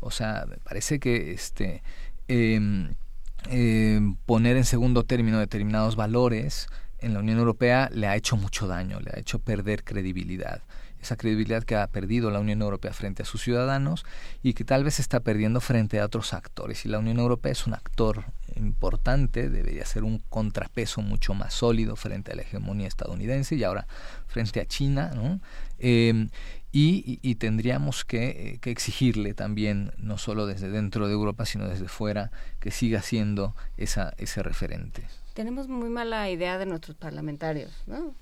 O 0.00 0.10
sea, 0.10 0.46
me 0.48 0.56
parece 0.58 1.00
que 1.00 1.32
este 1.32 1.82
eh, 2.28 4.00
poner 4.26 4.56
en 4.56 4.64
segundo 4.64 5.04
término 5.04 5.38
determinados 5.38 5.96
valores 5.96 6.68
en 6.98 7.14
la 7.14 7.20
Unión 7.20 7.38
Europea 7.38 7.90
le 7.92 8.06
ha 8.06 8.16
hecho 8.16 8.36
mucho 8.36 8.66
daño, 8.66 9.00
le 9.00 9.10
ha 9.10 9.18
hecho 9.18 9.38
perder 9.38 9.84
credibilidad 9.84 10.62
esa 11.04 11.16
credibilidad 11.16 11.62
que 11.62 11.76
ha 11.76 11.86
perdido 11.86 12.30
la 12.30 12.40
Unión 12.40 12.62
Europea 12.62 12.92
frente 12.92 13.22
a 13.22 13.26
sus 13.26 13.42
ciudadanos 13.42 14.04
y 14.42 14.54
que 14.54 14.64
tal 14.64 14.84
vez 14.84 14.98
está 14.98 15.20
perdiendo 15.20 15.60
frente 15.60 16.00
a 16.00 16.06
otros 16.06 16.32
actores. 16.32 16.84
Y 16.84 16.88
la 16.88 16.98
Unión 16.98 17.18
Europea 17.18 17.52
es 17.52 17.66
un 17.66 17.74
actor 17.74 18.24
importante, 18.56 19.50
debería 19.50 19.84
ser 19.84 20.04
un 20.04 20.18
contrapeso 20.30 21.02
mucho 21.02 21.34
más 21.34 21.54
sólido 21.54 21.96
frente 21.96 22.32
a 22.32 22.36
la 22.36 22.42
hegemonía 22.42 22.88
estadounidense 22.88 23.54
y 23.56 23.64
ahora 23.64 23.86
frente 24.26 24.60
a 24.60 24.66
China, 24.66 25.12
¿no? 25.14 25.40
Em, 25.78 26.30
y, 26.76 27.34
tendríamos 27.36 28.04
que, 28.04 28.58
que, 28.60 28.72
exigirle 28.72 29.32
también, 29.32 29.92
no 29.96 30.18
solo 30.18 30.44
desde 30.46 30.70
dentro 30.70 31.06
de 31.06 31.12
Europa, 31.12 31.46
sino 31.46 31.68
desde 31.68 31.86
fuera, 31.86 32.32
que 32.58 32.72
siga 32.72 33.00
siendo 33.00 33.54
esa, 33.76 34.12
ese 34.18 34.42
referente. 34.42 35.04
Tenemos 35.34 35.68
muy 35.68 35.88
mala 35.88 36.28
idea 36.30 36.58
de 36.58 36.66
nuestros 36.66 36.96
parlamentarios, 36.96 37.70
¿no? 37.86 38.16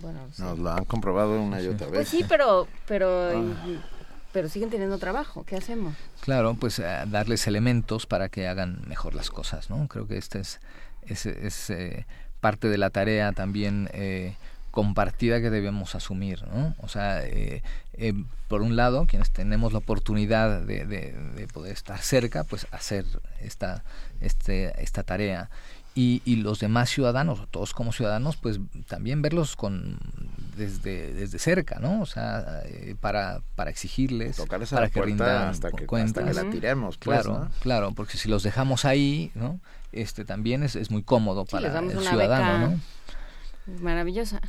Bueno, 0.00 0.20
Nos 0.38 0.58
lo 0.58 0.70
han 0.70 0.84
comprobado 0.84 1.40
una 1.40 1.60
y 1.60 1.66
otra 1.66 1.86
vez. 1.86 1.96
Pues 1.96 2.08
sí, 2.08 2.24
pero, 2.28 2.68
pero, 2.86 3.30
ah. 3.30 3.66
pero 4.32 4.48
siguen 4.48 4.70
teniendo 4.70 4.98
trabajo. 4.98 5.44
¿Qué 5.44 5.56
hacemos? 5.56 5.94
Claro, 6.20 6.54
pues 6.54 6.78
eh, 6.78 7.04
darles 7.06 7.46
elementos 7.46 8.06
para 8.06 8.28
que 8.28 8.48
hagan 8.48 8.82
mejor 8.86 9.14
las 9.14 9.30
cosas, 9.30 9.70
¿no? 9.70 9.88
Creo 9.88 10.06
que 10.06 10.16
esta 10.16 10.38
es, 10.38 10.60
es, 11.02 11.26
es 11.26 11.70
eh, 11.70 12.06
parte 12.40 12.68
de 12.68 12.78
la 12.78 12.90
tarea 12.90 13.32
también 13.32 13.90
eh, 13.92 14.36
compartida 14.70 15.40
que 15.40 15.50
debemos 15.50 15.94
asumir, 15.94 16.46
¿no? 16.46 16.74
O 16.78 16.88
sea, 16.88 17.22
por 18.46 18.62
un 18.62 18.76
lado, 18.76 19.06
quienes 19.06 19.30
tenemos 19.30 19.72
la 19.72 19.78
oportunidad 19.78 20.60
de, 20.62 20.86
de, 20.86 21.12
de, 21.12 21.48
poder 21.48 21.72
estar 21.72 21.98
cerca, 21.98 22.44
pues 22.44 22.68
hacer 22.70 23.04
esta, 23.40 23.82
este, 24.20 24.80
esta 24.82 25.02
tarea 25.02 25.50
y, 26.00 26.22
y, 26.24 26.36
los 26.36 26.60
demás 26.60 26.90
ciudadanos, 26.90 27.40
todos 27.50 27.74
como 27.74 27.90
ciudadanos, 27.90 28.36
pues 28.36 28.60
también 28.86 29.20
verlos 29.20 29.56
con 29.56 29.98
desde, 30.56 31.12
desde 31.12 31.40
cerca, 31.40 31.80
¿no? 31.80 32.00
O 32.00 32.06
sea, 32.06 32.62
eh, 32.66 32.94
para, 33.00 33.40
para 33.56 33.70
exigirles, 33.70 34.40
para 34.70 34.90
que 34.90 35.02
rindan 35.02 35.48
hasta 35.48 35.72
que, 35.72 35.86
hasta 35.96 36.24
que 36.24 36.34
la 36.34 36.48
tiremos, 36.50 36.98
pues, 36.98 37.22
claro, 37.22 37.50
claro, 37.58 37.92
porque 37.96 38.16
si 38.16 38.28
los 38.28 38.44
dejamos 38.44 38.84
ahí, 38.84 39.32
¿no? 39.34 39.58
Este 39.90 40.24
también 40.24 40.62
es, 40.62 40.76
es 40.76 40.92
muy 40.92 41.02
cómodo 41.02 41.44
para 41.44 41.80
el 41.80 41.98
ciudadano, 41.98 42.68
¿no? 42.68 42.80
Maravillosa. 43.80 44.40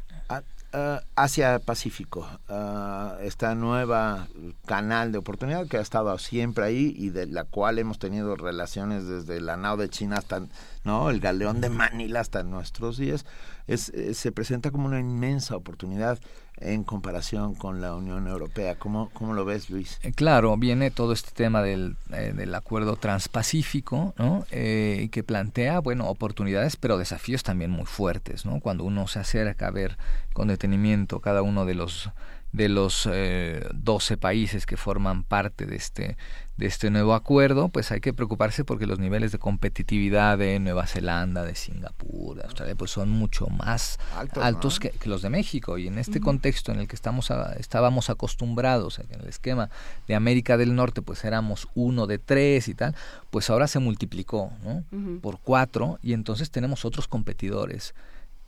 Ah, 0.72 1.02
Uh, 1.02 1.06
Asia-Pacífico, 1.16 2.28
uh, 2.48 3.20
esta 3.22 3.56
nueva 3.56 4.28
canal 4.66 5.12
de 5.12 5.18
oportunidad 5.18 5.68
que 5.68 5.78
ha 5.78 5.82
estado 5.82 6.16
siempre 6.18 6.64
ahí 6.64 6.94
y 6.96 7.10
de 7.10 7.26
la 7.26 7.44
cual 7.44 7.80
hemos 7.80 7.98
tenido 8.00 8.36
relaciones 8.36 9.08
desde 9.08 9.42
la 9.42 9.58
nao 9.58 9.78
de 9.78 9.90
China 9.90 10.18
hasta 10.18 10.44
no 10.84 11.10
el 11.10 11.20
galeón 11.20 11.60
de 11.60 11.70
Manila 11.70 12.20
hasta 12.20 12.44
nuestros 12.44 12.98
días, 12.98 13.26
es, 13.68 13.90
eh, 13.90 14.14
se 14.14 14.32
presenta 14.32 14.72
como 14.72 14.86
una 14.86 15.00
inmensa 15.00 15.56
oportunidad 15.56 16.20
en 16.62 16.84
comparación 16.84 17.56
con 17.56 17.82
la 17.82 17.96
Unión 17.96 18.28
Europea. 18.28 18.76
¿Cómo, 18.76 19.10
cómo 19.14 19.34
lo 19.34 19.46
ves, 19.46 19.70
Luis? 19.70 20.00
Eh, 20.04 20.12
claro, 20.12 20.56
viene 20.58 20.92
todo 20.92 21.14
este 21.14 21.32
tema 21.32 21.62
del, 21.62 21.96
eh, 22.12 22.34
del 22.36 22.54
acuerdo 22.56 22.96
transpacífico, 22.96 24.14
¿no? 24.18 24.46
Eh, 24.52 25.10
que 25.12 25.24
plantea, 25.24 25.80
bueno, 25.80 26.08
oportunidades, 26.08 26.76
pero 26.76 26.98
desafíos 26.98 27.44
también 27.44 27.72
muy 27.72 27.86
fuertes, 27.86 28.46
¿no? 28.46 28.60
Cuando 28.60 28.84
uno 28.84 29.08
se 29.08 29.20
acerca 29.20 29.68
a 29.68 29.72
ver 29.72 29.98
con 30.34 30.48
detenimiento 30.48 31.20
cada 31.20 31.42
uno 31.42 31.66
de 31.66 31.76
los 31.76 32.10
de 32.52 32.70
los 32.70 33.08
eh, 33.12 33.68
12 33.74 34.18
países 34.18 34.66
que 34.66 34.78
forman 34.78 35.24
parte 35.24 35.66
de 35.66 35.76
este 35.76 36.18
de 36.60 36.66
este 36.66 36.90
nuevo 36.90 37.14
acuerdo, 37.14 37.70
pues 37.70 37.90
hay 37.90 38.02
que 38.02 38.12
preocuparse 38.12 38.66
porque 38.66 38.86
los 38.86 39.00
niveles 39.00 39.32
de 39.32 39.40
competitividad 39.40 40.38
de 40.38 40.60
Nueva 40.60 40.88
Zelanda, 40.88 41.46
de 41.46 41.56
Singapur, 41.56 42.36
de 42.36 42.44
Australia, 42.44 42.76
pues 42.76 42.92
son 42.92 43.10
mucho 43.10 43.48
más 43.48 43.98
altos 44.36 44.82
que, 44.82 44.92
los 45.06 45.22
de 45.22 45.30
México. 45.30 45.78
Y 45.78 45.88
en 45.88 45.98
este 45.98 46.20
contexto 46.20 46.74
en 46.74 46.82
el 46.82 46.90
que 46.90 46.98
estamos 46.98 47.32
estábamos 47.58 48.10
acostumbrados, 48.10 49.00
en 49.00 49.08
el 49.22 49.28
esquema 49.30 49.70
de 50.10 50.16
América 50.16 50.58
del 50.58 50.76
Norte, 50.76 51.02
pues 51.02 51.24
éramos 51.24 51.70
uno 51.76 52.08
de 52.08 52.20
tres 52.20 52.68
y 52.68 52.74
tal, 52.74 52.94
pues 53.30 53.50
ahora 53.50 53.68
se 53.68 53.80
multiplicó 53.80 54.52
¿no? 54.62 54.84
por 55.22 55.40
cuatro 55.40 55.98
y 56.04 56.12
entonces 56.12 56.52
tenemos 56.52 56.84
otros 56.84 57.08
competidores 57.08 57.96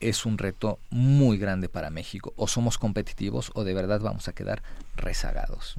es 0.01 0.25
un 0.25 0.38
reto 0.38 0.80
muy 0.89 1.38
grande 1.38 1.69
para 1.69 1.89
México. 1.89 2.33
O 2.35 2.47
somos 2.47 2.77
competitivos 2.77 3.51
o 3.53 3.63
de 3.63 3.73
verdad 3.73 4.01
vamos 4.01 4.27
a 4.27 4.33
quedar 4.33 4.61
rezagados. 4.95 5.75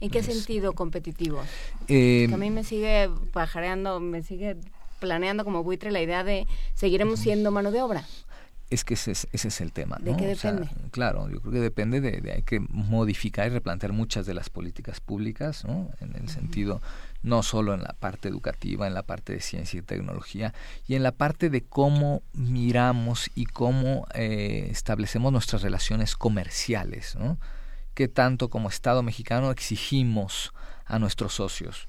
¿En 0.00 0.10
qué 0.10 0.22
sentido 0.22 0.72
competitivos? 0.72 1.46
Eh, 1.86 2.28
a 2.32 2.36
mí 2.36 2.50
me 2.50 2.64
sigue 2.64 3.10
pajareando, 3.32 4.00
me 4.00 4.22
sigue 4.22 4.56
planeando 4.98 5.44
como 5.44 5.62
buitre 5.62 5.90
la 5.90 6.00
idea 6.00 6.24
de 6.24 6.46
seguiremos 6.74 7.20
siendo 7.20 7.50
mano 7.50 7.70
de 7.70 7.82
obra. 7.82 8.04
Es 8.70 8.84
que 8.84 8.94
ese 8.94 9.12
es, 9.12 9.28
ese 9.32 9.48
es 9.48 9.60
el 9.62 9.72
tema. 9.72 9.96
¿De 10.00 10.14
qué 10.16 10.26
depende? 10.26 10.68
claro, 10.90 11.30
yo 11.30 11.40
creo 11.40 11.52
que 11.54 11.60
depende 11.60 12.00
de, 12.00 12.32
hay 12.32 12.42
que 12.42 12.60
modificar 12.60 13.46
y 13.46 13.50
replantear 13.50 13.92
muchas 13.92 14.26
de 14.26 14.34
las 14.34 14.50
políticas 14.50 15.00
públicas, 15.00 15.64
¿no? 15.64 15.90
En 16.00 16.14
el 16.16 16.28
sentido 16.28 16.82
no 17.22 17.42
solo 17.42 17.74
en 17.74 17.82
la 17.82 17.94
parte 17.98 18.28
educativa, 18.28 18.86
en 18.86 18.94
la 18.94 19.02
parte 19.02 19.32
de 19.32 19.40
ciencia 19.40 19.78
y 19.78 19.82
tecnología, 19.82 20.54
y 20.86 20.94
en 20.94 21.02
la 21.02 21.12
parte 21.12 21.50
de 21.50 21.62
cómo 21.62 22.22
miramos 22.32 23.30
y 23.34 23.46
cómo 23.46 24.06
eh, 24.14 24.68
establecemos 24.70 25.32
nuestras 25.32 25.62
relaciones 25.62 26.16
comerciales, 26.16 27.16
¿no? 27.16 27.38
¿Qué 27.94 28.06
tanto 28.06 28.48
como 28.48 28.68
Estado 28.68 29.02
mexicano 29.02 29.50
exigimos 29.50 30.52
a 30.84 30.98
nuestros 30.98 31.34
socios? 31.34 31.88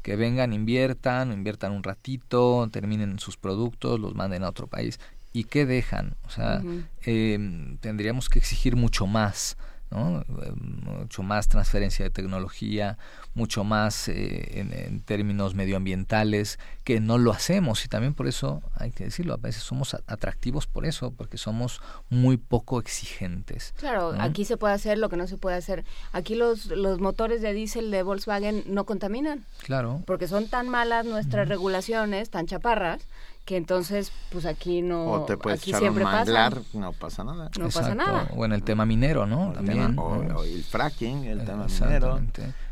Que 0.00 0.16
vengan, 0.16 0.52
inviertan, 0.52 1.30
inviertan 1.32 1.72
un 1.72 1.82
ratito, 1.82 2.68
terminen 2.72 3.18
sus 3.18 3.36
productos, 3.36 4.00
los 4.00 4.14
manden 4.14 4.44
a 4.44 4.48
otro 4.48 4.66
país. 4.66 4.98
¿Y 5.32 5.44
qué 5.44 5.66
dejan? 5.66 6.16
O 6.26 6.30
sea, 6.30 6.62
eh, 7.04 7.76
tendríamos 7.80 8.28
que 8.28 8.38
exigir 8.38 8.76
mucho 8.76 9.06
más 9.06 9.56
mucho 9.94 11.22
más 11.22 11.48
transferencia 11.48 12.04
de 12.04 12.10
tecnología, 12.10 12.98
mucho 13.34 13.64
más 13.64 14.08
eh, 14.08 14.60
en, 14.60 15.00
términos 15.02 15.54
medioambientales, 15.54 16.58
que 16.84 17.00
no 17.00 17.18
lo 17.18 17.32
hacemos 17.32 17.84
y 17.84 17.88
también 17.88 18.14
por 18.14 18.26
eso, 18.26 18.62
hay 18.74 18.90
que 18.90 19.04
decirlo, 19.04 19.34
a 19.34 19.36
veces 19.36 19.62
somos 19.62 19.94
atractivos 20.06 20.66
por 20.66 20.86
eso, 20.86 21.12
porque 21.12 21.38
somos 21.38 21.80
muy 22.08 22.36
poco 22.36 22.78
exigentes. 22.78 23.74
Claro, 23.76 24.14
aquí 24.18 24.44
se 24.44 24.56
puede 24.56 24.74
hacer 24.74 24.98
lo 24.98 25.08
que 25.08 25.16
no 25.16 25.26
se 25.26 25.36
puede 25.36 25.56
hacer. 25.56 25.84
Aquí 26.12 26.34
los, 26.34 26.66
los 26.66 27.00
motores 27.00 27.42
de 27.42 27.52
diésel 27.52 27.90
de 27.90 28.02
Volkswagen 28.02 28.64
no 28.66 28.84
contaminan. 28.84 29.44
Claro. 29.64 30.02
Porque 30.06 30.28
son 30.28 30.48
tan 30.48 30.68
malas 30.68 31.04
nuestras 31.04 31.48
regulaciones, 31.48 32.30
tan 32.30 32.46
chaparras, 32.46 33.02
que 33.44 33.56
entonces 33.56 34.12
pues 34.30 34.46
aquí 34.46 34.82
no 34.82 35.04
o 35.06 35.24
te 35.24 35.36
puedes 35.36 35.66
echar 35.66 35.82
un 35.82 36.02
manglar 36.02 36.62
no 36.74 36.92
pasa 36.92 37.24
nada. 37.24 37.50
No 37.58 37.68
pasa 37.70 37.94
nada. 37.94 38.28
O 38.36 38.44
en 38.44 38.52
el 38.52 38.62
tema 38.62 38.86
minero 38.86 39.26
no 39.26 39.52
también 39.52 39.98
o, 39.98 40.44
el 40.44 40.62
fracking 40.62 41.24
el 41.24 41.44
tema 41.44 41.66
minero. 41.66 42.20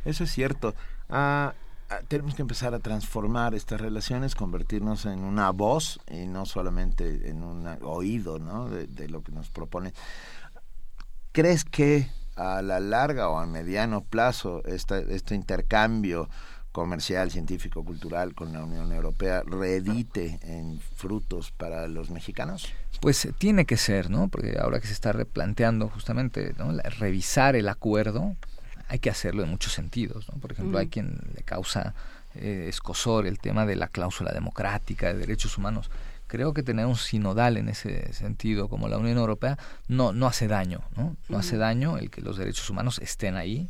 eso 0.05 0.25
es 0.25 0.31
cierto. 0.31 0.75
Ah, 1.09 1.55
ah, 1.89 1.99
tenemos 2.07 2.35
que 2.35 2.43
empezar 2.43 2.73
a 2.75 2.79
transformar 2.79 3.55
estas 3.55 3.81
relaciones 3.81 4.35
convertirnos 4.35 5.07
en 5.07 5.25
una 5.25 5.51
voz 5.51 5.99
y 6.09 6.27
no 6.27 6.47
solamente 6.47 7.29
en 7.29 7.43
un 7.43 7.67
oído 7.83 8.39
no 8.39 8.69
de, 8.69 8.87
de 8.87 9.09
lo 9.09 9.23
que 9.23 9.33
nos 9.33 9.51
propone. 9.51 9.93
Crees 11.33 11.65
que 11.65 12.11
a 12.37 12.63
la 12.63 12.81
larga 12.81 13.29
o 13.29 13.39
a 13.39 13.47
mediano 13.47 14.03
plazo 14.03 14.63
esta, 14.65 14.99
este 14.99 15.35
intercambio 15.35 16.29
comercial, 16.73 17.31
científico, 17.31 17.85
cultural 17.85 18.35
con 18.35 18.53
la 18.53 18.63
Unión 18.63 18.93
Europea 18.93 19.43
reedite 19.45 20.39
en 20.43 20.81
frutos 20.97 21.51
para 21.51 21.89
los 21.89 22.11
mexicanos? 22.11 22.73
Pues 23.01 23.29
tiene 23.39 23.65
que 23.65 23.77
ser, 23.77 24.11
¿no? 24.11 24.29
Porque 24.29 24.57
ahora 24.61 24.81
que 24.81 24.87
se 24.87 24.93
está 24.93 25.13
replanteando 25.13 25.89
justamente 25.89 26.55
¿no? 26.59 26.73
revisar 26.99 27.57
el 27.57 27.69
acuerdo, 27.69 28.37
hay 28.89 28.99
que 28.99 29.11
hacerlo 29.11 29.43
en 29.43 29.51
muchos 29.51 29.73
sentidos, 29.73 30.29
¿no? 30.33 30.39
Por 30.39 30.53
ejemplo, 30.53 30.79
hay 30.79 30.89
quien 30.89 31.19
le 31.35 31.43
causa 31.43 31.95
eh, 32.35 32.67
escosor 32.69 33.27
el 33.27 33.39
tema 33.39 33.67
de 33.67 33.77
la 33.77 33.89
cláusula 33.89 34.33
democrática 34.33 35.09
de 35.09 35.19
derechos 35.19 35.59
humanos. 35.59 35.91
Creo 36.27 36.55
que 36.55 36.63
tener 36.63 36.87
un 36.87 36.97
sinodal 36.97 37.57
en 37.57 37.69
ese 37.69 38.13
sentido, 38.13 38.69
como 38.69 38.89
la 38.89 38.99
Unión 38.99 39.19
Europea, 39.19 39.59
no, 39.89 40.13
no 40.13 40.27
hace 40.29 40.47
daño, 40.47 40.83
¿no? 40.97 41.17
No 41.29 41.39
hace 41.39 41.57
daño 41.57 41.99
el 41.99 42.11
que 42.11 42.21
los 42.21 42.37
derechos 42.37 42.71
humanos 42.71 43.01
estén 43.01 43.35
ahí, 43.35 43.69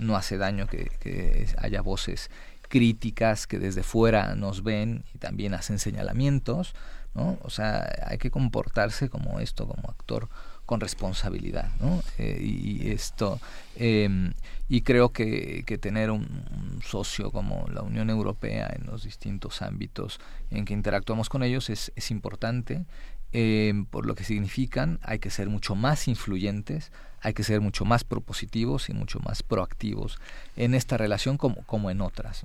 no 0.00 0.16
hace 0.16 0.36
daño 0.38 0.66
que, 0.66 1.46
haya 1.58 1.82
voces 1.82 2.30
críticas 2.68 3.46
que 3.46 3.58
desde 3.58 3.82
fuera 3.82 4.34
nos 4.36 4.62
ven 4.62 5.04
y 5.14 5.18
también 5.18 5.54
hacen 5.54 5.78
señalamientos, 5.78 6.74
¿no? 7.14 7.38
O 7.42 7.50
sea, 7.50 7.90
hay 8.06 8.18
que 8.18 8.30
comportarse 8.30 9.08
como 9.08 9.40
esto, 9.40 9.66
como 9.66 9.88
actor 9.88 10.28
con 10.70 10.78
responsabilidad, 10.78 11.68
¿no? 11.80 12.00
Eh, 12.18 12.38
y 12.40 12.90
esto, 12.90 13.40
em, 13.74 14.34
y 14.68 14.82
creo 14.82 15.08
que, 15.08 15.64
que 15.66 15.78
tener 15.78 16.12
un, 16.12 16.78
socio 16.80 17.32
como 17.32 17.66
la 17.72 17.82
Unión 17.82 18.08
Europea 18.08 18.72
en 18.74 18.86
los 18.86 19.02
distintos 19.02 19.62
ámbitos 19.62 20.20
en 20.50 20.64
que 20.64 20.72
interactuamos 20.72 21.28
con 21.28 21.42
ellos 21.42 21.70
es, 21.70 21.92
es 21.96 22.12
importante, 22.12 22.84
em, 23.32 23.84
por 23.84 24.06
lo 24.06 24.14
que 24.14 24.22
significan, 24.22 25.00
hay 25.02 25.18
que 25.18 25.30
ser 25.30 25.48
mucho 25.48 25.74
más 25.74 26.06
influyentes, 26.06 26.92
hay 27.20 27.34
que 27.34 27.42
ser 27.42 27.60
mucho 27.60 27.84
más 27.84 28.04
propositivos 28.04 28.88
y 28.88 28.92
mucho 28.92 29.20
más 29.20 29.42
proactivos 29.42 30.18
en 30.56 30.74
esta 30.74 30.96
relación 30.96 31.36
como, 31.36 31.62
como 31.66 31.90
en 31.90 32.00
otras. 32.00 32.44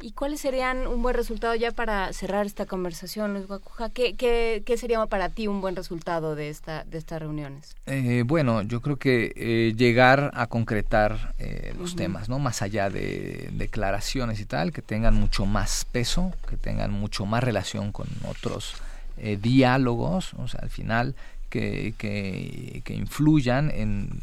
¿Y 0.00 0.12
cuáles 0.12 0.40
serían 0.40 0.86
un 0.86 1.02
buen 1.02 1.16
resultado 1.16 1.54
ya 1.54 1.72
para 1.72 2.12
cerrar 2.12 2.46
esta 2.46 2.66
conversación, 2.66 3.32
Luis 3.32 3.46
Guacuja? 3.46 3.90
¿Qué, 3.90 4.14
qué, 4.14 4.62
qué 4.64 4.76
sería 4.76 5.04
para 5.06 5.28
ti 5.30 5.48
un 5.48 5.60
buen 5.60 5.74
resultado 5.74 6.36
de, 6.36 6.48
esta, 6.48 6.84
de 6.84 6.98
estas 6.98 7.20
reuniones? 7.20 7.74
Eh, 7.86 8.22
bueno, 8.24 8.62
yo 8.62 8.80
creo 8.80 8.96
que 8.96 9.32
eh, 9.34 9.74
llegar 9.76 10.30
a 10.34 10.46
concretar 10.46 11.34
eh, 11.38 11.74
los 11.78 11.96
temas, 11.96 12.28
¿no? 12.28 12.38
Más 12.38 12.62
allá 12.62 12.90
de 12.90 13.50
declaraciones 13.52 14.40
y 14.40 14.44
tal, 14.44 14.72
que 14.72 14.82
tengan 14.82 15.14
mucho 15.14 15.46
más 15.46 15.84
peso, 15.90 16.32
que 16.48 16.56
tengan 16.56 16.92
mucho 16.92 17.26
más 17.26 17.42
relación 17.42 17.92
con 17.92 18.06
otros 18.28 18.74
diálogos, 19.40 20.34
o 20.34 20.48
sea, 20.48 20.58
al 20.60 20.70
final 20.70 21.14
que, 21.54 22.82
que, 22.84 22.94
influyan 22.94 23.70
en 23.70 24.20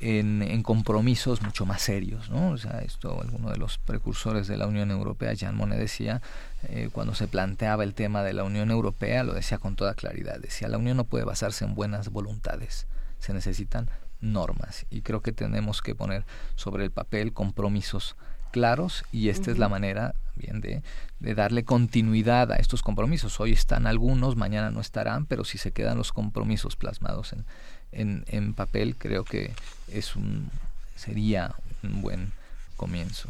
en, 0.00 0.62
compromisos 0.62 1.42
mucho 1.42 1.66
más 1.66 1.82
serios. 1.82 2.30
¿no? 2.30 2.50
O 2.52 2.56
sea, 2.56 2.80
esto, 2.80 3.20
alguno 3.20 3.50
de 3.50 3.58
los 3.58 3.76
precursores 3.76 4.46
de 4.48 4.56
la 4.56 4.66
Unión 4.66 4.90
Europea, 4.90 5.34
Jean 5.34 5.54
Monnet, 5.54 5.78
decía, 5.78 6.22
eh, 6.68 6.88
cuando 6.90 7.14
se 7.14 7.28
planteaba 7.28 7.84
el 7.84 7.92
tema 7.92 8.22
de 8.22 8.32
la 8.32 8.44
Unión 8.44 8.70
Europea, 8.70 9.24
lo 9.24 9.34
decía 9.34 9.58
con 9.58 9.76
toda 9.76 9.94
claridad, 9.94 10.38
decía, 10.40 10.68
la 10.68 10.78
Unión 10.78 10.96
no 10.96 11.04
puede 11.04 11.24
basarse 11.24 11.66
en 11.66 11.74
buenas 11.74 12.08
voluntades, 12.08 12.86
se 13.18 13.34
necesitan 13.34 13.90
normas 14.22 14.86
y 14.90 15.02
creo 15.02 15.20
que 15.20 15.32
tenemos 15.32 15.82
que 15.82 15.94
poner 15.94 16.24
sobre 16.54 16.84
el 16.84 16.90
papel 16.90 17.32
compromisos 17.34 18.16
claros 18.50 19.04
y 19.12 19.28
esta 19.28 19.50
es 19.50 19.58
la 19.58 19.68
manera 19.68 20.14
bien 20.36 20.60
de, 20.60 20.82
de, 21.18 21.34
darle 21.34 21.64
continuidad 21.64 22.50
a 22.52 22.56
estos 22.56 22.82
compromisos. 22.82 23.40
Hoy 23.40 23.52
están 23.52 23.86
algunos, 23.86 24.36
mañana 24.36 24.70
no 24.70 24.80
estarán, 24.80 25.26
pero 25.26 25.44
si 25.44 25.58
se 25.58 25.72
quedan 25.72 25.98
los 25.98 26.12
compromisos 26.12 26.76
plasmados 26.76 27.32
en, 27.32 27.44
en, 27.92 28.24
en 28.28 28.54
papel, 28.54 28.96
creo 28.96 29.24
que 29.24 29.52
es 29.88 30.16
un, 30.16 30.50
sería 30.96 31.54
un 31.82 32.02
buen 32.02 32.32
comienzo. 32.76 33.28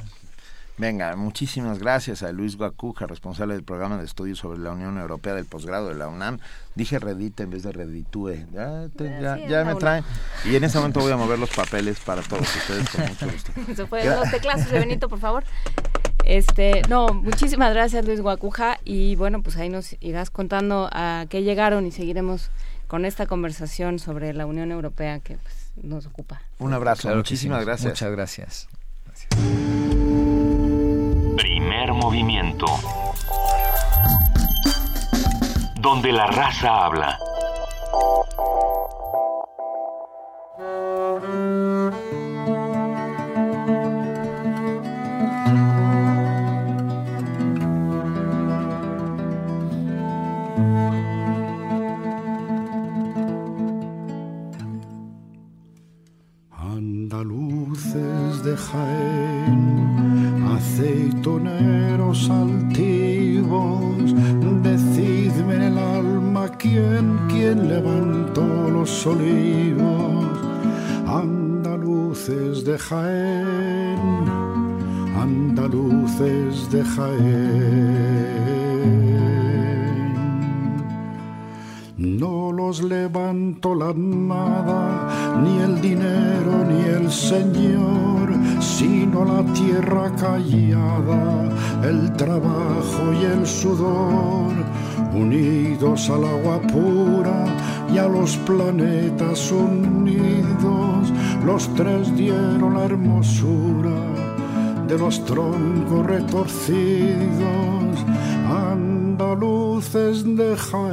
Venga, 0.81 1.15
muchísimas 1.15 1.79
gracias 1.79 2.23
a 2.23 2.33
Luis 2.33 2.57
Guacuja, 2.57 3.07
responsable 3.07 3.53
del 3.53 3.65
programa 3.65 3.99
de 3.99 4.07
estudios 4.07 4.39
sobre 4.39 4.59
la 4.59 4.71
Unión 4.71 4.97
Europea 4.97 5.35
del 5.35 5.45
posgrado 5.45 5.89
de 5.89 5.95
la 5.95 6.09
UNAM. 6.09 6.39
Dije 6.75 6.99
redite 6.99 7.43
en 7.43 7.51
vez 7.51 7.65
de 7.65 7.73
reditúe. 7.73 8.47
Ya, 8.51 8.89
ya, 9.47 9.65
me 9.67 9.75
traen. 9.75 10.03
Y 10.47 10.57
en 10.57 10.65
ese 10.65 10.79
momento 10.79 11.01
voy 11.01 11.13
a 11.13 11.19
mover 11.19 11.39
los 11.39 11.51
papeles 11.51 12.01
para 12.01 12.23
todos 12.23 12.49
ustedes 12.57 12.89
con 12.89 13.07
mucho 13.07 13.31
gusto. 13.31 13.53
Se 13.77 13.87
fue 13.87 14.07
los 14.07 14.31
teclados 14.31 14.71
de 14.71 14.79
Benito, 14.79 15.11
por 15.11 15.19
favor. 15.19 15.45
Este, 16.25 16.81
no, 16.89 17.09
muchísimas 17.09 17.75
gracias 17.75 18.07
Luis 18.07 18.23
Guacuja 18.23 18.79
y 18.83 19.17
bueno, 19.17 19.43
pues 19.43 19.59
ahí 19.59 19.69
nos 19.69 19.97
irás 20.01 20.31
contando 20.31 20.89
a 20.93 21.27
qué 21.29 21.43
llegaron 21.43 21.85
y 21.85 21.93
seguiremos 21.93 22.51
con 22.89 23.05
esta 23.05 23.27
conversación 23.27 23.99
sobre 23.99 24.33
la 24.33 24.47
Unión 24.47 24.73
Europea 24.73 25.21
que 25.21 25.37
pues, 25.37 25.73
nos 25.77 26.07
ocupa. 26.07 26.41
Un 26.59 26.73
abrazo, 26.73 27.15
muchísimas 27.15 27.67
gracias. 27.67 27.91
Muchas 27.93 28.13
gracias. 28.13 28.69
Primer 31.41 31.95
movimiento. 31.95 32.67
Donde 35.81 36.13
la 36.13 36.27
raza 36.27 36.85
habla. 36.85 37.19
de 58.43 58.57
Jaén, 58.57 59.91
aceitoneros 61.21 62.31
altivos, 62.31 64.15
decidme 64.63 65.55
en 65.57 65.63
el 65.63 65.79
alma 65.79 66.49
quién, 66.49 67.19
quién 67.29 67.69
levantó 67.69 68.71
los 68.71 69.07
olivos, 69.07 70.25
andaluces 71.07 72.65
de 72.65 72.79
Jaén, 72.79 73.99
andaluces 75.15 76.71
de 76.71 76.83
Jaén. 76.85 78.31
No 82.01 82.51
los 82.51 82.83
levanto 82.83 83.75
la 83.75 83.93
nada, 83.95 85.37
ni 85.43 85.59
el 85.59 85.83
dinero, 85.83 86.65
ni 86.67 86.81
el 86.81 87.11
Señor, 87.11 88.33
sino 88.59 89.23
la 89.23 89.45
tierra 89.53 90.11
callada, 90.19 91.51
el 91.85 92.11
trabajo 92.15 93.13
y 93.21 93.27
el 93.27 93.47
sudor, 93.47 94.51
unidos 95.13 96.09
al 96.09 96.25
agua 96.25 96.59
pura 96.73 97.45
y 97.93 97.99
a 97.99 98.09
los 98.09 98.35
planetas 98.47 99.53
unidos, 99.53 101.13
los 101.45 101.69
tres 101.75 102.17
dieron 102.17 102.77
la 102.77 102.87
hermosura 102.87 104.01
de 104.89 104.97
los 104.97 105.23
troncos 105.27 106.07
retorcidos 106.07 107.71
andaluces 108.51 110.25
de 110.25 110.57
Jaén, 110.57 110.91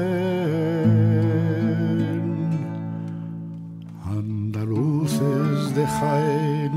andaluces 4.06 5.74
de 5.74 5.86
Jaén, 5.88 6.76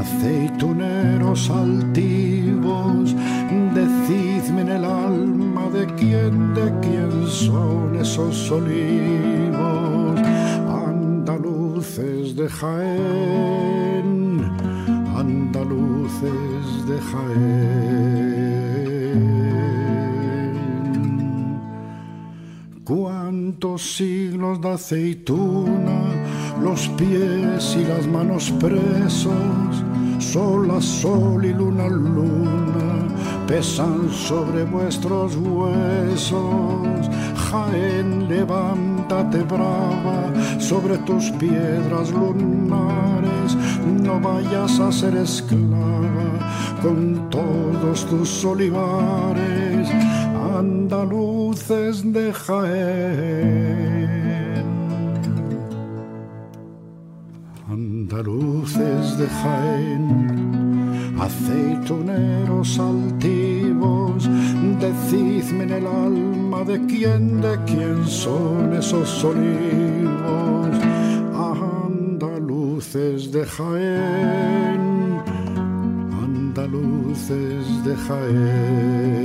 aceituneros 0.00 1.50
altivos, 1.50 3.16
decidme 3.74 4.60
en 4.62 4.68
el 4.68 4.84
alma 4.84 5.68
de 5.70 5.86
quién, 5.96 6.54
de 6.54 6.72
quién 6.80 7.26
son 7.26 7.96
esos 7.96 8.50
olivos, 8.52 10.20
andaluces 10.88 12.36
de 12.36 12.48
Jaén, 12.48 14.20
andaluces 15.16 16.86
de 16.86 16.98
Jaén. 17.10 18.67
Siglos 23.60 24.60
de 24.60 24.70
aceituna, 24.70 26.00
los 26.62 26.86
pies 26.90 27.76
y 27.76 27.84
las 27.84 28.06
manos 28.06 28.52
presos, 28.60 29.82
sol 30.20 30.70
a 30.70 30.80
sol 30.80 31.44
y 31.44 31.52
luna 31.52 31.88
luna, 31.88 33.08
pesan 33.48 34.10
sobre 34.10 34.62
vuestros 34.62 35.34
huesos. 35.34 37.10
Jaén, 37.50 38.28
levántate 38.28 39.42
brava 39.42 40.32
sobre 40.60 40.96
tus 40.98 41.28
piedras 41.32 42.12
lunares, 42.12 43.56
no 44.04 44.20
vayas 44.20 44.78
a 44.78 44.92
ser 44.92 45.16
esclava 45.16 46.78
con 46.80 47.28
todos 47.28 48.06
tus 48.06 48.44
olivares 48.44 49.88
andaluces 51.68 52.12
de 52.12 52.32
Jaén. 52.32 54.08
Andaluces 57.70 59.18
de 59.18 59.26
Jaén, 59.26 61.14
aceituneros 61.20 62.78
altivos, 62.78 64.30
decidme 64.80 65.64
en 65.64 65.70
el 65.70 65.86
alma 65.86 66.64
de 66.64 66.86
quién, 66.86 67.42
de 67.42 67.58
quién 67.66 68.06
son 68.06 68.72
esos 68.72 69.24
olivos. 69.24 70.68
Andaluces 71.84 73.30
de 73.30 73.44
Jaén, 73.44 74.80
andaluces 76.24 77.84
de 77.84 77.94
Jaén. 78.06 79.18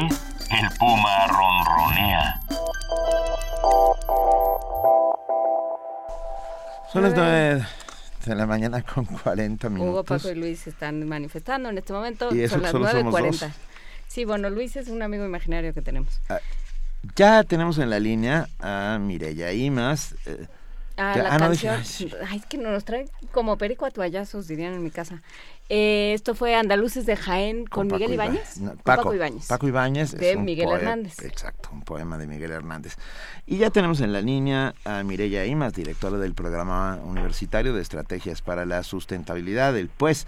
Rugen, 0.00 0.08
el 0.50 0.68
puma 0.78 1.26
ronronea. 1.26 2.40
Son 6.92 7.02
las 7.02 7.14
9 7.14 7.66
de 8.26 8.34
la 8.34 8.46
mañana 8.46 8.82
con 8.82 9.04
40 9.06 9.68
minutos. 9.70 9.90
Hugo, 9.92 10.04
Paco 10.04 10.30
y 10.30 10.34
Luis 10.34 10.66
están 10.66 11.06
manifestando 11.08 11.70
en 11.70 11.78
este 11.78 11.92
momento. 11.92 12.34
¿Y 12.34 12.42
eso 12.42 12.54
son 12.54 12.62
las 12.62 12.72
solo 12.72 12.88
somos 12.90 13.14
9.40. 13.14 13.30
dos? 13.40 13.50
Sí, 14.08 14.24
bueno, 14.26 14.50
Luis 14.50 14.76
es 14.76 14.88
un 14.88 15.02
amigo 15.02 15.24
imaginario 15.24 15.72
que 15.72 15.80
tenemos. 15.80 16.20
Ah, 16.28 16.38
ya 17.16 17.42
tenemos 17.44 17.78
en 17.78 17.88
la 17.90 17.98
línea 17.98 18.46
a 18.60 18.98
Mireya 19.00 19.52
Imas. 19.52 20.14
eh, 20.26 20.46
Ah, 20.98 21.14
ya- 21.16 21.22
la 21.22 21.28
ah, 21.30 21.38
no, 21.38 21.46
canción. 21.46 21.82
dije- 21.82 22.16
Ay, 22.28 22.36
es 22.38 22.44
que 22.46 22.58
nos 22.58 22.84
trae 22.84 23.06
como 23.32 23.56
perico 23.56 23.86
a 23.86 23.90
toallazos, 23.90 24.46
dirían 24.46 24.74
en 24.74 24.84
mi 24.84 24.90
casa. 24.90 25.22
Eh, 25.68 26.12
esto 26.14 26.34
fue 26.34 26.54
Andaluces 26.54 27.06
de 27.06 27.16
Jaén 27.16 27.64
con, 27.64 27.88
Paco 27.88 27.98
Miguel 28.00 28.14
Iba- 28.14 28.26
Ibáñez. 28.26 28.58
no, 28.58 28.70
Con 28.70 28.78
Paco, 28.80 29.14
Ibáñez. 29.14 29.46
Paco 29.46 29.68
Ibáñez. 29.68 30.12
es 30.14 30.20
De 30.20 30.36
Miguel 30.36 30.68
Hernández. 30.70 31.18
Exacto, 31.20 31.70
un 31.72 31.80
poema 31.82 32.18
de 32.18 32.26
Miguel 32.26 32.50
Hernández. 32.50 32.96
Y 33.52 33.58
ya 33.58 33.68
tenemos 33.68 34.00
en 34.00 34.14
la 34.14 34.22
línea 34.22 34.72
a 34.86 35.02
Mireya 35.02 35.44
Imas, 35.44 35.74
directora 35.74 36.16
del 36.16 36.32
Programa 36.32 36.98
Universitario 37.04 37.74
de 37.74 37.82
Estrategias 37.82 38.40
para 38.40 38.64
la 38.64 38.82
Sustentabilidad, 38.82 39.76
el 39.76 39.90
PUES. 39.90 40.26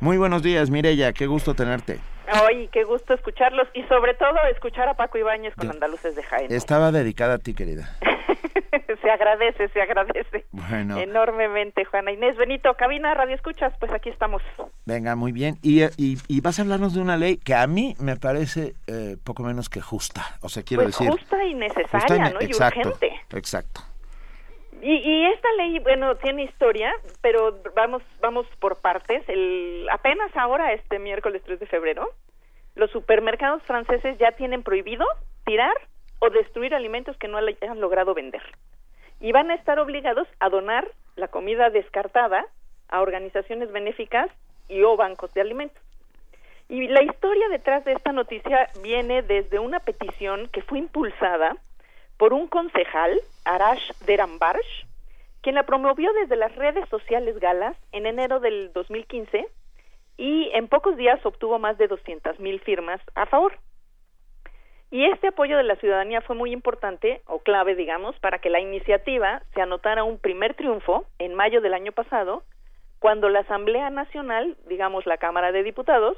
Muy 0.00 0.18
buenos 0.18 0.42
días, 0.42 0.70
Mireya, 0.70 1.12
qué 1.12 1.28
gusto 1.28 1.54
tenerte. 1.54 2.00
Ay, 2.26 2.68
qué 2.72 2.82
gusto 2.82 3.14
escucharlos 3.14 3.68
y 3.74 3.84
sobre 3.84 4.14
todo 4.14 4.34
escuchar 4.52 4.88
a 4.88 4.94
Paco 4.94 5.18
Ibáñez 5.18 5.54
con 5.54 5.70
Andaluces 5.70 6.16
de 6.16 6.24
Jaén. 6.24 6.52
Estaba 6.52 6.90
dedicada 6.90 7.34
a 7.34 7.38
ti, 7.38 7.54
querida. 7.54 7.96
se 9.02 9.10
agradece, 9.10 9.68
se 9.68 9.80
agradece 9.80 10.46
Bueno, 10.50 10.98
enormemente, 10.98 11.84
Juana 11.84 12.12
Inés 12.12 12.36
Benito, 12.36 12.74
cabina 12.74 13.14
Radio 13.14 13.34
Escuchas, 13.34 13.72
pues 13.78 13.92
aquí 13.92 14.08
estamos. 14.10 14.42
venga, 14.84 15.14
muy 15.16 15.32
bien. 15.32 15.58
Y, 15.62 15.82
y, 15.96 16.18
y 16.28 16.40
vas 16.40 16.58
a 16.58 16.62
hablarnos 16.62 16.94
de 16.94 17.00
una 17.00 17.16
ley 17.16 17.36
que 17.36 17.54
a 17.54 17.66
mí 17.66 17.94
me 17.98 18.16
parece 18.16 18.74
eh, 18.86 19.16
poco 19.22 19.42
menos 19.42 19.68
que 19.68 19.80
justa. 19.80 20.38
O 20.40 20.48
sea, 20.48 20.62
quiero 20.62 20.82
pues 20.82 20.98
decir... 20.98 21.10
justa 21.10 21.44
y 21.44 21.52
justa 21.52 21.82
necesaria, 21.82 22.16
y 22.16 22.20
ne- 22.20 22.34
¿no? 22.34 22.42
Y 22.42 22.52
exacto, 22.68 22.88
urgente. 22.90 23.36
exacto. 23.36 23.80
Y, 24.82 24.96
y 24.96 25.26
esta 25.26 25.50
ley, 25.52 25.78
bueno, 25.78 26.14
tiene 26.16 26.44
historia, 26.44 26.92
pero 27.22 27.58
vamos 27.74 28.02
vamos 28.20 28.46
por 28.58 28.80
partes. 28.80 29.22
El, 29.28 29.86
apenas 29.90 30.34
ahora, 30.36 30.72
este 30.72 30.98
miércoles 30.98 31.42
3 31.44 31.58
de 31.60 31.66
febrero, 31.66 32.10
los 32.74 32.90
supermercados 32.90 33.62
franceses 33.62 34.18
ya 34.18 34.32
tienen 34.32 34.62
prohibido 34.62 35.06
tirar 35.44 35.74
o 36.18 36.30
destruir 36.30 36.74
alimentos 36.74 37.16
que 37.16 37.28
no 37.28 37.38
hayan 37.38 37.80
logrado 37.80 38.14
vender. 38.14 38.42
Y 39.20 39.32
van 39.32 39.50
a 39.50 39.54
estar 39.54 39.78
obligados 39.78 40.28
a 40.40 40.48
donar 40.48 40.90
la 41.16 41.28
comida 41.28 41.70
descartada 41.70 42.44
a 42.88 43.00
organizaciones 43.00 43.70
benéficas 43.72 44.30
y 44.68 44.82
o 44.82 44.96
bancos 44.96 45.32
de 45.34 45.40
alimentos. 45.40 45.82
Y 46.68 46.88
la 46.88 47.02
historia 47.02 47.48
detrás 47.48 47.84
de 47.84 47.92
esta 47.92 48.12
noticia 48.12 48.68
viene 48.82 49.22
desde 49.22 49.58
una 49.58 49.80
petición 49.80 50.48
que 50.48 50.62
fue 50.62 50.78
impulsada 50.78 51.56
por 52.16 52.32
un 52.32 52.46
concejal, 52.48 53.20
Arash 53.44 53.92
Derambarsh, 54.06 54.86
quien 55.42 55.54
la 55.56 55.66
promovió 55.66 56.12
desde 56.14 56.36
las 56.36 56.54
redes 56.56 56.88
sociales 56.88 57.38
galas 57.38 57.76
en 57.92 58.06
enero 58.06 58.40
del 58.40 58.72
2015 58.72 59.46
y 60.16 60.50
en 60.54 60.68
pocos 60.68 60.96
días 60.96 61.24
obtuvo 61.26 61.58
más 61.58 61.76
de 61.76 61.88
200 61.88 62.40
mil 62.40 62.60
firmas 62.60 63.00
a 63.14 63.26
favor. 63.26 63.58
Y 64.90 65.06
este 65.06 65.28
apoyo 65.28 65.56
de 65.56 65.64
la 65.64 65.76
ciudadanía 65.76 66.20
fue 66.20 66.36
muy 66.36 66.52
importante, 66.52 67.20
o 67.26 67.40
clave, 67.40 67.74
digamos, 67.74 68.16
para 68.20 68.38
que 68.38 68.48
la 68.48 68.60
iniciativa 68.60 69.42
se 69.52 69.60
anotara 69.60 70.04
un 70.04 70.18
primer 70.18 70.54
triunfo 70.54 71.04
en 71.18 71.34
mayo 71.34 71.60
del 71.60 71.74
año 71.74 71.90
pasado, 71.90 72.44
cuando 73.00 73.28
la 73.28 73.40
Asamblea 73.40 73.90
Nacional, 73.90 74.56
digamos 74.68 75.04
la 75.04 75.18
Cámara 75.18 75.52
de 75.52 75.64
Diputados, 75.64 76.16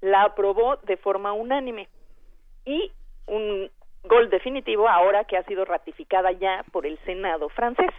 la 0.00 0.24
aprobó 0.24 0.76
de 0.78 0.96
forma 0.96 1.32
unánime. 1.32 1.88
Y 2.64 2.90
un 3.26 3.70
gol 4.08 4.30
definitivo 4.30 4.88
ahora 4.88 5.24
que 5.24 5.36
ha 5.36 5.42
sido 5.44 5.64
ratificada 5.64 6.32
ya 6.32 6.64
por 6.72 6.86
el 6.86 6.98
Senado 7.04 7.48
francés. 7.50 7.90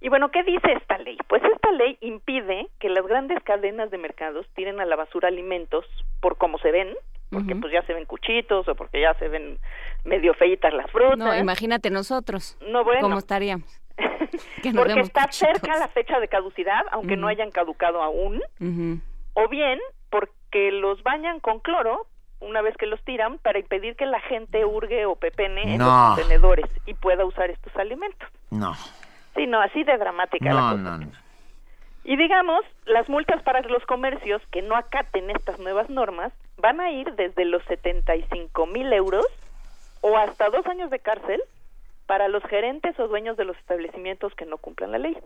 Y 0.00 0.10
bueno, 0.10 0.30
¿qué 0.30 0.42
dice 0.42 0.72
esta 0.72 0.98
ley? 0.98 1.16
Pues 1.28 1.42
esta 1.44 1.72
ley 1.72 1.96
impide 2.02 2.68
que 2.78 2.90
las 2.90 3.06
grandes 3.06 3.42
cadenas 3.42 3.90
de 3.90 3.96
mercados 3.96 4.46
tiren 4.54 4.78
a 4.78 4.84
la 4.84 4.96
basura 4.96 5.28
alimentos 5.28 5.86
por 6.20 6.36
cómo 6.36 6.58
se 6.58 6.70
ven, 6.70 6.94
porque 7.30 7.56
pues 7.56 7.72
ya 7.72 7.82
se 7.86 7.94
ven 7.94 8.04
cuchitos 8.04 8.68
o 8.68 8.74
porque 8.74 9.00
ya 9.00 9.14
se 9.14 9.28
ven 9.28 9.58
medio 10.04 10.34
feitas 10.34 10.74
las 10.74 10.90
frutas. 10.90 11.16
No, 11.18 11.34
imagínate 11.34 11.90
nosotros. 11.90 12.58
No, 12.68 12.84
bueno. 12.84 13.00
¿Cómo 13.00 13.18
estaríamos? 13.18 13.80
Porque 14.74 15.00
está 15.00 15.26
cuchitos. 15.26 15.36
cerca 15.36 15.78
la 15.78 15.88
fecha 15.88 16.18
de 16.18 16.26
caducidad, 16.26 16.84
aunque 16.90 17.16
no 17.16 17.28
hayan 17.28 17.50
caducado 17.50 18.02
aún, 18.02 18.42
o 19.34 19.48
bien 19.48 19.78
porque 20.10 20.72
los 20.72 21.02
bañan 21.02 21.40
con 21.40 21.60
cloro 21.60 22.06
una 22.44 22.62
vez 22.62 22.76
que 22.76 22.86
los 22.86 23.02
tiran 23.04 23.38
para 23.38 23.58
impedir 23.58 23.96
que 23.96 24.06
la 24.06 24.20
gente 24.20 24.64
hurgue 24.64 25.06
o 25.06 25.16
pepene 25.16 25.62
en 25.74 25.78
No. 25.78 25.84
los 25.86 26.16
contenedores 26.16 26.66
y 26.86 26.94
pueda 26.94 27.24
usar 27.24 27.50
estos 27.50 27.74
alimentos. 27.76 28.28
No, 28.50 28.74
Sí, 29.34 29.46
no, 29.48 29.60
así 29.60 29.82
de 29.82 29.98
dramática 29.98 30.52
la 30.54 30.60
cosa. 30.60 30.74
no, 30.76 30.98
no. 30.98 31.10
Y 32.04 32.16
digamos, 32.16 32.60
las 32.84 33.08
multas 33.08 33.42
para 33.42 33.60
los 33.62 33.84
comercios 33.86 34.40
que 34.52 34.62
no 34.62 34.76
acaten 34.76 35.30
estas 35.30 35.58
nuevas 35.58 35.88
normas 35.90 36.32
van 36.58 36.80
a 36.80 36.90
ir 36.92 37.12
desde 37.14 37.44
los 37.46 37.62
75 37.64 38.66
mil 38.66 38.92
euros 38.92 39.26
o 40.02 40.16
hasta 40.18 40.50
dos 40.50 40.66
años 40.66 40.90
de 40.90 40.98
cárcel 41.00 41.42
para 42.06 42.28
los 42.28 42.42
gerentes 42.44 42.98
o 43.00 43.08
dueños 43.08 43.36
de 43.38 43.46
los 43.46 43.56
establecimientos 43.56 44.34
que 44.34 44.44
no 44.44 44.58
cumplan 44.58 44.92
la 44.92 44.98
ley. 44.98 45.16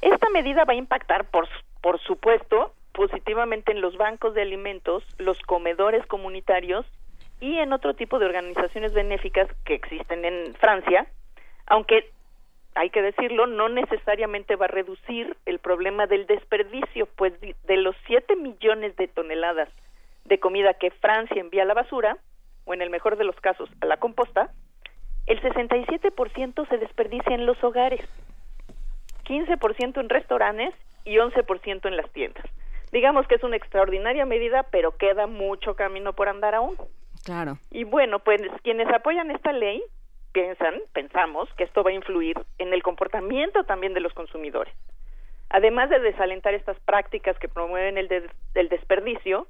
Esta 0.00 0.28
medida 0.30 0.64
va 0.64 0.72
a 0.74 0.76
impactar, 0.76 1.24
por, 1.24 1.48
por 1.82 1.98
supuesto, 2.00 2.72
positivamente 2.94 3.72
en 3.72 3.80
los 3.80 3.96
bancos 3.96 4.34
de 4.34 4.42
alimentos, 4.42 5.04
los 5.18 5.38
comedores 5.40 6.06
comunitarios 6.06 6.86
y 7.40 7.58
en 7.58 7.72
otro 7.72 7.94
tipo 7.94 8.18
de 8.18 8.26
organizaciones 8.26 8.94
benéficas 8.94 9.48
que 9.64 9.74
existen 9.74 10.24
en 10.24 10.54
Francia, 10.54 11.06
aunque 11.66 12.10
hay 12.76 12.90
que 12.90 13.02
decirlo, 13.02 13.46
no 13.46 13.68
necesariamente 13.68 14.56
va 14.56 14.66
a 14.66 14.68
reducir 14.68 15.36
el 15.44 15.58
problema 15.58 16.06
del 16.06 16.26
desperdicio, 16.26 17.06
pues 17.16 17.32
de 17.40 17.76
los 17.76 17.94
7 18.06 18.36
millones 18.36 18.96
de 18.96 19.08
toneladas 19.08 19.68
de 20.24 20.40
comida 20.40 20.74
que 20.74 20.90
Francia 20.90 21.40
envía 21.40 21.62
a 21.62 21.66
la 21.66 21.74
basura, 21.74 22.16
o 22.64 22.74
en 22.74 22.80
el 22.80 22.90
mejor 22.90 23.16
de 23.16 23.24
los 23.24 23.36
casos 23.40 23.68
a 23.80 23.86
la 23.86 23.98
composta, 23.98 24.50
el 25.26 25.40
67% 25.42 26.68
se 26.68 26.78
desperdicia 26.78 27.34
en 27.34 27.46
los 27.46 27.62
hogares, 27.62 28.06
15% 29.24 30.00
en 30.00 30.08
restaurantes 30.08 30.74
y 31.04 31.16
11% 31.16 31.86
en 31.86 31.96
las 31.96 32.10
tiendas. 32.12 32.44
Digamos 32.92 33.26
que 33.26 33.34
es 33.36 33.42
una 33.42 33.56
extraordinaria 33.56 34.24
medida, 34.24 34.64
pero 34.64 34.96
queda 34.96 35.26
mucho 35.26 35.74
camino 35.74 36.12
por 36.12 36.28
andar 36.28 36.54
aún. 36.54 36.76
Claro. 37.24 37.58
Y 37.70 37.84
bueno, 37.84 38.18
pues 38.20 38.40
quienes 38.62 38.88
apoyan 38.88 39.30
esta 39.30 39.52
ley 39.52 39.82
piensan, 40.32 40.74
pensamos 40.92 41.48
que 41.56 41.64
esto 41.64 41.82
va 41.82 41.90
a 41.90 41.94
influir 41.94 42.36
en 42.58 42.72
el 42.72 42.82
comportamiento 42.82 43.64
también 43.64 43.94
de 43.94 44.00
los 44.00 44.12
consumidores. 44.14 44.74
Además 45.50 45.90
de 45.90 46.00
desalentar 46.00 46.54
estas 46.54 46.78
prácticas 46.80 47.38
que 47.38 47.48
promueven 47.48 47.98
el, 47.98 48.08
de- 48.08 48.28
el 48.54 48.68
desperdicio, 48.68 49.46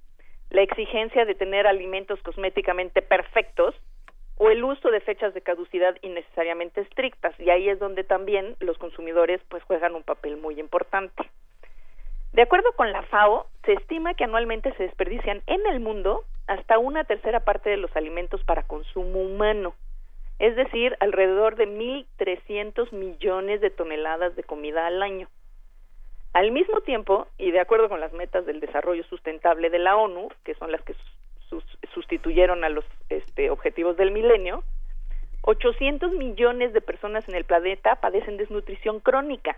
la 0.51 0.63
exigencia 0.63 1.25
de 1.25 1.35
tener 1.35 1.67
alimentos 1.67 2.21
cosméticamente 2.23 3.01
perfectos 3.03 3.75
o 4.37 4.51
el 4.51 4.63
uso 4.65 4.91
de 4.91 5.01
fechas 5.01 5.33
de 5.33 5.41
caducidad 5.41 5.97
innecesariamente 6.03 6.81
estrictas 6.83 7.35
y 7.39 7.51
ahí 7.51 7.69
es 7.69 7.79
donde 7.79 8.05
también 8.05 8.57
los 8.61 8.77
consumidores 8.79 9.41
pues 9.49 9.63
juegan 9.65 9.95
un 9.95 10.03
papel 10.03 10.37
muy 10.37 10.61
importante. 10.61 11.31
De 12.35 12.43
acuerdo 12.43 12.73
con 12.73 12.91
la 12.91 13.03
FAO, 13.05 13.47
se 13.65 13.75
estima 13.75 14.15
que 14.15 14.25
anualmente 14.25 14.73
se 14.75 14.83
desperdician 14.83 15.43
en 15.47 15.65
el 15.69 15.79
mundo 15.79 16.25
hasta 16.49 16.79
una 16.79 17.05
tercera 17.05 17.39
parte 17.41 17.71
de 17.71 17.77
los 17.77 17.95
alimentos 17.95 18.43
para 18.43 18.65
consumo 18.65 19.21
humano, 19.21 19.77
es 20.41 20.57
decir, 20.57 20.97
alrededor 20.99 21.55
de 21.55 21.69
1.300 21.69 22.91
millones 22.93 23.61
de 23.61 23.71
toneladas 23.71 24.35
de 24.35 24.43
comida 24.43 24.85
al 24.89 25.01
año. 25.01 25.29
Al 26.33 26.51
mismo 26.51 26.81
tiempo, 26.81 27.29
y 27.39 27.53
de 27.53 27.61
acuerdo 27.61 27.89
con 27.89 28.01
las 28.01 28.13
metas 28.13 28.45
del 28.47 28.59
desarrollo 28.59 29.05
sustentable 29.05 29.71
de 29.71 29.79
la 29.79 29.95
ONU, 29.97 30.29
que 30.43 30.55
son 30.57 30.73
las 30.73 30.83
que 30.83 30.97
sus- 31.49 31.79
sustituyeron 31.93 32.65
a 32.65 32.69
los 32.69 32.85
este, 33.11 33.49
objetivos 33.51 33.97
del 33.97 34.11
milenio, 34.11 34.65
800 35.43 36.11
millones 36.11 36.73
de 36.73 36.81
personas 36.81 37.29
en 37.29 37.37
el 37.37 37.45
planeta 37.45 37.95
padecen 37.95 38.39
desnutrición 38.39 38.99
crónica, 38.99 39.57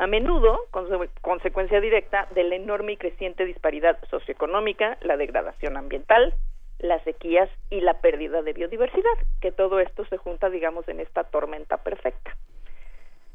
a 0.00 0.06
menudo 0.06 0.64
conse- 0.70 1.10
consecuencia 1.20 1.78
directa 1.78 2.26
de 2.34 2.42
la 2.44 2.54
enorme 2.56 2.92
y 2.92 2.96
creciente 2.96 3.44
disparidad 3.44 3.98
socioeconómica, 4.08 4.96
la 5.02 5.18
degradación 5.18 5.76
ambiental, 5.76 6.32
las 6.78 7.02
sequías 7.04 7.50
y 7.68 7.82
la 7.82 8.00
pérdida 8.00 8.40
de 8.40 8.54
biodiversidad, 8.54 9.12
que 9.42 9.52
todo 9.52 9.78
esto 9.78 10.06
se 10.06 10.16
junta, 10.16 10.48
digamos, 10.48 10.88
en 10.88 11.00
esta 11.00 11.24
tormenta 11.24 11.76
perfecta. 11.76 12.34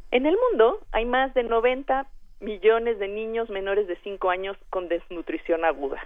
En 0.10 0.26
el 0.26 0.35
mundo 0.50 0.80
hay 0.92 1.06
más 1.06 1.35
de 1.35 1.44
90 1.44 2.08
millones 2.40 2.98
de 2.98 3.10
niños 3.10 3.48
menores 3.52 3.88
de 3.88 3.98
5 3.98 4.32
años 4.32 4.58
con 4.72 4.88
desnutrición 4.88 5.66
aguda. 5.66 6.02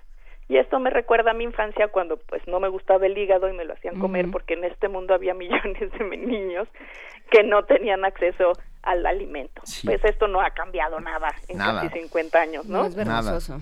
Y 0.49 0.57
esto 0.57 0.77
me 0.79 0.89
recuerda 0.89 1.31
a 1.31 1.35
mi 1.35 1.45
infancia 1.45 1.87
cuando 1.87 2.17
pues 2.17 2.45
no 2.47 2.59
me 2.59 2.67
gustaba 2.67 3.05
el 3.05 3.17
hígado 3.17 3.47
y 3.47 3.53
me 3.53 3.63
lo 3.63 3.73
hacían 3.73 3.97
comer 3.99 4.25
porque 4.31 4.55
en 4.55 4.65
este 4.65 4.89
mundo 4.89 5.13
había 5.13 5.33
millones 5.35 5.89
de 5.91 6.03
niños 6.17 6.67
que 7.31 7.43
no 7.43 7.63
tenían 7.63 8.03
acceso 8.03 8.51
al 8.83 9.05
alimento. 9.05 9.61
Pues 9.83 10.03
esto 10.05 10.27
no 10.27 10.41
ha 10.41 10.51
cambiado 10.51 10.99
nada 10.99 11.33
en 11.47 11.57
Nada. 11.57 11.81
casi 11.81 11.99
50 11.99 12.39
años, 12.39 12.65
¿no? 12.65 12.79
No, 12.79 12.85
es 12.85 12.95
vergonzoso. 12.95 13.61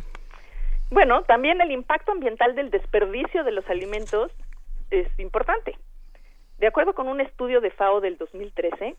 Bueno, 0.90 1.24
también 1.24 1.60
el 1.62 1.72
impacto 1.72 2.12
ambiental 2.12 2.56
del 2.56 2.70
desperdicio 2.70 3.44
de 3.44 3.52
los 3.52 3.68
alimentos 3.70 4.32
es 4.90 5.08
importante. 5.20 5.78
De 6.60 6.68
acuerdo 6.68 6.94
con 6.94 7.08
un 7.08 7.20
estudio 7.22 7.62
de 7.62 7.72
FAO 7.72 8.00
del 8.00 8.18
2013, 8.18 8.96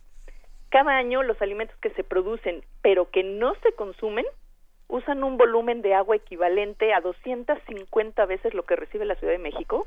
cada 0.69 0.97
año 0.97 1.23
los 1.23 1.41
alimentos 1.41 1.77
que 1.81 1.91
se 1.91 2.05
producen 2.05 2.63
pero 2.83 3.11
que 3.11 3.23
no 3.23 3.55
se 3.63 3.73
consumen 3.73 4.27
usan 4.87 5.23
un 5.23 5.37
volumen 5.37 5.83
de 5.83 5.95
agua 5.95 6.17
equivalente 6.17 6.93
a 6.95 7.01
250 7.01 8.27
veces 8.27 8.55
lo 8.55 8.65
que 8.65 8.77
recibe 8.77 9.05
la 9.05 9.17
Ciudad 9.17 9.33
de 9.33 9.39
México 9.39 9.87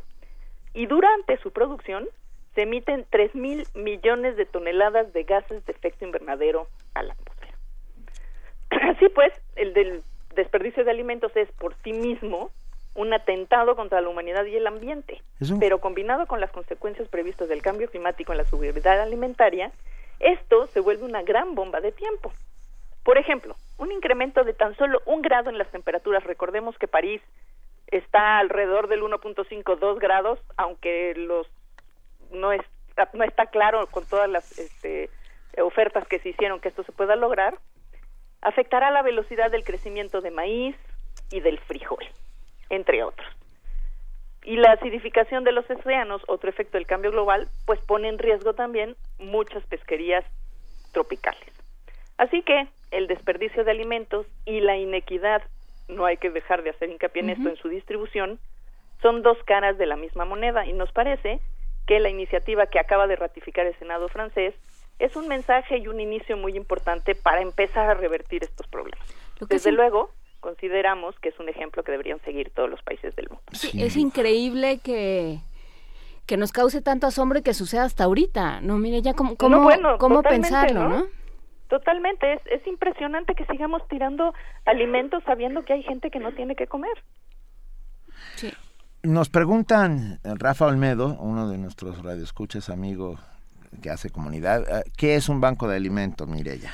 y 0.73 0.85
durante 0.85 1.37
su 1.37 1.51
producción 1.51 2.07
se 2.55 2.63
emiten 2.63 3.05
3 3.09 3.35
mil 3.35 3.65
millones 3.73 4.35
de 4.35 4.45
toneladas 4.45 5.13
de 5.13 5.23
gases 5.23 5.65
de 5.65 5.71
efecto 5.71 6.05
invernadero 6.05 6.67
a 6.93 7.03
la 7.03 7.13
atmósfera. 7.13 7.53
Así 8.91 9.09
pues, 9.09 9.33
el 9.55 9.73
del 9.73 10.01
desperdicio 10.35 10.83
de 10.83 10.91
alimentos 10.91 11.35
es 11.35 11.51
por 11.53 11.75
sí 11.83 11.93
mismo 11.93 12.51
un 12.93 13.13
atentado 13.13 13.75
contra 13.75 14.01
la 14.01 14.09
humanidad 14.09 14.45
y 14.45 14.57
el 14.57 14.67
ambiente, 14.67 15.21
pero 15.59 15.79
combinado 15.79 16.27
con 16.27 16.41
las 16.41 16.51
consecuencias 16.51 17.07
previstas 17.07 17.47
del 17.47 17.61
cambio 17.61 17.89
climático 17.89 18.33
en 18.33 18.37
la 18.37 18.43
seguridad 18.43 18.99
alimentaria, 18.99 19.71
esto 20.19 20.67
se 20.67 20.81
vuelve 20.81 21.05
una 21.05 21.23
gran 21.23 21.55
bomba 21.55 21.79
de 21.79 21.93
tiempo. 21.93 22.33
Por 23.03 23.17
ejemplo, 23.17 23.55
un 23.77 23.91
incremento 23.91 24.43
de 24.43 24.53
tan 24.53 24.75
solo 24.75 25.01
un 25.05 25.21
grado 25.21 25.49
en 25.49 25.57
las 25.57 25.71
temperaturas. 25.71 26.23
Recordemos 26.23 26.77
que 26.77 26.87
París 26.87 27.21
está 27.87 28.37
alrededor 28.39 28.87
del 28.87 29.01
1.52 29.01 29.97
grados, 29.99 30.39
aunque 30.57 31.13
los 31.15 31.47
no, 32.31 32.51
es, 32.51 32.61
no 33.13 33.23
está 33.23 33.47
claro 33.47 33.87
con 33.87 34.05
todas 34.05 34.29
las 34.29 34.57
este, 34.57 35.09
ofertas 35.57 36.07
que 36.07 36.19
se 36.19 36.29
hicieron 36.29 36.59
que 36.59 36.69
esto 36.69 36.83
se 36.83 36.91
pueda 36.91 37.15
lograr, 37.15 37.57
afectará 38.41 38.91
la 38.91 39.01
velocidad 39.01 39.51
del 39.51 39.63
crecimiento 39.63 40.21
de 40.21 40.31
maíz 40.31 40.75
y 41.31 41.39
del 41.39 41.59
frijol 41.59 42.05
entre 42.71 43.03
otros. 43.03 43.27
Y 44.43 44.55
la 44.55 44.71
acidificación 44.71 45.43
de 45.43 45.51
los 45.51 45.69
océanos, 45.69 46.23
otro 46.27 46.49
efecto 46.49 46.77
del 46.77 46.87
cambio 46.87 47.11
global, 47.11 47.47
pues 47.67 47.79
pone 47.81 48.07
en 48.07 48.17
riesgo 48.17 48.55
también 48.55 48.95
muchas 49.19 49.63
pesquerías 49.65 50.25
tropicales. 50.93 51.53
Así 52.17 52.41
que 52.41 52.67
el 52.89 53.07
desperdicio 53.07 53.63
de 53.63 53.71
alimentos 53.71 54.25
y 54.45 54.61
la 54.61 54.77
inequidad, 54.77 55.43
no 55.89 56.05
hay 56.05 56.17
que 56.17 56.31
dejar 56.31 56.63
de 56.63 56.71
hacer 56.71 56.89
hincapié 56.89 57.21
en 57.21 57.29
esto 57.31 57.49
en 57.49 57.57
su 57.57 57.67
distribución, 57.67 58.39
son 59.01 59.21
dos 59.21 59.37
caras 59.43 59.77
de 59.77 59.85
la 59.85 59.95
misma 59.95 60.25
moneda 60.25 60.65
y 60.65 60.73
nos 60.73 60.91
parece 60.91 61.39
que 61.87 61.99
la 61.99 62.09
iniciativa 62.09 62.67
que 62.67 62.79
acaba 62.79 63.07
de 63.07 63.15
ratificar 63.15 63.65
el 63.65 63.77
Senado 63.79 64.07
francés 64.09 64.53
es 64.99 65.15
un 65.15 65.27
mensaje 65.27 65.77
y 65.77 65.87
un 65.87 65.99
inicio 65.99 66.37
muy 66.37 66.55
importante 66.55 67.15
para 67.15 67.41
empezar 67.41 67.89
a 67.89 67.93
revertir 67.95 68.43
estos 68.43 68.67
problemas. 68.67 69.07
Desde 69.49 69.71
luego, 69.71 70.11
consideramos 70.39 71.17
que 71.19 71.29
es 71.29 71.39
un 71.39 71.49
ejemplo 71.49 71.83
que 71.83 71.91
deberían 71.91 72.21
seguir 72.21 72.51
todos 72.51 72.69
los 72.69 72.81
países 72.83 73.15
del 73.15 73.29
mundo. 73.29 73.43
Sí, 73.51 73.81
es 73.81 73.97
increíble 73.97 74.79
que 74.83 75.39
que 76.27 76.37
nos 76.37 76.51
cause 76.51 76.81
tanto 76.81 77.07
asombro 77.07 77.39
y 77.39 77.41
que 77.41 77.53
suceda 77.53 77.83
hasta 77.83 78.05
ahorita, 78.05 78.61
¿no? 78.61 78.77
Mire, 78.77 79.01
ya 79.01 79.13
cómo, 79.13 79.35
cómo, 79.35 79.69
cómo 79.97 80.21
pensarlo, 80.21 80.87
¿no? 80.87 81.07
Totalmente, 81.67 82.33
es, 82.33 82.41
es 82.45 82.65
impresionante 82.67 83.33
que 83.33 83.45
sigamos 83.47 83.85
tirando 83.89 84.33
alimentos 84.65 85.23
sabiendo 85.25 85.65
que 85.65 85.73
hay 85.73 85.83
gente 85.83 86.09
que 86.09 86.19
no 86.19 86.31
tiene 86.33 86.55
que 86.55 86.67
comer. 86.67 87.03
Sí. 88.35 88.51
Nos 89.03 89.29
preguntan, 89.29 90.19
Rafa 90.23 90.67
Olmedo, 90.67 91.17
uno 91.19 91.49
de 91.49 91.57
nuestros 91.57 92.03
radioescuchas, 92.03 92.69
amigo 92.69 93.17
que 93.81 93.89
hace 93.89 94.11
comunidad, 94.11 94.61
eh, 94.61 94.83
¿qué 94.95 95.15
es 95.15 95.27
un 95.27 95.41
banco 95.41 95.67
de 95.67 95.75
alimentos, 95.75 96.27
Mireya? 96.27 96.71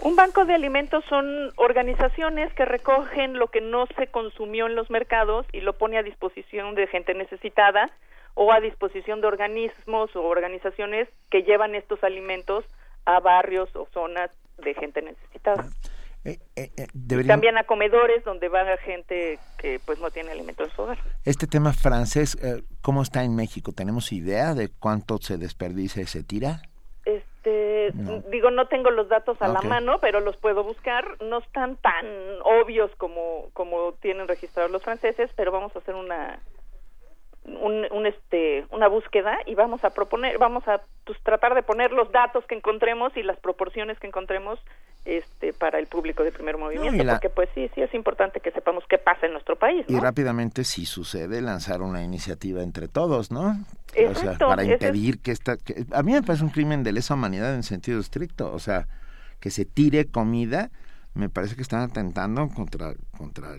Un 0.00 0.16
banco 0.16 0.46
de 0.46 0.54
alimentos 0.54 1.04
son 1.06 1.52
organizaciones 1.56 2.50
que 2.54 2.64
recogen 2.64 3.38
lo 3.38 3.48
que 3.48 3.60
no 3.60 3.86
se 3.98 4.06
consumió 4.06 4.66
en 4.66 4.74
los 4.74 4.90
mercados 4.90 5.44
y 5.52 5.60
lo 5.60 5.74
pone 5.74 5.98
a 5.98 6.02
disposición 6.02 6.74
de 6.76 6.86
gente 6.86 7.12
necesitada 7.12 7.90
o 8.32 8.52
a 8.52 8.60
disposición 8.60 9.20
de 9.20 9.26
organismos 9.26 10.16
o 10.16 10.22
organizaciones 10.22 11.08
que 11.30 11.42
llevan 11.42 11.74
estos 11.74 12.02
alimentos 12.02 12.64
a 13.04 13.20
barrios 13.20 13.68
o 13.76 13.86
zonas 13.92 14.30
de 14.58 14.72
gente 14.72 15.02
necesitada. 15.02 15.66
Eh, 16.26 16.40
eh, 16.56 16.70
eh 16.76 17.24
también 17.24 17.56
a 17.56 17.62
comedores 17.64 18.24
donde 18.24 18.48
va 18.48 18.76
gente 18.78 19.38
que 19.58 19.80
pues 19.86 20.00
no 20.00 20.10
tiene 20.10 20.32
alimento 20.32 20.64
en 20.64 20.70
su 20.70 20.82
hogar. 20.82 20.98
Este 21.24 21.46
tema 21.46 21.72
francés, 21.72 22.36
eh, 22.42 22.64
¿cómo 22.82 23.02
está 23.02 23.22
en 23.22 23.36
México? 23.36 23.72
¿Tenemos 23.72 24.10
idea 24.12 24.54
de 24.54 24.68
cuánto 24.68 25.18
se 25.18 25.38
desperdicia 25.38 26.02
y 26.02 26.06
se 26.06 26.24
tira? 26.24 26.62
Este, 27.04 27.92
digo, 28.28 28.50
no 28.50 28.66
tengo 28.66 28.90
los 28.90 29.08
datos 29.08 29.40
a 29.40 29.46
la 29.46 29.62
mano, 29.62 29.98
pero 30.00 30.18
los 30.18 30.36
puedo 30.36 30.64
buscar. 30.64 31.04
No 31.22 31.38
están 31.38 31.76
tan 31.76 32.04
obvios 32.42 32.90
como, 32.96 33.50
como 33.52 33.92
tienen 34.00 34.26
registrados 34.26 34.72
los 34.72 34.82
franceses, 34.82 35.30
pero 35.36 35.52
vamos 35.52 35.76
a 35.76 35.78
hacer 35.78 35.94
una, 35.94 36.40
un, 37.46 38.06
este 38.06 38.66
una 38.70 38.88
búsqueda 38.88 39.38
y 39.46 39.54
vamos 39.54 39.84
a 39.84 39.90
proponer 39.90 40.38
vamos 40.38 40.66
a 40.66 40.80
pues, 41.04 41.18
tratar 41.22 41.54
de 41.54 41.62
poner 41.62 41.92
los 41.92 42.10
datos 42.10 42.44
que 42.46 42.54
encontremos 42.54 43.16
y 43.16 43.22
las 43.22 43.38
proporciones 43.38 43.98
que 43.98 44.06
encontremos 44.06 44.58
este 45.04 45.52
para 45.52 45.78
el 45.78 45.86
público 45.86 46.24
de 46.24 46.32
primer 46.32 46.56
movimiento 46.56 47.04
porque 47.04 47.30
pues 47.30 47.48
sí 47.54 47.70
sí 47.74 47.82
es 47.82 47.94
importante 47.94 48.40
que 48.40 48.50
sepamos 48.50 48.84
qué 48.88 48.98
pasa 48.98 49.26
en 49.26 49.32
nuestro 49.32 49.56
país 49.56 49.84
y 49.88 49.98
rápidamente 49.98 50.64
si 50.64 50.86
sucede 50.86 51.40
lanzar 51.40 51.82
una 51.82 52.02
iniciativa 52.02 52.62
entre 52.62 52.88
todos 52.88 53.30
no 53.30 53.56
o 54.08 54.14
sea 54.14 54.34
para 54.38 54.64
impedir 54.64 55.20
que 55.20 55.30
esta 55.30 55.56
a 55.92 56.02
mí 56.02 56.12
me 56.12 56.22
parece 56.22 56.44
un 56.44 56.50
crimen 56.50 56.82
de 56.82 56.92
lesa 56.92 57.14
humanidad 57.14 57.54
en 57.54 57.62
sentido 57.62 58.00
estricto 58.00 58.52
o 58.52 58.58
sea 58.58 58.88
que 59.40 59.50
se 59.50 59.64
tire 59.64 60.06
comida 60.06 60.70
me 61.16 61.28
parece 61.28 61.56
que 61.56 61.62
están 61.62 61.80
atentando 61.80 62.48
contra 62.54 62.94
contra 63.16 63.56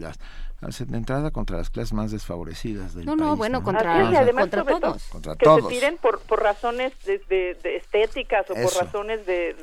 las 0.00 0.18
de 0.78 0.96
entrada 0.96 1.30
contra 1.30 1.58
las 1.58 1.70
clases 1.70 1.92
más 1.92 2.10
desfavorecidas 2.10 2.94
del 2.94 3.04
no, 3.04 3.12
país. 3.12 3.22
No, 3.22 3.36
bueno, 3.36 3.62
contra, 3.62 4.10
contra 4.32 4.64
todos. 4.64 5.08
Contra 5.08 5.36
que 5.36 5.44
se 5.44 5.68
tiren 5.68 5.98
por, 5.98 6.20
por 6.20 6.42
razones 6.42 6.92
de, 7.04 7.56
estéticas 7.76 8.50
o 8.50 8.54
por 8.54 8.72
razones 8.82 9.26
de, 9.26 9.54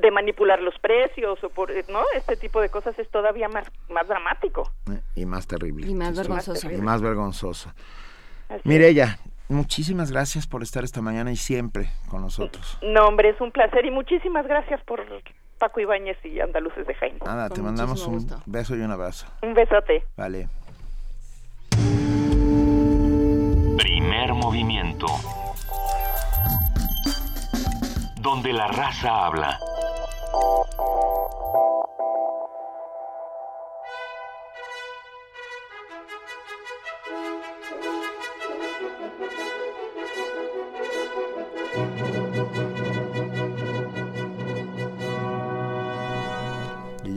de, 0.00 0.10
manipular 0.10 0.60
los 0.60 0.78
precios 0.78 1.42
o 1.42 1.48
por 1.48 1.70
no 1.90 2.02
este 2.14 2.36
tipo 2.36 2.60
de 2.60 2.68
cosas 2.68 2.98
es 2.98 3.08
todavía 3.08 3.48
más 3.48 3.66
más 3.88 4.06
dramático. 4.06 4.70
Y 5.14 5.24
más 5.24 5.46
terrible. 5.46 5.88
Y 5.88 5.94
más 5.94 6.16
vergonzoso. 6.16 6.70
y 6.70 6.76
más 6.76 7.00
vergonzoso 7.00 7.72
Mireya 8.64 9.18
muchísimas 9.48 10.10
gracias 10.10 10.46
por 10.46 10.62
estar 10.62 10.84
esta 10.84 11.00
mañana 11.00 11.32
y 11.32 11.36
siempre 11.36 11.88
con 12.10 12.20
nosotros. 12.20 12.78
No 12.82 13.06
hombre 13.06 13.30
es 13.30 13.40
un 13.40 13.50
placer 13.50 13.84
y 13.86 13.90
muchísimas 13.90 14.46
gracias 14.46 14.82
por 14.84 15.00
Paco 15.58 15.80
Ibáñez 15.80 16.18
y 16.24 16.40
Andaluces 16.40 16.86
de 16.86 16.94
Jaime. 16.94 17.18
Nada, 17.24 17.48
te 17.48 17.62
mandamos 17.62 18.06
un 18.06 18.26
beso 18.46 18.76
y 18.76 18.80
un 18.80 18.90
abrazo. 18.90 19.26
Un 19.42 19.54
besote. 19.54 20.04
Vale. 20.16 20.48
Primer 23.78 24.34
movimiento. 24.34 25.06
Donde 28.20 28.52
la 28.52 28.68
raza 28.68 29.26
habla. 29.26 29.58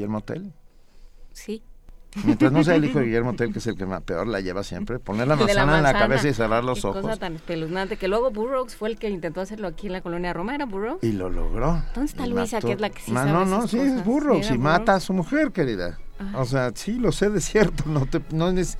Guillermo 0.07 0.21
Tell? 0.21 0.53
Sí. 1.33 1.61
Mientras 2.23 2.51
no 2.51 2.63
sea 2.63 2.75
el 2.75 2.85
hijo 2.85 2.99
de 2.99 3.05
Guillermo 3.07 3.35
Tell, 3.35 3.51
que 3.51 3.59
es 3.59 3.67
el 3.67 3.75
que 3.75 3.85
peor 3.85 4.27
la 4.27 4.39
lleva 4.39 4.63
siempre, 4.63 4.99
poner 4.99 5.27
la 5.27 5.35
manzana, 5.35 5.77
en 5.77 5.83
la 5.83 5.93
cabeza 5.93 6.29
y 6.29 6.33
cerrar 6.33 6.63
los 6.63 6.85
ojos. 6.85 7.01
cosa 7.01 7.17
tan 7.17 7.35
espeluznante, 7.35 7.97
que 7.97 8.07
luego 8.07 8.31
Burroughs 8.31 8.75
fue 8.75 8.89
el 8.89 8.97
que 8.97 9.09
intentó 9.09 9.41
hacerlo 9.41 9.67
aquí 9.67 9.87
en 9.87 9.93
la 9.93 10.01
colonia 10.01 10.31
Roma, 10.31 10.55
¿era 10.55 10.65
Burroughs? 10.65 11.03
Y 11.03 11.11
lo 11.11 11.29
logró. 11.29 11.83
¿Dónde 11.93 12.09
está 12.09 12.25
Luisa, 12.25 12.61
que 12.61 12.71
es 12.71 12.79
la 12.79 12.89
que 12.89 13.01
sí 13.01 13.11
sabe 13.11 13.31
No, 13.31 13.45
no, 13.45 13.67
sí, 13.67 13.79
es 13.79 14.03
Burroughs, 14.05 14.49
y 14.49 14.57
mata 14.57 14.95
a 14.95 14.99
su 14.99 15.13
mujer, 15.13 15.51
querida. 15.51 15.99
O 16.33 16.45
sea, 16.45 16.71
sí, 16.73 16.93
lo 16.93 17.11
sé 17.11 17.29
de 17.29 17.41
cierto, 17.41 17.83
no 17.87 18.05
te, 18.05 18.21
no 18.31 18.49
es, 18.49 18.77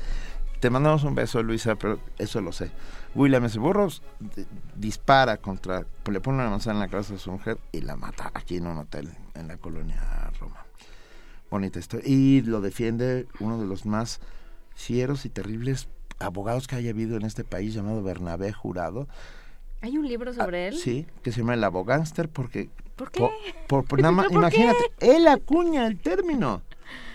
te 0.62 0.70
mandamos 0.70 1.04
un 1.04 1.14
beso, 1.14 1.44
Luisa, 1.44 1.76
pero 1.76 2.00
eso 2.18 2.40
lo 2.42 2.54
sé. 2.54 2.72
William 3.14 3.44
S. 3.46 3.60
Burroughs 3.60 4.02
dispara 4.76 5.38
contra, 5.38 5.86
le 6.10 6.22
pone 6.22 6.40
una 6.40 6.50
manzana 6.50 6.76
en 6.76 6.80
la 6.80 6.88
cabeza 6.88 7.16
a 7.16 7.18
su 7.18 7.32
mujer 7.32 7.58
y 7.72 7.82
la 7.82 7.96
mata 7.96 8.32
aquí 8.34 8.58
en 8.58 8.68
un 8.68 8.78
hotel 8.78 9.12
en 9.36 9.48
la 9.48 9.58
colonia 9.58 10.32
Roma. 10.40 10.68
Bonita 11.50 11.80
historia. 11.80 12.08
Y 12.08 12.42
lo 12.42 12.62
defiende 12.62 13.28
uno 13.40 13.60
de 13.60 13.66
los 13.66 13.86
más 13.86 14.20
fieros 14.76 15.26
y 15.26 15.30
terribles 15.30 15.88
abogados 16.20 16.68
que 16.68 16.76
haya 16.76 16.92
habido 16.92 17.18
en 17.18 17.24
este 17.24 17.44
país 17.44 17.74
llamado 17.74 18.04
Bernabé 18.04 18.52
Jurado. 18.54 19.08
¿Hay 19.82 19.98
un 19.98 20.08
libro 20.08 20.34
sobre 20.34 20.66
ah, 20.66 20.68
él? 20.70 20.78
Sí, 20.78 21.06
que 21.22 21.32
se 21.32 21.42
llama 21.42 21.54
El 21.54 21.64
Abogánster 21.64 22.30
porque... 22.30 22.70
¿Por 22.96 23.12
qué? 23.12 23.30
Por, 23.68 23.86
imagínate, 24.00 24.92
él 25.00 25.28
acuña 25.28 25.86
el 25.86 26.00
término. 26.00 26.64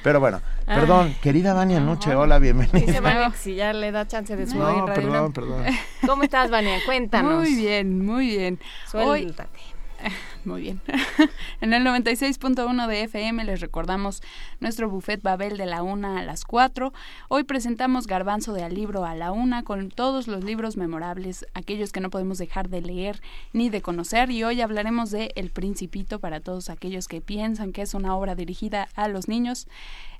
Pero 0.02 0.18
bueno, 0.18 0.40
perdón, 0.66 1.14
querida 1.22 1.54
Vania 1.54 1.78
Nuche, 1.78 2.14
hola, 2.14 2.38
bienvenida. 2.38 2.78
Dice 2.78 3.00
Vania 3.00 3.32
si 3.32 3.54
ya 3.54 3.72
le 3.72 3.92
da 3.92 4.06
chance 4.06 4.34
de 4.34 4.46
subir 4.46 4.60
no, 4.60 4.84
perdón, 4.86 5.32
perdón. 5.32 5.64
¿Cómo 6.06 6.24
estás, 6.24 6.50
Vania? 6.50 6.78
Cuéntanos. 6.86 7.40
Muy 7.40 7.54
bien, 7.54 8.04
muy 8.04 8.26
bien. 8.26 8.58
Suéltate. 8.90 9.58
Muy 10.44 10.62
bien. 10.62 10.80
en 11.60 11.72
el 11.72 11.84
96.1 11.84 12.86
de 12.86 13.02
FM 13.02 13.44
les 13.44 13.60
recordamos 13.60 14.22
nuestro 14.60 14.88
buffet 14.88 15.22
Babel 15.22 15.56
de 15.56 15.66
la 15.66 15.82
1 15.82 16.16
a 16.16 16.22
las 16.22 16.44
4. 16.44 16.92
Hoy 17.28 17.44
presentamos 17.44 18.06
Garbanzo 18.06 18.52
de 18.52 18.64
al 18.64 18.74
libro 18.74 19.04
a 19.04 19.14
la 19.14 19.32
1 19.32 19.64
con 19.64 19.90
todos 19.90 20.26
los 20.26 20.44
libros 20.44 20.76
memorables, 20.76 21.46
aquellos 21.54 21.92
que 21.92 22.00
no 22.00 22.10
podemos 22.10 22.38
dejar 22.38 22.68
de 22.68 22.82
leer 22.82 23.20
ni 23.52 23.70
de 23.70 23.82
conocer. 23.82 24.30
Y 24.30 24.44
hoy 24.44 24.60
hablaremos 24.60 25.10
de 25.10 25.32
El 25.36 25.50
Principito 25.50 26.18
para 26.18 26.40
todos 26.40 26.70
aquellos 26.70 27.08
que 27.08 27.20
piensan 27.20 27.72
que 27.72 27.82
es 27.82 27.94
una 27.94 28.16
obra 28.16 28.34
dirigida 28.34 28.88
a 28.94 29.08
los 29.08 29.28
niños. 29.28 29.68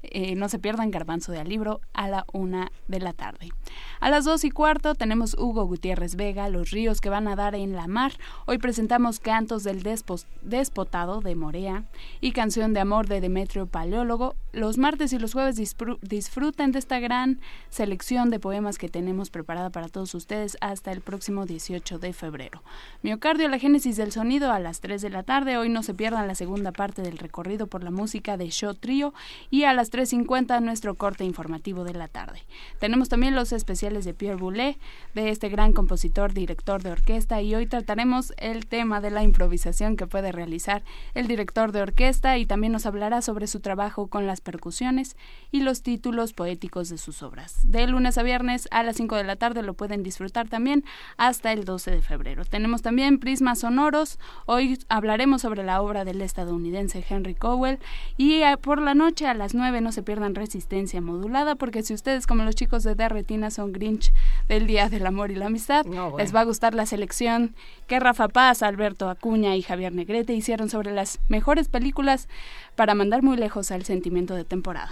Eh, 0.03 0.35
no 0.35 0.49
se 0.49 0.59
pierdan 0.59 0.91
Garbanzo 0.91 1.33
de 1.33 1.41
al 1.41 1.49
libro 1.49 1.81
a 1.93 2.09
la 2.09 2.25
una 2.33 2.73
de 2.89 3.01
la 3.01 3.13
tarde. 3.13 3.51
A 4.01 4.11
las 4.11 4.25
dos 4.25 4.45
y 4.45 4.51
cuarto 4.51 4.95
tenemos 4.95 5.35
Hugo 5.39 5.65
Gutiérrez 5.65 6.17
Vega, 6.17 6.49
Los 6.49 6.71
ríos 6.71 7.01
que 7.01 7.09
van 7.09 7.29
a 7.29 7.37
dar 7.37 7.55
en 7.55 7.73
la 7.73 7.87
mar. 7.87 8.13
Hoy 8.47 8.59
presentamos 8.59 9.21
Cantos 9.21 9.63
del 9.63 9.83
Despotado 10.43 11.21
de 11.21 11.35
Morea 11.37 11.85
y 12.21 12.33
Canción 12.33 12.73
de 12.73 12.81
Amor 12.81 13.07
de 13.07 13.21
Demetrio 13.21 13.67
Paleólogo. 13.67 14.35
Los 14.53 14.77
martes 14.77 15.13
y 15.13 15.19
los 15.19 15.33
jueves 15.33 15.57
disfruten 16.03 16.73
de 16.73 16.79
esta 16.79 16.99
gran 16.99 17.41
selección 17.71 18.29
de 18.31 18.41
poemas 18.41 18.79
que 18.79 18.89
tenemos 18.89 19.31
preparada 19.31 19.71
para 19.71 19.89
todos 19.89 20.15
ustedes 20.15 20.59
hasta 20.61 20.93
el 20.93 21.01
próximo 21.01 21.47
18 21.47 21.99
de 21.99 22.13
febrero. 22.13 22.63
Miocardio, 23.03 23.49
la 23.49 23.59
génesis 23.59 23.97
del 23.97 24.13
sonido 24.13 24.51
a 24.51 24.59
las 24.59 24.81
3 24.81 25.01
de 25.01 25.11
la 25.11 25.23
tarde. 25.23 25.57
Hoy 25.57 25.69
no 25.69 25.83
se 25.83 25.95
pierdan 25.95 26.27
la 26.27 26.35
segunda 26.35 26.73
parte 26.73 27.03
del 27.03 27.19
recorrido 27.19 27.69
por 27.69 27.85
la 27.85 27.91
música 27.91 28.37
de 28.37 28.51
Show 28.51 28.75
Trio 28.75 29.15
y 29.49 29.65
a 29.65 29.73
las 29.73 29.92
3.50 29.93 30.63
nuestro 30.63 30.95
corte 30.95 31.25
informativo 31.25 31.85
de 31.85 31.93
la 31.93 32.09
tarde. 32.09 32.43
Tenemos 32.81 33.11
también 33.11 33.35
los 33.35 33.53
especiales 33.53 34.07
de 34.07 34.15
Pierre 34.15 34.37
Boulez, 34.39 34.79
de 35.15 35.29
este 35.29 35.51
gran 35.51 35.75
compositor, 35.75 36.33
director 36.33 36.83
de 36.83 36.93
orquesta, 36.93 37.43
y 37.43 37.55
hoy 37.55 37.67
trataremos 37.67 38.33
el 38.39 38.67
tema 38.67 39.03
de 39.03 39.11
la 39.11 39.23
improvisación 39.23 39.97
que 39.97 40.07
puede 40.07 40.33
realizar 40.33 40.83
el 41.15 41.29
director 41.29 41.73
de 41.73 41.83
orquesta 41.83 42.39
y 42.39 42.47
también 42.47 42.73
nos 42.73 42.87
hablará 42.87 43.21
sobre 43.21 43.47
su 43.47 43.61
trabajo 43.61 44.07
con 44.07 44.27
las 44.27 44.41
percusiones 44.41 45.15
y 45.51 45.61
los 45.61 45.83
títulos 45.83 46.33
poéticos 46.33 46.89
de 46.89 46.97
sus 46.97 47.23
obras. 47.23 47.59
De 47.65 47.87
lunes 47.87 48.17
a 48.17 48.23
viernes 48.23 48.69
a 48.71 48.83
las 48.83 48.97
5 48.97 49.17
de 49.17 49.25
la 49.25 49.37
tarde 49.37 49.63
lo 49.63 49.75
pueden 49.75 50.03
disfrutar 50.03 50.49
también 50.49 50.85
hasta 51.19 51.53
el 51.53 51.67
12 51.67 51.91
de 51.91 52.01
febrero. 52.01 52.47
Tenemos 52.47 52.81
también 52.81 53.19
Prismas 53.19 53.59
Sonoros. 53.59 54.19
Hoy 54.47 54.79
hablaremos 54.89 55.43
sobre 55.43 55.65
la 55.65 55.83
obra 55.83 56.07
del 56.07 56.23
estadounidense 56.23 57.05
Henry 57.07 57.35
Cowell 57.35 57.79
y 58.17 58.43
eh, 58.43 58.57
por 58.57 58.81
la 58.81 58.95
noche 58.95 59.27
a 59.27 59.35
las 59.35 59.55
9 59.55 59.82
no 59.83 59.93
se 59.93 60.03
pierdan 60.03 60.35
resistencia 60.35 61.01
modulada, 61.01 61.55
porque 61.57 61.83
si 61.83 61.95
ustedes, 61.95 62.27
como 62.27 62.45
los 62.45 62.55
chicos 62.55 62.83
de 62.83 62.95
Derretina, 62.95 63.51
son 63.51 63.73
Grinch 63.73 64.13
del 64.49 64.67
Día 64.67 64.89
del 64.89 65.07
Amor 65.07 65.31
y 65.31 65.35
la 65.35 65.47
Amistad, 65.47 65.85
les 66.17 66.35
va 66.35 66.41
a 66.41 66.45
gustar 66.45 66.75
la 66.75 66.87
selección 66.87 67.55
que 67.87 68.01
Rafa 68.01 68.29
Paz, 68.29 68.63
Alberto 68.63 69.09
Acuña 69.09 69.57
y 69.57 69.63
Javier 69.63 69.93
Negrete 69.93 70.33
hicieron 70.33 70.71
sobre 70.71 70.93
las 70.93 71.21
mejores 71.29 71.69
películas 71.69 72.29
para 72.77 72.95
mandar 72.95 73.23
muy 73.23 73.37
lejos 73.37 73.71
al 73.71 73.85
sentimiento 73.85 74.35
de 74.35 74.45
temporada. 74.45 74.91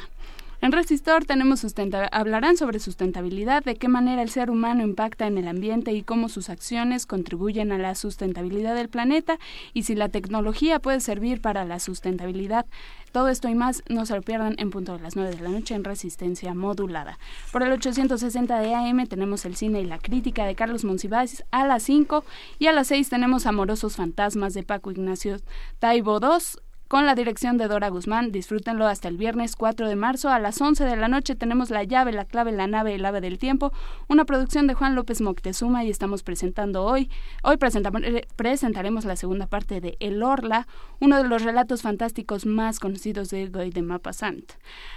En 0.63 0.73
Resistor 0.73 1.25
tenemos 1.25 1.65
hablarán 2.13 2.59
sobre 2.59 2.81
sustentabilidad, 2.81 3.65
de 3.65 3.77
qué 3.77 3.89
manera 3.89 4.21
el 4.21 4.29
ser 4.29 4.51
humano 4.51 4.83
impacta 4.83 5.27
en 5.27 5.39
el 5.39 5.49
ambiente 5.49 5.93
y 5.93 6.03
cómo 6.03 6.29
sus 6.29 6.51
acciones 6.51 7.07
contribuyen 7.07 7.73
a 7.73 7.79
la 7.79 7.95
sustentabilidad 7.95 8.75
del 8.75 8.91
planeta 8.91 9.39
y 9.73 9.85
si 9.85 9.95
la 9.95 10.11
tecnología 10.11 10.79
puede 10.79 11.01
servir 11.01 11.41
para 11.41 11.65
la 11.65 11.81
sustentabilidad. 11.81 12.67
Todo 13.13 13.29
esto 13.29 13.49
y 13.49 13.55
más 13.55 13.83
no 13.89 14.07
se 14.07 14.15
lo 14.15 14.23
pierdan 14.23 14.55
en 14.59 14.71
punto 14.71 14.93
de 14.93 15.01
las 15.01 15.17
9 15.17 15.37
de 15.37 15.43
la 15.43 15.51
noche 15.51 15.75
en 15.75 15.85
Resistencia 15.85 16.55
Modulada. 16.55 17.19
Por 17.53 17.63
el 17.63 17.73
860 17.73 18.61
de 18.61 18.75
AM 18.75 19.07
tenemos 19.07 19.45
el 19.45 19.57
cine 19.57 19.81
y 19.81 19.87
la 19.87 19.99
crítica 19.99 20.45
de 20.45 20.55
Carlos 20.55 20.85
Monsiváis 20.85 21.45
a 21.51 21.67
las 21.67 21.83
5 21.83 22.25
y 22.59 22.69
a 22.69 22.73
las 22.73 22.87
6 22.89 23.09
tenemos 23.09 23.47
Amorosos 23.47 23.97
Fantasmas 23.97 24.55
de 24.55 24.63
Paco 24.63 24.91
Ignacio 24.91 25.39
Taibo 25.79 26.21
2 26.21 26.61
con 26.91 27.07
la 27.07 27.15
dirección 27.15 27.57
de 27.57 27.69
Dora 27.69 27.89
Guzmán. 27.89 28.33
Disfrútenlo 28.33 28.89
hasta 28.89 29.07
el 29.07 29.17
viernes 29.17 29.55
4 29.55 29.89
de 29.89 29.95
marzo. 29.95 30.29
A 30.29 30.41
las 30.41 30.61
11 30.61 30.85
de 30.85 30.97
la 30.97 31.07
noche 31.07 31.37
tenemos 31.37 31.71
La 31.71 31.85
llave, 31.85 32.11
la 32.11 32.25
clave, 32.25 32.51
la 32.51 32.67
nave, 32.67 32.97
el 32.97 33.05
ave 33.05 33.21
del 33.21 33.39
tiempo, 33.39 33.73
una 34.09 34.25
producción 34.25 34.67
de 34.67 34.75
Juan 34.75 34.97
López 34.97 35.21
Moctezuma 35.21 35.85
y 35.85 35.91
estamos 35.91 36.25
presentando 36.25 36.85
hoy. 36.85 37.09
Hoy 37.45 37.59
eh, 37.63 38.27
presentaremos 38.35 39.05
la 39.05 39.15
segunda 39.15 39.47
parte 39.47 39.81
de 39.81 39.99
El 40.01 40.21
Orla, 40.25 40.67
uno 40.99 41.17
de 41.17 41.29
los 41.29 41.45
relatos 41.45 41.83
fantásticos 41.83 42.45
más 42.45 42.81
conocidos 42.81 43.31
de 43.31 43.47
Goy 43.47 43.71
de 43.71 43.83
Mapasant. 43.83 44.55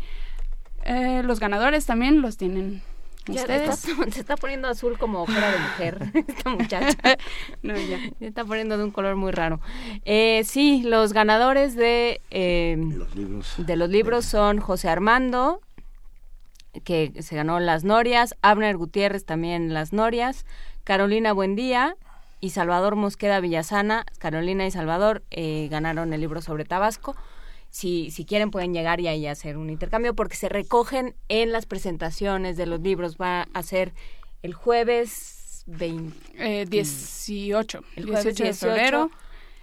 Eh, 0.84 1.22
los 1.24 1.40
ganadores 1.40 1.86
también 1.86 2.22
los 2.22 2.36
tienen 2.36 2.82
ustedes. 3.28 3.86
se 4.10 4.20
está 4.20 4.36
poniendo 4.36 4.68
azul 4.68 4.96
como 4.98 5.24
cara 5.26 5.52
de 5.52 5.58
mujer 5.58 6.12
esta 6.28 6.50
muchacha. 6.50 6.96
no, 7.62 7.76
ya. 7.76 7.98
Se 8.18 8.26
está 8.26 8.44
poniendo 8.44 8.78
de 8.78 8.84
un 8.84 8.90
color 8.90 9.16
muy 9.16 9.32
raro. 9.32 9.60
Eh, 10.04 10.42
sí, 10.44 10.82
los 10.84 11.12
ganadores 11.12 11.76
de, 11.76 12.20
eh, 12.30 12.76
los 12.78 13.14
libros. 13.14 13.54
de 13.58 13.76
los 13.76 13.90
libros 13.90 14.24
son 14.24 14.58
José 14.58 14.88
Armando, 14.88 15.60
que 16.84 17.22
se 17.22 17.36
ganó 17.36 17.60
Las 17.60 17.84
Norias, 17.84 18.36
Abner 18.42 18.76
Gutiérrez 18.76 19.24
también 19.24 19.74
Las 19.74 19.92
Norias, 19.92 20.46
Carolina 20.84 21.32
Buendía 21.32 21.96
y 22.40 22.50
Salvador 22.50 22.96
Mosqueda 22.96 23.40
Villasana. 23.40 24.06
Carolina 24.18 24.66
y 24.66 24.70
Salvador 24.70 25.22
eh, 25.30 25.68
ganaron 25.70 26.12
el 26.12 26.20
libro 26.20 26.40
sobre 26.42 26.64
Tabasco. 26.64 27.16
Si, 27.70 28.10
si 28.10 28.24
quieren 28.24 28.50
pueden 28.50 28.74
llegar 28.74 29.00
y 29.00 29.08
ahí 29.08 29.26
hacer 29.26 29.56
un 29.56 29.70
intercambio 29.70 30.14
porque 30.14 30.36
se 30.36 30.48
recogen 30.48 31.14
en 31.28 31.52
las 31.52 31.66
presentaciones 31.66 32.56
de 32.56 32.66
los 32.66 32.80
libros. 32.80 33.16
Va 33.16 33.46
a 33.52 33.62
ser 33.62 33.92
el 34.42 34.54
jueves 34.54 35.64
20, 35.66 36.66
18, 36.66 37.78
eh, 37.78 37.82
el 37.96 38.06
18 38.06 38.44
de 38.44 38.54
febrero 38.54 39.10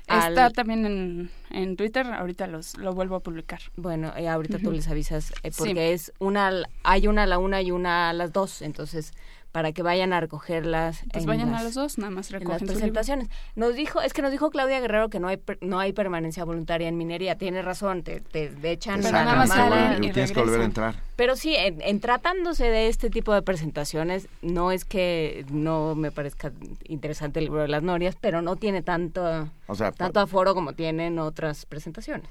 Está 0.08 0.50
también 0.52 0.86
en, 0.86 1.32
en, 1.50 1.76
Twitter, 1.76 2.06
ahorita 2.06 2.48
los, 2.48 2.78
lo 2.78 2.94
vuelvo 2.94 3.16
a 3.16 3.20
publicar. 3.20 3.62
Bueno, 3.76 4.14
y 4.20 4.26
ahorita 4.26 4.60
tú 4.60 4.72
les 4.72 4.88
avisas, 4.88 5.34
eh, 5.44 5.52
porque 5.58 5.94
es 5.94 6.14
una, 6.20 6.52
hay 6.84 7.08
una 7.08 7.24
a 7.24 7.28
la 7.28 7.38
una 7.38 7.62
y 7.62 7.72
una 7.72 8.10
a 8.10 8.14
las 8.14 8.34
dos, 8.34 8.62
entonces 8.62 9.14
para 9.52 9.72
que 9.72 9.82
vayan 9.82 10.14
a 10.14 10.20
recogerlas. 10.20 11.02
Pues 11.12 11.26
vayan 11.26 11.54
a 11.54 11.64
los 11.64 11.74
dos, 11.74 11.98
nada 11.98 12.12
más 12.12 12.32
recogen 12.32 12.68
las 12.68 12.76
presentaciones. 12.76 13.30
Nos 13.56 13.76
dijo, 13.76 14.02
es 14.02 14.14
que 14.14 14.22
nos 14.22 14.32
dijo 14.32 14.50
Claudia 14.50 14.80
Guerrero 14.80 15.10
que 15.10 15.20
no 15.20 15.28
hay 15.28 15.42
no 15.62 15.80
hay 15.80 15.94
permanencia 15.94 16.44
voluntaria 16.44 16.88
en 16.88 16.98
minería. 16.98 17.38
Tiene 17.38 17.62
razón, 17.62 18.04
te, 18.04 18.20
te, 18.22 18.52
echan 18.72 19.02
Pero 19.02 19.12
nada 19.12 19.46
más 19.46 19.98
y, 20.00 20.12
tienes 20.12 20.32
que 20.32 20.40
volver 20.40 20.62
a 20.62 20.66
entrar. 20.66 20.96
Pero 21.16 21.36
sí, 21.36 21.56
en, 21.58 22.00
tratándose 22.00 22.66
de 22.66 22.88
este 22.88 23.10
tipo 23.10 23.34
de 23.34 23.42
presentaciones, 23.42 24.28
no 24.42 24.72
es 24.72 24.86
que 24.86 25.46
no 25.50 25.96
me 25.96 26.12
parezca 26.12 26.52
interesante 26.86 27.40
el 27.40 27.46
libro 27.46 27.62
de 27.62 27.68
las 27.68 27.84
norias, 27.84 28.16
pero 28.20 28.42
no 28.42 28.56
tiene 28.56 28.84
tanto, 28.84 29.50
tanto 29.98 30.20
aforo 30.20 30.54
como 30.54 30.74
tienen 30.74 31.18
otras 31.20 31.66
presentaciones. 31.66 32.30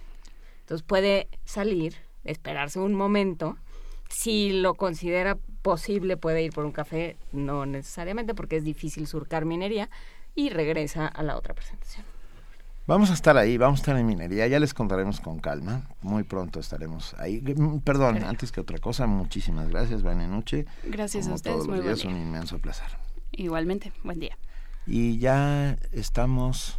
Entonces 0.60 0.86
puede 0.86 1.28
salir, 1.44 1.96
esperarse 2.24 2.78
un 2.78 2.94
momento, 2.94 3.56
si 4.08 4.52
lo 4.52 4.74
considera 4.74 5.36
posible 5.62 6.16
puede 6.16 6.42
ir 6.42 6.52
por 6.52 6.64
un 6.64 6.72
café, 6.72 7.16
no 7.32 7.66
necesariamente 7.66 8.34
porque 8.34 8.56
es 8.56 8.64
difícil 8.64 9.06
surcar 9.06 9.44
minería 9.44 9.90
y 10.34 10.50
regresa 10.50 11.06
a 11.06 11.22
la 11.22 11.36
otra 11.36 11.54
presentación. 11.54 12.04
Vamos 12.86 13.10
a 13.10 13.14
estar 13.14 13.36
ahí, 13.36 13.58
vamos 13.58 13.80
a 13.80 13.82
estar 13.82 13.96
en 13.96 14.06
minería, 14.06 14.46
ya 14.46 14.60
les 14.60 14.72
contaremos 14.72 15.20
con 15.20 15.40
calma, 15.40 15.90
muy 16.02 16.22
pronto 16.22 16.60
estaremos 16.60 17.14
ahí. 17.18 17.42
Perdón, 17.82 18.22
antes 18.22 18.52
que 18.52 18.60
otra 18.60 18.78
cosa, 18.78 19.08
muchísimas 19.08 19.68
gracias, 19.68 20.04
buena 20.04 20.28
noche. 20.28 20.66
Gracias 20.84 21.26
a 21.26 21.34
ustedes, 21.34 21.56
todos 21.56 21.66
los 21.66 21.84
días, 21.84 22.04
un 22.04 22.16
inmenso 22.16 22.60
placer. 22.60 22.86
Igualmente, 23.32 23.92
buen 24.04 24.20
día. 24.20 24.38
Y 24.86 25.18
ya 25.18 25.76
estamos 25.90 26.78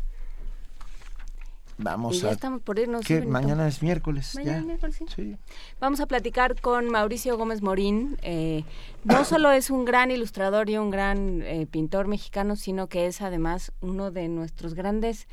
Vamos 1.77 2.21
ya 2.21 2.31
estamos 2.31 2.61
por 2.61 2.79
irnos. 2.79 3.05
Que 3.05 3.21
mañana 3.21 3.67
es 3.67 3.83
miércoles. 3.83 4.33
Mañana 4.35 4.61
miércoles, 4.61 4.97
sí. 5.15 5.37
Vamos 5.79 5.99
a 5.99 6.07
platicar 6.07 6.59
con 6.59 6.89
Mauricio 6.89 7.37
Gómez 7.37 7.61
Morín. 7.61 8.17
Eh, 8.23 8.63
no 9.03 9.23
solo 9.25 9.51
es 9.51 9.69
un 9.69 9.85
gran 9.85 10.09
ilustrador 10.09 10.69
y 10.69 10.77
un 10.77 10.89
gran 10.89 11.41
eh, 11.43 11.67
pintor 11.69 12.07
mexicano, 12.07 12.55
sino 12.55 12.87
que 12.87 13.05
es 13.05 13.21
además 13.21 13.71
uno 13.81 14.09
de 14.09 14.27
nuestros 14.27 14.73
grandes 14.73 15.27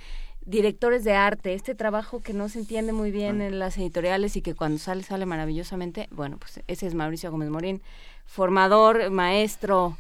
directores 0.45 1.03
de 1.03 1.15
arte. 1.15 1.55
Este 1.55 1.75
trabajo 1.75 2.21
que 2.21 2.35
no 2.35 2.51
se 2.51 2.59
entiende 2.59 2.93
muy 2.93 3.11
bien 3.11 3.41
ah. 3.41 3.47
en 3.47 3.59
las 3.59 3.79
editoriales 3.79 4.37
y 4.37 4.43
que 4.43 4.55
cuando 4.55 4.79
sale 4.79 5.03
sale 5.03 5.25
maravillosamente. 5.25 6.09
Bueno, 6.11 6.37
pues 6.39 6.61
ese 6.67 6.87
es 6.87 6.95
Mauricio 6.95 7.31
Gómez 7.31 7.49
Morín, 7.49 7.81
formador, 8.27 9.11
maestro, 9.11 9.97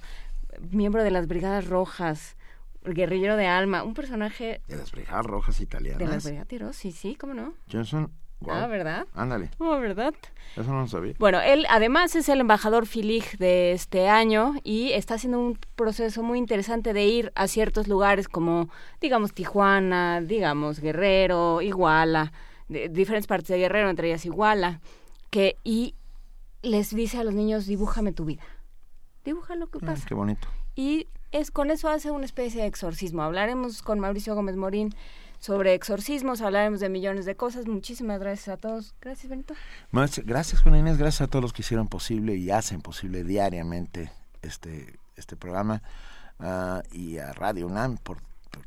miembro 0.70 1.02
de 1.05 1.10
las 1.10 1.26
Brigadas 1.26 1.66
Rojas 1.66 2.36
guerrillero 2.84 3.36
de 3.36 3.46
alma, 3.46 3.82
un 3.82 3.94
personaje... 3.94 4.60
De 4.68 4.76
las 4.76 4.92
Brigadas 4.92 5.24
Rojas 5.26 5.60
Italianas. 5.60 5.98
De 5.98 6.06
las 6.06 6.24
Brigadas 6.24 6.76
sí, 6.76 6.92
sí, 6.92 7.14
¿cómo 7.16 7.34
no? 7.34 7.54
Johnson, 7.70 8.10
Ah, 8.46 8.66
¿verdad? 8.66 9.06
Ándale. 9.14 9.48
Oh, 9.58 9.78
¿verdad? 9.78 10.12
Eso 10.54 10.70
no 10.70 10.80
lo 10.82 10.86
sabía. 10.86 11.14
Bueno, 11.18 11.40
él 11.40 11.64
además 11.70 12.14
es 12.14 12.28
el 12.28 12.40
embajador 12.40 12.86
Filig 12.86 13.38
de 13.38 13.72
este 13.72 14.08
año 14.10 14.54
y 14.64 14.90
está 14.92 15.14
haciendo 15.14 15.38
un 15.40 15.58
proceso 15.76 16.22
muy 16.22 16.38
interesante 16.38 16.92
de 16.92 17.04
ir 17.06 17.32
a 17.36 17.48
ciertos 17.48 17.88
lugares 17.88 18.28
como, 18.28 18.68
digamos, 19.00 19.32
Tijuana, 19.32 20.20
digamos, 20.20 20.80
Guerrero, 20.80 21.62
Iguala, 21.62 22.32
de 22.68 22.90
diferentes 22.90 23.26
partes 23.26 23.48
de 23.48 23.58
Guerrero, 23.58 23.88
entre 23.88 24.08
ellas 24.08 24.26
Iguala, 24.26 24.80
que 25.30 25.56
y 25.64 25.94
les 26.60 26.94
dice 26.94 27.18
a 27.18 27.24
los 27.24 27.32
niños, 27.32 27.64
dibújame 27.66 28.12
tu 28.12 28.26
vida. 28.26 28.42
Dibuja 29.24 29.54
lo 29.54 29.68
que 29.68 29.78
Ah, 29.82 29.86
pasa. 29.86 30.04
qué 30.06 30.14
bonito. 30.14 30.46
Y 30.74 31.08
es 31.32 31.50
con 31.50 31.70
eso 31.70 31.88
hace 31.88 32.10
una 32.10 32.24
especie 32.24 32.62
de 32.62 32.66
exorcismo. 32.68 33.22
Hablaremos 33.22 33.82
con 33.82 34.00
Mauricio 34.00 34.34
Gómez 34.34 34.56
Morín 34.56 34.94
sobre 35.38 35.74
exorcismos, 35.74 36.40
hablaremos 36.40 36.80
de 36.80 36.88
millones 36.88 37.26
de 37.26 37.36
cosas. 37.36 37.66
Muchísimas 37.66 38.18
gracias 38.18 38.48
a 38.48 38.56
todos. 38.56 38.94
Gracias, 39.00 39.28
Benito. 39.28 39.54
Gracias, 40.24 40.62
Juana 40.62 40.78
Inés. 40.78 40.96
Gracias 40.96 41.22
a 41.22 41.26
todos 41.26 41.42
los 41.42 41.52
que 41.52 41.62
hicieron 41.62 41.88
posible 41.88 42.34
y 42.36 42.50
hacen 42.50 42.80
posible 42.80 43.24
diariamente 43.24 44.10
este, 44.42 44.98
este 45.16 45.36
programa. 45.36 45.82
ah, 46.38 46.82
y 46.92 47.18
a 47.18 47.32
Radio 47.32 47.66
UNAM 47.66 47.98
por 47.98 48.18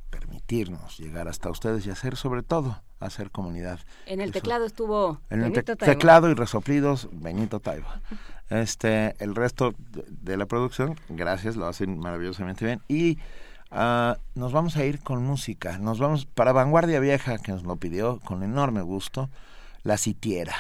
permitirnos 0.10 0.98
llegar 0.98 1.27
hasta 1.27 1.50
ustedes 1.50 1.86
y 1.86 1.90
hacer, 1.90 2.16
sobre 2.16 2.44
todo, 2.44 2.82
hacer 3.00 3.32
comunidad. 3.32 3.80
En 4.06 4.22
el 4.22 4.30
Eso- 4.30 4.40
teclado 4.40 4.66
estuvo 4.66 5.19
En 5.30 5.43
el 5.43 5.51
Benito 5.51 5.76
Taibo. 5.76 5.93
teclado 5.93 6.30
y 6.30 6.34
resoplidos, 6.34 7.09
Benito 7.11 7.59
Taibo. 7.59 7.88
Este, 8.50 9.16
el 9.24 9.35
resto 9.35 9.74
de, 9.90 10.38
la 10.38 10.45
producción, 10.45 10.95
gracias, 11.09 11.56
lo 11.56 11.67
hacen 11.67 12.00
maravillosamente 12.00 12.66
bien. 12.66 12.82
Y 12.88 13.19
ah, 13.72 14.17
nos 14.35 14.53
vamos 14.53 14.77
a 14.77 14.85
ir 14.85 15.00
con 15.01 15.24
música. 15.24 15.77
Nos 15.77 16.00
vamos 16.00 16.26
para 16.26 16.53
Vanguardia 16.53 17.00
Vieja, 17.00 17.38
que 17.38 17.51
nos 17.51 17.64
lo 17.64 17.76
pidió 17.76 18.19
con 18.22 18.43
enorme 18.43 18.82
gusto, 18.82 19.30
La 19.84 19.98
Sitiera, 19.98 20.56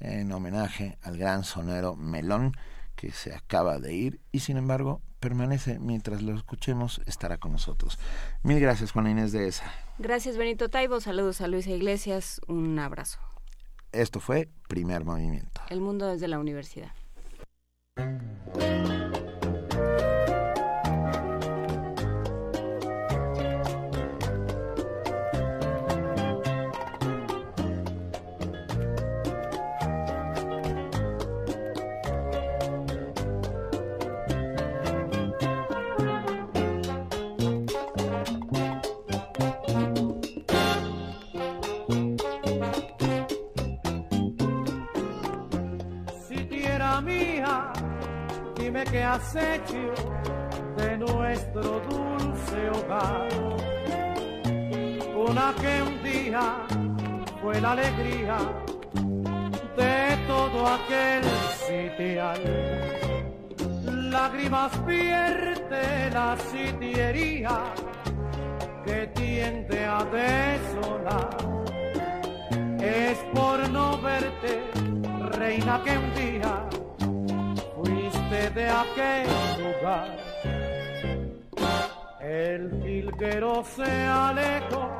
en 0.00 0.30
homenaje 0.32 0.96
al 1.02 1.16
gran 1.18 1.44
sonero 1.44 1.96
Melón, 1.96 2.56
que 2.96 3.10
se 3.10 3.34
acaba 3.34 3.78
de 3.78 3.94
ir 3.94 4.20
y 4.30 4.40
sin 4.40 4.56
embargo 4.56 5.00
permanece 5.18 5.78
mientras 5.78 6.22
lo 6.22 6.36
escuchemos, 6.36 7.00
estará 7.06 7.38
con 7.38 7.52
nosotros. 7.52 7.98
Mil 8.42 8.60
gracias, 8.60 8.92
Juana 8.92 9.10
Inés 9.10 9.32
de 9.32 9.48
esa. 9.48 9.64
Gracias, 9.98 10.36
Benito 10.36 10.68
Taibo. 10.68 11.00
Saludos 11.00 11.40
a 11.40 11.48
Luisa 11.48 11.70
Iglesias. 11.70 12.40
Un 12.48 12.78
abrazo. 12.78 13.20
Esto 13.92 14.18
fue 14.18 14.48
Primer 14.68 15.04
Movimiento. 15.04 15.60
El 15.68 15.80
mundo 15.80 16.08
desde 16.08 16.26
la 16.26 16.38
universidad. 16.38 16.92
Dime 48.74 48.84
qué 48.90 49.04
has 49.04 49.36
hecho 49.36 49.94
de 50.76 50.98
nuestro 50.98 51.80
dulce 51.88 52.70
hogar. 52.70 53.28
Una 55.16 55.54
que 55.60 55.82
un 55.82 56.02
día 56.02 56.56
fue 57.40 57.60
la 57.60 57.72
alegría 57.72 58.36
de 59.76 60.16
todo 60.26 60.66
aquel 60.66 61.22
sitial. 61.68 62.40
Lágrimas 64.10 64.72
vierte 64.86 66.10
la 66.12 66.36
sitiería 66.50 67.60
que 68.84 69.06
tiende 69.14 69.84
a 69.84 70.04
desolar. 70.04 71.36
Es 72.80 73.18
por 73.34 73.68
no 73.70 74.00
verte 74.02 74.62
reina 75.38 75.80
que 75.84 75.96
un 75.96 76.14
día 76.14 76.83
de 78.34 78.68
aquel 78.68 79.28
lugar. 79.62 80.08
El 82.20 82.82
jilguero 82.82 83.64
se 83.64 84.06
alejó 84.06 84.90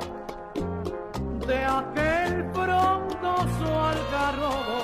de 1.45 1.65
aquel 1.65 2.49
frondoso 2.53 3.67
algarrobo 3.91 4.79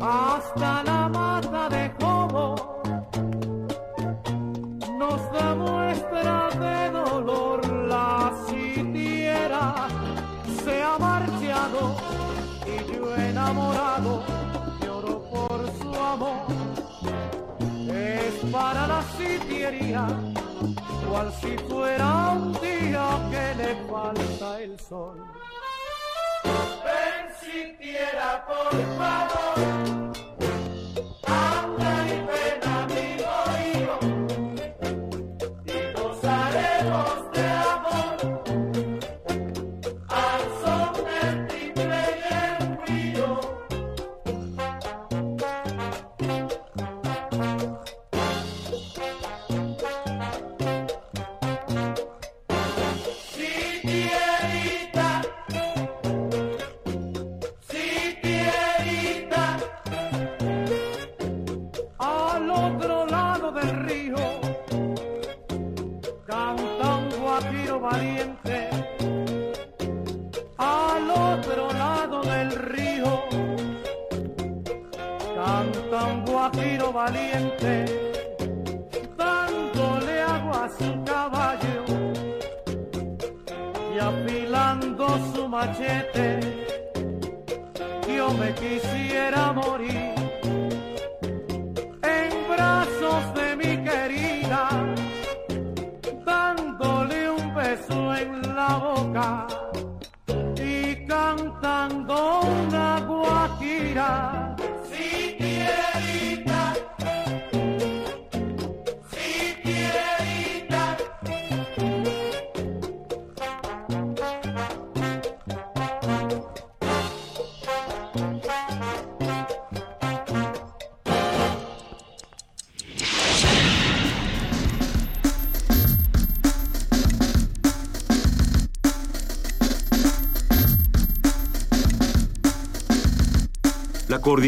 hasta 0.00 0.82
la 0.84 1.08
mata 1.08 1.68
de 1.68 1.92
Jobo. 2.00 2.54
Nos 4.98 5.32
da 5.32 5.54
muestra 5.54 6.48
de 6.64 6.90
dolor 6.90 7.60
la 7.88 8.32
sitiera 8.48 9.74
se 10.64 10.82
ha 10.82 10.96
marchado 10.98 11.94
y 12.66 12.92
yo 12.92 13.14
enamorado 13.16 14.22
lloro 14.80 15.22
por 15.30 15.60
su 15.78 15.94
amor. 15.94 16.63
Para 18.54 18.86
la 18.86 19.02
sitiería, 19.18 20.06
cual 21.08 21.32
si 21.40 21.58
fuera 21.58 22.30
un 22.30 22.52
día 22.52 23.18
que 23.28 23.54
le 23.60 23.74
falta 23.90 24.60
el 24.60 24.78
sol. 24.78 25.20
Ven 26.84 27.26
sitiera, 27.40 28.46
por 28.46 28.70
favor, 28.96 30.03